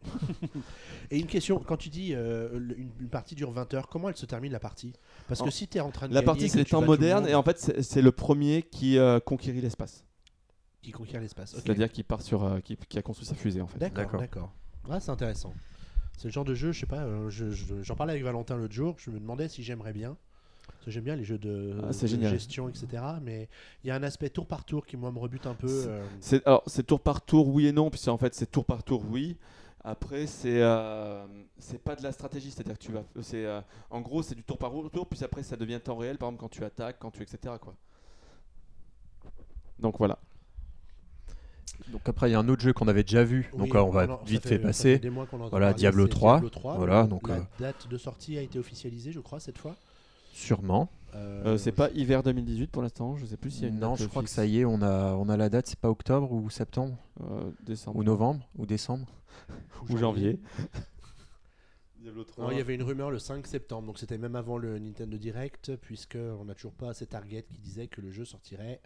Et 1.11 1.17
une 1.19 1.25
question, 1.25 1.59
quand 1.59 1.77
tu 1.77 1.89
dis 1.89 2.13
euh, 2.13 2.75
une, 2.77 2.91
une 2.99 3.09
partie 3.09 3.35
dure 3.35 3.51
20 3.51 3.73
heures, 3.73 3.87
comment 3.87 4.09
elle 4.09 4.15
se 4.15 4.25
termine 4.25 4.51
la 4.51 4.59
partie? 4.59 4.93
Parce 5.27 5.41
que 5.41 5.47
En- 5.47 5.51
si 5.51 5.67
tu 5.67 5.77
es 5.77 5.81
en 5.81 5.91
train 5.91 6.07
de 6.07 6.13
La 6.13 6.21
gagner, 6.21 6.25
partie, 6.25 6.49
c'est 6.49 6.63
temps 6.65 6.81
le 6.81 6.87
modernes, 6.87 7.21
monde 7.23 7.29
et 7.31 7.35
en 7.35 7.43
fait, 7.43 7.59
c'est 7.59 7.81
c'est 7.81 8.01
le 8.01 8.11
premier 8.11 8.63
qui 8.63 8.97
euh, 8.97 9.19
conquérit 9.19 9.61
l'espace. 9.61 10.03
qui 10.81 10.91
conquiert 10.91 11.19
l'espace. 11.19 11.53
Ok. 11.53 11.61
C'est-à-dire 11.65 11.91
qui 11.91 12.03
part 12.03 12.21
sur, 12.21 12.43
euh, 12.45 12.59
qui, 12.61 12.77
qui 12.77 12.97
a 12.97 13.01
construit 13.01 13.27
sa 13.27 13.35
fusée, 13.35 13.59
en 13.59 13.67
fait. 13.67 13.77
D'accord, 13.77 14.03
D'accord. 14.05 14.19
d'accord. 14.21 14.53
Ah, 14.89 14.99
c'est 15.01 15.11
intéressant. 15.11 15.53
C'est 16.17 16.25
le 16.29 16.31
genre 16.31 16.45
de 16.45 16.53
jeu, 16.55 16.71
je 16.71 16.79
sais 16.79 16.85
pas, 16.85 17.03
euh, 17.03 17.29
je- 17.29 17.49
je- 17.51 17.81
j'en 17.83 17.95
parlais 17.95 18.13
avec 18.13 18.23
Valentin 18.23 18.55
l'autre 18.55 18.73
jour, 18.73 18.95
je 18.97 19.09
me 19.11 19.19
demandais 19.19 19.49
si 19.49 19.63
j'aimerais 19.63 19.91
bien. 19.93 20.15
Parce 20.67 20.85
que 20.85 20.91
j'aime 20.91 21.03
bien 21.03 21.15
les 21.17 21.23
jeux 21.25 21.37
de, 21.37 21.75
Ah, 21.83 21.91
c'est 21.93 22.05
de 22.05 22.11
génial. 22.11 22.31
gestion, 22.31 22.69
etc. 22.69 23.03
Mais 23.21 23.49
il 23.83 23.87
y 23.87 23.91
a 23.91 23.95
un 23.95 24.03
aspect 24.03 24.29
tour 24.29 24.45
par 24.47 24.63
tour 24.65 24.85
qui, 24.85 24.95
moi, 24.97 25.11
me 25.11 25.19
rebute 25.19 25.45
un 25.45 25.53
peu. 25.55 25.67
C'est- 25.67 25.87
euh, 25.89 26.05
C'est 26.21 26.47
alors 26.47 26.63
c'est 26.67 26.85
tour 26.87 27.01
par 27.01 27.21
tour, 27.21 27.49
oui 27.49 27.67
et 27.67 27.71
non, 27.73 27.89
puisque 27.89 28.07
en 28.07 28.17
fait 28.17 28.33
c'est 28.33 28.49
tour 28.49 28.63
par 28.65 28.83
tour, 28.83 29.03
oui. 29.09 29.35
Après 29.89 30.27
c'est 30.27 30.61
euh, 30.61 31.25
c'est 31.57 31.81
pas 31.81 31.95
de 31.95 32.03
la 32.03 32.11
stratégie, 32.11 32.51
c'est-à-dire 32.51 32.77
que 32.77 32.83
tu 32.83 32.91
vas, 32.91 33.03
c'est 33.21 33.45
euh, 33.45 33.61
en 33.89 34.01
gros 34.01 34.21
c'est 34.21 34.35
du 34.35 34.43
tour 34.43 34.57
par 34.57 34.73
tour, 34.89 35.07
puis 35.07 35.23
après 35.23 35.43
ça 35.43 35.55
devient 35.55 35.79
temps 35.81 35.95
réel, 35.95 36.17
par 36.17 36.27
exemple 36.27 36.41
quand 36.41 36.49
tu 36.49 36.61
attaques, 36.65 36.97
quand 36.99 37.09
tu 37.09 37.23
etc 37.23 37.53
quoi. 37.61 37.73
Donc 39.79 39.97
voilà. 39.97 40.19
Donc 41.87 42.01
après, 42.09 42.29
il 42.29 42.33
y 42.33 42.35
a 42.35 42.39
un 42.39 42.49
autre 42.49 42.61
jeu 42.61 42.73
qu'on 42.73 42.87
avait 42.89 43.03
déjà 43.03 43.23
vu, 43.23 43.49
donc 43.53 43.61
oui, 43.61 43.71
euh, 43.75 43.81
on 43.83 43.89
va 43.91 44.19
vite 44.25 44.43
fait- 44.43 44.49
fait 44.49 44.73
ça 44.73 44.83
fait 44.83 44.99
passer. 44.99 45.09
Voilà, 45.51 45.67
parler, 45.67 45.73
Diablo 45.75 46.03
c'est 46.05 46.09
3. 46.09 46.31
Diablo 46.39 46.49
3. 46.49 46.75
Voilà, 46.75 47.07
donc, 47.07 47.29
la 47.29 47.35
euh, 47.35 47.41
date 47.59 47.87
de 47.87 47.97
sortie 47.97 48.37
a 48.37 48.41
été 48.41 48.59
officialisée, 48.59 49.13
je 49.13 49.19
crois, 49.21 49.39
cette 49.39 49.57
fois. 49.57 49.75
Sûrement. 50.33 50.89
Euh, 51.15 51.53
Euh, 51.53 51.57
c'est 51.57 51.71
pas 51.71 51.89
hiver 51.91 52.21
2018 52.23 52.67
pour 52.71 52.81
l'instant, 52.81 53.15
je 53.17 53.25
sais 53.25 53.37
plus 53.37 53.51
s'il 53.51 53.63
y 53.63 53.65
a 53.65 53.69
une 53.69 53.79
Non, 53.79 53.91
date 53.91 54.01
je 54.01 54.07
crois 54.07 54.23
que 54.23 54.29
ça 54.29 54.45
y 54.45 54.59
est, 54.59 54.65
on 54.65 54.81
a, 54.81 55.13
on 55.13 55.29
a 55.29 55.37
la 55.37 55.49
date, 55.49 55.67
c'est 55.67 55.79
pas 55.79 55.89
octobre 55.89 56.31
ou 56.31 56.49
septembre 56.49 56.97
Euh, 57.21 57.49
décembre 57.63 57.97
ou 57.97 58.03
novembre 58.03 58.47
ou 58.57 58.65
décembre. 58.65 59.07
ou 59.89 59.97
janvier. 59.97 60.39
Diablo 61.99 62.23
3. 62.23 62.43
Non, 62.45 62.51
il 62.51 62.57
y 62.57 62.61
avait 62.61 62.75
une 62.75 62.83
rumeur 62.83 63.09
le 63.09 63.17
5 63.19 63.47
septembre, 63.47 63.87
donc 63.87 63.97
c'était 63.97 64.17
même 64.19 64.35
avant 64.35 64.57
le 64.57 64.77
Nintendo 64.79 65.17
Direct, 65.17 65.75
puisque 65.77 66.15
on 66.39 66.45
n'a 66.45 66.53
toujours 66.53 66.73
pas 66.73 66.89
assez 66.89 67.07
target 67.07 67.43
qui 67.43 67.57
disait 67.57 67.87
que 67.87 68.01
le 68.01 68.11
jeu 68.11 68.23
sortirait 68.23 68.81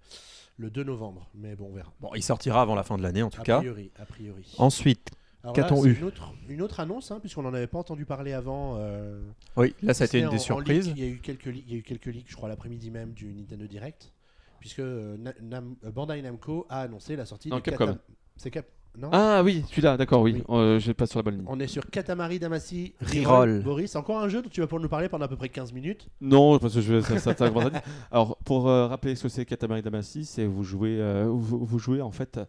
le 0.58 0.70
2 0.70 0.84
novembre. 0.84 1.30
Mais 1.36 1.56
bon, 1.56 1.68
on 1.72 1.74
verra. 1.74 1.92
Bon, 2.00 2.10
il 2.16 2.24
sortira 2.24 2.62
avant 2.62 2.74
la 2.76 2.84
fin 2.84 2.98
de 2.98 3.04
l'année 3.04 3.22
en 3.22 3.30
tout 3.30 3.42
a 3.42 3.44
cas. 3.44 3.60
priori, 3.60 3.92
a 4.00 4.06
priori. 4.06 4.56
Ensuite, 4.58 5.10
qu'a-t-on 5.54 5.76
là, 5.78 5.82
c'est 5.84 5.90
eu 5.90 5.98
une 6.00 6.04
autre, 6.04 6.34
une 6.50 6.62
autre 6.62 6.80
annonce, 6.80 7.12
hein, 7.12 7.20
puisqu'on 7.20 7.42
n'en 7.42 7.54
avait 7.54 7.68
pas 7.68 7.80
entendu 7.80 8.06
parler 8.06 8.34
avant. 8.34 8.78
euh, 8.78 9.20
oui, 9.58 9.74
là 9.82 9.94
ça 9.94 10.04
a 10.04 10.08
été 10.08 10.20
une 10.20 10.28
en- 10.28 10.32
des 10.32 10.38
surprises. 10.40 10.88
leak. 10.88 10.98
Il 10.98 11.04
y 11.04 11.08
a 11.08 11.10
eu 11.12 11.18
quelques, 11.20 11.46
leaks- 11.46 11.64
il 11.68 11.72
y 11.74 11.76
a 11.76 11.80
eu 11.80 11.84
quelques 11.84 12.06
leaks, 12.08 12.30
je 12.30 12.36
crois, 12.36 12.48
l'après-midi 12.50 12.92
même 12.92 13.12
du 13.14 13.34
Nintendo 13.34 13.66
Direct, 13.66 14.12
puisque 14.60 14.80
euh, 14.80 15.18
Na- 15.18 15.34
Nam- 15.42 15.76
euh, 15.84 15.92
Bandai 15.92 16.22
Namco 16.22 16.66
a 16.70 16.82
annoncé 16.82 17.16
la 17.16 17.26
sortie 17.26 17.50
Non, 17.50 17.58
de 17.58 17.62
Capcom. 17.62 17.86
Katam- 17.88 18.00
C'est 18.38 18.52
Cap. 18.52 18.66
Non 18.98 19.10
Ah 19.14 19.42
oui, 19.44 19.64
celui-là, 19.70 19.96
d'accord, 19.96 20.22
oui. 20.22 20.34
Oui. 20.36 20.44
Euh, 20.50 20.78
je 20.80 20.92
pas 20.92 21.06
sur 21.06 21.20
la 21.20 21.24
bonne 21.24 21.36
ligne. 21.38 21.46
On 21.48 21.60
est 21.60 21.68
sur 21.68 21.90
Katamari 21.90 22.40
Damacy 22.40 22.94
Reroll. 23.02 23.62
Boris, 23.64 23.96
encore 23.96 24.20
un 24.20 24.28
jeu 24.28 24.42
dont 24.42 24.50
tu 24.50 24.60
vas 24.60 24.68
pouvoir 24.68 24.82
nous 24.82 24.90
parler 24.90 25.08
pendant 25.08 25.26
à 25.26 25.28
peu 25.30 25.38
près 25.38 25.48
15 25.50 25.72
minutes. 25.72 26.10
Non, 26.20 26.60
parce 26.60 26.74
que 26.76 26.82
je 26.82 27.00
ça. 27.02 27.34
Alors, 28.12 28.38
pour 28.44 28.68
euh, 28.68 28.88
rappeler 28.88 29.16
ce 29.16 29.24
que 29.24 29.30
c'est 29.30 29.46
Katamari 29.46 29.82
Damacy, 29.82 30.26
c'est 30.26 30.46
vous 30.46 30.64
jouez, 30.64 30.98
euh, 31.00 31.26
vous, 31.30 31.64
vous 31.64 31.80
jouez 31.80 32.02
en 32.02 32.12
fait. 32.12 32.38
euh, 32.38 32.46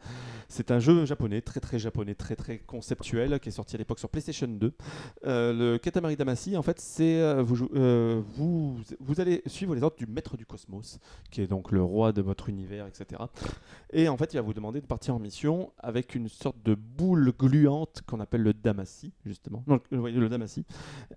C'est 0.49 0.73
un 0.73 0.81
jeu 0.81 1.05
japonais, 1.05 1.41
très 1.43 1.61
très 1.61 1.79
japonais, 1.79 2.15
très 2.17 2.35
très 2.35 2.59
conceptuel, 2.59 3.39
qui 3.39 3.49
est 3.51 3.53
sorti 3.53 3.77
à 3.77 3.79
l'époque 3.79 4.01
sur 4.01 4.09
PlayStation 4.09 4.49
2. 4.49 4.73
Euh, 5.27 5.53
le 5.53 5.79
Katamari 5.79 6.17
Damacy, 6.17 6.57
en 6.57 6.63
fait, 6.63 6.81
c'est 6.81 7.41
vous, 7.43 7.69
euh, 7.77 8.21
vous, 8.35 8.77
vous 8.99 9.21
allez 9.21 9.43
suivre 9.47 9.75
les 9.77 9.83
ordres 9.83 9.97
du 9.97 10.07
maître 10.07 10.37
du 10.37 10.45
cosmos, 10.45 10.99
qui 11.31 11.41
est 11.41 11.47
donc 11.47 11.71
le 11.71 11.83
roi 11.83 12.13
de 12.13 12.21
votre 12.21 12.49
univers, 12.49 12.87
etc. 12.89 13.21
Et 13.93 14.09
en 14.09 14.17
fait, 14.17 14.33
il 14.35 14.37
va 14.37 14.43
vous 14.43 14.55
demander 14.55 14.81
de 14.81 14.87
partir 14.87 15.15
en 15.15 15.19
mission 15.21 15.71
avec 15.79 16.15
une 16.17 16.29
sorte 16.33 16.57
de 16.65 16.75
boule 16.75 17.33
gluante 17.39 18.03
qu'on 18.07 18.21
appelle 18.21 18.43
le 18.43 18.53
Damacy, 18.53 19.13
justement. 19.25 19.63
Non, 19.67 19.79
le, 19.91 20.11
le 20.11 20.29
Damacy. 20.29 20.65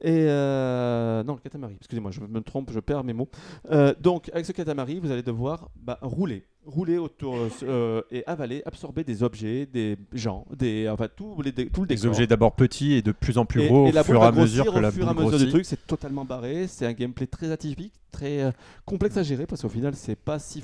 Et 0.02 0.26
euh, 0.28 1.24
non, 1.24 1.34
le 1.34 1.40
Katamari, 1.40 1.76
excusez-moi, 1.78 2.12
je 2.12 2.22
me 2.22 2.42
trompe, 2.42 2.72
je 2.72 2.80
perds 2.80 3.04
mes 3.04 3.14
mots. 3.14 3.30
Euh, 3.72 3.94
donc, 4.00 4.30
avec 4.34 4.46
ce 4.46 4.52
Katamari, 4.52 5.00
vous 5.00 5.12
allez 5.12 5.24
devoir 5.24 5.70
bah, 5.76 5.98
rouler. 6.02 6.46
Rouler 6.66 6.98
autour 6.98 7.38
euh, 7.64 8.02
et 8.10 8.24
avaler, 8.26 8.64
absorber 8.66 9.04
des 9.04 9.22
objets, 9.22 9.68
des 9.68 9.98
gens, 10.14 10.48
des, 10.52 10.90
enfin 10.90 11.08
tout, 11.16 11.40
les, 11.44 11.54
tout 11.54 11.82
le 11.82 11.88
Des 11.88 11.94
décor. 11.96 12.10
objets 12.10 12.26
d'abord 12.26 12.56
petits 12.56 12.94
et 12.94 13.04
de 13.04 13.12
plus 13.12 13.38
en 13.38 13.46
plus 13.46 13.62
Et- 13.62 13.68
gros 13.68 13.86
et 13.88 13.96
au 14.00 14.04
fur 14.04 14.16
et 14.24 14.26
à 14.26 14.32
mesure 14.32 14.74
que 14.74 14.80
la 14.80 14.88
au 14.88 14.92
fur 14.92 15.06
et 15.06 15.10
à 15.10 15.14
boule 15.14 15.26
mesure 15.26 15.38
du 15.38 15.44
grossit. 15.46 15.50
truc, 15.54 15.66
c'est 15.66 15.86
totalement 15.86 16.26
barré, 16.26 16.66
c'est 16.66 16.88
un 16.88 16.94
gameplay 16.94 17.28
très 17.28 17.52
atypique, 17.52 17.94
très 18.12 18.42
euh, 18.42 18.52
complexe 18.84 19.16
à 19.18 19.22
gérer 19.22 19.46
parce 19.46 19.62
qu'au 19.62 19.70
final 19.70 19.94
c'est 19.96 20.16
pas 20.16 20.40
si 20.40 20.64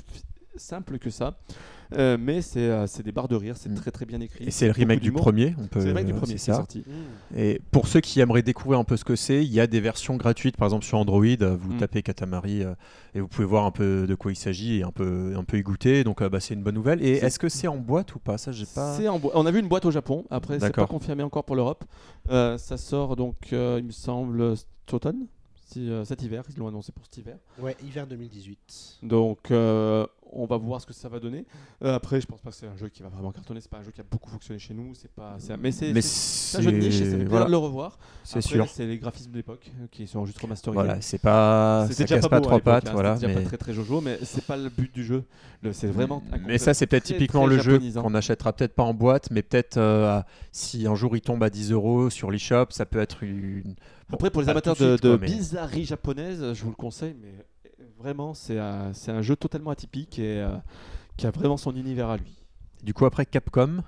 simple 0.56 0.98
que 0.98 1.10
ça, 1.10 1.36
Euh, 1.94 2.16
mais 2.18 2.40
c'est 2.40 2.60
euh, 2.70 2.86
c'est 2.86 3.02
des 3.02 3.12
barres 3.12 3.28
de 3.28 3.36
rire, 3.36 3.54
c'est 3.58 3.68
Mm. 3.68 3.74
très 3.74 3.90
très 3.90 4.06
bien 4.06 4.18
écrit. 4.22 4.44
Et 4.46 4.50
c'est 4.50 4.64
le 4.64 4.72
remake 4.72 5.00
du 5.00 5.12
premier. 5.12 5.54
On 5.58 5.66
peut, 5.66 5.80
C'est 5.80 5.86
le 5.86 5.90
remake 5.90 6.06
du 6.06 6.12
euh, 6.12 6.16
premier 6.16 6.38
c'est 6.38 6.44
qui 6.46 6.50
est 6.50 6.54
ça. 6.54 6.56
sorti. 6.56 6.84
Et 7.36 7.60
pour 7.70 7.86
ceux 7.86 8.00
qui 8.00 8.18
aimeraient 8.20 8.40
découvrir 8.42 8.78
un 8.78 8.84
peu 8.84 8.96
ce 8.96 9.04
que 9.04 9.14
c'est, 9.14 9.44
il 9.44 9.52
y 9.52 9.60
a 9.60 9.66
des 9.66 9.80
versions 9.80 10.16
gratuites, 10.16 10.56
par 10.56 10.68
exemple 10.68 10.86
sur 10.86 10.96
Android, 10.96 11.20
vous 11.26 11.74
Mm. 11.74 11.78
tapez 11.78 12.02
Katamari 12.02 12.62
euh, 12.62 12.74
et 13.14 13.20
vous 13.20 13.28
pouvez 13.28 13.44
voir 13.46 13.66
un 13.66 13.70
peu 13.72 14.06
de 14.06 14.14
quoi 14.14 14.32
il 14.32 14.36
s'agit 14.36 14.78
et 14.78 14.82
un 14.84 14.90
peu, 14.90 15.34
un 15.36 15.44
peu 15.44 15.58
y 15.58 15.62
goûter. 15.62 16.02
Donc 16.02 16.22
euh, 16.22 16.30
bah, 16.30 16.40
c'est 16.40 16.54
une 16.54 16.62
bonne 16.62 16.76
nouvelle. 16.76 17.04
Et 17.04 17.12
est-ce 17.18 17.38
que 17.38 17.50
c'est 17.50 17.68
en 17.68 17.76
boîte 17.76 18.14
ou 18.14 18.18
pas? 18.18 18.38
Ça, 18.38 18.52
j'ai 18.52 18.64
pas. 18.64 18.96
C'est 18.96 19.08
en 19.08 19.20
On 19.34 19.44
a 19.44 19.50
vu 19.50 19.60
une 19.60 19.68
boîte 19.68 19.84
au 19.84 19.90
Japon, 19.90 20.24
après 20.30 20.60
c'est 20.60 20.72
pas 20.74 20.86
confirmé 20.86 21.22
encore 21.22 21.44
pour 21.44 21.56
l'Europe. 21.56 21.84
Euh, 22.30 22.56
ça 22.56 22.78
sort 22.78 23.16
donc, 23.16 23.36
euh, 23.52 23.76
il 23.80 23.84
me 23.84 23.92
semble, 23.92 24.56
cet 24.56 24.94
automne, 24.94 25.26
si, 25.66 25.90
euh, 25.90 26.04
cet 26.06 26.22
hiver, 26.22 26.42
ils 26.48 26.58
l'ont 26.58 26.68
annoncé 26.68 26.90
pour 26.92 27.04
cet 27.04 27.18
hiver. 27.18 27.36
Ouais, 27.58 27.76
hiver 27.84 28.06
2018. 28.06 28.98
Donc 29.02 29.50
euh, 29.50 30.06
on 30.32 30.46
va 30.46 30.56
voir 30.56 30.80
ce 30.80 30.86
que 30.86 30.92
ça 30.92 31.08
va 31.08 31.20
donner. 31.20 31.44
Euh, 31.84 31.94
après, 31.94 32.20
je 32.20 32.26
pense 32.26 32.40
pas 32.40 32.50
que 32.50 32.56
c'est 32.56 32.66
un 32.66 32.76
jeu 32.76 32.88
qui 32.88 33.02
va 33.02 33.08
vraiment 33.08 33.32
cartonner. 33.32 33.60
C'est 33.60 33.70
pas 33.70 33.78
un 33.78 33.82
jeu 33.82 33.90
qui 33.90 34.00
a 34.00 34.04
beaucoup 34.10 34.30
fonctionné 34.30 34.58
chez 34.58 34.74
nous. 34.74 34.94
C'est 34.94 35.10
pas, 35.10 35.36
c'est 35.38 35.52
un- 35.52 35.56
mais 35.56 35.72
c'est 35.72 35.92
c'est- 35.94 36.02
c'est 36.02 36.58
un 36.58 36.60
jeu 36.62 36.72
de 36.72 36.76
niche 36.78 36.96
et 36.96 37.04
plaisir 37.04 37.28
voilà, 37.28 37.46
de 37.46 37.50
le 37.50 37.56
revoir. 37.56 37.98
c'est 38.24 38.40
sûr. 38.40 38.66
C'est 38.68 38.86
les 38.86 38.98
graphismes 38.98 39.32
euh, 39.36 39.86
qui 39.90 40.06
sont 40.06 40.24
juste 40.24 40.38
remasterisés. 40.40 40.74
Voilà, 40.74 41.00
c'est 41.00 41.18
pas, 41.18 41.82
C'était 41.88 41.94
ça 41.94 42.04
déjà 42.04 42.14
casse 42.16 42.22
pas, 42.28 42.36
pas 42.36 42.40
trois 42.40 42.60
pattes, 42.60 42.88
hein, 42.88 42.92
voilà. 42.92 43.14
Déjà 43.14 43.28
Mais, 43.28 43.34
pas 43.34 43.42
très 43.42 43.56
très 43.58 43.72
jojo, 43.72 44.00
mais 44.00 44.18
c'est 44.22 44.44
pas 44.44 44.56
le 44.56 44.68
but 44.68 44.92
du 44.92 45.04
jeu. 45.04 45.24
C'est 45.72 45.86
vraiment. 45.88 46.22
un 46.32 46.38
mais 46.38 46.58
ça, 46.58 46.74
c'est 46.74 46.86
peut-être 46.86 47.04
typiquement 47.04 47.46
très 47.46 47.56
le 47.56 47.62
jeu 47.62 47.78
qu'on 47.78 48.14
achètera 48.14 48.52
peut-être 48.52 48.74
pas 48.74 48.82
en 48.82 48.94
boîte, 48.94 49.30
mais 49.30 49.42
peut-être 49.42 49.76
euh, 49.76 50.20
si 50.50 50.86
un 50.86 50.94
jour 50.94 51.16
il 51.16 51.20
tombe 51.20 51.42
à 51.42 51.50
10 51.50 51.72
euros 51.72 52.10
sur 52.10 52.30
l'eShop, 52.30 52.66
ça 52.70 52.86
peut 52.86 53.00
être 53.00 53.22
une. 53.22 53.74
Après, 54.12 54.30
pour 54.30 54.42
les 54.42 54.48
amateurs 54.48 54.76
de 54.76 54.96
de, 54.96 55.16
bizarrerie 55.16 55.84
japonaise, 55.84 56.52
je 56.52 56.62
vous 56.64 56.70
le 56.70 56.76
conseille, 56.76 57.14
mais 57.20 57.32
vraiment, 58.02 58.34
c'est 58.34 58.58
un, 58.58 58.92
un 59.08 59.22
jeu 59.22 59.36
totalement 59.36 59.70
atypique 59.70 60.18
et 60.18 60.40
euh, 60.40 60.50
qui 61.16 61.26
a 61.26 61.30
vraiment 61.30 61.56
son 61.56 61.74
univers 61.76 62.08
à 62.10 62.16
lui. 62.16 62.36
Du 62.82 62.92
coup, 62.94 63.06
après 63.06 63.24
Capcom, 63.26 63.82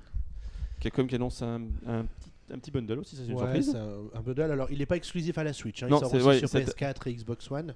Capcom 0.81 1.07
qui 1.07 1.15
annonce 1.17 1.43
un, 1.43 1.63
un 1.87 2.05
petit, 2.05 2.31
un 2.53 2.59
petit 2.59 2.71
bundle 2.71 2.99
aussi, 3.01 3.17
ça 3.17 3.23
c'est 3.25 3.33
une 3.33 3.35
Ouais, 3.39 3.61
surprise. 3.63 3.75
un, 3.77 4.19
un 4.19 4.23
bundle. 4.23 4.51
Alors, 4.53 4.69
il 4.71 4.79
n'est 4.79 4.87
pas 4.87 4.97
exclusif 4.97 5.37
à 5.39 5.45
la 5.45 5.53
Switch. 5.53 5.83
hein. 5.83 5.89
Non, 5.89 5.97
il 5.97 6.01
sort 6.01 6.11
c'est- 6.11 6.17
aussi 6.19 6.27
ouais, 6.27 6.39
sur 6.39 6.49
c'est- 6.49 6.61
PS4 6.65 7.09
et 7.09 7.15
Xbox 7.15 7.51
One, 7.51 7.75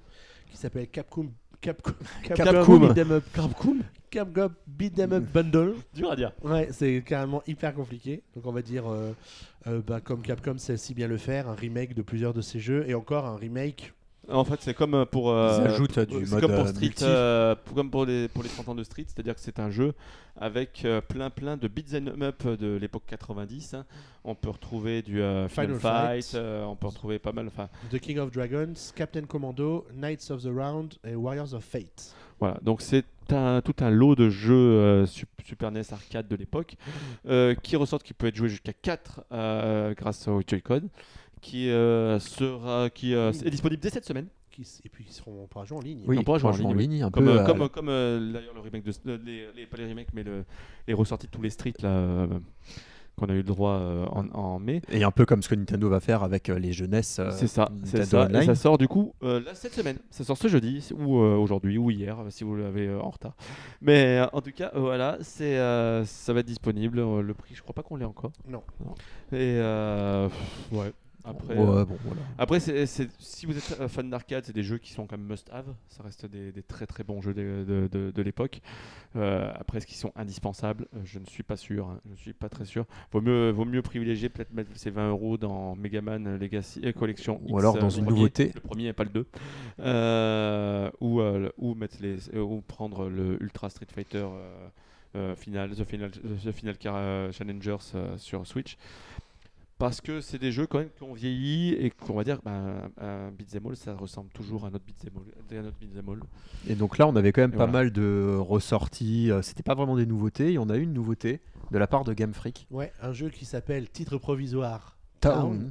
qui 0.49 0.57
s'appelle 0.57 0.87
Capcom. 0.87 1.29
Capcom. 1.61 1.91
Capcom. 2.23 2.79
Beat 2.87 2.97
'em 2.99 3.11
Up. 3.11 3.23
Capcom 4.09 4.49
Beat 4.65 4.97
'em 4.99 5.11
Up 5.13 5.23
Bundle. 5.33 5.75
Dur 5.93 6.11
à 6.11 6.15
dire. 6.15 6.31
Ouais, 6.43 6.69
c'est 6.71 7.03
carrément 7.05 7.43
hyper 7.47 7.73
compliqué. 7.73 8.23
Donc 8.35 8.45
on 8.45 8.51
va 8.53 8.61
dire, 8.61 8.87
euh, 8.89 9.11
euh, 9.67 9.81
bah, 9.85 9.99
comme 9.99 10.21
Capcom 10.21 10.57
sait 10.57 10.77
si 10.77 10.93
bien 10.93 11.07
le 11.07 11.17
faire, 11.17 11.49
un 11.49 11.55
remake 11.55 11.93
de 11.95 12.01
plusieurs 12.01 12.33
de 12.33 12.41
ses 12.41 12.59
jeux 12.61 12.85
et 12.87 12.93
encore 12.93 13.25
un 13.25 13.35
remake. 13.35 13.93
En 14.31 14.43
fait, 14.43 14.57
c'est 14.61 14.73
comme 14.73 15.05
pour. 15.05 15.31
euh, 15.31 15.57
Ils 15.61 15.67
ajoutent, 15.67 15.99
du 15.99 16.25
c'est 16.25 16.31
mode, 16.31 16.41
comme 16.41 16.55
pour 16.55 16.67
Street, 16.67 16.91
euh, 17.01 17.55
comme 17.75 17.89
pour 17.91 18.05
les, 18.05 18.27
pour 18.27 18.43
les 18.43 18.49
30 18.49 18.69
ans 18.69 18.75
de 18.75 18.83
Street, 18.83 19.05
c'est-à-dire 19.07 19.35
que 19.35 19.41
c'est 19.41 19.59
un 19.59 19.69
jeu 19.69 19.93
avec 20.41 20.83
euh, 20.85 21.01
plein 21.01 21.29
plein 21.29 21.57
de 21.57 21.67
beat'em 21.67 22.21
up 22.21 22.45
de 22.47 22.77
l'époque 22.77 23.03
90. 23.07 23.73
hein. 23.73 23.85
On 24.23 24.35
peut 24.35 24.49
retrouver 24.49 25.01
du 25.01 25.21
euh, 25.21 25.47
Final, 25.49 25.77
Final 25.77 25.79
Fight, 25.79 26.25
Fight. 26.25 26.35
euh, 26.35 26.63
on 26.65 26.75
peut 26.75 26.87
retrouver 26.87 27.19
pas 27.19 27.31
mal. 27.31 27.47
Enfin, 27.47 27.69
The 27.91 27.99
King 27.99 28.19
of 28.19 28.31
Dragons, 28.31 28.73
Captain 28.95 29.23
Commando, 29.23 29.85
Knights 29.95 30.29
of 30.31 30.43
the 30.43 30.49
Round 30.53 30.93
et 31.05 31.15
Warriors 31.15 31.53
of 31.53 31.63
Fate. 31.63 32.13
Voilà, 32.39 32.57
donc 32.61 32.81
c'est 32.81 33.03
un, 33.31 33.61
tout 33.61 33.75
un 33.81 33.89
lot 33.89 34.15
de 34.15 34.29
jeux 34.29 34.53
euh, 34.53 35.05
Sup- 35.05 35.27
Super 35.45 35.71
NES 35.71 35.81
arcade 35.91 36.27
de 36.29 36.35
l'époque 36.37 36.75
euh, 37.27 37.53
qui 37.55 37.75
ressortent, 37.75 38.03
qui 38.03 38.13
peut 38.13 38.27
être 38.27 38.35
joué 38.35 38.47
jusqu'à 38.47 38.71
4 38.73 39.25
grâce 39.97 40.27
au 40.29 40.41
Joy-Con, 40.47 40.83
qui, 41.41 41.69
euh, 41.69 42.19
sera, 42.19 42.89
qui 42.89 43.13
euh, 43.13 43.31
est 43.31 43.49
disponible 43.49 43.81
dès 43.81 43.89
cette 43.89 44.05
semaine. 44.05 44.27
Et 44.83 44.89
puis 44.89 45.05
qui 45.05 45.13
seront 45.13 45.43
on 45.43 45.47
pourra 45.47 45.63
jouer 45.63 45.77
en 45.77 45.81
ligne. 45.81 46.01
oui, 46.05 46.17
on 46.19 46.23
pourra 46.23 46.37
jouer 46.37 46.49
en 46.65 46.73
ligne, 46.73 47.01
un 47.01 47.09
Comme, 47.11 47.23
peu. 47.23 47.39
euh, 47.39 47.45
comme, 47.45 47.69
comme 47.69 47.87
euh, 47.87 48.33
d'ailleurs 48.33 48.53
le 48.53 48.59
remake 48.59 48.83
de 48.83 48.91
euh, 49.07 49.17
les, 49.23 49.47
les- 49.55 49.65
pas 49.65 49.77
les 49.77 49.87
remakes, 49.87 50.09
mais 50.13 50.23
le, 50.23 50.43
les 50.85 50.93
ressorties 50.93 51.27
de 51.27 51.31
tous 51.31 51.41
les 51.41 51.49
streets 51.49 51.75
là, 51.81 51.87
euh, 51.87 52.27
qu'on 53.15 53.27
a 53.29 53.33
eu 53.33 53.37
le 53.37 53.43
droit 53.43 53.71
euh, 53.75 54.05
en, 54.07 54.27
en 54.31 54.59
mai. 54.59 54.81
Et 54.91 55.05
un 55.05 55.11
peu 55.11 55.25
comme 55.25 55.41
ce 55.41 55.47
que 55.47 55.55
Nintendo 55.55 55.87
va 55.87 56.01
faire 56.01 56.23
avec 56.23 56.49
euh, 56.49 56.59
les 56.59 56.73
jeunesses. 56.73 57.19
euh, 57.19 57.31
c'est 57.31 57.47
ça, 57.47 57.69
c'est 57.85 57.99
Nintendo 57.99 58.33
ça. 58.33 58.43
Et 58.43 58.45
ça 58.47 58.55
sort 58.55 58.77
du 58.77 58.89
coup 58.89 59.13
euh, 59.23 59.39
là, 59.39 59.55
cette 59.55 59.73
semaine. 59.73 59.97
Ça 60.09 60.25
sort 60.25 60.35
ce 60.35 60.49
jeudi 60.49 60.89
ou 60.93 61.19
euh, 61.21 61.37
aujourd'hui 61.37 61.77
ou 61.77 61.89
hier 61.89 62.17
si 62.27 62.43
vous 62.43 62.57
l'avez 62.57 62.87
euh, 62.87 62.99
en 62.99 63.11
retard. 63.11 63.37
Mais 63.81 64.19
euh, 64.19 64.27
en 64.33 64.41
tout 64.41 64.51
cas, 64.51 64.71
euh, 64.75 64.79
voilà, 64.81 65.17
c'est 65.21 65.57
euh, 65.57 66.03
ça 66.03 66.33
va 66.33 66.41
être 66.41 66.45
disponible. 66.47 66.99
Euh, 66.99 67.21
le 67.21 67.33
prix, 67.33 67.55
je 67.55 67.61
crois 67.61 67.73
pas 67.73 67.83
qu'on 67.83 67.95
l'ait 67.95 68.03
encore. 68.03 68.33
Non. 68.45 68.61
Et 69.31 69.55
euh, 69.55 70.27
pff, 70.27 70.71
ouais. 70.73 70.91
Après, 71.29 71.55
Ouais, 71.57 71.61
euh, 71.77 71.85
bon, 71.85 71.97
voilà. 72.05 72.21
après 72.37 72.59
si 72.59 73.45
vous 73.45 73.57
êtes 73.57 73.77
euh, 73.79 73.87
fan 73.87 74.09
d'arcade, 74.09 74.43
c'est 74.45 74.53
des 74.53 74.63
jeux 74.63 74.77
qui 74.79 74.91
sont 74.93 75.05
quand 75.05 75.17
même 75.17 75.27
must-have. 75.27 75.73
Ça 75.89 76.03
reste 76.03 76.25
des, 76.25 76.51
des 76.51 76.63
très 76.63 76.85
très 76.87 77.03
bons 77.03 77.21
jeux 77.21 77.33
de, 77.33 77.63
de- 77.67 77.87
de- 77.91 78.11
de 78.11 78.21
l'époque. 78.21 78.61
Euh, 79.15 79.51
après, 79.55 79.77
est-ce 79.77 79.87
qu'ils 79.87 79.97
sont 79.97 80.11
indispensables? 80.15 80.87
Je 81.03 81.19
ne 81.19 81.25
suis 81.25 81.43
pas 81.43 81.57
sûr. 81.57 81.87
hein. 81.87 81.99
Je 82.05 82.11
ne 82.11 82.15
suis 82.17 82.33
pas 82.33 82.49
très 82.49 82.65
sûr. 82.65 82.85
Vaut 83.11 83.21
mieux, 83.21 83.51
vaut 83.51 83.65
mieux 83.65 83.81
privilégier 83.81 84.29
peut-être 84.29 84.53
mettre 84.53 84.71
ces 84.75 84.89
20 84.89 85.09
euros 85.09 85.37
dans 85.37 85.75
Megaman 85.75 86.37
Legacy 86.37 86.81
euh, 86.85 86.91
Collection 86.91 87.39
Ou 87.47 87.57
alors 87.59 87.77
dans 87.77 87.89
une 87.89 88.05
premier, 88.05 88.17
nouveauté. 88.17 88.51
Le 88.55 88.61
premier 88.61 88.87
et 88.87 88.93
pas 88.93 89.03
le 89.03 89.09
2. 89.11 89.25
Euh, 89.79 90.89
ou, 90.99 91.21
ou, 91.57 91.75
mettre 91.75 91.97
les, 92.01 92.35
ou 92.37 92.61
prendre 92.61 93.09
le 93.09 93.41
Ultra 93.41 93.69
Street 93.69 93.87
Fighter 93.93 94.27
final, 95.35 95.71
The 95.75 95.83
Final, 95.83 96.11
The 96.11 96.51
Final 96.51 96.77
Car- 96.77 97.31
Challengers 97.33 97.77
sur 98.17 98.45
Switch. 98.45 98.77
Parce 99.79 100.01
que 100.01 100.19
c'est 100.21 100.37
des 100.37 100.51
jeux 100.51 100.67
quand 100.67 100.79
même 100.79 100.89
qui 100.95 101.03
ont 101.03 101.13
vieilli 101.13 101.71
et 101.73 101.89
qu'on 101.89 102.13
va 102.13 102.23
dire 102.25 102.39
ben, 102.43 102.91
un 102.99 103.31
beat'em 103.31 103.65
all, 103.65 103.75
ça 103.77 103.93
ressemble 103.95 104.29
toujours 104.31 104.65
à 104.65 104.67
un 104.67 104.73
autre 104.73 104.83
beat'em 104.85 105.13
all. 105.15 105.57
all. 106.09 106.19
Et 106.67 106.75
donc 106.75 106.97
là, 106.97 107.07
on 107.07 107.15
avait 107.15 107.31
quand 107.31 107.41
même 107.41 107.51
Et 107.51 107.53
pas 107.57 107.65
voilà. 107.65 107.71
mal 107.71 107.91
de 107.91 108.35
ressorties. 108.37 109.31
euh, 109.31 109.41
C'était 109.41 109.63
pas 109.63 109.75
vraiment 109.75 109.95
des 109.95 110.05
nouveautés. 110.05 110.47
Il 110.49 110.53
y 110.53 110.57
en 110.57 110.69
a 110.69 110.75
une 110.75 110.91
nouveauté 110.93 111.39
de 111.71 111.77
la 111.77 111.87
part 111.87 112.03
de 112.03 112.13
Game 112.13 112.33
Freak. 112.33 112.67
Ouais, 112.69 112.91
un 113.01 113.13
jeu 113.13 113.29
qui 113.29 113.45
s'appelle 113.45 113.89
Titre 113.89 114.17
provisoire 114.17 114.97
Town. 115.21 115.69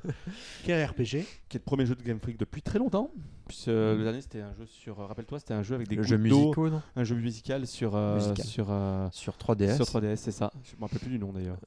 qui 0.64 0.70
est 0.70 0.82
un 0.82 0.86
RPG. 0.86 1.04
Qui 1.04 1.18
est 1.18 1.54
le 1.54 1.58
premier 1.60 1.86
jeu 1.86 1.94
de 1.94 2.02
Game 2.02 2.18
Freak 2.20 2.38
depuis 2.38 2.62
très 2.62 2.78
longtemps. 2.78 3.10
Puisque 3.46 3.68
euh, 3.68 3.96
le 3.96 4.04
dernier 4.04 4.20
c'était 4.22 4.40
un 4.40 4.54
jeu 4.54 4.64
sur. 4.66 5.00
euh, 5.00 5.06
Rappelle-toi, 5.06 5.38
c'était 5.38 5.52
un 5.54 5.62
jeu 5.62 5.74
avec 5.74 5.86
des 5.88 5.96
gouttes 5.96 6.06
jeu 6.06 6.16
d'eau, 6.16 6.22
musicaux, 6.22 6.68
non 6.70 6.80
Un 6.96 7.04
jeu 7.04 7.14
musical 7.14 7.66
sur. 7.66 7.94
euh, 7.94 8.14
Musical. 8.16 8.46
sur 8.46 8.66
euh, 8.70 9.06
Sur 9.12 9.34
3DS. 9.36 9.76
Sur 9.76 9.84
3DS, 9.84 10.16
c'est 10.16 10.30
ça. 10.32 10.50
Je 10.62 10.76
me 10.76 10.82
rappelle 10.82 10.98
plus 11.00 11.10
du 11.10 11.18
nom 11.18 11.30
d'ailleurs. 11.32 11.58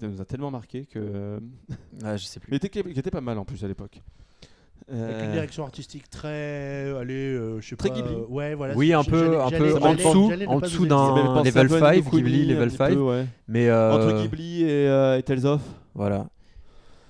Ça 0.00 0.08
nous 0.08 0.20
a 0.20 0.24
tellement 0.24 0.50
marqué 0.50 0.84
que. 0.84 0.98
euh, 0.98 1.38
Ah, 2.02 2.16
je 2.16 2.24
sais 2.24 2.40
plus. 2.40 2.50
Mais 2.50 2.56
il 2.60 2.66
était, 2.66 2.82
il 2.90 2.98
était 2.98 3.10
pas 3.12 3.20
mal 3.20 3.38
en 3.38 3.44
plus 3.44 3.62
à 3.64 3.68
l'époque. 3.68 4.02
Avec 4.90 5.14
Euh, 5.14 5.24
une 5.26 5.32
direction 5.32 5.62
artistique 5.64 6.10
très, 6.10 6.92
allez, 6.98 7.14
euh, 7.14 7.60
je 7.60 7.68
sais 7.68 7.76
Très 7.76 7.88
pas. 7.90 7.94
Ghibli. 7.94 8.12
euh, 8.14 8.26
ouais, 8.28 8.54
voilà. 8.56 8.74
Oui, 8.76 8.92
un 8.92 9.04
peu, 9.04 9.40
un 9.40 9.48
peu 9.48 9.76
en 9.76 9.94
dessous, 9.94 10.28
en 10.48 10.58
dessous 10.60 10.86
d'un- 10.86 11.14
level 11.44 11.66
un 11.66 11.68
peu 11.68 11.76
à 11.76 11.78
5, 11.78 11.94
Nino 12.04 12.10
Ghibli, 12.10 12.44
level 12.46 12.68
petit 12.68 12.76
5. 12.78 12.94
peu, 12.94 13.00
ouais. 13.00 13.26
Mais 13.46 13.68
euh, 13.68 13.92
Entre 13.92 14.20
Ghibli 14.22 14.64
et, 14.64 14.88
euh, 14.88 15.18
et 15.18 15.22
Tales 15.22 15.46
of. 15.46 15.62
Voilà. 15.94 16.26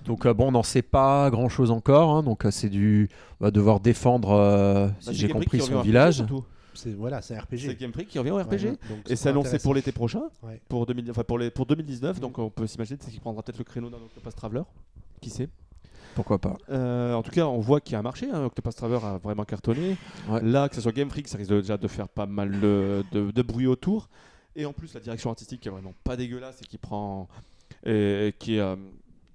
Donc 0.05 0.25
euh, 0.25 0.33
bon, 0.33 0.47
on 0.47 0.51
n'en 0.51 0.63
sait 0.63 0.81
pas 0.81 1.29
grand 1.29 1.49
chose 1.49 1.71
encore. 1.71 2.09
hein, 2.15 2.23
donc 2.23 2.45
euh, 2.45 2.51
c'est 2.51 2.69
du, 2.69 3.09
on 3.39 3.45
va 3.45 3.51
devoir 3.51 3.79
défendre, 3.79 4.31
euh, 4.31 4.87
Bah, 4.87 4.93
si 4.99 5.05
c'est 5.07 5.13
j'ai 5.13 5.27
compris, 5.29 5.59
son 5.61 5.81
village. 5.81 6.23
C'est 6.75 6.93
voilà, 6.95 7.21
c'est 7.21 7.35
un 7.35 7.39
RPG. 7.41 7.57
C'est 7.59 7.79
Game 7.79 7.93
Freak 7.93 8.07
qui 8.07 8.17
revient 8.17 8.31
au 8.31 8.37
RPG. 8.37 8.49
Ouais, 8.51 8.63
ouais, 8.71 8.77
donc 8.89 9.09
Et 9.09 9.15
c'est 9.15 9.29
annoncé 9.29 9.59
pour 9.59 9.75
l'été 9.75 9.91
prochain, 9.91 10.23
Ouais. 10.41 10.59
pour, 10.67 10.85
2000, 10.87 11.11
enfin 11.11 11.23
pour, 11.23 11.37
les, 11.37 11.51
pour 11.51 11.67
2019, 11.67 12.15
Mhm. 12.15 12.21
donc 12.21 12.39
on 12.39 12.49
peut 12.49 12.65
s'imaginer 12.65 12.97
qu'il 12.97 13.19
prendra 13.19 13.43
peut-être 13.43 13.59
le 13.59 13.63
créneau 13.63 13.89
d'un 13.89 13.97
Octopus 13.97 14.33
Traveler. 14.35 14.63
Qui 15.21 15.29
sait? 15.29 15.49
Pourquoi 16.15 16.39
pas 16.39 16.57
Euh, 16.69 17.13
En 17.13 17.21
tout 17.23 17.31
cas, 17.31 17.45
on 17.45 17.59
voit 17.59 17.79
qu'il 17.79 17.93
y 17.93 17.95
a 17.95 17.99
un 17.99 18.03
marché. 18.03 18.27
Hein. 18.31 18.45
Octopus 18.45 18.75
Traveler 18.75 18.99
a 19.03 19.17
vraiment 19.19 19.45
cartonné. 19.45 19.97
Ouais. 20.29 20.41
Là, 20.41 20.67
que 20.67 20.75
ce 20.75 20.81
soit 20.81 20.91
Game 20.91 21.09
Freak, 21.09 21.27
ça 21.27 21.37
risque 21.37 21.51
déjà 21.51 21.77
de 21.77 21.87
faire 21.87 22.07
pas 22.09 22.25
mal 22.25 22.59
de, 22.59 23.03
de- 23.11 23.31
de 23.31 23.41
bruit 23.43 23.67
autour. 23.67 24.09
Et 24.55 24.65
en 24.65 24.73
plus, 24.73 24.93
la 24.95 24.99
direction 24.99 25.29
artistique 25.29 25.61
qui 25.61 25.67
est 25.67 25.71
vraiment 25.71 25.93
pas 26.03 26.15
dégueulasse 26.17 26.59
et 26.61 26.65
qui 26.65 26.77
prend. 26.79 27.27
Et, 27.85 28.33
qui, 28.39 28.59
euh, 28.59 28.75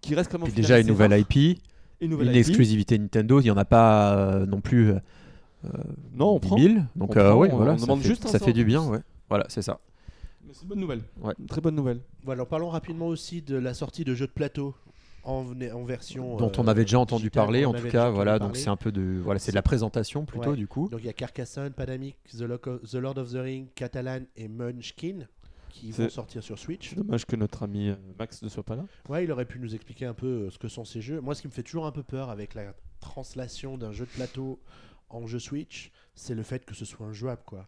qui 0.00 0.14
reste 0.14 0.30
quand 0.30 0.38
même. 0.38 0.50
Déjà 0.52 0.78
une 0.80 0.86
nouvelle 0.86 1.18
IP, 1.18 1.60
Une 2.00 2.10
nouvelle 2.10 2.28
une 2.28 2.32
IP. 2.34 2.38
exclusivité 2.38 2.98
Nintendo. 2.98 3.40
Il 3.40 3.44
n'y 3.44 3.50
en 3.50 3.56
a 3.56 3.64
pas 3.64 4.16
euh, 4.16 4.46
non 4.46 4.60
plus 4.60 4.90
euh, 4.90 4.98
Non, 6.14 6.34
on 6.36 6.38
10 6.38 6.46
prend. 6.48 6.58
000. 6.58 6.74
Donc 6.96 7.10
On 7.16 7.18
euh, 7.18 7.28
prend, 7.30 7.38
ouais, 7.38 7.50
on- 7.52 7.56
voilà, 7.56 7.72
on 7.72 7.78
ça 7.78 7.84
demande 7.86 8.00
fait, 8.02 8.08
juste 8.08 8.26
un 8.26 8.28
ça 8.28 8.38
sort 8.38 8.46
fait 8.46 8.52
du 8.52 8.62
en 8.62 8.66
bien. 8.66 8.86
Ouais. 8.86 9.00
Voilà, 9.28 9.46
c'est 9.48 9.62
ça. 9.62 9.80
Mais 10.46 10.52
c'est 10.54 10.62
une 10.62 10.68
bonne 10.68 10.80
nouvelle. 10.80 11.02
Ouais. 11.20 11.34
Une 11.38 11.46
très 11.46 11.60
bonne 11.60 11.74
nouvelle. 11.74 12.00
Voilà, 12.24 12.44
parlons 12.46 12.68
rapidement 12.70 13.06
aussi 13.08 13.42
de 13.42 13.56
la 13.56 13.74
sortie 13.74 14.04
de 14.04 14.14
jeux 14.14 14.26
de 14.26 14.32
plateau 14.32 14.74
en, 15.24 15.44
en 15.74 15.84
version. 15.84 16.36
Dont 16.38 16.46
euh, 16.48 16.52
on 16.58 16.68
avait 16.68 16.84
déjà 16.84 16.98
entendu 16.98 17.30
parler, 17.30 17.66
en 17.66 17.74
tout 17.74 17.88
cas. 17.88 18.08
Voilà, 18.08 18.38
donc 18.38 18.56
c'est 18.56 18.68
un 18.70 18.76
peu 18.76 18.90
de, 18.92 19.20
voilà, 19.22 19.38
c'est 19.40 19.50
de 19.52 19.56
la 19.56 19.62
présentation 19.62 20.24
plutôt 20.24 20.50
Ouais. 20.50 20.56
du 20.56 20.66
coup. 20.66 20.88
Donc 20.88 21.00
il 21.02 21.06
y 21.06 21.10
a 21.10 21.12
Carcassonne, 21.12 21.72
Pandemic, 21.72 22.16
The, 22.32 22.42
Loco- 22.42 22.78
The 22.78 22.94
Lord 22.94 23.18
of 23.18 23.32
the 23.32 23.36
Ring, 23.38 23.66
Catalan 23.74 24.20
et 24.36 24.48
Munchkin 24.48 25.26
qui 25.80 25.90
vont 25.92 26.08
sortir 26.08 26.42
sur 26.42 26.58
Switch. 26.58 26.94
Dommage 26.94 27.24
que 27.26 27.36
notre 27.36 27.62
ami 27.62 27.88
euh, 27.90 27.94
Max 28.18 28.42
ne 28.42 28.48
soit 28.48 28.62
pas 28.64 28.76
là. 28.76 28.84
Ouais, 29.08 29.24
il 29.24 29.32
aurait 29.32 29.44
pu 29.44 29.58
nous 29.58 29.74
expliquer 29.74 30.06
un 30.06 30.14
peu 30.14 30.26
euh, 30.26 30.50
ce 30.50 30.58
que 30.58 30.68
sont 30.68 30.84
ces 30.84 31.00
jeux. 31.00 31.20
Moi, 31.20 31.34
ce 31.34 31.42
qui 31.42 31.48
me 31.48 31.52
fait 31.52 31.62
toujours 31.62 31.86
un 31.86 31.92
peu 31.92 32.02
peur 32.02 32.30
avec 32.30 32.54
la 32.54 32.74
translation 33.00 33.78
d'un 33.78 33.92
jeu 33.92 34.04
de 34.06 34.10
plateau 34.10 34.58
en 35.10 35.26
jeu 35.26 35.38
Switch, 35.38 35.90
c'est 36.14 36.34
le 36.34 36.42
fait 36.42 36.64
que 36.64 36.74
ce 36.74 36.84
soit 36.84 37.06
injouable, 37.06 37.42
quoi. 37.46 37.66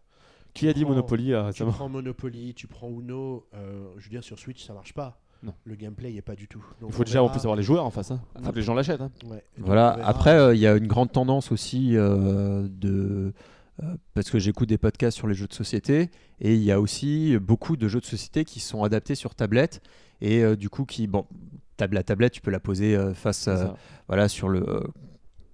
Qui 0.53 0.67
a 0.67 0.73
dit 0.73 0.83
Monopoly 0.83 1.33
euh, 1.33 1.43
Tu 1.43 1.63
récemment 1.63 1.71
prends 1.71 1.89
Monopoly, 1.89 2.53
tu 2.53 2.67
prends 2.67 2.89
Uno, 2.89 3.47
euh, 3.53 3.87
je 3.97 4.03
veux 4.03 4.09
dire 4.09 4.23
sur 4.23 4.37
Switch 4.37 4.65
ça 4.65 4.73
marche 4.73 4.93
pas. 4.93 5.17
Non. 5.43 5.53
Le 5.63 5.73
gameplay 5.75 6.11
y 6.13 6.17
est 6.17 6.21
pas 6.21 6.35
du 6.35 6.47
tout. 6.47 6.63
Donc, 6.81 6.91
Il 6.91 6.93
faut 6.95 7.03
déjà 7.03 7.23
en 7.23 7.25
verra. 7.25 7.33
plus 7.33 7.39
avoir 7.39 7.55
les 7.55 7.63
joueurs 7.63 7.83
en 7.85 7.89
face. 7.89 8.11
Hein. 8.11 8.21
Faut 8.35 8.43
Ouais. 8.45 8.51
que 8.51 8.55
les 8.57 8.61
gens 8.61 8.75
l'achètent. 8.75 9.01
Hein. 9.01 9.11
Ouais. 9.25 9.43
Voilà. 9.57 9.95
verra. 9.95 10.07
Après, 10.09 10.35
euh, 10.37 10.53
il 10.53 10.59
y 10.61 10.67
a 10.67 10.75
une 10.75 10.85
grande 10.85 11.11
tendance 11.11 11.51
aussi 11.51 11.97
euh, 11.97 12.67
de 12.69 13.33
parce 14.13 14.29
que 14.29 14.37
j'écoute 14.37 14.69
des 14.69 14.77
podcasts 14.77 15.17
sur 15.17 15.27
les 15.27 15.33
jeux 15.33 15.47
de 15.47 15.53
société 15.53 16.09
et 16.39 16.53
il 16.53 16.61
y 16.61 16.71
a 16.71 16.79
aussi 16.79 17.37
beaucoup 17.39 17.77
de 17.77 17.87
jeux 17.87 17.99
de 17.99 18.05
société 18.05 18.45
qui 18.45 18.59
sont 18.59 18.83
adaptés 18.83 19.15
sur 19.15 19.33
tablette 19.33 19.81
et 20.21 20.43
euh, 20.43 20.55
du 20.55 20.69
coup 20.69 20.85
qui 20.85 21.07
bon 21.07 21.25
table 21.77 21.95
la 21.95 22.03
tablette 22.03 22.33
tu 22.33 22.41
peux 22.41 22.51
la 22.51 22.59
poser 22.59 22.95
euh, 22.95 23.13
face 23.13 23.47
euh, 23.47 23.65
voilà 24.07 24.27
sur 24.27 24.49
le 24.49 24.67
euh, 24.69 24.81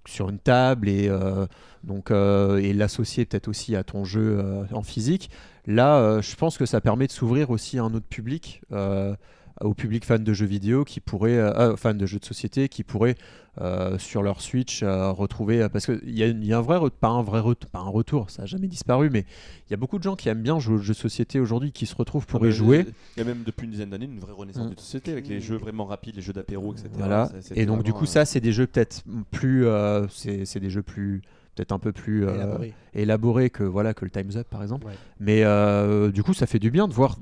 sur 0.08 0.30
une 0.30 0.38
table 0.38 0.88
et 0.88 1.08
euh, 1.08 1.46
donc 1.84 2.10
euh, 2.10 2.58
et 2.58 2.72
l'associer 2.72 3.24
peut-être 3.24 3.48
aussi 3.48 3.76
à 3.76 3.84
ton 3.84 4.04
jeu 4.04 4.38
euh, 4.38 4.64
en 4.72 4.82
physique. 4.82 5.30
Là, 5.66 5.98
euh, 5.98 6.22
je 6.22 6.34
pense 6.34 6.56
que 6.56 6.66
ça 6.66 6.80
permet 6.80 7.06
de 7.06 7.12
s'ouvrir 7.12 7.50
aussi 7.50 7.78
à 7.78 7.84
un 7.84 7.92
autre 7.92 8.06
public, 8.08 8.62
euh, 8.72 9.14
au 9.60 9.74
public 9.74 10.04
fan 10.04 10.22
de 10.24 10.32
jeux 10.32 10.46
vidéo 10.46 10.84
qui 10.84 11.00
pourrait, 11.00 11.36
euh, 11.38 11.52
euh, 11.72 11.76
fan 11.76 11.96
de 11.98 12.06
jeux 12.06 12.18
de 12.18 12.24
société 12.24 12.68
qui 12.68 12.84
pourrait 12.84 13.16
euh, 13.60 13.98
sur 13.98 14.22
leur 14.22 14.40
Switch 14.40 14.82
euh, 14.84 15.10
retrouver 15.10 15.66
parce 15.68 15.86
qu'il 15.86 16.00
y, 16.08 16.20
y 16.20 16.52
a 16.52 16.58
un 16.58 16.60
vrai 16.60 16.78
pas 17.00 17.08
un 17.08 17.22
vrai 17.22 17.42
pas 17.72 17.80
un 17.80 17.88
retour, 17.88 18.30
ça 18.30 18.42
a 18.42 18.46
jamais 18.46 18.68
disparu, 18.68 19.10
mais 19.10 19.24
il 19.66 19.70
y 19.72 19.74
a 19.74 19.76
beaucoup 19.76 19.98
de 19.98 20.04
gens 20.04 20.14
qui 20.14 20.28
aiment 20.28 20.42
bien 20.42 20.60
jouer 20.60 20.76
aux 20.76 20.78
jeux 20.78 20.92
de 20.94 20.98
société 20.98 21.40
aujourd'hui 21.40 21.72
qui 21.72 21.86
se 21.86 21.94
retrouvent 21.96 22.26
pour 22.26 22.44
Ah 22.44 22.48
y 22.48 22.52
jouer. 22.52 22.86
Il 23.16 23.20
y 23.20 23.22
a 23.22 23.24
même 23.24 23.42
depuis 23.44 23.64
une 23.64 23.72
dizaine 23.72 23.90
d'années 23.90 24.04
une 24.04 24.20
vraie 24.20 24.32
renaissance 24.32 24.70
Mm. 24.70 24.74
de 24.74 24.80
société 24.80 25.12
avec 25.12 25.26
les 25.28 25.40
jeux 25.40 25.56
vraiment 25.56 25.86
rapides, 25.86 26.14
les 26.14 26.22
jeux 26.22 26.32
d'apéro, 26.32 26.72
etc. 26.72 26.88
Voilà. 26.94 27.26
Ça, 27.26 27.34
c'était 27.42 27.60
Et 27.60 27.66
donc 27.66 27.82
du 27.82 27.92
coup, 27.92 28.04
euh, 28.04 28.06
ça, 28.06 28.24
c'est 28.24 28.40
des 28.40 28.52
jeux 28.52 28.66
peut-être 28.68 29.02
plus, 29.32 29.66
euh, 29.66 30.06
c'est 30.08 30.44
c'est 30.44 30.60
des 30.60 30.70
jeux 30.70 30.82
plus 30.82 31.22
peut-être 31.56 31.72
un 31.72 31.80
peu 31.80 31.90
plus 31.90 32.24
euh, 32.28 32.34
Élaboré. 32.36 32.74
élaborés 32.94 33.50
que 33.50 33.64
voilà 33.64 33.92
que 33.92 34.04
le 34.04 34.12
Times 34.12 34.36
Up 34.36 34.46
par 34.48 34.62
exemple. 34.62 34.86
Ouais. 34.86 34.92
Mais 35.18 35.42
euh, 35.42 36.12
du 36.12 36.22
coup, 36.22 36.32
ça 36.32 36.46
fait 36.46 36.60
du 36.60 36.70
bien 36.70 36.86
de 36.86 36.92
voir 36.92 37.16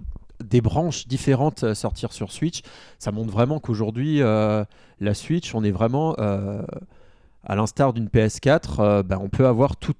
des 0.45 0.61
branches 0.61 1.07
différentes 1.09 1.65
euh, 1.65 1.75
sortir 1.75 2.13
sur 2.13 2.33
Switch. 2.33 2.63
Ça 2.99 3.13
montre 3.13 3.31
vraiment 3.33 3.61
qu'aujourd'hui, 3.61 4.23
euh, 4.23 4.65
la 5.01 5.15
Switch, 5.15 5.55
on 5.55 5.65
est 5.65 5.71
vraiment 5.71 6.15
euh, 6.19 6.63
à 7.45 7.55
l'instar 7.57 7.93
d'une 7.93 8.09
PS4, 8.09 8.81
euh, 8.81 9.03
ben, 9.03 9.19
on 9.21 9.29
peut 9.29 9.47
avoir 9.47 9.77
tout- 9.77 9.95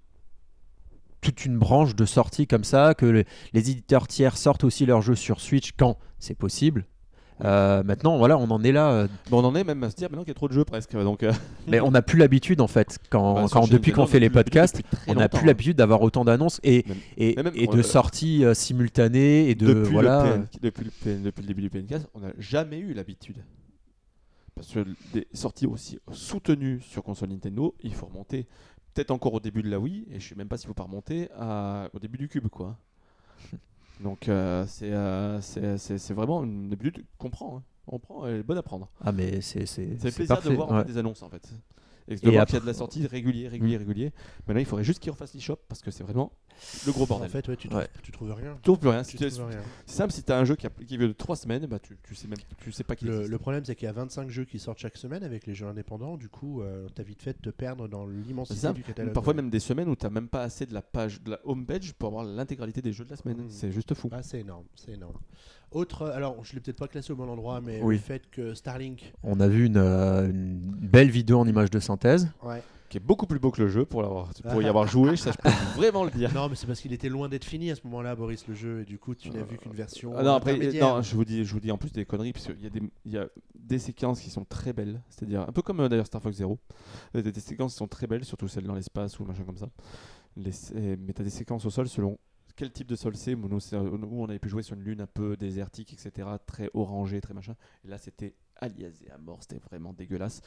toute 1.21 1.45
une 1.45 1.59
branche 1.59 1.95
de 1.97 2.05
sortie 2.05 2.47
comme 2.47 2.65
ça, 2.65 2.95
que 2.95 3.07
les 3.53 3.71
éditeurs 3.71 4.07
tiers 4.07 4.37
sortent 4.37 4.65
aussi 4.65 4.87
leurs 4.87 5.03
jeux 5.03 5.15
sur 5.17 5.41
Switch 5.41 5.73
quand 5.77 5.97
c'est 6.19 6.37
possible. 6.37 6.85
Euh, 7.45 7.83
maintenant, 7.83 8.17
voilà, 8.17 8.39
on 8.39 8.51
en 8.51 8.63
est 8.65 8.73
là. 8.73 8.91
euh, 8.93 9.09
Bon, 9.31 9.43
on 9.43 9.45
en 9.45 9.55
est 9.55 9.63
même 9.65 9.83
à 9.85 9.91
se 9.91 9.97
dire 9.97 10.09
maintenant 10.11 10.23
qu'il 10.25 10.31
y 10.31 10.33
a 10.33 10.35
trop 10.35 10.49
de 10.49 10.55
jeux 10.55 10.65
presque. 10.65 10.93
Donc, 10.93 11.23
euh, 11.23 11.33
mais 11.69 11.81
on 11.81 11.91
n'a 11.91 12.01
plus 12.03 12.19
l'habitude 12.19 12.61
en 12.63 12.67
fait. 12.67 12.99
Quand, 13.11 13.35
bah, 13.35 13.47
quand 13.53 13.71
depuis 13.71 13.93
qu'on 13.93 14.07
fait 14.07 14.21
les 14.21 14.31
podcasts, 14.31 14.81
on 15.07 15.15
n'a 15.15 15.29
plus 15.29 15.41
hein. 15.43 15.47
l'habitude 15.47 15.77
d'avoir 15.77 16.01
autant 16.03 16.25
d'annonces 16.25 16.61
et, 16.65 16.85
Même- 16.87 16.97
et, 17.19 17.35
mais 17.37 17.43
même, 17.43 17.53
et 17.57 17.69
on- 17.69 17.75
de 17.75 17.83
sorties 17.83 18.45
simultanées 18.55 19.51
et 19.51 19.55
de 19.55 19.67
depuis, 19.67 19.93
voilà. 19.93 20.25
le 20.25 20.31
PN 20.33 20.47
depuis, 20.63 20.85
le 20.85 20.91
PN 20.91 21.23
depuis 21.23 21.43
le 21.43 21.47
début 21.49 21.63
du 21.63 21.71
PNCast, 21.71 22.09
on 22.15 22.21
n'a 22.21 22.33
jamais 22.39 22.79
eu 22.79 22.95
l'habitude. 22.95 23.37
Parce 24.55 24.69
que 24.73 24.87
des 25.13 25.27
sorties 25.35 25.67
aussi 25.67 25.99
soutenues 26.13 26.81
sur 26.81 27.03
console 27.03 27.29
Nintendo, 27.29 27.75
il 27.83 27.93
faut 27.95 28.07
remonter 28.07 28.47
peut-être 28.95 29.11
encore 29.11 29.35
au 29.35 29.41
début 29.41 29.63
de 29.63 29.69
la 29.69 29.79
Wii, 29.79 30.07
et 30.11 30.19
je 30.21 30.27
sais 30.31 30.35
même 30.35 30.49
pas 30.49 30.57
s'il 30.57 30.69
faut 30.69 30.73
pas 30.73 30.85
remonter 30.85 31.29
à- 31.39 31.91
au 31.93 31.99
début 31.99 32.17
du 32.17 32.29
Cube, 32.29 32.49
quoi. 32.49 32.79
Donc 34.01 34.29
euh, 34.29 34.65
c'est 34.69 34.93
euh, 34.93 35.41
c'est- 35.41 36.13
vraiment 36.13 36.45
une 36.45 36.73
habitude 36.73 37.05
qu'on 37.19 37.31
prend. 37.31 37.59
hein. 37.59 37.63
On 37.89 37.99
prend, 37.99 38.27
elle 38.27 38.37
est 38.41 38.43
bonne 38.43 38.59
à 38.59 38.63
prendre. 38.63 38.89
Ah 39.05 39.13
mais 39.13 39.41
c'est 39.41 39.65
c'est 39.67 39.87
plaisir 39.97 40.27
parfait. 40.27 40.51
de 40.51 40.55
voir 40.55 40.71
en 40.71 40.75
ouais. 40.77 40.81
fait, 40.83 40.89
des 40.93 40.99
annonces 40.99 41.23
en 41.23 41.29
fait. 41.31 41.49
Et 42.09 42.17
de 42.17 42.31
Et 42.31 42.39
après- 42.39 42.47
qu'il 42.47 42.55
y 42.55 42.57
a 42.59 42.61
de 42.61 42.67
la 42.67 42.75
sortie 42.75 43.07
régulier, 43.07 43.49
régulier, 43.49 43.77
régulier. 43.77 44.13
Maintenant, 44.47 44.61
il 44.61 44.67
faudrait 44.67 44.85
juste 44.85 45.01
qu'ils 45.01 45.11
refassent 45.11 45.35
l'eShop 45.35 45.59
parce 45.69 45.83
que 45.83 45.91
c'est 45.91 46.05
vraiment 46.05 46.31
le 46.87 46.93
gros 46.93 47.03
En 47.03 47.07
bordel. 47.07 47.29
fait, 47.31 47.49
ouais, 47.49 47.57
tu, 47.57 47.69
trouves, 47.69 47.81
Ouais. 47.81 47.89
tu 48.03 48.13
trouves 48.13 48.33
rien. 48.33 48.55
Tu 48.57 48.63
trouves 48.63 48.79
plus 48.79 48.89
rien. 48.89 49.03
Tu 49.03 49.19
C'est 49.19 49.31
simple, 49.87 50.13
si 50.13 50.23
tu 50.23 50.31
as 50.33 50.39
un 50.39 50.45
jeu 50.45 50.55
qui, 50.57 50.67
a, 50.67 50.71
qui 50.71 50.97
vieux 50.97 51.09
de 51.09 51.13
3 51.13 51.35
semaines, 51.37 51.67
bah, 51.67 51.79
tu, 51.81 51.99
tu 52.05 52.15
sais 52.15 52.29
même 52.29 52.39
tu 52.59 52.71
sais 52.73 52.85
pas 52.85 52.95
qu'il 52.97 53.09
Le, 53.09 53.15
existe. 53.15 53.31
le 53.33 53.39
problème, 53.39 53.65
c'est 53.65 53.75
qu'il 53.75 53.87
y 53.87 53.89
a 53.89 53.93
25 53.93 54.31
jeux 54.31 54.45
qui 54.45 54.59
sortent 54.59 54.79
chaque 54.79 54.97
semaine 54.97 55.25
avec 55.25 55.47
les 55.47 55.55
jeux 55.55 55.67
indépendants. 55.67 56.17
Du 56.17 56.29
coup, 56.29 56.63
euh, 56.63 56.89
t'as 56.95 57.03
vite 57.03 57.23
fait 57.23 57.33
de 57.43 57.51
te 57.51 57.51
perdre 57.51 57.89
dans 57.89 58.07
C'est 58.07 58.13
l'immensité 58.29 58.73
du 58.73 58.83
catalogue. 58.83 59.13
Parfois 59.13 59.35
même 59.35 59.51
des 59.51 59.61
semaines 59.61 59.89
où 59.89 59.97
tu 59.97 60.09
même 60.09 60.29
pas 60.29 60.43
assez 60.43 60.65
de 60.67 60.75
la 60.75 60.83
page, 60.83 61.21
de 61.23 61.31
la 61.33 61.41
home 61.45 61.67
page 61.67 61.93
pour 61.95 62.09
avoir 62.09 62.25
l'intégralité 62.25 62.81
des 62.83 62.93
jeux 62.93 63.05
de 63.05 63.11
la 63.11 63.17
semaine. 63.17 63.39
Mhm. 63.39 63.51
C'est 63.51 63.73
juste 63.73 63.93
fou. 63.95 64.09
Ah, 64.13 64.23
c'est 64.23 64.41
énorme, 64.41 64.65
c'est 64.77 64.93
énorme. 64.93 65.17
Autre, 65.77 66.03
euh, 66.03 66.17
alors 66.17 66.43
je 66.45 66.55
l'ai 66.55 66.61
peut-être 66.61 66.79
pas 66.79 66.89
classé 66.89 67.13
au 67.13 67.17
bon 67.17 67.29
endroit, 67.29 67.61
mais 67.61 67.81
Oui. 67.83 67.97
le 67.97 68.01
fait 68.01 68.23
que 68.31 68.55
Starlink, 68.55 69.13
On 69.23 69.41
a 69.41 69.49
vu 69.49 69.67
une, 69.67 69.77
euh, 69.77 70.29
une 70.31 70.59
belle 70.59 71.11
vidéo 71.11 71.39
en 71.39 71.47
image 71.47 71.71
de 71.71 71.79
synthèse. 71.81 72.29
ouais, 72.43 72.63
qui 72.89 72.99
est 72.99 73.01
beaucoup 73.01 73.27
plus 73.27 73.41
beau 73.41 73.51
que 73.51 73.61
le 73.61 73.69
jeu 73.69 73.85
pour, 73.85 74.01
l'avoir, 74.01 74.31
pour 74.49 74.63
y 74.63 74.67
avoir 74.69 74.87
joué, 74.87 75.17
ça 75.17 75.33
je 75.33 75.37
peux 75.39 75.49
vraiment 75.77 76.05
le 76.05 76.11
dire. 76.13 76.33
Non, 76.33 76.49
mais 76.49 76.55
c'est 76.55 76.67
parce 76.69 76.81
qu'il 76.81 76.93
était 76.93 77.09
loin 77.09 77.29
d'être 77.29 77.45
fini 77.45 77.71
à 77.71 77.75
ce 77.75 77.81
moment-là, 77.85 78.15
Boris, 78.15 78.47
le 78.47 78.55
jeu, 78.55 78.83
et 78.83 78.85
du 78.85 78.97
coup, 78.99 79.15
tu 79.17 79.29
n'as 79.31 79.43
vu 79.43 79.59
qu'une 79.59 79.73
version. 79.73 80.13
Ah 80.17 80.23
non, 80.23 80.35
après, 80.35 80.53
intermédiaire. 80.53 80.95
non, 80.97 81.03
je 81.03 81.15
vous 81.17 81.25
dis, 81.25 81.45
je 81.45 81.53
vous 81.53 81.61
dis 81.61 81.71
en 81.73 81.79
plus 81.79 81.93
des 81.93 82.05
conneries, 82.05 82.33
parce 82.33 82.47
qu'il 82.47 82.63
y 82.63 82.67
a 82.67 82.71
des, 82.71 82.83
il 83.05 83.13
y 83.13 83.19
a 83.19 83.27
des 83.59 83.79
séquences 83.81 84.21
qui 84.21 84.31
sont 84.31 84.45
très 84.45 84.73
belles, 84.73 85.03
c'est-à-dire 85.11 85.41
un 85.43 85.53
peu 85.53 85.63
comme 85.63 85.81
euh, 85.81 85.89
d'ailleurs 85.89 86.07
Star 86.07 86.23
Fox 86.23 86.37
Zero, 86.37 86.59
Euh, 87.17 87.23
des, 87.23 87.33
des 87.33 87.41
séquences 87.41 87.73
qui 87.73 87.79
sont 87.79 87.89
très 87.89 88.07
belles, 88.07 88.25
surtout 88.25 88.47
celles 88.49 88.65
dans 88.65 88.75
l'espace 88.75 89.19
ou 89.19 89.25
machin 89.25 89.43
comme 89.45 89.59
ça. 89.59 89.69
Les, 90.37 90.53
mais 91.05 91.13
t'as 91.13 91.23
des 91.25 91.31
séquences 91.31 91.65
au 91.65 91.71
sol 91.71 91.89
selon 91.89 92.19
quel 92.57 92.71
type 92.73 92.89
de 92.89 92.97
sol 92.97 93.15
c'est. 93.17 93.35
Nous, 93.37 93.49
on 94.13 94.25
avait 94.29 94.39
pu 94.39 94.49
jouer 94.49 94.63
sur 94.63 94.75
une 94.77 94.83
lune 94.83 95.01
un 95.03 95.07
peu 95.07 95.37
désertique, 95.37 95.93
etc., 95.93 96.29
très 96.47 96.71
orangée, 96.75 97.21
très 97.21 97.35
machin. 97.35 97.55
Et 97.85 97.89
là, 97.89 97.99
c'était 97.99 98.35
aliasé 98.59 99.07
à 99.15 99.19
mort, 99.19 99.39
c'était 99.43 99.61
vraiment 99.71 99.93
dégueulasse. 99.93 100.41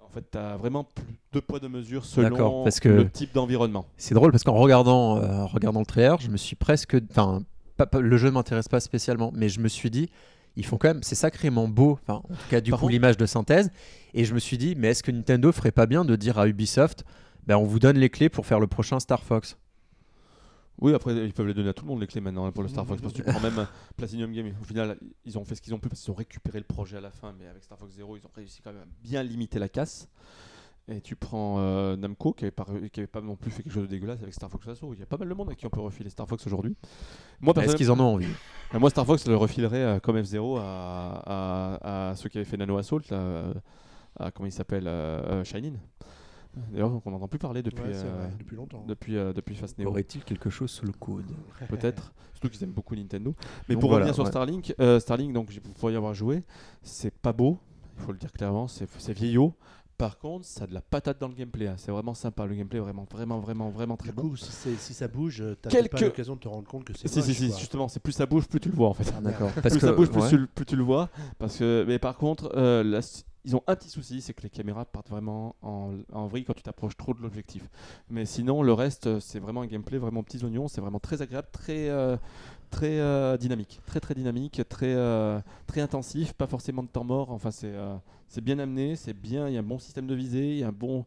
En 0.00 0.08
fait, 0.08 0.24
t'as 0.30 0.56
vraiment 0.56 0.84
plus 0.84 1.18
deux 1.32 1.40
poids 1.40 1.60
mesures 1.68 2.04
D'accord, 2.16 2.38
selon 2.38 2.64
parce 2.64 2.78
que- 2.80 2.88
le 2.88 3.10
type 3.10 3.34
d'environnement. 3.34 3.86
C'est 3.96 4.14
drôle 4.14 4.30
parce 4.30 4.44
qu'en 4.44 4.54
regardant, 4.54 5.18
euh, 5.18 5.40
en 5.42 5.46
regardant 5.46 5.80
le 5.80 5.86
trailer, 5.86 6.20
je 6.20 6.30
me 6.30 6.36
suis 6.36 6.54
presque. 6.56 6.96
Enfin, 7.10 7.42
le 8.00 8.16
jeu 8.16 8.28
ne 8.28 8.32
m'intéresse 8.34 8.68
pas 8.68 8.80
spécialement, 8.80 9.32
mais 9.34 9.48
je 9.48 9.60
me 9.60 9.68
suis 9.68 9.90
dit, 9.90 10.08
ils 10.54 10.64
font 10.64 10.78
quand 10.78 10.88
même. 10.88 11.02
C'est 11.02 11.16
sacrément 11.16 11.66
beau, 11.68 11.98
enfin, 12.02 12.22
en 12.24 12.34
tout 12.34 12.48
cas, 12.48 12.60
du 12.60 12.70
Par 12.70 12.80
coup, 12.80 12.88
l'image 12.88 13.16
de 13.16 13.26
synthèse. 13.26 13.70
Et 14.14 14.24
je 14.24 14.32
me 14.32 14.38
suis 14.38 14.56
dit, 14.58 14.74
mais 14.76 14.88
est-ce 14.88 15.02
que 15.02 15.10
Nintendo 15.10 15.50
ferait 15.52 15.72
pas 15.72 15.86
bien 15.86 16.04
de 16.04 16.14
dire 16.16 16.38
à 16.38 16.46
Ubisoft, 16.48 17.04
ben, 17.46 17.56
on 17.56 17.64
vous 17.64 17.78
donne 17.80 17.98
les 17.98 18.08
clés 18.10 18.28
pour 18.28 18.46
faire 18.46 18.60
le 18.60 18.66
prochain 18.68 19.00
Star 19.00 19.22
Fox? 19.24 19.58
Oui, 20.80 20.92
après, 20.94 21.14
ils 21.14 21.32
peuvent 21.32 21.46
les 21.46 21.54
donner 21.54 21.70
à 21.70 21.72
tout 21.72 21.84
le 21.84 21.90
monde, 21.90 22.00
les 22.00 22.06
clés 22.06 22.20
maintenant, 22.20 22.50
pour 22.52 22.62
le 22.62 22.68
Star 22.68 22.86
Fox. 22.86 23.00
Parce 23.00 23.12
que 23.14 23.22
tu 23.22 23.24
prends 23.24 23.40
même 23.40 23.58
euh, 23.58 23.64
Platinum 23.96 24.30
Game, 24.32 24.52
au 24.60 24.64
final, 24.64 24.98
ils 25.24 25.38
ont 25.38 25.44
fait 25.44 25.54
ce 25.54 25.62
qu'ils 25.62 25.74
ont 25.74 25.78
pu 25.78 25.88
parce 25.88 26.02
qu'ils 26.02 26.10
ont 26.10 26.16
récupéré 26.16 26.58
le 26.58 26.64
projet 26.64 26.98
à 26.98 27.00
la 27.00 27.10
fin, 27.10 27.34
mais 27.38 27.46
avec 27.46 27.64
Star 27.64 27.78
Fox 27.78 27.94
Zero, 27.94 28.16
ils 28.16 28.26
ont 28.26 28.30
réussi 28.36 28.60
quand 28.62 28.72
même 28.72 28.82
à 28.82 28.86
bien 29.02 29.22
limiter 29.22 29.58
la 29.58 29.68
casse. 29.70 30.08
Et 30.88 31.00
tu 31.00 31.16
prends 31.16 31.56
euh, 31.58 31.96
Namco, 31.96 32.32
qui 32.32 32.44
avait, 32.44 32.52
pas, 32.52 32.64
qui 32.92 33.00
avait 33.00 33.06
pas 33.08 33.20
non 33.20 33.34
plus 33.34 33.50
fait 33.50 33.64
quelque 33.64 33.72
chose 33.72 33.82
de 33.82 33.88
dégueulasse 33.88 34.22
avec 34.22 34.32
Star 34.34 34.48
Fox 34.48 34.68
Assault. 34.68 34.92
Il 34.94 35.00
y 35.00 35.02
a 35.02 35.06
pas 35.06 35.16
mal 35.16 35.28
de 35.28 35.34
monde 35.34 35.50
à 35.50 35.54
qui 35.56 35.66
on 35.66 35.70
peut 35.70 35.80
refiler 35.80 36.10
Star 36.10 36.28
Fox 36.28 36.46
aujourd'hui. 36.46 36.76
Moi, 37.40 37.52
Est-ce 37.60 37.74
qu'ils 37.74 37.90
en 37.90 37.98
ont 37.98 38.14
envie? 38.14 38.28
euh, 38.74 38.78
Moi, 38.78 38.90
Star 38.90 39.04
Fox, 39.04 39.24
je 39.24 39.30
le 39.30 39.36
refilerais 39.36 39.82
euh, 39.82 39.98
comme 39.98 40.16
F0 40.16 40.58
à, 40.60 41.22
à- 41.26 42.10
à 42.10 42.14
ceux 42.14 42.28
qui 42.28 42.38
avaient 42.38 42.44
fait 42.44 42.56
Nano 42.56 42.76
Assault, 42.76 43.00
là, 43.10 43.52
à, 44.20 44.30
comment 44.30 44.46
il 44.46 44.52
s'appelle 44.52 44.86
euh, 44.86 45.42
Shining. 45.42 45.76
D'ailleurs, 46.72 47.00
on 47.04 47.10
n'entend 47.10 47.28
plus 47.28 47.38
parler 47.38 47.62
depuis, 47.62 47.82
Ouais, 47.84 47.90
euh, 47.94 48.28
depuis 48.38 48.56
longtemps. 48.56 48.84
depuis, 48.86 49.16
euh, 49.16 49.32
depuis 49.32 49.54
Fast 49.54 49.78
Neo 49.78 49.88
Aurait-il 49.90 50.24
quelque 50.24 50.48
chose 50.50 50.70
sous 50.70 50.86
le 50.86 50.92
coude 50.92 51.24
peut-être. 51.68 52.12
Surtout 52.32 52.48
qu'ils 52.48 52.64
aiment 52.64 52.72
beaucoup 52.72 52.94
Nintendo. 52.96 53.34
Mais 53.68 53.74
Donc 53.74 53.80
pour 53.82 53.90
voilà, 53.90 54.04
revenir 54.06 54.14
sur 54.14 54.24
ouais. 54.24 54.30
Starlink, 54.30 54.74
euh, 54.80 54.98
Starlink, 55.00 55.32
donc 55.34 55.50
j'ai- 55.50 55.60
vous 55.62 55.72
pourriez 55.72 55.94
y 55.94 55.96
avoir 55.98 56.14
joué, 56.14 56.42
c'est 56.82 57.12
pas 57.14 57.32
beau, 57.32 57.58
il 57.98 58.02
faut 58.04 58.12
le 58.12 58.18
dire 58.18 58.32
clairement, 58.32 58.68
c'est 58.68 58.88
c'est 58.98 59.12
vieillot. 59.12 59.54
Par 59.98 60.18
contre, 60.18 60.44
ça 60.44 60.64
a 60.64 60.66
de 60.66 60.74
la 60.74 60.82
patate 60.82 61.18
dans 61.18 61.28
le 61.28 61.34
gameplay. 61.34 61.68
hein. 61.68 61.76
C'est 61.78 61.90
vraiment 61.90 62.12
sympa. 62.12 62.44
Le 62.44 62.54
gameplay 62.54 62.76
est 62.78 62.82
vraiment, 62.82 63.06
vraiment, 63.10 63.38
vraiment, 63.40 63.70
vraiment 63.70 63.96
très 63.96 64.10
Du 64.10 64.16
bon. 64.16 64.28
coup, 64.28 64.36
si, 64.36 64.52
c'est- 64.52 64.76
si 64.76 64.92
ça 64.92 65.08
bouge, 65.08 65.42
t'as 65.62 65.70
Quelques- 65.70 65.90
peut-être 65.92 66.00
pas 66.00 66.06
l'occasion 66.06 66.34
de 66.34 66.40
te 66.40 66.48
rendre 66.48 66.68
compte 66.68 66.84
que 66.84 66.92
c'est 66.92 67.08
Si, 67.08 67.22
si, 67.22 67.28
moche, 67.28 67.36
si, 67.38 67.48
quoi. 67.48 67.58
justement, 67.58 67.88
c'est 67.88 68.00
plus 68.00 68.12
ça 68.12 68.26
bouge, 68.26 68.46
plus 68.46 68.60
tu 68.60 68.68
le 68.68 68.74
vois 68.74 68.88
en 68.90 68.92
fait. 68.94 69.10
Ah, 69.16 69.22
D'accord. 69.22 69.50
plus 69.62 69.72
que 69.72 69.80
ça 69.80 69.92
bouge, 69.92 70.10
plus, 70.10 70.20
ouais. 70.20 70.28
tu, 70.28 70.36
le- 70.36 70.46
plus 70.48 70.66
tu 70.66 70.76
le 70.76 70.82
vois. 70.82 71.08
Parce 71.38 71.56
que, 71.56 71.84
mais 71.88 71.98
par 71.98 72.18
contre, 72.18 72.52
euh, 72.56 73.00
c- 73.00 73.24
ils 73.46 73.54
ont 73.54 73.62
un 73.68 73.76
petit 73.76 73.88
souci, 73.88 74.20
c'est 74.20 74.34
que 74.34 74.42
les 74.42 74.50
caméras 74.50 74.84
partent 74.84 75.08
vraiment 75.08 75.54
en, 75.62 76.26
vrille 76.26 76.44
quand 76.44 76.52
tu 76.52 76.64
t'approches 76.64 76.96
trop 76.96 77.14
de 77.14 77.22
l'objectif. 77.22 77.62
Mais 78.10 78.26
sinon, 78.26 78.60
le 78.60 78.72
reste, 78.72 79.20
c'est 79.20 79.38
vraiment 79.38 79.62
un 79.62 79.66
gameplay 79.66 79.98
vraiment 79.98 80.24
petits 80.24 80.44
oignons. 80.44 80.66
C'est 80.66 80.80
vraiment 80.80 80.98
très 80.98 81.22
agréable, 81.22 81.46
très, 81.52 81.88
euh, 81.88 82.16
très 82.70 82.98
euh, 82.98 83.36
dynamique, 83.36 83.80
très 83.86 84.00
très 84.00 84.14
dynamique, 84.14 84.62
très 84.68 84.92
euh, 84.92 85.38
très 85.68 85.80
intensif, 85.80 86.32
pas 86.32 86.48
forcément 86.48 86.82
de 86.82 86.88
temps 86.88 87.04
mort. 87.04 87.30
Enfin, 87.30 87.52
c'est 87.52 88.42
bien 88.42 88.58
amené, 88.58 88.96
c'est 88.96 89.14
bien. 89.14 89.48
Il 89.48 89.54
y 89.54 89.56
a 89.56 89.60
un 89.60 89.62
bon 89.62 89.78
système 89.78 90.08
de 90.08 90.14
visée, 90.16 90.50
il 90.50 90.58
y 90.58 90.64
a 90.64 90.68
un 90.68 90.72
bon 90.72 91.04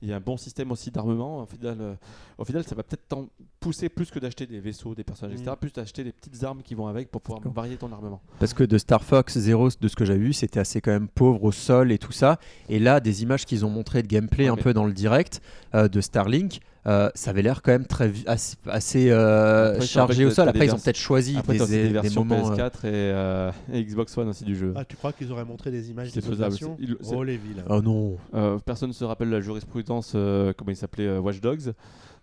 il 0.00 0.08
y 0.08 0.12
a 0.12 0.16
un 0.16 0.20
bon 0.20 0.36
système 0.36 0.70
aussi 0.70 0.90
d'armement. 0.90 1.42
Au 1.42 1.46
final, 1.46 1.76
euh, 1.80 1.94
au 2.38 2.44
final, 2.44 2.62
ça 2.64 2.74
va 2.74 2.82
peut-être 2.84 3.08
t'en 3.08 3.26
pousser 3.58 3.88
plus 3.88 4.10
que 4.10 4.18
d'acheter 4.20 4.46
des 4.46 4.60
vaisseaux, 4.60 4.94
des 4.94 5.02
personnages, 5.04 5.36
Mm. 5.38 5.42
etc. 5.42 5.56
Plus 5.60 5.72
d'acheter 5.72 6.04
des 6.04 6.12
petites 6.12 6.42
armes 6.44 6.62
qui 6.62 6.74
vont 6.76 6.86
avec 6.86 7.10
pour 7.10 7.20
pouvoir 7.20 7.42
varier 7.52 7.76
ton 7.76 7.90
armement. 7.92 8.20
Parce 8.38 8.54
que 8.54 8.62
de 8.64 8.78
Star 8.78 9.02
Fox 9.02 9.36
Zero, 9.38 9.68
de 9.80 9.88
ce 9.88 9.96
que 9.96 10.04
j'avais 10.04 10.20
vu, 10.20 10.32
c'était 10.32 10.60
assez 10.60 10.80
quand 10.80 10.92
même 10.92 11.08
pauvre 11.08 11.42
au 11.44 11.52
sol 11.52 11.90
et 11.90 11.98
tout 11.98 12.12
ça. 12.12 12.38
Et 12.68 12.78
là, 12.78 13.00
des 13.00 13.22
images 13.24 13.44
qu'ils 13.44 13.66
ont 13.66 13.70
montrées 13.70 14.02
de 14.02 14.08
gameplay 14.08 14.46
Ah, 14.48 14.52
un 14.52 14.56
mais- 14.56 14.62
peu 14.62 14.72
dans 14.72 14.86
le 14.86 14.92
direct 14.92 15.40
euh, 15.74 15.88
de 15.88 16.00
Starlink, 16.00 16.60
euh, 16.88 17.10
ça 17.14 17.30
avait 17.30 17.42
l'air 17.42 17.62
quand 17.62 17.70
même 17.72 17.86
très 17.86 18.10
assez, 18.26 18.56
assez, 18.66 19.10
euh, 19.10 19.74
Après, 19.74 19.86
chargé 19.86 20.24
au 20.24 20.30
sol. 20.30 20.48
Après, 20.48 20.66
ils 20.66 20.72
ont 20.74 20.78
peut-être 20.78 20.96
choisi 20.96 21.36
Après, 21.36 21.58
des, 21.58 21.66
des 21.66 21.82
des 21.84 21.88
versions 21.90 22.24
moments. 22.24 22.50
euh, 22.52 22.56
PS4 22.56 22.86
et, 22.86 22.90
euh, 22.92 23.52
et 23.72 23.84
Xbox 23.84 24.16
One 24.16 24.28
aussi 24.28 24.44
du 24.44 24.56
jeu. 24.56 24.72
Ah, 24.76 24.84
tu 24.84 24.96
crois 24.96 25.12
qu'ils 25.12 25.30
auraient 25.30 25.44
montré 25.44 25.70
des 25.70 25.90
images 25.90 26.12
des 26.12 26.20
versions 26.20 26.76
Oh 27.12 27.22
les 27.22 27.36
villes. 27.36 27.62
Oh 27.68 27.80
non 27.82 28.16
Euh, 28.34 28.58
personne 28.58 28.88
ne 28.88 28.94
se 28.94 29.04
rappelle 29.04 29.28
la 29.30 29.40
jurisprudence, 29.40 30.12
euh, 30.14 30.52
comment 30.56 30.70
il 30.70 30.76
s'appelait, 30.76 31.06
euh, 31.06 31.20
Watch 31.20 31.40
Dogs. 31.40 31.72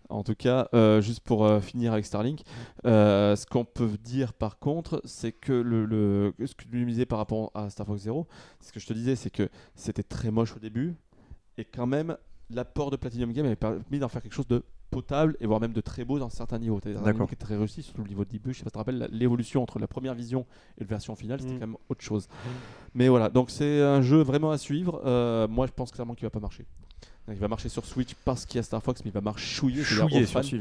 En 0.07 0.21
tout 0.23 0.35
cas, 0.35 0.67
euh, 0.75 1.01
juste 1.01 1.21
pour 1.21 1.45
euh, 1.47 1.59
finir 1.61 1.91
avec 1.93 2.05
Starlink, 2.05 2.41
euh, 2.85 3.35
ce 3.35 3.47
qu'on 3.47 3.65
peut 3.65 3.89
dire 4.03 4.33
par 4.33 4.59
contre, 4.59 5.01
c'est 5.03 5.31
que 5.31 5.51
le, 5.51 5.85
le- 5.85 6.31
ce 6.45 6.53
que 6.53 6.63
tu 6.63 6.77
me 6.77 6.85
disais 6.85 7.07
par 7.07 7.17
rapport 7.17 7.49
à 7.55 7.71
Star 7.71 7.87
Fox 7.87 8.01
Zero, 8.03 8.27
ce 8.61 8.71
que 8.71 8.79
je 8.79 8.85
te 8.85 8.93
disais, 8.93 9.15
c'est 9.15 9.31
que 9.31 9.49
c'était 9.73 10.03
très 10.03 10.29
moche 10.29 10.55
au 10.55 10.59
début, 10.59 10.93
et 11.57 11.65
quand 11.65 11.87
même, 11.87 12.17
l'apport 12.49 12.91
de 12.91 12.95
Platinum 12.97 13.31
Game 13.33 13.45
avait 13.45 13.55
permis 13.55 13.99
d'en 13.99 14.07
faire 14.07 14.21
quelque 14.21 14.33
chose 14.33 14.47
de 14.47 14.63
potable 14.91 15.35
et 15.39 15.47
voire 15.47 15.59
même 15.59 15.73
de 15.73 15.81
très 15.81 16.05
beau 16.05 16.19
dans 16.19 16.29
certains 16.29 16.59
niveaux. 16.59 16.79
C'est 16.81 16.89
un 16.89 16.93
niveau 16.93 17.05
D'accord. 17.05 17.27
qui 17.27 17.33
est 17.33 17.37
très 17.37 17.57
réussi, 17.57 17.81
surtout 17.83 18.03
le 18.03 18.07
niveau 18.07 18.23
de 18.23 18.29
début. 18.29 18.53
Je 18.53 18.59
sais 18.59 18.63
pas 18.63 18.69
si 18.69 18.71
tu 18.71 18.73
te 18.73 18.77
rappelles, 18.77 19.09
l'évolution 19.11 19.61
entre 19.63 19.79
la 19.79 19.87
première 19.87 20.13
vision 20.13 20.45
et 20.77 20.81
la 20.81 20.87
version 20.87 21.15
finale, 21.15 21.39
c'était 21.41 21.53
Mm. 21.53 21.59
quand 21.59 21.67
même 21.67 21.77
autre 21.89 22.03
chose. 22.03 22.27
Mais 22.93 23.07
voilà, 23.09 23.29
donc 23.29 23.49
c'est 23.49 23.81
un 23.81 24.01
jeu 24.01 24.21
vraiment 24.21 24.51
à 24.51 24.57
suivre. 24.57 25.01
Euh, 25.05 25.47
moi, 25.47 25.65
je 25.67 25.71
pense 25.71 25.91
clairement 25.91 26.13
qu'il 26.13 26.25
va 26.25 26.29
pas 26.29 26.39
marcher. 26.39 26.65
Donc, 27.27 27.35
il 27.35 27.39
va 27.39 27.47
marcher 27.47 27.69
sur 27.69 27.83
Switch 27.85 28.13
parce 28.23 28.45
qu'il 28.45 28.57
y 28.57 28.59
a 28.59 28.63
Star 28.63 28.83
Fox, 28.83 29.01
mais 29.03 29.09
il 29.09 29.13
va 29.13 29.21
marchouiller. 29.21 29.81
aux 29.81 29.83
sur 29.85 30.07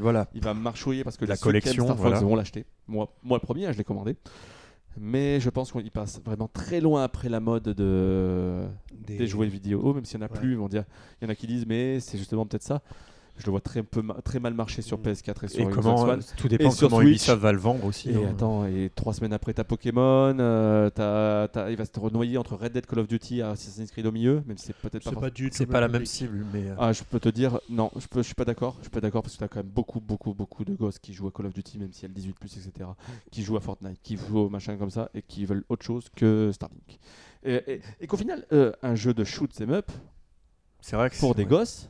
voilà. 0.01 0.27
Il 0.33 0.41
va 0.41 0.55
marchouiller 0.55 1.03
parce 1.03 1.15
que 1.15 1.25
La 1.25 1.37
collection, 1.37 1.83
Star 1.85 1.95
Fox 1.95 2.01
voilà. 2.01 2.19
vont 2.21 2.35
l'acheter. 2.35 2.65
Moi, 2.87 3.07
moi, 3.21 3.37
le 3.37 3.45
premier, 3.45 3.71
je 3.71 3.77
l'ai 3.77 3.83
commandé. 3.83 4.15
Mais 4.97 5.39
je 5.39 5.49
pense 5.49 5.71
qu'il 5.71 5.91
passe 5.91 6.21
vraiment 6.23 6.47
très 6.47 6.79
loin 6.79 7.03
après 7.03 7.29
la 7.29 7.39
mode 7.39 7.63
de... 7.63 8.65
des, 8.93 9.27
jouets 9.27 9.47
vidéo, 9.47 9.93
même 9.93 10.05
s'il 10.05 10.19
n'y 10.19 10.23
en 10.23 10.27
a 10.27 10.31
Ouais. 10.31 10.39
plus. 10.39 10.51
Ils 10.51 10.57
vont 10.57 10.69
dire, 10.69 10.85
il 11.21 11.25
y 11.25 11.27
en 11.27 11.31
a 11.31 11.35
qui 11.35 11.47
disent, 11.47 11.65
mais 11.67 11.99
c'est 11.99 12.17
justement 12.17 12.45
peut-être 12.45 12.63
ça. 12.63 12.81
Je 13.37 13.45
le 13.47 13.51
vois 13.51 13.59
très, 13.59 13.83
peu, 13.83 14.01
ma- 14.01 14.13
très 14.23 14.39
mal 14.39 14.53
marcher 14.53 14.81
sur 14.81 14.97
Mm. 14.97 15.01
PS4 15.01 15.43
et 15.43 15.47
sur 15.49 15.59
Et 15.59 15.63
Xbox 15.65 15.75
comment, 15.75 16.01
One. 16.03 16.21
tout 16.37 16.47
dépend 16.47 16.69
Et 16.69 16.71
sur 16.71 16.87
comment 16.89 17.01
Switch. 17.01 17.09
Ubisoft 17.09 17.41
va 17.41 17.51
le 17.51 17.57
vendre 17.57 17.83
aussi. 17.85 18.09
Et 18.11 18.15
hein. 18.15 18.29
attends, 18.31 18.65
et 18.65 18.89
trois 18.95 19.13
semaines 19.13 19.33
après, 19.33 19.53
t'as 19.53 19.65
Pokémon, 19.65 20.37
euh, 20.39 20.89
t'as- 20.89 21.49
t'as- 21.49 21.69
il 21.69 21.75
va 21.75 21.83
se 21.85 21.99
renoyer 21.99 22.37
entre 22.37 22.55
Red 22.55 22.71
Dead 22.71 22.85
Call 22.85 22.99
of 22.99 23.07
Duty 23.09 23.39
et 23.39 23.41
Assassin's 23.41 23.91
Creed 23.91 24.05
au 24.05 24.11
milieu, 24.13 24.41
même 24.47 24.57
si 24.57 24.67
c'est 24.67 24.75
peut-être 24.75 25.03
pas 25.03 25.09
C'est 25.09 25.19
pas 25.19 25.29
du 25.29 25.49
tout 25.49 25.55
C'est 25.57 25.65
pas 25.65 25.81
la 25.81 25.89
même 25.89 26.05
cible, 26.05 26.45
mais. 26.53 26.69
euh, 26.69 26.75
Ah, 26.79 26.93
je 26.93 27.03
peux 27.03 27.19
te 27.19 27.27
dire, 27.29 27.59
non, 27.69 27.91
je, 27.97 28.07
peux, 28.07 28.21
je 28.21 28.27
suis 28.27 28.35
pas 28.35 28.45
d'accord. 28.45 28.75
Je 28.79 28.83
suis 28.83 28.89
pas 28.91 29.01
d'accord 29.01 29.21
parce 29.21 29.33
que 29.35 29.39
t'as 29.39 29.49
quand 29.49 29.59
même 29.59 29.67
beaucoup, 29.71 29.99
beaucoup, 29.99 30.33
beaucoup 30.33 30.63
de 30.63 30.73
gosses 30.73 30.99
qui 30.99 31.13
jouent 31.13 31.27
à 31.27 31.31
Call 31.31 31.47
of 31.47 31.53
Duty, 31.53 31.77
même 31.77 31.91
si 31.91 32.05
elle 32.05 32.13
18, 32.13 32.37
etc., 32.41 32.87
qui 33.31 33.43
jouent 33.43 33.57
à 33.57 33.61
Fortnite, 33.61 33.99
qui 34.01 34.15
jouent 34.17 34.39
au 34.39 34.49
machin 34.49 34.77
comme 34.77 34.91
ça 34.91 35.09
et 35.13 35.21
qui 35.21 35.45
veulent 35.45 35.65
autre 35.67 35.83
chose 35.85 36.05
que 36.15 36.51
Starlink. 36.53 36.99
Et, 37.43 37.55
et- 37.67 37.81
et 37.99 38.07
qu'au 38.07 38.15
final, 38.17 38.45
euh, 38.53 38.71
un 38.81 38.95
jeu 38.95 39.13
de 39.13 39.23
shoot 39.25 39.51
'em 39.59 39.71
up 39.71 39.91
C'est 40.79 40.95
vrai 40.95 41.09
que 41.09 41.17
pour 41.19 41.35
des 41.35 41.43
ouais. 41.43 41.49
gosses, 41.49 41.89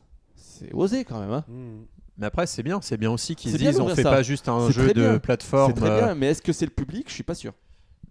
c'est 0.60 0.74
osé 0.74 1.03
quand 1.06 1.20
même. 1.20 1.32
Hein. 1.32 1.45
Mm. 1.47 1.84
Mais 2.18 2.26
après, 2.28 2.47
c'est 2.47 2.64
bien, 2.64 2.80
c'est 2.82 2.97
bien 2.97 3.12
aussi 3.12 3.36
qu'ils 3.36 3.58
disent 3.58 3.80
on 3.80 3.89
fait 3.89 4.03
ça. 4.03 4.12
pas 4.12 4.24
juste 4.24 4.47
un 4.47 4.70
jeu 4.72 4.88
de 4.93 4.93
bien. 4.93 5.20
plateforme. 5.20 5.74
C'est 5.76 5.82
très 5.82 5.89
euh, 5.89 6.06
bien, 6.06 6.16
mais 6.16 6.28
est-ce 6.28 6.41
que 6.41 6.53
c'est 6.53 6.66
le 6.66 6.72
public? 6.72 7.06
Je 7.10 7.14
suis 7.14 7.24
pas 7.24 7.36
sûr. 7.36 7.53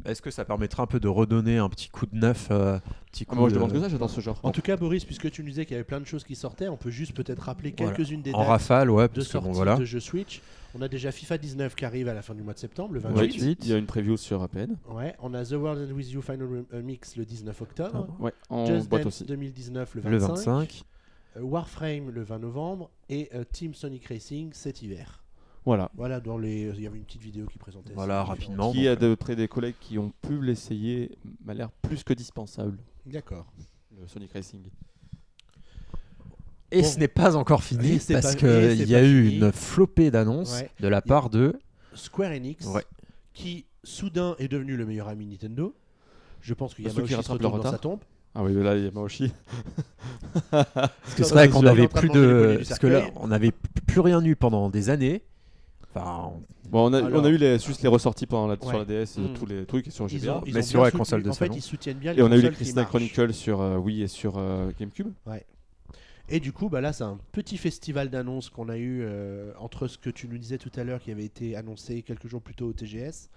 Est-ce 0.05 0.21
que 0.21 0.31
ça 0.31 0.45
permettra 0.45 0.83
un 0.83 0.87
peu 0.87 1.01
de 1.01 1.09
redonner 1.09 1.57
un 1.57 1.69
petit 1.71 1.89
coup 1.89 2.05
de 2.05 2.17
neuf 2.17 2.49
euh, 2.51 2.79
petit 3.11 3.25
Ah, 3.29 3.35
moi, 3.35 3.49
je 3.49 3.55
de- 3.55 3.59
demande 3.61 3.73
que 3.73 3.81
ça, 3.81 3.89
j'adore 3.89 4.11
ce 4.11 4.21
genre. 4.21 4.39
En 4.43 4.51
tout 4.51 4.61
cas, 4.61 4.77
Boris, 4.77 5.05
puisque 5.07 5.31
tu 5.31 5.43
nous 5.43 5.49
disais 5.49 5.65
qu'il 5.65 5.73
y 5.73 5.77
avait 5.77 5.85
plein 5.85 6.01
de 6.01 6.05
choses 6.05 6.25
qui 6.25 6.35
sortaient, 6.35 6.69
on 6.69 6.77
peut 6.77 6.91
juste 6.91 7.15
peut-être 7.15 7.39
rappeler 7.41 7.73
Voilà. 7.79 7.95
quelques-unes 7.95 8.21
des 8.21 8.35
En 8.35 8.41
dates 8.41 8.49
rafale, 8.49 8.91
ouais, 8.91 9.05
de 9.05 9.09
parce 9.15 9.27
que 9.27 9.33
sortie 9.33 9.49
bon, 9.49 9.55
voilà. 9.55 9.77
de 9.77 9.85
jeux 9.85 10.01
Switch. 10.01 10.43
On 10.75 10.83
a 10.83 10.89
déjà 10.89 11.13
FIFA 11.13 11.39
19 11.39 11.75
qui 11.77 11.85
arrive 11.85 12.09
à 12.09 12.15
la 12.15 12.21
fin 12.23 12.35
du 12.35 12.43
mois 12.43 12.53
de 12.53 12.59
septembre, 12.59 12.93
le 12.95 13.01
28. 13.01 13.17
Ouais, 13.19 13.29
28. 13.29 13.59
il 13.63 13.71
y 13.71 13.73
a 13.73 13.79
une 13.79 13.87
preview 13.87 14.17
sur 14.17 14.43
APN. 14.43 14.77
Ouais, 14.91 15.15
on 15.23 15.33
a 15.33 15.45
The 15.45 15.53
World 15.53 15.89
and 15.89 15.95
With 15.95 16.11
You 16.11 16.21
Final 16.21 16.65
euh, 16.75 16.83
Mix 16.83 17.17
le 17.17 17.25
19 17.25 17.63
octobre. 17.63 18.09
Ouais, 18.19 18.33
en 18.51 18.67
Just 18.67 18.89
boîte 18.91 19.05
Dance 19.05 19.23
aussi. 19.23 19.25
2019 19.25 19.95
le 19.95 20.01
25. 20.03 20.11
Le 20.11 20.19
25. 20.19 20.85
Euh, 21.37 21.41
Warframe 21.43 22.11
le 22.11 22.23
20 22.23 22.39
novembre. 22.39 22.91
Et 23.09 23.29
euh, 23.35 23.45
Team 23.51 23.75
Sonic 23.75 24.07
Racing 24.07 24.53
cet 24.53 24.83
hiver. 24.83 25.23
Voilà. 25.67 25.91
Voilà, 25.95 26.21
dans 26.21 26.37
les... 26.37 26.71
il 26.75 26.81
y 26.83 26.87
avait 26.87 26.99
une 26.99 27.05
petite 27.05 27.23
vidéo 27.23 27.47
qui 27.47 27.57
présentait 27.59 27.89
ça. 27.91 27.95
Voilà, 27.95 28.23
rapidement. 28.23 28.71
Qui 28.73 28.87
a 28.87 28.97
de 28.97 29.15
près 29.15 29.35
des 29.35 29.49
collègues 29.49 29.77
qui 29.81 29.99
ont 29.99 30.13
pu 30.23 30.41
l'essayer 30.43 31.17
m'a 31.45 31.55
l'air 31.55 31.71
plus 31.71 32.05
que 32.05 32.13
dispensable, 32.13 32.79
D'accord. 33.07 33.47
le 33.99 34.07
Sonic 34.07 34.33
Racing. 34.33 34.63
Et 36.71 36.83
Bon. 36.83 36.89
ce 36.89 36.99
n'est 36.99 37.09
pas 37.09 37.37
encore 37.37 37.63
fini 37.63 37.95
Et 38.09 38.13
parce 38.13 38.35
qu'il 38.37 38.89
y 38.89 38.95
a 38.95 39.03
eu 39.05 39.25
fini. 39.29 39.37
une 39.39 39.53
flopée 39.53 40.11
d'annonces 40.11 40.55
Ouais. 40.61 40.71
de 40.81 40.89
la 40.89 41.01
part 41.03 41.31
de. 41.31 41.59
Square 41.95 42.33
Enix, 42.33 42.67
Ouais. 42.67 42.85
qui 43.33 43.65
soudain 43.85 44.35
est 44.39 44.49
devenu 44.49 44.77
le 44.77 44.85
meilleur 44.85 45.09
ami 45.09 45.27
Nintendo. 45.27 45.75
Je 46.41 46.53
pense 46.53 46.75
qu'il 46.75 46.85
y 46.85 46.89
a 46.89 46.91
Ceux 46.91 47.05
qui 47.05 47.13
le 47.13 47.17
retourne 47.19 47.39
dans 47.39 47.51
retard. 47.53 47.73
sa 47.73 47.79
tombe. 47.79 48.01
Ah 48.35 48.43
oui, 48.43 48.53
là, 48.55 48.77
il 48.77 48.85
y 48.85 48.89
a 48.89 48.91
Maoshi. 48.91 49.33
Parce 50.51 50.91
que 51.17 51.23
c'est 51.25 51.35
vrai 51.35 51.49
qu'on 51.49 51.63
n'avait 51.63 51.89
plus 51.89 52.09
de 52.09 52.61
Parce 52.67 52.79
que 52.81 52.87
là, 52.87 53.03
on 53.17 53.29
n'avait 53.29 53.53
plus 53.87 54.01
rien 54.01 54.23
eu 54.25 54.37
pendant 54.37 54.69
des 54.71 54.91
années. 54.91 55.23
Enfin, 55.95 56.33
Bon, 56.71 56.91
on 56.91 56.93
a, 56.93 56.99
Alors- 57.05 57.23
on 57.23 57.25
a 57.25 57.29
eu 57.29 57.37
les, 57.37 57.59
juste 57.61 57.83
les 57.83 57.89
ressorties 57.89 58.27
pendant 58.27 58.49
la, 58.49 58.57
sur 58.57 58.67
Ouais. 58.67 58.79
la 58.79 58.85
DS, 58.85 59.19
Mm. 59.19 59.35
tous 59.35 59.47
les 59.47 59.65
trucs 59.65 59.87
et 59.87 59.91
sur 59.91 60.07
Ils 60.11 60.19
GBA. 60.19 60.39
ont- 60.39 60.43
ils 60.45 60.55
Mais 60.55 60.63
sur 60.63 60.83
la 60.83 60.91
console 60.91 61.23
de 61.23 61.31
En 61.31 61.35
fait, 61.35 61.47
ils 61.55 61.63
soutiennent 61.63 61.99
bien 61.99 62.13
les 62.15 62.19
Et 62.19 62.23
on 62.23 62.33
a 62.33 62.37
eu 62.37 62.41
les 62.41 62.51
Christina 62.51 62.81
marchent. 62.81 62.89
Chronicles 62.91 63.33
sur 63.33 63.61
euh, 63.61 63.77
Wii 63.77 64.03
et 64.03 64.09
sur 64.09 64.35
euh, 64.39 64.73
GameCube. 64.81 65.13
Et 66.31 66.41
du 66.41 66.53
coup, 66.53 66.69
bah 66.71 66.81
là, 66.81 66.93
c'est 66.93 67.05
un 67.05 67.19
petit 67.33 67.59
festival 67.59 68.09
d'annonces 68.09 68.49
qu'on 68.51 68.71
a 68.71 68.79
eu 68.79 69.03
euh, 69.03 69.53
entre 69.61 69.87
ce 69.87 69.99
que 69.99 70.09
tu 70.11 70.27
nous 70.27 70.39
disais 70.39 70.57
tout 70.59 70.73
à 70.75 70.83
l'heure 70.83 70.99
qui 71.01 71.13
avait 71.13 71.25
été 71.25 71.55
annoncé 71.55 72.03
quelques 72.03 72.27
jours 72.27 72.41
plus 72.43 72.55
tôt 72.55 72.67
au 72.67 72.73
TGS. 72.73 73.29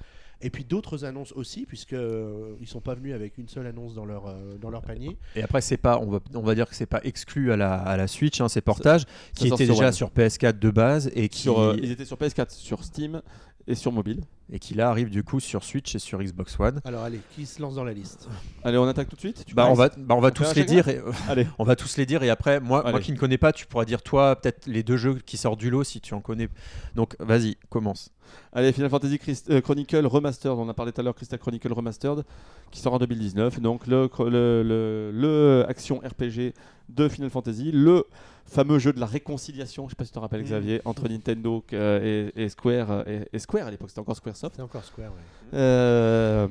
Et 0.41 0.49
puis 0.51 0.63
d'autres 0.63 1.03
annonces 1.03 1.31
aussi, 1.31 1.65
puisque 1.65 1.93
euh, 1.93 2.55
ils 2.61 2.67
sont 2.67 2.79
pas 2.79 2.93
venus 2.93 3.15
avec 3.15 3.37
une 3.39 3.47
seule 3.47 3.65
annonce 3.65 3.95
dans 3.95 4.05
leur 4.05 4.27
euh, 4.27 4.57
dans 4.61 4.69
leur 4.69 4.83
panier. 4.83 5.17
Et 5.35 5.41
après, 5.41 5.61
c'est 5.61 5.77
pas, 5.77 5.97
on 5.99 6.11
va, 6.11 6.19
on 6.35 6.41
va 6.41 6.53
dire 6.53 6.69
que 6.69 6.75
c'est 6.75 6.85
pas 6.85 7.01
exclu 7.03 7.51
à 7.51 7.57
la, 7.57 7.73
à 7.73 7.97
la 7.97 8.07
Switch, 8.07 8.39
hein, 8.39 8.47
ces 8.47 8.61
portages, 8.61 9.05
qui 9.35 9.47
étaient 9.47 9.65
sur 9.65 9.73
déjà 9.75 9.87
One. 9.87 9.93
sur 9.93 10.09
PS4 10.11 10.59
de 10.59 10.69
base 10.69 11.11
et 11.15 11.27
qui, 11.27 11.41
Sur, 11.41 11.59
euh, 11.59 11.75
ils 11.81 11.91
étaient 11.91 12.05
sur 12.05 12.17
PS4, 12.17 12.51
sur 12.51 12.83
Steam 12.83 13.21
et 13.65 13.73
sur 13.73 13.91
mobile. 13.91 14.21
Et 14.51 14.59
qui 14.59 14.73
là 14.73 14.89
arrivent 14.89 15.09
du 15.09 15.23
coup 15.23 15.39
sur 15.39 15.63
Switch 15.63 15.93
et 15.95 15.99
sur 15.99 16.19
Xbox 16.23 16.57
One. 16.59 16.79
Alors 16.85 17.03
allez, 17.03 17.19
qui 17.35 17.45
se 17.45 17.61
lance 17.61 17.75
dans 17.75 17.83
la 17.83 17.93
liste? 17.93 18.29
Allez, 18.63 18.77
on 18.77 18.87
attaque 18.87 19.09
tout 19.09 19.15
de 19.15 19.21
suite? 19.21 19.43
Tu 19.45 19.53
Bah, 19.55 19.67
on 19.69 19.73
va, 19.73 19.89
bah, 19.97 20.15
on 20.15 20.21
va 20.21 20.29
On 20.29 20.31
tous 20.31 20.55
les 20.55 20.63
dire. 20.63 20.87
Et, 20.87 21.01
Allez. 21.27 21.47
on 21.59 21.63
va 21.63 21.75
tous 21.75 21.97
les 21.97 22.05
dire 22.05 22.23
et 22.23 22.29
après, 22.29 22.59
moi, 22.59 22.83
moi 22.89 22.99
qui 22.99 23.11
ne 23.11 23.17
connais 23.17 23.37
pas, 23.37 23.51
tu 23.51 23.65
pourras 23.65 23.85
dire 23.85 24.01
toi 24.01 24.35
peut-être 24.37 24.65
les 24.67 24.83
deux 24.83 24.97
jeux 24.97 25.15
qui 25.25 25.37
sortent 25.37 25.59
du 25.59 25.69
lot 25.69 25.83
si 25.83 25.99
tu 26.01 26.13
en 26.13 26.21
connais. 26.21 26.47
Donc 26.95 27.15
vas-y, 27.19 27.57
commence. 27.69 28.11
Allez, 28.53 28.71
Final 28.73 28.89
Fantasy 28.89 29.17
Christ- 29.19 29.49
euh, 29.49 29.61
Chronicle 29.61 30.05
Remastered, 30.05 30.57
on 30.57 30.67
a 30.69 30.73
parlé 30.73 30.91
tout 30.91 30.99
à 31.01 31.03
l'heure, 31.03 31.15
Crystal 31.15 31.39
Chronicle 31.39 31.71
Remastered, 31.71 32.23
qui 32.71 32.79
sort 32.81 32.93
en 32.93 32.99
2019. 32.99 33.59
Donc 33.61 33.87
le, 33.87 34.09
le- 34.19 35.11
le 35.13 35.65
action 35.67 35.99
RPG 35.99 36.53
de 36.89 37.07
Final 37.09 37.29
Fantasy, 37.29 37.71
le 37.73 38.05
fameux 38.47 38.79
jeu 38.79 38.93
de 38.93 38.99
la 38.99 39.05
réconciliation, 39.05 39.85
je 39.85 39.91
sais 39.91 39.95
pas 39.95 40.05
si 40.05 40.11
tu 40.11 40.15
te 40.15 40.19
rappelles 40.19 40.41
Mhm. 40.41 40.47
Xavier, 40.47 40.81
entre 40.85 41.07
Nintendo 41.07 41.63
euh, 41.73 42.31
et, 42.35 42.43
et 42.43 42.49
Square, 42.49 42.91
euh, 42.91 43.03
et, 43.05 43.21
et 43.35 43.39
Square 43.39 43.67
à 43.67 43.71
l'époque, 43.71 43.89
c'était 43.89 43.99
encore 44.01 44.15
Squaresoft, 44.15 44.55
C'est 44.55 44.61
encore 44.61 44.83
Square, 44.83 45.11
ouais. 45.11 45.17
Euh, 45.53 46.47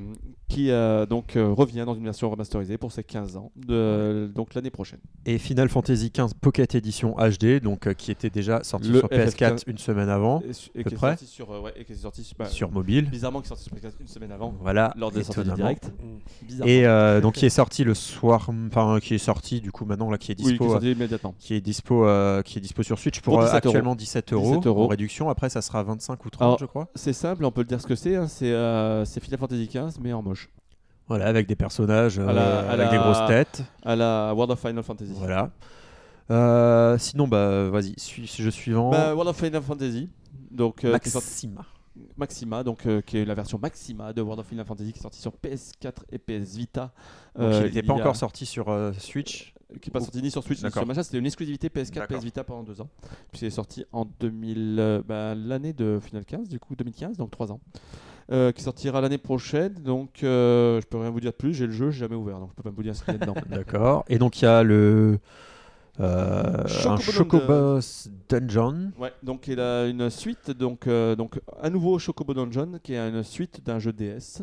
qui 0.48 0.70
euh, 0.70 1.06
donc 1.06 1.34
euh, 1.34 1.48
revient 1.52 1.82
dans 1.84 1.96
une 1.96 2.04
version 2.04 2.30
remasterisée 2.30 2.78
pour 2.78 2.92
ses 2.92 3.02
15 3.02 3.36
ans, 3.36 3.50
de, 3.56 4.30
donc 4.32 4.54
l'année 4.54 4.70
prochaine. 4.70 5.00
Et 5.24 5.38
Final 5.38 5.68
Fantasy 5.68 6.12
XV 6.16 6.34
Pocket 6.40 6.76
Edition 6.76 7.16
HD, 7.18 7.60
donc 7.60 7.88
euh, 7.88 7.94
qui 7.94 8.12
était 8.12 8.30
déjà 8.30 8.62
sorti 8.62 8.88
Le 8.90 9.00
sur 9.00 9.08
PS4 9.08 9.34
FF15. 9.56 9.62
une 9.66 9.78
semaine 9.78 10.08
avant, 10.08 10.40
Et, 10.42 10.80
et 10.80 10.84
peu 10.84 10.90
qui 10.90 10.94
est 10.94 10.98
près. 10.98 11.08
sorti 11.10 11.26
sur, 11.26 11.50
euh, 11.50 11.60
ouais, 11.62 11.72
et 11.76 11.84
qui 11.84 11.92
est 11.92 11.96
sorti 11.96 12.32
bah, 12.38 12.44
sur 12.46 12.70
mobile. 12.70 13.10
bizarrement 13.10 13.40
qui 13.40 13.46
est 13.46 13.48
sorti 13.48 13.64
sur 13.64 13.72
PS4 13.74 13.94
une 14.00 14.06
semaine 14.06 14.30
avant, 14.30 14.54
Voilà. 14.60 14.94
lors 14.96 15.10
de 15.10 15.18
la 15.18 15.24
sortie 15.24 15.40
du 15.40 15.46
étonnamment. 15.48 15.64
direct. 15.64 15.90
Mm. 16.00 16.62
Et 16.68 16.86
euh, 16.86 17.20
donc 17.20 17.34
qui 17.34 17.46
est 17.46 17.50
sorti 17.50 17.82
le 17.82 17.94
soir, 17.94 18.48
enfin 18.68 19.00
qui 19.02 19.14
est 19.14 19.18
sorti 19.18 19.60
du 19.60 19.72
coup 19.72 19.84
maintenant 19.84 20.10
là 20.10 20.16
qui 20.18 20.30
est 20.30 20.36
oui, 20.38 20.44
qui 20.44 20.50
dispo, 20.52 20.66
est 20.66 20.70
sorti 20.70 20.92
immédiatement. 20.92 21.34
qui 21.40 21.54
est 21.54 21.60
dispo, 21.60 22.06
euh, 22.06 22.42
qui 22.42 22.58
est 22.58 22.60
dispo 22.60 22.84
sur 22.84 23.00
Switch 23.00 23.20
pour, 23.20 23.34
Pour 23.34 23.42
euh, 23.42 23.46
17 23.46 23.66
euros. 23.66 23.74
actuellement 23.74 23.94
17 23.96 24.32
euros, 24.32 24.48
17 24.50 24.66
euros. 24.68 24.84
en 24.84 24.86
réduction. 24.86 25.28
Après 25.28 25.48
ça 25.50 25.60
sera 25.60 25.82
25 25.82 26.24
ou 26.24 26.30
30 26.30 26.42
Alors, 26.46 26.58
je 26.60 26.66
crois. 26.66 26.88
C'est 26.94 27.12
simple, 27.12 27.44
on 27.44 27.50
peut 27.50 27.62
le 27.62 27.66
dire 27.66 27.80
ce 27.80 27.86
que 27.88 27.96
c'est. 27.96 28.14
hein, 28.14 28.28
c'est 28.28 28.52
euh, 28.86 29.04
c'est 29.04 29.20
Final 29.20 29.38
Fantasy 29.38 29.66
XV, 29.68 29.98
mais 30.00 30.12
en 30.12 30.22
moche. 30.22 30.50
Voilà 31.08 31.26
avec 31.26 31.46
des 31.46 31.54
personnages 31.56 32.18
euh, 32.18 32.26
À 32.26 32.32
la- 32.32 32.58
à 32.60 32.72
avec 32.72 32.86
la- 32.86 32.90
des 32.90 32.98
grosses 32.98 33.26
têtes. 33.28 33.62
À 33.84 33.94
la 33.96 34.32
World 34.34 34.50
of 34.52 34.60
Final 34.60 34.82
Fantasy. 34.82 35.12
Voilà. 35.14 35.50
Euh, 36.30 36.98
sinon 36.98 37.28
bah 37.28 37.68
vas-y, 37.70 37.94
suis, 37.98 38.26
jeu 38.26 38.50
suivant. 38.50 38.90
Bah, 38.90 39.14
World 39.14 39.28
of 39.30 39.36
Final 39.36 39.62
Fantasy. 39.62 40.08
Donc, 40.50 40.84
euh, 40.84 40.92
Maxima. 40.92 41.64
Maxima, 42.16 42.62
donc, 42.62 42.84
euh, 42.86 43.00
qui 43.00 43.18
est 43.18 43.24
la 43.24 43.34
version 43.34 43.58
Maxima 43.58 44.12
de 44.12 44.20
World 44.22 44.40
of 44.40 44.46
Final 44.46 44.64
Fantasy 44.66 44.92
qui 44.92 44.98
est 44.98 45.02
sortie 45.02 45.20
sur 45.20 45.32
PS4 45.32 46.04
et 46.10 46.18
PS 46.18 46.56
Vita. 46.56 46.92
Donc, 47.36 47.44
euh, 47.44 47.60
il 47.60 47.74
n'était 47.74 47.82
pas 47.82 47.92
a- 47.94 47.96
encore 47.96 48.16
sorti 48.16 48.44
sur 48.46 48.68
euh, 48.68 48.92
Switch. 48.98 49.54
Qui 49.80 49.88
n'est 49.88 49.92
pas 49.92 50.00
sorti 50.00 50.22
ni 50.22 50.30
sur 50.30 50.42
Switch 50.44 50.58
ni 50.58 50.62
D'accord. 50.64 50.82
sur 50.82 50.86
machin. 50.86 51.02
C'était 51.02 51.18
une 51.18 51.26
exclusivité 51.26 51.68
PS4, 51.68 51.94
D'accord. 52.00 52.18
PS 52.18 52.24
Vita 52.24 52.44
pendant 52.44 52.62
deux 52.62 52.80
ans. 52.80 52.88
Puis 53.30 53.40
c'est 53.40 53.50
sorti 53.50 53.84
en 53.92 54.04
2000, 54.20 54.76
euh, 54.78 55.02
bah, 55.06 55.34
l'année 55.34 55.72
de 55.72 55.98
Final 56.02 56.24
15, 56.24 56.48
du 56.48 56.58
coup 56.60 56.74
2015, 56.76 57.16
donc 57.16 57.30
trois 57.30 57.50
ans. 57.52 57.60
Euh, 58.32 58.50
qui 58.50 58.60
sortira 58.62 59.00
l'année 59.00 59.18
prochaine. 59.18 59.74
Donc 59.74 60.24
euh, 60.24 60.80
je 60.80 60.86
peux 60.86 60.98
rien 60.98 61.10
vous 61.10 61.20
dire 61.20 61.30
de 61.30 61.36
plus. 61.36 61.54
J'ai 61.54 61.66
le 61.66 61.72
jeu, 61.72 61.92
j'ai 61.92 62.00
jamais 62.00 62.16
ouvert, 62.16 62.40
donc 62.40 62.50
je 62.50 62.54
peux 62.56 62.64
pas 62.64 62.74
vous 62.74 62.82
dire 62.82 62.96
ce 62.96 63.04
qu'il 63.04 63.14
y 63.14 63.16
a 63.16 63.20
dedans. 63.20 63.36
D'accord. 63.48 64.04
Et 64.08 64.18
donc 64.18 64.42
il 64.42 64.46
y 64.46 64.48
a 64.48 64.64
le 64.64 65.20
euh, 66.00 66.64
un 66.64 66.96
Chocobo 66.96 67.12
Chocobos 67.12 68.08
Dungeon. 68.28 68.90
Ouais, 68.98 69.12
donc 69.22 69.46
il 69.48 69.60
a 69.60 69.86
une 69.86 70.10
suite, 70.10 70.50
donc, 70.50 70.86
euh, 70.86 71.16
donc 71.16 71.40
à 71.62 71.70
nouveau 71.70 71.98
Chocobo 71.98 72.34
Dungeon, 72.34 72.78
qui 72.82 72.94
est 72.94 72.98
une 72.98 73.22
suite 73.22 73.64
d'un 73.64 73.78
jeu 73.78 73.92
DS, 73.92 74.42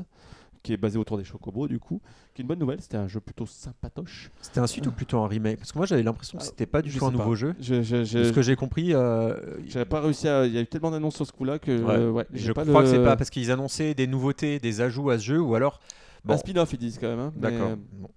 qui 0.64 0.72
est 0.74 0.78
basé 0.78 0.98
autour 0.98 1.18
des 1.18 1.26
Chocobos 1.26 1.68
du 1.68 1.78
coup, 1.78 2.02
qui 2.34 2.42
est 2.42 2.44
une 2.44 2.48
bonne 2.48 2.58
nouvelle, 2.60 2.80
c'était 2.82 2.98
un 2.98 3.08
jeu 3.08 3.20
plutôt 3.20 3.46
sympatoche. 3.46 4.32
C'était 4.42 4.62
un 4.62 4.68
suite 4.68 4.88
ou 4.88 4.92
plutôt 4.92 5.20
un 5.20 5.28
remake? 5.28 5.58
Parce 5.58 5.72
que 5.74 5.78
moi 5.78 5.86
j'avais 5.86 6.04
l'impression 6.04 6.38
que 6.38 6.44
Ah, 6.44 6.48
c'était 6.48 6.66
pas 6.66 6.82
du 6.82 6.90
tout 6.92 7.06
un 7.06 7.12
nouveau 7.12 7.32
pas. 7.32 7.36
jeu. 7.36 7.54
Je, 7.60 7.82
je, 7.84 8.04
je- 8.06 8.20
De 8.20 8.24
ce 8.24 8.32
que 8.32 8.42
j'ai 8.42 8.56
compris, 8.56 8.94
euh, 8.94 9.36
j'avais 9.68 9.86
pas 9.86 10.00
réussi 10.00 10.28
à... 10.28 10.46
Il 10.46 10.54
y 10.54 10.58
a 10.58 10.62
eu 10.62 10.66
tellement 10.68 10.92
d'annonces 10.92 11.16
sur 11.18 11.28
ce 11.28 11.34
coup-là 11.34 11.60
que... 11.60 11.72
Ouais. 11.84 11.94
euh, 11.96 12.10
ouais, 12.12 12.26
je 12.34 12.52
pas 12.54 12.64
crois 12.66 12.82
le- 12.82 12.88
que 12.88 12.96
c'est 12.96 13.04
pas 13.04 13.18
parce 13.18 13.30
qu'ils 13.30 13.52
annonçaient 13.52 13.94
des 13.94 14.08
nouveautés, 14.08 14.60
des 14.60 14.80
ajouts 14.82 15.10
à 15.10 15.20
ce 15.20 15.24
jeu, 15.26 15.40
ou 15.42 15.54
alors. 15.56 15.80
Bon, 16.26 16.36
Un 16.36 16.38
spin-off 16.38 16.72
ils 16.72 16.80
disent 16.80 16.98
quand 17.00 17.10
même, 17.10 17.20
hein, 17.20 17.34
d'accord. 17.36 17.72
euh, 17.72 17.76
Bon. 17.92 18.10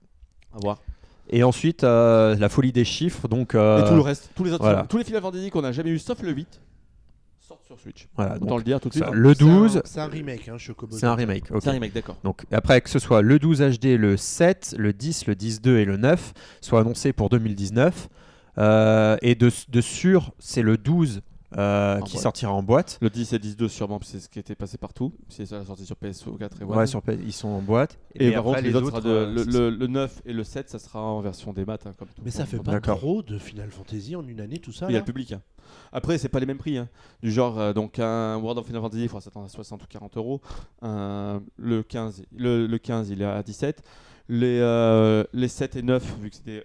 à 0.55 0.59
voir. 0.63 0.79
Et 1.29 1.43
ensuite, 1.43 1.83
euh, 1.83 2.37
la 2.37 2.49
folie 2.49 2.71
des 2.71 2.85
chiffres. 2.85 3.27
Donc, 3.27 3.57
euh, 3.57 3.85
Et 3.85 3.89
tout 3.89 3.97
le 3.97 4.01
reste, 4.01 4.31
tous 4.37 4.45
les 4.45 4.53
autres, 4.53 4.63
voilà. 4.63 4.87
tous 4.89 4.97
les 4.99 5.03
Fantasy 5.05 5.51
qu'on 5.51 5.65
a 5.65 5.73
jamais 5.73 5.91
eu, 5.91 5.99
sauf 5.99 6.23
le 6.23 6.31
8, 6.31 6.61
sortent 7.47 7.65
sur 7.65 7.79
Switch. 7.79 8.09
voilà, 8.17 8.37
Autant 8.41 8.57
le 8.57 8.63
dire 8.65 8.81
tout 8.81 8.89
de 8.89 8.95
suite. 8.95 9.05
ça, 9.05 9.11
le 9.13 9.35
C'est 9.35 9.43
un- 9.43 9.47
12, 9.47 9.83
C'est 9.85 10.01
un, 10.01 10.07
remake, 10.07 10.49
hein, 10.49 10.59
Chocobo. 10.59 10.97
c'est 10.97 11.07
un 11.07 11.15
remake. 11.15 11.45
ok. 11.51 11.61
C'est 11.63 11.69
un 11.69 11.73
remake, 11.73 11.93
d'accord. 11.93 12.17
Donc 12.25 12.45
après 12.51 12.81
que 12.81 12.91
ce 12.91 12.99
soit 12.99 13.23
le 13.23 13.39
12 13.39 13.61
HD, 13.61 13.97
le 13.97 14.17
7, 14.17 14.75
le 14.79 14.93
10, 14.93 15.27
le 15.27 15.35
10.2 15.35 15.79
et 15.79 15.85
le 15.85 15.97
9 15.97 16.33
soient 16.61 16.81
annoncés 16.81 17.13
pour 17.13 17.29
2019. 17.29 18.09
Euh, 18.59 19.17
et 19.23 19.35
de, 19.35 19.51
de 19.69 19.81
sûr, 19.81 20.33
c'est 20.39 20.63
le 20.63 20.77
12 20.79 21.21
euh, 21.57 22.01
qui 22.03 22.13
boîte. 22.13 22.23
sortira 22.23 22.53
en 22.53 22.63
boîte. 22.63 22.99
Le 23.01 23.11
10 23.11 23.33
et 23.33 23.39
10-2 23.39 23.69
sûrement, 23.69 23.99
c'est 24.03 24.21
ce 24.21 24.29
qui 24.29 24.39
était 24.39 24.55
passé 24.55 24.79
partout. 24.79 25.13
C'est 25.29 25.47
ça 25.47 25.59
la 25.59 25.65
sortie 25.65 25.87
sur 25.87 25.97
PS4 25.97 26.61
et 26.61 26.65
One. 26.65 26.77
Ouais, 26.77 26.87
sur 26.87 27.03
P- 27.03 27.19
ils 27.25 27.33
sont 27.33 27.49
en 27.49 27.63
boîte. 27.63 27.99
Et 28.15 28.27
mais 28.29 28.33
par 28.35 28.41
après, 28.49 28.53
contre, 28.63 28.65
les, 28.69 28.75
autres, 28.75 28.87
sera 28.89 29.01
de- 29.01 29.09
euh, 29.09 29.33
le, 29.33 29.45
c'est- 29.45 29.59
le- 29.59 29.71
le 29.71 29.87
9 29.87 30.23
et 30.27 30.33
le 30.33 30.45
7, 30.45 30.69
ça 30.71 30.79
sera 30.79 31.03
en 31.03 31.21
version 31.21 31.53
des 31.53 31.65
maths. 31.65 31.87
hein, 31.87 31.93
comme 31.99 32.09
tout 32.09 32.23
Mais 32.25 32.31
ça 32.31 32.45
fait 32.47 32.57
Comme- 32.59 32.67
pas 32.67 32.81
trop 32.81 33.23
de 33.23 33.39
Final 33.39 33.71
Fantasy 33.71 34.17
en 34.17 34.27
une 34.27 34.41
année, 34.41 34.59
tout 34.59 34.73
ça 34.73 34.87
Il 34.89 34.93
y 34.93 34.97
a 34.97 35.01
le 35.01 35.05
public. 35.05 35.33
hein. 35.33 35.43
Après, 35.93 36.19
c'est 36.19 36.29
pas 36.29 36.41
les 36.41 36.47
mêmes 36.47 36.59
prix. 36.59 36.79
hein. 36.79 36.89
Du 37.23 37.31
genre, 37.33 37.59
euh, 37.59 37.73
donc 37.73 37.99
un 37.99 38.37
World 38.37 38.59
of 38.59 38.67
Final 38.67 38.83
Fantasy, 38.83 39.03
il 39.05 39.09
faudra 39.09 39.21
s'attendre 39.23 39.47
à 39.47 39.49
60 39.49 39.83
ou 39.83 39.87
40 39.89 40.17
euros. 40.17 40.41
Un- 40.83 41.43
le, 41.57 41.83
15, 41.83 42.23
le, 42.37 42.67
le 42.67 42.79
15, 42.79 43.11
il 43.11 43.23
est 43.23 43.25
à 43.25 43.43
17. 43.43 43.83
Les, 44.29 44.59
euh, 44.61 45.25
les 45.33 45.49
7 45.49 45.77
et 45.77 45.83
9, 45.83 46.19
vu 46.21 46.31
que 46.31 46.37
c'est 46.37 46.45
des 46.45 46.65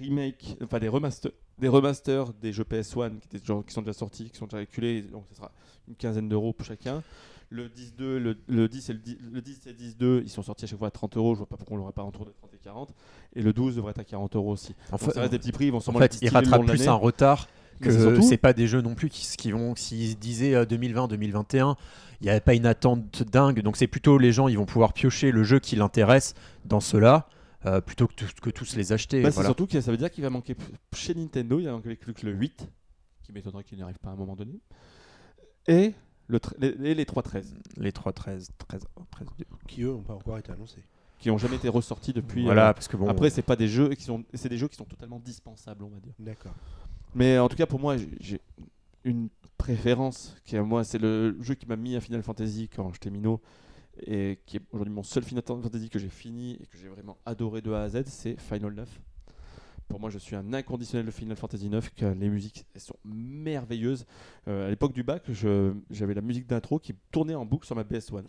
remakes, 0.00 0.56
enfin 0.62 0.78
des 0.80 0.88
remasters, 0.88 1.32
des 1.58 1.68
remasters 1.68 2.32
des 2.40 2.52
jeux 2.52 2.64
PS1 2.64 3.10
qui, 3.20 3.26
étaient 3.28 3.38
déjà- 3.38 3.62
qui 3.66 3.72
sont 3.74 3.82
déjà 3.82 3.92
sortis, 3.92 4.30
qui 4.30 4.38
sont 4.38 4.46
déjà 4.46 4.62
éculés, 4.62 5.02
donc 5.02 5.24
ce 5.30 5.36
sera 5.36 5.50
une 5.88 5.94
quinzaine 5.96 6.28
d'euros 6.28 6.52
pour 6.52 6.66
chacun. 6.66 7.02
Le 7.50 7.66
10-2, 7.68 8.18
le, 8.18 8.36
le 8.46 8.68
10 8.68 8.90
et 8.90 8.92
le 8.92 8.98
10, 8.98 9.16
le 9.32 9.40
10 9.40 9.60
et 9.68 9.72
10-2, 9.72 10.22
ils 10.22 10.28
sont 10.28 10.42
sortis 10.42 10.66
à 10.66 10.68
chaque 10.68 10.78
fois 10.78 10.88
à 10.88 10.90
30 10.90 11.16
euros. 11.16 11.32
Je 11.34 11.38
vois 11.38 11.46
pas 11.46 11.56
pourquoi 11.56 11.76
on 11.76 11.80
l'aurait 11.80 11.92
pas 11.92 12.04
autour 12.04 12.26
de 12.26 12.30
30 12.30 12.50
et 12.52 12.58
40. 12.62 12.94
Et 13.36 13.40
le 13.42 13.52
12 13.54 13.76
devrait 13.76 13.90
être 13.92 14.00
à 14.00 14.04
40 14.04 14.36
euros 14.36 14.52
aussi. 14.52 14.74
en 14.92 14.98
fait, 14.98 15.06
ça 15.12 15.20
reste 15.20 15.32
des 15.32 15.38
petits 15.38 15.52
prix, 15.52 15.66
ils 15.66 15.72
vont 15.72 15.78
en 15.78 15.80
fait, 16.00 16.18
ils 16.20 16.28
rattrapent 16.34 16.60
plus 16.66 16.78
un 16.88 16.94
retard 16.94 17.48
que 17.80 17.90
c'est 17.90 18.00
surtout- 18.02 18.22
c'est 18.22 18.36
pas 18.36 18.52
des 18.52 18.66
jeux 18.66 18.82
non 18.82 18.94
plus 18.94 19.08
qui, 19.08 19.26
qui 19.36 19.50
vont 19.52 19.74
s'ils 19.76 20.18
disaient 20.18 20.54
euh, 20.54 20.64
2020-2021 20.66 21.76
il 22.20 22.24
n'y 22.24 22.30
avait 22.30 22.40
pas 22.40 22.54
une 22.54 22.66
attente 22.66 23.22
dingue 23.22 23.60
donc 23.62 23.76
c'est 23.76 23.86
plutôt 23.86 24.18
les 24.18 24.32
gens 24.32 24.48
ils 24.48 24.58
vont 24.58 24.66
pouvoir 24.66 24.92
piocher 24.92 25.30
le 25.30 25.44
jeu 25.44 25.60
qui 25.60 25.76
l'intéresse 25.76 26.34
dans 26.64 26.80
cela 26.80 27.28
euh, 27.66 27.80
plutôt 27.80 28.06
que, 28.06 28.14
tous- 28.14 28.32
que 28.40 28.50
tous 28.50 28.76
les 28.76 28.92
acheter 28.92 29.22
Bah, 29.22 29.30
c'est 29.30 29.42
surtout 29.42 29.66
que 29.66 29.80
ça 29.80 29.90
veut 29.90 29.96
dire 29.96 30.10
qu'il 30.10 30.22
va 30.22 30.30
manquer 30.30 30.54
chez 30.94 31.14
Nintendo, 31.14 31.58
il 31.58 31.64
va 31.66 31.72
manquer 31.72 31.96
plus 31.96 32.14
que 32.14 32.24
le 32.26 32.32
8, 32.32 32.68
qui 33.22 33.32
m'étonnerait 33.32 33.64
qu'il 33.64 33.76
n'y 33.78 33.82
arrive 33.82 33.98
pas 33.98 34.10
à 34.10 34.12
un 34.12 34.16
moment 34.16 34.36
donné, 34.36 34.60
et, 35.66 35.92
le 36.28 36.38
les, 36.58 36.68
et 36.90 36.94
les 36.94 37.04
3.13, 37.04 37.44
les 37.76 37.92
3 37.92 38.12
13 38.12 38.50
13 38.58 38.82
13 39.10 39.28
qui 39.66 39.82
eux 39.82 39.90
n'ont 39.92 40.02
pas 40.02 40.14
encore 40.14 40.38
été 40.38 40.52
annoncés. 40.52 40.82
qui 41.18 41.28
n'ont 41.28 41.38
jamais 41.38 41.56
été 41.56 41.68
ressortis 41.68 42.12
depuis. 42.12 42.44
voilà 42.44 42.70
euh, 42.70 42.72
parce 42.72 42.88
que 42.88 42.96
bon 42.96 43.08
Après, 43.08 43.28
c'est 43.30 43.42
pas 43.42 43.56
des 43.56 43.68
jeux 43.68 43.90
qui 43.94 44.04
sont, 44.04 44.24
c'est 44.34 44.48
des 44.48 44.56
jeux 44.58 44.68
qui 44.68 44.76
sont 44.76 44.84
totalement 44.84 45.18
dispensables, 45.18 45.82
on 45.84 45.88
va 45.88 46.00
dire. 46.00 46.12
D'accord. 46.18 46.54
Mais 47.14 47.38
en 47.38 47.48
tout 47.48 47.56
cas, 47.56 47.66
pour 47.66 47.80
moi, 47.80 47.96
j'ai- 47.96 48.08
j'ai 48.20 48.40
une 49.04 49.28
préférence 49.56 50.36
qui, 50.44 50.56
à 50.56 50.62
moi, 50.62 50.84
c'est 50.84 50.98
le 50.98 51.36
jeu 51.42 51.54
qui 51.54 51.66
m'a 51.66 51.76
mis 51.76 51.96
à 51.96 52.00
Final 52.00 52.22
Fantasy 52.22 52.68
quand 52.68 52.92
j'étais 52.92 53.10
minot 53.10 53.40
et 54.06 54.38
qui 54.46 54.56
est 54.56 54.62
aujourd'hui 54.72 54.92
mon 54.92 55.02
seul 55.02 55.22
Final 55.22 55.42
Fantasy 55.46 55.90
que 55.90 55.98
j'ai 55.98 56.08
fini 56.08 56.54
et 56.54 56.66
que 56.66 56.76
j'ai 56.76 56.88
vraiment 56.88 57.16
adoré 57.26 57.60
de 57.60 57.72
A 57.72 57.82
à 57.82 57.88
Z, 57.88 58.04
c'est 58.06 58.40
Final 58.40 58.74
9. 58.74 59.00
Pour 59.88 60.00
moi, 60.00 60.10
je 60.10 60.18
suis 60.18 60.36
un 60.36 60.52
inconditionnel 60.52 61.06
de 61.06 61.10
Final 61.10 61.36
Fantasy 61.36 61.70
9. 61.70 61.94
Que 61.94 62.04
les 62.04 62.28
musiques, 62.28 62.66
elles 62.74 62.80
sont 62.80 62.96
merveilleuses. 63.04 64.04
Euh, 64.46 64.66
à 64.66 64.70
l'époque 64.70 64.92
du 64.92 65.02
bac, 65.02 65.24
j'avais 65.90 66.14
la 66.14 66.20
musique 66.20 66.46
d'intro 66.46 66.78
qui 66.78 66.94
tournait 67.10 67.34
en 67.34 67.46
boucle 67.46 67.66
sur 67.66 67.74
ma 67.74 67.84
PS1, 67.84 68.22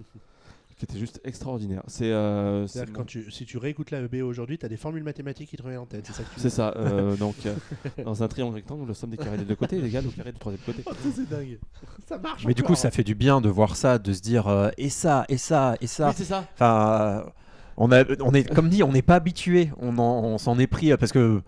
qui 0.78 0.84
était 0.84 0.98
juste 0.98 1.20
extraordinaire. 1.24 1.82
C'est 1.86 2.10
euh, 2.12 2.66
quand 2.92 3.04
tu, 3.04 3.30
si 3.30 3.46
tu 3.46 3.56
réécoutes 3.56 3.90
la 3.90 4.00
EB 4.00 4.22
aujourd'hui, 4.22 4.58
tu 4.58 4.66
as 4.66 4.68
des 4.68 4.76
formules 4.76 5.02
mathématiques 5.02 5.48
qui 5.50 5.56
te 5.56 5.62
reviennent 5.62 5.80
en 5.80 5.86
tête. 5.86 6.10
C'est 6.36 6.50
ça 6.50 6.74
euh, 6.76 7.16
donc, 7.16 7.34
euh, 7.46 7.54
dans 8.04 8.22
un 8.22 8.28
triangle 8.28 8.54
rectangle, 8.56 8.86
le 8.86 8.92
somme 8.94 9.10
des 9.10 9.16
carrés 9.16 9.38
des 9.38 9.44
deux 9.44 9.56
côtés 9.56 9.78
est 9.78 9.86
égal 9.86 10.06
au 10.06 10.10
carré 10.10 10.32
du 10.32 10.38
troisième 10.38 10.62
côté. 10.64 10.82
Oh, 10.86 10.90
ça, 10.92 11.08
c'est 11.14 11.28
dingue. 11.28 11.58
Ça 12.06 12.18
marche. 12.18 12.44
mais 12.46 12.54
du 12.54 12.62
coup 12.62 12.74
ça 12.74 12.90
fait 12.90 13.04
du 13.04 13.14
bien 13.14 13.40
de 13.40 13.48
voir 13.48 13.74
ça 13.76 13.98
de 13.98 14.12
se 14.12 14.20
dire 14.20 14.48
euh, 14.48 14.68
et 14.76 14.90
ça 14.90 15.24
et 15.28 15.38
ça 15.38 15.76
et 15.80 15.86
ça 15.86 16.08
Oui, 16.08 16.14
c'est 16.16 16.24
ça. 16.24 16.46
Enfin, 16.54 17.24
on, 17.78 17.90
a, 17.92 18.04
on 18.20 18.32
est, 18.34 18.44
comme 18.44 18.68
dit, 18.68 18.82
on 18.82 18.92
n'est 18.92 19.02
pas 19.02 19.16
habitué. 19.16 19.70
On, 19.78 19.98
en- 19.98 20.24
on 20.24 20.38
s'en 20.38 20.58
est 20.58 20.66
pris 20.66 20.94
parce 20.96 21.12
que, 21.12 21.40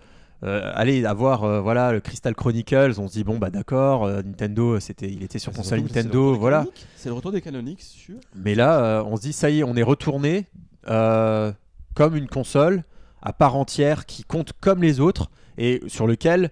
euh, 0.45 0.70
allez, 0.74 1.05
avoir 1.05 1.45
euh, 1.45 1.61
voilà, 1.61 1.93
le 1.93 2.01
Crystal 2.01 2.34
Chronicles, 2.34 2.95
on 2.99 3.08
se 3.08 3.14
dit, 3.14 3.25
bon, 3.25 3.38
bah 3.38 3.50
d'accord, 3.50 4.04
euh, 4.04 4.22
Nintendo, 4.22 4.79
c'était, 4.79 5.11
il 5.11 5.22
était 5.25 5.38
sur 5.38 5.53
console 5.53 5.80
Nintendo, 5.80 6.34
voilà. 6.34 6.64
C'est 6.96 7.08
le 7.08 7.14
retour 7.14 7.33
des 7.33 7.41
canoniques 7.41 7.83
sur. 7.83 8.14
Mais 8.37 8.54
là, 8.54 8.80
euh, 8.80 9.03
on 9.04 9.17
se 9.17 9.22
dit, 9.22 9.33
ça 9.33 9.50
y 9.50 9.61
est, 9.61 9.64
on 9.64 9.75
est 9.76 9.83
retourné 9.83 10.46
comme 10.87 12.17
une 12.17 12.29
console 12.29 12.83
à 13.21 13.33
part 13.34 13.57
entière 13.57 14.07
qui 14.07 14.25
compte 14.25 14.53
comme 14.58 14.80
les 14.80 15.00
autres 15.00 15.29
et 15.58 15.83
sur 15.87 16.07
lequel 16.07 16.50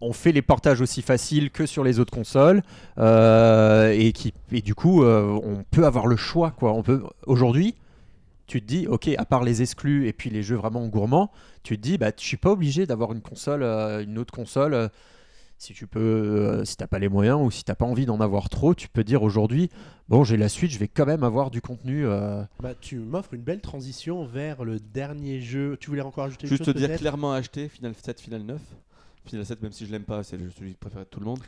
on 0.00 0.14
fait 0.14 0.32
les 0.32 0.40
portages 0.40 0.80
aussi 0.80 1.02
faciles 1.02 1.50
que 1.50 1.66
sur 1.66 1.84
les 1.84 1.98
autres 1.98 2.12
consoles 2.12 2.62
et 2.96 4.12
qui 4.14 4.32
et 4.50 4.62
du 4.62 4.74
coup 4.74 5.04
on 5.04 5.62
peut 5.70 5.84
avoir 5.84 6.06
le 6.06 6.16
choix 6.16 6.52
quoi. 6.52 6.72
On 6.72 6.82
peut 6.82 7.02
aujourd'hui 7.26 7.74
tu 8.46 8.60
te 8.60 8.66
dis 8.66 8.86
ok 8.86 9.08
à 9.18 9.24
part 9.24 9.42
les 9.42 9.62
exclus 9.62 10.06
et 10.06 10.12
puis 10.12 10.30
les 10.30 10.42
jeux 10.42 10.56
vraiment 10.56 10.86
gourmands, 10.88 11.30
tu 11.62 11.76
te 11.76 11.82
dis 11.82 11.98
bah 11.98 12.10
je 12.16 12.24
suis 12.24 12.36
pas 12.36 12.50
obligé 12.50 12.86
d'avoir 12.86 13.12
une 13.12 13.22
console 13.22 13.62
euh, 13.62 14.02
une 14.02 14.18
autre 14.18 14.32
console 14.32 14.74
euh, 14.74 14.88
si 15.58 15.72
tu 15.72 15.86
peux 15.86 16.00
euh, 16.00 16.64
si 16.64 16.76
t'as 16.76 16.86
pas 16.86 16.98
les 16.98 17.08
moyens 17.08 17.40
ou 17.42 17.50
si 17.50 17.64
t'as 17.64 17.74
pas 17.74 17.86
envie 17.86 18.06
d'en 18.06 18.20
avoir 18.20 18.48
trop, 18.48 18.74
tu 18.74 18.88
peux 18.88 19.04
dire 19.04 19.22
aujourd'hui 19.22 19.70
bon 20.08 20.22
j'ai 20.24 20.36
la 20.36 20.48
suite, 20.48 20.70
je 20.70 20.78
vais 20.78 20.88
quand 20.88 21.06
même 21.06 21.24
avoir 21.24 21.50
du 21.50 21.60
contenu 21.60 22.06
euh, 22.06 22.42
Bah, 22.60 22.74
tu 22.78 22.98
m'offres 22.98 23.34
une 23.34 23.42
belle 23.42 23.60
transition 23.60 24.24
vers 24.24 24.64
le 24.64 24.78
dernier 24.78 25.40
jeu. 25.40 25.76
Tu 25.80 25.88
voulais 25.88 26.02
encore 26.02 26.24
ajouter 26.24 26.46
Juste 26.46 26.66
une 26.66 26.72
te 26.72 26.78
chose 26.78 26.88
dire 26.88 26.96
clairement 26.98 27.32
acheter 27.32 27.68
Final 27.68 27.94
7, 27.94 28.20
Final 28.20 28.42
9. 28.42 28.60
Final 29.26 29.44
7, 29.44 29.62
même 29.62 29.72
si 29.72 29.86
je 29.86 29.92
l'aime 29.92 30.04
pas, 30.04 30.22
c'est 30.22 30.36
le- 30.36 30.50
celui 30.50 30.74
préféré 30.74 31.04
de 31.04 31.08
tout 31.08 31.20
le 31.20 31.26
monde. 31.26 31.40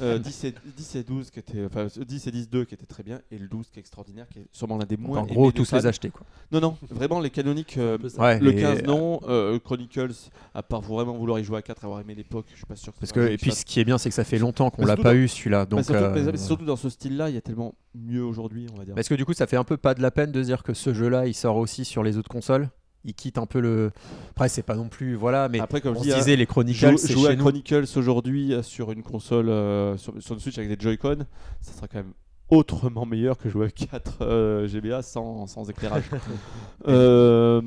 Euh, 0.00 0.18
10, 0.18 0.44
et, 0.44 0.54
10 0.76 0.94
et 0.96 1.02
12 1.02 1.30
qui 1.30 1.38
était, 1.40 1.64
enfin 1.64 1.86
10 2.06 2.26
et 2.26 2.30
10 2.30 2.48
2 2.48 2.64
qui 2.64 2.74
était 2.74 2.86
très 2.86 3.02
bien, 3.02 3.20
et 3.30 3.38
le 3.38 3.48
12 3.48 3.68
qui 3.70 3.78
est 3.78 3.80
extraordinaire, 3.80 4.26
qui 4.28 4.38
est 4.40 4.46
sûrement 4.52 4.78
l'un 4.78 4.86
des 4.86 4.96
moins. 4.96 5.18
en 5.20 5.26
gros 5.26 5.50
tous 5.52 5.72
les 5.72 5.86
acheter 5.86 6.10
quoi. 6.10 6.26
Non, 6.52 6.60
non, 6.60 6.76
vraiment 6.90 7.20
les 7.20 7.30
canoniques. 7.30 7.76
euh. 7.78 7.98
Ouais, 8.18 8.38
le 8.40 8.50
les- 8.50 8.60
15 8.60 8.82
non, 8.84 9.20
euh, 9.28 9.58
Chronicles, 9.58 10.10
à 10.54 10.62
part 10.62 10.80
vraiment 10.80 11.16
vouloir 11.16 11.38
y 11.38 11.44
jouer 11.44 11.58
à 11.58 11.62
4, 11.62 11.84
avoir 11.84 12.00
aimé 12.00 12.14
l'époque, 12.14 12.46
je 12.52 12.56
suis 12.56 12.66
pas 12.66 12.76
sûr 12.76 12.92
que 12.94 13.00
Parce 13.00 13.10
ce 13.10 13.14
que 13.14 13.20
et 13.28 13.36
puis 13.36 13.52
ce 13.52 13.64
qui 13.64 13.80
est 13.80 13.84
bien 13.84 13.98
c'est 13.98 14.08
que 14.08 14.14
ça 14.14 14.24
fait 14.24 14.38
longtemps 14.38 14.70
qu'on 14.70 14.84
l'a 14.86 14.96
pas 14.96 15.02
dans- 15.02 15.14
eu 15.14 15.28
celui-là 15.28 15.60
Bah, 15.60 15.66
donc 15.66 15.84
surtout, 15.84 16.02
euh, 16.02 16.12
mais 16.14 16.22
voilà. 16.22 16.38
surtout 16.38 16.64
dans 16.64 16.76
ce 16.76 16.88
style-là, 16.88 17.28
il 17.28 17.34
y 17.34 17.38
a 17.38 17.40
tellement 17.40 17.74
mieux 17.94 18.22
aujourd'hui, 18.24 18.66
on 18.72 18.78
va 18.78 18.84
dire. 18.84 18.96
Est-ce 18.96 19.08
que 19.10 19.14
du 19.14 19.24
coup 19.24 19.32
ça 19.34 19.46
fait 19.46 19.56
un 19.56 19.64
peu 19.64 19.76
pas 19.76 19.94
de 19.94 20.02
la 20.02 20.10
peine 20.10 20.32
de 20.32 20.42
dire 20.42 20.62
que 20.62 20.74
ce 20.74 20.94
jeu-là 20.94 21.26
il 21.26 21.34
sort 21.34 21.56
aussi 21.56 21.84
sur 21.84 22.02
les 22.02 22.16
autres 22.16 22.28
consoles? 22.30 22.68
Il 23.04 23.14
quitte 23.14 23.38
un 23.38 23.46
peu 23.46 23.60
le. 23.60 23.92
Après 24.30 24.48
c'est 24.50 24.62
pas 24.62 24.74
non 24.76 24.88
plus 24.88 25.14
voilà 25.14 25.48
mais 25.48 25.58
Après, 25.58 25.80
comme 25.80 25.92
on 25.96 26.00
je 26.00 26.00
se 26.00 26.04
dis, 26.08 26.12
hein, 26.12 26.18
disait 26.18 26.36
les 26.36 26.46
Chronicles 26.46 26.78
Jou- 26.78 26.96
c'est 26.98 27.12
jouer 27.14 27.30
à. 27.30 27.36
Chronicles 27.36 27.86
aujourd'hui 27.96 28.52
euh, 28.52 28.62
sur 28.62 28.92
une 28.92 29.02
console, 29.02 29.48
euh, 29.48 29.96
sur, 29.96 30.12
sur 30.22 30.34
une 30.34 30.40
Switch 30.40 30.58
avec 30.58 30.68
des 30.68 30.76
Joy-Con, 30.78 31.24
ça 31.62 31.72
sera 31.72 31.88
quand 31.88 31.98
même 31.98 32.12
autrement 32.50 33.06
meilleur 33.06 33.38
que 33.38 33.48
jouer 33.48 33.66
à 33.66 33.70
4 33.70 34.18
euh, 34.22 34.66
GBA 34.68 35.02
sans, 35.02 35.46
sans 35.46 35.68
éclairage. 35.70 36.04
Euh, 36.88 37.60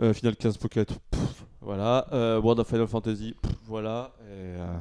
euh, 0.00 0.12
Final 0.12 0.34
15 0.36 0.58
Pocket, 0.58 0.88
pff, 1.10 1.44
voilà. 1.60 2.06
Euh, 2.12 2.40
World 2.40 2.58
of 2.60 2.68
Final 2.68 2.88
Fantasy, 2.88 3.34
pff, 3.40 3.52
voilà. 3.66 4.12
Et, 4.22 4.24
euh, 4.30 4.76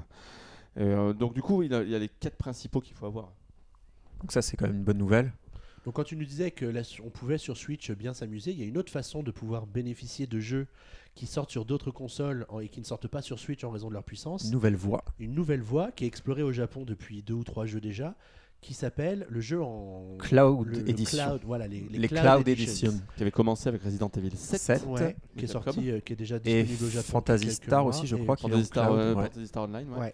et, 0.77 0.81
euh, 0.81 1.13
donc 1.13 1.33
du 1.33 1.41
coup, 1.41 1.61
il 1.63 1.71
y 1.71 1.75
a, 1.75 1.83
il 1.83 1.89
y 1.89 1.95
a 1.95 1.99
les 1.99 2.09
quatre 2.09 2.37
principaux 2.37 2.81
qu'il 2.81 2.95
faut 2.95 3.05
avoir. 3.05 3.31
Donc 4.21 4.31
ça 4.31 4.41
c'est 4.41 4.57
quand 4.57 4.65
même 4.67 4.77
une 4.77 4.83
bonne 4.83 4.97
nouvelle. 4.97 5.31
Donc 5.85 5.95
quand 5.95 6.03
tu 6.03 6.15
nous 6.15 6.25
disais 6.25 6.51
que 6.51 6.65
là, 6.65 6.81
on 7.03 7.09
pouvait 7.09 7.37
sur 7.37 7.57
Switch 7.57 7.91
bien 7.91 8.13
s'amuser, 8.13 8.51
il 8.51 8.59
y 8.59 8.63
a 8.63 8.65
une 8.65 8.77
autre 8.77 8.91
façon 8.91 9.21
de 9.23 9.31
pouvoir 9.31 9.67
bénéficier 9.67 10.27
de 10.27 10.39
jeux 10.39 10.67
qui 11.15 11.25
sortent 11.27 11.51
sur 11.51 11.65
d'autres 11.65 11.91
consoles 11.91 12.45
en- 12.49 12.59
et 12.59 12.69
qui 12.69 12.79
ne 12.79 12.85
sortent 12.85 13.07
pas 13.07 13.21
sur 13.21 13.37
Switch 13.39 13.63
en 13.63 13.69
raison 13.71 13.89
de 13.89 13.93
leur 13.93 14.03
puissance. 14.03 14.45
Une 14.45 14.51
nouvelle 14.51 14.75
voie. 14.75 15.03
Une 15.19 15.33
nouvelle 15.33 15.61
voie 15.61 15.91
qui 15.91 16.05
est 16.05 16.07
explorée 16.07 16.41
au 16.43 16.51
Japon 16.53 16.83
depuis 16.85 17.21
deux 17.21 17.33
ou 17.33 17.43
trois 17.43 17.65
jeux 17.65 17.81
déjà, 17.81 18.15
qui 18.61 18.73
s'appelle 18.73 19.27
le 19.29 19.41
jeu 19.41 19.61
en 19.61 20.15
Cloud 20.19 20.67
le- 20.67 20.79
le 20.79 20.89
Edition. 20.89 21.17
cloud, 21.25 21.41
voilà, 21.43 21.67
les, 21.67 21.81
les 21.81 21.99
Les 21.99 22.07
Cloud, 22.07 22.21
Cloud 22.21 22.47
Editions. 22.47 22.87
Edition. 22.91 23.05
Qui 23.17 23.21
avait 23.23 23.31
commencé 23.31 23.67
avec 23.67 23.83
Resident 23.83 24.09
Evil 24.15 24.31
7. 24.37 24.61
Sept. 24.61 24.85
Ouais, 24.87 25.17
qui 25.37 25.43
est 25.43 25.47
sorti, 25.49 25.91
euh, 25.91 25.99
qui 25.99 26.13
est 26.13 26.15
déjà 26.15 26.37
Et 26.45 26.63
disponible 26.63 26.85
au 26.85 26.89
Japon. 26.89 27.07
Fantasy 27.11 27.51
Star 27.51 27.81
mois, 27.83 27.89
aussi, 27.89 28.07
je 28.07 28.15
crois, 28.15 28.37
qui- 28.37 28.45
qu'il 28.45 28.53
est 28.53 28.55
en 28.55 28.57
Fantasy 28.59 28.67
Star, 28.67 28.87
cloud, 28.87 28.99
euh, 28.99 29.13
ouais. 29.15 29.23
Fantasy 29.23 29.47
Star 29.47 29.63
Online, 29.65 29.89
ouais. 29.89 29.99
Ouais. 29.99 30.13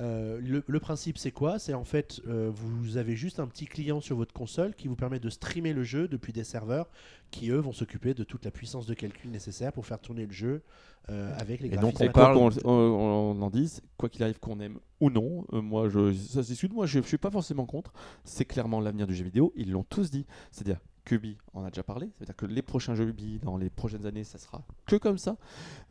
Euh, 0.00 0.40
le, 0.40 0.64
le 0.66 0.80
principe, 0.80 1.18
c'est 1.18 1.30
quoi? 1.30 1.58
C'est 1.58 1.74
en 1.74 1.84
fait, 1.84 2.20
euh, 2.26 2.50
vous 2.52 2.96
avez 2.96 3.14
juste 3.14 3.40
un 3.40 3.46
petit 3.46 3.66
client 3.66 4.00
sur 4.00 4.16
votre 4.16 4.32
console 4.32 4.74
qui 4.74 4.88
vous 4.88 4.96
permet 4.96 5.20
de 5.20 5.28
streamer 5.28 5.72
le 5.72 5.84
jeu 5.84 6.08
depuis 6.08 6.32
des 6.32 6.44
serveurs 6.44 6.88
qui, 7.30 7.50
eux, 7.50 7.58
vont 7.58 7.72
s'occuper 7.72 8.14
de 8.14 8.24
toute 8.24 8.44
la 8.44 8.50
puissance 8.50 8.86
de 8.86 8.94
calcul 8.94 9.30
nécessaire 9.30 9.72
pour 9.72 9.86
faire 9.86 10.00
tourner 10.00 10.26
le 10.26 10.32
jeu 10.32 10.62
euh, 11.10 11.34
avec 11.38 11.60
les 11.60 11.68
Et 11.68 11.76
donc, 11.76 11.94
graphismes. 11.94 12.04
Et 12.04 12.08
on 12.08 12.12
quoi 12.12 12.32
qu'on 12.32 12.50
on, 12.64 13.36
on 13.38 13.42
en 13.42 13.50
dise, 13.50 13.82
quoi 13.96 14.08
qu'il 14.08 14.22
arrive 14.22 14.38
qu'on 14.38 14.60
aime 14.60 14.78
ou 15.00 15.10
non, 15.10 15.44
euh, 15.52 15.60
moi 15.60 15.88
je, 15.88 16.12
ça 16.12 16.42
se 16.42 16.48
discute, 16.48 16.72
moi 16.72 16.86
je, 16.86 17.00
je 17.00 17.06
suis 17.06 17.18
pas 17.18 17.30
forcément 17.30 17.66
contre, 17.66 17.92
c'est 18.24 18.44
clairement 18.44 18.80
l'avenir 18.80 19.06
du 19.06 19.14
jeu 19.14 19.24
vidéo, 19.24 19.52
ils 19.56 19.70
l'ont 19.70 19.82
tous 19.82 20.10
dit, 20.10 20.26
c'est-à-dire 20.52 20.80
Ubi 21.10 21.36
en 21.52 21.64
a 21.64 21.68
déjà 21.68 21.82
parlé, 21.82 22.10
c'est-à-dire 22.14 22.36
que 22.36 22.46
les 22.46 22.62
prochains 22.62 22.94
jeux 22.94 23.08
Ubi 23.08 23.38
dans 23.38 23.56
les 23.56 23.68
prochaines 23.70 24.06
années 24.06 24.24
ça 24.24 24.38
sera 24.38 24.64
que 24.86 24.96
comme 24.96 25.18
ça, 25.18 25.36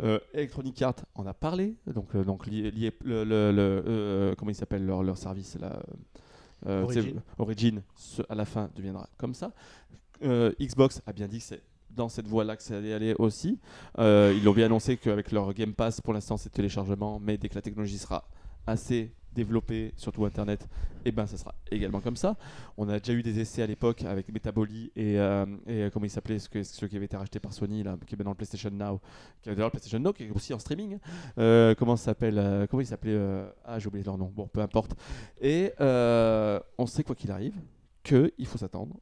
Euh, 0.02 0.20
Electronic 0.34 0.82
Arts 0.82 0.96
en 1.16 1.26
a 1.28 1.34
parlé, 1.34 1.76
donc, 1.86 2.16
euh, 2.16 2.24
donc 2.24 2.48
lié, 2.48 2.72
lié- 2.72 2.94
le, 3.04 3.24
le- 3.24 3.52
le- 3.52 3.84
euh, 3.88 4.36
comment 4.36 4.52
il 4.52 4.56
s'appelle 4.56 4.86
leur, 4.86 5.04
leur 5.04 5.18
service 5.18 5.58
là, 5.60 5.82
Origin. 6.66 7.22
Origin, 7.40 7.82
ce- 7.96 8.22
à 8.30 8.36
la 8.36 8.46
fin 8.46 8.70
deviendra 8.76 9.08
comme 9.18 9.34
ça, 9.34 9.52
Xbox 10.24 11.02
a 11.06 11.14
bien 11.14 11.28
dit 11.28 11.40
que 11.40 11.44
c'est 11.46 11.62
dans 11.90 12.08
cette 12.08 12.28
voie-là 12.28 12.56
que 12.56 12.64
ça 12.64 12.78
allait 12.78 12.94
aller 12.94 13.14
aussi. 13.20 13.60
Ils 13.98 14.42
l'ont 14.44 14.54
bien 14.54 14.68
annoncé 14.68 14.96
qu'avec 14.98 15.32
leur 15.32 15.54
Game 15.54 15.74
Pass, 15.74 16.00
pour 16.02 16.14
l'instant, 16.14 16.38
c'est 16.38 16.50
téléchargement, 16.52 17.20
mais 17.20 17.38
dès 17.38 17.50
que 17.50 17.56
la 17.56 17.62
technologie 17.62 17.98
sera 17.98 18.24
assez 18.66 19.12
développée, 19.34 19.94
surtout 19.98 20.26
Internet, 20.26 20.68
et 21.06 21.12
ben 21.12 21.26
ça 21.26 21.38
sera 21.38 21.56
également 21.72 22.00
comme 22.00 22.16
ça. 22.16 22.36
On 22.78 22.90
a 22.90 23.00
déjà 23.00 23.14
eu 23.14 23.24
des 23.24 23.40
essais 23.40 23.62
à 23.62 23.68
l'époque 23.68 24.04
avec 24.04 24.32
Metaboly 24.32 24.92
et, 24.96 25.20
euh, 25.20 25.46
et 25.68 25.84
euh, 25.84 25.90
comment 25.90 26.06
il 26.06 26.10
s'appelait, 26.10 26.40
ce, 26.40 26.48
qui 26.50 26.96
avaient 26.96 27.06
été 27.06 27.18
rachetés 27.18 27.40
par 27.40 27.54
Sony, 27.54 27.84
là, 27.84 27.98
qui 28.06 28.16
est 28.16 28.18
maintenant 28.18 28.32
le 28.32 28.36
PlayStation 28.36 28.70
Now, 28.72 29.00
qui 29.42 29.50
est 29.50 29.54
d'ailleurs 29.54 29.68
le 29.68 29.72
PlayStation 29.72 30.00
Now, 30.00 30.14
qui 30.14 30.24
est 30.24 30.32
aussi 30.32 30.54
en 30.54 30.60
streaming. 30.60 31.00
Euh, 31.38 31.76
comment 31.76 31.96
s'appelle 31.96 32.38
euh, 32.38 32.68
Comment 32.68 32.82
il 32.82 32.88
s'appelait 32.88 33.14
euh, 33.14 33.50
Ah, 33.66 33.80
j'ai 33.80 33.88
oublié 33.88 34.04
leur 34.04 34.18
nom. 34.18 34.32
Bon, 34.34 34.48
peu 34.48 34.62
importe. 34.62 34.96
Et 35.42 35.74
on 35.80 36.86
sait 36.86 37.04
quoi 37.04 37.16
qu'il 37.16 37.32
arrive 37.32 37.56
qu'il 38.04 38.48
faut 38.48 38.58
s'attendre 38.58 38.96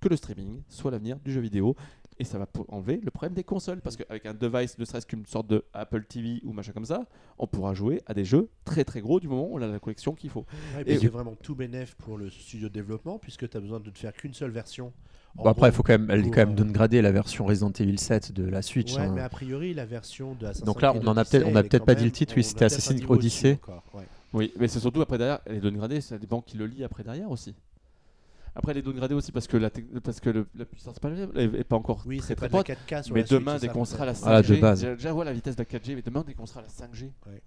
que 0.00 0.08
le 0.08 0.16
streaming 0.16 0.62
soit 0.68 0.90
l'avenir 0.90 1.18
du 1.18 1.32
jeu 1.32 1.40
vidéo 1.40 1.74
et 2.18 2.24
ça 2.24 2.38
va 2.38 2.46
enlever 2.68 3.00
le 3.02 3.10
problème 3.10 3.34
des 3.34 3.44
consoles 3.44 3.80
parce 3.80 3.96
qu'avec 3.96 4.24
un 4.26 4.34
device 4.34 4.78
ne 4.78 4.84
serait-ce 4.84 5.06
qu'une 5.06 5.26
sorte 5.26 5.46
de 5.48 5.64
Apple 5.72 6.04
TV 6.04 6.40
ou 6.44 6.52
machin 6.52 6.72
comme 6.72 6.84
ça 6.84 7.06
on 7.38 7.46
pourra 7.46 7.74
jouer 7.74 8.02
à 8.06 8.14
des 8.14 8.24
jeux 8.24 8.48
très 8.64 8.84
très 8.84 9.00
gros 9.00 9.20
du 9.20 9.28
moment 9.28 9.48
où 9.50 9.58
on 9.58 9.62
a 9.62 9.66
la 9.66 9.78
collection 9.78 10.14
qu'il 10.14 10.30
faut 10.30 10.44
Ouais, 10.76 10.84
et 10.86 10.98
c'est 10.98 11.08
vraiment 11.08 11.34
tout 11.42 11.54
bénef 11.54 11.94
pour 11.96 12.18
le 12.18 12.30
studio 12.30 12.68
de 12.68 12.74
développement 12.74 13.18
puisque 13.18 13.48
tu 13.48 13.56
as 13.56 13.60
besoin 13.60 13.80
de 13.80 13.90
te 13.90 13.98
faire 13.98 14.12
qu'une 14.12 14.34
seule 14.34 14.50
version. 14.50 14.92
Bon, 15.36 15.46
après, 15.46 15.68
il 15.68 15.72
faut 15.72 15.82
quand 15.82 15.98
même, 15.98 16.08
elle 16.12 16.26
est 16.26 16.30
quand 16.30 16.46
même 16.46 16.52
euh, 16.52 16.54
downgradée 16.54 17.02
la 17.02 17.10
version 17.10 17.44
Resident 17.44 17.72
Evil 17.72 17.98
7 17.98 18.30
de 18.30 18.44
la 18.44 18.62
Switch. 18.62 18.94
Ouais, 18.94 19.00
hein. 19.00 19.12
mais 19.16 19.20
a 19.20 19.28
priori, 19.28 19.74
la 19.74 19.84
version 19.84 20.34
de 20.34 20.46
Assassin's 20.46 20.64
Donc 20.64 20.80
là, 20.80 20.90
Creed 20.92 21.02
on 21.04 21.08
en 21.08 21.16
a 21.16 21.22
Odyssey, 21.22 21.40
peut-être- 21.40 21.84
pas 21.84 21.96
dit 21.96 22.04
le 22.04 22.12
titre, 22.12 22.34
oui, 22.36 22.44
c'était 22.44 22.66
Assassin's 22.66 23.00
au-dessus 23.00 23.12
Odyssey. 23.12 23.58
encore, 23.60 23.82
ouais. 23.94 24.04
oui 24.32 24.52
mais 24.60 24.68
c'est 24.68 24.78
surtout 24.78 25.00
après 25.02 25.18
derrière 25.18 25.40
elle 25.46 25.56
est 25.56 25.60
downgradée 25.60 26.00
ça 26.00 26.18
dépend 26.18 26.40
qui 26.40 26.56
le 26.56 26.66
lit 26.66 26.84
après 26.84 27.02
derrière 27.02 27.30
aussi 27.32 27.52
après 28.54 28.72
elle 28.72 28.78
est 28.78 28.82
downgradée 28.82 29.14
aussi 29.14 29.32
parce 29.32 29.46
que 29.46 29.56
la, 29.56 29.70
parce 30.02 30.20
que 30.20 30.30
le- 30.30 30.46
la 30.54 30.64
puissance 30.64 30.98
pas, 30.98 31.10
est, 31.10 31.42
est 31.44 31.64
pas 31.64 31.76
encore 31.76 32.02
Oui, 32.06 32.18
très 32.18 32.28
c'est 32.28 32.34
très 32.36 32.48
pas 32.48 32.62
de 32.62 32.68
la 32.70 32.74
forte 32.76 32.88
4K 32.90 33.02
sur 33.04 33.14
mais 33.14 33.20
la 33.22 33.26
demain 33.26 33.58
dès 33.58 33.68
qu'on 33.68 33.84
sera 33.84 34.02
à 34.04 34.06
la 34.06 34.12
peut-être. 34.12 34.24
5G 34.26 34.30
Ah, 34.32 34.42
de 34.56 34.60
base. 34.60 34.80
déjà, 34.80 34.94
déjà 34.94 35.12
voilà 35.12 35.30
la 35.30 35.34
vitesse 35.34 35.56
de 35.56 35.62
la 35.62 35.78
4G 35.78 35.94
mais 35.94 36.02
demain 36.02 36.24
dès 36.26 36.34
qu'on 36.34 36.46
sera 36.46 36.60
à 36.60 36.62
la 36.62 36.68
5G 36.68 37.10
Ouais. 37.26 37.42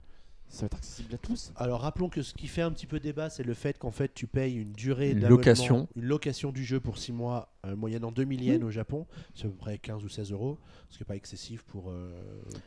ça 0.49 0.61
va 0.61 0.65
être 0.67 0.75
accessible 0.77 1.13
à 1.15 1.17
tous 1.17 1.51
Alors 1.55 1.81
rappelons 1.81 2.09
que 2.09 2.21
ce 2.21 2.33
qui 2.33 2.47
fait 2.47 2.61
un 2.61 2.71
petit 2.71 2.87
peu 2.87 2.99
débat, 2.99 3.29
c'est 3.29 3.43
le 3.43 3.53
fait 3.53 3.77
qu'en 3.77 3.91
fait 3.91 4.13
tu 4.13 4.27
payes 4.27 4.55
une 4.55 4.73
durée 4.73 5.11
Une 5.11 5.27
location. 5.27 5.87
une 5.95 6.05
location 6.05 6.51
du 6.51 6.63
jeu 6.65 6.79
pour 6.79 6.97
6 6.97 7.11
mois, 7.13 7.49
moyennant 7.75 8.11
2000 8.11 8.43
yens 8.43 8.63
au 8.63 8.69
Japon, 8.71 9.05
c'est 9.35 9.45
à 9.45 9.49
peu 9.49 9.55
près 9.55 9.77
15 9.77 10.03
ou 10.03 10.09
16 10.09 10.31
euros, 10.31 10.57
ce 10.89 10.97
qui 10.97 11.03
n'est 11.03 11.07
pas 11.07 11.15
excessif 11.15 11.63
pour, 11.63 11.89
euh, 11.89 12.11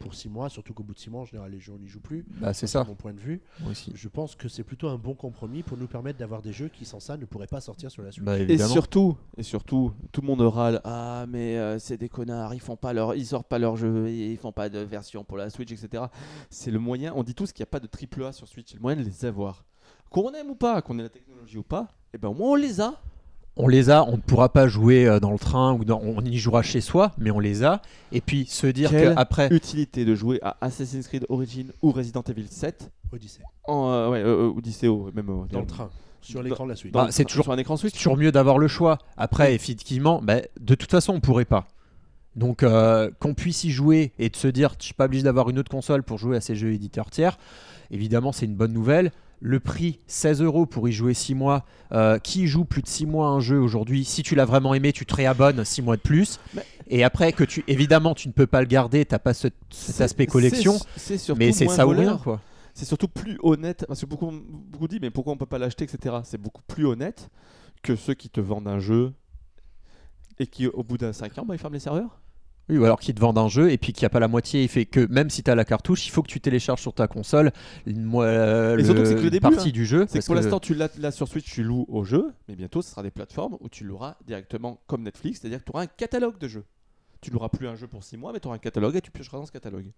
pour 0.01 0.15
6 0.15 0.29
mois, 0.29 0.49
surtout 0.49 0.75
qu'au 0.75 0.83
bout 0.83 0.95
de 0.95 0.99
6 0.99 1.11
mois, 1.11 1.23
en 1.23 1.25
général, 1.25 1.51
les 1.51 1.61
jeux 1.61 1.73
on 1.75 1.79
n'y 1.79 1.89
joue 1.89 2.01
plus. 2.01 2.25
Bah, 2.41 2.53
c'est 2.53 2.67
C'est 2.67 2.73
ça. 2.79 2.85
mon 2.85 2.95
point 2.95 3.13
de 3.15 3.21
vue. 3.21 3.41
Moi 3.61 3.71
aussi. 3.73 3.93
Je 3.95 4.09
pense 4.09 4.35
que 4.35 4.49
c'est 4.49 4.65
plutôt 4.65 4.89
un 4.89 4.99
bon 4.99 5.15
compromis 5.15 5.63
pour 5.63 5.77
nous 5.77 5.87
permettre 5.87 6.19
d'avoir 6.19 6.43
des 6.43 6.53
jeux 6.53 6.69
qui, 6.69 6.85
sans 6.85 7.01
ça, 7.01 7.17
ne 7.17 7.25
pourraient 7.25 7.47
pas 7.47 7.61
sortir 7.61 7.91
sur 7.91 8.03
la 8.03 8.13
Switch. 8.13 8.25
Bah, 8.25 8.39
Et 8.39 8.59
surtout, 8.59 9.17
et 9.37 9.43
surtout, 9.43 9.93
tout 10.13 10.21
le 10.21 10.27
monde 10.27 10.41
râle. 10.43 10.81
Ah, 10.85 11.27
mais 11.29 11.57
euh, 11.59 11.79
c'est 11.79 11.97
des 11.97 12.09
connards, 12.09 12.55
ils 12.55 12.61
font 12.61 12.77
pas 12.77 12.93
leur, 12.93 13.15
ils 13.15 13.27
sortent 13.27 13.49
pas 13.49 13.59
leur 13.59 13.77
jeu, 13.77 14.11
ils 14.11 14.37
font 14.39 14.53
pas 14.53 14.69
de 14.69 14.79
version 14.81 15.25
pour 15.25 15.37
la 15.37 15.51
Switch, 15.51 15.73
etc. 15.73 16.05
C'est 16.51 16.71
le 16.71 16.79
moyen. 16.79 17.13
On 17.17 17.23
dit 17.23 17.35
tous 17.35 17.53
qu'il 17.53 17.63
n'y 17.63 17.69
a 17.69 17.71
pas 17.71 17.81
de 17.81 17.87
triple 17.87 18.25
A 18.25 18.33
sur 18.33 18.47
Switch. 18.49 18.69
C'est 18.71 18.77
le 18.77 18.83
moyen 18.83 19.01
de 19.01 19.05
les 19.07 19.25
avoir. 19.25 19.65
Qu'on 20.11 20.33
aime 20.33 20.51
ou 20.51 20.55
pas, 20.57 20.83
qu'on 20.83 20.99
ait 20.99 21.03
la 21.05 21.09
technologie 21.09 21.57
ou 21.59 21.63
pas, 21.63 21.89
et 22.13 22.19
ben 22.19 22.29
au 22.29 22.35
moins 22.35 22.51
on 22.51 22.55
les 22.57 22.81
a. 22.81 23.01
On 23.57 23.69
les 23.69 23.91
a, 23.91 24.05
on 24.05 24.13
ne 24.13 24.23
pourra 24.23 24.49
pas 24.53 24.69
jouer 24.69 25.07
euh, 25.07 25.21
dans 25.21 25.33
le 25.33 25.39
train 25.39 25.75
ou 25.75 25.85
dans, 25.85 26.01
on 26.03 26.25
y 26.25 26.39
jouera 26.39 26.63
chez 26.63 26.81
soi, 26.81 27.13
mais 27.19 27.31
on 27.31 27.41
les 27.41 27.63
a. 27.65 27.83
Et 28.13 28.21
puis 28.21 28.47
se 28.47 28.67
dire 28.67 28.91
Quelle 28.91 29.15
qu'après, 29.15 29.49
Utilité 29.53 30.05
de 30.05 30.15
jouer 30.15 30.39
à 30.43 30.57
Assassin's 30.61 31.07
Creed 31.09 31.27
Origin 31.29 31.73
ou 31.83 31.91
Resident 31.91 32.23
Evil 32.29 32.47
7 32.49 32.91
Odyssey, 33.13 33.43
en 33.67 33.91
euh, 33.91 34.09
ouais, 34.11 34.21
euh, 34.21 34.47
euh, 34.49 34.53
Odyssey, 34.57 34.87
oh, 34.87 35.11
même 35.15 35.29
euh, 35.29 35.47
dans 35.51 35.61
le 35.61 35.67
train, 35.67 35.91
sur 36.23 36.43
l'écran 36.43 36.65
de 36.65 36.71
la 36.71 36.77
Switch. 36.77 36.93
Bah, 36.93 37.09
c'est 37.11 37.25
toujours- 37.25 37.45
sur 37.45 37.53
un 37.53 37.59
écran 37.59 37.77
Switch. 37.77 37.95
toujours 37.95 38.17
mieux 38.17 38.31
d'avoir 38.33 38.57
le 38.57 38.69
choix. 38.69 38.99
Après, 39.17 39.53
effectivement, 39.55 40.21
bah, 40.23 40.37
de 40.61 40.75
toute 40.77 40.91
façon, 40.91 41.15
on 41.15 41.21
pourrait 41.21 41.45
pas. 41.45 41.67
Donc, 42.37 42.63
euh, 42.63 43.11
qu'on 43.19 43.35
puisse 43.35 43.65
y 43.65 43.71
jouer 43.73 44.13
et 44.21 44.29
de 44.31 44.37
se 44.37 44.47
dire, 44.47 44.75
je 44.79 44.85
suis 44.85 44.95
pas 44.95 45.07
obligé 45.07 45.25
d'avoir 45.25 45.51
une 45.51 45.59
autre 45.59 45.71
console 45.71 46.05
pour 46.05 46.17
jouer 46.19 46.37
à 46.37 46.41
ces 46.41 46.55
jeux 46.55 46.73
éditeurs 46.73 47.11
tiers, 47.11 47.37
évidemment, 47.91 48.31
c'est 48.31 48.47
une 48.47 48.55
bonne 48.55 48.73
nouvelle. 48.73 49.11
Le 49.43 49.59
prix, 49.59 50.01
16 50.07 50.43
euros 50.43 50.67
pour 50.67 50.89
y 50.89 50.93
jouer 50.93 51.15
6 51.15 51.35
mois. 51.35 51.65
Euh, 51.93 52.19
qui 52.19 52.47
joue 52.47 52.65
plus 52.65 52.83
de 52.83 52.87
6 52.89 53.07
mois 53.07 53.27
à 53.27 53.31
un 53.31 53.41
jeu 53.41 53.59
aujourd'hui? 53.59 54.05
Si 54.05 54.23
tu 54.23 54.35
l'as 54.35 54.45
vraiment 54.45 54.75
aimé, 54.75 54.93
tu 54.93 55.07
te 55.07 55.15
réabonnes 55.15 55.65
6 55.65 55.81
mois 55.83 55.97
de 55.97 56.03
plus. 56.03 56.39
Mais- 56.55 56.65
Et 56.89 57.05
après, 57.05 57.33
que 57.33 57.45
tu, 57.45 57.65
évidemment, 57.69 58.15
tu 58.15 58.29
ne 58.29 58.33
peux 58.33 58.47
pas 58.47 58.61
le 58.61 58.67
garder, 58.67 59.05
tu 59.07 59.15
n'as 59.15 59.19
pas 59.19 59.33
ce- 59.35 59.49
cet 59.71 60.01
aspect 60.03 60.27
collection, 60.27 60.75
mais 61.39 61.47
c'est 61.53 61.65
ça 61.77 61.87
ou 61.87 61.91
rien, 61.91 62.19
quoi. 62.19 62.41
c'est 62.75 62.85
surtout 62.85 63.09
plus 63.09 63.39
honnête 63.43 63.85
parce 63.89 64.01
que 64.01 64.07
beaucoup 64.07 64.31
beaucoup 64.31 64.87
disent 64.89 65.01
mais 65.01 65.11
pourquoi 65.11 65.33
on 65.33 65.37
peut 65.37 65.45
pas 65.47 65.59
l'acheter 65.59 65.85
etc 65.85 66.17
c'est 66.23 66.41
beaucoup 66.41 66.63
plus 66.69 66.87
honnête 66.87 67.29
que 67.83 67.97
ceux 67.97 68.15
qui 68.15 68.29
te 68.31 68.41
vendent 68.41 68.69
un 68.69 68.79
jeu 68.79 69.13
et 70.39 70.47
qui 70.47 70.67
au 70.69 70.83
bout 70.85 70.97
d'un 70.97 71.13
5 71.13 71.37
ans 71.39 71.45
bah, 71.45 71.55
ils 71.55 71.59
ferment 71.59 71.75
les 71.75 71.81
serveurs 71.81 72.21
Oui, 72.71 72.79
ou 72.79 72.85
alors 72.85 73.01
qu'ils 73.01 73.15
te 73.15 73.21
vendent 73.21 73.39
un 73.39 73.49
jeu 73.49 73.71
et 73.73 73.79
puis 73.79 73.93
qu'il 73.93 74.05
n'y 74.05 74.07
a 74.07 74.11
pas 74.11 74.21
la 74.21 74.29
moitié. 74.29 74.63
Il 74.63 74.69
fait 74.69 74.87
que 74.87 75.07
même 75.07 75.29
si 75.29 75.43
tu 75.43 75.51
as 75.51 75.55
la 75.57 75.65
cartouche, 75.65 76.07
il 76.07 76.11
faut 76.11 76.23
que 76.23 76.29
tu 76.29 76.41
télécharges 76.41 76.81
sur 76.81 76.95
ta 76.95 77.09
console 77.09 77.53
une 77.85 78.11
euh, 78.15 78.83
surtout 78.85 79.03
le 79.03 79.31
début, 79.31 79.41
partie 79.41 79.69
hein. 79.69 79.73
du 79.73 79.85
jeu. 79.85 80.07
C'est 80.09 80.21
que 80.21 80.27
pour 80.27 80.37
que- 80.37 80.41
l'instant, 80.41 80.61
tu 80.61 80.75
l'as 80.75 80.97
là 80.99 81.11
sur 81.11 81.27
Switch, 81.27 81.51
tu 81.51 81.65
loues 81.65 81.85
au 81.89 82.05
jeu, 82.05 82.33
mais 82.49 82.55
bientôt, 82.55 82.81
ce 82.81 82.91
sera 82.91 83.03
des 83.03 83.11
plateformes 83.11 83.57
où 83.61 83.69
tu 83.69 83.85
loueras 83.85 84.17
directement 84.27 84.81
comme 84.87 85.03
Netflix, 85.03 85.41
c'est-à-dire 85.41 85.59
que 85.59 85.65
tu 85.65 85.73
auras 85.73 85.83
un 85.83 85.89
catalogue 85.89 86.39
de 86.39 86.47
jeux. 86.49 86.65
Tu 87.21 87.31
loueras 87.31 87.49
plus 87.49 87.67
un 87.67 87.75
jeu 87.75 87.87
pour 87.87 88.05
6 88.05 88.17
mois, 88.17 88.33
mais 88.33 88.41
tu 88.41 88.47
auras 88.47 88.57
un 88.57 88.61
catalogue 88.61 88.95
et 88.97 89.01
tu 89.01 89.11
piocheras 89.11 89.39
dans 89.39 89.47
ce 89.47 89.53
catalogue. 89.53 89.91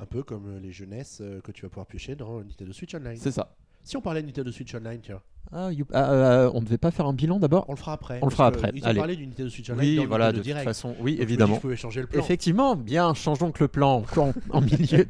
Un 0.00 0.06
peu 0.06 0.22
comme 0.22 0.56
euh, 0.56 0.60
les 0.60 0.72
jeunesses 0.72 1.18
euh, 1.20 1.40
que 1.42 1.52
tu 1.52 1.62
vas 1.62 1.68
pouvoir 1.68 1.86
piocher 1.86 2.16
dans 2.16 2.40
Nintendo 2.40 2.72
Switch 2.72 2.94
Online. 2.94 3.18
C'est 3.18 3.32
ça. 3.32 3.54
Si 3.84 3.96
on 3.96 4.00
parlait 4.00 4.22
de 4.22 4.26
Nintendo 4.26 4.50
Switch 4.50 4.74
Online, 4.74 5.00
tiens, 5.02 5.20
Ah, 5.52 5.70
you- 5.72 5.84
ah, 5.92 6.12
euh, 6.12 6.50
on 6.54 6.60
devait 6.60 6.78
pas 6.78 6.90
faire 6.92 7.06
un 7.06 7.12
bilan 7.12 7.38
d'abord 7.40 7.64
on 7.68 7.72
le 7.72 7.76
fera 7.78 7.92
après. 7.94 8.20
On 8.22 8.26
le 8.26 8.30
fera 8.30 8.46
après, 8.46 8.70
Ils 8.74 8.84
ont 8.84 8.86
allez. 8.86 8.98
parlé 8.98 9.16
du 9.16 9.26
Nintendo 9.26 9.48
Switch 9.50 9.68
Online 9.70 9.80
Oui, 9.80 9.96
dans 9.96 10.06
voilà, 10.06 10.30
de 10.32 10.40
toute 10.40 10.52
façon, 10.52 10.94
oui, 11.00 11.12
Donc, 11.12 11.16
dis, 11.16 11.22
évidemment. 11.22 11.54
Je 11.56 11.60
pouvais 11.60 11.76
changer 11.76 12.02
le 12.02 12.06
plan. 12.06 12.20
Effectivement, 12.22 12.76
bien, 12.76 13.14
change 13.14 13.38
donc 13.40 13.58
le 13.58 13.66
plan 13.66 14.04
en, 14.16 14.32
en 14.50 14.60
milieu. 14.60 15.06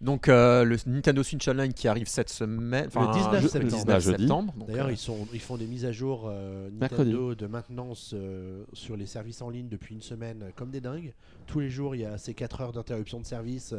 Donc 0.00 0.28
euh, 0.28 0.64
le 0.64 0.76
Nintendo 0.86 1.22
Switch 1.22 1.46
Online 1.46 1.74
qui 1.74 1.86
arrive 1.86 2.08
cette 2.08 2.30
semaine, 2.30 2.84
Le 2.94 3.00
enfin, 3.00 3.12
19 3.12 3.42
je- 3.42 3.48
septembre. 3.48 3.76
19 3.76 4.02
Jeudi. 4.02 4.18
septembre. 4.22 4.54
donc, 4.56 4.68
D'ailleurs, 4.68 4.90
ils, 4.90 4.96
sont, 4.96 5.28
ils 5.34 5.40
font 5.40 5.58
des 5.58 5.66
mises 5.66 5.84
à 5.84 5.92
jour 5.92 6.24
euh, 6.26 6.70
Mercredi. 6.72 7.10
Nintendo 7.10 7.34
de 7.34 7.46
maintenance 7.46 8.12
euh, 8.14 8.64
sur 8.72 8.96
les 8.96 9.04
services 9.04 9.42
en 9.42 9.50
ligne 9.50 9.68
depuis 9.68 9.94
une 9.94 10.00
semaine, 10.00 10.52
comme 10.56 10.70
des 10.70 10.80
dingues. 10.80 11.12
Tous 11.46 11.60
les 11.60 11.68
jours, 11.68 11.94
il 11.94 12.00
y 12.00 12.06
a 12.06 12.16
ces 12.16 12.32
4 12.32 12.62
heures 12.62 12.72
d'interruption 12.72 13.20
de 13.20 13.26
service, 13.26 13.74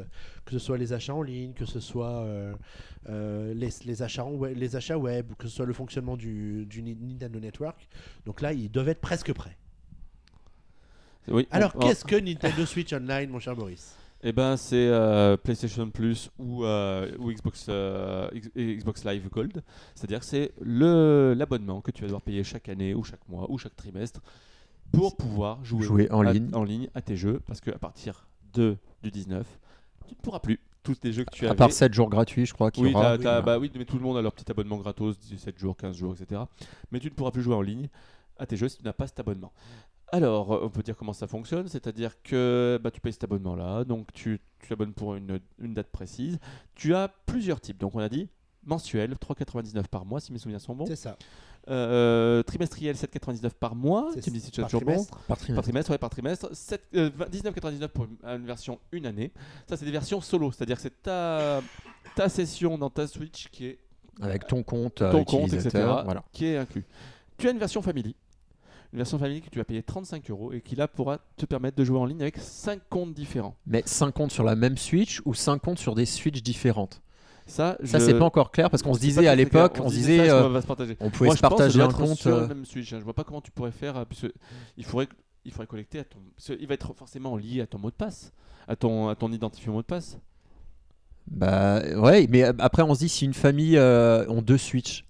que 0.45 0.51
ce 0.51 0.59
soit 0.59 0.77
les 0.77 0.93
achats 0.93 1.15
en 1.15 1.23
ligne, 1.23 1.53
que 1.53 1.65
ce 1.65 1.79
soit 1.79 2.21
euh, 2.21 2.53
euh, 3.09 3.55
les, 3.55 3.69
les 3.85 4.03
achats 4.03 4.23
en 4.23 4.31
web, 4.33 4.55
les 4.55 4.75
achats 4.75 4.99
web, 4.99 5.31
que 5.39 5.47
ce 5.47 5.55
soit 5.55 5.65
le 5.65 5.73
fonctionnement 5.73 6.17
du, 6.17 6.67
du 6.67 6.83
Ni- 6.83 6.95
Nintendo 6.95 7.39
Network. 7.39 7.87
Donc 8.27 8.41
là, 8.41 8.53
ils 8.53 8.69
doivent 8.69 8.89
être 8.89 9.01
presque 9.01 9.33
prêts. 9.33 9.57
Oui. 11.27 11.47
Alors, 11.49 11.71
on- 11.75 11.79
qu'est-ce 11.79 12.05
que 12.05 12.15
Nintendo 12.15 12.63
Switch 12.65 12.93
Online, 12.93 13.29
mon 13.31 13.39
cher 13.39 13.55
Boris 13.55 13.95
Eh 14.23 14.31
ben, 14.33 14.55
c'est 14.55 14.75
euh, 14.87 15.35
PlayStation 15.37 15.89
Plus 15.89 16.29
ou, 16.37 16.63
euh, 16.63 17.11
ou 17.17 17.31
Xbox, 17.31 17.65
euh, 17.69 18.29
Xbox 18.55 19.03
Live 19.03 19.27
Gold. 19.29 19.63
C'est-à-dire 19.95 20.19
que 20.19 20.25
c'est 20.25 20.51
le- 20.61 21.33
l'abonnement 21.35 21.81
que 21.81 21.89
tu 21.91 22.01
vas 22.01 22.07
devoir 22.07 22.21
payer 22.21 22.43
chaque 22.43 22.69
année 22.69 22.93
ou 22.93 23.03
chaque 23.03 23.27
mois 23.29 23.49
ou 23.49 23.57
chaque 23.57 23.75
trimestre 23.75 24.21
pour 24.91 25.17
pouvoir 25.17 25.63
jouer, 25.65 25.83
Jouer 25.83 26.11
en 26.11 26.25
à, 26.25 26.33
ligne. 26.33 26.49
en 26.53 26.63
ligne 26.63 26.87
à 26.93 27.01
tes 27.01 27.15
jeux. 27.15 27.39
Parce 27.47 27.61
qu'à 27.61 27.77
partir 27.79 28.27
de, 28.53 28.77
du 29.01 29.09
19, 29.09 29.47
tu 30.07 30.13
ne 30.13 30.19
pourras 30.21 30.39
plus. 30.39 30.59
Tous 30.83 30.97
les 31.03 31.13
jeux 31.13 31.23
que 31.25 31.29
tu 31.35 31.45
à 31.45 31.49
avais. 31.51 31.57
part 31.57 31.71
7 31.71 31.93
jours 31.93 32.09
gratuits, 32.09 32.45
je 32.47 32.53
crois 32.55 32.71
qu'il 32.71 32.83
oui, 32.83 32.91
y 32.91 32.95
aura. 32.95 33.15
oui. 33.15 33.23
bah 33.23 33.59
oui, 33.59 33.71
mais 33.75 33.85
tout 33.85 33.97
le 33.97 34.03
monde 34.03 34.17
a 34.17 34.21
leur 34.23 34.33
petit 34.33 34.49
abonnement 34.51 34.77
gratos, 34.77 35.19
17 35.19 35.57
jours, 35.59 35.77
15 35.77 35.95
jours, 35.95 36.15
etc. 36.19 36.41
Mais 36.91 36.99
tu 36.99 37.07
ne 37.07 37.13
pourras 37.13 37.29
plus 37.31 37.43
jouer 37.43 37.53
en 37.53 37.61
ligne 37.61 37.87
à 38.39 38.47
tes 38.47 38.57
jeux 38.57 38.67
si 38.67 38.77
tu 38.77 38.83
n'as 38.83 38.93
pas 38.93 39.05
cet 39.05 39.19
abonnement. 39.19 39.51
Alors, 40.11 40.51
euh, 40.53 40.59
on 40.63 40.69
peut 40.69 40.83
dire 40.83 40.95
comment 40.97 41.13
ça 41.13 41.27
fonctionne, 41.27 41.67
c'est-à-dire 41.67 42.21
que 42.21 42.79
bah, 42.83 42.91
tu 42.91 42.99
payes 43.01 43.13
cet 43.13 43.23
abonnement-là, 43.23 43.83
donc 43.85 44.11
tu 44.13 44.39
tu 44.59 44.67
t'abonnes 44.69 44.93
pour 44.93 45.15
une, 45.15 45.39
une 45.59 45.73
date 45.73 45.87
précise. 45.87 46.37
Tu 46.75 46.93
as 46.93 47.07
plusieurs 47.25 47.59
types, 47.61 47.77
donc 47.79 47.95
on 47.95 47.99
a 47.99 48.09
dit 48.09 48.29
mensuel, 48.63 49.13
3,99 49.15 49.87
par 49.87 50.05
mois 50.05 50.19
si 50.19 50.31
mes 50.31 50.37
souvenirs 50.37 50.61
sont 50.61 50.75
bons. 50.75 50.85
C'est 50.85 50.95
ça. 50.95 51.17
Euh, 51.69 52.43
trimestriel, 52.43 52.95
7,99 52.95 53.51
par 53.59 53.75
mois. 53.75 54.09
Tu 54.21 54.29
me 54.29 54.35
dis 54.35 54.39
si 54.41 54.51
c'est 54.53 54.61
par 54.61 54.65
toujours 54.69 54.81
bon. 54.81 54.87
trimestre. 54.91 55.17
Par 55.27 55.37
Par 55.37 55.63
trimestre. 55.63 55.91
ouais, 55.91 55.97
par 55.97 56.09
trimestre. 56.09 56.49
Sept- 56.55 56.87
euh, 56.95 57.09
20 57.15 57.29
19,99 57.29 57.87
pour 57.87 58.05
une, 58.05 58.17
une 58.23 58.45
version 58.45 58.79
une 58.91 59.05
année. 59.05 59.31
Ça, 59.67 59.77
c'est 59.77 59.85
des 59.85 59.91
versions 59.91 60.21
solo, 60.21 60.51
c'est-à-dire 60.51 60.75
que 60.75 60.81
c'est 60.83 61.01
ta, 61.01 61.61
ta 62.15 62.29
session 62.29 62.77
dans 62.77 62.89
ta 62.89 63.07
Switch 63.07 63.47
qui 63.49 63.65
est 63.67 63.79
Avec 64.21 64.45
ton 64.47 64.61
compte, 64.63 65.01
euh, 65.01 65.11
ton 65.11 65.23
compte, 65.23 65.45
etc., 65.53 65.57
utilisateur, 65.67 66.03
Voilà. 66.03 66.23
qui 66.31 66.45
est 66.45 66.57
inclus. 66.57 66.85
Tu 67.37 67.47
as 67.47 67.51
une 67.51 67.59
version 67.59 67.81
Family. 67.81 68.15
Une 68.93 68.97
version 68.97 69.17
Family 69.17 69.41
que 69.41 69.49
tu 69.49 69.57
vas 69.57 69.63
payer 69.63 69.83
35 69.83 70.29
euros 70.29 70.51
et 70.51 70.59
qui 70.61 70.75
là 70.75 70.87
pourra 70.87 71.19
te 71.37 71.45
permettre 71.45 71.77
de 71.77 71.83
jouer 71.85 71.97
en 71.97 72.05
ligne 72.05 72.21
avec 72.21 72.37
5 72.37 72.81
comptes 72.89 73.13
différents. 73.13 73.55
Mais 73.65 73.83
5 73.85 74.11
comptes 74.13 74.31
sur 74.31 74.43
la 74.43 74.55
même 74.55 74.77
Switch 74.77 75.21
ou 75.25 75.33
5 75.33 75.61
comptes 75.61 75.79
sur 75.79 75.95
des 75.95 76.05
Switch 76.05 76.41
différentes? 76.43 77.01
Ça, 77.45 77.77
Ça, 77.83 77.99
je- 77.99 78.05
c'est 78.05 78.17
pas 78.19 78.25
encore 78.25 78.51
clair 78.51 78.69
parce 78.69 78.83
qu'on 78.83 78.93
se 78.93 78.99
disait 78.99 79.27
à 79.27 79.35
l'époque, 79.35 79.77
on, 79.81 79.89
se 79.89 79.95
disait 79.95 80.11
disait, 80.13 80.17
ça, 80.17 80.23
est-ce 80.25 80.43
qu'on 80.43 80.49
euh, 80.49 80.53
va 80.53 80.61
se 80.61 80.67
partager. 80.67 80.97
on 80.99 81.09
pouvait 81.09 81.25
Moi, 81.27 81.35
se 81.35 81.37
je 81.37 81.41
pense 81.41 81.49
partager 81.49 81.81
un 81.81 81.87
compte. 81.89 82.17
sur 82.17 82.35
euh, 82.35 82.47
même 82.47 82.65
Switch. 82.65 82.91
hein. 82.93 82.97
Je 82.99 83.03
vois 83.03 83.13
pas 83.13 83.23
comment 83.23 83.41
tu 83.41 83.51
pourrais 83.51 83.71
faire. 83.71 83.95
euh, 83.97 84.05
puisque 84.05 84.27
il 84.77 84.83
faudrait, 84.85 85.07
il 85.45 85.51
faudrait 85.51 85.67
collecter 85.67 85.99
à 85.99 86.03
ton. 86.03 86.19
Il 86.59 86.67
va 86.67 86.73
être 86.73 86.93
forcément 86.93 87.35
lié 87.37 87.61
à 87.61 87.67
ton 87.67 87.79
mot 87.79 87.89
de 87.89 87.95
passe, 87.95 88.31
à 88.67 88.75
ton, 88.75 89.07
à 89.07 89.15
ton 89.15 89.31
identifiant 89.31 89.73
mot 89.73 89.81
de 89.81 89.87
passe. 89.87 90.17
Bah 91.27 91.81
ouais, 91.97 92.27
mais 92.29 92.43
euh, 92.43 92.53
après 92.59 92.81
on 92.83 92.93
se 92.93 92.99
dit 92.99 93.09
si 93.09 93.25
une 93.25 93.33
famille 93.33 93.77
euh, 93.77 94.25
ont 94.27 94.41
deux 94.41 94.57
Switch, 94.57 95.05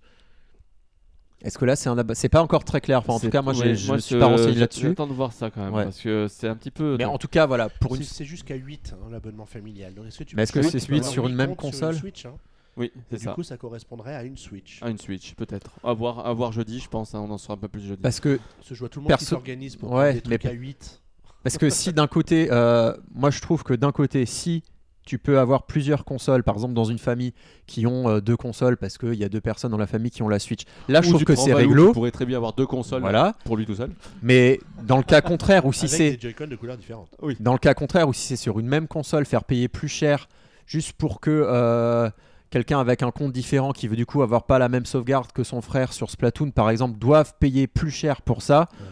est-ce 1.44 1.58
que 1.58 1.66
là 1.66 1.76
c'est 1.76 1.90
un 1.90 1.96
c'est 2.14 2.30
pas 2.30 2.42
encore 2.42 2.64
très 2.64 2.82
clair. 2.82 3.00
Enfin, 3.00 3.14
en 3.14 3.20
tout 3.20 3.30
cas, 3.30 3.42
moi, 3.42 3.54
ouais, 3.54 3.76
je 3.76 3.92
me 3.94 3.98
suis 4.00 4.18
pas 4.20 4.28
renseigné 4.28 4.56
là-dessus. 4.60 4.88
J'attends 4.88 5.08
de 5.08 5.14
voir 5.14 5.34
ça 5.34 5.50
quand 5.50 5.64
même 5.64 5.74
Ouais. 5.74 5.84
parce 5.84 6.00
que 6.00 6.28
c'est 6.30 6.48
un 6.48 6.56
petit 6.56 6.72
peu. 6.72 6.96
Mais 6.98 7.06
en 7.06 7.18
tout 7.18 7.28
cas, 7.28 7.46
voilà, 7.46 7.70
pour 7.70 7.96
une 7.96 8.04
C'est- 8.04 8.26
jusqu'à 8.26 8.56
8 8.56 8.94
hein, 8.94 9.08
l'abonnement 9.12 9.46
familial. 9.46 9.94
Donc, 9.94 10.08
est-ce 10.08 10.20
que 10.20 10.24
tu 10.24 10.36
Mais 10.36 10.44
est-ce 10.44 10.52
que 10.54 10.62
c'est 10.62 10.80
peux 10.86 10.94
huit 10.94 11.00
avoir 11.00 11.12
sur 11.14 11.28
une 11.28 11.36
même 11.36 11.56
console 11.56 11.96
Switch, 11.96 12.26
hein? 12.26 12.34
Oui, 12.78 12.86
Et 12.96 13.00
c'est 13.12 13.18
du 13.18 13.24
ça. 13.26 13.34
coup, 13.34 13.44
ça 13.44 13.58
correspondrait 13.58 14.16
à 14.16 14.24
une 14.24 14.38
Switch. 14.38 14.82
À 14.82 14.90
une 14.90 14.98
Switch, 14.98 15.34
peut-être. 15.36 15.72
À 15.84 15.92
voir, 15.94 16.26
à 16.26 16.32
voir 16.34 16.54
jeudi, 16.54 16.80
je 16.80 16.88
pense. 16.88 17.14
hein, 17.14 17.20
on 17.20 17.30
en 17.32 17.38
saura 17.38 17.56
un 17.56 17.58
peu 17.58 17.68
plus 17.68 17.82
jeudi. 17.82 18.02
parce 18.02 18.20
que 18.22 18.38
que 18.38 18.42
je 18.76 18.80
vois 18.80 18.88
tout 18.88 19.00
le 19.00 19.04
monde 19.04 19.10
Perso- 19.10 19.26
qui 19.26 19.30
s'organise 19.30 19.76
pour 19.76 19.92
Ouais, 19.92 19.96
prendre 19.98 20.14
des 20.14 20.22
trucs 20.22 20.44
mais- 20.46 20.50
à 20.50 20.54
8. 20.54 21.02
Parce 21.44 21.58
que 21.58 21.70
si 21.70 21.92
d'un 21.92 22.08
côté, 22.08 22.48
euh, 22.52 22.96
moi 23.14 23.30
je 23.32 23.42
trouve 23.42 23.64
que 23.64 23.74
d'un 23.74 23.92
côté, 23.92 24.26
si 24.26 24.64
tu 25.06 25.18
peux 25.18 25.40
avoir 25.40 25.64
plusieurs 25.64 26.06
consoles, 26.06 26.44
par 26.44 26.56
exemple 26.56 26.74
dans 26.74 26.84
une 26.86 27.00
famille 27.00 27.34
qui 27.66 27.88
ont 27.88 28.08
euh, 28.08 28.22
deux 28.22 28.38
consoles 28.38 28.78
parce 28.78 28.98
qu'il 28.98 29.16
y 29.16 29.24
a 29.24 29.30
deux 29.30 29.42
personnes 29.42 29.72
dans 29.72 29.78
la 29.78 29.88
famille 29.88 30.12
qui 30.12 30.22
ont 30.22 30.30
la 30.30 30.40
Switch, 30.40 30.62
là 30.88 31.02
je 31.02 31.08
Ou 31.08 31.10
trouve 31.12 31.20
tu 31.22 31.26
que 31.26 31.36
c'est 31.36 31.54
réglo. 31.54 31.88
qui 31.88 31.94
pourrait 31.94 32.12
très 32.12 32.26
bien 32.26 32.38
avoir 32.38 32.54
deux 32.54 32.68
consoles 32.68 33.02
Voilà. 33.02 33.34
pour 33.46 33.58
lui 33.58 33.66
tout 33.66 33.76
seul. 33.76 33.92
Mais 34.22 34.60
dans 34.84 34.98
le 34.98 35.04
cas 35.04 35.22
contraire, 35.22 35.66
ou 35.66 35.74
si 35.74 35.88
c'est 35.88 36.12
des 36.12 36.20
Joy-Con 36.22 36.48
de 36.48 36.56
couleurs 36.56 36.78
différentes. 36.78 37.10
dans 37.40 37.54
le 37.54 37.58
cas 37.60 37.74
contraire, 37.74 38.08
ou 38.08 38.14
si 38.14 38.28
c'est 38.28 38.36
sur 38.36 38.60
une 38.60 38.68
même 38.68 38.88
console, 38.88 39.26
faire 39.26 39.44
payer 39.44 39.68
plus 39.68 39.88
cher 39.90 40.28
juste 40.68 40.94
pour 40.94 41.20
que 41.20 41.32
euh, 41.32 42.10
quelqu'un 42.52 42.80
avec 42.80 43.02
un 43.02 43.12
compte 43.12 43.32
différent 43.34 43.72
qui 43.72 43.88
veut 43.88 43.96
du 43.96 44.06
coup 44.06 44.22
avoir 44.22 44.44
pas 44.44 44.60
la 44.60 44.70
même 44.70 44.86
sauvegarde 44.86 45.32
que 45.34 45.44
son 45.44 45.62
frère 45.62 45.94
sur 45.94 46.10
Splatoon 46.12 46.52
par 46.52 46.70
exemple 46.70 46.98
doivent 47.00 47.34
payer 47.40 47.66
plus 47.68 47.92
cher 47.92 48.22
pour 48.22 48.42
ça. 48.42 48.70
Ouais. 48.80 48.86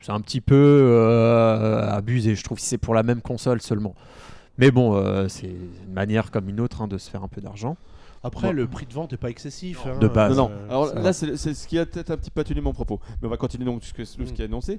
C'est 0.00 0.10
un 0.12 0.20
petit 0.20 0.40
peu 0.40 0.56
euh, 0.56 1.88
abusé, 1.88 2.34
je 2.34 2.42
trouve, 2.42 2.58
si 2.58 2.66
c'est 2.66 2.78
pour 2.78 2.92
la 2.94 3.04
même 3.04 3.20
console 3.22 3.62
seulement. 3.62 3.94
Mais 4.58 4.70
bon, 4.70 4.94
euh, 4.94 5.28
c'est 5.28 5.46
une 5.48 5.92
manière 5.92 6.30
comme 6.30 6.48
une 6.48 6.60
autre 6.60 6.82
hein, 6.82 6.88
de 6.88 6.98
se 6.98 7.08
faire 7.10 7.22
un 7.22 7.28
peu 7.28 7.40
d'argent. 7.40 7.76
Après, 8.24 8.52
le 8.52 8.68
prix 8.68 8.86
de 8.86 8.92
vente 8.92 9.10
n'est 9.12 9.18
pas 9.18 9.30
excessif. 9.30 9.80
hein, 9.86 9.98
De 9.98 10.06
base. 10.06 10.36
Non, 10.36 10.48
non. 10.48 10.54
euh, 10.54 10.68
Alors 10.68 10.94
là, 10.94 11.12
c'est 11.12 11.36
ce 11.36 11.66
qui 11.66 11.78
a 11.78 11.86
peut-être 11.86 12.10
un 12.10 12.16
petit 12.16 12.30
peu 12.30 12.40
atténué 12.42 12.60
mon 12.60 12.72
propos. 12.72 13.00
Mais 13.20 13.26
on 13.26 13.30
va 13.30 13.36
continuer 13.36 13.64
donc 13.64 13.82
ce, 13.82 13.92
que- 13.92 14.04
ce 14.04 14.20
Mm. 14.20 14.24
qui 14.26 14.42
est 14.42 14.44
annoncé. 14.44 14.78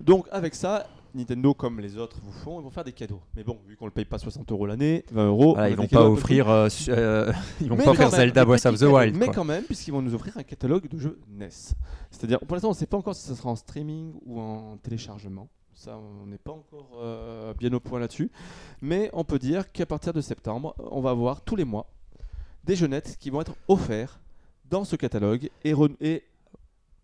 Donc, 0.00 0.26
avec 0.32 0.54
ça, 0.54 0.86
Nintendo, 1.14 1.54
comme 1.54 1.78
les 1.80 1.96
autres 1.96 2.18
vous 2.22 2.32
font, 2.32 2.58
ils 2.60 2.64
vont 2.64 2.70
faire 2.70 2.82
des 2.84 2.92
cadeaux. 2.92 3.20
Mais 3.36 3.44
bon, 3.44 3.56
vu 3.68 3.76
qu'on 3.76 3.84
ne 3.86 3.90
le 3.90 3.94
paye 3.94 4.04
pas 4.04 4.18
60 4.18 4.50
euros 4.50 4.66
l'année, 4.66 5.04
20 5.12 5.26
euros. 5.28 5.52
Voilà, 5.54 5.68
a 5.68 5.70
ils 5.70 5.76
vont 5.76 5.86
pas 5.86 6.06
offrir, 6.08 6.50
euh, 6.50 6.68
euh, 6.88 7.32
ils 7.60 7.68
vont 7.68 7.76
Mais 7.76 7.84
pas 7.84 7.90
offrir 7.92 8.08
même, 8.10 8.16
Zelda 8.16 8.44
Breath 8.44 8.66
of 8.66 8.78
the. 8.78 8.82
Wild. 8.82 9.16
Mais 9.16 9.26
quoi. 9.26 9.34
quand 9.34 9.44
même, 9.44 9.62
puisqu'ils 9.62 9.92
vont 9.92 10.02
nous 10.02 10.14
offrir 10.14 10.36
un 10.36 10.42
catalogue 10.42 10.88
de 10.88 10.98
jeux 10.98 11.18
NES. 11.30 11.48
C'est-à-dire, 12.10 12.40
pour 12.40 12.56
l'instant, 12.56 12.68
on 12.68 12.72
ne 12.72 12.76
sait 12.76 12.86
pas 12.86 12.96
encore 12.96 13.14
si 13.14 13.26
ça 13.26 13.34
sera 13.36 13.48
en 13.50 13.56
streaming 13.56 14.12
ou 14.26 14.40
en 14.40 14.76
téléchargement. 14.82 15.48
Ça, 15.76 15.98
on 15.98 16.26
n'est 16.26 16.38
pas 16.38 16.52
encore 16.52 16.88
euh, 17.02 17.52
bien 17.54 17.70
au 17.74 17.80
point 17.80 18.00
là-dessus. 18.00 18.30
Mais 18.80 19.10
on 19.12 19.24
peut 19.24 19.38
dire 19.38 19.70
qu'à 19.72 19.84
partir 19.84 20.12
de 20.14 20.22
septembre, 20.22 20.74
on 20.90 21.02
va 21.02 21.10
avoir 21.10 21.42
tous 21.42 21.54
les 21.54 21.64
mois 21.66 21.86
des 22.64 22.74
jeunettes 22.76 23.16
qui 23.20 23.28
vont 23.30 23.42
être 23.42 23.54
offerts 23.68 24.18
dans 24.70 24.84
ce 24.84 24.96
catalogue 24.96 25.50
et, 25.64 25.74
et, 26.00 26.24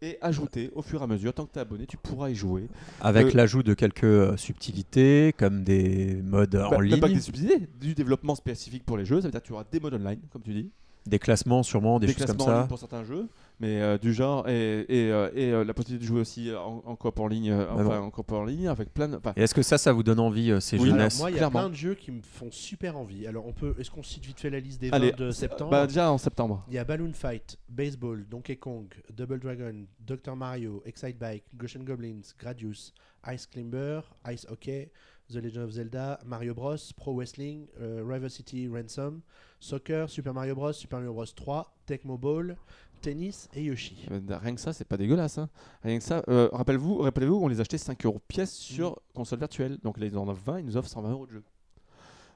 et 0.00 0.18
ajoutés 0.22 0.70
au 0.74 0.80
fur 0.80 1.00
et 1.02 1.04
à 1.04 1.06
mesure. 1.06 1.34
Tant 1.34 1.44
que 1.44 1.52
tu 1.52 1.58
es 1.58 1.62
abonné, 1.62 1.86
tu 1.86 1.98
pourras 1.98 2.30
y 2.30 2.34
jouer. 2.34 2.68
Avec 3.02 3.26
Euh, 3.26 3.30
l'ajout 3.34 3.62
de 3.62 3.74
quelques 3.74 4.04
euh, 4.04 4.36
subtilités, 4.38 5.34
comme 5.36 5.64
des 5.64 6.20
modes 6.22 6.56
Bah, 6.56 6.68
en 6.74 6.78
même 6.80 6.98
pas 6.98 7.06
que 7.08 7.12
ligne, 7.12 7.16
des 7.16 7.20
subsidiés, 7.20 7.68
du 7.78 7.94
développement 7.94 8.34
spécifique 8.34 8.84
pour 8.86 8.96
les 8.96 9.04
jeux. 9.04 9.20
Ça 9.20 9.28
veut 9.28 9.32
dire 9.32 9.42
que 9.42 9.46
tu 9.46 9.52
auras 9.52 9.64
des 9.70 9.80
modes 9.80 9.94
online, 9.94 10.18
comme 10.32 10.42
tu 10.42 10.54
dis. 10.54 10.70
des 11.06 11.18
classements 11.18 11.62
sûrement, 11.62 12.00
des, 12.00 12.06
des 12.06 12.14
choses 12.14 12.24
comme 12.26 12.36
ligne 12.38 12.46
ça. 12.46 12.66
pour 12.68 12.78
certains 12.78 13.04
jeux, 13.04 13.28
mais 13.62 13.80
euh, 13.80 13.96
du 13.96 14.12
genre 14.12 14.48
et, 14.48 14.80
et, 14.88 15.10
euh, 15.12 15.30
et, 15.34 15.52
euh, 15.52 15.64
la 15.64 15.72
possibilité 15.72 16.02
de 16.04 16.08
jouer 16.08 16.20
aussi 16.20 16.52
en, 16.54 16.82
en 16.84 16.96
coop 16.96 17.18
en 17.20 17.28
ligne, 17.28 17.50
euh, 17.52 17.64
Ah 17.70 17.74
enfin 17.76 18.00
en 18.00 18.10
coop 18.10 18.30
en 18.32 18.44
ligne 18.44 18.66
avec 18.68 18.92
plein 18.92 19.08
de. 19.08 19.16
enfin, 19.16 19.32
Et 19.36 19.42
est-ce 19.42 19.54
que 19.54 19.62
ça, 19.62 19.78
ça 19.78 19.92
vous 19.92 20.02
donne 20.02 20.18
envie, 20.20 20.50
euh, 20.50 20.58
ces 20.60 20.78
Oui. 20.78 20.92
NES 20.92 21.08
moi, 21.18 21.30
il 21.30 21.36
y 21.36 21.40
a 21.40 21.48
plein 21.48 21.70
de 21.70 21.74
jeux 21.74 21.94
qui 21.94 22.10
me 22.10 22.20
font 22.22 22.50
super 22.50 22.96
envie. 22.98 23.26
Alors, 23.26 23.46
on 23.46 23.52
peut. 23.52 23.74
Est-ce 23.78 23.90
qu'on 23.90 24.02
cite 24.02 24.26
vite 24.26 24.40
fait 24.40 24.50
la 24.50 24.60
liste 24.60 24.80
des 24.80 24.90
Allez, 24.90 25.12
20 25.12 25.16
de 25.26 25.30
septembre? 25.30 25.70
bah, 25.70 25.86
déjà 25.86 26.10
en 26.10 26.18
septembre. 26.18 26.64
Il 26.68 26.74
y 26.74 26.78
a 26.78 26.84
Balloon 26.84 27.12
Fight, 27.14 27.56
Baseball, 27.68 28.26
Donkey 28.28 28.56
Kong, 28.56 28.92
Double 29.14 29.38
Dragon, 29.38 29.86
Dr 30.00 30.34
Mario, 30.36 30.82
Excite 30.84 31.18
Bike, 31.18 31.44
Goshen 31.56 31.84
Goblins, 31.84 32.34
Gradius, 32.38 32.92
Ice 33.32 33.46
Climber, 33.46 34.00
Ice 34.28 34.44
Hockey, 34.50 34.90
The 35.30 35.36
Legend 35.36 35.64
of 35.64 35.70
Zelda, 35.70 36.18
Mario 36.26 36.52
Bros, 36.52 36.76
Pro 36.96 37.14
Wrestling, 37.14 37.66
euh, 37.80 38.02
River 38.04 38.28
City 38.28 38.68
Ransom, 38.68 39.20
Soccer, 39.60 40.10
Super 40.10 40.34
Mario 40.34 40.56
Bros, 40.56 40.72
Super 40.72 40.98
Mario 40.98 41.14
Bros 41.14 41.24
3, 41.26 41.72
Tecmo 41.86 42.18
Ball, 42.18 42.56
Tennis 43.02 43.48
et 43.54 43.64
Yoshi. 43.64 44.06
Euh, 44.10 44.20
Rien 44.40 44.54
que 44.54 44.60
ça, 44.60 44.72
c'est 44.72 44.86
pas 44.86 44.96
dégueulasse. 44.96 45.36
hein. 45.38 45.50
Rien 45.82 45.98
que 45.98 46.04
ça. 46.04 46.22
euh, 46.28 46.48
rappelez-vous, 46.52 46.98
rappelez-vous, 46.98 47.34
on 47.36 47.48
les 47.48 47.60
achetait 47.60 47.76
5 47.78 48.06
euros 48.06 48.20
pièce 48.26 48.52
sur 48.54 48.98
console 49.14 49.40
virtuelle. 49.40 49.78
Donc 49.82 49.98
là, 49.98 50.06
ils 50.06 50.16
en 50.16 50.26
offrent 50.28 50.42
20, 50.44 50.60
ils 50.60 50.64
nous 50.66 50.76
offrent 50.78 50.88
120 50.88 51.10
euros 51.10 51.26
de 51.26 51.32
jeu. 51.32 51.44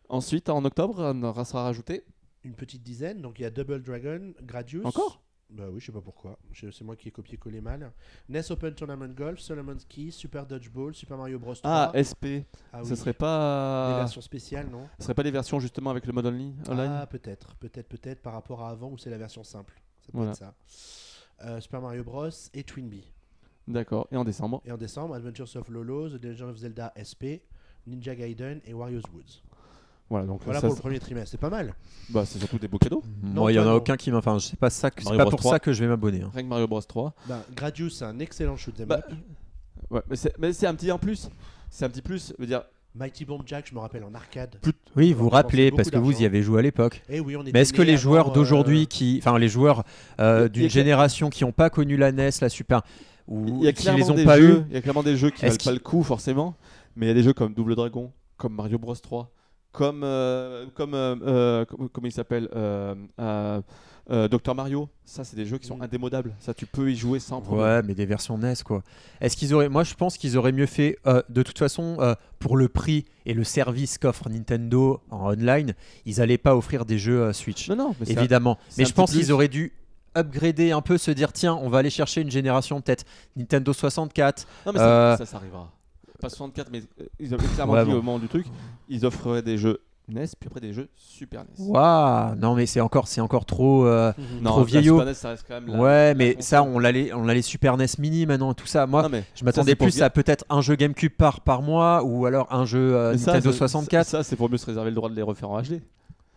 Ensuite, 0.09 0.49
en 0.49 0.65
octobre, 0.65 0.97
on 1.01 1.23
aura- 1.23 1.45
sera 1.45 1.63
rajouté 1.65 2.05
Une 2.45 2.55
petite 2.55 2.83
dizaine, 2.83 3.23
donc 3.23 3.39
il 3.39 3.43
y 3.43 3.45
a 3.47 3.51
Double 3.51 3.83
Dragon, 3.83 4.33
Gradius. 4.43 4.85
encore? 4.85 5.23
Bah 5.49 5.65
oui, 5.71 5.79
je 5.81 5.87
sais 5.87 5.93
pas 5.93 6.01
pourquoi. 6.01 6.39
C'est 6.53 6.83
moi 6.83 6.97
qui 6.97 7.07
ai 7.07 7.11
copié-collé 7.13 7.61
mal. 7.61 7.93
NES 8.29 8.41
Open 8.51 8.75
Tournament 8.75 9.09
Golf, 9.15 9.39
Solomon's 9.39 9.85
Key, 9.85 10.11
Super 10.11 10.45
Dodgeball, 10.45 10.93
Super 10.93 11.17
Mario 11.17 11.39
Bros. 11.39 11.55
3. 11.55 11.63
Ah, 11.71 11.93
SP. 11.95 12.43
Ah 12.73 12.83
Ce 12.85 12.91
oui. 12.91 12.97
serait 12.97 13.13
Des 13.13 13.19
pas. 13.19 13.97
versions 13.99 14.21
spéciales, 14.21 14.69
non? 14.69 14.89
Ce 14.99 15.05
serait 15.05 15.15
pas 15.15 15.23
des 15.23 15.31
versions 15.31 15.61
justement 15.61 15.91
avec 15.91 16.05
le 16.07 16.13
mode 16.13 16.27
only 16.27 16.53
online? 16.69 16.91
Ah, 17.01 17.07
peut-être, 17.07 17.55
peut-être, 17.57 17.89
peut-être 17.89 18.23
par 18.23 18.33
rapport 18.33 18.63
à 18.65 18.71
avant 18.71 18.91
où 18.91 18.99
c'est 18.99 19.11
la 19.11 19.19
version 19.19 19.45
simple. 19.45 19.81
Ça 20.07 20.13
peut 20.13 20.19
Voilà. 20.19 20.31
être 20.33 20.39
ça. 20.39 20.55
Euh, 21.45 21.61
Super 21.61 21.81
Mario 21.81 22.03
Bros. 22.05 22.29
et 22.55 22.63
Twinbee. 22.65 23.05
D'accord. 23.69 24.07
Et 24.13 24.17
en 24.17 24.25
décembre? 24.25 24.63
Et 24.65 24.73
en 24.73 24.77
décembre, 24.77 25.15
Adventures 25.15 25.57
of 25.57 25.69
Lolo, 25.69 26.09
The 26.09 26.25
Legend 26.25 26.51
of 26.51 26.57
Zelda 26.57 26.93
SP, 26.97 27.43
Ninja 27.87 28.15
Gaiden 28.15 28.61
et 28.65 28.73
Wario's 28.73 29.03
Woods. 29.13 29.43
Voilà, 30.09 30.25
donc 30.27 30.41
Voilà 30.45 30.61
ça, 30.61 30.69
pour 30.69 30.77
le 30.77 30.81
premier 30.81 31.01
trimestre, 31.01 31.31
c'est 31.33 31.37
pas 31.41 31.51
mal. 31.51 31.75
bah, 32.11 32.25
c'est 32.25 32.39
surtout 32.39 32.59
des 32.61 32.69
beaux 32.69 32.79
cadeaux. 32.79 33.03
Moi, 33.23 33.51
il 33.51 33.57
y 33.57 33.59
en 33.59 33.63
a 33.63 33.67
non. 33.67 33.75
aucun 33.75 33.97
qui 33.97 34.13
m'a. 34.13 34.19
Enfin, 34.19 34.39
je 34.39 34.47
sais 34.47 34.57
pas 34.57 34.71
ça. 34.71 34.89
que- 34.93 35.03
C'est 35.03 35.17
pas 35.17 35.25
pour 35.25 35.41
3. 35.41 35.51
ça 35.55 35.59
que 35.59 35.73
je 35.73 35.81
vais 35.83 35.89
m'abonner. 35.89 36.23
hein. 36.23 36.31
Rien 36.33 36.45
que 36.45 36.49
Mario 36.49 36.69
Bros 36.69 36.81
3. 36.81 37.13
Ben, 37.27 37.43
Gradius, 37.57 37.99
c'est 37.99 38.05
un 38.05 38.19
excellent 38.21 38.57
shoot 38.57 38.81
'em 38.81 38.85
Bah, 38.87 38.99
up. 39.09 39.17
Ouais, 39.91 40.03
mais 40.09 40.15
c'est 40.17 40.39
mais 40.39 40.53
c'est 40.53 40.69
un 40.69 40.75
petit 40.77 40.93
en 40.93 40.99
plus. 41.01 41.29
C'est 41.71 41.85
un 41.85 41.89
petit 41.91 42.03
plus. 42.03 42.29
Je 42.37 42.41
veux 42.41 42.47
dire, 42.47 42.63
Mighty 42.99 43.27
Bomb 43.27 43.43
Jack, 43.45 43.67
je 43.69 43.75
me 43.75 43.81
rappelle 43.81 44.05
en 44.05 44.15
arcade. 44.15 44.57
Oui, 44.97 45.13
vous 45.13 45.29
a 45.29 45.31
rappelez 45.31 45.71
parce 45.71 45.91
que 45.91 45.99
vous 45.99 46.23
y 46.23 46.25
avez 46.25 46.43
joué 46.43 46.61
à 46.61 46.63
l'époque. 46.63 47.03
Oui, 47.11 47.35
était 47.35 47.51
Mais 47.53 47.61
est-ce 47.61 47.73
que 47.73 47.83
les 47.83 47.97
joueurs 47.97 48.33
d'aujourd'hui, 48.33 48.83
euh, 48.83 48.87
qui, 48.87 49.21
enfin 49.23 49.39
les 49.39 49.49
joueurs 49.49 49.85
euh, 50.19 50.49
d'une 50.49 50.71
génération 50.71 51.29
qui 51.29 51.45
n'ont 51.45 51.53
pas 51.53 51.69
connu 51.69 51.97
la 51.97 52.11
NES, 52.13 52.31
la 52.41 52.49
Super, 52.49 52.83
ou 53.29 53.59
il 53.61 53.65
y 53.65 53.69
a 53.69 53.73
qui 53.73 53.83
clairement 53.83 53.99
les 53.99 54.11
ont 54.11 54.15
des 54.15 54.25
pas 54.25 54.39
eu, 54.39 54.43
jeux. 54.43 54.65
Il 54.71 54.75
y 54.75 54.79
a 54.79 54.81
clairement 54.81 55.03
des 55.03 55.17
jeux 55.17 55.31
qui 55.31 55.45
valent 55.45 55.57
pas 55.63 55.73
le 55.73 55.79
coup 55.79 56.03
forcément. 56.03 56.57
Mais 56.97 57.07
il 57.07 57.09
y 57.09 57.13
a 57.13 57.15
des 57.15 57.23
jeux 57.23 57.35
comme 57.35 57.53
Double 57.53 57.75
Dragon, 57.75 58.11
comme 58.39 58.55
Mario 58.55 58.79
Bros 58.79 58.95
3, 58.95 59.31
comme 59.77 60.03
euh, 60.05 60.67
comme 60.75 60.95
euh, 60.95 61.15
euh, 61.23 61.65
comme- 61.67 61.89
comment 61.91 62.07
il 62.07 62.13
s'appelle 62.13 62.49
euh, 62.57 62.95
euh, 64.11 64.29
Dr 64.29 64.55
Mario. 64.55 64.89
Ça, 65.05 65.25
c'est 65.25 65.35
des 65.37 65.45
jeux 65.47 65.59
qui 65.59 65.67
sont 65.67 65.77
Mm. 65.79 65.83
indémodables. 65.83 66.33
Ça, 66.39 66.55
tu 66.55 66.65
peux 66.65 66.91
y 66.91 66.97
jouer 66.97 67.19
sans 67.19 67.41
problème. 67.41 67.65
Ouais, 67.67 67.83
mais 67.83 67.95
des 67.95 68.07
versions 68.07 68.39
NES 68.39 68.55
quoi. 68.65 68.83
Est-ce 69.21 69.37
qu'ils 69.37 69.53
auraient 69.53 69.69
Moi, 69.69 69.83
je 69.85 69.95
pense 69.95 70.17
qu'ils 70.17 70.39
auraient 70.39 70.53
mieux 70.53 70.67
fait. 70.67 70.99
euh, 71.07 71.23
de 71.29 71.43
toute 71.43 71.59
façon, 71.59 71.97
euh, 72.01 72.15
pour 72.39 72.57
le 72.57 72.69
prix 72.69 73.05
et 73.27 73.35
le 73.35 73.43
service 73.45 73.99
qu'offre 73.99 74.29
Nintendo 74.29 75.01
en 75.11 75.33
online, 75.33 75.75
ils 76.05 76.21
allaient 76.21 76.39
pas 76.39 76.57
offrir 76.57 76.85
des 76.85 76.99
jeux 76.99 77.21
euh, 77.21 77.33
Switch, 77.33 77.69
Non, 77.69 77.77
non, 77.77 77.95
mais 77.99 78.07
c'est 78.07 78.17
un- 78.17 78.21
évidemment. 78.21 78.59
Mais 78.79 78.85
je 78.85 78.93
pense 78.95 79.11
qu'ils 79.13 79.33
auraient 79.33 79.49
dû 79.49 79.73
upgrader 80.17 80.71
un 80.73 80.81
peu, 80.83 80.97
se 80.99 81.11
dire 81.11 81.33
tiens, 81.33 81.55
on 81.55 81.69
va 81.69 81.79
aller 81.79 81.91
chercher 81.91 82.23
une 82.23 82.31
génération 82.31 82.81
peut-être 82.81 83.05
Nintendo 83.37 83.73
64. 83.73 84.47
Non, 84.65 84.73
mais 84.73 84.79
ça, 84.79 84.85
Euh, 84.89 85.17
ça, 85.19 85.27
ça 85.27 85.37
arrivera. 85.37 85.71
Pas 86.21 86.29
64, 86.29 86.69
mais 86.73 86.83
euh, 87.01 87.05
ils 87.21 87.33
avaient 87.35 87.47
clairement 87.49 87.73
Ouais, 87.75 87.85
dit 87.85 87.91
bon. 87.91 87.99
au 87.99 88.03
moment 88.03 88.19
du 88.19 88.29
truc, 88.29 88.47
ils 88.89 89.05
offreraient 89.07 89.43
des 89.43 89.59
jeux 89.59 89.81
NES, 90.09 90.25
puis 90.39 90.47
après 90.47 90.61
des 90.61 90.73
jeux 90.73 90.89
Super 90.95 91.41
NES. 91.43 91.49
Waouh, 91.67 92.35
non 92.37 92.55
mais 92.55 92.67
c'est 92.67 92.81
encore, 92.81 93.09
c'est 93.09 93.21
encore 93.21 93.45
trop. 93.45 93.87
euh, 93.87 94.13
Non, 94.41 94.51
Trop 94.53 94.63
vieillot. 94.65 94.95
Super 94.99 95.07
NES, 95.07 95.15
ça 95.15 95.29
reste 95.31 95.45
quand 95.49 95.55
même 95.61 95.67
la- 95.67 95.79
ouais, 95.81 96.09
la 96.09 96.15
mais 96.15 96.35
console. 96.35 96.43
ça, 96.45 96.63
on 96.63 96.79
l'a 96.79 96.93
les, 96.93 97.13
on 97.13 97.29
a 97.29 97.35
les 97.35 97.43
Super 97.43 97.77
NES 97.77 97.87
Mini 97.99 98.25
maintenant, 98.25 98.55
tout 98.55 98.67
ça. 98.69 98.87
Moi, 98.87 99.03
Non, 99.03 99.09
mais 99.09 99.25
je 99.35 99.45
m'attendais 99.45 99.75
plus 99.75 100.03
à 100.03 100.11
peut-être 100.11 100.45
un 100.49 100.61
jeu 100.61 100.77
GameCube 100.77 101.13
par, 101.13 101.41
par 101.41 101.61
mois 101.63 102.03
ou 102.05 102.25
alors 102.27 102.47
un 102.53 102.65
jeu 102.65 102.95
euh, 102.95 103.17
ça, 103.19 103.33
Nintendo 103.33 103.51
c'est- 103.53 103.59
64. 103.59 104.07
Ça, 104.07 104.23
c'est 104.23 104.37
pour 104.37 104.49
mieux 104.49 104.59
se 104.59 104.67
réserver 104.67 104.91
le 104.91 104.97
droit 104.97 105.09
de 105.11 105.15
les 105.17 105.23
refaire 105.23 105.51
en 105.51 105.61
HD. 105.61 105.81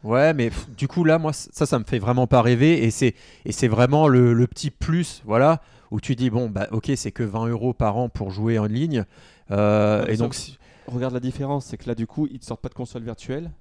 Ouais, 0.03 0.33
mais 0.33 0.49
pff, 0.49 0.67
du 0.77 0.87
coup, 0.87 1.03
là, 1.03 1.19
moi, 1.19 1.33
ça, 1.33 1.65
ça 1.65 1.77
me 1.77 1.83
fait 1.83 1.99
vraiment 1.99 2.25
pas 2.25 2.41
rêver. 2.41 2.83
Et 2.85 2.89
c'est, 2.89 3.13
et 3.45 3.51
c'est 3.51 3.67
vraiment 3.67 4.07
le, 4.07 4.33
le 4.33 4.47
petit 4.47 4.71
plus, 4.71 5.21
voilà, 5.25 5.61
où 5.91 5.99
tu 5.99 6.15
dis, 6.15 6.29
bon, 6.29 6.49
bah, 6.49 6.67
ok, 6.71 6.89
c'est 6.95 7.11
que 7.11 7.21
20 7.23 7.47
euros 7.49 7.73
par 7.73 7.97
an 7.97 8.07
pour 8.09 8.31
jouer 8.31 8.57
en 8.57 8.65
ligne. 8.65 9.03
Euh, 9.51 10.05
et 10.07 10.17
donc, 10.17 10.33
si- 10.35 10.57
Regarde 10.87 11.13
la 11.13 11.19
différence, 11.19 11.65
c'est 11.65 11.77
que 11.77 11.87
là, 11.87 11.93
du 11.95 12.07
coup, 12.07 12.27
ils 12.31 12.39
te 12.39 12.45
sortent 12.45 12.61
pas 12.61 12.69
de 12.69 12.73
console 12.73 13.03
virtuelle. 13.03 13.51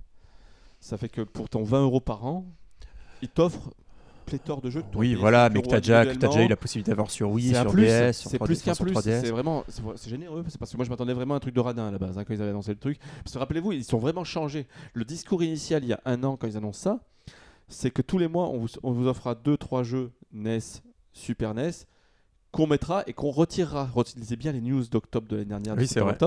Ça 0.80 0.96
fait 0.96 1.08
que 1.10 1.20
pour 1.20 1.48
ton 1.50 1.62
20 1.62 1.82
euros 1.82 2.00
par 2.00 2.24
an, 2.24 2.46
ils 3.20 3.28
t'offrent 3.28 3.70
pléthore 4.24 4.60
de 4.60 4.70
jeux. 4.70 4.84
oui, 4.94 5.14
voilà, 5.14 5.48
mais 5.50 5.56
5 5.60 5.62
que 5.64 5.68
t'as 5.70 5.80
déjà, 5.80 6.04
déjà 6.14 6.42
eu 6.44 6.48
la 6.48 6.56
possibilité 6.56 6.90
d'avoir 6.90 7.10
sur 7.10 7.30
Wii, 7.30 7.48
C'est 7.48 7.60
sur 7.62 7.70
plus, 7.72 7.82
DS, 7.86 8.12
sur 8.12 8.30
c'est 8.30 8.36
3DS, 8.38 8.44
plus 8.46 8.62
qu'un 8.62 8.74
plus. 8.74 8.92
3DS. 8.92 9.20
C'est 9.22 9.30
vraiment, 9.30 9.64
c'est 9.68 9.82
c'est 9.96 10.10
généreux. 10.10 10.44
C'est 10.48 10.58
parce 10.58 10.70
que 10.70 10.76
moi 10.76 10.84
je 10.84 10.90
m'attendais 10.90 11.14
vraiment 11.14 11.34
à 11.34 11.36
un 11.38 11.40
truc 11.40 11.54
de 11.54 11.60
radin 11.60 11.88
à 11.88 11.90
la 11.90 11.98
base 11.98 12.16
hein, 12.18 12.24
quand 12.24 12.34
ils 12.34 12.40
avaient 12.42 12.50
annoncé 12.50 12.70
le 12.72 12.78
truc. 12.78 12.98
Parce 13.24 13.32
que 13.34 13.38
rappelez-vous, 13.38 13.72
ils 13.72 13.84
sont 13.84 13.98
vraiment 13.98 14.24
changés. 14.24 14.66
Le 14.94 15.04
discours 15.04 15.42
initial 15.42 15.82
il 15.82 15.88
y 15.88 15.92
a 15.94 16.00
un 16.04 16.22
an 16.24 16.36
quand 16.36 16.46
ils 16.46 16.56
annoncent 16.58 16.80
ça, 16.82 17.00
c'est 17.68 17.90
que 17.90 18.02
tous 18.02 18.18
les 18.18 18.28
mois 18.28 18.48
on 18.50 18.58
vous, 18.58 18.68
on 18.82 18.92
vous 18.92 19.06
offrira 19.08 19.34
2-3 19.34 19.82
jeux 19.82 20.12
NES, 20.32 20.58
Super 21.12 21.54
NES 21.54 21.70
qu'on 22.58 22.66
mettra 22.66 23.04
et 23.06 23.12
qu'on 23.12 23.30
retirera. 23.30 23.88
Retilisez 23.94 24.34
bien 24.34 24.50
les 24.50 24.60
news 24.60 24.82
d'octobre 24.90 25.28
de 25.28 25.36
l'année 25.36 25.48
dernière. 25.48 25.76
de 25.76 25.80
Oui, 25.80 25.86
c'est 25.86 26.00
vrai. 26.00 26.18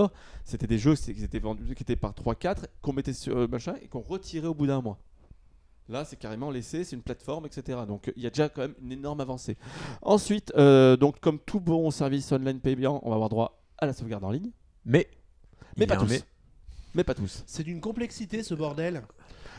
C'était 0.46 0.66
des 0.66 0.78
jeux 0.78 0.96
qui 0.96 1.12
étaient 1.12 1.40
vendus, 1.40 1.76
qui 1.76 1.84
étaient 1.84 1.98
par 1.98 2.14
3-4, 2.14 2.68
qu'on 2.82 2.94
mettait 2.94 3.12
sur 3.12 3.36
euh, 3.36 3.48
machin 3.48 3.76
et 3.82 3.90
qu'on 3.90 4.00
retirait 4.00 4.48
au 4.48 4.54
bout 4.54 4.66
d'un 4.66 4.82
mois. 4.82 4.98
Là, 5.90 6.06
c'est 6.06 6.16
carrément 6.16 6.50
laissé, 6.50 6.86
c'est 6.86 6.96
une 6.96 7.02
plateforme, 7.02 7.48
etc. 7.48 7.80
Donc, 7.86 8.08
euh, 8.08 8.14
il 8.16 8.24
y 8.24 8.28
a 8.28 8.30
déjà 8.30 8.48
quand 8.48 8.62
même 8.62 8.76
une 8.82 8.94
énorme 8.94 9.20
avancée. 9.20 9.58
Ensuite, 10.02 10.54
euh, 10.56 10.96
donc 10.96 11.20
comme 11.20 11.38
tout 11.38 11.60
bon 11.60 11.92
service 11.92 12.32
online 12.32 12.62
payant, 12.62 13.02
on 13.04 13.10
va 13.10 13.16
avoir 13.16 13.28
droit 13.28 13.62
à 13.78 13.86
la 13.86 13.92
sauvegarde 13.92 14.24
en 14.24 14.32
ligne, 14.32 14.52
Mais, 14.86 15.10
mais 15.76 15.86
pas 15.86 15.98
tous. 15.98 16.08
mais. 16.10 16.22
Mais 16.94 17.04
pas 17.04 17.14
tous. 17.14 17.44
C'est 17.46 17.64
d'une 17.64 17.82
complexité 17.82 18.42
ce 18.42 18.54
bordel. 18.54 19.02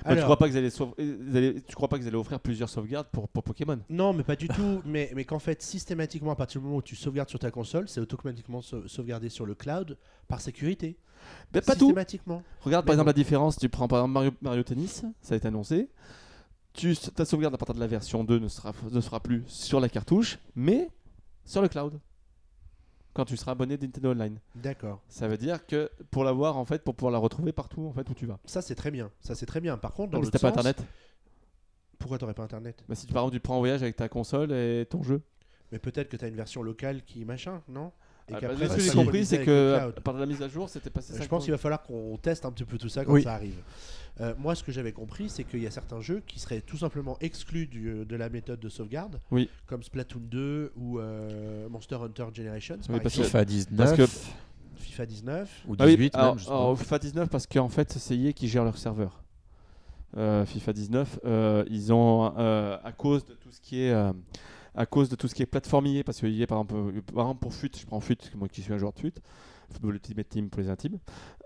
Tu 0.08 0.16
crois 0.22 0.36
pas 0.38 0.46
que 0.46 0.50
vous 0.52 0.56
allez, 0.56 0.70
sauve- 0.70 0.94
vous 0.98 1.36
allez- 1.36 1.62
tu 1.62 1.74
crois 1.74 1.88
pas 1.88 1.96
que 1.96 2.02
vous 2.02 2.08
allez 2.08 2.16
offrir 2.16 2.40
plusieurs 2.40 2.68
sauvegardes 2.68 3.08
pour, 3.12 3.28
pour 3.28 3.42
Pokémon 3.42 3.78
Non, 3.88 4.12
mais 4.12 4.22
pas 4.24 4.36
du 4.36 4.48
tout. 4.48 4.80
Mais, 4.84 5.10
mais 5.14 5.24
qu'en 5.24 5.38
fait, 5.38 5.62
systématiquement, 5.62 6.32
à 6.32 6.36
partir 6.36 6.60
du 6.60 6.66
moment 6.66 6.78
où 6.78 6.82
tu 6.82 6.96
sauvegardes 6.96 7.28
sur 7.28 7.38
ta 7.38 7.50
console, 7.50 7.88
c'est 7.88 8.00
automatiquement 8.00 8.60
sau- 8.62 8.86
sauvegardé 8.88 9.28
sur 9.28 9.46
le 9.46 9.54
cloud 9.54 9.96
par 10.28 10.40
sécurité. 10.40 10.96
Mais 11.54 11.60
pas 11.60 11.74
tout. 11.74 11.80
Systématiquement. 11.86 12.42
Regarde 12.62 12.84
Mais 12.84 12.88
par 12.88 12.94
exemple 12.94 13.08
la 13.08 13.12
différence. 13.12 13.56
Tu 13.58 13.68
prends 13.68 13.86
par 13.88 14.00
exemple 14.00 14.12
Mario, 14.12 14.30
Mario 14.40 14.62
Tennis, 14.64 15.04
ça 15.20 15.34
a 15.34 15.36
été 15.36 15.48
annoncé. 15.48 15.88
Tu, 16.72 16.96
ta 16.96 17.24
sauvegarde 17.24 17.54
à 17.54 17.58
partir 17.58 17.74
de 17.74 17.80
la 17.80 17.86
version 17.86 18.24
2 18.24 18.38
ne 18.38 18.48
sera, 18.48 18.72
ne 18.90 19.00
sera 19.00 19.20
plus 19.20 19.44
sur 19.46 19.78
la 19.78 19.88
cartouche, 19.88 20.38
mais 20.56 20.88
sur 21.44 21.60
le 21.62 21.68
cloud. 21.68 22.00
Quand 23.14 23.24
tu 23.26 23.36
seras 23.36 23.52
abonné 23.52 23.76
de 23.76 23.84
Nintendo 23.84 24.12
Online. 24.12 24.38
D'accord. 24.54 25.00
Ça 25.08 25.28
veut 25.28 25.36
dire 25.36 25.66
que 25.66 25.90
pour 26.10 26.24
l'avoir 26.24 26.56
en 26.56 26.64
fait, 26.64 26.82
pour 26.82 26.94
pouvoir 26.94 27.12
la 27.12 27.18
retrouver 27.18 27.52
partout 27.52 27.86
en 27.86 27.92
fait 27.92 28.08
où 28.08 28.14
tu 28.14 28.24
vas. 28.26 28.38
Ça, 28.46 28.62
c'est 28.62 28.74
très 28.74 28.90
bien. 28.90 29.10
Ça, 29.20 29.34
c'est 29.34 29.46
très 29.46 29.60
bien. 29.60 29.76
Par 29.76 29.92
contre, 29.92 30.12
dans 30.12 30.18
mais 30.18 30.24
si 30.24 30.30
t'as 30.30 30.38
pas 30.38 30.48
internet, 30.48 30.82
Pourquoi 31.98 32.18
t'aurais 32.18 32.34
pas 32.34 32.42
internet? 32.42 32.82
Bah, 32.88 32.94
si 32.94 33.06
tu, 33.06 33.12
par 33.12 33.22
exemple 33.22 33.36
tu 33.36 33.40
prends 33.40 33.56
en 33.56 33.60
voyage 33.60 33.82
avec 33.82 33.96
ta 33.96 34.08
console 34.08 34.52
et 34.52 34.86
ton 34.88 35.02
jeu. 35.02 35.22
Mais 35.70 35.78
peut-être 35.78 36.08
que 36.08 36.16
t'as 36.16 36.28
une 36.28 36.36
version 36.36 36.62
locale 36.62 37.04
qui 37.04 37.24
machin, 37.24 37.62
non? 37.68 37.92
Et 38.32 38.34
Ah, 38.36 38.40
qu'après, 38.40 38.66
bah, 38.66 38.68
ce 38.72 38.76
que 38.76 38.82
j'ai 38.82 38.90
compris, 38.92 39.26
c'est 39.26 39.44
que 39.44 39.92
de 39.94 40.18
la 40.18 40.26
mise 40.26 40.42
à 40.42 40.48
jour, 40.48 40.68
c'était 40.68 40.90
passé 40.90 41.12
Euh, 41.12 41.16
5 41.16 41.22
Je 41.24 41.28
pense 41.28 41.44
qu'il 41.44 41.52
va 41.52 41.58
falloir 41.58 41.82
qu'on 41.82 42.16
teste 42.16 42.44
un 42.44 42.50
petit 42.52 42.64
peu 42.64 42.78
tout 42.78 42.88
ça 42.88 43.04
quand 43.04 43.12
Oui. 43.12 43.22
ça 43.22 43.34
arrive. 43.34 43.56
Euh, 44.20 44.34
moi, 44.38 44.54
ce 44.54 44.62
que 44.62 44.72
j'avais 44.72 44.92
compris, 44.92 45.28
c'est 45.28 45.44
qu'il 45.44 45.62
y 45.62 45.66
a 45.66 45.70
certains 45.70 46.00
jeux 46.00 46.22
qui 46.26 46.38
seraient 46.38 46.60
tout 46.60 46.76
simplement 46.76 47.16
exclus 47.20 47.66
du- 47.66 47.88
euh, 47.88 48.04
de 48.04 48.16
la 48.16 48.28
méthode 48.28 48.60
de 48.60 48.68
sauvegarde, 48.68 49.20
Oui. 49.30 49.48
comme 49.66 49.82
Splatoon 49.82 50.20
2 50.20 50.72
ou 50.76 50.98
euh, 50.98 51.68
Monster 51.68 51.96
Hunter 51.96 52.26
Generations, 52.34 52.76
Oui, 52.88 52.94
par 52.96 53.02
parce 53.02 53.14
FIFA 53.14 53.44
19 53.44 53.96
parce 53.96 54.10
que- 54.12 54.18
FIFA 54.76 55.06
19. 55.06 55.62
ou 55.68 55.74
Ah 55.78 55.84
oui, 55.86 55.96
18 55.96 56.14
alors, 56.16 56.36
même, 56.36 56.44
alors, 56.48 56.78
FIFA 56.78 56.98
19 56.98 57.28
parce 57.30 57.46
qu'en 57.46 57.68
fait 57.68 57.92
c'est 57.92 58.16
EA 58.18 58.32
qui 58.32 58.48
gère 58.48 58.64
leur 58.64 58.76
serveur. 58.76 59.22
Euh, 60.18 60.44
FIFA 60.44 60.72
19, 60.74 61.18
euh, 61.24 61.64
ils 61.70 61.90
ont 61.92 62.34
euh, 62.36 62.76
à 62.84 62.92
cause 62.92 63.24
de 63.24 63.32
tout 63.32 63.50
ce 63.50 63.60
qui 63.62 63.82
est 63.82 63.92
euh, 63.92 64.12
à 64.74 64.86
cause 64.86 65.08
de 65.08 65.16
tout 65.16 65.28
ce 65.28 65.34
qui 65.34 65.42
est 65.42 65.46
plateformier 65.46 66.02
parce 66.02 66.20
que 66.20 66.26
EA 66.26 66.46
par 66.46 66.58
exemple, 66.58 66.74
euh, 66.74 67.02
par 67.14 67.24
exemple 67.26 67.40
pour 67.40 67.54
FUT, 67.54 67.70
je 67.78 67.86
prends 67.86 68.00
FUT, 68.00 68.18
moi 68.34 68.48
qui 68.48 68.62
suis 68.62 68.72
un 68.72 68.78
joueur 68.78 68.92
de 68.92 69.00
FUT, 69.00 69.14
Football 69.70 69.94
Ultimate 69.94 70.28
Team 70.28 70.50
pour 70.50 70.60
les 70.60 70.68
intimes. 70.68 70.98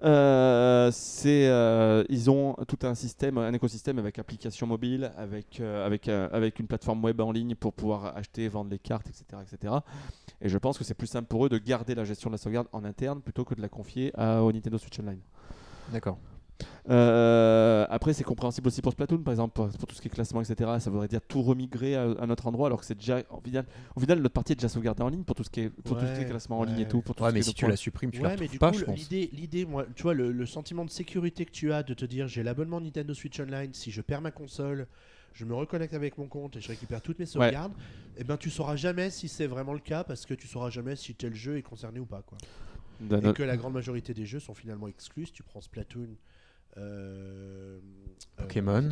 euh, 0.03 0.90
euh, 1.27 2.05
ils 2.09 2.31
ont 2.31 2.55
tout 2.69 2.78
un 2.82 2.94
système, 2.94 3.39
un 3.39 3.53
écosystème 3.53 3.98
avec 3.98 4.19
application 4.19 4.66
mobile, 4.66 5.12
avec 5.16 5.61
avec 5.61 6.09
avec 6.09 6.59
une 6.59 6.66
plateforme 6.66 7.03
web 7.05 7.20
en 7.20 7.32
ligne 7.32 7.55
pour 7.55 7.73
pouvoir 7.73 8.16
acheter, 8.16 8.48
vendre 8.48 8.70
les 8.70 8.78
cartes, 8.78 9.09
etc., 9.09 9.43
etc. 9.43 9.74
Et 10.40 10.48
je 10.48 10.59
pense 10.59 10.78
que 10.78 10.85
c'est 10.85 10.94
plus 10.94 11.07
simple 11.07 11.28
pour 11.28 11.47
eux 11.47 11.48
de 11.48 11.59
garder 11.59 11.94
la 11.94 12.05
gestion 12.05 12.31
de 12.31 12.35
la 12.35 12.39
sauvegarde 12.39 12.69
en 12.73 12.85
interne 12.85 13.23
plutôt 13.23 13.44
que 13.44 13.55
de 13.55 13.62
la 13.62 13.69
confier 13.69 14.12
à, 14.15 14.43
au 14.43 14.53
Nintendo 14.53 14.78
Switch 14.78 14.98
Online. 15.01 15.20
D'accord. 15.93 16.19
Euh, 16.88 17.84
après, 17.90 18.12
c'est 18.12 18.24
compréhensible 18.24 18.68
aussi 18.68 18.80
pour 18.80 18.92
Splatoon, 18.92 19.18
par 19.18 19.32
exemple, 19.32 19.54
pour, 19.54 19.68
pour 19.68 19.86
tout 19.88 19.94
ce 19.94 20.00
qui 20.00 20.08
est 20.08 20.10
classement, 20.10 20.40
etc. 20.40 20.70
Ça 20.78 20.90
voudrait 20.90 21.08
dire 21.08 21.20
tout 21.26 21.42
remigrer 21.42 21.96
à, 21.96 22.04
à 22.12 22.26
notre 22.26 22.46
endroit, 22.46 22.68
alors 22.68 22.80
que 22.80 22.86
c'est 22.86 22.94
déjà. 22.94 23.22
Au 23.30 23.40
final, 23.40 23.66
au 23.96 24.00
final, 24.00 24.20
notre 24.20 24.32
partie 24.32 24.52
est 24.52 24.56
déjà 24.56 24.68
sauvegardée 24.68 25.02
en 25.02 25.08
ligne 25.08 25.24
pour 25.24 25.34
tout 25.34 25.44
ce 25.44 25.50
qui 25.50 25.60
est, 25.62 25.70
pour 25.70 25.96
tout 25.98 26.06
ce 26.06 26.12
qui 26.12 26.20
est 26.20 26.24
Ouais, 26.24 26.30
classement 26.30 26.60
en 26.60 26.64
ligne 26.64 26.80
et 26.80 26.86
tout. 26.88 27.02
Pour 27.02 27.14
tout 27.14 27.24
Ouais, 27.24 27.30
ce 27.30 27.34
mais 27.34 27.42
si 27.42 27.54
tu 27.54 27.60
points. 27.64 27.70
la 27.70 27.76
supprimes, 27.76 28.10
tu 28.10 28.22
la 28.22 28.28
Ouais, 28.28 28.36
mais 28.38 28.46
retrouves 28.46 28.52
du 28.52 28.58
pas, 28.58 28.70
coup, 28.70 28.78
je 28.78 28.84
pense. 28.84 29.10
l'idée, 29.10 29.66
moi, 29.66 29.86
tu 29.94 30.02
vois, 30.04 30.14
le, 30.14 30.30
le 30.32 30.46
sentiment 30.46 30.84
de 30.84 30.90
sécurité 30.90 31.44
que 31.44 31.50
tu 31.50 31.72
as 31.72 31.82
de 31.82 31.94
te 31.94 32.04
dire, 32.04 32.28
j'ai 32.28 32.42
l'abonnement 32.42 32.80
Nintendo 32.80 33.12
Switch 33.14 33.38
Online, 33.40 33.74
si 33.74 33.90
je 33.90 34.00
perds 34.00 34.22
ma 34.22 34.30
console, 34.30 34.86
je 35.32 35.44
me 35.44 35.54
reconnecte 35.54 35.92
avec 35.94 36.16
mon 36.18 36.28
compte 36.28 36.56
et 36.56 36.60
je 36.60 36.68
récupère 36.68 37.02
toutes 37.02 37.18
mes 37.18 37.26
sauvegardes, 37.26 37.72
et 38.16 38.24
ben 38.24 38.36
tu 38.38 38.48
sauras 38.48 38.76
jamais 38.76 39.10
si 39.10 39.28
c'est 39.28 39.46
vraiment 39.46 39.74
le 39.74 39.80
cas 39.80 40.02
parce 40.04 40.24
que 40.24 40.34
tu 40.34 40.46
sauras 40.46 40.70
jamais 40.70 40.96
si 40.96 41.14
tel 41.14 41.34
jeu 41.34 41.58
est 41.58 41.62
concerné 41.62 42.00
ou 42.00 42.06
pas, 42.06 42.22
quoi. 42.22 42.38
Et 43.22 43.32
que 43.34 43.42
la 43.42 43.56
grande 43.58 43.74
majorité 43.74 44.14
des 44.14 44.24
jeux 44.24 44.40
sont 44.40 44.54
finalement 44.54 44.88
exclus. 44.88 45.26
Si 45.26 45.32
tu 45.32 45.42
prends 45.42 45.60
Splatoon, 45.60 46.04
euh, 46.04 46.14
Pokémon. 48.36 48.82
euh, 48.82 48.90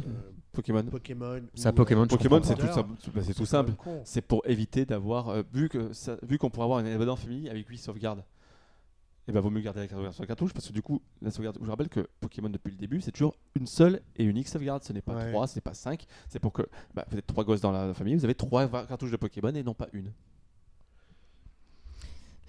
Pokémon. 0.53 0.85
Pokémon. 0.85 1.41
Ça, 1.55 1.73
Pokémon, 1.73 2.07
Pokémon, 2.07 2.37
comprends 2.41 2.49
c'est 2.55 2.61
tout, 2.67 2.73
simple- 2.73 2.95
bah, 3.15 3.21
c'est 3.25 3.35
tout 3.35 3.47
simple. 3.47 3.73
C'est 4.05 4.23
pour 4.23 4.43
éviter 4.47 4.85
d'avoir. 4.87 5.29
euh, 5.29 5.43
vu 5.53 5.69
que 5.69 5.93
ça- 5.93 6.17
vu 6.23 6.39
qu'on 6.39 6.51
pourrait 6.51 6.65
avoir 6.65 6.81
une 6.81 6.87
abonnement 6.87 7.17
famille 7.17 7.49
avec 7.49 7.67
8 7.69 7.79
sauvegardes. 7.79 8.25
et 9.27 9.33
ben 9.33 9.41
vaut 9.41 9.49
mieux 9.49 9.63
garder 9.63 9.81
la 9.81 9.89
sauvegarde 9.89 10.13
sur 10.13 10.23
la 10.23 10.27
cartouche 10.27 10.53
parce 10.53 10.69
que 10.69 10.73
du 10.75 10.83
coup, 10.83 11.01
la 11.23 11.31
sauvegarde, 11.31 11.59
je 11.63 11.71
rappelle 11.71 11.89
que 11.89 12.07
Pokémon 12.21 12.51
depuis 12.51 12.71
le 12.73 12.77
début, 12.77 13.01
c'est 13.01 13.11
toujours 13.11 13.35
une 13.55 13.67
seule 13.67 14.03
et 14.17 14.25
unique 14.25 14.49
sauvegarde. 14.49 14.83
Ce 14.85 14.93
n'est 14.93 15.01
pas 15.01 15.15
Ouais. 15.17 15.31
trois, 15.31 15.47
ce 15.47 15.55
n'est 15.57 15.63
pas 15.63 15.73
cinq. 15.73 16.05
C'est 16.29 16.39
pour 16.41 16.53
que 16.53 16.63
bah, 16.93 17.07
vous 17.11 17.17
êtes 17.19 17.27
trois 17.27 17.43
gosses 17.43 17.63
dans 17.63 17.73
la 17.73 17.95
famille, 17.95 18.15
vous 18.17 18.25
avez 18.27 18.35
trois 18.35 18.67
va- 18.67 18.85
cartouches 18.87 19.11
de 19.13 19.17
Pokémon 19.17 19.49
et 19.55 19.63
non 19.63 19.73
pas 19.75 19.89
une. 19.95 20.13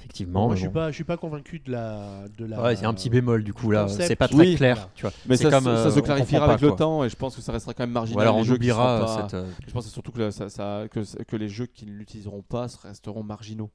Effectivement. 0.06 0.42
Moi, 0.46 0.50
mais 0.52 0.56
je 0.56 0.60
suis 0.62 0.68
bon. 0.68 0.74
pas, 0.74 0.92
je 0.92 0.96
suis 0.96 1.04
pas 1.04 1.18
convaincu 1.18 1.60
de 1.60 1.72
la, 1.72 2.28
de 2.38 2.46
la. 2.46 2.62
Ouais, 2.62 2.76
il 2.76 2.82
y 2.82 2.86
a 2.86 2.90
un 2.90 2.94
petit 2.94 3.10
bémol 3.10 3.44
du 3.44 3.54
coup 3.54 3.72
là. 3.72 3.88
C'est 3.88 4.16
pas 4.16 4.28
très 4.28 4.38
Oui. 4.38 4.56
clair, 4.56 4.76
Voilà. 4.76 4.92
tu 4.96 5.02
vois. 5.02 5.12
Mais 5.26 5.36
C'est 5.38 5.44
ça, 5.46 5.50
comme, 5.50 5.64
se- 5.64 5.70
euh, 5.70 5.84
ça 5.84 5.92
se 5.92 6.00
on 6.00 6.04
clarifiera 6.04 6.46
avec 6.46 6.60
pas, 6.60 6.66
le 6.68 6.76
temps 6.76 7.04
et 7.04 7.10
je 7.10 7.16
pense 7.16 7.36
que 7.36 7.42
ça 7.42 7.52
restera 7.52 7.74
quand 7.74 7.84
même 7.84 7.90
Ou 7.92 7.94
marginal. 7.94 8.22
alors 8.22 8.36
les 8.36 8.42
on 8.42 8.44
jeux 8.44 8.56
oubliera 8.56 9.00
pas- 9.00 9.22
cette. 9.24 9.34
euh, 9.34 9.50
Je 9.68 9.72
pense 9.74 9.88
surtout 9.90 10.12
que, 10.12 10.30
ça, 10.32 10.50
ça- 10.50 10.84
que, 10.92 11.24
que 11.24 11.36
les 11.36 11.50
jeux 11.50 11.66
qui 11.66 11.86
ne 11.86 11.92
l'utiliseront 11.92 12.42
pas 12.44 12.68
resteront 12.84 13.24
marginaux. 13.24 13.70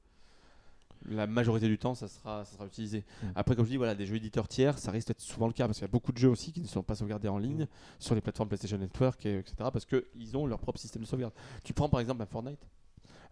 La 1.09 1.25
majorité 1.25 1.67
du 1.67 1.79
temps, 1.79 1.95
ça 1.95 2.07
sera, 2.07 2.45
ça 2.45 2.53
sera 2.53 2.65
utilisé. 2.67 3.03
Mm. 3.23 3.27
Après, 3.35 3.55
comme 3.55 3.65
je 3.65 3.71
dis, 3.71 3.77
voilà, 3.77 3.95
des 3.95 4.05
jeux 4.05 4.17
éditeurs 4.17 4.47
tiers, 4.47 4.77
ça 4.77 4.91
risque 4.91 5.07
d'être 5.07 5.19
souvent 5.21 5.47
le 5.47 5.53
cas 5.53 5.65
parce 5.65 5.79
qu'il 5.79 5.83
y 5.87 5.89
a 5.89 5.91
beaucoup 5.91 6.11
de 6.11 6.17
jeux 6.19 6.29
aussi 6.29 6.51
qui 6.51 6.61
ne 6.61 6.67
sont 6.67 6.83
pas 6.83 6.93
sauvegardés 6.93 7.27
en 7.27 7.39
ligne 7.39 7.65
sur 7.97 8.13
les 8.13 8.21
plateformes 8.21 8.49
PlayStation 8.49 8.77
Network, 8.77 9.25
et, 9.25 9.39
etc. 9.39 9.55
Parce 9.73 9.85
qu'ils 9.85 10.37
ont 10.37 10.45
leur 10.45 10.59
propre 10.59 10.79
système 10.79 11.01
de 11.01 11.07
sauvegarde. 11.07 11.33
Tu 11.63 11.73
prends 11.73 11.89
par 11.89 12.01
exemple 12.01 12.21
un 12.21 12.27
Fortnite. 12.27 12.59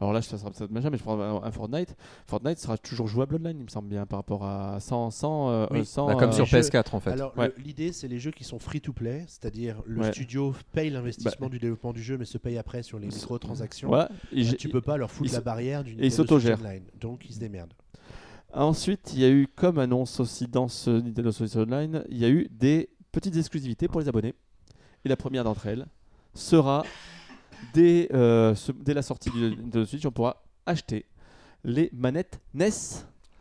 Alors 0.01 0.13
là, 0.13 0.21
ça 0.21 0.37
sera 0.37 0.49
peut-être 0.49 0.71
machin, 0.71 0.89
mais 0.89 0.97
je 0.97 1.03
prends 1.03 1.19
un, 1.19 1.43
un 1.43 1.51
Fortnite. 1.51 1.95
Fortnite 2.25 2.57
sera 2.57 2.77
toujours 2.77 3.07
jouable 3.07 3.35
online, 3.35 3.57
il 3.59 3.63
me 3.65 3.69
semble 3.69 3.89
bien, 3.89 4.05
par 4.05 4.19
rapport 4.19 4.45
à 4.45 4.79
100. 4.79 5.11
100, 5.11 5.49
euh, 5.49 5.67
Oui. 5.71 5.85
sans, 5.85 6.07
bah, 6.07 6.15
comme 6.15 6.29
euh, 6.29 6.31
sur 6.31 6.45
les 6.45 6.49
jeux- 6.49 6.57
PS4 6.59 6.95
en 6.95 6.99
fait. 7.01 7.11
Alors, 7.11 7.37
Ouais. 7.37 7.53
l'idée, 7.63 7.91
c'est 7.91 8.07
les 8.07 8.17
jeux 8.17 8.31
qui 8.31 8.45
sont 8.45 8.59
free 8.59 8.79
to 8.79 8.93
play, 8.93 9.25
c'est-à-dire 9.27 9.81
le 9.85 10.01
Ouais. 10.01 10.11
studio 10.13 10.53
paye 10.71 10.89
l'investissement 10.89 11.49
du 11.49 11.59
développement 11.59 11.91
du 11.91 12.01
jeu, 12.01 12.17
mais 12.17 12.23
se 12.25 12.37
paye 12.37 12.57
après 12.57 12.81
sur 12.81 12.97
les 12.97 13.07
microtransactions. 13.07 13.89
Ouais, 13.91 14.05
et 14.31 14.37
Là, 14.43 14.49
j'ai- 14.51 14.55
tu 14.57 14.69
peux 14.69 14.81
pas 14.81 14.95
leur 14.95 15.11
foutre 15.11 15.33
la 15.33 15.41
barrière 15.41 15.83
du 15.83 15.91
ils 15.91 15.95
Nintendo 15.97 16.15
s'autogèrent. 16.15 16.57
Switch 16.57 16.67
Online. 16.69 16.83
Donc, 17.01 17.25
ils 17.29 17.33
se 17.33 17.39
démerdent. 17.39 17.73
Ensuite, 18.53 19.11
il 19.13 19.19
y 19.19 19.25
a 19.25 19.29
eu, 19.29 19.47
comme 19.53 19.77
annonce 19.79 20.19
aussi 20.19 20.47
dans 20.47 20.67
ce 20.67 20.89
Nintendo 20.89 21.31
Switch 21.31 21.55
Online, 21.55 22.03
il 22.09 22.17
y 22.17 22.25
a 22.25 22.29
eu 22.29 22.47
des 22.49 22.89
petites 23.11 23.35
exclusivités 23.35 23.87
pour 23.87 23.99
les 23.99 24.07
abonnés. 24.07 24.33
Et 25.05 25.09
la 25.09 25.15
première 25.15 25.43
d'entre 25.43 25.67
elles 25.67 25.85
sera, 26.33 26.83
dès, 27.73 28.07
euh, 28.13 28.55
ce- 28.55 28.71
dès 28.71 28.93
la 28.93 29.01
sortie 29.01 29.29
du 29.29 29.39
Nintendo 29.55 29.85
Switch, 29.85 30.05
on 30.05 30.11
pourra 30.11 30.43
acheter 30.65 31.05
les 31.63 31.89
manettes 31.93 32.39
NES 32.53 32.69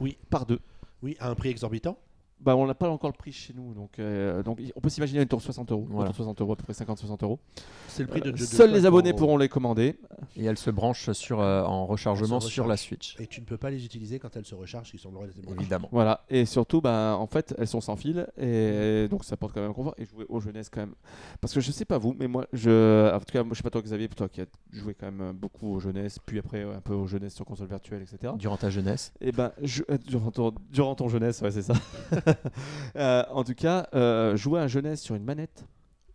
Oui. 0.01 0.17
par 0.31 0.47
deux. 0.47 0.61
Oui, 1.03 1.17
à 1.21 1.31
un 1.31 1.35
prix 1.35 1.49
exorbitant. 1.51 1.97
Bah, 2.41 2.55
on 2.57 2.67
n'a 2.67 2.75
pas 2.75 2.89
encore 2.89 3.11
le 3.11 3.17
prix 3.17 3.33
chez 3.33 3.53
nous, 3.53 3.75
donc, 3.75 3.99
euh, 3.99 4.43
donc 4.45 4.61
on 4.77 4.81
peut 4.81 4.89
s'imaginer 4.89 5.21
autour 5.21 5.41
de 5.41 5.45
60 5.45 5.73
euros. 5.73 5.87
Voilà. 5.91 6.11
Autour 6.11 6.13
de 6.13 6.17
60 6.25 6.41
euros, 6.41 6.53
à 6.53 6.57
peu 6.57 6.63
près 6.63 6.73
50-60 6.73 7.25
euros. 7.25 7.41
C'est 7.89 8.03
le 8.05 8.09
prix 8.09 8.21
de, 8.21 8.31
Euh, 8.31 8.37
Seuls 8.37 8.71
les 8.73 8.83
5 8.83 8.87
abonnés 8.87 9.11
euros. 9.11 9.19
pourront 9.19 9.37
les 9.37 9.49
commander. 9.49 9.99
Et 10.37 10.45
elle 10.45 10.57
se 10.57 10.71
branche 10.71 11.11
sur, 11.13 11.41
euh, 11.41 11.63
en 11.65 11.85
rechargement 11.87 12.39
sur 12.41 12.65
la 12.69 12.75
recharge. 12.75 12.87
Switch. 12.89 13.17
Et 13.19 13.27
tu 13.27 13.41
ne 13.41 13.47
peux 13.47 13.57
pas 13.57 13.71
les 13.71 13.85
utiliser 13.85 14.19
quand 14.21 14.37
elles 14.37 14.45
se 14.47 14.55
rechargent, 14.55 14.87
ce 14.87 14.93
qui 14.93 14.99
semblerait. 14.99 15.29
Évidemment. 15.59 15.89
Voilà, 15.91 16.25
et 16.31 16.45
surtout, 16.45 16.81
bah, 16.81 17.17
en 17.19 17.27
fait, 17.27 17.55
elles 17.59 17.67
sont 17.67 17.81
sans 17.81 17.97
fil, 17.97 18.27
et 18.41 19.09
donc 19.11 19.25
ça 19.25 19.35
apporte 19.35 19.53
quand 19.55 19.61
même 19.61 19.71
un 19.71 19.75
confort. 19.75 19.95
Et 19.99 20.05
jouer 20.07 20.25
aux 20.29 20.39
jeunesses 20.41 20.69
quand 20.71 20.81
même. 20.81 20.95
Parce 21.41 21.53
que 21.53 21.61
je 21.61 21.73
sais 21.73 21.85
pas 21.85 21.99
vous, 21.99 22.15
mais 22.19 22.29
moi, 22.29 22.47
je. 22.53 23.13
En 23.15 23.19
tout 23.19 23.25
cas, 23.33 23.43
moi, 23.43 23.55
je 23.55 23.59
sais 23.59 23.63
pas 23.65 23.71
toi, 23.71 23.83
Xavier, 23.83 24.09
toi 24.09 24.29
qui 24.29 24.41
as 24.43 24.47
joué 24.73 24.95
quand 24.95 25.11
même 25.11 25.33
beaucoup 25.33 25.75
aux 25.75 25.81
jeunesses, 25.81 26.19
puis 26.25 26.39
après 26.39 26.65
ouais, 26.65 26.75
un 26.75 26.81
peu 26.81 26.95
aux 26.95 27.07
jeunesses 27.09 27.35
sur 27.35 27.45
console 27.45 27.67
virtuelle, 27.69 28.03
etc. 28.03 28.33
Durant 28.39 28.57
ta 28.57 28.71
jeunesse. 28.71 29.13
Et 29.21 29.33
ben, 29.33 29.51
je- 29.61 29.83
euh, 29.91 29.99
durant, 30.07 30.31
ton, 30.31 30.53
durant 30.71 30.95
ton 30.95 31.09
jeunesse, 31.09 31.41
ouais, 31.43 31.51
c'est 31.51 31.63
ça. 31.63 31.75
Euh, 32.97 33.23
en 33.31 33.45
tout 33.45 33.55
cas, 33.55 33.87
euh, 33.95 34.37
jouer 34.37 34.61
à 34.61 34.65
un 34.65 34.67
jeunesse 34.67 35.01
sur 35.03 35.15
une 35.15 35.23
manette, 35.25 35.67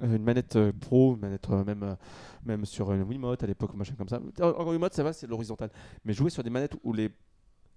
euh, 0.02 0.16
une 0.16 0.24
manette 0.24 0.58
pro, 0.82 1.14
une 1.16 1.22
manette 1.22 1.48
même, 1.50 1.96
même 2.46 2.66
sur 2.66 2.92
une 2.92 3.04
Wiimote 3.04 3.44
à 3.44 3.48
l'époque, 3.48 3.74
machin 3.76 3.94
comme 3.98 4.10
ça. 4.10 4.20
Encore 4.42 4.68
Wiimote, 4.68 4.94
ça 4.94 5.04
va, 5.04 5.14
c'est 5.14 5.28
l'horizontal. 5.28 5.70
Mais 6.04 6.14
jouer 6.14 6.30
sur 6.30 6.44
des 6.44 6.50
manettes 6.50 6.76
où 6.84 6.92
les, 6.94 7.10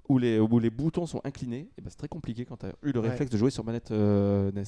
où 0.08 0.18
les, 0.18 0.38
où 0.40 0.58
les 0.58 0.70
boutons 0.70 1.06
sont 1.06 1.20
inclinés, 1.24 1.68
eh 1.78 1.82
ben, 1.82 1.90
c'est 1.90 1.98
très 1.98 2.08
compliqué 2.08 2.44
quand 2.44 2.56
tu 2.56 2.66
as 2.66 2.72
eu 2.82 2.92
le 2.92 3.00
Ouais. 3.00 3.10
réflexe 3.10 3.30
de 3.30 3.36
jouer 3.38 3.50
sur 3.50 3.64
manette 3.64 3.90
NES. 3.90 4.64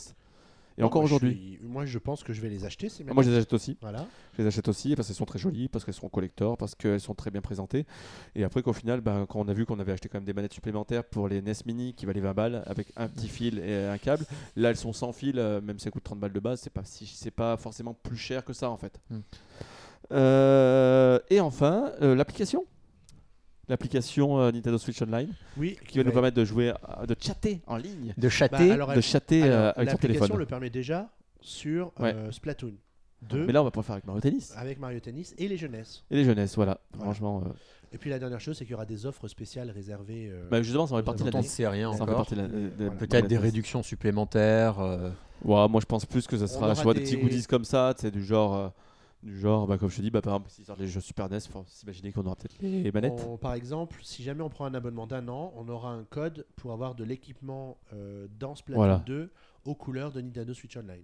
Et 0.78 0.82
encore 0.82 1.02
aujourd'hui. 1.02 1.58
Moi, 1.62 1.84
je 1.84 1.98
pense 1.98 2.22
que 2.22 2.32
je 2.32 2.40
vais 2.40 2.48
les 2.48 2.64
acheter. 2.64 2.88
Ces 2.88 3.04
Moi, 3.04 3.22
je 3.22 3.30
les 3.30 3.36
achète 3.36 3.52
aussi. 3.52 3.76
Voilà. 3.80 4.06
Je 4.34 4.42
les 4.42 4.48
achète 4.48 4.68
aussi 4.68 4.94
parce 4.94 5.08
qu'elles 5.08 5.16
sont 5.16 5.24
très 5.24 5.38
jolies, 5.38 5.68
parce 5.68 5.84
qu'elles 5.84 5.94
sont 5.94 6.08
collector, 6.08 6.56
parce 6.56 6.74
qu'elles 6.74 7.00
sont 7.00 7.14
très 7.14 7.30
bien 7.30 7.40
présentées. 7.40 7.84
Et 8.34 8.44
après 8.44 8.62
qu'au 8.62 8.72
final, 8.72 9.00
ben, 9.00 9.26
quand 9.26 9.40
on 9.40 9.48
a 9.48 9.52
vu 9.52 9.66
qu'on 9.66 9.78
avait 9.80 9.92
acheté 9.92 10.08
quand 10.08 10.18
même 10.18 10.24
des 10.24 10.32
manettes 10.32 10.54
supplémentaires 10.54 11.04
pour 11.04 11.28
les 11.28 11.42
NES 11.42 11.52
Mini 11.66 11.94
qui 11.94 12.06
valaient 12.06 12.20
20 12.20 12.34
balles 12.34 12.62
avec 12.66 12.88
un 12.96 13.08
petit 13.08 13.28
fil 13.28 13.58
et 13.58 13.86
un 13.86 13.98
câble, 13.98 14.24
là 14.56 14.70
elles 14.70 14.76
sont 14.76 14.92
sans 14.92 15.12
fil, 15.12 15.38
euh, 15.38 15.60
même 15.60 15.78
si 15.78 15.88
elles 15.88 15.92
coûtent 15.92 16.04
30 16.04 16.20
balles 16.20 16.32
de 16.32 16.40
base, 16.40 16.60
c'est 16.60 16.72
pas, 16.72 16.84
si, 16.84 17.06
c'est 17.06 17.30
pas 17.30 17.56
forcément 17.56 17.94
plus 17.94 18.16
cher 18.16 18.44
que 18.44 18.52
ça 18.52 18.70
en 18.70 18.76
fait. 18.76 19.00
Hmm. 19.10 19.20
Euh, 20.12 21.18
et 21.28 21.40
enfin, 21.40 21.92
euh, 22.02 22.14
l'application. 22.14 22.64
L'application 23.68 24.40
euh, 24.40 24.50
Nintendo 24.52 24.78
Switch 24.78 25.00
Online 25.02 25.32
Oui. 25.56 25.76
qui 25.86 25.98
va 25.98 26.04
nous 26.04 26.12
permettre 26.12 26.36
de 26.36 26.44
jouer, 26.44 26.70
euh, 26.70 27.06
de 27.06 27.14
chatter 27.20 27.60
en 27.66 27.76
ligne, 27.76 28.14
De 28.16 28.28
chatter. 28.28 28.68
Bah, 28.68 28.74
alors, 28.74 28.88
de 28.88 28.94
elle- 28.94 29.02
chatter 29.02 29.42
alors, 29.42 29.54
euh, 29.56 29.72
avec 29.76 29.88
son 29.90 29.94
L'application 29.96 30.18
téléphone. 30.20 30.38
le 30.38 30.46
permet 30.46 30.70
déjà 30.70 31.08
sur 31.40 31.92
Ouais. 32.00 32.14
euh, 32.14 32.32
Splatoon 32.32 32.72
2 33.22 33.46
Mais 33.46 33.52
là 33.52 33.60
on 33.60 33.64
va 33.64 33.70
pouvoir 33.70 33.84
faire 33.86 33.94
avec 33.94 34.06
Mario 34.06 34.20
Tennis. 34.20 34.54
avec 34.56 34.78
Mario 34.78 35.00
Tennis 35.00 35.34
et 35.38 35.48
les 35.48 35.56
jeunesses. 35.56 36.04
Et 36.10 36.16
les 36.16 36.24
jeunesses, 36.24 36.54
voilà. 36.56 36.80
Voilà. 36.92 37.04
Franchement, 37.04 37.42
euh, 37.44 37.50
Et 37.92 37.96
puis 37.98 38.10
la 38.10 38.18
dernière 38.18 38.38
chose, 38.40 38.56
c'est 38.58 38.64
qu'il 38.64 38.72
y 38.72 38.74
aura 38.74 38.84
des 38.86 39.06
offres 39.06 39.28
spéciales 39.28 39.70
réservées. 39.70 40.28
euh, 40.30 40.46
bah, 40.50 40.60
justement, 40.62 40.86
ça 40.86 40.94
en 40.94 40.98
fait 40.98 41.02
partie 41.02 41.24
de 41.24 41.30
dont 41.30 41.38
on 41.38 41.42
sait 41.42 41.66
rien 41.66 41.90
Ça 41.92 42.02
en 42.02 42.06
fait 42.06 42.12
encore. 42.12 42.16
partie 42.26 42.34
de 42.34 42.40
la- 42.42 42.48
de- 42.48 42.52
de- 42.54 42.70
Voilà. 42.78 42.90
Peut-être 42.92 43.26
des 43.28 43.38
réductions 43.38 43.82
supplémentaires. 43.82 44.78
euh, 44.80 45.10
Ouais, 45.44 45.68
moi 45.68 45.80
je 45.80 45.86
pense 45.86 46.04
plus 46.04 46.26
que 46.26 46.36
ça 46.36 46.46
sera 46.48 46.66
aura 46.72 46.74
vois 46.82 46.94
des... 46.94 47.00
petits 47.00 47.16
des- 47.16 47.22
goodies 47.22 47.46
comme 47.46 47.64
ça, 47.64 47.94
c'est 47.96 48.10
du 48.10 48.24
genre 48.24 48.54
euh, 48.56 48.68
du 49.22 49.38
genre 49.38 49.66
bah, 49.66 49.78
comme 49.78 49.88
je 49.90 49.96
te 49.96 50.02
dis 50.02 50.10
bah 50.10 50.22
par 50.22 50.34
exemple 50.34 50.50
s'ils 50.50 50.64
sortent 50.64 50.78
les 50.80 50.86
jeux 50.86 51.00
Super 51.00 51.28
NES, 51.28 51.40
faut 51.50 51.64
s'imaginer 51.66 52.12
qu'on 52.12 52.24
aura 52.26 52.36
peut-être 52.36 52.56
les 52.62 52.92
manettes. 52.92 53.24
on- 53.28 53.36
par 53.36 53.54
exemple, 53.54 53.98
si 54.02 54.22
jamais 54.22 54.42
on 54.42 54.48
prend 54.48 54.64
un 54.66 54.74
abonnement 54.74 55.06
d'un 55.06 55.26
an, 55.28 55.52
on 55.56 55.68
aura 55.68 55.90
un 55.90 56.04
code 56.04 56.46
pour 56.56 56.72
avoir 56.72 56.94
de 56.94 57.04
l'équipement 57.04 57.78
euh, 57.92 58.28
dans 58.38 58.54
Splatoon 58.54 58.78
Voilà. 58.80 59.02
2 59.06 59.30
aux 59.64 59.74
couleurs 59.74 60.12
de 60.12 60.20
Nintendo 60.20 60.54
Switch 60.54 60.76
Online. 60.76 61.02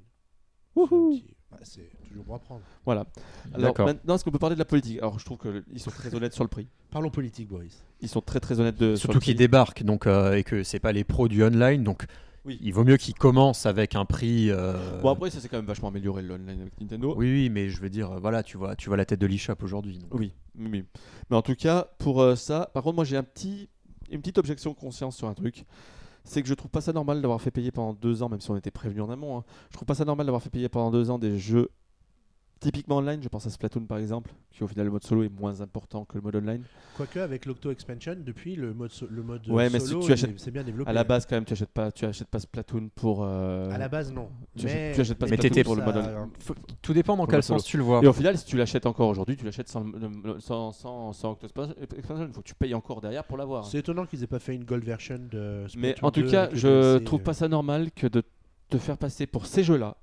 Wouhou. 0.76 0.88
C'est 1.12 1.18
un 1.18 1.20
petit- 1.22 1.36
bah, 1.50 1.58
C'est 1.62 1.90
toujours 2.08 2.24
bon 2.24 2.34
à 2.34 2.38
prendre. 2.38 2.62
Voilà. 2.84 3.06
Alors 3.52 3.68
D'accord. 3.68 3.86
maintenant 3.86 4.14
est-ce 4.16 4.24
qu'on 4.24 4.30
peut 4.32 4.38
parler 4.38 4.56
de 4.56 4.60
la 4.60 4.64
politique? 4.64 4.98
Alors 4.98 5.18
je 5.18 5.24
trouve 5.24 5.38
qu'ils 5.38 5.80
sont 5.80 5.90
très 5.90 6.14
honnêtes 6.14 6.32
sur 6.34 6.44
le 6.44 6.48
prix. 6.48 6.68
Parlons 6.90 7.10
politique, 7.10 7.48
Boris. 7.48 7.82
Ils 8.00 8.08
sont 8.08 8.20
très 8.20 8.40
très 8.40 8.58
honnêtes 8.60 8.78
de 8.78 8.96
sur 8.96 9.02
Surtout 9.06 9.18
le 9.18 9.24
qu'ils 9.24 9.36
débarquent 9.36 9.82
donc, 9.82 10.06
euh, 10.06 10.34
et 10.34 10.42
que 10.44 10.62
c'est 10.62 10.80
pas 10.80 10.92
les 10.92 11.04
pros 11.04 11.28
du 11.28 11.42
online. 11.44 11.82
Donc 11.84 12.06
Oui. 12.46 12.58
il 12.62 12.72
vaut 12.74 12.84
mieux 12.84 12.96
qu'ils 12.96 13.14
commencent 13.14 13.66
avec 13.66 13.94
un 13.94 14.04
prix. 14.04 14.50
euh, 14.50 15.00
Bon 15.00 15.08
après 15.10 15.30
ça 15.30 15.40
s'est 15.40 15.48
quand 15.48 15.56
même 15.56 15.64
vachement 15.66 15.88
amélioré 15.88 16.22
l'online 16.22 16.60
avec 16.60 16.78
Nintendo. 16.80 17.14
Oui, 17.16 17.26
oui, 17.32 17.48
mais 17.50 17.68
je 17.70 17.80
veux 17.80 17.88
dire, 17.90 18.12
euh, 18.12 18.18
voilà, 18.20 18.42
tu 18.42 18.56
vois, 18.58 18.76
tu 18.76 18.88
vois 18.88 18.96
la 18.96 19.04
tête 19.06 19.20
de 19.20 19.26
l'eShop 19.26 19.54
aujourd'hui. 19.62 19.98
donc. 19.98 20.12
Oui, 20.12 20.32
oui. 20.58 20.84
Mais 21.30 21.36
en 21.36 21.42
tout 21.42 21.54
cas, 21.54 21.88
pour 21.98 22.20
euh, 22.20 22.36
ça, 22.36 22.70
par 22.74 22.82
contre, 22.82 22.96
moi 22.96 23.04
j'ai 23.04 23.16
un 23.16 23.22
petit, 23.22 23.68
une 24.10 24.20
petite 24.20 24.38
objection 24.38 24.70
de 24.72 24.76
conscience 24.76 25.16
sur 25.16 25.26
un 25.28 25.34
truc. 25.34 25.64
C'est 26.26 26.40
que 26.42 26.48
je 26.48 26.54
trouve 26.54 26.70
pas 26.70 26.80
ça 26.80 26.92
normal 26.94 27.20
d'avoir 27.20 27.40
fait 27.40 27.50
payer 27.50 27.70
pendant 27.70 27.92
deux 27.92 28.22
ans, 28.22 28.28
même 28.30 28.40
si 28.40 28.50
on 28.50 28.56
était 28.56 28.70
prévenu 28.70 29.02
en 29.02 29.10
amont. 29.10 29.38
hein. 29.38 29.44
Je 29.70 29.76
trouve 29.76 29.84
pas 29.86 29.94
ça 29.94 30.04
normal 30.06 30.24
d'avoir 30.26 30.42
fait 30.42 30.48
payer 30.50 30.70
pendant 30.70 30.90
deux 30.90 31.10
ans 31.10 31.18
des 31.18 31.38
jeux 31.38 31.68
typiquement 32.60 32.96
online. 32.98 33.20
Je 33.22 33.28
pense 33.28 33.46
à 33.46 33.50
Splatoon 33.50 33.84
par 33.86 33.98
exemple, 33.98 34.30
qui 34.50 34.62
au 34.64 34.66
final 34.66 34.86
le 34.86 34.92
mode 34.92 35.04
solo 35.04 35.22
est 35.24 35.28
moins 35.28 35.60
important 35.60 36.04
que 36.04 36.14
le 36.16 36.20
mode 36.22 36.36
online. 36.36 36.62
Quoique 36.96 37.18
avec 37.18 37.44
l'Octo 37.46 37.70
Expansion, 37.70 38.16
depuis 38.18 38.56
le 38.56 38.72
mode, 38.72 38.90
so- 38.92 39.06
le 39.10 39.22
mode 39.22 39.48
Ouais, 39.48 39.68
mais 39.70 39.80
solo, 39.80 40.00
si 40.02 40.06
tu 40.06 40.12
achètes- 40.12 40.38
c'est 40.38 40.50
bien 40.50 40.62
développé. 40.62 40.88
À 40.88 40.92
la 40.92 41.04
base, 41.04 41.26
quand 41.26 41.34
même, 41.36 41.44
tu 41.44 41.52
achètes 41.52 41.70
pas, 41.70 41.90
tu 41.92 42.04
achètes 42.04 42.28
pas 42.28 42.38
Splatoon 42.38 42.88
pour. 42.94 43.24
euh, 43.24 43.68
À 43.70 43.78
la 43.78 43.88
base, 43.88 44.12
non. 44.12 44.28
tu 44.56 44.64
mais, 44.66 44.70
achètes- 44.70 44.94
tu 44.94 45.00
achètes 45.00 45.18
pas 45.18 45.26
mais 45.26 45.36
Splatoon 45.36 45.62
pour 45.64 45.76
le 45.76 45.82
mode 45.84 45.96
online. 45.96 46.28
Faut- 46.40 46.54
Tout 46.82 46.92
dépend 46.92 47.16
dans 47.16 47.26
quel 47.26 47.42
solo. 47.42 47.58
sens 47.58 47.66
tu 47.68 47.76
le 47.76 47.82
vois. 47.82 48.02
Et 48.02 48.06
au 48.06 48.12
final, 48.12 48.38
si 48.38 48.44
tu 48.46 48.56
l'achètes 48.56 48.86
encore 48.86 49.08
aujourd'hui, 49.08 49.36
tu 49.36 49.44
l'achètes 49.44 49.68
sans, 49.68 49.84
sans, 50.38 50.72
sans, 50.72 51.12
sans 51.12 51.30
Octopath 51.32 51.76
Expansion. 51.96 52.26
Il 52.28 52.32
faut 52.32 52.40
que 52.42 52.46
tu 52.48 52.54
payes 52.54 52.74
encore 52.74 53.00
derrière 53.00 53.24
pour 53.24 53.36
l'avoir. 53.36 53.66
C'est 53.66 53.78
étonnant 53.78 54.06
qu'ils 54.06 54.22
aient 54.22 54.26
pas 54.28 54.38
fait 54.38 54.54
une 54.54 54.64
gold 54.64 54.84
version 54.84 55.18
de 55.18 55.64
Splatoon 55.68 55.80
Mais 55.80 55.94
en 56.02 56.10
tout 56.10 56.22
2 56.22 56.30
cas, 56.30 56.48
je 56.52 56.98
trouve 56.98 57.20
pas 57.22 57.34
ça 57.34 57.48
normal 57.48 57.90
que 57.90 58.06
de 58.06 58.22
te 58.70 58.78
faire 58.78 58.96
passer 58.96 59.26
pour 59.26 59.46
ces 59.46 59.62
jeux-là, 59.62 59.96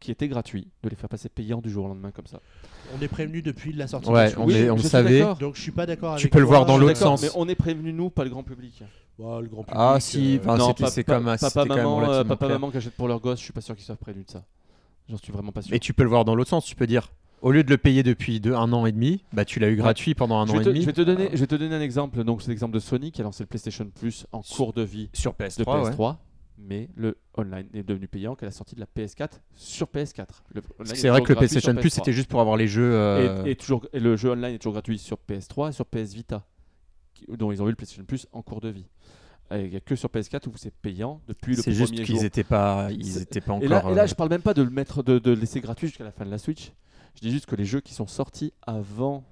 qui 0.00 0.10
étaient 0.10 0.28
gratuits, 0.28 0.66
de 0.82 0.88
les 0.88 0.96
faire 0.96 1.08
passer 1.08 1.28
payants 1.28 1.60
du 1.60 1.70
jour 1.70 1.84
au 1.84 1.88
lendemain 1.88 2.10
comme 2.10 2.26
ça. 2.26 2.40
On 2.98 3.02
est 3.02 3.08
prévenu 3.08 3.42
depuis 3.42 3.72
la 3.72 3.86
sortie 3.86 4.08
Ouais, 4.10 4.30
du 4.30 4.36
on, 4.38 4.48
est- 4.48 4.70
on 4.70 4.76
je 4.78 4.82
savait. 4.88 5.24
Donc 5.38 5.54
je 5.56 5.60
suis 5.60 5.70
pas 5.72 5.86
d'accord 5.86 6.16
Tu 6.16 6.24
avec 6.24 6.32
peux 6.32 6.40
le 6.40 6.46
voir 6.46 6.66
dans 6.66 6.78
l'autre 6.78 6.96
sens. 6.96 7.22
Mais 7.22 7.28
on 7.36 7.48
est 7.48 7.54
prévenu, 7.54 7.92
nous, 7.92 8.10
pas 8.10 8.24
le 8.24 8.30
grand 8.30 8.42
public. 8.42 8.82
Ouais, 9.18 9.42
le 9.42 9.48
grand 9.48 9.62
public, 9.62 9.76
Ah, 9.78 9.98
si, 10.00 10.40
euh, 10.44 10.56
non, 10.56 10.74
c'est 10.88 11.04
pas- 11.04 11.14
comme- 11.20 11.24
papa, 11.26 11.50
quand 11.52 11.66
même 11.76 11.76
maman, 11.84 12.10
euh, 12.10 12.24
papa, 12.24 12.48
maman 12.48 12.70
qui 12.70 12.78
achètent 12.78 12.96
pour 12.96 13.06
leur 13.08 13.20
gosse, 13.20 13.38
je 13.38 13.44
suis 13.44 13.52
pas 13.52 13.60
sûr 13.60 13.76
qu'ils 13.76 13.84
soient 13.84 13.94
prévenus 13.96 14.24
de 14.26 14.30
ça. 14.32 14.42
J'en 15.10 15.18
suis 15.18 15.32
vraiment 15.32 15.52
pas 15.52 15.60
sûr. 15.60 15.74
Et 15.74 15.78
tu 15.78 15.92
peux 15.92 16.02
le 16.04 16.08
voir 16.08 16.24
dans 16.24 16.34
l'autre 16.34 16.48
sens. 16.50 16.64
Tu 16.64 16.74
peux 16.74 16.86
dire, 16.86 17.12
au 17.42 17.50
lieu 17.52 17.62
de 17.62 17.68
le 17.70 17.76
payer 17.76 18.02
depuis 18.02 18.40
deux, 18.40 18.54
un 18.54 18.72
an 18.72 18.86
et 18.86 18.92
demi, 18.92 19.22
bah 19.34 19.44
tu 19.44 19.58
l'as 19.60 19.68
eu 19.68 19.76
gratuit 19.76 20.14
pendant 20.14 20.40
un 20.40 20.46
je 20.46 20.52
an 20.52 20.60
et 20.60 20.64
demi. 20.64 20.80
je 20.80 20.86
vais 20.86 20.92
te 20.94 21.02
donner, 21.02 21.28
je 21.32 21.36
vais 21.38 21.46
te 21.46 21.54
donner 21.54 21.74
un 21.74 21.80
exemple. 21.82 22.24
Donc, 22.24 22.40
c'est 22.40 22.48
l'exemple 22.48 22.72
de 22.74 22.78
Sony 22.80 23.12
qui 23.12 23.20
a 23.20 23.24
lancé 23.24 23.42
le 23.42 23.48
PlayStation 23.48 23.90
Plus 24.00 24.26
en 24.32 24.40
cours 24.40 24.72
de 24.72 24.82
vie 24.82 25.10
Sur 25.12 25.32
de 25.32 25.36
PS3. 25.44 25.82
ouais. 25.98 26.12
PS3. 26.60 26.66
Mais 26.68 26.88
le 26.94 27.16
online 27.36 27.66
est 27.74 27.82
devenu 27.82 28.08
payant 28.08 28.34
qu'à 28.34 28.46
la 28.46 28.52
sortie 28.52 28.74
de 28.74 28.80
la 28.80 28.86
PS4 28.86 29.40
sur 29.54 29.86
PS4. 29.88 30.26
Le 30.54 30.60
online 30.60 30.74
Parce 30.78 30.90
est 30.90 30.92
que 30.94 30.98
C'est 30.98 31.08
vrai 31.08 31.22
que 31.22 31.28
le 31.32 31.36
PlayStation 31.36 31.74
Plus 31.74 31.88
PS3. 31.88 31.94
c'était 31.94 32.12
juste 32.12 32.28
pour 32.30 32.40
avoir 32.40 32.56
les 32.56 32.66
jeux. 32.68 32.92
euh, 32.94 33.44
Et, 33.44 33.50
et 33.52 33.56
toujours, 33.56 33.86
et 33.92 34.00
le 34.00 34.16
jeu 34.16 34.30
online 34.30 34.54
est 34.54 34.58
toujours 34.58 34.74
gratuit 34.74 34.98
sur 34.98 35.18
PS3 35.28 35.70
et 35.70 35.72
sur 35.72 35.86
PS 35.86 36.12
Vita, 36.14 36.44
qui- 37.14 37.26
dont 37.36 37.50
ils 37.52 37.62
ont 37.62 37.66
eu 37.66 37.70
le 37.70 37.76
PlayStation 37.76 38.04
Plus 38.04 38.26
en 38.32 38.42
cours 38.42 38.60
de 38.60 38.68
vie. 38.68 38.86
Il 39.52 39.68
n'y 39.68 39.74
a 39.76 39.80
que 39.80 39.96
sur 39.96 40.08
PS4 40.10 40.46
où 40.46 40.52
c'est 40.56 40.72
payant 40.72 41.20
depuis 41.26 41.56
le 41.56 41.62
C'est 41.62 41.72
premier 41.72 41.76
juste 41.76 41.96
jour. 41.96 42.04
qu'ils 42.06 42.24
étaient 42.24 42.44
pas, 42.44 42.88
ils 42.92 43.04
C'est- 43.04 43.22
étaient 43.22 43.40
pas 43.40 43.54
encore. 43.54 43.64
Et 43.64 43.68
là, 43.68 43.82
et 43.90 43.94
là, 43.96 44.02
euh, 44.04 44.06
je 44.06 44.14
parle 44.14 44.28
même 44.30 44.42
pas 44.42 44.54
de 44.54 44.62
le 44.62 44.70
mettre, 44.70 45.02
de, 45.02 45.30
laisser 45.32 45.60
gratuit 45.60 45.88
jusqu'à 45.88 46.04
la 46.04 46.12
fin 46.12 46.24
de 46.24 46.30
la 46.30 46.38
Switch. 46.38 46.72
Je 47.16 47.20
dis 47.20 47.32
juste 47.32 47.46
que 47.46 47.56
les 47.56 47.64
jeux 47.64 47.80
qui 47.80 47.92
sont 47.92 48.06
sortis 48.06 48.52
avant 48.64 49.24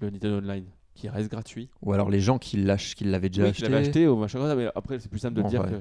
le 0.00 0.10
Nintendo 0.10 0.38
Online 0.38 0.66
qui 0.94 1.08
reste 1.08 1.28
gratuit. 1.28 1.70
Ou 1.82 1.92
alors 1.92 2.08
les 2.08 2.20
gens 2.20 2.38
qui 2.38 2.56
lâchent, 2.56 2.94
qui 2.94 3.02
l'avaient 3.02 3.28
déjà 3.30 3.42
Oui, 3.42 3.48
acheté. 3.48 3.66
avait 3.66 3.76
acheté 3.78 4.06
ou 4.06 4.14
machin 4.16 4.54
mais 4.54 4.68
après 4.76 5.00
c'est 5.00 5.08
plus 5.08 5.18
simple 5.18 5.34
de 5.34 5.42
Bon, 5.42 5.48
dire 5.48 5.62
ouais. 5.62 5.70
que 5.70 5.74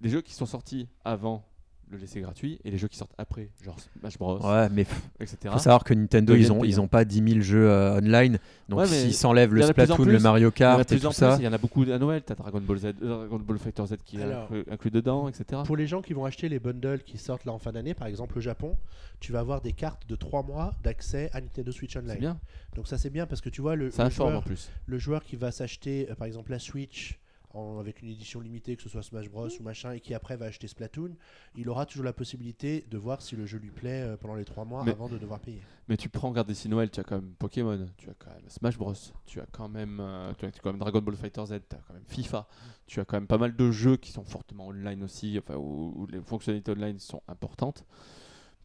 les 0.00 0.10
jeux 0.10 0.20
qui 0.22 0.34
sont 0.34 0.46
sortis 0.46 0.88
avant 1.04 1.44
le 1.90 1.98
laisser 1.98 2.22
gratuit 2.22 2.58
et 2.64 2.70
les 2.70 2.78
jeux 2.78 2.88
qui 2.88 2.96
sortent 2.96 3.12
après, 3.18 3.50
genre 3.62 3.76
Smash 4.00 4.16
Bros, 4.16 4.38
Ouais, 4.50 4.70
mais 4.70 4.86
etc. 5.20 5.36
faut 5.52 5.58
savoir 5.58 5.84
que 5.84 5.92
Nintendo, 5.92 6.34
ils 6.34 6.50
ont, 6.50 6.64
ils 6.64 6.80
ont 6.80 6.88
pas 6.88 7.04
10 7.04 7.28
000 7.32 7.40
jeux 7.42 7.68
euh, 7.68 7.98
online. 7.98 8.38
Donc 8.70 8.78
Ouais, 8.80 8.86
s'ils 8.86 9.12
s'enlèvent 9.12 9.52
le 9.52 9.60
Splatoon, 9.60 10.04
le. 10.06 10.18
Mario 10.18 10.50
Kart 10.50 10.80
et 10.90 10.98
tout 10.98 11.08
plus, 11.08 11.12
ça. 11.14 11.36
il 11.38 11.44
y 11.44 11.48
en 11.48 11.52
a 11.52 11.58
beaucoup 11.58 11.82
à 11.82 11.98
Noël, 11.98 12.22
t'as 12.24 12.34
Dragon 12.34 12.62
Ball 12.62 12.78
Z, 12.78 12.84
euh, 12.86 12.92
Dragon 13.02 13.38
Ball 13.40 13.58
Fighter 13.58 13.84
Z 13.86 13.96
qui 14.06 14.16
est 14.18 14.22
Alors- 14.22 14.44
inclus, 14.44 14.64
inclus 14.70 14.90
dedans, 14.90 15.28
etc. 15.28 15.60
Pour 15.66 15.76
les 15.76 15.86
gens 15.86 16.00
qui 16.00 16.14
vont 16.14 16.24
acheter 16.24 16.48
les 16.48 16.58
bundles 16.58 17.02
qui 17.04 17.18
sortent 17.18 17.44
là 17.44 17.52
en 17.52 17.58
fin 17.58 17.72
d'année, 17.72 17.92
par 17.92 18.06
exemple 18.08 18.38
au 18.38 18.40
Japon, 18.40 18.74
tu 19.20 19.32
vas 19.32 19.40
avoir 19.40 19.60
des 19.60 19.72
cartes 19.74 20.06
de 20.08 20.16
3 20.16 20.44
mois 20.44 20.72
d'accès 20.82 21.28
à 21.34 21.42
Nintendo 21.42 21.70
Switch 21.72 21.92
C'est 21.92 21.98
Online. 21.98 22.18
bien, 22.18 22.40
Donc 22.74 22.88
ça 22.88 22.96
c'est 22.96 23.10
bien 23.10 23.26
parce 23.26 23.42
que 23.42 23.50
tu 23.50 23.60
vois 23.60 23.76
le, 23.76 23.90
ça 23.90 24.04
le 24.04 24.06
informe 24.06 24.28
en 24.28 24.32
joueur, 24.36 24.44
plus. 24.44 24.70
le 24.86 24.96
joueur 24.96 25.22
qui 25.22 25.36
va 25.36 25.52
s'acheter 25.52 26.08
euh, 26.10 26.14
par 26.14 26.26
exemple 26.26 26.52
la 26.52 26.58
Switch 26.58 27.18
en- 27.54 27.78
avec 27.78 28.02
une 28.02 28.08
édition 28.08 28.40
limitée, 28.40 28.76
que 28.76 28.82
ce 28.82 28.88
soit 28.88 29.02
Smash 29.02 29.28
Bros 29.30 29.48
ou 29.48 29.62
machin, 29.62 29.92
et 29.92 30.00
qui 30.00 30.14
après 30.14 30.36
va 30.36 30.46
acheter 30.46 30.66
Splatoon, 30.68 31.14
il 31.56 31.68
aura 31.68 31.86
toujours 31.86 32.04
la 32.04 32.12
possibilité 32.12 32.84
de 32.90 32.98
voir 32.98 33.22
si 33.22 33.36
le 33.36 33.46
jeu 33.46 33.58
lui 33.58 33.70
plaît 33.70 34.02
euh, 34.02 34.16
pendant 34.16 34.34
les 34.34 34.44
3 34.44 34.64
mois 34.64 34.84
Mais- 34.84 34.92
avant 34.92 35.08
de 35.08 35.18
devoir 35.18 35.40
payer. 35.40 35.60
Mais 35.88 35.96
tu 35.96 36.08
prends, 36.08 36.30
regarde 36.30 36.48
d'ici 36.48 36.68
Noël, 36.68 36.90
tu 36.90 37.00
as 37.00 37.04
quand 37.04 37.16
même 37.16 37.32
Pokémon, 37.38 37.86
tu 37.96 38.08
as 38.08 38.14
quand 38.14 38.30
même 38.30 38.48
Smash 38.48 38.78
Bros, 38.78 38.94
tu 39.26 39.40
as 39.40 39.46
quand 39.50 39.68
même, 39.68 39.98
euh, 40.00 40.32
tu 40.38 40.46
as 40.46 40.50
quand 40.52 40.70
même 40.70 40.78
Dragon 40.78 41.00
Ball 41.02 41.16
Fighter 41.16 41.44
Z, 41.46 41.54
tu 41.68 41.76
as 41.76 41.80
quand 41.86 41.94
même 41.94 42.04
FIFA, 42.06 42.46
tu 42.86 43.00
as 43.00 43.04
quand 43.04 43.16
même 43.16 43.26
pas 43.26 43.38
mal 43.38 43.54
de 43.56 43.70
jeux 43.70 43.96
qui 43.96 44.12
sont 44.12 44.24
fortement 44.24 44.68
online 44.68 45.02
aussi, 45.02 45.38
enfin 45.38 45.56
où, 45.56 45.92
où 45.96 46.06
les 46.06 46.20
fonctionnalités 46.20 46.70
online 46.72 46.98
sont 46.98 47.22
importantes. 47.28 47.84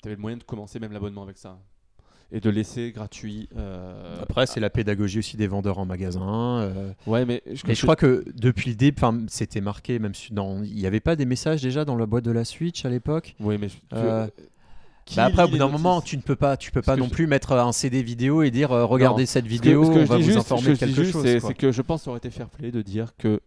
Tu 0.01 0.07
avais 0.09 0.15
le 0.15 0.21
moyen 0.21 0.37
de 0.37 0.43
commencer 0.43 0.79
même 0.79 0.91
l'abonnement 0.91 1.23
avec 1.23 1.37
ça 1.37 1.59
et 2.31 2.39
de 2.39 2.49
laisser 2.49 2.91
gratuit. 2.91 3.47
euh, 3.57 4.21
Après, 4.21 4.45
c'est 4.47 4.59
la 4.59 4.69
pédagogie 4.69 5.19
aussi 5.19 5.37
des 5.37 5.47
vendeurs 5.47 5.79
en 5.79 5.85
magasin. 5.85 6.59
euh, 6.61 6.91
Ouais, 7.05 7.25
mais 7.25 7.41
Mais 7.67 7.75
je 7.75 7.81
crois 7.83 7.95
que 7.95 8.25
depuis 8.35 8.69
le 8.71 8.75
début, 8.75 9.01
c'était 9.29 9.61
marqué, 9.61 9.99
même 9.99 10.13
si 10.13 10.33
dans, 10.33 10.61
il 10.63 10.75
n'y 10.75 10.85
avait 10.85 10.99
pas 10.99 11.15
des 11.15 11.25
messages 11.25 11.61
déjà 11.61 11.85
dans 11.85 11.95
la 11.95 12.05
boîte 12.05 12.25
de 12.25 12.31
la 12.31 12.43
Switch 12.45 12.83
à 12.85 12.89
l'époque? 12.89 13.35
Oui, 13.39 13.57
mais 13.59 13.69
je- 13.69 13.75
Euh, 13.93 14.27
Bah 15.15 15.23
après, 15.23 15.43
au 15.43 15.47
bout 15.47 15.57
d'un 15.57 15.69
moment, 15.69 16.01
tu 16.01 16.17
ne 16.17 16.21
peux 16.21 16.35
pas, 16.35 16.57
tu 16.57 16.69
peux 16.69 16.81
pas 16.81 16.97
non 16.97 17.05
je- 17.05 17.11
plus 17.11 17.27
mettre 17.27 17.53
un 17.53 17.71
CD 17.71 18.03
vidéo 18.03 18.43
et 18.43 18.51
dire 18.51 18.71
regardez 18.71 19.25
cette 19.25 19.45
Ce 19.45 19.49
que- 19.49 19.53
vidéo, 19.53 19.85
ce 19.85 19.89
que 19.91 19.95
on 19.95 20.01
je 20.01 20.05
va 20.05 20.17
vous 20.17 20.21
juste- 20.23 20.37
informer 20.37 20.67
de 20.67 20.73
je 20.73 20.79
quelque 20.81 21.03
chose. 21.05 21.23
C'est 21.41 21.53
que 21.53 21.71
je 21.71 21.81
pense 21.81 22.01
que 22.01 22.03
ça 22.05 22.09
aurait 22.11 22.17
été 22.17 22.29
fair 22.29 22.49
play 22.49 22.71
de 22.71 22.81
dire 22.81 23.13
que 23.17 23.39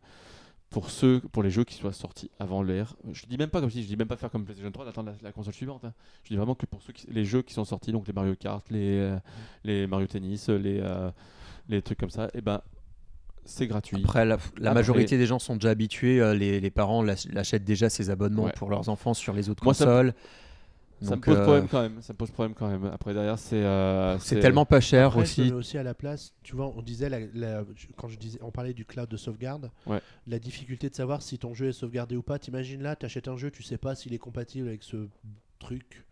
pour 0.70 0.88
ceux, 0.90 1.20
pour 1.32 1.42
les 1.42 1.50
jeux 1.50 1.64
qui 1.64 1.74
soient 1.74 1.92
sortis 1.92 2.30
avant 2.38 2.62
l'ère, 2.62 2.94
je 3.12 3.26
dis 3.26 3.36
même 3.36 3.50
pas 3.50 3.60
comme 3.60 3.70
si, 3.70 3.82
je 3.82 3.88
dis 3.88 3.96
même 3.96 4.06
pas 4.06 4.16
faire 4.16 4.30
comme 4.30 4.44
PlayStation 4.44 4.70
3 4.70 4.84
d'attendre 4.84 5.10
la, 5.10 5.16
la 5.28 5.32
console 5.32 5.52
suivante. 5.54 5.84
hein. 5.84 5.92
Je 6.22 6.28
dis 6.28 6.36
vraiment 6.36 6.54
que 6.54 6.64
pour 6.66 6.80
ceux 6.82 6.92
qui, 6.92 7.06
les 7.10 7.24
jeux 7.24 7.42
qui 7.42 7.54
sont 7.54 7.64
sortis, 7.64 7.90
donc 7.90 8.06
les 8.06 8.12
Mario 8.12 8.36
Kart, 8.36 8.64
les, 8.70 8.98
euh, 8.98 9.16
les 9.64 9.86
Mario 9.88 10.06
Tennis, 10.06 10.48
les, 10.48 10.78
euh, 10.80 11.10
les 11.68 11.82
trucs 11.82 11.98
comme 11.98 12.10
ça, 12.10 12.28
et 12.34 12.40
ben 12.40 12.60
c'est 13.44 13.66
gratuit. 13.66 13.96
Après, 14.04 14.24
la, 14.24 14.36
la 14.58 14.70
Après- 14.70 14.74
majorité 14.74 15.18
des 15.18 15.26
gens 15.26 15.40
sont 15.40 15.56
déjà 15.56 15.70
habitués. 15.70 16.20
euh, 16.20 16.34
les, 16.34 16.60
les 16.60 16.70
parents 16.70 17.02
l'ach- 17.02 17.26
l'achètent 17.32 17.64
déjà 17.64 17.90
ces 17.90 18.10
abonnements 18.10 18.44
Ouais. 18.44 18.52
pour 18.54 18.70
leurs 18.70 18.88
enfants 18.88 19.14
sur 19.14 19.32
les 19.32 19.48
autres 19.50 19.64
Moi, 19.64 19.72
consoles. 19.72 20.12
ça 20.16 20.28
me 21.06 21.10
Donc, 21.10 21.24
pose 21.24 21.38
euh, 21.38 21.42
problème 21.42 21.68
quand 21.68 21.82
même. 21.82 22.02
Ça 22.02 22.12
me 22.12 22.18
pose 22.18 22.30
problème 22.30 22.54
quand 22.54 22.68
même. 22.68 22.84
Après 22.86 23.14
derrière, 23.14 23.38
c'est 23.38 23.62
euh, 23.64 24.18
C'est 24.18 24.40
tellement 24.40 24.66
pas 24.66 24.80
cher 24.80 25.06
Après, 25.08 25.24
je 25.24 25.40
me 25.42 25.46
aussi. 25.46 25.52
aussi 25.52 25.78
à 25.78 25.82
la 25.82 25.94
place, 25.94 26.32
tu 26.42 26.54
vois, 26.56 26.72
on 26.76 26.82
disait, 26.82 27.08
la- 27.08 27.20
la- 27.34 27.64
quand 27.96 28.08
je 28.08 28.18
disais, 28.18 28.38
on 28.42 28.50
parlait 28.50 28.74
du 28.74 28.84
cloud 28.84 29.08
de 29.08 29.16
sauvegarde, 29.16 29.70
Ouais. 29.86 30.00
la 30.26 30.38
difficulté 30.38 30.88
de 30.90 30.94
savoir 30.94 31.22
si 31.22 31.38
ton 31.38 31.54
jeu 31.54 31.68
est 31.68 31.72
sauvegardé 31.72 32.16
ou 32.16 32.22
pas. 32.22 32.38
T'imagines 32.38 32.82
là, 32.82 32.96
t'achètes 32.96 33.28
un 33.28 33.36
jeu, 33.36 33.50
tu 33.50 33.62
sais 33.62 33.78
pas 33.78 33.94
s'il 33.94 34.12
est 34.14 34.18
compatible 34.18 34.68
avec 34.68 34.82
ce 34.82 35.08
truc 35.58 36.04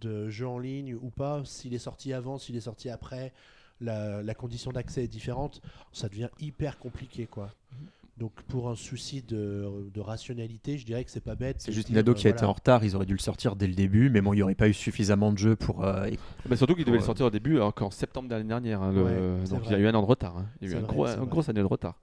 de 0.00 0.28
jeu 0.28 0.46
en 0.46 0.58
ligne 0.58 0.94
ou 0.94 1.10
pas, 1.10 1.42
s'il 1.44 1.74
est 1.74 1.78
sorti 1.78 2.12
avant, 2.12 2.38
s'il 2.38 2.54
est 2.56 2.60
sorti 2.60 2.88
après, 2.90 3.32
la, 3.80 4.22
la 4.22 4.34
condition 4.34 4.70
d'accès 4.70 5.04
est 5.04 5.08
différente, 5.08 5.60
ça 5.92 6.08
devient 6.08 6.28
hyper 6.38 6.78
compliqué, 6.78 7.26
quoi. 7.26 7.50
Mhm. 7.72 7.86
Donc 8.20 8.32
pour 8.48 8.68
un 8.68 8.76
souci 8.76 9.22
de, 9.22 9.90
de 9.92 10.00
rationalité, 10.00 10.76
je 10.76 10.84
dirais 10.84 11.02
que 11.04 11.10
c'est 11.10 11.24
pas 11.24 11.34
bête. 11.34 11.56
C'est 11.62 11.72
juste 11.72 11.88
Nado 11.90 12.12
euh, 12.12 12.14
qui 12.14 12.26
a 12.26 12.30
été 12.30 12.44
en 12.44 12.52
retard. 12.52 12.84
Ils 12.84 12.94
auraient 12.94 13.06
dû 13.06 13.14
le 13.14 13.18
sortir 13.18 13.56
dès 13.56 13.66
le 13.66 13.72
début, 13.74 14.10
mais 14.10 14.20
bon, 14.20 14.34
il 14.34 14.36
n'y 14.36 14.42
aurait 14.42 14.54
pas 14.54 14.68
eu 14.68 14.74
suffisamment 14.74 15.32
de 15.32 15.38
jeux 15.38 15.56
pour. 15.56 15.82
euh, 15.84 16.06
Mais 16.48 16.56
surtout 16.56 16.74
qu'il 16.74 16.84
devait 16.84 16.96
Ouais. 16.98 17.00
le 17.00 17.06
sortir 17.06 17.24
au 17.26 17.30
début, 17.30 17.56
alors 17.56 17.74
qu'en 17.74 17.90
septembre 17.90 18.28
de 18.28 18.34
l'année 18.34 18.46
dernière. 18.48 18.82
hein, 18.82 18.92
le- 18.92 19.02
Ouais, 19.02 19.40
c'est 19.46 19.54
donc 19.54 19.62
il 19.64 19.72
y 19.72 19.74
a 19.74 19.78
eu 19.78 19.86
un 19.86 19.94
an 19.94 20.02
de 20.02 20.06
retard. 20.06 20.36
hein. 20.36 20.46
Il 20.60 20.68
y 20.68 20.70
a 20.70 20.76
eu 20.76 20.78
un 20.78 20.82
vrai, 20.82 20.92
gros, 20.94 21.06
une 21.06 21.24
grosse 21.24 21.48
année 21.48 21.60
de 21.60 21.64
retard. 21.66 21.98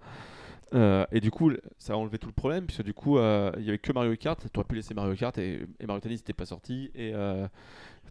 Euh, 0.73 1.05
et 1.11 1.21
du 1.21 1.29
coup, 1.31 1.51
ça 1.77 1.93
a 1.93 1.95
enlevé 1.95 2.17
tout 2.17 2.27
le 2.27 2.33
problème, 2.33 2.65
puisque 2.65 2.83
du 2.83 2.93
coup, 2.95 3.17
euh, 3.19 3.51
il 3.59 3.63
y 3.63 3.69
avait 3.69 3.77
que 3.77 3.93
Mario 3.93 4.15
Kart. 4.17 4.41
Tu 4.51 4.59
aurais 4.59 4.67
pu 4.67 4.75
laisser 4.75 4.93
Mario 4.95 5.15
Kart 5.15 5.37
et, 5.37 5.67
et 5.79 5.85
Mario 5.85 6.01
Tennis 6.01 6.19
n'était 6.21 6.33
pas 6.33 6.45
sorti. 6.47 6.89
Et 6.95 7.11
euh, 7.13 7.47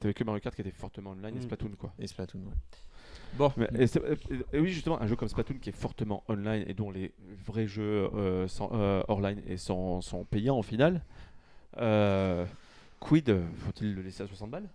tu 0.01 0.15
que 0.15 0.23
Mario 0.25 0.41
Kart 0.41 0.55
qui 0.55 0.61
était 0.63 0.71
fortement 0.71 1.11
online 1.11 1.35
et 1.35 1.39
Mm. 1.41 1.43
Splatoon. 1.43 1.71
Quoi. 1.77 1.93
et 1.99 2.07
Splatoon, 2.07 2.39
ouais. 2.39 2.55
Bon, 3.35 3.53
Mais- 3.57 3.69
et, 3.79 3.87
c'est- 3.87 4.01
et- 4.31 4.57
et 4.57 4.61
oui, 4.61 4.71
justement, 4.71 5.01
un 5.01 5.07
jeu 5.07 5.17
comme 5.17 5.29
Splatoon 5.29 5.59
qui 5.59 5.69
est 5.69 5.77
fortement 5.77 6.23
online 6.29 6.65
et 6.67 6.75
dont 6.75 6.91
les 6.91 7.13
vrais 7.47 7.67
jeux 7.67 8.09
euh, 8.15 8.49
sont, 8.49 8.71
euh, 8.73 9.03
online 9.09 9.43
et 9.47 9.57
sont, 9.57 10.01
sont 10.01 10.25
payants 10.25 10.59
au 10.59 10.63
final. 10.63 11.03
euh, 11.79 12.47
quid 13.01 13.29
Faut-il 13.59 13.95
le 13.95 14.03
laisser 14.03 14.23
à 14.23 14.27
60 14.27 14.51
balles? 14.51 14.69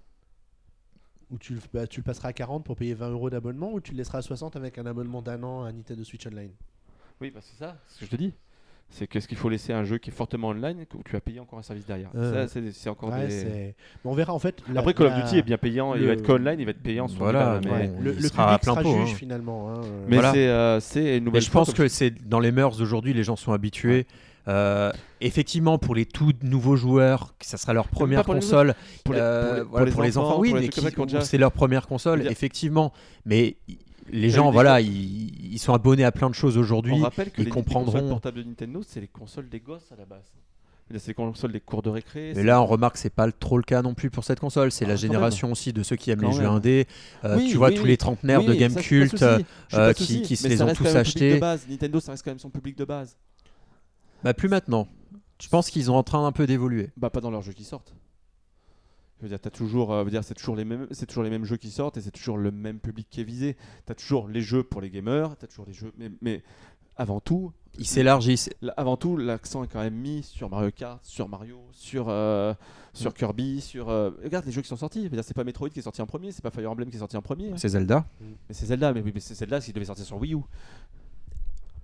Ou 1.32 1.38
tu 1.40 1.53
le, 1.56 1.61
bah, 1.73 1.88
tu 1.88 2.02
le 2.02 2.03
passeras 2.03 2.30
à 2.30 2.34
40 2.34 2.64
pour 2.65 2.76
payer 2.76 2.94
20 2.94 3.10
euros 3.10 3.30
d'abonnement, 3.30 3.72
ou 3.72 3.80
tu 3.80 3.91
le 3.94 3.98
laisseras 3.98 4.19
à 4.19 4.22
60 4.22 4.56
avec 4.56 4.78
un 4.78 4.86
abonnement 4.86 5.22
d'un 5.22 5.41
an 5.44 5.64
à 5.64 5.72
Nintendo 5.72 6.03
Switch 6.03 6.28
Online? 6.28 6.52
Oui, 7.22 7.32
bah 7.32 7.40
c'est 7.41 7.56
ça, 7.57 7.78
c'est 7.88 7.95
ce 7.95 7.99
que 8.02 8.06
je 8.06 8.11
te 8.11 8.15
dis. 8.18 8.34
C'est 8.93 9.07
qu'est-ce 9.07 9.27
qu'il 9.27 9.38
faut 9.38 9.47
laisser 9.47 9.72
un 9.72 9.85
jeu 9.85 9.97
qui 9.99 10.09
est 10.09 10.13
fortement 10.13 10.49
online 10.49 10.85
où 10.93 11.01
tu 11.03 11.15
as 11.15 11.22
payé 11.22 11.39
encore 11.39 11.57
un 11.57 11.63
service 11.63 11.85
derrière. 11.85 12.09
Euh, 12.13 12.45
ça, 12.45 12.59
c'est 12.73 12.89
encore 12.89 13.09
Ouais, 13.09 13.26
des... 13.27 13.43
Mais 13.45 13.73
on 14.03 14.13
verra 14.13 14.34
en 14.34 14.39
fait. 14.39 14.61
la- 14.72 14.81
Après, 14.81 14.93
Call 14.93 15.07
of 15.07 15.13
la- 15.13 15.22
Duty 15.22 15.38
est 15.38 15.43
bien 15.43 15.57
payant, 15.57 15.95
il 15.95 16.01
le- 16.01 16.07
va 16.07 16.13
être 16.13 16.23
qu'online, 16.23 16.59
il 16.59 16.65
va 16.65 16.72
être 16.72 16.84
payant 16.84 17.07
sur 17.07 17.19
Voilà, 17.19 17.61
mais, 17.63 17.72
Ouais, 17.72 17.91
il 17.97 18.03
le, 18.03 18.11
le 18.11 18.22
sera 18.27 18.53
à 18.53 18.59
public 18.59 18.61
plein 18.63 18.73
sera 18.73 18.84
pot, 18.84 19.01
juge 19.05 19.13
hein. 19.13 19.18
finalement. 19.18 19.69
hein, 19.73 19.81
mais 20.07 20.15
Voilà. 20.18 20.34
c'est 20.34 20.47
euh, 20.47 20.80
c'est 20.81 20.99
une 20.99 21.05
Mais 21.05 21.19
nouvelle 21.22 21.41
je 21.41 21.51
pense 21.51 21.73
que 21.73 21.88
c'est 21.88 22.11
dans 22.27 22.39
les 22.41 22.51
mœurs 22.51 22.77
d'aujourd'hui, 22.77 23.13
les 23.13 23.23
gens 23.23 23.38
sont 23.38 23.53
habitués. 23.53 24.05
Euh, 24.47 24.91
effectivement, 25.22 25.77
pour 25.77 25.93
les 25.95 26.05
tout 26.05 26.34
nouveaux 26.41 26.76
joueurs, 26.76 27.35
que 27.39 27.45
ça 27.45 27.57
sera 27.57 27.73
leur 27.73 27.88
première 27.88 28.23
pour 28.26 28.34
les 28.34 28.39
console, 28.41 28.73
pour 29.05 29.13
les, 29.13 29.19
euh, 29.22 29.47
pour 29.49 29.55
les- 29.55 29.63
voilà, 29.69 29.91
pour 29.91 30.01
les 30.03 30.18
enfants, 30.18 30.39
oui, 30.39 30.53
mais 30.53 30.69
c'est 31.22 31.38
leur 31.38 31.51
première 31.53 31.88
console, 31.88 32.27
effectivement. 32.27 32.91
Mais 33.26 33.55
les 34.10 34.30
gens, 34.30 34.52
voilà, 34.52 34.82
ils, 34.82 35.53
ils 35.53 35.60
sont 35.60 35.73
abonnés 35.73 36.03
à 36.03 36.11
plein 36.11 36.30
de 36.30 36.36
choses 36.36 36.57
On 36.57 36.61
aujourd'hui. 36.61 36.99
rappelle 37.02 37.32
que 37.32 37.41
ils 37.41 37.45
les, 37.45 37.49
comprendront. 37.52 37.91
les 37.94 37.99
consoles 37.99 38.10
portables 38.10 38.38
de 38.44 38.49
Nintendo, 38.49 38.82
c'est 38.88 39.02
les 39.02 39.07
consoles 39.07 39.49
des 39.49 39.60
gosses 39.60 39.91
à 39.91 39.95
la 39.95 40.06
base. 40.06 40.23
C'est 40.94 41.07
les 41.07 41.14
consoles 41.14 41.53
des 41.53 41.61
cours 41.61 41.82
de 41.82 41.90
récré. 41.90 42.34
Mais 42.36 42.44
là, 42.44 42.61
on 42.61 42.65
remarque 42.65 42.95
que 42.95 42.99
c'est 42.99 43.10
pas 43.10 43.32
trop 43.32 43.56
le 43.57 43.64
cas 43.64 43.82
non 43.82 43.94
plus 43.94 44.10
pour 44.10 44.26
cette 44.26 44.41
console. 44.41 44.73
C'est 44.73 44.84
Ah, 44.84 44.90
la 44.90 44.94
quand 44.95 44.99
génération 44.99 45.52
aussi 45.53 45.72
de 45.72 45.84
ceux 45.84 45.95
qui 45.95 46.11
aiment 46.11 46.19
Quand 46.19 46.32
les 46.32 46.36
jeux 46.36 46.45
indés. 46.45 46.86
Euh, 47.23 47.38
Oui, 47.38 47.48
tu 47.49 47.56
vois 47.56 47.69
oui, 47.69 47.76
tous 47.76 47.84
oui. 47.84 47.88
les 47.90 47.95
trentenaires 47.98 48.44
de 48.44 48.53
Game 48.53 48.76
Cult 48.76 49.22
euh, 49.22 49.94
qui- 49.94 50.22
qui 50.22 50.36
se 50.36 50.49
les 50.49 50.61
ont 50.61 50.73
tous 50.73 50.88
achetés. 50.88 51.36
de 51.36 51.40
base. 51.40 51.65
Nintendo, 51.69 52.02
ça 52.02 52.11
reste 52.11 52.26
quand 52.26 52.32
même 52.32 52.40
son 52.40 52.49
public 52.49 52.78
de 52.78 52.84
base. 52.84 53.15
Bah 54.23 54.34
plus 54.34 54.49
maintenant. 54.49 54.86
Je 55.41 55.48
pense 55.48 55.69
qu'ils 55.69 55.86
sont 55.86 55.94
en 55.94 56.03
train 56.03 56.26
un 56.28 56.34
peu 56.34 56.45
d'évoluer. 56.45 56.90
Bah 56.98 57.10
pas 57.10 57.22
dans 57.22 57.32
leurs 57.32 57.41
jeux 57.41 57.53
qui 57.53 57.64
sortent. 57.64 57.95
Je 59.22 59.26
veux 59.26 59.30
dire, 59.30 59.39
t'as 59.39 59.52
toujours, 59.52 59.93
euh, 59.93 60.03
veux 60.03 60.10
dire, 60.10 60.23
c'est 60.23 60.34
toujours 60.34 60.56
les 60.56 60.65
mêmes, 60.65 60.88
c'est 60.89 61.06
toujours 61.06 61.23
les 61.23 61.30
mêmes 61.30 61.45
jeux 61.45 61.57
qui 61.57 61.69
sortent 61.69 61.98
et 61.98 62.02
c'est 62.02 62.10
toujours 62.11 62.38
le 62.38 62.49
même 62.52 62.80
public 62.80 63.07
qui 63.10 63.22
est 63.22 63.23
visé. 63.23 63.56
T'as 63.85 63.93
toujours 63.93 64.27
les 64.27 64.41
jeux 64.41 64.64
pour 64.64 64.81
les 64.81 64.89
gamers, 64.89 65.35
t'as 65.38 65.45
toujours 65.48 65.65
les 65.68 65.73
jeux, 65.73 65.91
mais, 65.98 66.10
mais 66.22 66.41
avant 66.98 67.19
tout, 67.19 67.52
Ils 67.77 67.85
s'élargissent. 67.85 68.49
avant 68.77 68.98
tout, 68.98 69.15
l'accent 69.18 69.64
est 69.64 69.68
quand 69.68 69.80
même 69.80 69.93
mis 69.93 70.23
sur 70.23 70.49
Mario 70.49 70.72
Kart, 70.72 71.06
sur 71.06 71.30
Mario, 71.30 71.60
sur 71.72 72.07
euh, 72.10 72.53
sur 72.93 73.14
Kirby, 73.14 73.61
sur. 73.61 73.89
euh, 73.89 74.10
regarde 74.23 74.45
les 74.45 74.52
jeux 74.52 74.61
qui 74.61 74.68
sont 74.68 74.76
sortis. 74.76 74.99
Je 75.03 75.10
veux 75.10 75.15
dire, 75.15 75.23
c'est 75.23 75.34
pas 75.35 75.43
Metroid 75.43 75.69
qui 75.69 75.80
est 75.80 75.84
sorti 75.84 76.02
en 76.02 76.06
premier, 76.07 76.31
c'est 76.31 76.41
pas 76.41 76.49
Fire 76.52 76.69
Emblem 76.72 76.89
qui 76.89 76.95
est 76.98 76.99
sorti 76.99 77.15
en 77.15 77.22
premier. 77.22 77.52
C'est 77.57 77.69
Zelda. 77.69 78.06
Mais 78.19 78.53
c'est 78.56 78.65
Zelda, 78.65 78.91
mais 78.91 79.02
oui, 79.02 79.11
mais 79.14 79.22
c'est 79.22 79.35
Zelda 79.35 79.61
qui 79.61 79.72
devait 79.72 79.85
sortir 79.85 80.03
sur 80.06 80.18
Wii 80.18 80.34
U. 80.34 80.39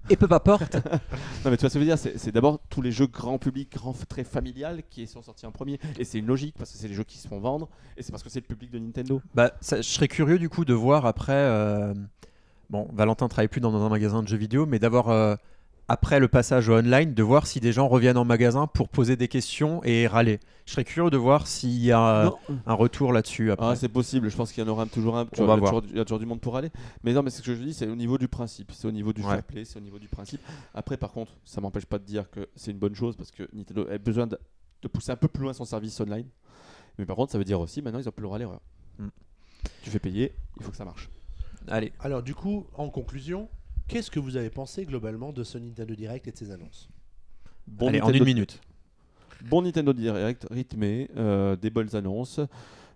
Et 0.10 0.16
peu 0.16 0.28
importe. 0.30 0.76
Non, 1.46 1.52
mais 1.52 1.58
tu 1.58 1.62
vois 1.62 1.70
ce 1.70 1.76
que 1.78 1.80
je 1.86 1.86
veux 1.86 1.86
dire, 1.86 1.98
c'est 1.98 2.32
d'abord 2.32 2.60
tous 2.70 2.82
les 2.82 2.92
jeux 2.92 3.08
grand 3.08 3.38
public, 3.38 3.72
grand, 3.74 3.94
très 4.08 4.24
familial 4.24 4.82
qui 4.90 5.08
sont 5.08 5.22
sortis 5.22 5.46
en 5.46 5.52
premier. 5.52 5.80
Et 5.98 6.04
c'est 6.04 6.18
une 6.20 6.26
logique 6.26 6.56
parce 6.58 6.72
que 6.72 6.78
c'est 6.78 6.88
les 6.90 6.94
jeux 6.94 7.04
qui 7.06 7.18
se 7.18 7.28
font 7.28 7.40
vendre 7.40 7.70
et 7.96 8.04
c'est 8.04 8.12
parce 8.12 8.24
que 8.24 8.30
c'est 8.30 8.40
le 8.42 8.46
public 8.46 8.72
de 8.72 8.80
Nintendo. 8.80 9.22
Bah, 9.34 9.52
ça- 9.62 9.78
je 9.78 9.84
serais 9.88 10.08
curieux 10.10 10.40
du 10.40 10.50
coup 10.50 10.66
de 10.66 10.74
voir 10.74 11.06
après. 11.06 11.34
euh, 11.34 11.94
Bon, 12.70 12.90
Valentin 12.94 13.30
travaille 13.30 13.48
plus 13.48 13.62
dans 13.62 13.74
un 13.82 13.88
magasin 13.90 14.22
de 14.24 14.28
jeux 14.28 14.36
vidéo, 14.38 14.66
mais 14.66 14.78
d'avoir 14.80 15.08
euh, 15.08 15.36
après 15.88 16.20
le 16.20 16.28
passage 16.28 16.68
au 16.70 16.78
online, 16.78 17.14
de 17.14 17.24
voir 17.24 17.48
si 17.48 17.60
des 17.60 17.72
gens 17.72 17.88
reviennent 17.88 18.18
en 18.18 18.26
magasin 18.26 18.68
pour 18.68 18.90
poser 18.90 19.16
des 19.16 19.28
questions 19.28 19.82
et 19.84 20.06
râler. 20.08 20.40
Je 20.66 20.74
serais 20.74 20.84
curieux 20.84 21.10
de 21.10 21.16
voir 21.18 21.48
s'il 21.48 21.80
y 21.82 21.92
a 21.94 22.26
Non. 22.26 22.38
un 22.66 22.74
retour 22.74 23.14
là-dessus. 23.14 23.52
Ah, 23.58 23.74
c'est 23.76 23.88
possible, 23.88 24.30
je 24.30 24.36
pense 24.36 24.52
qu'il 24.52 24.64
y 24.64 24.68
en 24.68 24.70
aura 24.70 24.86
toujours 24.86 25.18
un. 25.18 25.26
tu 25.26 25.42
On 25.42 25.46
vois, 25.46 25.56
va 25.56 25.62
il, 25.62 25.64
y 25.64 25.68
a 25.68 25.70
voir. 25.72 25.82
toujours, 25.82 25.94
il 25.94 25.98
y 25.98 26.02
a 26.02 26.04
toujours 26.06 26.20
du 26.20 26.26
monde 26.26 26.42
pour 26.42 26.58
aller. 26.58 26.70
Mais 27.04 27.14
non, 27.14 27.24
mais 27.24 27.30
ce 27.30 27.42
que 27.42 27.56
je 27.56 27.64
dis, 27.64 27.74
c'est 27.74 27.88
au 27.88 27.96
niveau 27.96 28.18
du 28.18 28.28
principe, 28.28 28.72
c'est 28.74 28.88
au 28.88 28.92
niveau 28.92 29.14
du 29.14 29.22
Ouais. 29.22 29.36
fair 29.36 29.44
play, 29.44 29.64
c'est 29.66 29.78
au 29.78 29.82
niveau 29.82 29.98
du 30.00 30.08
principe. 30.10 30.42
Après, 30.74 30.98
par 30.98 31.12
contre, 31.14 31.32
ça 31.46 31.62
m'empêche 31.62 31.86
pas 31.86 32.00
de 32.00 32.04
dire 32.06 32.30
que 32.30 32.50
c'est 32.56 32.72
une 32.72 32.80
bonne 32.80 32.96
chose 32.96 33.16
parce 33.16 33.32
que 33.32 33.48
Nintendo 33.54 33.88
a 33.90 33.98
besoin 33.98 34.28
de, 34.28 34.38
de 34.82 34.88
pousser 34.90 35.12
un 35.12 35.16
peu 35.16 35.30
plus 35.30 35.44
loin 35.44 35.54
son 35.54 35.64
service 35.66 35.98
online. 36.02 36.28
Mais 36.98 37.06
par 37.06 37.16
contre, 37.16 37.32
ça 37.32 37.38
veut 37.38 37.46
dire 37.46 37.60
aussi 37.62 37.82
maintenant 37.82 38.00
ils 38.00 38.10
ont 38.10 38.12
plus 38.12 38.24
le 38.24 38.28
droit 38.28 38.36
à 38.36 38.40
l'erreur. 38.40 38.60
Mm. 39.00 39.08
Tu 39.84 39.90
fais 39.90 40.00
payer, 40.00 40.36
il 40.60 40.64
faut 40.64 40.72
que 40.72 40.78
ça 40.78 40.84
marche. 40.86 41.10
Allez. 41.70 41.94
Alors 42.02 42.24
du 42.24 42.36
coup, 42.36 42.66
en 42.76 42.90
conclusion, 42.90 43.48
qu'est-ce 43.88 44.12
que 44.12 44.20
vous 44.20 44.38
avez 44.38 44.50
pensé 44.50 44.86
globalement 44.86 45.32
de 45.32 45.44
ce 45.44 45.58
Nintendo 45.58 45.96
Direct 45.96 46.28
et 46.28 46.32
de 46.32 46.38
ses 46.38 46.52
annonces 46.52 46.90
Bon 47.68 47.88
Allez, 47.90 48.02
en 48.02 48.08
Nintendo- 48.08 48.20
une 48.20 48.26
minute. 48.26 48.62
Bon 49.50 49.62
Nintendo 49.62 49.94
Direct, 49.94 50.48
rythmé, 50.50 51.10
euh, 51.16 51.56
des 51.56 51.70
bonnes 51.70 51.96
annonces, 51.96 52.40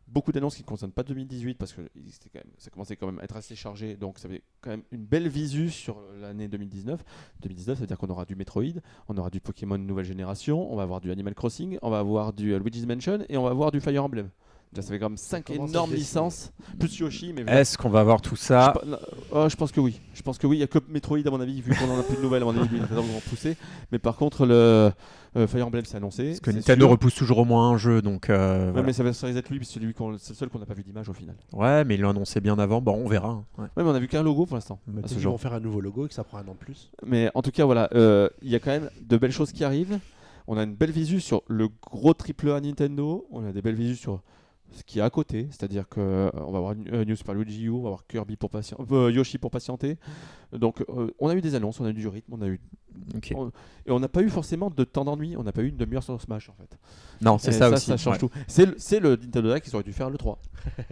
beaucoup 0.08 0.32
d'annonces 0.32 0.56
qui 0.56 0.64
ne 0.64 0.68
concernent 0.68 0.92
pas 0.92 1.04
2018 1.04 1.56
parce 1.56 1.72
que 1.72 1.82
quand 1.82 2.40
même, 2.44 2.52
ça 2.58 2.70
commençait 2.72 2.96
quand 2.96 3.06
même 3.06 3.20
à 3.20 3.24
être 3.24 3.36
assez 3.36 3.56
chargé. 3.56 3.96
Donc 3.96 4.18
ça 4.18 4.28
avait 4.28 4.42
quand 4.60 4.72
même 4.72 4.84
une 4.92 5.06
belle 5.06 5.28
visu 5.28 5.70
sur 5.70 5.98
l'année 6.20 6.48
2019. 6.48 7.04
2019, 7.42 7.78
ça 7.78 7.82
veut 7.82 7.88
dire 7.88 7.98
qu'on 7.98 8.10
aura 8.10 8.26
du 8.26 8.36
Metroid, 8.36 8.64
on 9.08 9.18
aura 9.18 9.30
du 9.30 9.40
Pokémon 9.40 9.78
nouvelle 9.78 10.06
génération, 10.06 10.72
on 10.72 10.76
va 10.76 10.84
avoir 10.84 11.00
du 11.00 11.12
Animal 11.12 11.36
Crossing, 11.36 11.78
on 11.84 11.90
va 11.90 12.00
avoir 12.00 12.34
du 12.34 12.58
Luigi's 12.58 12.86
Mansion 12.88 13.20
et 13.30 13.38
on 13.38 13.44
va 13.44 13.52
avoir 13.52 13.72
du 13.72 13.80
Fire 13.80 14.04
Emblem. 14.04 14.30
Ça 14.74 14.82
fait 14.84 15.00
quand 15.00 15.10
même 15.10 15.18
5 15.18 15.50
énormes 15.50 15.94
licences, 15.94 16.54
plus 16.80 16.98
Yoshi. 17.00 17.34
Mais 17.34 17.44
Est-ce 17.52 17.78
qu'on 17.78 17.90
va 17.90 18.00
avoir 18.00 18.22
tout 18.22 18.38
ça 18.38 18.74
je, 18.82 18.96
oh, 19.34 19.50
je, 19.50 19.56
pense 19.58 19.72
que 19.74 19.82
oui. 19.82 20.00
Je 20.14 20.22
pense 20.22 20.38
que 20.38 20.48
oui. 20.48 20.56
Il 20.56 20.60
n'y 20.60 20.64
a 20.64 20.68
que 20.68 20.80
Metroid, 20.88 21.20
à 21.26 21.30
mon 21.30 21.42
avis, 21.42 21.62
vu 21.62 21.76
qu'on 21.76 21.90
en 21.90 22.00
a 22.00 22.04
plus 22.04 22.16
de 22.16 22.22
nouvelles, 22.22 22.44
à 22.44 22.46
mon 22.46 22.58
avis, 22.58 22.78
ils 22.78 22.96
vont 22.96 23.20
pousser. 23.30 23.58
Mais 23.92 24.00
par 24.00 24.16
contre, 24.16 24.46
le 24.46 24.92
euh, 25.36 25.48
Fire 25.48 25.68
Emblem, 25.68 25.84
c'est 25.84 25.98
annoncé. 25.98 26.30
Parce 26.30 26.40
que 26.40 26.52
Nintendo 26.52 26.88
repousse 26.88 27.16
toujours 27.16 27.40
au 27.40 27.46
moins 27.46 27.72
un 27.72 27.78
jeu. 27.78 28.02
Donc, 28.02 28.30
euh, 28.30 28.66
ouais, 28.68 28.72
voilà. 28.72 28.86
mais 28.86 28.94
ça 28.94 29.04
va 29.04 29.10
être 29.10 29.50
lui, 29.50 29.66
c'est 29.66 29.82
lui 29.82 29.94
c'est 30.18 30.30
le 30.30 30.36
seul 30.36 30.50
qu'on 30.50 30.60
n'a 30.60 30.66
pas 30.66 30.74
vu 30.74 30.84
d'image 30.84 31.10
au 31.10 31.14
final. 31.14 31.36
Ouais, 31.52 31.84
mais 31.84 31.96
il 31.96 32.02
l'a 32.02 32.10
annoncé 32.10 32.40
bien 32.40 32.58
avant. 32.58 32.82
Bon, 32.82 32.94
on 32.94 33.08
verra. 33.08 33.30
Hein. 33.30 33.46
Ouais. 33.58 33.68
mais 33.76 33.84
on 33.84 33.94
a 33.94 34.00
vu 34.00 34.08
qu'un 34.08 34.24
logo 34.24 34.46
pour 34.46 34.56
l'instant. 34.56 34.80
Ils 34.88 35.20
vont 35.20 35.38
faire 35.38 35.54
un 35.54 35.60
nouveau 35.60 35.82
logo 35.82 36.06
et 36.06 36.08
que 36.08 36.14
ça 36.14 36.24
prend 36.24 36.38
un 36.38 36.48
an 36.48 36.54
de 36.54 36.58
plus. 36.58 36.92
Mais 37.06 37.30
en 37.36 37.42
tout 37.42 37.52
cas, 37.52 37.66
voilà. 37.66 37.90
Euh, 37.94 38.30
il 38.42 38.50
y 38.50 38.56
a 38.56 38.60
quand 38.60 38.72
même 38.72 38.90
de 39.02 39.18
belles 39.18 39.32
choses 39.32 39.52
qui 39.52 39.66
arrivent. 39.66 40.00
On 40.48 40.58
a 40.58 40.64
une 40.64 40.76
belle 40.76 40.92
visu 40.92 41.20
sur 41.20 41.44
le 41.48 41.68
gros 41.86 42.14
triple 42.14 42.52
A 42.52 42.62
Nintendo. 42.62 43.28
On 43.32 43.46
a 43.46 43.52
des 43.52 43.62
belles 43.62 43.76
visus 43.76 43.98
sur 43.98 44.22
ce 44.74 44.84
qui 44.84 45.00
est 45.00 45.02
à 45.02 45.10
côté, 45.10 45.48
c'est-à-dire 45.50 45.88
qu'on 45.88 46.02
euh, 46.02 46.30
va 46.34 46.58
avoir 46.58 46.74
euh, 46.94 47.04
New 47.06 47.16
Super 47.16 47.36
Luigi 47.36 47.64
U, 47.66 47.72
on 47.72 47.82
va 47.82 47.88
avoir 47.88 48.08
Kirby 48.08 48.38
pour 48.38 48.50
euh, 48.92 49.12
Yoshi 49.12 49.38
pour 49.38 49.52
patienter. 49.52 49.98
Donc 50.54 50.84
on 51.20 51.30
a 51.30 51.36
eu 51.36 51.42
des 51.42 51.56
annonces, 51.56 51.80
on 51.80 51.86
a 51.86 51.90
eu 51.90 51.94
du 51.94 52.08
rythme, 52.08 52.34
on 52.34 52.42
a 52.42 52.48
eu 52.48 52.60
et 53.86 53.92
on 53.92 54.00
n'a 54.00 54.10
pas 54.10 54.22
eu 54.22 54.30
forcément 54.30 54.70
de 54.70 54.84
temps 54.84 55.06
d'ennui, 55.06 55.36
on 55.38 55.44
n'a 55.44 55.54
pas 55.54 55.62
eu 55.62 55.70
une 55.70 55.78
demi-heure 55.78 56.04
sur 56.04 56.20
Smash 56.22 56.50
en 56.50 56.54
fait. 56.54 56.78
Non, 57.22 57.38
c'est 57.38 57.54
ça, 57.54 57.70
aussi. 57.70 57.86
Ça 57.86 57.98
change 57.98 58.18
tout. 58.18 58.30
C'est 58.48 59.00
le, 59.00 59.12
Nintendo 59.12 59.48
Direct 59.48 59.66
qu'ils 59.66 59.76
auraient 59.76 59.84
dû 59.84 59.94
faire 59.94 60.10
le 60.10 60.18
3. 60.18 60.40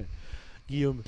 Guillaume. 0.70 1.02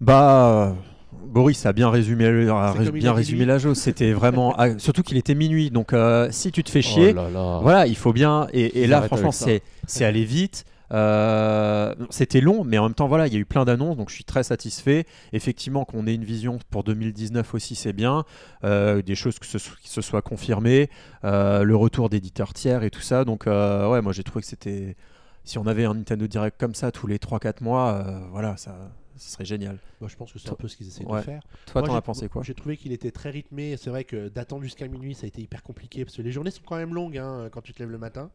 Bah. 0.00 0.74
Boris 1.12 1.64
a 1.64 1.72
bien 1.72 1.88
résumé, 1.88 2.26
a 2.48 2.74
bien 2.92 3.12
résumé 3.12 3.46
la 3.46 3.58
chose. 3.58 3.78
C'était 3.78 4.12
vraiment, 4.12 4.54
surtout 4.78 5.02
qu'il 5.02 5.16
était 5.16 5.34
minuit. 5.34 5.70
Donc, 5.70 5.94
si 6.30 6.52
tu 6.52 6.62
te 6.62 6.70
fais 6.70 6.82
chier, 6.82 7.14
oh 7.16 7.58
voilà, 7.62 7.86
il 7.86 7.96
faut 7.96 8.12
bien. 8.12 8.48
Et, 8.52 8.82
et 8.82 8.86
là, 8.86 9.02
franchement, 9.02 9.32
c'est 9.32 10.04
allé 10.04 10.24
vite. 10.24 10.64
Euh, 10.92 11.94
c'était 12.10 12.40
long, 12.40 12.64
mais 12.64 12.78
en 12.78 12.84
même 12.84 12.94
temps, 12.94 13.08
voilà, 13.08 13.26
il 13.26 13.32
y 13.32 13.36
a 13.36 13.38
eu 13.38 13.44
plein 13.44 13.64
d'annonces, 13.64 13.96
donc 13.96 14.10
je 14.10 14.14
suis 14.14 14.24
très 14.24 14.42
satisfait. 14.42 15.06
Effectivement, 15.32 15.84
qu'on 15.84 16.06
ait 16.06 16.14
une 16.14 16.24
vision 16.24 16.58
pour 16.70 16.84
2019 16.84 17.54
aussi, 17.54 17.74
c'est 17.74 17.92
bien. 17.92 18.24
Euh, 18.64 19.02
des 19.02 19.14
choses 19.14 19.38
que 19.38 19.46
ce, 19.46 19.58
qui 19.58 19.88
se 19.88 20.00
soient 20.00 20.22
confirmées, 20.22 20.90
euh, 21.24 21.62
le 21.62 21.76
retour 21.76 22.08
d'éditeurs 22.08 22.52
tiers 22.54 22.82
et 22.82 22.90
tout 22.90 23.00
ça. 23.00 23.24
Donc, 23.24 23.46
ouais, 23.46 24.02
moi 24.02 24.12
j'ai 24.12 24.24
trouvé 24.24 24.42
que 24.42 24.48
c'était. 24.48 24.96
Si 25.44 25.58
on 25.58 25.66
avait 25.66 25.84
un 25.84 25.94
Nintendo 25.94 26.26
Direct 26.26 26.58
comme 26.58 26.74
ça 26.74 26.90
tous 26.90 27.06
les 27.06 27.18
3-4 27.18 27.62
mois, 27.62 28.04
voilà, 28.32 28.56
ça, 28.56 28.90
ce 29.16 29.30
serait 29.30 29.44
génial. 29.44 29.78
Moi, 30.00 30.08
je 30.10 30.16
pense 30.16 30.32
que 30.32 30.38
c'est 30.38 30.50
un 30.50 30.54
peu 30.54 30.68
ce 30.68 30.76
qu'ils 30.76 30.88
essaient 30.88 31.04
de 31.04 31.20
faire. 31.20 31.42
Toi, 31.66 31.82
t'en 31.82 31.94
as 31.94 32.02
pensé 32.02 32.28
quoi? 32.28 32.42
J'ai 32.42 32.54
trouvé 32.54 32.76
qu'il 32.76 32.92
était 32.92 33.10
très 33.10 33.30
rythmé. 33.30 33.76
C'est 33.76 33.90
vrai 33.90 34.04
que 34.04 34.28
d'attendre 34.28 34.62
jusqu'à 34.62 34.88
minuit, 34.88 35.14
ça 35.14 35.24
a 35.24 35.28
été 35.28 35.40
hyper 35.40 35.62
compliqué 35.62 36.04
parce 36.04 36.16
que 36.16 36.22
les 36.22 36.32
journées 36.32 36.50
sont 36.50 36.62
quand 36.66 36.76
même 36.76 36.94
longues 36.94 37.18
hein, 37.18 37.48
quand 37.52 37.62
tu 37.62 37.72
te 37.72 37.78
lèves 37.78 37.90
le 37.90 37.98
matin. 37.98 38.30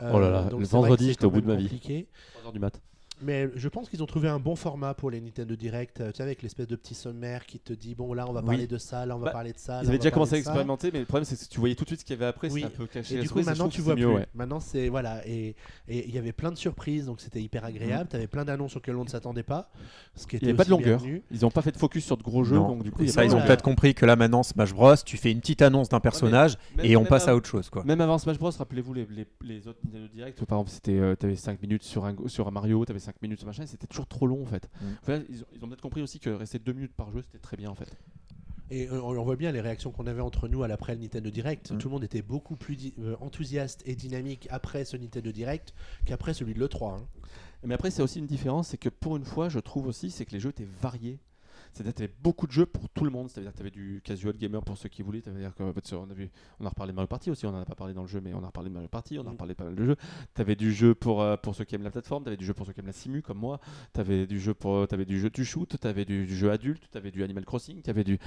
Oh 0.00 0.18
là 0.18 0.30
là, 0.30 0.48
le 0.56 0.64
vendredi, 0.64 1.08
j'étais 1.08 1.24
au 1.24 1.30
bout 1.30 1.40
de 1.40 1.46
ma 1.46 1.56
vie. 1.56 1.68
3h 1.68 2.52
du 2.52 2.58
mat. 2.58 2.80
Mais 3.22 3.48
je 3.54 3.68
pense 3.68 3.88
qu'ils 3.88 4.02
ont 4.02 4.06
trouvé 4.06 4.28
un 4.28 4.38
bon 4.38 4.56
format 4.56 4.92
pour 4.92 5.10
les 5.10 5.20
Nintendo 5.20 5.56
Direct, 5.56 6.02
tu 6.04 6.16
sais, 6.16 6.22
avec 6.22 6.42
l'espèce 6.42 6.66
de 6.66 6.76
petit 6.76 6.94
sommaire 6.94 7.46
qui 7.46 7.58
te 7.58 7.72
dit 7.72 7.94
bon 7.94 8.12
là 8.12 8.26
on 8.28 8.32
va 8.32 8.42
parler 8.42 8.66
de 8.66 8.76
ça, 8.76 9.06
là 9.06 9.16
on 9.16 9.18
va 9.18 9.26
bah, 9.26 9.32
parler 9.32 9.52
de 9.52 9.58
ça. 9.58 9.80
Ils 9.82 9.88
avaient 9.88 9.98
déjà 9.98 10.10
commencé 10.10 10.34
à 10.34 10.38
expérimenter, 10.38 10.90
mais 10.92 11.00
le 11.00 11.06
problème 11.06 11.24
c'est 11.24 11.36
que 11.36 11.50
tu 11.50 11.58
voyais 11.58 11.74
tout 11.74 11.84
de 11.84 11.88
suite 11.88 12.00
ce 12.00 12.04
qu'il 12.04 12.14
y 12.14 12.18
avait 12.18 12.26
après, 12.26 12.50
c'était 12.50 12.66
un 12.66 12.70
peu 12.70 12.86
caché. 12.86 13.16
Et 13.16 13.20
du 13.20 13.30
coup 13.30 13.42
maintenant 13.42 13.68
tu 13.68 13.80
vois 13.80 13.94
plus. 13.94 14.06
Maintenant 14.34 14.60
c'est 14.60 14.88
voilà 14.88 15.26
et 15.26 15.56
il 15.88 16.14
y 16.14 16.18
avait 16.18 16.32
plein 16.32 16.50
de 16.50 16.56
surprises 16.56 17.06
donc 17.06 17.20
c'était 17.20 17.40
hyper 17.40 17.64
agréable. 17.64 18.04
Mm. 18.04 18.08
Tu 18.08 18.16
avais 18.16 18.26
plein 18.26 18.44
d'annonces 18.44 18.76
auxquelles 18.76 18.96
on 18.96 19.04
ne 19.04 19.08
s'attendait 19.08 19.42
pas. 19.42 19.70
Ce 20.14 20.26
qui 20.26 20.36
était 20.36 20.46
il 20.46 20.48
n'y 20.48 20.50
avait 20.50 20.58
pas 20.58 20.64
de 20.64 20.70
longueur. 20.70 21.00
Ils 21.30 21.40
n'ont 21.40 21.50
pas 21.50 21.62
fait 21.62 21.72
de 21.72 21.78
focus 21.78 22.04
sur 22.04 22.16
de 22.16 22.22
gros 22.22 22.44
jeux 22.44 22.56
donc 22.56 22.82
du 22.82 22.90
coup. 22.90 23.06
ça 23.06 23.24
ils 23.24 23.34
ont 23.34 23.40
peut-être 23.40 23.62
compris 23.62 23.94
que 23.94 24.04
là 24.04 24.16
maintenant 24.16 24.42
Smash 24.42 24.74
Bros, 24.74 24.96
tu 25.04 25.16
fais 25.16 25.32
une 25.32 25.40
petite 25.40 25.62
annonce 25.62 25.88
d'un 25.88 26.00
personnage 26.00 26.58
et 26.82 26.96
on 26.96 27.04
passe 27.04 27.28
à 27.28 27.34
autre 27.34 27.48
chose 27.48 27.70
quoi. 27.70 27.82
Même 27.84 28.00
avant 28.00 28.18
Smash 28.18 28.38
Bros, 28.38 28.50
rappelez-vous 28.50 28.94
les 28.94 29.68
autres 29.68 29.78
Nintendo 29.84 30.08
Direct, 30.12 30.44
par 30.44 30.58
exemple 30.58 30.70
c'était 30.70 30.98
euh, 30.98 31.16
tu 31.18 31.26
avais 31.26 31.36
5 31.36 31.62
minutes 31.62 31.82
sur 31.82 32.04
un 32.04 32.50
Mario, 32.50 32.84
tu 32.84 32.92
avais 32.92 33.00
5 33.06 33.22
minutes 33.22 33.44
machin, 33.44 33.66
c'était 33.66 33.86
toujours 33.86 34.06
trop 34.06 34.26
long 34.26 34.42
en 34.42 34.46
fait. 34.46 34.68
Mm. 34.80 35.12
ils, 35.28 35.64
ont, 35.64 35.68
peut-être 35.68 35.80
compris 35.80 36.02
aussi 36.02 36.20
que 36.20 36.30
rester 36.30 36.58
deux 36.58 36.72
minutes 36.72 36.94
par 36.94 37.10
jeu 37.12 37.22
c'était 37.22 37.38
très 37.38 37.56
bien 37.56 37.70
en 37.70 37.74
fait. 37.74 37.96
Et 38.68 38.88
euh, 38.88 39.00
on, 39.00 39.22
voit 39.22 39.36
bien 39.36 39.52
les 39.52 39.60
réactions 39.60 39.92
qu'on 39.92 40.06
avait 40.06 40.20
entre 40.20 40.48
nous 40.48 40.64
à 40.64 40.68
l'après 40.68 40.94
le 40.96 41.00
Nintendo 41.00 41.30
Direct. 41.30 41.70
Mm. 41.70 41.78
Tout 41.78 41.88
le 41.88 41.92
monde 41.92 42.04
était 42.04 42.22
beaucoup 42.22 42.56
plus 42.56 42.92
euh, 42.98 43.16
enthousiaste 43.20 43.82
et 43.86 43.94
dynamique 43.94 44.48
après 44.50 44.84
ce 44.84 44.96
Nintendo 44.96 45.30
Direct 45.30 45.72
qu'après 46.04 46.34
celui 46.34 46.54
de 46.54 46.58
l'E3. 46.58 46.94
Hein. 46.94 47.06
Mais 47.64 47.74
après, 47.74 47.90
c'est 47.90 48.02
aussi 48.02 48.18
une 48.18 48.26
différence, 48.26 48.68
c'est 48.68 48.76
que 48.76 48.88
pour 48.88 49.16
une 49.16 49.24
fois, 49.24 49.48
je 49.48 49.58
trouve 49.58 49.86
aussi, 49.86 50.10
c'est 50.10 50.24
que 50.24 50.32
les 50.32 50.40
jeux 50.40 50.50
étaient 50.50 50.68
variés. 50.80 51.18
C'est-à-dire 51.76 51.92
que 51.92 51.98
tu 51.98 52.04
avais 52.04 52.14
beaucoup 52.22 52.46
de 52.46 52.52
jeux 52.52 52.64
pour 52.64 52.88
tout 52.88 53.04
le 53.04 53.10
monde. 53.10 53.28
C'est-à-dire 53.28 53.52
que 53.52 53.56
tu 53.56 53.62
avais 53.62 53.70
du 53.70 54.00
casual 54.02 54.34
gamer 54.38 54.62
pour 54.62 54.78
ceux 54.78 54.88
qui 54.88 55.02
voulaient. 55.02 55.20
C'est-à-dire 55.20 55.54
qu'on 55.54 55.68
a, 55.68 56.14
vu, 56.14 56.30
on 56.58 56.64
a 56.64 56.70
reparlé 56.70 56.92
de 56.92 56.96
Mario 56.96 57.06
Party 57.06 57.30
aussi. 57.30 57.44
On 57.44 57.52
n'en 57.52 57.60
a 57.60 57.66
pas 57.66 57.74
parlé 57.74 57.92
dans 57.92 58.00
le 58.00 58.08
jeu, 58.08 58.22
mais 58.22 58.32
on 58.32 58.42
a 58.42 58.46
reparlé 58.46 58.70
de 58.70 58.74
Mario 58.74 58.88
Party. 58.88 59.18
On 59.18 59.20
a 59.20 59.24
mm. 59.24 59.28
reparlé 59.28 59.54
pas 59.54 59.64
mal 59.64 59.74
de 59.74 59.84
jeux. 59.84 59.96
Tu 60.34 60.40
avais 60.40 60.56
du 60.56 60.72
jeu 60.72 60.94
pour, 60.94 61.20
euh, 61.20 61.36
pour 61.36 61.54
ceux 61.54 61.64
qui 61.64 61.74
aiment 61.74 61.82
la 61.82 61.90
plateforme. 61.90 62.22
Tu 62.22 62.28
avais 62.28 62.38
du 62.38 62.46
jeu 62.46 62.54
pour 62.54 62.64
ceux 62.64 62.72
qui 62.72 62.80
aiment 62.80 62.86
la 62.86 62.94
simu, 62.94 63.20
comme 63.20 63.36
moi. 63.36 63.60
Tu 63.92 64.00
avais 64.00 64.26
du 64.26 64.40
jeu 64.40 64.54
pour 64.54 64.86
avais 64.90 65.04
du 65.04 65.20
jeu 65.20 65.28
du 65.28 65.44
shoot. 65.44 65.76
Tu 65.78 65.86
avais 65.86 66.06
du, 66.06 66.26
jeu 66.34 66.50
adulte. 66.50 66.88
Tu 66.90 66.96
avais 66.96 67.10
du 67.10 67.22
Animal 67.22 67.44
Crossing. 67.44 67.82
Tu 67.82 67.90
avais, 67.90 68.04
du, 68.04 68.18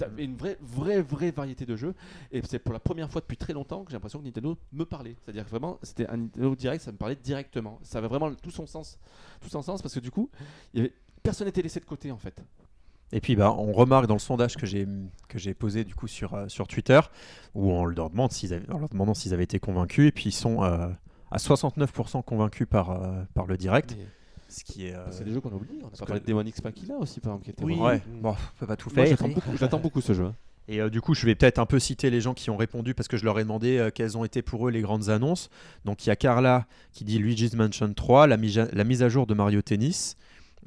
avais 0.00 0.24
une 0.24 0.36
vraie, 0.36 0.58
vraie, 0.60 1.00
vraie 1.00 1.30
variété 1.30 1.64
de 1.64 1.76
jeux. 1.76 1.94
Et 2.32 2.42
c'est 2.42 2.58
pour 2.58 2.72
la 2.72 2.80
première 2.80 3.08
fois 3.08 3.20
depuis 3.20 3.36
très 3.36 3.52
longtemps 3.52 3.84
que 3.84 3.92
j'ai 3.92 3.96
l'impression 3.96 4.18
que 4.18 4.24
Nintendo 4.24 4.58
me 4.72 4.84
parlait. 4.84 5.14
C'est-à-dire 5.22 5.44
que 5.44 5.50
vraiment, 5.50 5.78
c'était 5.84 6.08
un 6.08 6.16
Nintendo 6.16 6.56
direct. 6.56 6.82
Ça 6.82 6.90
me 6.90 6.98
parlait 6.98 7.14
directement. 7.14 7.78
Ça 7.84 7.98
avait 7.98 8.08
vraiment 8.08 8.34
tout 8.34 8.50
son 8.50 8.66
sens. 8.66 8.98
Tout 9.40 9.48
son 9.48 9.62
sens 9.62 9.80
parce 9.80 9.94
que 9.94 10.00
du 10.00 10.10
coup, 10.10 10.28
il 10.74 10.78
y 10.78 10.80
avait, 10.80 10.92
personne 11.22 11.46
n'était 11.46 11.62
laissé 11.62 11.78
de 11.78 11.84
côté 11.84 12.10
en 12.10 12.18
fait. 12.18 12.42
Et 13.12 13.20
puis 13.20 13.36
bah, 13.36 13.52
on 13.52 13.72
remarque 13.72 14.06
dans 14.06 14.14
le 14.14 14.20
sondage 14.20 14.56
que 14.56 14.66
j'ai 14.66 14.86
que 15.28 15.38
j'ai 15.38 15.54
posé 15.54 15.84
du 15.84 15.94
coup 15.94 16.08
sur, 16.08 16.34
euh, 16.34 16.48
sur 16.48 16.66
Twitter 16.66 17.00
où 17.54 17.70
on 17.70 17.84
leur 17.84 18.10
demande 18.10 18.32
s'ils 18.32 18.52
avaient, 18.52 18.66
leur 18.66 18.88
demandant 18.88 19.14
s'ils 19.14 19.32
avaient 19.32 19.44
été 19.44 19.60
convaincus 19.60 20.08
et 20.08 20.12
puis 20.12 20.30
ils 20.30 20.32
sont 20.32 20.64
euh, 20.64 20.88
à 21.30 21.36
69% 21.36 22.24
convaincus 22.24 22.66
par 22.68 22.90
euh, 22.90 23.22
par 23.34 23.46
le 23.46 23.56
direct. 23.56 23.96
Ce 24.48 24.62
qui 24.64 24.86
est. 24.86 24.94
C'est 25.10 25.24
des 25.24 25.32
jeux 25.32 25.40
qu'on 25.40 25.52
oublie. 25.52 25.78
On 25.82 25.88
a 25.88 25.90
pas 25.90 26.06
parlé 26.06 26.20
de 26.20 26.26
Demon 26.26 26.42
X 26.42 26.60
là 26.62 26.96
aussi 26.98 27.20
par 27.20 27.32
exemple 27.32 27.44
qui 27.44 27.50
était. 27.50 27.64
Oui. 27.64 27.74
Ouais. 27.74 28.00
Bon, 28.20 28.30
on 28.30 28.58
peut 28.60 28.66
pas 28.66 28.76
tout 28.76 28.90
faire. 28.90 29.06
J'attends 29.58 29.80
beaucoup, 29.80 30.00
ce 30.00 30.12
jeu. 30.12 30.24
Hein. 30.24 30.34
Et 30.68 30.90
du 30.90 31.00
coup, 31.00 31.14
je 31.14 31.26
vais 31.26 31.36
peut-être 31.36 31.60
un 31.60 31.66
peu 31.66 31.78
citer 31.78 32.10
les 32.10 32.20
gens 32.20 32.34
qui 32.34 32.50
ont 32.50 32.56
répondu 32.56 32.92
parce 32.92 33.06
que 33.06 33.16
je 33.16 33.24
leur 33.24 33.38
ai 33.38 33.44
demandé 33.44 33.88
quelles 33.94 34.18
ont 34.18 34.24
été 34.24 34.42
pour 34.42 34.66
eux 34.66 34.70
les 34.72 34.80
grandes 34.80 35.10
annonces. 35.10 35.48
Donc 35.84 36.04
il 36.06 36.08
y 36.08 36.12
a 36.12 36.16
Carla 36.16 36.66
qui 36.92 37.04
dit 37.04 37.18
Luigi's 37.18 37.54
Mansion 37.54 37.92
3, 37.92 38.26
la, 38.26 38.36
la 38.36 38.84
mise 38.84 39.02
à 39.02 39.08
jour 39.08 39.26
de 39.26 39.34
Mario 39.34 39.62
Tennis, 39.62 40.16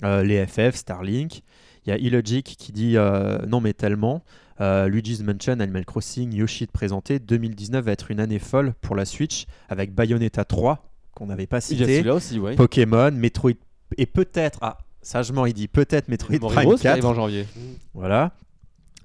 les 0.04 0.46
FF, 0.46 0.76
Starlink. 0.76 1.44
Il 1.90 1.94
y 1.94 1.96
a 1.96 1.98
Illogic 1.98 2.56
qui 2.60 2.72
dit 2.72 2.98
euh, 2.98 3.40
non 3.48 3.62
mais 3.62 3.74
tellement. 3.74 4.24
Euh, 4.62 4.88
Luigi's 4.88 5.24
Mansion, 5.24 5.60
Animal 5.60 5.86
Crossing, 5.86 6.32
Yoshi 6.36 6.68
de 6.68 6.72
présenter. 6.72 7.18
2019 7.18 7.84
va 7.84 7.92
être 7.92 8.12
une 8.12 8.20
année 8.20 8.38
folle 8.38 8.74
pour 8.82 8.96
la 8.96 9.06
Switch 9.06 9.48
avec 9.70 9.96
Bayonetta 9.96 10.46
3 10.46 10.86
qu'on 11.16 11.26
n'avait 11.26 11.48
pas 11.48 11.62
cité. 11.62 12.08
Aussi, 12.12 12.40
Pokémon, 12.56 13.10
Metroid 13.12 13.54
et 13.98 14.06
peut-être 14.06 14.60
ah 14.62 14.78
sagement 15.02 15.48
il 15.48 15.54
dit 15.54 15.68
peut-être 15.68 16.10
Metroid 16.10 16.38
Prime 16.38 16.78
4 16.78 17.04
en 17.06 17.16
janvier. 17.16 17.48
Voilà. 17.96 18.34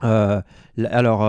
Euh, 0.02 0.43
alors 0.90 1.23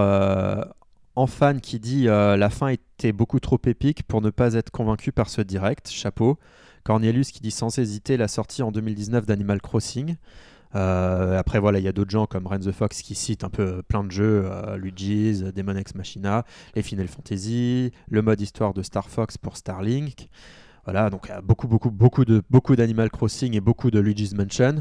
en 1.16 1.28
fan 1.28 1.62
qui 1.62 1.80
dit 1.80 2.04
la 2.04 2.50
fin 2.50 2.68
était 2.68 3.14
beaucoup 3.14 3.40
trop 3.40 3.62
épique 3.66 4.04
pour 4.04 4.22
ne 4.22 4.30
pas 4.30 4.56
être 4.56 4.72
convaincu 4.72 5.14
par 5.14 5.30
ce 5.30 5.40
direct. 5.40 5.90
Chapeau. 5.90 6.38
Cornelius 6.84 7.32
qui 7.32 7.40
dit 7.40 7.52
sans 7.52 7.80
hésiter 7.80 8.18
la 8.18 8.28
sortie 8.28 8.62
en 8.62 8.72
2019 8.72 9.26
d'Animal 9.26 9.62
Crossing. 9.62 10.18
Euh, 10.74 11.38
après, 11.38 11.60
voilà, 11.60 11.80
il 11.80 11.86
y 11.86 11.88
a 11.88 11.92
d'autres 11.92 12.12
gens 12.12 12.26
comme 12.26 12.48
Ren 12.48 12.60
the 12.60 12.72
Fox 12.72 13.02
qui 13.02 13.16
citent 13.16 13.44
un 13.44 13.50
peu 13.50 13.82
plein 13.84 14.04
de 14.04 14.12
jeux, 14.12 14.44
euh, 14.46 14.78
Luigi's, 14.78 15.42
Demon 15.44 15.76
X 15.78 15.96
Machina, 15.96 16.46
les 16.76 16.82
Final 16.82 17.08
Fantasy, 17.08 17.92
le 18.10 18.22
mode 18.22 18.42
histoire 18.42 18.74
de 18.74 18.82
Star 18.82 19.10
Fox 19.10 19.38
pour 19.38 19.58
Starlink. 19.58 20.30
Voilà, 20.86 21.10
donc 21.10 21.32
beaucoup, 21.44 21.68
beaucoup, 21.68 21.90
beaucoup 21.90 22.26
de 22.26 22.44
beaucoup 22.52 22.76
d'Animal 22.76 23.10
Crossing 23.10 23.56
et 23.56 23.60
beaucoup 23.60 23.90
de 23.90 24.00
Luigi's 24.00 24.36
Mansion. 24.36 24.76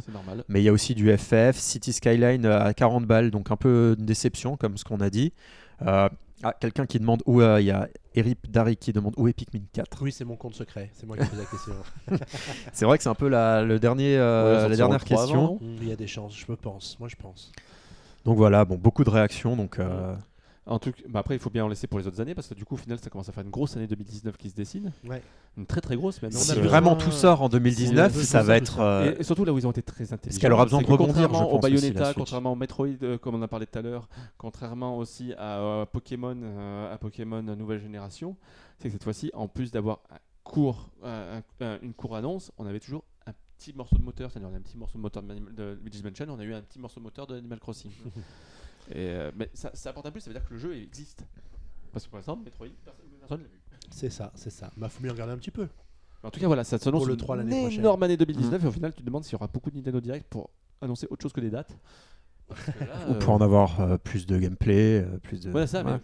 Mais 0.48 0.60
il 0.60 0.64
y 0.64 0.68
a 0.68 0.72
aussi 0.72 0.94
du 0.94 1.10
FF, 1.16 1.56
City 1.56 1.94
Skyline 1.94 2.44
à 2.44 2.74
40 2.74 3.06
balles, 3.06 3.30
donc 3.30 3.50
un 3.50 3.56
peu 3.56 3.96
une 3.98 4.04
déception, 4.04 4.58
comme 4.58 4.76
ce 4.76 4.84
qu'on 4.84 5.00
a 5.00 5.08
dit. 5.08 5.32
Euh, 5.82 6.08
ah, 6.44 6.52
quelqu'un 6.52 6.86
qui 6.86 6.98
demande 6.98 7.22
où 7.26 7.40
euh, 7.40 7.60
il 7.60 7.66
y 7.66 7.70
a 7.70 7.88
Eric 8.14 8.50
Dari 8.50 8.76
qui 8.76 8.92
demande 8.92 9.14
où 9.16 9.28
est 9.28 9.32
Pikmin 9.32 9.62
4. 9.72 10.02
Oui, 10.02 10.12
c'est 10.12 10.24
mon 10.24 10.36
compte 10.36 10.54
secret. 10.54 10.90
C'est 10.92 11.06
moi 11.06 11.16
qui 11.16 11.26
pose 11.26 11.38
la 11.38 11.44
question. 11.46 11.74
c'est 12.72 12.84
vrai 12.84 12.98
que 12.98 13.02
c'est 13.02 13.08
un 13.08 13.14
peu 13.14 13.28
la, 13.28 13.62
le 13.62 13.78
dernier, 13.78 14.16
euh, 14.16 14.68
la 14.68 14.76
dernière 14.76 15.04
question. 15.04 15.58
il 15.62 15.88
y 15.88 15.92
a 15.92 15.96
des 15.96 16.06
chances, 16.06 16.36
je 16.36 16.44
me 16.48 16.56
pense. 16.56 16.98
Moi, 17.00 17.08
je 17.08 17.16
pense. 17.16 17.50
Donc 18.24 18.36
voilà, 18.36 18.64
bon, 18.64 18.76
beaucoup 18.76 19.04
de 19.04 19.10
réactions. 19.10 19.56
Donc, 19.56 19.78
euh, 19.78 20.14
en 20.66 20.78
tout 20.78 20.92
bah 21.08 21.20
après, 21.20 21.34
il 21.34 21.38
faut 21.38 21.50
bien 21.50 21.64
en 21.64 21.68
laisser 21.68 21.86
pour 21.86 21.98
les 21.98 22.06
autres 22.06 22.20
années 22.20 22.34
parce 22.34 22.48
que 22.48 22.54
du 22.54 22.64
coup, 22.64 22.74
au 22.74 22.78
final, 22.78 22.98
ça 22.98 23.10
commence 23.10 23.28
à 23.28 23.32
faire 23.32 23.44
une 23.44 23.50
grosse 23.50 23.76
année 23.76 23.86
2019 23.86 24.36
qui 24.38 24.48
se 24.48 24.54
dessine. 24.54 24.92
Ouais. 25.04 25.22
Une 25.58 25.66
très 25.66 25.82
très 25.82 25.94
grosse. 25.94 26.22
Même. 26.22 26.32
Si 26.32 26.58
vraiment 26.58 26.96
tout 26.96 27.10
sort 27.10 27.42
en 27.42 27.50
2019, 27.50 28.14
ça 28.22 28.42
va 28.42 28.56
être. 28.56 28.80
Euh, 28.80 29.14
et, 29.18 29.24
surtout 29.24 29.44
là 29.44 29.52
où 29.52 29.58
ils 29.58 29.66
ont 29.66 29.72
été 29.72 29.82
très 29.82 30.04
intelligents. 30.04 30.22
Parce 30.22 30.38
qu'elle 30.38 30.52
aura 30.52 30.64
besoin 30.64 30.80
de 30.80 30.86
rebondir. 30.86 31.14
Contrairement 31.14 31.52
au 31.52 31.58
Bayonetta, 31.58 32.14
contrairement 32.14 32.52
au 32.52 32.56
Metroid, 32.56 32.86
euh, 33.02 33.18
comme 33.18 33.34
on 33.34 33.42
a 33.42 33.48
parlé 33.48 33.66
tout 33.66 33.78
à 33.78 33.82
l'heure, 33.82 34.08
contrairement 34.38 34.96
aussi 34.96 35.34
à 35.34 35.60
euh, 35.60 35.86
Pokémon, 35.86 36.36
à 36.90 36.96
Pokémon 36.96 37.42
nouvelle 37.42 37.80
génération, 37.80 38.36
c'est 38.78 38.88
que 38.88 38.92
cette 38.92 39.04
fois-ci, 39.04 39.30
en 39.34 39.48
plus 39.48 39.70
d'avoir 39.70 40.00
un 40.10 40.18
court, 40.44 40.90
une 41.60 41.92
cour 41.92 42.16
annonce, 42.16 42.52
on 42.56 42.64
avait 42.64 42.80
toujours 42.80 43.04
un 43.26 43.32
petit 43.58 43.74
morceau 43.74 43.96
de 43.96 44.02
moteur, 44.02 44.30
c'est-à-dire 44.30 44.48
on 44.50 44.54
a 44.54 44.58
un 44.58 44.62
petit 44.62 44.78
morceau 44.78 44.96
de 44.96 45.02
moteur 45.02 45.22
de, 45.22 45.34
de 45.34 45.78
Luigi's 45.82 46.02
Mansion, 46.02 46.26
on 46.30 46.38
a 46.38 46.44
eu 46.44 46.54
un 46.54 46.62
petit 46.62 46.78
morceau 46.78 47.00
de 47.00 47.04
moteur 47.04 47.26
de 47.26 47.36
Animal 47.36 47.60
Crossing. 47.60 47.90
Et, 48.90 49.08
euh, 49.08 49.30
mais 49.36 49.50
ça, 49.54 49.70
ça 49.74 49.90
apporte 49.90 50.06
un 50.06 50.10
plus, 50.10 50.20
ça 50.20 50.30
veut 50.30 50.34
dire 50.38 50.46
que 50.46 50.52
le 50.54 50.58
jeu 50.60 50.76
existe. 50.76 51.24
Parce 51.92 52.04
que 52.04 52.10
pour 52.10 52.18
l'instant, 52.18 52.36
Metroid, 52.36 52.66
personne 52.84 53.04
personne 53.20 53.40
l'a 53.42 53.48
vu. 53.48 53.60
C'est 53.90 54.10
ça, 54.10 54.32
c'est 54.34 54.50
ça. 54.50 54.70
Bah, 54.76 54.88
faut 54.88 55.02
bien 55.02 55.12
regarder 55.12 55.32
un 55.32 55.38
petit 55.38 55.50
peu. 55.50 55.68
En 56.22 56.30
tout 56.30 56.40
cas, 56.40 56.46
voilà, 56.46 56.64
ça 56.64 56.78
s'annonce 56.78 57.06
une 57.06 57.16
3 57.16 57.36
l'année 57.36 57.60
prochaine. 57.62 57.80
énorme 57.80 58.02
année 58.02 58.16
2019 58.16 58.64
et 58.64 58.66
au 58.66 58.72
final, 58.72 58.92
tu 58.94 59.00
te 59.02 59.06
demandes 59.06 59.24
s'il 59.24 59.32
y 59.32 59.36
aura 59.36 59.46
beaucoup 59.46 59.70
de 59.70 59.76
Nintendo 59.76 60.00
Direct 60.00 60.26
pour 60.28 60.50
annoncer 60.80 61.06
autre 61.10 61.22
chose 61.22 61.32
que 61.32 61.40
des 61.40 61.50
dates. 61.50 61.76
Parce 62.48 62.60
que 62.64 62.84
là, 62.84 63.08
Ou 63.08 63.12
euh, 63.12 63.18
pour 63.18 63.34
en 63.34 63.40
avoir 63.40 63.80
euh, 63.80 63.96
plus 63.98 64.26
de 64.26 64.38
gameplay, 64.38 65.00
euh, 65.02 65.18
plus 65.18 65.40
de. 65.42 65.50
Ouais, 65.52 65.66
ça, 65.66 65.82
Ouais. 65.84 65.92
mais 65.92 66.00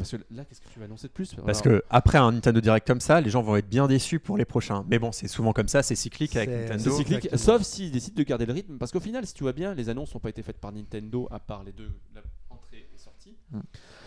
parce 0.00 0.10
que 0.12 0.16
là, 0.30 0.44
qu'est-ce 0.44 0.60
que 0.60 0.68
tu 0.68 0.78
vas 0.78 0.84
annoncer 0.86 1.08
de 1.08 1.12
plus? 1.12 1.34
Parce 1.46 1.62
que 1.62 1.82
après 1.90 2.18
un 2.18 2.32
Nintendo 2.32 2.60
Direct 2.60 2.86
comme 2.86 3.00
ça, 3.00 3.20
les 3.20 3.30
gens 3.30 3.42
vont 3.42 3.56
être 3.56 3.68
bien 3.68 3.86
déçus 3.86 4.18
pour 4.20 4.36
les 4.36 4.44
prochains. 4.44 4.84
Mais 4.88 4.98
bon, 4.98 5.12
c'est 5.12 5.28
souvent 5.28 5.52
comme 5.52 5.68
ça, 5.68 5.82
c'est 5.82 5.94
cyclique 5.94 6.36
avec 6.36 6.48
C'est- 6.50 6.66
C'est 6.66 6.72
Nintendo. 6.74 6.96
cyclique, 6.96 7.24
Exactement. 7.26 7.58
sauf 7.58 7.62
s'ils 7.66 7.90
décident 7.90 8.16
de 8.16 8.22
garder 8.22 8.46
le 8.46 8.52
rythme. 8.52 8.76
Parce 8.78 8.92
qu'au 8.92 9.00
final, 9.00 9.26
si 9.26 9.34
tu 9.34 9.42
vois 9.44 9.52
bien, 9.52 9.74
les 9.74 9.88
annonces 9.88 10.14
n'ont 10.14 10.20
pas 10.20 10.28
été 10.30 10.42
faites 10.42 10.58
par 10.58 10.72
Nintendo 10.72 11.28
à 11.30 11.38
part 11.38 11.64
les 11.64 11.72
deux, 11.72 11.90
la 12.14 12.22
entrée 12.50 12.86
et 12.94 12.98
sortie. 12.98 13.36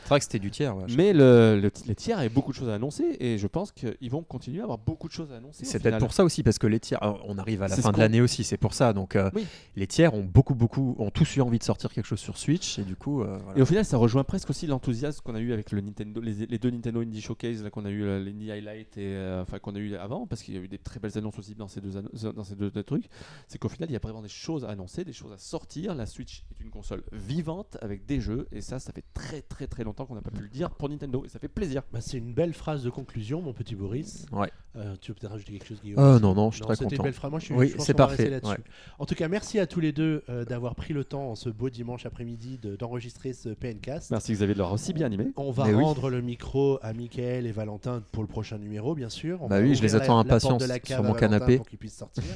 C'est 0.07 0.11
vrai 0.13 0.19
que 0.19 0.23
c'était 0.23 0.39
du 0.39 0.51
tiers. 0.51 0.73
ouais. 0.77 0.85
Mais 0.95 1.11
le, 1.11 1.59
le- 1.61 1.69
les 1.85 1.95
tiers 1.95 2.17
avaient 2.19 2.29
beaucoup 2.29 2.51
de 2.51 2.57
choses 2.57 2.69
à 2.69 2.75
annoncer 2.75 3.17
et 3.19 3.37
je 3.37 3.45
pense 3.47 3.73
qu'ils 3.73 4.09
vont 4.09 4.23
continuer 4.23 4.61
à 4.61 4.63
avoir 4.63 4.77
beaucoup 4.77 5.09
de 5.09 5.13
choses 5.13 5.33
à 5.33 5.35
annoncer. 5.35 5.65
C'est 5.65 5.79
peut-être 5.81 5.99
pour 5.99 6.13
ça 6.13 6.23
aussi, 6.23 6.43
parce 6.43 6.57
que 6.59 6.65
les 6.67 6.79
tiers, 6.79 7.03
alors, 7.03 7.21
on 7.27 7.37
arrive 7.37 7.61
à 7.61 7.67
la 7.67 7.75
fin 7.75 7.91
de 7.91 7.97
l'année 7.99 8.21
aussi, 8.21 8.45
c'est 8.45 8.55
pour 8.57 8.73
ça. 8.73 8.93
Donc 8.93 9.17
euh, 9.17 9.29
Oui. 9.35 9.45
les 9.75 9.85
tiers 9.85 10.13
ont 10.13 10.23
beaucoup, 10.23 10.55
beaucoup, 10.55 10.95
ont 10.97 11.11
tous 11.11 11.35
eu 11.35 11.41
envie 11.41 11.59
de 11.59 11.63
sortir 11.63 11.91
quelque 11.91 12.05
chose 12.05 12.19
sur 12.21 12.37
Switch 12.37 12.79
et 12.79 12.83
du 12.83 12.95
coup, 12.95 13.21
euh, 13.21 13.37
voilà. 13.43 13.59
Et 13.59 13.61
au 13.61 13.65
final, 13.65 13.83
ça 13.83 13.97
rejoint 13.97 14.23
presque 14.23 14.49
aussi 14.49 14.65
l'enthousiasme 14.65 15.19
qu'on 15.25 15.35
a 15.35 15.39
eu 15.41 15.51
avec 15.51 15.71
le 15.73 15.81
Nintendo, 15.81 16.21
les, 16.21 16.45
les 16.45 16.57
deux 16.57 16.69
Nintendo 16.69 17.01
Indie 17.01 17.21
Showcase 17.21 17.67
qu'on 17.69 17.83
a 17.83 17.89
eu, 17.89 18.03
euh, 18.03 18.23
l'Indie 18.23 18.49
Highlight 18.51 18.97
et 18.97 19.39
enfin 19.41 19.59
qu'on 19.59 19.75
a 19.75 19.79
eu 19.79 19.93
avant, 19.95 20.25
parce 20.25 20.41
qu'il 20.41 20.53
y 20.53 20.57
a 20.57 20.61
eu 20.61 20.69
des 20.69 20.77
très 20.77 21.01
belles 21.01 21.17
annonces 21.17 21.37
aussi 21.37 21.53
dans 21.53 21.67
ces 21.67 21.81
deux, 21.81 21.91
dans 22.31 22.43
ces 22.45 22.55
deux, 22.55 22.71
deux 22.71 22.83
trucs. 22.83 23.09
C'est 23.49 23.57
qu'au 23.57 23.67
final, 23.69 23.89
il 23.89 23.93
y 23.93 23.97
a 23.97 23.99
vraiment 23.99 24.21
des 24.21 24.29
choses 24.29 24.63
à 24.63 24.69
annoncer, 24.69 25.03
des 25.03 25.11
choses 25.13 25.33
à 25.33 25.37
sortir. 25.37 25.95
La 25.95 26.05
Switch 26.05 26.43
est 26.51 26.63
une 26.63 26.69
console 26.69 27.03
vivante 27.11 27.77
avec 27.81 28.05
des 28.05 28.21
jeux, 28.21 28.47
et 28.53 28.61
ça, 28.61 28.79
ça 28.79 28.93
fait 28.93 29.03
très 29.13 29.41
très 29.41 29.67
très 29.67 29.83
longtemps 29.83 29.96
qu'on 30.05 30.15
n'a 30.15 30.21
pas 30.21 30.31
pu 30.31 30.41
le 30.41 30.49
dire 30.49 30.69
pour 30.71 30.89
Nintendo, 30.89 31.23
et 31.25 31.29
ça 31.29 31.39
fait 31.39 31.47
plaisir. 31.47 31.81
Bah, 31.91 31.99
c'est 32.01 32.17
une 32.17 32.33
belle 32.33 32.53
phrase 32.53 32.83
de 32.83 32.89
conclusion, 32.89 33.41
mon 33.41 33.53
petit 33.53 33.75
Boris. 33.75 34.25
Ouais. 34.31 34.51
Euh, 34.75 34.95
tu 35.01 35.11
veux 35.11 35.15
peut-être 35.15 35.31
rajouter 35.31 35.53
quelque 35.53 35.65
chose, 35.67 35.81
Guillaume 35.81 35.99
Euh, 35.99 36.19
non, 36.19 36.35
non, 36.35 36.51
je 36.51 36.55
suis 36.57 36.61
Non, 36.61 36.67
très 36.67 36.75
c'était 36.75 36.85
une 36.85 36.89
content. 36.91 37.03
belle 37.03 37.13
phrase. 37.13 37.31
Moi, 37.31 37.39
je 37.39 37.45
suis, 37.45 37.53
Oui, 37.55 37.73
c'est 37.79 37.93
parfait, 37.95 38.29
ouais. 38.43 38.57
En 38.99 39.05
tout 39.05 39.15
cas, 39.15 39.27
merci 39.27 39.59
à 39.59 39.65
tous 39.65 39.79
les 39.79 39.91
deux 39.91 40.23
euh, 40.29 40.45
d'avoir 40.45 40.75
pris 40.75 40.93
le 40.93 41.03
temps 41.03 41.31
en 41.31 41.35
ce 41.35 41.49
beau 41.49 41.69
dimanche 41.69 42.05
après-midi 42.05 42.59
de- 42.59 42.75
d'enregistrer 42.75 43.33
ce 43.33 43.49
PNcast. 43.49 44.11
Merci 44.11 44.33
Xavier 44.33 44.53
de 44.53 44.59
l'avoir 44.59 44.73
aussi 44.75 44.93
bien 44.93 45.07
animé. 45.07 45.31
On 45.35 45.51
va 45.51 45.65
Mais 45.65 45.73
oui. 45.73 45.83
rendre 45.83 46.09
le 46.09 46.21
micro 46.21 46.77
à 46.83 46.93
Mickaël 46.93 47.47
et 47.47 47.51
Valentin 47.51 48.03
pour 48.11 48.21
le 48.23 48.27
prochain 48.29 48.57
numéro, 48.59 48.93
bien 48.93 49.09
sûr. 49.09 49.41
On 49.41 49.47
Bah 49.47 49.59
oui, 49.61 49.73
je 49.75 49.81
les 49.81 49.95
attends 49.95 50.19
impatience 50.19 50.63
sur 50.85 51.03
mon 51.03 51.13
canapé. 51.13 51.57
Pour 51.57 51.67
qu'ils 51.67 51.79
puissent 51.79 51.97
sortir. 51.97 52.23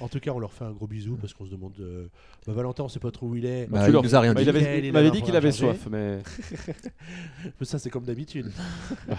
En 0.00 0.08
tout 0.08 0.20
cas, 0.20 0.30
on 0.32 0.38
leur 0.38 0.52
fait 0.52 0.64
un 0.64 0.70
gros 0.72 0.86
bisou 0.86 1.16
parce 1.16 1.34
qu'on 1.34 1.44
se 1.46 1.50
demande. 1.50 1.72
euh, 1.80 2.06
bah, 2.46 2.52
Valentin, 2.52 2.84
on 2.84 2.88
sait 2.88 3.00
pas 3.00 3.10
trop 3.10 3.26
où 3.26 3.36
il 3.36 3.44
est. 3.46 3.66
Bah, 3.66 3.80
Tu 3.84 3.90
il 3.90 3.92
leur- 3.92 4.02
nous 4.02 4.14
a 4.14 4.20
rien 4.20 4.32
Bah, 4.32 4.40
dit. 4.40 4.46
il 4.46 4.48
avait- 4.48 4.60
m'avait 4.92 4.98
avait 5.08 5.10
dit 5.10 5.22
qu'il 5.22 5.34
avait 5.36 5.52
soif, 5.52 5.88
mais 5.90 6.18
Mais 7.60 7.66
ça, 7.66 7.78
c'est 7.78 7.90
comme 7.90 8.04
d'habitude. 8.04 8.50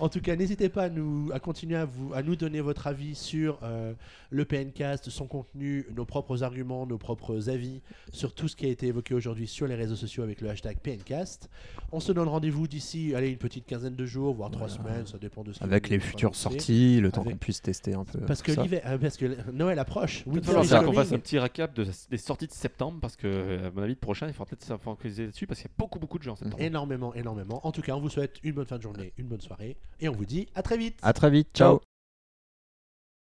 En 0.00 0.08
tout 0.10 0.20
cas, 0.20 0.36
n'hésitez 0.36 0.68
pas 0.68 0.84
à, 0.84 0.88
nous, 0.90 1.30
à 1.32 1.40
continuer 1.40 1.74
à, 1.76 1.86
vous, 1.86 2.12
à 2.12 2.22
nous 2.22 2.36
donner 2.36 2.60
votre 2.60 2.86
avis 2.86 3.14
sur 3.14 3.58
euh, 3.62 3.94
le 4.30 4.44
PNcast, 4.44 5.08
son 5.08 5.26
contenu, 5.26 5.86
nos 5.96 6.04
propres 6.04 6.42
arguments, 6.44 6.86
nos 6.86 6.98
propres 6.98 7.48
avis 7.48 7.80
sur 8.12 8.34
tout 8.34 8.48
ce 8.48 8.54
qui 8.56 8.66
a 8.66 8.68
été 8.68 8.86
évoqué 8.88 9.14
aujourd'hui 9.14 9.46
sur 9.48 9.66
les 9.66 9.74
réseaux 9.74 9.96
sociaux 9.96 10.22
avec 10.22 10.42
le 10.42 10.50
hashtag 10.50 10.76
PNcast. 10.82 11.48
On 11.90 12.00
se 12.00 12.12
donne 12.12 12.28
rendez-vous 12.28 12.68
d'ici, 12.68 13.14
allez, 13.14 13.30
une 13.30 13.38
petite 13.38 13.64
quinzaine 13.66 13.96
de 13.96 14.04
jours, 14.04 14.34
voire 14.34 14.50
trois 14.50 14.68
semaines, 14.68 15.06
ça 15.06 15.16
dépend 15.16 15.42
de 15.42 15.52
ce 15.54 15.58
qui 15.58 15.64
Avec 15.64 15.88
les 15.88 15.98
futures 16.00 16.34
sorties, 16.36 17.00
le 17.00 17.10
temps 17.10 17.22
Avec- 17.22 17.32
qu'on 17.32 17.38
puisse 17.38 17.62
tester 17.62 17.94
un 17.94 18.04
peu. 18.04 18.18
Parce 18.20 18.42
que, 18.42 18.52
ça. 18.52 18.62
l'hiver- 18.62 18.82
euh, 18.84 18.98
parce 18.98 19.16
que 19.16 19.50
Noël 19.52 19.78
approche. 19.78 20.07
Il 20.26 20.40
va 20.40 20.62
falloir 20.62 20.84
qu'on 20.84 20.92
fasse 20.92 21.12
un 21.12 21.18
petit 21.18 21.38
récap 21.38 21.74
de, 21.74 21.86
des 22.10 22.18
sorties 22.18 22.46
de 22.46 22.52
septembre 22.52 22.98
parce 23.00 23.16
que, 23.16 23.26
euh, 23.26 23.68
à 23.68 23.70
mon 23.70 23.82
avis, 23.82 23.94
le 23.94 23.98
prochain, 23.98 24.26
il 24.26 24.32
faudra 24.32 24.46
peut-être 24.46 24.64
s'infocaliser 24.64 25.26
dessus 25.28 25.46
parce 25.46 25.60
qu'il 25.60 25.68
y 25.68 25.72
a 25.72 25.76
beaucoup, 25.78 25.98
beaucoup 25.98 26.18
de 26.18 26.22
jeux 26.24 26.30
en 26.30 26.36
septembre. 26.36 26.62
Énormément, 26.62 27.14
énormément. 27.14 27.66
En 27.66 27.72
tout 27.72 27.82
cas, 27.82 27.94
on 27.94 28.00
vous 28.00 28.10
souhaite 28.10 28.38
une 28.42 28.52
bonne 28.52 28.66
fin 28.66 28.76
de 28.76 28.82
journée, 28.82 29.12
une 29.18 29.26
bonne 29.26 29.40
soirée, 29.40 29.76
et 30.00 30.08
on 30.08 30.12
vous 30.12 30.26
dit 30.26 30.48
à 30.54 30.62
très 30.62 30.76
vite. 30.76 30.98
À 31.02 31.12
très 31.12 31.30
vite, 31.30 31.48
ciao. 31.54 31.80